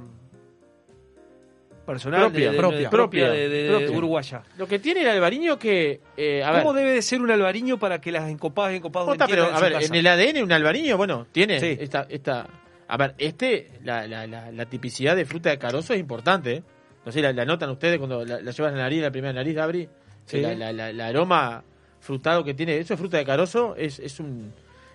personal 1.86 2.22
Propia, 2.22 2.46
de- 2.48 2.52
de- 2.52 2.58
propia, 2.58 2.80
de- 2.80 2.90
propia, 2.90 3.30
de, 3.32 3.50
de- 3.50 3.64
de 3.64 3.70
propia. 3.70 3.98
uruguaya? 3.98 4.44
Lo 4.58 4.68
que 4.68 4.80
tiene 4.80 5.02
el 5.02 5.10
albariño 5.10 5.58
que. 5.58 6.02
eh, 6.18 6.44
a 6.44 6.52
ver, 6.52 6.62
¿Cómo 6.64 6.74
debe 6.74 6.92
de 6.92 7.02
ser 7.02 7.22
un 7.22 7.32
albariño 7.32 7.80
para 7.80 8.00
que 8.00 8.12
las 8.12 8.30
encopadas 8.30 8.74
y 8.74 8.78
encopados 8.78 9.10
entiendan 9.10 9.30
pero, 9.48 9.56
a 9.56 9.58
su 9.58 9.64
ver, 9.64 9.74
casa? 9.74 9.86
en 9.88 9.96
el 9.96 10.08
ADN 10.08 10.44
un 10.44 10.52
albariño, 10.52 10.98
bueno, 10.98 11.26
tiene 11.32 11.60
Sí. 11.60 11.78
esta, 11.80 12.06
esta. 12.10 12.48
A 12.88 12.98
ver, 12.98 13.16
este, 13.18 13.68
la, 13.84 14.08
la, 14.08 14.26
la, 14.28 14.52
la 14.52 14.66
tipicidad 14.66 15.16
de 15.16 15.26
fruta 15.26 15.50
de 15.52 15.58
carozo 15.60 15.94
es 15.94 16.00
importante. 16.00 16.54
¿eh? 16.56 16.64
No 17.06 17.12
sé, 17.12 17.22
la, 17.22 17.32
la 17.34 17.46
notan 17.46 17.70
ustedes 17.70 17.98
cuando 17.98 18.26
la, 18.26 18.42
la 18.42 18.52
llevas 18.52 18.72
en 18.72 18.78
la 18.78 18.84
nariz, 18.84 19.02
la 19.02 19.12
primera 19.12 19.34
nariz, 19.34 19.56
Gabri. 19.56 19.90
Sí. 20.26 20.42
La, 20.42 20.54
la, 20.56 20.72
la- 20.74 20.90
el 20.90 21.02
aroma 21.02 21.64
frutado 22.00 22.44
que 22.44 22.54
tiene, 22.54 22.78
eso 22.78 22.94
es 22.94 23.00
fruta 23.00 23.18
de 23.18 23.26
carozo, 23.26 23.76
es, 23.78 24.00
es 24.00 24.20
un 24.20 24.52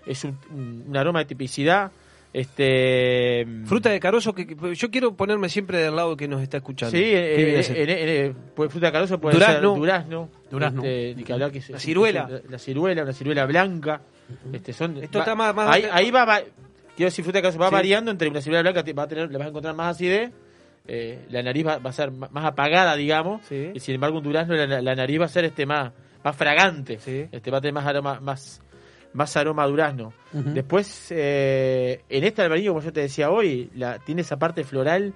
es 0.06 0.22
un, 0.24 0.84
aroma 0.96 1.20
de 1.20 1.24
tipicidad. 1.24 1.90
Este. 2.32 3.46
Fruta 3.64 3.90
de 3.90 4.00
carozo, 4.00 4.34
que, 4.34 4.46
que- 4.46 4.74
yo 4.74 4.90
quiero 4.90 5.14
ponerme 5.14 5.48
siempre 5.48 5.78
del 5.78 5.94
lado 5.96 6.16
que 6.16 6.28
nos 6.28 6.42
está 6.42 6.58
escuchando. 6.58 6.96
Sí, 6.96 7.02
¿Qué 7.02 7.58
eh, 7.58 7.60
eh, 7.60 7.64
eh, 7.76 8.34
pues 8.54 8.70
fruta 8.70 8.86
de 8.86 8.92
carozo 8.92 9.18
puede 9.20 9.34
Durazno. 9.34 9.70
ser 9.72 9.78
durazno. 9.80 10.28
Durazno. 10.50 10.82
este, 10.84 11.14
ni 11.16 11.24
que 11.24 11.32
hablar 11.32 11.50
que 11.52 11.58
es- 11.58 11.70
La 11.70 11.78
ciruela. 11.78 12.28
es- 12.44 12.50
La 12.50 12.58
ciruela, 12.58 13.02
una 13.02 13.12
ciruela 13.12 13.46
blanca. 13.46 14.00
Este, 14.52 14.72
son, 14.72 14.96
Esto 14.98 15.18
va- 15.18 15.24
está 15.24 15.34
más- 15.34 15.54
más- 15.54 15.68
ahí, 15.70 15.86
ahí 15.90 16.10
va, 16.10 16.24
va- 16.24 16.40
quiero 16.96 17.08
decir, 17.10 17.24
fruta 17.24 17.38
de 17.38 17.42
carozo 17.42 17.58
va 17.58 17.68
Sí. 17.68 17.74
variando 17.74 18.10
entre 18.10 18.28
una 18.28 18.40
ciruela 18.40 18.62
blanca, 18.62 18.82
te- 18.84 18.92
va 18.92 19.04
a 19.04 19.08
tener, 19.08 19.30
le 19.30 19.38
vas 19.38 19.46
a 19.46 19.50
encontrar 19.50 19.74
más 19.74 19.94
acidez. 19.96 20.30
eh, 20.86 21.20
la 21.30 21.42
nariz 21.42 21.66
va, 21.66 21.78
va 21.78 21.88
a 21.88 21.92
ser 21.94 22.10
más 22.10 22.44
apagada, 22.44 22.94
digamos. 22.94 23.40
Y 23.50 23.80
sin 23.80 23.94
embargo, 23.94 24.18
un 24.18 24.24
durazno, 24.24 24.54
la, 24.54 24.82
la 24.82 24.94
nariz 24.94 25.18
va 25.18 25.24
a 25.24 25.28
ser 25.28 25.46
este 25.46 25.64
más, 25.64 25.92
más 26.24 26.34
fragante. 26.36 26.94
Este, 27.30 27.50
va 27.50 27.58
a 27.58 27.60
tener 27.60 27.74
más 27.74 27.86
aroma, 27.86 28.18
más, 28.20 28.60
más 29.12 29.36
aroma 29.36 29.62
a 29.62 29.66
durazno. 29.66 30.12
Después, 30.32 31.08
eh, 31.10 32.02
en 32.08 32.24
este 32.24 32.42
albariño, 32.42 32.72
como 32.72 32.82
yo 32.82 32.92
te 32.92 33.00
decía 33.02 33.30
hoy, 33.30 33.70
la, 33.76 33.98
tiene 33.98 34.22
esa 34.22 34.38
parte 34.38 34.64
floral 34.64 35.14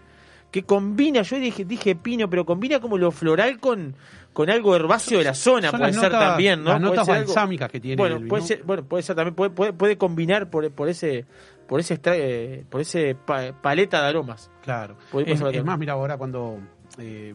que 0.50 0.62
combina, 0.62 1.22
yo 1.22 1.38
dije, 1.38 1.64
dije 1.64 1.94
pino, 1.96 2.30
pero 2.30 2.46
combina 2.46 2.80
como 2.80 2.96
lo 2.96 3.10
floral 3.10 3.58
con, 3.60 3.94
con 4.32 4.48
algo 4.48 4.74
herbáceo 4.76 5.18
de 5.18 5.24
la 5.24 5.34
zona, 5.34 5.70
puede 5.70 5.92
ser 5.92 6.04
notas- 6.10 6.28
también, 6.30 6.62
¿no? 6.64 6.70
las 6.70 6.78
Puede 6.80 6.90
notas 6.90 7.06
ser 7.06 7.14
algo- 7.16 7.26
balsámicas 7.34 7.70
que 7.70 7.80
tiene 7.80 7.96
Bueno, 7.96 8.16
el 8.16 8.26
puede 8.28 8.42
ser, 8.44 8.62
bueno, 8.64 8.82
puede 8.84 9.02
ser 9.02 9.14
también, 9.16 9.34
puede, 9.34 9.50
puede, 9.50 9.72
puede 9.74 9.98
combinar 9.98 10.48
por, 10.48 10.70
por 10.72 10.88
ese 10.88 11.26
por 11.66 11.80
ese 11.80 12.00
eh, 12.04 12.64
por 12.70 12.80
ese 12.80 13.14
pa- 13.14 13.52
paleta 13.60 14.00
de 14.00 14.08
aromas. 14.08 14.50
Claro. 14.62 14.96
Es, 15.26 15.64
más, 15.64 15.78
mira, 15.78 15.92
ahora 15.92 16.16
cuando 16.16 16.58
eh, 16.98 17.34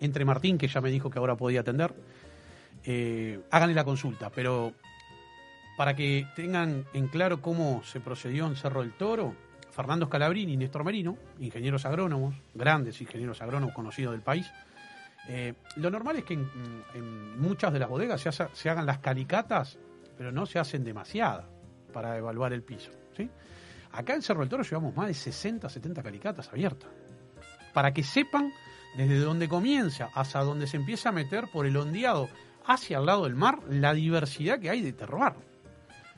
entre 0.00 0.24
Martín, 0.24 0.56
que 0.56 0.66
ya 0.66 0.80
me 0.80 0.90
dijo 0.90 1.10
que 1.10 1.18
ahora 1.18 1.36
podía 1.36 1.60
atender, 1.60 1.92
eh, 2.84 3.40
háganle 3.50 3.74
la 3.74 3.84
consulta, 3.84 4.30
pero 4.30 4.72
para 5.76 5.94
que 5.94 6.26
tengan 6.36 6.84
en 6.92 7.08
claro 7.08 7.40
cómo 7.40 7.82
se 7.82 8.00
procedió 8.00 8.46
en 8.46 8.56
Cerro 8.56 8.82
del 8.82 8.92
Toro, 8.92 9.34
Fernando 9.70 10.06
Scalabrini 10.06 10.52
y 10.52 10.56
Néstor 10.56 10.84
Merino, 10.84 11.16
ingenieros 11.40 11.84
agrónomos, 11.84 12.34
grandes 12.54 13.00
ingenieros 13.00 13.42
agrónomos 13.42 13.74
conocidos 13.74 14.12
del 14.12 14.22
país, 14.22 14.46
eh, 15.28 15.54
lo 15.76 15.90
normal 15.90 16.16
es 16.16 16.24
que 16.24 16.34
en, 16.34 17.40
muchas 17.40 17.72
de 17.72 17.78
las 17.78 17.88
bodegas 17.88 18.20
se, 18.20 18.30
se 18.30 18.70
hagan 18.70 18.86
las 18.86 18.98
calicatas, 18.98 19.78
pero 20.16 20.30
no 20.30 20.46
se 20.46 20.58
hacen 20.58 20.84
demasiadas 20.84 21.46
para 21.92 22.16
evaluar 22.18 22.52
el 22.52 22.62
piso. 22.62 22.90
¿sí? 23.16 23.28
Acá 23.92 24.14
en 24.14 24.22
Cerro 24.22 24.40
del 24.40 24.48
Toro 24.48 24.62
llevamos 24.62 24.94
más 24.94 25.08
de 25.08 25.14
60, 25.14 25.68
70 25.68 26.02
calicatas 26.02 26.48
abiertas. 26.48 26.90
Para 27.72 27.92
que 27.92 28.04
sepan 28.04 28.52
desde 28.96 29.18
donde 29.18 29.48
comienza 29.48 30.10
hasta 30.14 30.40
donde 30.40 30.66
se 30.66 30.76
empieza 30.76 31.08
a 31.08 31.12
meter 31.12 31.48
por 31.52 31.66
el 31.66 31.76
ondeado 31.76 32.28
hacia 32.66 32.98
el 32.98 33.06
lado 33.06 33.24
del 33.24 33.34
mar 33.34 33.58
la 33.68 33.92
diversidad 33.94 34.58
que 34.58 34.70
hay 34.70 34.80
de 34.80 34.92
terroir. 34.92 35.32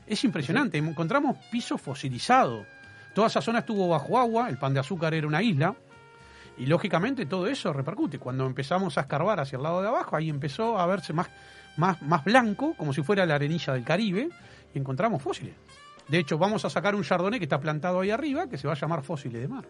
Es 0.06 0.22
impresionante. 0.24 0.78
Encontramos 0.78 1.36
piso 1.50 1.78
fosilizado. 1.78 2.64
Toda 3.14 3.26
esa 3.28 3.40
zona 3.40 3.60
estuvo 3.60 3.88
bajo 3.88 4.18
agua, 4.18 4.48
el 4.48 4.58
pan 4.58 4.74
de 4.74 4.80
azúcar 4.80 5.14
era 5.14 5.26
una 5.26 5.42
isla. 5.42 5.74
Y 6.58 6.66
lógicamente 6.66 7.26
todo 7.26 7.46
eso 7.48 7.72
repercute. 7.72 8.18
Cuando 8.18 8.46
empezamos 8.46 8.96
a 8.96 9.02
escarbar 9.02 9.40
hacia 9.40 9.56
el 9.56 9.62
lado 9.62 9.82
de 9.82 9.88
abajo, 9.88 10.16
ahí 10.16 10.30
empezó 10.30 10.78
a 10.78 10.86
verse 10.86 11.12
más, 11.12 11.28
más, 11.76 12.00
más 12.02 12.24
blanco, 12.24 12.74
como 12.76 12.92
si 12.92 13.02
fuera 13.02 13.26
la 13.26 13.34
arenilla 13.34 13.72
del 13.74 13.84
Caribe, 13.84 14.28
y 14.74 14.78
encontramos 14.78 15.22
fósiles. 15.22 15.54
De 16.08 16.18
hecho, 16.18 16.38
vamos 16.38 16.64
a 16.64 16.70
sacar 16.70 16.94
un 16.94 17.02
chardonnay 17.02 17.38
que 17.40 17.44
está 17.46 17.58
plantado 17.60 18.00
ahí 18.00 18.10
arriba, 18.10 18.48
que 18.48 18.56
se 18.56 18.66
va 18.68 18.74
a 18.74 18.76
llamar 18.76 19.02
Fósiles 19.02 19.40
de 19.42 19.48
Mar. 19.48 19.64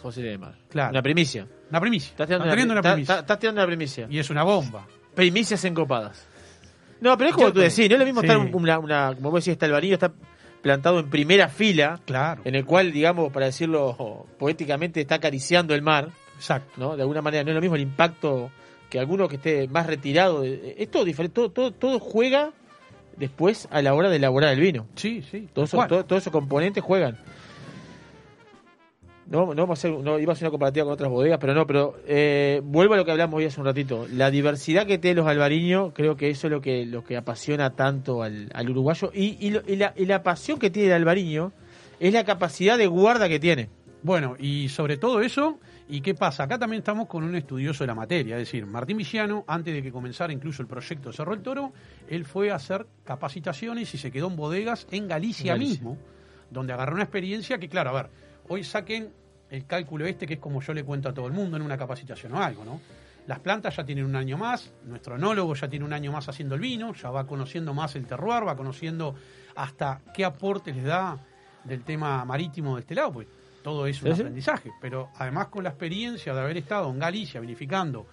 Fósiles 0.00 0.30
de 0.30 0.38
mar. 0.38 0.54
Claro. 0.70 0.90
Una 0.90 1.02
primicia. 1.02 1.46
Una 1.68 1.80
primicia. 1.80 2.10
Estás 2.12 2.26
tirando, 2.28 2.44
Está 2.46 2.52
teniendo 2.54 2.72
una 2.74 2.82
primicia. 2.82 3.12
está- 3.14 3.20
estás 3.20 3.38
tirando 3.38 3.60
una 3.60 3.66
primicia. 3.66 4.06
Y 4.08 4.18
es 4.18 4.30
una 4.30 4.42
bomba. 4.44 4.86
Primicias 5.14 5.64
encopadas. 5.64 6.26
No, 7.00 7.16
pero 7.18 7.30
es 7.30 7.34
como 7.36 7.48
Yo 7.48 7.52
tú 7.54 7.60
decís, 7.60 7.88
no 7.88 7.94
es 7.96 7.98
lo 7.98 8.04
mismo 8.04 8.20
sí. 8.20 8.26
estar 8.26 8.38
un- 8.38 8.54
una, 8.54 8.78
una, 8.78 9.14
como 9.14 9.30
vos 9.30 9.40
decís, 9.44 9.52
está 9.54 9.66
el 9.66 9.72
varillo, 9.72 9.94
está 9.94 10.12
plantado 10.62 11.00
en 11.00 11.10
primera 11.10 11.48
fila, 11.48 12.00
claro. 12.04 12.42
en 12.44 12.54
el 12.54 12.64
cual, 12.64 12.92
digamos, 12.92 13.32
para 13.32 13.46
decirlo 13.46 14.26
poéticamente, 14.38 15.00
está 15.00 15.16
acariciando 15.16 15.74
el 15.74 15.82
mar. 15.82 16.10
Exacto. 16.36 16.72
¿no? 16.76 16.96
De 16.96 17.02
alguna 17.02 17.20
manera, 17.22 17.42
no 17.44 17.50
es 17.50 17.54
lo 17.56 17.60
mismo 17.60 17.76
el 17.76 17.82
impacto 17.82 18.50
que 18.88 18.98
alguno 19.00 19.26
que 19.28 19.36
esté 19.36 19.66
más 19.68 19.86
retirado. 19.86 20.42
de- 20.42 20.76
es 20.78 20.90
todo 20.90 21.04
diferente, 21.04 21.34
todo, 21.34 21.50
todo, 21.50 21.72
todo 21.72 21.98
juega 21.98 22.52
después 23.16 23.66
a 23.70 23.82
la 23.82 23.94
hora 23.94 24.08
de 24.08 24.16
elaborar 24.16 24.52
el 24.52 24.60
vino. 24.60 24.86
Sí, 24.94 25.22
sí. 25.30 25.48
Todos 25.52 25.70
esos, 25.70 25.78
cual. 25.78 25.88
todo- 25.88 26.04
todos 26.04 26.22
esos 26.22 26.32
componentes 26.32 26.82
juegan. 26.84 27.18
No, 29.26 29.46
no 29.54 29.62
vamos 29.62 29.70
a 29.70 29.88
hacer, 29.88 29.92
no, 29.98 30.18
iba 30.18 30.32
a 30.32 30.34
hacer 30.34 30.46
una 30.46 30.50
comparativa 30.50 30.84
con 30.84 30.94
otras 30.94 31.08
bodegas, 31.10 31.38
pero 31.40 31.54
no, 31.54 31.66
pero 31.66 31.96
eh, 32.06 32.60
vuelvo 32.64 32.94
a 32.94 32.96
lo 32.96 33.04
que 33.04 33.12
hablamos 33.12 33.38
hoy 33.38 33.44
hace 33.44 33.60
un 33.60 33.66
ratito. 33.66 34.06
La 34.12 34.30
diversidad 34.30 34.86
que 34.86 34.98
tienen 34.98 35.18
los 35.18 35.26
albariños, 35.28 35.92
creo 35.94 36.16
que 36.16 36.28
eso 36.30 36.48
es 36.48 36.50
lo 36.50 36.60
que, 36.60 36.84
lo 36.86 37.04
que 37.04 37.16
apasiona 37.16 37.70
tanto 37.70 38.22
al, 38.22 38.50
al 38.52 38.68
uruguayo. 38.70 39.10
Y, 39.14 39.36
y, 39.40 39.50
lo- 39.50 39.62
y 39.66 39.76
la, 39.76 39.94
y 39.96 40.06
la 40.06 40.22
pasión 40.22 40.58
que 40.58 40.70
tiene 40.70 40.88
el 40.88 40.94
albariño 40.94 41.52
es 42.00 42.12
la 42.12 42.24
capacidad 42.24 42.76
de 42.76 42.88
guarda 42.88 43.28
que 43.28 43.38
tiene. 43.38 43.70
Bueno, 44.02 44.34
y 44.36 44.68
sobre 44.68 44.96
todo 44.96 45.20
eso, 45.20 45.60
¿y 45.88 46.00
qué 46.00 46.14
pasa? 46.14 46.42
Acá 46.42 46.58
también 46.58 46.80
estamos 46.80 47.06
con 47.06 47.22
un 47.22 47.36
estudioso 47.36 47.84
de 47.84 47.86
la 47.86 47.94
materia, 47.94 48.34
es 48.34 48.40
decir, 48.42 48.66
Martín 48.66 48.96
Villano, 48.96 49.44
antes 49.46 49.72
de 49.72 49.80
que 49.80 49.92
comenzara 49.92 50.32
incluso 50.32 50.60
el 50.60 50.66
proyecto 50.66 51.12
Cerro 51.12 51.30
del 51.32 51.42
Toro, 51.44 51.72
él 52.08 52.24
fue 52.24 52.50
a 52.50 52.56
hacer 52.56 52.86
capacitaciones 53.04 53.94
y 53.94 53.98
se 53.98 54.10
quedó 54.10 54.26
en 54.26 54.34
bodegas 54.34 54.88
en 54.90 55.06
Galicia, 55.06 55.52
En 55.52 55.58
Galicia. 55.60 55.74
mismo, 55.84 55.98
donde 56.50 56.72
agarró 56.72 56.94
una 56.94 57.04
experiencia 57.04 57.58
que, 57.58 57.68
claro, 57.68 57.90
a 57.90 57.92
ver, 58.02 58.10
hoy 58.48 58.64
saquen 58.64 59.10
el 59.50 59.66
cálculo 59.66 60.06
este, 60.06 60.26
que 60.26 60.34
es 60.34 60.40
como 60.40 60.60
yo 60.62 60.72
le 60.74 60.82
cuento 60.84 61.08
a 61.08 61.14
todo 61.14 61.26
el 61.26 61.32
mundo 61.32 61.56
en 61.56 61.62
una 61.62 61.76
capacitación 61.76 62.32
o 62.34 62.42
algo, 62.42 62.64
¿no? 62.64 62.80
Las 63.26 63.38
plantas 63.38 63.76
ya 63.76 63.84
tienen 63.84 64.04
un 64.04 64.16
año 64.16 64.36
más, 64.36 64.72
nuestro 64.84 65.14
enólogo 65.16 65.54
ya 65.54 65.68
tiene 65.68 65.84
un 65.84 65.92
año 65.92 66.10
más 66.10 66.28
haciendo 66.28 66.54
el 66.56 66.60
vino, 66.60 66.92
ya 66.94 67.10
va 67.10 67.26
conociendo 67.26 67.72
más 67.72 67.94
el 67.94 68.04
terroir, 68.06 68.46
va 68.46 68.56
conociendo 68.56 69.14
hasta 69.54 70.00
qué 70.12 70.24
aporte 70.24 70.72
les 70.72 70.84
da 70.84 71.18
del 71.62 71.84
tema 71.84 72.24
marítimo 72.24 72.74
de 72.74 72.80
este 72.80 72.94
lado, 72.96 73.12
pues 73.12 73.28
todo 73.62 73.86
es 73.86 74.02
un 74.02 74.14
Sí, 74.16 74.20
aprendizaje. 74.22 74.72
Pero 74.80 75.10
además 75.18 75.46
con 75.48 75.62
la 75.62 75.70
experiencia 75.70 76.34
de 76.34 76.40
haber 76.40 76.56
estado 76.56 76.90
en 76.90 76.98
Galicia 76.98 77.40
vinificando 77.40 78.06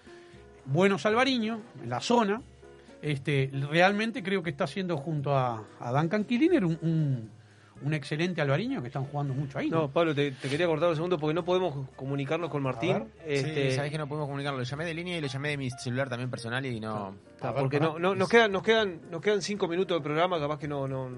buenos 0.65 1.03
albariños 1.07 1.59
en 1.81 1.89
la 1.89 2.01
zona, 2.01 2.41
este, 3.01 3.49
realmente 3.71 4.21
creo 4.21 4.43
que 4.43 4.51
está 4.51 4.65
haciendo 4.65 4.97
junto 4.97 5.35
a, 5.35 5.63
a 5.79 5.91
Duncan 5.91 6.25
Killiner 6.25 6.65
un, 6.65 6.77
un- 6.81 7.31
un 7.81 7.93
excelente 7.93 8.41
albariño 8.41 8.81
que 8.81 8.87
están 8.87 9.05
jugando 9.05 9.33
mucho 9.33 9.57
ahí. 9.59 9.69
No, 9.69 9.89
Pablo, 9.89 10.13
te, 10.15 10.31
te 10.31 10.49
quería 10.49 10.67
cortar 10.67 10.89
un 10.89 10.95
segundo 10.95 11.17
porque 11.17 11.33
no 11.33 11.43
podemos 11.45 11.87
comunicarnos 11.95 12.49
con 12.49 12.61
Martín. 12.63 13.05
Este, 13.25 13.69
Sí, 13.71 13.75
sabés 13.75 13.91
que 13.91 13.97
no 13.97 14.07
podemos 14.07 14.27
comunicarlo. 14.27 14.59
Lo 14.59 14.63
llamé 14.65 14.85
de 14.85 14.93
línea 14.93 15.17
y 15.17 15.21
lo 15.21 15.27
llamé 15.27 15.49
de 15.49 15.57
mi 15.57 15.69
celular 15.71 16.09
también 16.09 16.29
personal 16.29 16.65
y 16.65 16.79
no. 16.79 17.15
Ah, 17.41 17.53
porque 17.57 17.79
no, 17.79 17.97
no- 17.99 18.15
nos 18.15 18.27
quedan, 18.29 18.51
nos 18.51 18.63
quedan, 18.63 18.99
nos 19.09 19.21
quedan 19.21 19.41
cinco 19.41 19.67
minutos 19.67 19.97
de 19.97 20.03
programa, 20.03 20.39
capaz 20.39 20.59
que 20.59 20.67
no, 20.67 20.87
no 20.87 21.09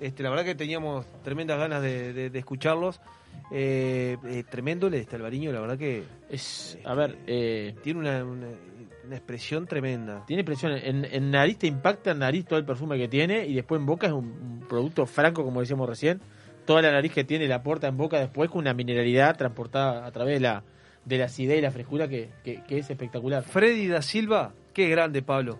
este, 0.00 0.22
la 0.22 0.30
verdad 0.30 0.44
que 0.44 0.54
teníamos 0.54 1.06
tremendas 1.22 1.58
ganas 1.58 1.82
de, 1.82 2.12
de- 2.12 2.30
de 2.30 2.38
escucharlos. 2.38 3.00
Eh, 3.50 4.16
eh, 4.26 4.44
tremendo 4.48 4.86
el 4.86 4.94
este 4.94 5.16
Alvariño, 5.16 5.52
la 5.52 5.60
verdad 5.60 5.76
que 5.78 6.04
es, 6.30 6.78
a 6.84 6.94
ver, 6.94 7.18
eh, 7.26 7.74
tiene 7.82 8.00
una, 8.00 8.24
una, 8.24 8.46
una 9.06 9.16
expresión 9.16 9.66
tremenda. 9.66 10.24
Tiene 10.26 10.44
presión. 10.44 10.72
En, 10.72 11.04
en 11.04 11.30
nariz 11.30 11.58
te 11.58 11.66
impacta 11.66 12.12
en 12.12 12.18
nariz 12.20 12.44
todo 12.46 12.58
el 12.58 12.64
perfume 12.64 12.96
que 12.98 13.08
tiene 13.08 13.46
y 13.46 13.54
después 13.54 13.80
en 13.80 13.86
boca 13.86 14.06
es 14.06 14.12
un, 14.12 14.24
un 14.26 14.66
producto 14.68 15.06
franco, 15.06 15.44
como 15.44 15.60
decíamos 15.60 15.88
recién. 15.88 16.20
Toda 16.66 16.80
la 16.82 16.92
nariz 16.92 17.12
que 17.12 17.24
tiene 17.24 17.46
la 17.46 17.56
aporta 17.56 17.86
en 17.88 17.96
boca 17.96 18.18
después 18.18 18.50
con 18.50 18.60
una 18.60 18.72
mineralidad 18.74 19.36
transportada 19.36 20.06
a 20.06 20.10
través 20.12 20.34
de 20.34 20.40
la, 20.40 20.62
de 21.04 21.18
la 21.18 21.26
acidez 21.26 21.58
y 21.58 21.60
la 21.60 21.70
frescura 21.70 22.08
que, 22.08 22.30
que- 22.42 22.62
que 22.64 22.78
es 22.78 22.88
espectacular. 22.88 23.42
Freddy 23.42 23.86
da 23.88 24.00
Silva, 24.00 24.52
qué 24.72 24.88
grande, 24.88 25.20
Pablo. 25.22 25.58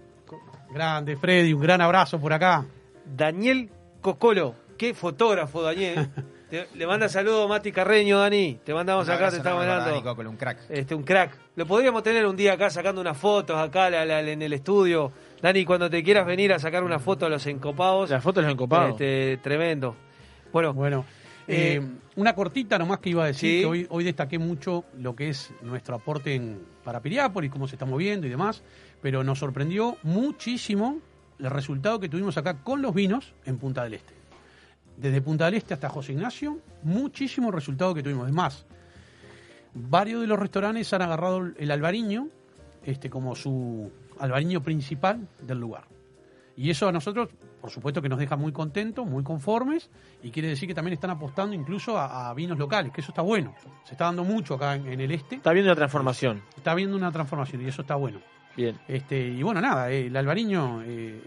Grande, 0.73 1.17
Freddy, 1.17 1.53
un 1.53 1.61
gran 1.61 1.81
abrazo 1.81 2.19
por 2.19 2.33
acá. 2.33 2.67
Daniel 3.05 3.69
Cocolo, 4.01 4.55
qué 4.79 4.95
fotógrafo, 4.95 5.63
Daniel. 5.63 6.09
Te- 6.51 6.69
le 6.75 6.87
manda 6.87 7.09
saludos 7.09 7.49
Mati 7.49 7.73
Carreño, 7.73 8.19
Dani. 8.19 8.61
Te 8.65 8.75
mandamos 8.75 9.09
acá, 9.09 9.31
te 9.31 9.37
estamos 9.39 9.63
hablando. 9.63 9.85
Un 10.31 10.37
crack. 10.37 10.59
Este, 10.69 10.95
un 10.95 11.03
crack. 11.03 11.37
Lo 11.57 11.67
podríamos 11.67 12.03
tener 12.03 12.27
un 12.27 12.37
día 12.37 12.53
acá 12.53 12.71
sacando 12.71 13.01
unas 13.01 13.17
fotos 13.17 13.57
acá 13.57 13.89
la- 13.91 14.05
la- 14.05 14.21
en 14.21 14.43
el 14.43 14.53
estudio. 14.53 15.11
Dani, 15.43 15.65
cuando 15.65 15.89
te 15.91 16.03
quieras 16.03 16.27
venir 16.27 16.53
a 16.53 16.59
sacar 16.59 16.85
una 16.85 16.99
foto 16.99 17.27
a 17.27 17.29
los 17.29 17.47
encopados. 17.47 18.11
Las 18.11 18.23
fotos 18.23 18.43
de 18.43 18.49
los 18.49 18.53
encopados. 18.55 18.93
Este, 18.93 19.39
tremendo. 19.43 19.97
Bueno, 20.53 20.73
Bueno, 20.73 21.05
Eh, 21.47 21.75
eh, 21.83 21.87
una 22.17 22.35
cortita 22.35 22.79
nomás 22.79 23.01
que 23.01 23.11
iba 23.11 23.25
a 23.25 23.27
decir, 23.27 23.51
sí. 23.57 23.61
que 23.61 23.67
hoy, 23.67 23.87
hoy 23.91 24.03
destaqué 24.05 24.39
mucho 24.39 24.85
lo 24.99 25.15
que 25.15 25.29
es 25.29 25.53
nuestro 25.61 25.97
aporte 25.97 26.35
en, 26.35 26.63
para 26.85 27.01
Piriápolis, 27.01 27.51
cómo 27.51 27.69
se 27.69 27.75
está 27.75 27.85
moviendo 27.85 28.27
y 28.27 28.31
demás, 28.31 28.63
pero 29.03 29.23
nos 29.25 29.41
sorprendió 29.41 29.99
muchísimo 30.05 31.01
el 31.39 31.51
resultado 31.51 32.01
que 32.01 32.09
tuvimos 32.09 32.39
acá 32.39 32.63
con 32.63 32.81
los 32.81 32.95
vinos 32.95 33.35
en 33.45 33.59
Punta 33.59 33.83
del 33.85 33.95
Este. 33.95 34.15
Desde 34.97 35.21
Punta 35.21 35.47
del 35.47 35.55
Este 35.55 35.75
hasta 35.75 35.89
José 35.89 36.13
Ignacio, 36.13 36.61
muchísimo 36.83 37.51
resultado 37.51 37.95
que 37.95 38.03
tuvimos. 38.03 38.29
Es 38.29 38.35
más, 38.35 38.67
varios 39.75 40.21
de 40.21 40.27
los 40.27 40.39
restaurantes 40.39 40.93
han 40.93 41.03
agarrado 41.03 41.51
el 41.57 41.71
albariño 41.71 42.29
este, 42.85 43.11
como 43.11 43.35
su 43.35 43.91
albariño 44.19 44.63
principal 44.63 45.27
del 45.41 45.59
lugar. 45.59 45.85
Y 46.57 46.71
eso 46.71 46.87
a 46.87 46.93
nosotros, 46.93 47.31
por 47.61 47.71
supuesto, 47.71 48.01
que 48.01 48.09
nos 48.09 48.19
deja 48.19 48.37
muy 48.37 48.53
contentos, 48.53 49.05
muy 49.05 49.25
conformes, 49.25 49.91
y 50.23 50.31
quiere 50.31 50.49
decir 50.49 50.69
que 50.69 50.75
también 50.75 50.95
están 50.95 51.11
apostando 51.11 51.55
incluso 51.55 51.99
a, 51.99 52.31
a 52.31 52.35
vinos 52.35 52.59
locales, 52.59 52.93
que 52.93 53.01
eso 53.01 53.11
está 53.11 53.23
bueno. 53.23 53.55
Se 53.85 53.95
está 53.95 54.05
dando 54.05 54.23
mucho 54.23 54.55
acá 54.55 54.77
en, 54.77 54.87
en 54.87 55.01
el 55.01 55.11
este. 55.11 55.37
Está 55.37 55.53
viendo 55.53 55.71
una 55.71 55.77
transformación. 55.77 56.43
Está 56.57 56.71
habiendo 56.71 56.97
una 56.97 57.11
transformación 57.11 57.63
y 57.63 57.67
eso 57.67 57.83
está 57.83 57.97
bueno. 57.97 58.21
Bien. 58.57 58.79
Este, 58.87 59.19
y 59.19 59.43
bueno, 59.43 59.61
nada, 59.61 59.91
el 59.91 60.17
albariño 60.17 60.83
eh, 60.85 61.21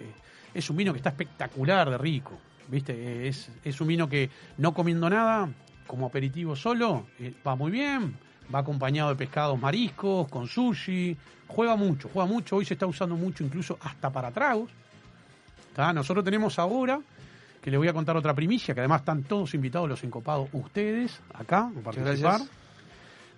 es 0.54 0.70
un 0.70 0.78
vino 0.78 0.94
que 0.94 0.98
está 0.98 1.10
espectacular 1.10 1.90
de 1.90 1.98
rico. 1.98 2.40
¿Viste? 2.70 3.28
Es, 3.28 3.50
es 3.64 3.80
un 3.82 3.88
vino 3.88 4.10
que 4.10 4.30
no 4.58 4.74
comiendo 4.74 5.10
nada, 5.10 5.50
como 5.86 6.08
aperitivo 6.08 6.56
solo, 6.56 7.08
eh, 7.20 7.34
va 7.46 7.56
muy 7.56 7.72
bien. 7.72 8.16
Va 8.54 8.60
acompañado 8.60 9.10
de 9.10 9.16
pescados 9.16 9.60
mariscos, 9.60 10.28
con 10.30 10.48
sushi. 10.48 11.16
Juega 11.48 11.76
mucho, 11.76 12.10
juega 12.14 12.28
mucho. 12.30 12.56
Hoy 12.58 12.66
se 12.66 12.76
está 12.76 12.86
usando 12.86 13.16
mucho 13.16 13.44
incluso 13.44 13.78
hasta 13.82 14.10
para 14.10 14.32
tragos. 14.32 14.70
¿Tá? 15.76 15.92
Nosotros 15.94 16.24
tenemos 16.26 16.58
ahora, 16.58 17.00
que 17.62 17.70
les 17.72 17.78
voy 17.78 17.88
a 17.90 17.94
contar 17.94 18.16
otra 18.18 18.34
primicia, 18.34 18.74
que 18.74 18.80
además 18.82 19.02
están 19.02 19.24
todos 19.24 19.54
invitados 19.54 19.88
los 19.90 20.04
encopados, 20.04 20.48
ustedes, 20.54 21.20
acá, 21.34 21.70
a 21.78 21.84
participar. 21.84 22.40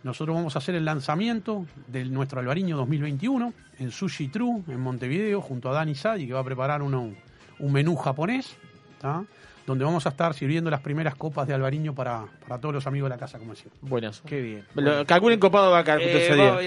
Nosotros 0.04 0.36
vamos 0.36 0.56
a 0.56 0.60
hacer 0.60 0.76
el 0.76 0.86
lanzamiento 0.86 1.66
de 1.88 2.06
nuestro 2.06 2.40
Albariño 2.40 2.78
2021 2.78 3.54
en 3.80 3.92
Sushi 3.92 4.30
True, 4.30 4.64
en 4.68 4.80
Montevideo, 4.80 5.42
junto 5.42 5.70
a 5.70 5.74
Dani 5.74 5.94
Sadi, 5.96 6.26
que 6.28 6.34
va 6.34 6.40
a 6.40 6.44
preparar 6.46 6.82
uno- 6.82 7.14
un 7.60 7.72
menú 7.74 7.96
japonés, 7.98 8.56
¿tá? 9.00 9.24
donde 9.68 9.86
vamos 9.86 10.04
a 10.08 10.10
estar 10.10 10.34
sirviendo 10.34 10.72
las 10.72 10.80
primeras 10.82 11.14
copas 11.14 11.48
de 11.48 11.54
Albariño 11.54 11.94
para, 11.94 12.26
para 12.48 12.60
todos 12.60 12.74
los 12.74 12.88
amigos 12.88 13.08
de 13.08 13.16
la 13.16 13.20
casa, 13.20 13.38
como 13.38 13.52
decía. 13.54 13.70
Buenas. 13.82 14.22
Qué 14.26 14.42
bien. 14.42 15.06
Calculen 15.06 15.40
copado 15.40 15.70
va 15.72 15.80
a 15.80 15.84
caer 15.84 16.02
Eh, 16.02 16.36
va- 16.36 16.58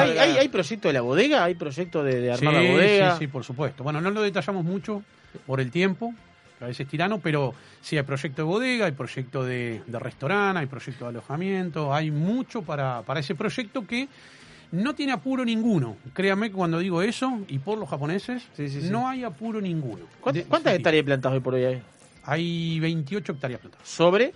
¿Hay, 0.00 0.10
hay, 0.10 0.18
hay- 0.18 0.36
hay 0.38 0.48
proyecto 0.48 0.88
de 0.88 0.94
la 0.94 1.00
bodega? 1.02 1.44
¿Hay 1.44 1.54
proyecto 1.54 2.02
de, 2.02 2.20
de 2.20 2.32
armar 2.32 2.54
sí, 2.56 2.64
la 2.66 2.72
bodega? 2.72 3.12
Sí, 3.12 3.18
sí, 3.20 3.26
por 3.28 3.44
supuesto. 3.44 3.84
Bueno, 3.84 4.00
no 4.00 4.10
lo 4.10 4.20
detallamos 4.22 4.64
mucho 4.64 5.04
por 5.46 5.60
el 5.60 5.70
tiempo, 5.70 6.12
que 6.58 6.64
a 6.64 6.66
veces 6.66 6.86
es 6.86 6.90
tirano, 6.90 7.20
pero 7.20 7.54
sí 7.82 7.96
hay 7.96 8.02
proyecto 8.02 8.42
de 8.42 8.46
bodega, 8.48 8.86
hay 8.86 8.92
proyecto 8.92 9.44
de, 9.44 9.82
de 9.86 9.98
restaurante, 10.00 10.58
hay 10.58 10.66
proyecto 10.66 11.04
de 11.04 11.10
alojamiento, 11.10 11.94
hay 11.94 12.10
mucho 12.10 12.62
para, 12.62 13.02
para 13.02 13.20
ese 13.20 13.36
proyecto 13.36 13.86
que 13.86 14.08
no 14.72 14.94
tiene 14.94 15.12
apuro 15.12 15.44
ninguno. 15.44 15.96
Créame 16.14 16.50
que 16.50 16.56
cuando 16.56 16.78
digo 16.78 17.02
eso, 17.02 17.40
y 17.48 17.58
por 17.58 17.78
los 17.78 17.88
japoneses, 17.88 18.42
no 18.90 19.08
hay 19.08 19.24
apuro 19.24 19.60
ninguno. 19.60 20.04
¿Cuántas, 20.20 20.44
cuántas 20.44 20.74
hectáreas 20.74 21.04
plantadas 21.04 21.36
hoy 21.36 21.40
por 21.42 21.54
hoy 21.54 21.64
hay? 21.64 21.82
Hay 22.24 22.78
28 22.80 23.32
hectáreas 23.32 23.60
plantadas. 23.60 23.88
¿Sobre? 23.88 24.32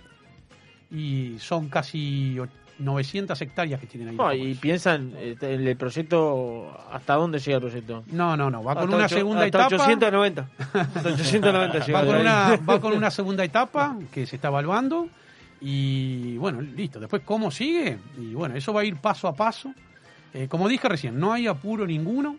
Y 0.91 1.37
son 1.39 1.69
casi 1.69 2.37
o- 2.39 2.47
900 2.77 3.39
hectáreas 3.41 3.79
que 3.79 3.87
tienen 3.87 4.09
ahí. 4.09 4.15
No, 4.17 4.33
y 4.33 4.53
piensan 4.55 5.13
eh, 5.15 5.37
en 5.39 5.65
el 5.65 5.77
proyecto, 5.77 6.77
¿hasta 6.91 7.13
dónde 7.15 7.39
llega 7.39 7.55
el 7.57 7.61
proyecto? 7.63 8.03
No, 8.07 8.35
no, 8.35 8.49
no, 8.49 8.61
va 8.63 8.75
con 8.75 8.93
una 8.93 9.05
ocho- 9.05 9.15
segunda 9.15 9.45
hasta 9.45 9.67
etapa. 9.67 9.75
890. 9.85 10.49
Hasta 10.73 11.09
890 11.09 11.85
llega 11.85 11.99
va, 12.01 12.05
con 12.05 12.15
una, 12.17 12.59
va 12.69 12.81
con 12.81 12.93
una 12.93 13.11
segunda 13.11 13.43
etapa 13.45 13.97
que 14.11 14.25
se 14.25 14.35
está 14.35 14.49
evaluando 14.49 15.07
y 15.61 16.35
bueno, 16.37 16.59
listo. 16.61 16.99
Después, 16.99 17.21
¿cómo 17.23 17.49
sigue? 17.49 17.97
Y 18.19 18.33
bueno, 18.33 18.55
eso 18.55 18.73
va 18.73 18.81
a 18.81 18.83
ir 18.83 18.97
paso 18.97 19.27
a 19.29 19.33
paso. 19.35 19.73
Eh, 20.35 20.47
como 20.49 20.67
dije 20.67 20.87
recién, 20.89 21.19
no 21.19 21.31
hay 21.33 21.47
apuro 21.47 21.87
ninguno. 21.87 22.35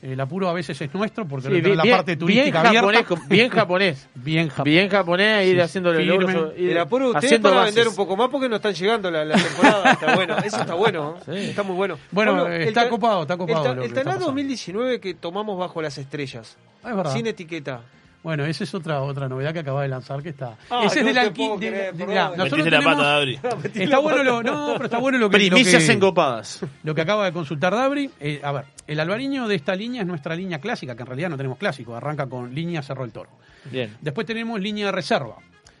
El 0.00 0.20
apuro 0.20 0.48
a 0.48 0.52
veces 0.52 0.80
es 0.80 0.94
nuestro 0.94 1.26
porque 1.26 1.48
Sí, 1.48 1.52
no 1.54 1.56
tenemos 1.56 1.76
la 1.78 1.82
bien- 1.82 1.96
parte 1.96 2.12
bien 2.12 2.18
turística 2.20 2.58
japonés, 2.62 2.82
abierta. 2.82 3.04
con- 3.08 3.28
bien 3.28 3.48
japonés. 3.50 4.08
bien 4.14 4.48
japonés. 4.48 4.64
Bien 4.74 4.88
japonés, 4.88 5.46
ir 5.48 5.54
Sí, 5.56 5.60
haciéndole 5.60 6.04
logros, 6.04 6.52
ir 6.56 6.70
El 6.70 6.78
apuro 6.78 7.04
de 7.06 7.10
ustedes 7.10 7.24
haciendo 7.24 7.48
para 7.48 7.60
bases. 7.62 7.74
vender 7.74 7.88
un 7.88 7.96
poco 7.96 8.16
más 8.16 8.28
porque 8.30 8.48
no 8.48 8.56
están 8.56 8.74
llegando 8.74 9.10
la, 9.10 9.24
la 9.24 9.34
temporada. 9.36 9.90
Está 9.92 10.14
bueno, 10.14 10.36
eso 10.38 10.60
está 10.60 10.74
bueno. 10.74 11.16
¿eh? 11.26 11.46
Está 11.50 11.64
muy 11.64 11.74
bueno. 11.74 11.98
Bueno, 12.12 12.36
Pablo, 12.36 12.54
el 12.54 12.62
está 12.62 12.88
copado, 12.88 13.22
está 13.22 13.36
copado 13.36 13.64
El, 13.66 13.72
el 13.72 13.78
que 13.80 13.86
está 13.86 13.94
Taná 14.02 14.04
pasando. 14.12 14.26
2019 14.26 15.00
que 15.00 15.14
tomamos 15.14 15.58
bajo 15.58 15.82
las 15.82 15.98
estrellas. 15.98 16.56
Ah, 16.84 16.90
es 16.90 16.96
verdad. 16.96 17.12
Sin 17.12 17.26
etiqueta. 17.26 17.80
Bueno, 18.22 18.44
esa 18.44 18.64
es 18.64 18.74
otra 18.74 19.00
otra 19.00 19.28
novedad 19.28 19.52
que 19.52 19.60
acaba 19.60 19.82
de 19.82 19.88
lanzar 19.88 20.22
que 20.22 20.30
está. 20.30 20.56
Ah, 20.70 20.82
Ese 20.84 21.00
es 21.00 21.04
no 21.06 21.12
de- 21.12 21.92
mirá, 22.06 22.32
nosotros 22.36 22.58
la 22.58 22.64
tenemos- 22.64 22.96
pata, 22.96 23.02
Dabri. 23.08 23.40
Está 23.74 23.98
bueno 23.98 24.22
lo, 24.24 24.42
no, 24.42 24.72
pero 24.74 24.84
está 24.86 24.98
bueno 24.98 25.18
lo 25.18 25.30
que 25.30 25.36
Primicias 25.38 25.82
lo 25.82 25.86
que- 25.86 25.92
encopadas. 25.92 26.60
Lo 26.82 26.94
que 26.94 27.00
acaba 27.02 27.24
de 27.26 27.32
consultar 27.32 27.72
Dabri, 27.74 28.10
eh, 28.18 28.40
a 28.42 28.50
ver, 28.52 28.64
el 28.86 28.98
albariño 29.00 29.46
de 29.46 29.54
esta 29.54 29.74
línea 29.74 30.02
es 30.02 30.08
nuestra 30.08 30.34
línea 30.34 30.58
clásica, 30.60 30.96
que 30.96 31.02
en 31.02 31.06
realidad 31.06 31.30
no 31.30 31.36
tenemos 31.36 31.58
clásico, 31.58 31.94
arranca 31.94 32.26
con 32.26 32.52
línea 32.54 32.82
Cerro 32.82 33.04
el 33.04 33.12
Toro. 33.12 33.30
Bien. 33.70 33.96
Después 34.00 34.26
tenemos 34.26 34.60
línea 34.60 34.86
de 34.86 34.92
reserva. 34.92 35.36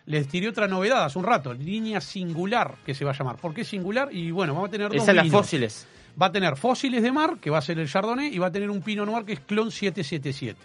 Les 0.06 0.26
tiré 0.28 0.48
otra 0.48 0.66
novedad 0.68 1.04
hace 1.04 1.18
un 1.18 1.24
rato, 1.24 1.52
línea 1.52 2.00
singular, 2.00 2.76
que 2.86 2.94
se 2.94 3.04
va 3.04 3.10
a 3.10 3.14
llamar. 3.14 3.36
¿Por 3.36 3.52
qué 3.52 3.64
singular? 3.64 4.08
Y 4.12 4.30
bueno, 4.30 4.54
vamos 4.54 4.68
a 4.68 4.70
tener 4.70 4.88
dos 4.90 5.02
Esas 5.02 5.14
las 5.14 5.28
fósiles. 5.28 5.86
Va 6.20 6.26
a 6.26 6.32
tener 6.32 6.56
fósiles 6.56 7.02
de 7.02 7.12
mar, 7.12 7.36
que 7.40 7.50
va 7.50 7.58
a 7.58 7.62
ser 7.62 7.78
el 7.78 7.88
Chardonnay, 7.88 8.34
y 8.34 8.38
va 8.38 8.46
a 8.46 8.52
tener 8.52 8.70
un 8.70 8.80
Pinot 8.80 9.06
Noir 9.06 9.24
que 9.24 9.34
es 9.34 9.40
Clon 9.40 9.70
777. 9.70 10.58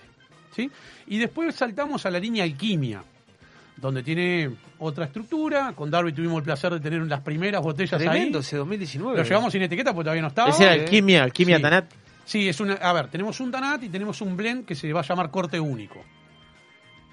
¿Sí? 0.55 0.69
Y 1.07 1.17
después 1.17 1.55
saltamos 1.55 2.05
a 2.05 2.11
la 2.11 2.19
línea 2.19 2.43
Alquimia, 2.43 3.03
donde 3.77 4.03
tiene 4.03 4.51
otra 4.79 5.05
estructura. 5.05 5.73
Con 5.75 5.89
Darby 5.91 6.13
tuvimos 6.13 6.37
el 6.37 6.43
placer 6.43 6.71
de 6.73 6.79
tener 6.79 7.01
las 7.07 7.21
primeras 7.21 7.61
botellas 7.61 7.99
Tremendo 7.99 8.37
ahí. 8.39 8.43
ese 8.43 8.57
2019. 8.57 9.17
Lo 9.17 9.23
llevamos 9.23 9.51
sin 9.51 9.61
etiqueta 9.61 9.93
porque 9.93 10.05
todavía 10.05 10.21
no 10.21 10.27
estaba. 10.29 10.49
Ese 10.49 10.63
era 10.63 10.73
alquimia, 10.73 11.23
alquimia 11.23 11.57
Sí. 11.57 11.61
Tanat. 11.61 11.85
Sí, 12.25 12.47
es 12.49 12.59
una. 12.61 12.75
A 12.75 12.93
ver, 12.93 13.07
tenemos 13.07 13.39
un 13.41 13.51
Tanat 13.51 13.83
y 13.83 13.89
tenemos 13.89 14.21
un 14.21 14.37
blend 14.37 14.65
que 14.65 14.75
se 14.75 14.91
va 14.93 15.01
a 15.01 15.03
llamar 15.03 15.29
corte 15.29 15.59
único. 15.59 16.01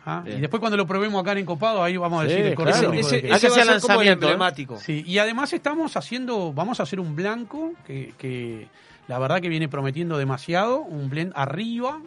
Ah. 0.06 0.22
Y 0.26 0.40
después 0.40 0.60
cuando 0.60 0.76
lo 0.78 0.86
probemos 0.86 1.20
acá 1.20 1.32
en 1.32 1.38
Encopado, 1.38 1.82
ahí 1.82 1.96
vamos 1.96 2.22
a 2.22 2.26
Sí, 2.26 2.30
decir 2.32 2.46
el 2.46 2.54
corte 2.54 2.72
claro. 2.72 2.90
único. 2.90 3.06
Ese, 3.06 3.16
ese 3.18 3.24
que 3.26 3.30
va 3.30 3.36
a 3.36 3.58
ser 3.58 3.66
lanzamiento, 3.66 4.26
¿eh? 4.26 4.30
emblemático. 4.30 4.78
Sí, 4.78 5.04
y 5.06 5.18
además 5.18 5.52
estamos 5.52 5.96
haciendo, 5.96 6.52
vamos 6.54 6.80
a 6.80 6.84
hacer 6.84 7.00
un 7.00 7.14
blanco 7.14 7.74
que, 7.86 8.14
que 8.16 8.68
la 9.08 9.18
verdad 9.18 9.40
que 9.42 9.48
viene 9.50 9.68
prometiendo 9.68 10.16
demasiado, 10.16 10.78
un 10.80 11.10
blend 11.10 11.32
arriba 11.34 12.00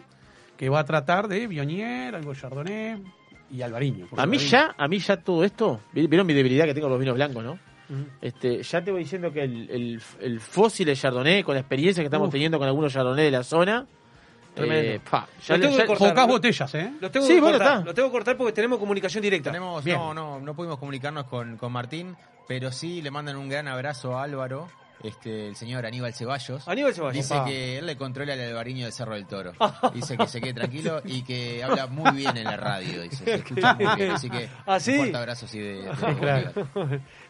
que 0.56 0.68
va 0.68 0.80
a 0.80 0.84
tratar 0.84 1.28
de 1.28 1.46
Bionier, 1.46 2.14
algo 2.14 2.34
Chardonnay 2.34 3.02
y 3.50 3.62
Albariño. 3.62 4.06
A 4.16 4.26
mí 4.26 4.36
Albariño- 4.36 4.50
ya, 4.50 4.74
a 4.76 4.88
mí 4.88 4.98
ya 4.98 5.16
todo 5.18 5.44
esto, 5.44 5.80
vi- 5.92 6.06
vieron 6.06 6.26
mi 6.26 6.34
debilidad 6.34 6.64
que 6.64 6.74
tengo 6.74 6.86
con 6.86 6.92
los 6.92 7.00
vinos 7.00 7.14
blancos, 7.16 7.44
¿no? 7.44 7.58
Este, 8.22 8.62
ya 8.62 8.82
te 8.82 8.90
voy 8.90 9.00
diciendo 9.02 9.30
que 9.30 9.42
el, 9.42 9.68
el, 9.70 10.02
el 10.20 10.40
fósil 10.40 10.86
de 10.86 10.96
Chardonnay, 10.96 11.42
con 11.42 11.54
la 11.54 11.60
experiencia 11.60 12.02
que 12.02 12.06
estamos 12.06 12.28
Uf. 12.28 12.32
teniendo 12.32 12.58
con 12.58 12.66
algunos 12.66 12.92
Chardonnay 12.92 13.26
de 13.26 13.30
la 13.30 13.44
zona, 13.44 13.86
Tremendo. 14.54 14.90
eh, 14.92 15.00
pa, 15.10 15.28
ya, 15.46 15.56
Lo 15.56 15.62
tengo 15.68 15.76
que 15.76 15.86
cortar. 15.86 16.26
Botellas, 16.28 16.74
¿eh? 16.76 16.92
Lo 17.00 17.10
tengo 17.10 17.26
Sí, 17.26 17.34
que 17.34 17.40
bueno, 17.40 17.58
cortar. 17.58 17.72
está. 17.78 17.84
Lo 17.86 17.94
tengo 17.94 18.08
que 18.08 18.12
cortar 18.12 18.36
porque 18.36 18.52
tenemos 18.52 18.78
comunicación 18.78 19.20
directa. 19.22 19.50
Tenemos, 19.50 19.84
no, 19.84 20.14
no, 20.14 20.40
no 20.40 20.54
pudimos 20.54 20.78
comunicarnos 20.78 21.24
con, 21.26 21.56
con 21.58 21.72
Martín, 21.72 22.16
pero 22.48 22.72
sí 22.72 23.02
le 23.02 23.10
mandan 23.10 23.36
un 23.36 23.48
gran 23.50 23.68
abrazo 23.68 24.16
a 24.16 24.22
Álvaro, 24.22 24.68
este, 25.04 25.48
el 25.48 25.56
señor 25.56 25.86
Aníbal 25.86 26.12
Ceballos. 26.14 26.66
Aníbal 26.66 26.94
Ceballos. 26.94 27.14
Dice 27.16 27.34
Ah. 27.36 27.44
que 27.46 27.78
él 27.78 27.86
le 27.86 27.96
controla 27.96 28.34
el 28.34 28.40
albariño 28.40 28.84
del 28.84 28.92
Cerro 28.92 29.14
del 29.14 29.26
Toro. 29.26 29.52
Dice 29.94 30.16
que 30.16 30.26
se 30.26 30.40
quede 30.40 30.54
tranquilo 30.54 31.00
y 31.04 31.22
que 31.22 31.62
habla 31.62 31.86
muy 31.86 32.10
bien 32.12 32.36
en 32.36 32.44
la 32.44 32.56
radio. 32.56 33.02
Dice, 33.02 33.24
se 33.24 33.34
escucha 33.34 33.74
muy 33.74 33.86
bien. 33.96 34.10
Así 34.10 34.28
que 34.30 34.48
¿Ah, 34.66 34.80
sí? 34.80 35.12
así 35.14 35.58
de, 35.58 35.82
de- 35.82 35.90
Claro. 36.20 36.52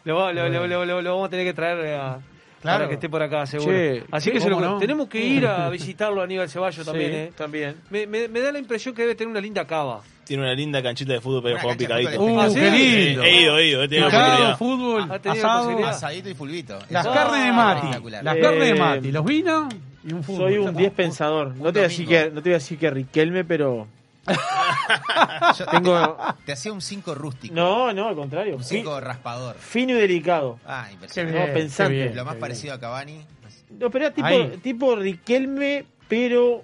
lo, 0.05 0.15
va- 0.15 0.33
lo- 0.33 0.49
lo- 0.49 0.67
lo- 0.67 0.85
lo- 0.85 1.01
lo 1.01 1.11
vamos 1.11 1.27
a 1.27 1.29
tener 1.29 1.45
que 1.45 1.53
traer 1.53 1.95
a, 1.95 2.19
Claro. 2.61 2.79
para 2.79 2.87
que 2.89 2.93
esté 2.95 3.09
por 3.09 3.21
acá, 3.21 3.45
seguro. 3.45 3.71
Che, 3.71 4.03
Así 4.11 4.31
que 4.31 4.39
se 4.41 4.49
lo- 4.49 4.55
¿Cómo 4.57 4.67
no? 4.67 4.77
tenemos 4.79 5.07
que 5.07 5.19
ir 5.23 5.45
a 5.45 5.69
visitarlo 5.71 6.21
a 6.21 6.23
Aníbal 6.23 6.49
Ceballos 6.49 6.85
también. 6.85 7.11
Sí, 7.11 7.17
¿eh? 7.17 7.31
también. 7.37 7.75
Me, 7.91 8.07
me- 8.07 8.27
me 8.27 8.39
da 8.39 8.51
la 8.51 8.59
impresión 8.59 8.95
que 8.95 9.03
debe 9.03 9.15
tener 9.15 9.29
una 9.29 9.41
linda 9.41 9.65
cava. 9.65 10.01
Tiene 10.23 10.41
una 10.41 10.53
linda 10.55 10.81
canchita 10.81 11.13
de 11.13 11.21
fútbol 11.21 11.43
para 11.43 11.53
ir 11.53 11.59
a 11.59 11.61
Una 11.61 11.73
jugar 11.73 11.77
un 11.79 11.87
cancha 11.87 11.95
de 11.99 12.09
picadito. 12.09 12.23
Uh, 12.33 12.39
¿Ah, 12.39 12.49
sí? 12.49 12.55
qué 12.55 12.71
lindo. 12.71 13.23
He 13.23 13.41
ido, 13.41 13.57
he 13.59 13.67
ido, 13.67 13.83
he 13.83 13.87
tenido 13.87 14.07
Picado, 14.07 14.57
fútbol, 14.57 15.11
¿Ha 15.11 15.19
tenido 15.19 15.43
la 15.43 15.53
asado? 15.59 15.85
Asadito 15.85 16.29
y 16.29 16.33
fulvito. 16.33 16.79
las 16.89 17.05
Eso- 17.05 17.13
carnes 17.13 17.45
de 17.45 17.51
Mati, 17.51 17.87
las 18.23 18.35
Eh, 18.35 18.39
carnes 18.41 18.67
de 18.69 18.75
Mati, 18.75 19.11
los 19.11 19.23
vinos 19.25 19.73
y 20.03 20.13
un 20.13 20.23
fútbol. 20.23 20.49
Soy 20.49 20.57
un 20.57 20.67
está. 20.69 20.79
10 20.79 20.91
pensador. 20.93 21.47
No 21.49 21.65
te, 21.65 21.71
voy 21.73 21.79
a 21.79 21.83
decir 21.83 22.05
domingo. 22.07 22.23
que, 22.23 22.29
no 22.31 22.35
te 22.41 22.49
voy 22.49 22.53
a 22.53 22.57
decir 22.57 22.77
que 22.79 22.89
Riquelme, 22.89 23.43
pero 23.43 23.87
Yo- 25.57 25.65
tengo... 25.67 26.17
Te 26.45 26.51
hacía 26.53 26.71
un 26.73 26.81
5 26.81 27.15
rústico. 27.15 27.53
No, 27.55 27.91
no, 27.93 28.07
al 28.07 28.15
contrario. 28.15 28.55
Un 28.55 28.63
Fi- 28.63 28.77
5 28.79 28.99
raspador. 29.01 29.55
fino 29.57 29.91
y 29.91 29.95
delicado. 29.95 30.59
Ah, 30.65 30.87
impresionante. 30.91 31.39
No, 31.47 31.53
pensante. 31.53 31.93
qué 31.93 31.99
bien, 32.03 32.15
Lo 32.15 32.25
más 32.25 32.35
qué 32.35 32.39
parecido 32.41 32.73
a 32.73 32.79
Cavani. 32.79 33.25
No, 33.79 33.89
pero 33.89 34.05
era 34.05 34.13
tipo, 34.13 34.27
Ahí. 34.27 34.59
tipo 34.61 34.95
Riquelme, 34.95 35.85
pero... 36.07 36.63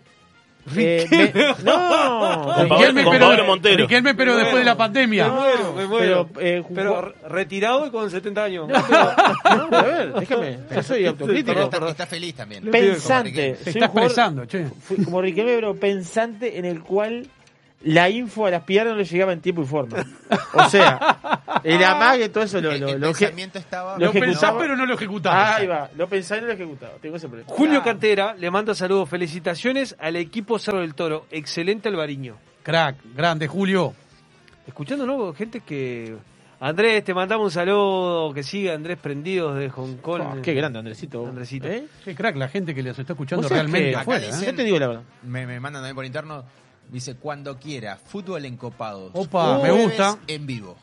eh, 0.76 1.08
me- 1.10 1.64
no, 1.64 2.54
Con 2.56 2.70
Riquelme, 2.70 3.04
Pablo- 3.04 3.12
pero, 3.12 3.28
Pablo 3.28 3.46
Montero. 3.46 3.78
Riquelme, 3.84 4.14
pero 4.16 4.36
después 4.36 4.58
de 4.60 4.64
la 4.66 4.78
pandemia. 4.78 5.28
Me 5.28 5.34
muero, 5.34 5.74
me 5.74 5.88
muero. 5.88 6.30
pero, 6.34 6.46
eh, 6.48 6.64
jugó- 6.66 7.02
re- 7.02 7.16
retirado 7.30 7.88
y 7.88 7.92
con 7.92 8.10
70 8.10 8.44
años. 8.44 8.68
No, 8.70 8.84
pero- 8.88 9.68
no, 9.72 9.78
a 9.78 9.82
ver, 9.82 10.14
déjame. 10.14 10.60
Yo 10.74 10.84
soy 10.84 11.00
Pero 11.00 11.10
autocrítico. 11.12 11.60
está, 11.60 11.90
está 11.90 12.06
feliz 12.06 12.36
también. 12.36 12.70
Pensante. 12.72 13.56
Se 13.58 13.64
Soy 13.64 13.74
está 13.74 13.86
un 13.88 13.92
jugador- 13.92 14.06
expresando, 14.06 14.46
che. 14.46 14.66
fui 14.80 15.04
como 15.04 15.22
Riquelme, 15.22 15.56
pero 15.56 15.76
pensante 15.76 16.58
en 16.60 16.66
el 16.66 16.82
cual 16.84 17.28
la 17.84 18.10
info 18.10 18.46
a 18.46 18.52
las 18.52 18.64
piernas 18.64 18.94
no 18.94 19.00
le 19.00 19.06
llegaba 19.06 19.34
en 19.34 19.42
tiempo 19.42 19.62
y 19.64 19.66
forma. 19.66 19.98
O 20.54 20.70
sea, 20.70 21.42
el 21.64 21.84
amague, 21.84 22.30
todo 22.30 22.44
eso 22.44 22.62
lo, 22.62 22.76
lo, 22.78 22.90
el 22.90 23.02
lo 23.02 23.08
que- 23.14 23.26
pensamiento 23.26 23.60
estaba. 23.60 23.98
lo 23.98 24.06
Lo 24.08 24.12
pensás, 24.14 24.54
pero 24.58 24.76
no 24.76 24.86
lo 24.86 24.94
ejecutás. 24.96 25.60
Ahí 25.60 25.68
va, 25.68 25.90
lo 25.96 26.08
pensaba 26.08 26.38
y 26.40 26.42
no 26.42 26.48
lo 26.48 26.54
ejecutaba. 26.54 26.94
Tengo 27.02 27.16
ese 27.18 27.28
problema. 27.28 27.50
Julio 27.52 27.84
Cantera 27.84 28.36
le 28.38 28.52
manda 28.52 28.76
saludos, 28.76 29.10
felicitaciones 29.10 29.96
al 30.00 30.16
equipo 30.16 30.60
Cerro 30.60 30.80
del 30.82 30.94
Toro. 30.96 31.26
Excelente 31.32 31.90
Albariño. 31.90 32.38
Crack, 32.64 32.98
grande, 33.16 33.48
Julio. 33.48 33.94
Escuchando 34.68 35.06
nuevo 35.06 35.34
gente 35.34 35.62
que. 35.62 36.16
Andrés, 36.60 37.04
te 37.04 37.16
mandamos 37.16 37.46
un 37.46 37.52
saludo. 37.52 38.32
Que 38.36 38.44
siga 38.44 38.76
Andrés 38.76 39.00
Prendidos 39.00 39.58
de 39.58 39.70
Hong 39.72 39.96
Kong. 39.98 40.22
Oh, 40.22 40.42
qué 40.44 40.54
grande, 40.54 40.78
Andresito. 40.78 41.26
Andresito. 41.26 41.68
¿Eh? 41.68 41.86
Qué 42.06 42.14
crack 42.14 42.36
la 42.36 42.48
gente 42.50 42.76
que 42.76 42.84
les 42.84 42.98
está 43.00 43.14
escuchando 43.14 43.50
realmente 43.50 43.90
que- 43.90 43.96
afuera. 43.96 44.28
¿eh? 44.28 44.32
Yo 44.46 44.54
te 44.54 44.64
digo 44.64 44.78
la 44.78 44.88
verdad. 44.88 45.04
Me, 45.24 45.48
me 45.48 45.60
mandan 45.60 45.82
también 45.82 45.96
por 45.96 46.06
interno. 46.06 46.44
Dice, 46.90 47.16
cuando 47.16 47.58
quiera, 47.58 47.96
fútbol 47.98 48.46
en 48.46 48.58
copados. 48.58 49.12
Opa, 49.14 49.54
me 49.60 49.70
Jueves 49.70 49.86
gusta. 49.88 50.18
en 50.28 50.46
vivo. 50.46 50.76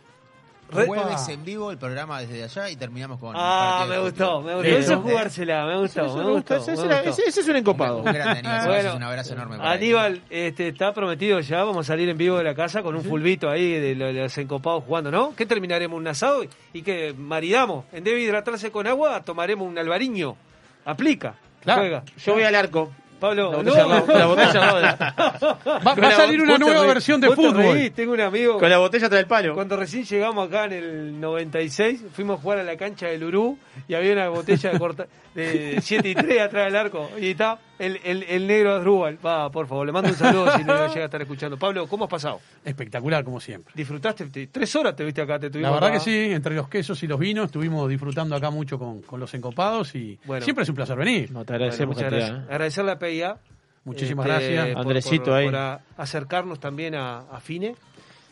Re- 0.70 0.84
Jueves 0.86 1.26
en 1.30 1.44
vivo, 1.46 1.70
el 1.70 1.78
programa 1.78 2.20
desde 2.20 2.44
allá 2.44 2.68
y 2.68 2.76
terminamos 2.76 3.18
con. 3.18 3.32
Ah, 3.34 3.86
me 3.88 3.98
gustó, 4.00 4.42
me 4.42 4.54
gustó. 4.54 4.68
Eso 4.68 4.92
es 4.92 4.98
jugársela, 4.98 5.64
me 5.64 5.78
gustó, 5.78 6.04
Eso 6.04 6.16
me 6.18 6.24
gustó. 6.30 6.56
ese, 6.56 6.76
me 6.76 6.82
era- 6.84 6.96
gustó. 7.02 7.10
ese- 7.22 7.28
ese 7.30 7.40
es 7.40 7.48
un 7.48 7.56
encopado. 7.56 7.98
Un 7.98 8.04
grande 8.04 8.40
Aníbal 8.46 8.66
Bueno, 8.68 8.96
un 8.96 9.02
abrazo 9.02 9.32
enorme 9.32 9.56
para 9.56 9.70
él. 9.72 9.78
Aníbal, 9.78 10.22
este, 10.28 10.68
está 10.68 10.92
prometido 10.92 11.40
ya, 11.40 11.64
vamos 11.64 11.86
a 11.86 11.92
salir 11.92 12.10
en 12.10 12.18
vivo 12.18 12.36
de 12.36 12.44
la 12.44 12.54
casa 12.54 12.82
con 12.82 12.94
un 12.96 13.02
fulbito 13.02 13.48
ahí 13.48 13.72
de 13.80 13.94
lo- 13.94 14.06
de 14.08 14.12
los 14.12 14.36
encopados 14.36 14.84
jugando, 14.84 15.10
¿no? 15.10 15.34
¿Qué 15.34 15.46
terminaremos? 15.46 15.96
¿Un 15.98 16.06
asado? 16.06 16.44
¿Y, 16.44 16.50
y 16.74 16.82
qué 16.82 17.14
maridamos? 17.16 17.86
En 17.92 18.04
vez 18.04 18.14
de 18.14 18.20
hidratarse 18.20 18.70
con 18.70 18.86
agua, 18.86 19.22
tomaremos 19.24 19.66
un 19.66 19.78
albariño. 19.78 20.36
Aplica, 20.84 21.34
Claro. 21.62 21.80
juega. 21.80 22.02
Yo 22.22 22.34
voy 22.34 22.42
al 22.42 22.54
arco. 22.54 22.92
Pablo, 23.18 23.50
La 23.50 23.56
botella 23.58 23.82
no. 23.82 24.06
la 24.18 24.26
botella. 24.26 25.14
Va, 25.86 25.94
va 25.94 26.08
a 26.08 26.10
salir 26.12 26.40
una 26.40 26.54
te 26.54 26.58
nueva 26.60 26.82
reí- 26.84 26.86
versión 26.88 27.20
de 27.20 27.30
fútbol. 27.30 27.56
reís, 27.74 27.92
tengo 27.94 28.12
un 28.12 28.20
amigo. 28.20 28.58
Con 28.58 28.70
la 28.70 28.78
botella 28.78 29.08
tras 29.08 29.20
el 29.20 29.26
palo. 29.26 29.54
Cuando 29.54 29.76
recién 29.76 30.04
llegamos 30.04 30.46
acá 30.48 30.64
en 30.66 30.72
el 30.72 31.20
96, 31.20 32.04
fuimos 32.12 32.38
a 32.38 32.42
jugar 32.42 32.58
a 32.58 32.62
la 32.64 32.76
cancha 32.76 33.06
del 33.08 33.24
Urú 33.24 33.58
y 33.88 33.94
había 33.94 34.12
una 34.12 34.28
botella 34.28 34.70
de, 34.70 34.78
corta, 34.78 35.06
de 35.34 35.78
7 35.82 36.08
y 36.08 36.14
3 36.14 36.40
atrás 36.42 36.64
del 36.66 36.76
arco. 36.76 37.10
Y 37.20 37.30
está 37.30 37.58
el, 37.78 38.00
el, 38.04 38.22
el 38.24 38.46
negro 38.46 38.74
Adrúbal. 38.74 39.18
Va, 39.24 39.50
por 39.50 39.66
favor, 39.66 39.86
le 39.86 39.92
mando 39.92 40.10
un 40.10 40.16
saludo 40.16 40.50
si 40.56 40.64
no 40.64 40.88
llega 40.88 41.02
a 41.02 41.04
estar 41.04 41.20
escuchando. 41.22 41.56
Pablo, 41.56 41.86
¿cómo 41.86 42.04
has 42.04 42.10
pasado? 42.10 42.40
Espectacular, 42.64 43.24
como 43.24 43.40
siempre. 43.40 43.72
¿Disfrutaste? 43.76 44.26
Te- 44.26 44.46
Tres 44.48 44.74
horas 44.76 44.94
te 44.96 45.04
viste 45.04 45.20
acá, 45.22 45.38
te 45.38 45.46
La 45.46 45.52
tuvimos 45.52 45.72
verdad 45.74 45.88
acá. 45.90 45.98
que 45.98 46.04
sí, 46.04 46.32
entre 46.32 46.54
los 46.54 46.68
quesos 46.68 47.02
y 47.02 47.06
los 47.06 47.18
vinos 47.18 47.46
estuvimos 47.46 47.88
disfrutando 47.88 48.34
acá 48.36 48.50
mucho 48.50 48.78
con, 48.78 49.02
con 49.02 49.20
los 49.20 49.32
encopados 49.34 49.94
y 49.94 50.18
Bueno. 50.24 50.44
siempre 50.44 50.62
es 50.64 50.68
un 50.68 50.74
placer 50.74 50.96
venir. 50.96 51.30
No, 51.30 51.44
te 51.44 51.52
Bueno, 51.52 51.64
agradecemos 51.64 51.96
muchas 51.96 52.10
gracias. 52.12 52.38
¿eh? 52.38 52.42
Agradecerle 52.50 52.90
a 52.92 52.98
PIA. 52.98 53.36
Muchísimas 53.84 54.26
este, 54.26 54.52
gracias. 54.54 54.74
por- 54.74 54.82
Andresito 54.82 55.24
por, 55.24 55.32
ahí. 55.34 55.44
por 55.46 55.56
a- 55.56 55.80
acercarnos 55.96 56.60
también 56.60 56.94
a, 56.94 57.18
a 57.20 57.40
Fine. 57.40 57.74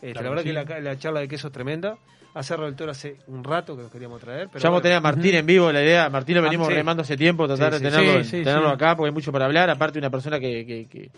Este, 0.01 0.11
Claro 0.13 0.23
la 0.23 0.29
verdad 0.29 0.43
que 0.43 0.53
que, 0.53 0.73
sí. 0.75 0.81
la, 0.83 0.91
la 0.91 0.99
charla 0.99 1.19
de 1.21 1.27
queso 1.27 1.47
es 1.47 1.53
tremenda. 1.53 1.97
A 2.33 2.43
Cerro 2.43 2.65
del 2.65 2.75
Toro 2.75 2.91
hace 2.91 3.17
un 3.27 3.43
rato 3.43 3.75
que 3.75 3.81
los 3.83 3.91
queríamos 3.91 4.21
traer. 4.21 4.47
Pero 4.49 4.59
Ya 4.61 4.69
vamos 4.69 4.79
a 4.79 4.81
bueno. 4.81 4.81
tener 4.83 4.97
a 4.97 5.01
Martín 5.01 5.35
en 5.35 5.45
vivo, 5.45 5.71
la 5.71 5.81
idea. 5.83 6.09
Martín 6.09 6.35
lo 6.35 6.41
venimos 6.43 6.67
Ah, 6.67 6.71
sí. 6.71 6.75
remando 6.75 7.01
hace 7.01 7.17
tiempo, 7.17 7.47
tratar 7.47 7.73
Sí, 7.75 7.83
de 7.83 7.89
tenerlo, 7.91 8.21
tenerlo 8.29 8.69
acá, 8.69 8.95
porque 8.95 9.07
hay 9.09 9.13
mucho 9.13 9.31
para 9.31 9.45
hablar. 9.45 9.69
Aparte, 9.69 9.97
una 9.97 10.09
persona 10.11 10.39
que, 10.39 10.65
que, 10.65 10.87
que, 10.87 11.09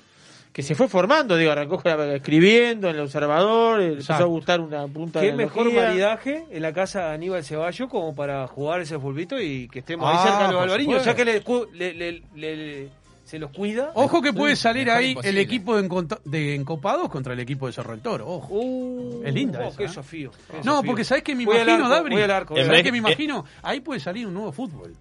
que 0.53 0.61
se 0.63 0.75
fue 0.75 0.87
formando, 0.87 1.35
digo, 1.35 1.51
arrancó 1.51 1.81
escribiendo 2.13 2.89
en 2.89 2.95
el 2.95 3.01
observador, 3.01 3.79
le 3.79 3.87
empezó 3.89 4.13
a 4.13 4.15
Exacto. 4.15 4.29
gustar 4.31 4.61
una 4.61 4.87
punta 4.87 5.19
Qué 5.19 5.27
de 5.27 5.33
mejor 5.33 5.71
maridaje 5.73 6.45
en 6.49 6.61
la 6.61 6.71
casa 6.73 7.07
de 7.09 7.13
Aníbal 7.15 7.43
Ceballos 7.43 7.89
como 7.89 8.15
para 8.15 8.47
jugar 8.47 8.79
ese 8.81 8.97
fulbito 8.97 9.39
y 9.39 9.67
que 9.67 9.79
estemos 9.79 10.07
Ah, 10.07 10.11
ahí 10.11 10.17
cerca 10.27 10.37
de 10.37 10.43
los 10.45 10.53
por 10.53 10.63
albariños, 10.63 11.03
ya 11.05 11.15
que 11.15 11.25
le- 11.25 12.89
se 13.29 13.37
los 13.37 13.51
cuida. 13.51 13.91
Ojo 13.93 14.23
que 14.23 14.33
puede 14.33 14.55
salir 14.55 14.89
ahí 14.89 15.09
imposible. 15.09 15.39
el 15.39 15.45
equipo 15.45 15.79
de, 16.23 16.55
Encopados 16.55 17.09
contra 17.09 17.33
el 17.33 17.39
equipo 17.39 17.67
de 17.67 17.73
Cerro 17.73 17.91
del 17.91 18.01
Toro. 18.01 18.27
Ojo. 18.27 19.23
es 19.23 19.31
linda 19.31 19.59
oh, 19.59 19.67
esa, 19.67 19.77
qué 19.77 19.83
¿eh? 19.83 19.87
desafío, 19.87 20.31
No, 20.63 20.81
porque 20.81 21.03
¿sabés 21.03 21.23
que 21.23 21.35
me 21.35 21.45
Voy 21.45 21.57
imagino, 21.57 21.85
arco, 21.85 21.89
Dabri? 21.89 22.15
voy 22.15 22.23
al 22.23 22.31
arco, 22.31 22.55
¿Sabés 22.55 22.67
voy 22.69 22.77
al 22.77 22.83
que 22.83 22.91
me 22.91 22.97
imagino? 22.97 23.45
Ahí 23.61 23.81
puede 23.81 23.99
salir 23.99 24.25
un 24.25 24.33
nuevo 24.33 24.51
fútbol. 24.51 24.95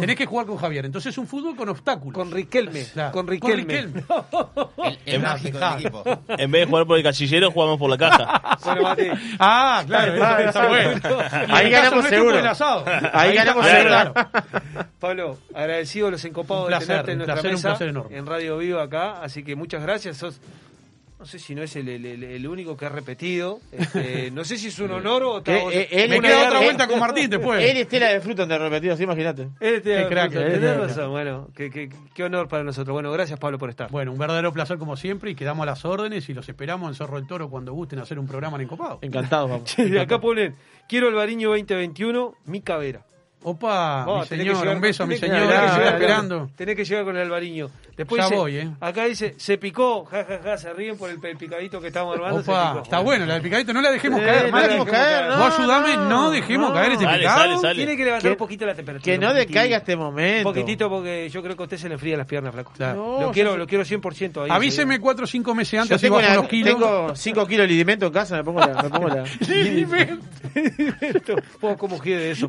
Tenés 0.00 0.16
que 0.16 0.26
jugar 0.26 0.46
con 0.46 0.56
Javier. 0.56 0.84
Entonces 0.84 1.16
un 1.18 1.26
fútbol 1.26 1.54
con 1.56 1.68
obstáculos. 1.68 2.14
Con 2.14 2.30
Riquelme. 2.30 2.84
Claro, 2.92 3.12
Con 3.12 3.26
Riquelme. 3.26 3.78
En- 5.06 5.22
mágico 5.22 5.58
del 5.58 5.72
equipo. 5.80 6.02
En 6.28 6.50
vez 6.50 6.62
de 6.62 6.66
jugar 6.66 6.86
por 6.86 6.96
el 6.98 7.02
cachillero, 7.04 7.50
jugamos 7.50 7.78
por 7.78 7.90
la 7.90 7.96
caja. 7.98 8.58
Bueno, 8.64 8.82
Mati. 8.82 9.04
Ah, 9.38 9.82
claro, 9.86 10.22
Ah, 10.22 10.42
está 10.42 10.68
bueno. 10.68 11.00
Ahí 11.48 11.66
el 11.66 11.72
ganamos 11.72 12.04
seguro. 12.04 12.38
el. 12.38 12.46
Ahí 13.12 13.34
ganamos 13.34 13.66
seguro. 13.66 13.88
claro. 13.88 14.14
Pablo, 14.98 15.38
agradecido 15.54 16.08
a 16.08 16.10
los 16.10 16.24
encopados 16.26 16.68
de 16.68 16.78
tenerte 16.78 17.12
en 17.12 17.18
nuestra 17.18 17.34
placer, 17.36 17.50
un 17.50 17.54
mesa 17.54 17.68
placer 17.70 17.88
enorme. 17.88 18.16
en 18.18 18.26
Radio 18.26 18.58
Viva 18.58 18.82
acá, 18.82 19.22
así 19.22 19.42
que 19.42 19.56
muchas 19.56 19.82
gracias. 19.82 20.18
Sos, 20.18 20.40
no 21.20 21.26
sé 21.26 21.38
si 21.38 21.54
no 21.54 21.62
es 21.62 21.76
el, 21.76 21.86
el- 21.88 22.06
el- 22.06 22.24
el 22.24 22.48
único 22.48 22.76
que 22.78 22.86
ha 22.86 22.88
repetido. 22.88 23.60
Este, 23.70 24.30
no 24.32 24.42
sé 24.42 24.56
si 24.56 24.68
es 24.68 24.78
un 24.78 24.90
honor 24.90 25.22
o 25.22 25.42
Que, 25.42 25.54
o- 25.56 25.70
eh, 25.70 25.86
él- 25.90 26.08
me 26.08 26.18
queda 26.20 26.46
otra 26.46 26.58
de- 26.60 26.64
vuelta 26.64 26.88
con 26.88 26.98
Martín 27.00 27.28
después. 27.28 27.62
Él 27.62 27.76
Estela 27.76 28.08
de 28.08 28.20
fruta 28.22 28.46
de 28.46 28.56
repetido, 28.58 28.94
así 28.94 29.02
imagínate. 29.02 29.48
Él 29.60 29.82
te- 29.82 29.96
Qué 29.98 30.06
crack, 30.08 30.32
tenés 30.32 30.62
eh, 30.62 30.74
razón, 30.78 31.10
bueno, 31.10 31.48
qué, 31.54 31.70
qué- 31.70 31.90
qué 32.14 32.24
honor 32.24 32.48
para 32.48 32.64
nosotros. 32.64 32.94
Bueno, 32.94 33.12
gracias 33.12 33.38
Pablo 33.38 33.58
por 33.58 33.68
estar. 33.68 33.90
Bueno, 33.90 34.12
un 34.12 34.18
verdadero 34.18 34.50
placer 34.52 34.78
como 34.78 34.96
siempre 34.96 35.30
y 35.30 35.34
quedamos 35.34 35.62
a 35.64 35.66
las 35.66 35.84
órdenes 35.84 36.26
y 36.30 36.32
los 36.34 36.48
esperamos 36.48 36.88
en 36.88 36.94
Cerro 36.94 37.16
del 37.18 37.26
Toro 37.26 37.50
cuando 37.50 37.74
gusten 37.74 37.98
hacer 37.98 38.18
un 38.18 38.26
programa 38.26 38.56
en 38.56 38.62
Encopado. 38.62 38.98
Encantado, 39.02 39.46
vamos. 39.46 39.64
Che, 39.76 39.84
de 39.84 40.00
acá 40.00 40.18
ponen, 40.20 40.54
quiero 40.88 41.08
el 41.08 41.14
Bariño 41.14 41.50
2021, 41.50 42.34
mi 42.46 42.62
cabera. 42.62 43.02
Opa, 43.42 44.04
Vos, 44.04 44.22
mi 44.24 44.28
tenés 44.28 44.44
señor, 44.44 44.54
que 44.56 44.60
llegar- 44.64 44.76
un 44.76 44.82
beso 44.82 45.02
a 45.02 45.06
mi 45.06 45.16
señora, 45.16 45.40
está 45.66 45.76
con- 45.78 45.94
esperando. 45.94 46.50
Tenés 46.56 46.76
que 46.76 46.84
llegar 46.84 47.04
con 47.04 47.16
el 47.16 47.22
albariño. 47.22 47.70
Después 48.00 48.18
Ya 48.22 48.24
dice- 48.28 48.36
voy, 48.38 48.56
¿eh? 48.56 48.70
Acá 48.80 49.04
dice, 49.04 49.34
se 49.36 49.58
picó, 49.58 50.06
ja, 50.06 50.24
ja, 50.24 50.38
ja, 50.42 50.56
se 50.56 50.72
ríen 50.72 50.96
por 50.96 51.10
el, 51.10 51.18
picadito 51.20 51.82
que 51.82 51.88
estamos 51.88 52.16
armando. 52.16 52.42
se 52.42 52.50
Opa, 52.50 52.70
picó. 52.72 52.82
está 52.84 53.00
bueno, 53.00 53.26
la 53.26 53.34
del 53.34 53.42
picadito, 53.42 53.74
no 53.74 53.82
la 53.82 53.90
dejemos 53.90 54.22
Eh, 54.22 54.24
caer. 54.24 54.40
no 54.40 54.46
la 54.46 54.52
Mati. 54.52 54.64
dejemos 54.68 54.88
caer, 54.88 55.28
no, 55.28 55.36
Vos 55.36 55.58
ayudame, 55.58 55.96
no, 55.96 56.08
no, 56.08 56.30
dejemos 56.30 56.68
no. 56.70 56.74
caer 56.74 56.92
este 56.92 57.04
Sale, 57.04 57.18
picado. 57.18 57.38
sale, 57.38 57.58
sale. 57.58 57.74
Tiene 57.74 57.96
que 57.98 58.04
levantar 58.04 58.22
Que- 58.28 58.32
un 58.32 58.38
poquito 58.38 58.64
la 58.64 58.74
temperatura. 58.74 59.04
Que 59.12 59.18
no 59.18 59.34
decaiga 59.34 59.76
este 59.76 59.96
momento. 59.96 60.48
Un 60.48 60.54
poquitito 60.54 60.88
porque 60.88 61.28
yo 61.28 61.42
creo 61.42 61.56
que 61.56 61.62
a 61.62 61.64
usted 61.64 61.76
se 61.76 61.88
le 61.88 61.94
enfrían 61.94 62.16
las 62.16 62.26
piernas, 62.26 62.54
flaco. 62.54 62.72
Claro. 62.74 63.18
lo 63.20 63.30
quiero, 63.32 63.58
lo 63.58 63.66
quiero 63.66 63.84
100% 63.84 64.44
ahí. 64.44 64.48
Avíseme 64.50 64.98
cuatro 64.98 65.24
o 65.24 65.28
cinco 65.28 65.54
meses 65.54 65.72
Yo 65.72 65.82
antes 65.82 66.00
si 66.00 66.06
tengo, 66.06 66.16
bajo 66.16 66.26
una- 66.26 66.38
unos 66.38 66.48
kilos. 66.50 66.74
tengo 66.74 67.14
5 67.16 67.46
kilos 67.46 67.64
de 67.64 67.68
lidimento 67.68 68.06
en 68.06 68.12
casa, 68.12 68.36
me 68.36 68.44
pongo 68.44 68.60
la. 68.60 68.82
Me 68.82 68.88
pongo 68.88 69.08
la 69.08 69.24
Poco 71.60 71.76
como 71.78 71.98
de 71.98 72.30
eso. 72.32 72.46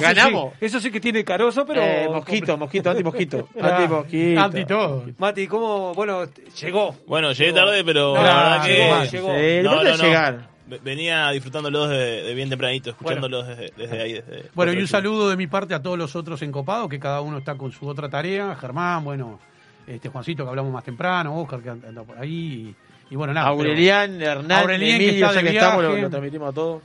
Ganamos. 0.00 0.54
eso 0.60 0.80
sí 0.80 0.90
que 0.90 1.00
tiene 1.00 1.24
carozo, 1.24 1.64
pero. 1.64 1.82
Eh, 1.82 2.08
mosquito, 2.10 2.56
mosquito, 2.56 2.90
anti-mosquito. 2.90 3.48
Ah, 3.60 3.76
Anti-mosquito. 3.76 4.40
Todo. 4.64 5.04
Mati, 5.18 5.46
¿cómo? 5.46 5.94
Bueno, 5.94 6.24
llegó. 6.60 6.96
Bueno, 7.06 7.32
llegué 7.32 7.52
tarde, 7.52 7.84
pero 7.84 8.14
No, 8.14 8.22
la 8.22 8.34
verdad 8.34 8.64
que. 8.64 8.72
llegó, 8.74 9.04
llegó. 9.04 9.28
Sí, 9.34 9.62
lo 9.62 9.70
importante 9.72 9.90
es 9.90 10.02
llegar. 10.02 10.48
Ve- 10.68 10.80
Venía 10.82 11.30
disfrutándolos 11.30 11.88
de, 11.90 12.22
de 12.22 12.34
bien 12.34 12.48
tempranito, 12.48 12.90
escuchándolos 12.90 13.46
desde, 13.46 13.72
desde 13.76 14.02
ahí. 14.02 14.12
Desde 14.14 14.50
Bueno, 14.54 14.72
y 14.72 14.78
un 14.78 14.88
saludo 14.88 15.28
de 15.30 15.36
mi 15.36 15.46
parte 15.46 15.74
a 15.74 15.82
todos 15.82 15.96
los 15.96 16.16
otros 16.16 16.42
encopados, 16.42 16.88
que 16.88 16.98
cada 16.98 17.20
uno 17.20 17.38
está 17.38 17.54
con 17.56 17.70
su 17.70 17.86
otra 17.86 18.08
tarea. 18.08 18.56
Germán, 18.60 19.04
bueno, 19.04 19.38
este 19.86 20.08
Juancito 20.08 20.42
que 20.42 20.50
hablamos 20.50 20.72
más 20.72 20.82
temprano, 20.82 21.40
Oscar 21.40 21.60
que 21.60 21.70
anda 21.70 22.02
por 22.02 22.18
ahí. 22.18 22.74
Y, 23.10 23.14
y 23.14 23.16
bueno, 23.16 23.32
nada. 23.32 23.46
Aurelián, 23.48 24.16
pero- 24.18 24.32
Hernán, 24.40 24.60
Aurelián, 24.62 24.98
que 24.98 25.04
Emilio, 25.06 25.26
está 25.26 25.40
ya 25.40 25.42
de 25.44 25.50
que 25.50 25.56
estamos, 25.56 25.82
lo, 25.84 25.96
lo 25.96 26.10
transmitimos 26.10 26.48
a 26.48 26.52
todos. 26.52 26.82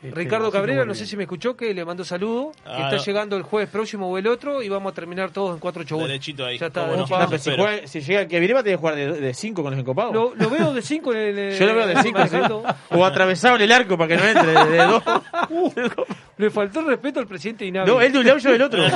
Este, 0.00 0.14
Ricardo 0.14 0.50
que 0.52 0.58
Cabrera, 0.58 0.84
no 0.84 0.94
sé 0.94 1.06
si 1.06 1.16
me 1.16 1.24
escuchó, 1.24 1.56
que 1.56 1.74
le 1.74 1.84
mando 1.84 2.04
saludo. 2.04 2.52
que 2.52 2.58
Ah, 2.66 2.84
está 2.84 2.96
no. 2.98 3.02
llegando 3.04 3.36
el 3.36 3.42
jueves 3.42 3.68
próximo 3.68 4.08
o 4.08 4.16
el 4.16 4.28
otro 4.28 4.62
y 4.62 4.68
vamos 4.68 4.92
a 4.92 4.94
terminar 4.94 5.30
todos 5.32 5.54
en 5.54 5.58
4 5.58 5.82
8 5.82 5.98
Derechito 5.98 6.44
ahí. 6.46 6.56
Ya 6.56 6.66
está. 6.68 6.86
No. 6.86 6.98
No, 6.98 7.06
pero 7.28 7.38
si, 7.38 7.50
juega- 7.56 7.86
si 7.88 8.00
llega 8.00 8.20
el 8.20 8.28
que 8.28 8.38
viene, 8.38 8.54
va 8.54 8.60
a 8.60 8.62
tener 8.62 8.76
que 8.76 8.80
jugar 8.80 8.94
de 8.94 9.34
5 9.34 9.60
con 9.62 9.72
los 9.72 9.80
encopados. 9.80 10.14
Lo, 10.14 10.34
lo 10.36 10.50
veo 10.50 10.72
de 10.72 10.82
5 10.82 11.12
en 11.14 11.38
el. 11.38 11.58
Yo 11.58 11.66
lo 11.66 11.74
veo 11.74 11.86
de 11.88 12.00
5. 12.02 12.16
marcando. 12.18 12.62
O 12.90 13.04
atravesado 13.04 13.56
en 13.56 13.62
el 13.62 13.72
arco 13.72 13.98
para 13.98 14.08
que 14.08 14.16
no 14.22 14.24
entre. 14.28 14.52
De, 14.52 14.70
de 14.70 14.76
dos. 14.84 15.02
Uh, 15.50 15.70
le 16.38 16.50
faltó 16.50 16.80
el 16.80 16.86
respeto 16.86 17.20
al 17.20 17.26
presidente 17.26 17.66
Inavi. 17.66 17.90
No, 17.90 18.00
él 18.00 18.12
de 18.12 18.18
un 18.18 18.26
lado, 18.26 18.38
yo 18.38 18.50
del 18.52 18.62
otro. 18.62 18.82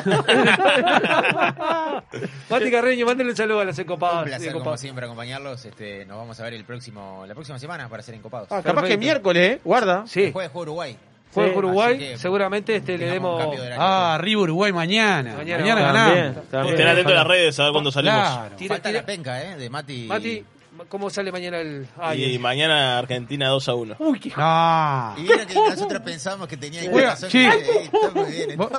Mati 2.50 2.70
Carreño, 2.70 3.06
mándenle 3.06 3.32
un 3.32 3.36
saludo 3.36 3.60
a 3.60 3.64
las 3.64 3.78
encopadas. 3.78 4.18
Un 4.18 4.24
placer, 4.24 4.48
como 4.48 4.58
encopadas. 4.58 4.80
siempre, 4.80 5.04
acompañarlos. 5.04 5.64
Este, 5.64 6.04
nos 6.06 6.18
vamos 6.18 6.38
a 6.40 6.44
ver 6.44 6.54
el 6.54 6.64
próximo, 6.64 7.24
la 7.26 7.34
próxima 7.34 7.58
semana 7.58 7.88
para 7.88 8.02
ser 8.02 8.14
encopados. 8.14 8.48
Ah, 8.50 8.62
capaz 8.62 8.82
que 8.84 8.96
miércoles, 8.98 9.56
¿eh? 9.56 9.60
Guarda. 9.64 10.04
Sí. 10.06 10.22
Después 10.22 10.48
juega 10.52 10.62
Uruguay. 10.62 10.96
Juega 11.34 11.52
Sí. 11.52 11.58
Uruguay, 11.58 11.98
que 11.98 12.18
seguramente 12.18 12.76
este 12.76 12.98
le 12.98 13.06
demos. 13.06 13.42
Ah, 13.78 14.14
arriba 14.14 14.42
Uruguay 14.42 14.70
mañana. 14.72 15.34
Mañana 15.36 15.62
Mañana, 15.62 15.80
ganamos. 15.80 16.70
Estén 16.70 16.88
atentos 16.88 17.12
a 17.12 17.16
las 17.16 17.26
redes 17.26 17.58
a 17.58 17.62
ver 17.64 17.72
cuándo 17.72 17.90
salimos. 17.90 18.18
Claro. 18.20 18.56
Tira, 18.56 18.74
Falta 18.74 18.88
tira. 18.90 19.00
la 19.00 19.06
penca, 19.06 19.42
¿eh? 19.42 19.56
De 19.56 19.70
Mati. 19.70 20.04
Mati, 20.06 20.44
¿cómo 20.88 21.10
sale 21.10 21.30
mañana 21.32 21.58
el.? 21.60 21.86
Ay, 21.98 22.22
Y 22.24 22.34
el- 22.34 22.40
mañana 22.40 22.98
Argentina 22.98 23.48
2 23.48 23.68
a 23.68 23.74
1. 23.74 23.96
Uy, 23.98 24.18
qué. 24.20 24.32
No. 24.36 25.14
Y 25.18 25.22
vieron 25.22 25.46
que 25.46 25.54
nosotros 25.54 26.02
pensamos 26.02 26.48
que 26.48 26.56
tenía 26.56 26.82
razón. 26.90 27.30
sí. 27.30 27.46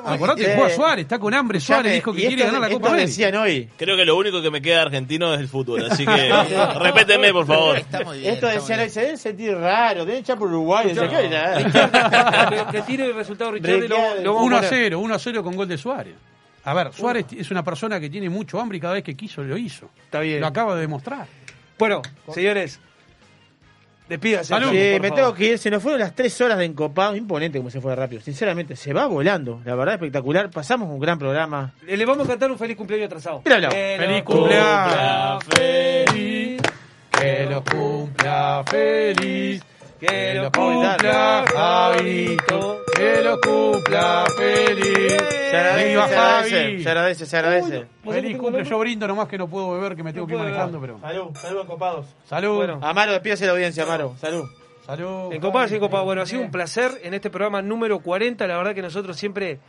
Acordate 0.06 0.46
que 0.46 0.56
juega 0.56 0.70
Suárez, 0.70 1.04
está 1.04 1.20
con 1.20 1.34
hambre. 1.34 1.60
Suárez 1.60 1.94
dijo 1.94 2.12
que 2.14 2.20
quiere 2.20 2.36
esto- 2.36 2.46
ganar 2.54 2.62
la 2.62 2.70
Copa 2.76 2.88
América. 2.90 3.08
decían 3.08 3.36
hoy. 3.36 3.70
Creo 3.78 3.96
que 3.98 4.06
lo 4.06 4.16
único 4.18 4.42
que 4.42 4.52
me 4.52 4.62
queda 4.62 4.82
argentino 4.82 5.34
es 5.34 5.40
el 5.40 5.48
fútbol, 5.48 5.86
así 5.92 6.06
que 6.06 6.32
respétenme, 6.80 7.32
por 7.32 7.46
favor. 7.46 7.78
Está 7.78 8.04
muy 8.04 8.20
bien. 8.20 8.34
Esto 8.34 8.48
decían 8.48 8.80
hoy, 8.80 8.90
se 8.90 9.02
deben 9.02 9.18
sentir 9.18 9.56
raro, 9.56 10.06
deben 10.06 10.22
echar 10.22 10.38
por 10.38 10.48
Uruguay. 10.50 10.88
decía, 10.88 11.10
¿qué 11.10 11.26
era? 11.26 12.66
que, 12.68 12.78
que 12.78 12.82
tire 12.84 13.06
el 13.06 13.16
resultado 13.16 13.52
Richard 13.52 13.84
y 13.84 13.88
lo, 13.88 13.98
lo 14.22 14.34
vamos 14.34 14.48
1 14.48 14.56
a 14.58 14.62
poner. 14.62 14.70
0, 14.86 15.00
1 15.00 15.16
a 15.16 15.20
0 15.20 15.44
con 15.44 15.56
gol 15.56 15.68
de 15.68 15.78
Suárez. 15.78 16.16
A 16.66 16.74
ver, 16.74 16.94
Suárez 16.94 17.26
es 17.38 17.52
una 17.52 17.62
persona 17.64 18.00
que 18.00 18.10
tiene 18.10 18.30
mucho 18.30 18.60
hambre 18.60 18.78
y 18.78 18.82
cada 18.82 18.94
vez 18.94 19.04
que 19.04 19.16
quiso 19.16 19.44
lo 19.44 19.58
hizo. 19.58 19.90
Está 20.06 20.22
bien. 20.22 20.40
Lo 20.40 20.48
acaba 20.48 20.76
de 20.76 20.82
demostrar. 20.82 21.28
Bueno, 21.84 22.02
señores, 22.34 22.80
despídase. 24.08 24.46
Salud. 24.50 24.70
Sí, 24.72 24.78
favor. 24.78 25.02
me 25.02 25.12
tengo 25.12 25.34
que 25.34 25.46
ir. 25.46 25.58
Se 25.60 25.70
nos 25.70 25.84
fueron 25.84 26.00
las 26.00 26.16
tres 26.16 26.40
horas 26.40 26.58
de 26.58 26.66
encopado. 26.66 27.16
Imponente 27.16 27.58
como 27.58 27.70
se 27.70 27.82
fue 27.82 27.94
rápido. 27.96 28.22
Sinceramente, 28.22 28.76
se 28.78 28.94
va 28.94 29.06
volando. 29.08 29.62
La 29.66 29.76
verdad, 29.76 29.96
espectacular. 29.96 30.50
Pasamos 30.50 30.90
un 30.90 31.00
gran 31.00 31.20
programa. 31.20 31.74
Eh, 31.86 31.98
Le 31.98 32.06
vamos 32.06 32.26
a 32.26 32.30
cantar 32.32 32.50
un 32.52 32.58
feliz 32.58 32.78
cumpleaños 32.78 33.08
atrasado. 33.08 33.42
Hablado. 33.46 33.74
Que 33.74 33.96
Feliz 34.00 34.24
cumpleaños. 34.24 34.94
cumpla 34.94 35.40
feliz. 35.58 36.62
Que 37.20 37.46
lo 37.50 37.64
cumpla 37.64 38.64
feliz. 38.66 39.62
Que 40.06 40.34
lo 40.34 40.52
cumpla 40.52 41.46
Javito. 41.48 42.82
Que 42.94 43.22
lo 43.22 43.40
cumpla 43.40 44.26
feliz. 44.36 45.18
Se 45.50 45.58
agradece, 45.58 45.94
se 45.94 46.00
agradece, 46.02 46.84
se 46.84 46.90
agradece, 46.90 47.26
se 47.26 47.38
agradece. 47.38 47.86
Feliz 48.04 48.38
cumple. 48.38 48.66
Yo 48.66 48.80
brindo 48.80 49.08
nomás 49.08 49.30
que 49.30 49.38
no 49.38 49.48
puedo 49.48 49.72
beber, 49.72 49.96
que 49.96 50.04
me 50.04 50.12
tengo 50.12 50.28
que 50.28 50.34
ir 50.34 50.40
manejando, 50.40 50.82
pero. 50.82 51.00
Salud, 51.00 51.36
salud, 51.36 51.62
encopados. 51.62 52.06
Salud. 52.26 52.56
Bueno. 52.58 52.80
Amaro, 52.82 53.14
despídase 53.14 53.46
de 53.46 53.48
la 53.48 53.54
audiencia, 53.54 53.84
Amaro. 53.84 54.16
Salud. 54.20 54.44
Salud. 54.86 55.32
Encopadas 55.32 55.72
y 55.72 55.76
encopados. 55.76 56.06
Bueno, 56.06 56.22
ha 56.22 56.26
sido 56.26 56.42
un 56.42 56.52
placer 56.52 56.92
en 57.04 57.14
este 57.14 57.30
programa 57.30 57.62
número 57.62 58.00
40. 58.00 58.46
La 58.46 58.58
verdad 58.58 58.76
que 58.76 58.82
nosotros 58.82 59.16
siempre 59.16 59.60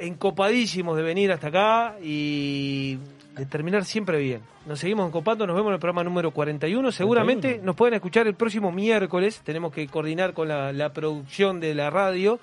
encopadísimos 0.00 0.96
de 0.96 1.02
venir 1.02 1.30
hasta 1.32 1.48
acá 1.48 1.96
y 2.02 2.98
de 3.36 3.46
terminar 3.46 3.84
siempre 3.84 4.18
bien. 4.18 4.42
Nos 4.66 4.78
seguimos 4.80 5.06
encopando, 5.06 5.46
nos 5.46 5.56
vemos 5.56 5.70
en 5.70 5.74
el 5.74 5.80
programa 5.80 6.04
número 6.04 6.30
41. 6.32 6.92
Seguramente 6.92 7.60
nos 7.62 7.76
pueden 7.76 7.94
escuchar 7.94 8.26
el 8.26 8.34
próximo 8.34 8.70
miércoles. 8.72 9.40
Tenemos 9.44 9.72
que 9.72 9.86
coordinar 9.88 10.34
con 10.34 10.48
la, 10.48 10.72
la 10.72 10.92
producción 10.92 11.60
de 11.60 11.74
la 11.74 11.90
radio. 11.90 12.38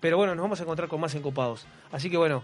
Pero 0.00 0.16
bueno, 0.18 0.34
nos 0.34 0.42
vamos 0.42 0.60
a 0.60 0.64
encontrar 0.64 0.88
con 0.88 1.00
más 1.00 1.14
encopados. 1.14 1.66
Así 1.90 2.10
que 2.10 2.16
bueno. 2.16 2.42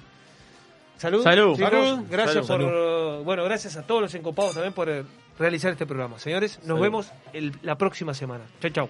Salud. 0.96 1.22
Salud. 1.22 1.56
chicos. 1.56 1.70
Salud. 1.70 2.04
Gracias 2.10 2.46
Salud. 2.46 2.64
por 2.66 3.24
bueno, 3.24 3.44
gracias 3.44 3.76
a 3.76 3.82
todos 3.86 4.00
los 4.02 4.14
encopados 4.14 4.54
también 4.54 4.72
por 4.72 4.88
eh, 4.88 5.04
realizar 5.38 5.72
este 5.72 5.86
programa. 5.86 6.18
Señores, 6.18 6.58
nos 6.58 6.66
Salud. 6.68 6.80
vemos 6.82 7.12
el- 7.32 7.52
la 7.62 7.76
próxima 7.76 8.14
semana. 8.14 8.44
Chau, 8.60 8.70
chau. 8.70 8.88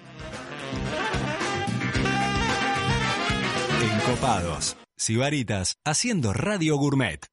Encopados. 3.81 4.75
Sibaritas 5.01 5.79
haciendo 5.83 6.31
Radio 6.31 6.77
Gourmet. 6.77 7.25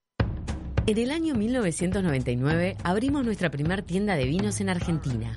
En 0.86 0.96
el 0.96 1.10
año 1.10 1.34
1999 1.34 2.78
abrimos 2.82 3.26
nuestra 3.26 3.50
primer 3.50 3.82
tienda 3.82 4.16
de 4.16 4.24
vinos 4.24 4.62
en 4.62 4.70
Argentina. 4.70 5.36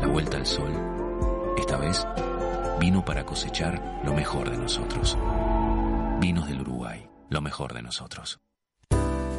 La 0.00 0.06
vuelta 0.06 0.36
al 0.36 0.46
sol, 0.46 0.70
esta 1.58 1.76
vez, 1.76 2.06
vino 2.78 3.04
para 3.04 3.24
cosechar 3.24 4.00
lo 4.04 4.12
mejor 4.12 4.50
de 4.50 4.56
nosotros. 4.56 5.16
Vinos 6.20 6.48
del 6.48 6.60
Uruguay, 6.60 7.08
lo 7.30 7.40
mejor 7.40 7.74
de 7.74 7.82
nosotros. 7.82 8.40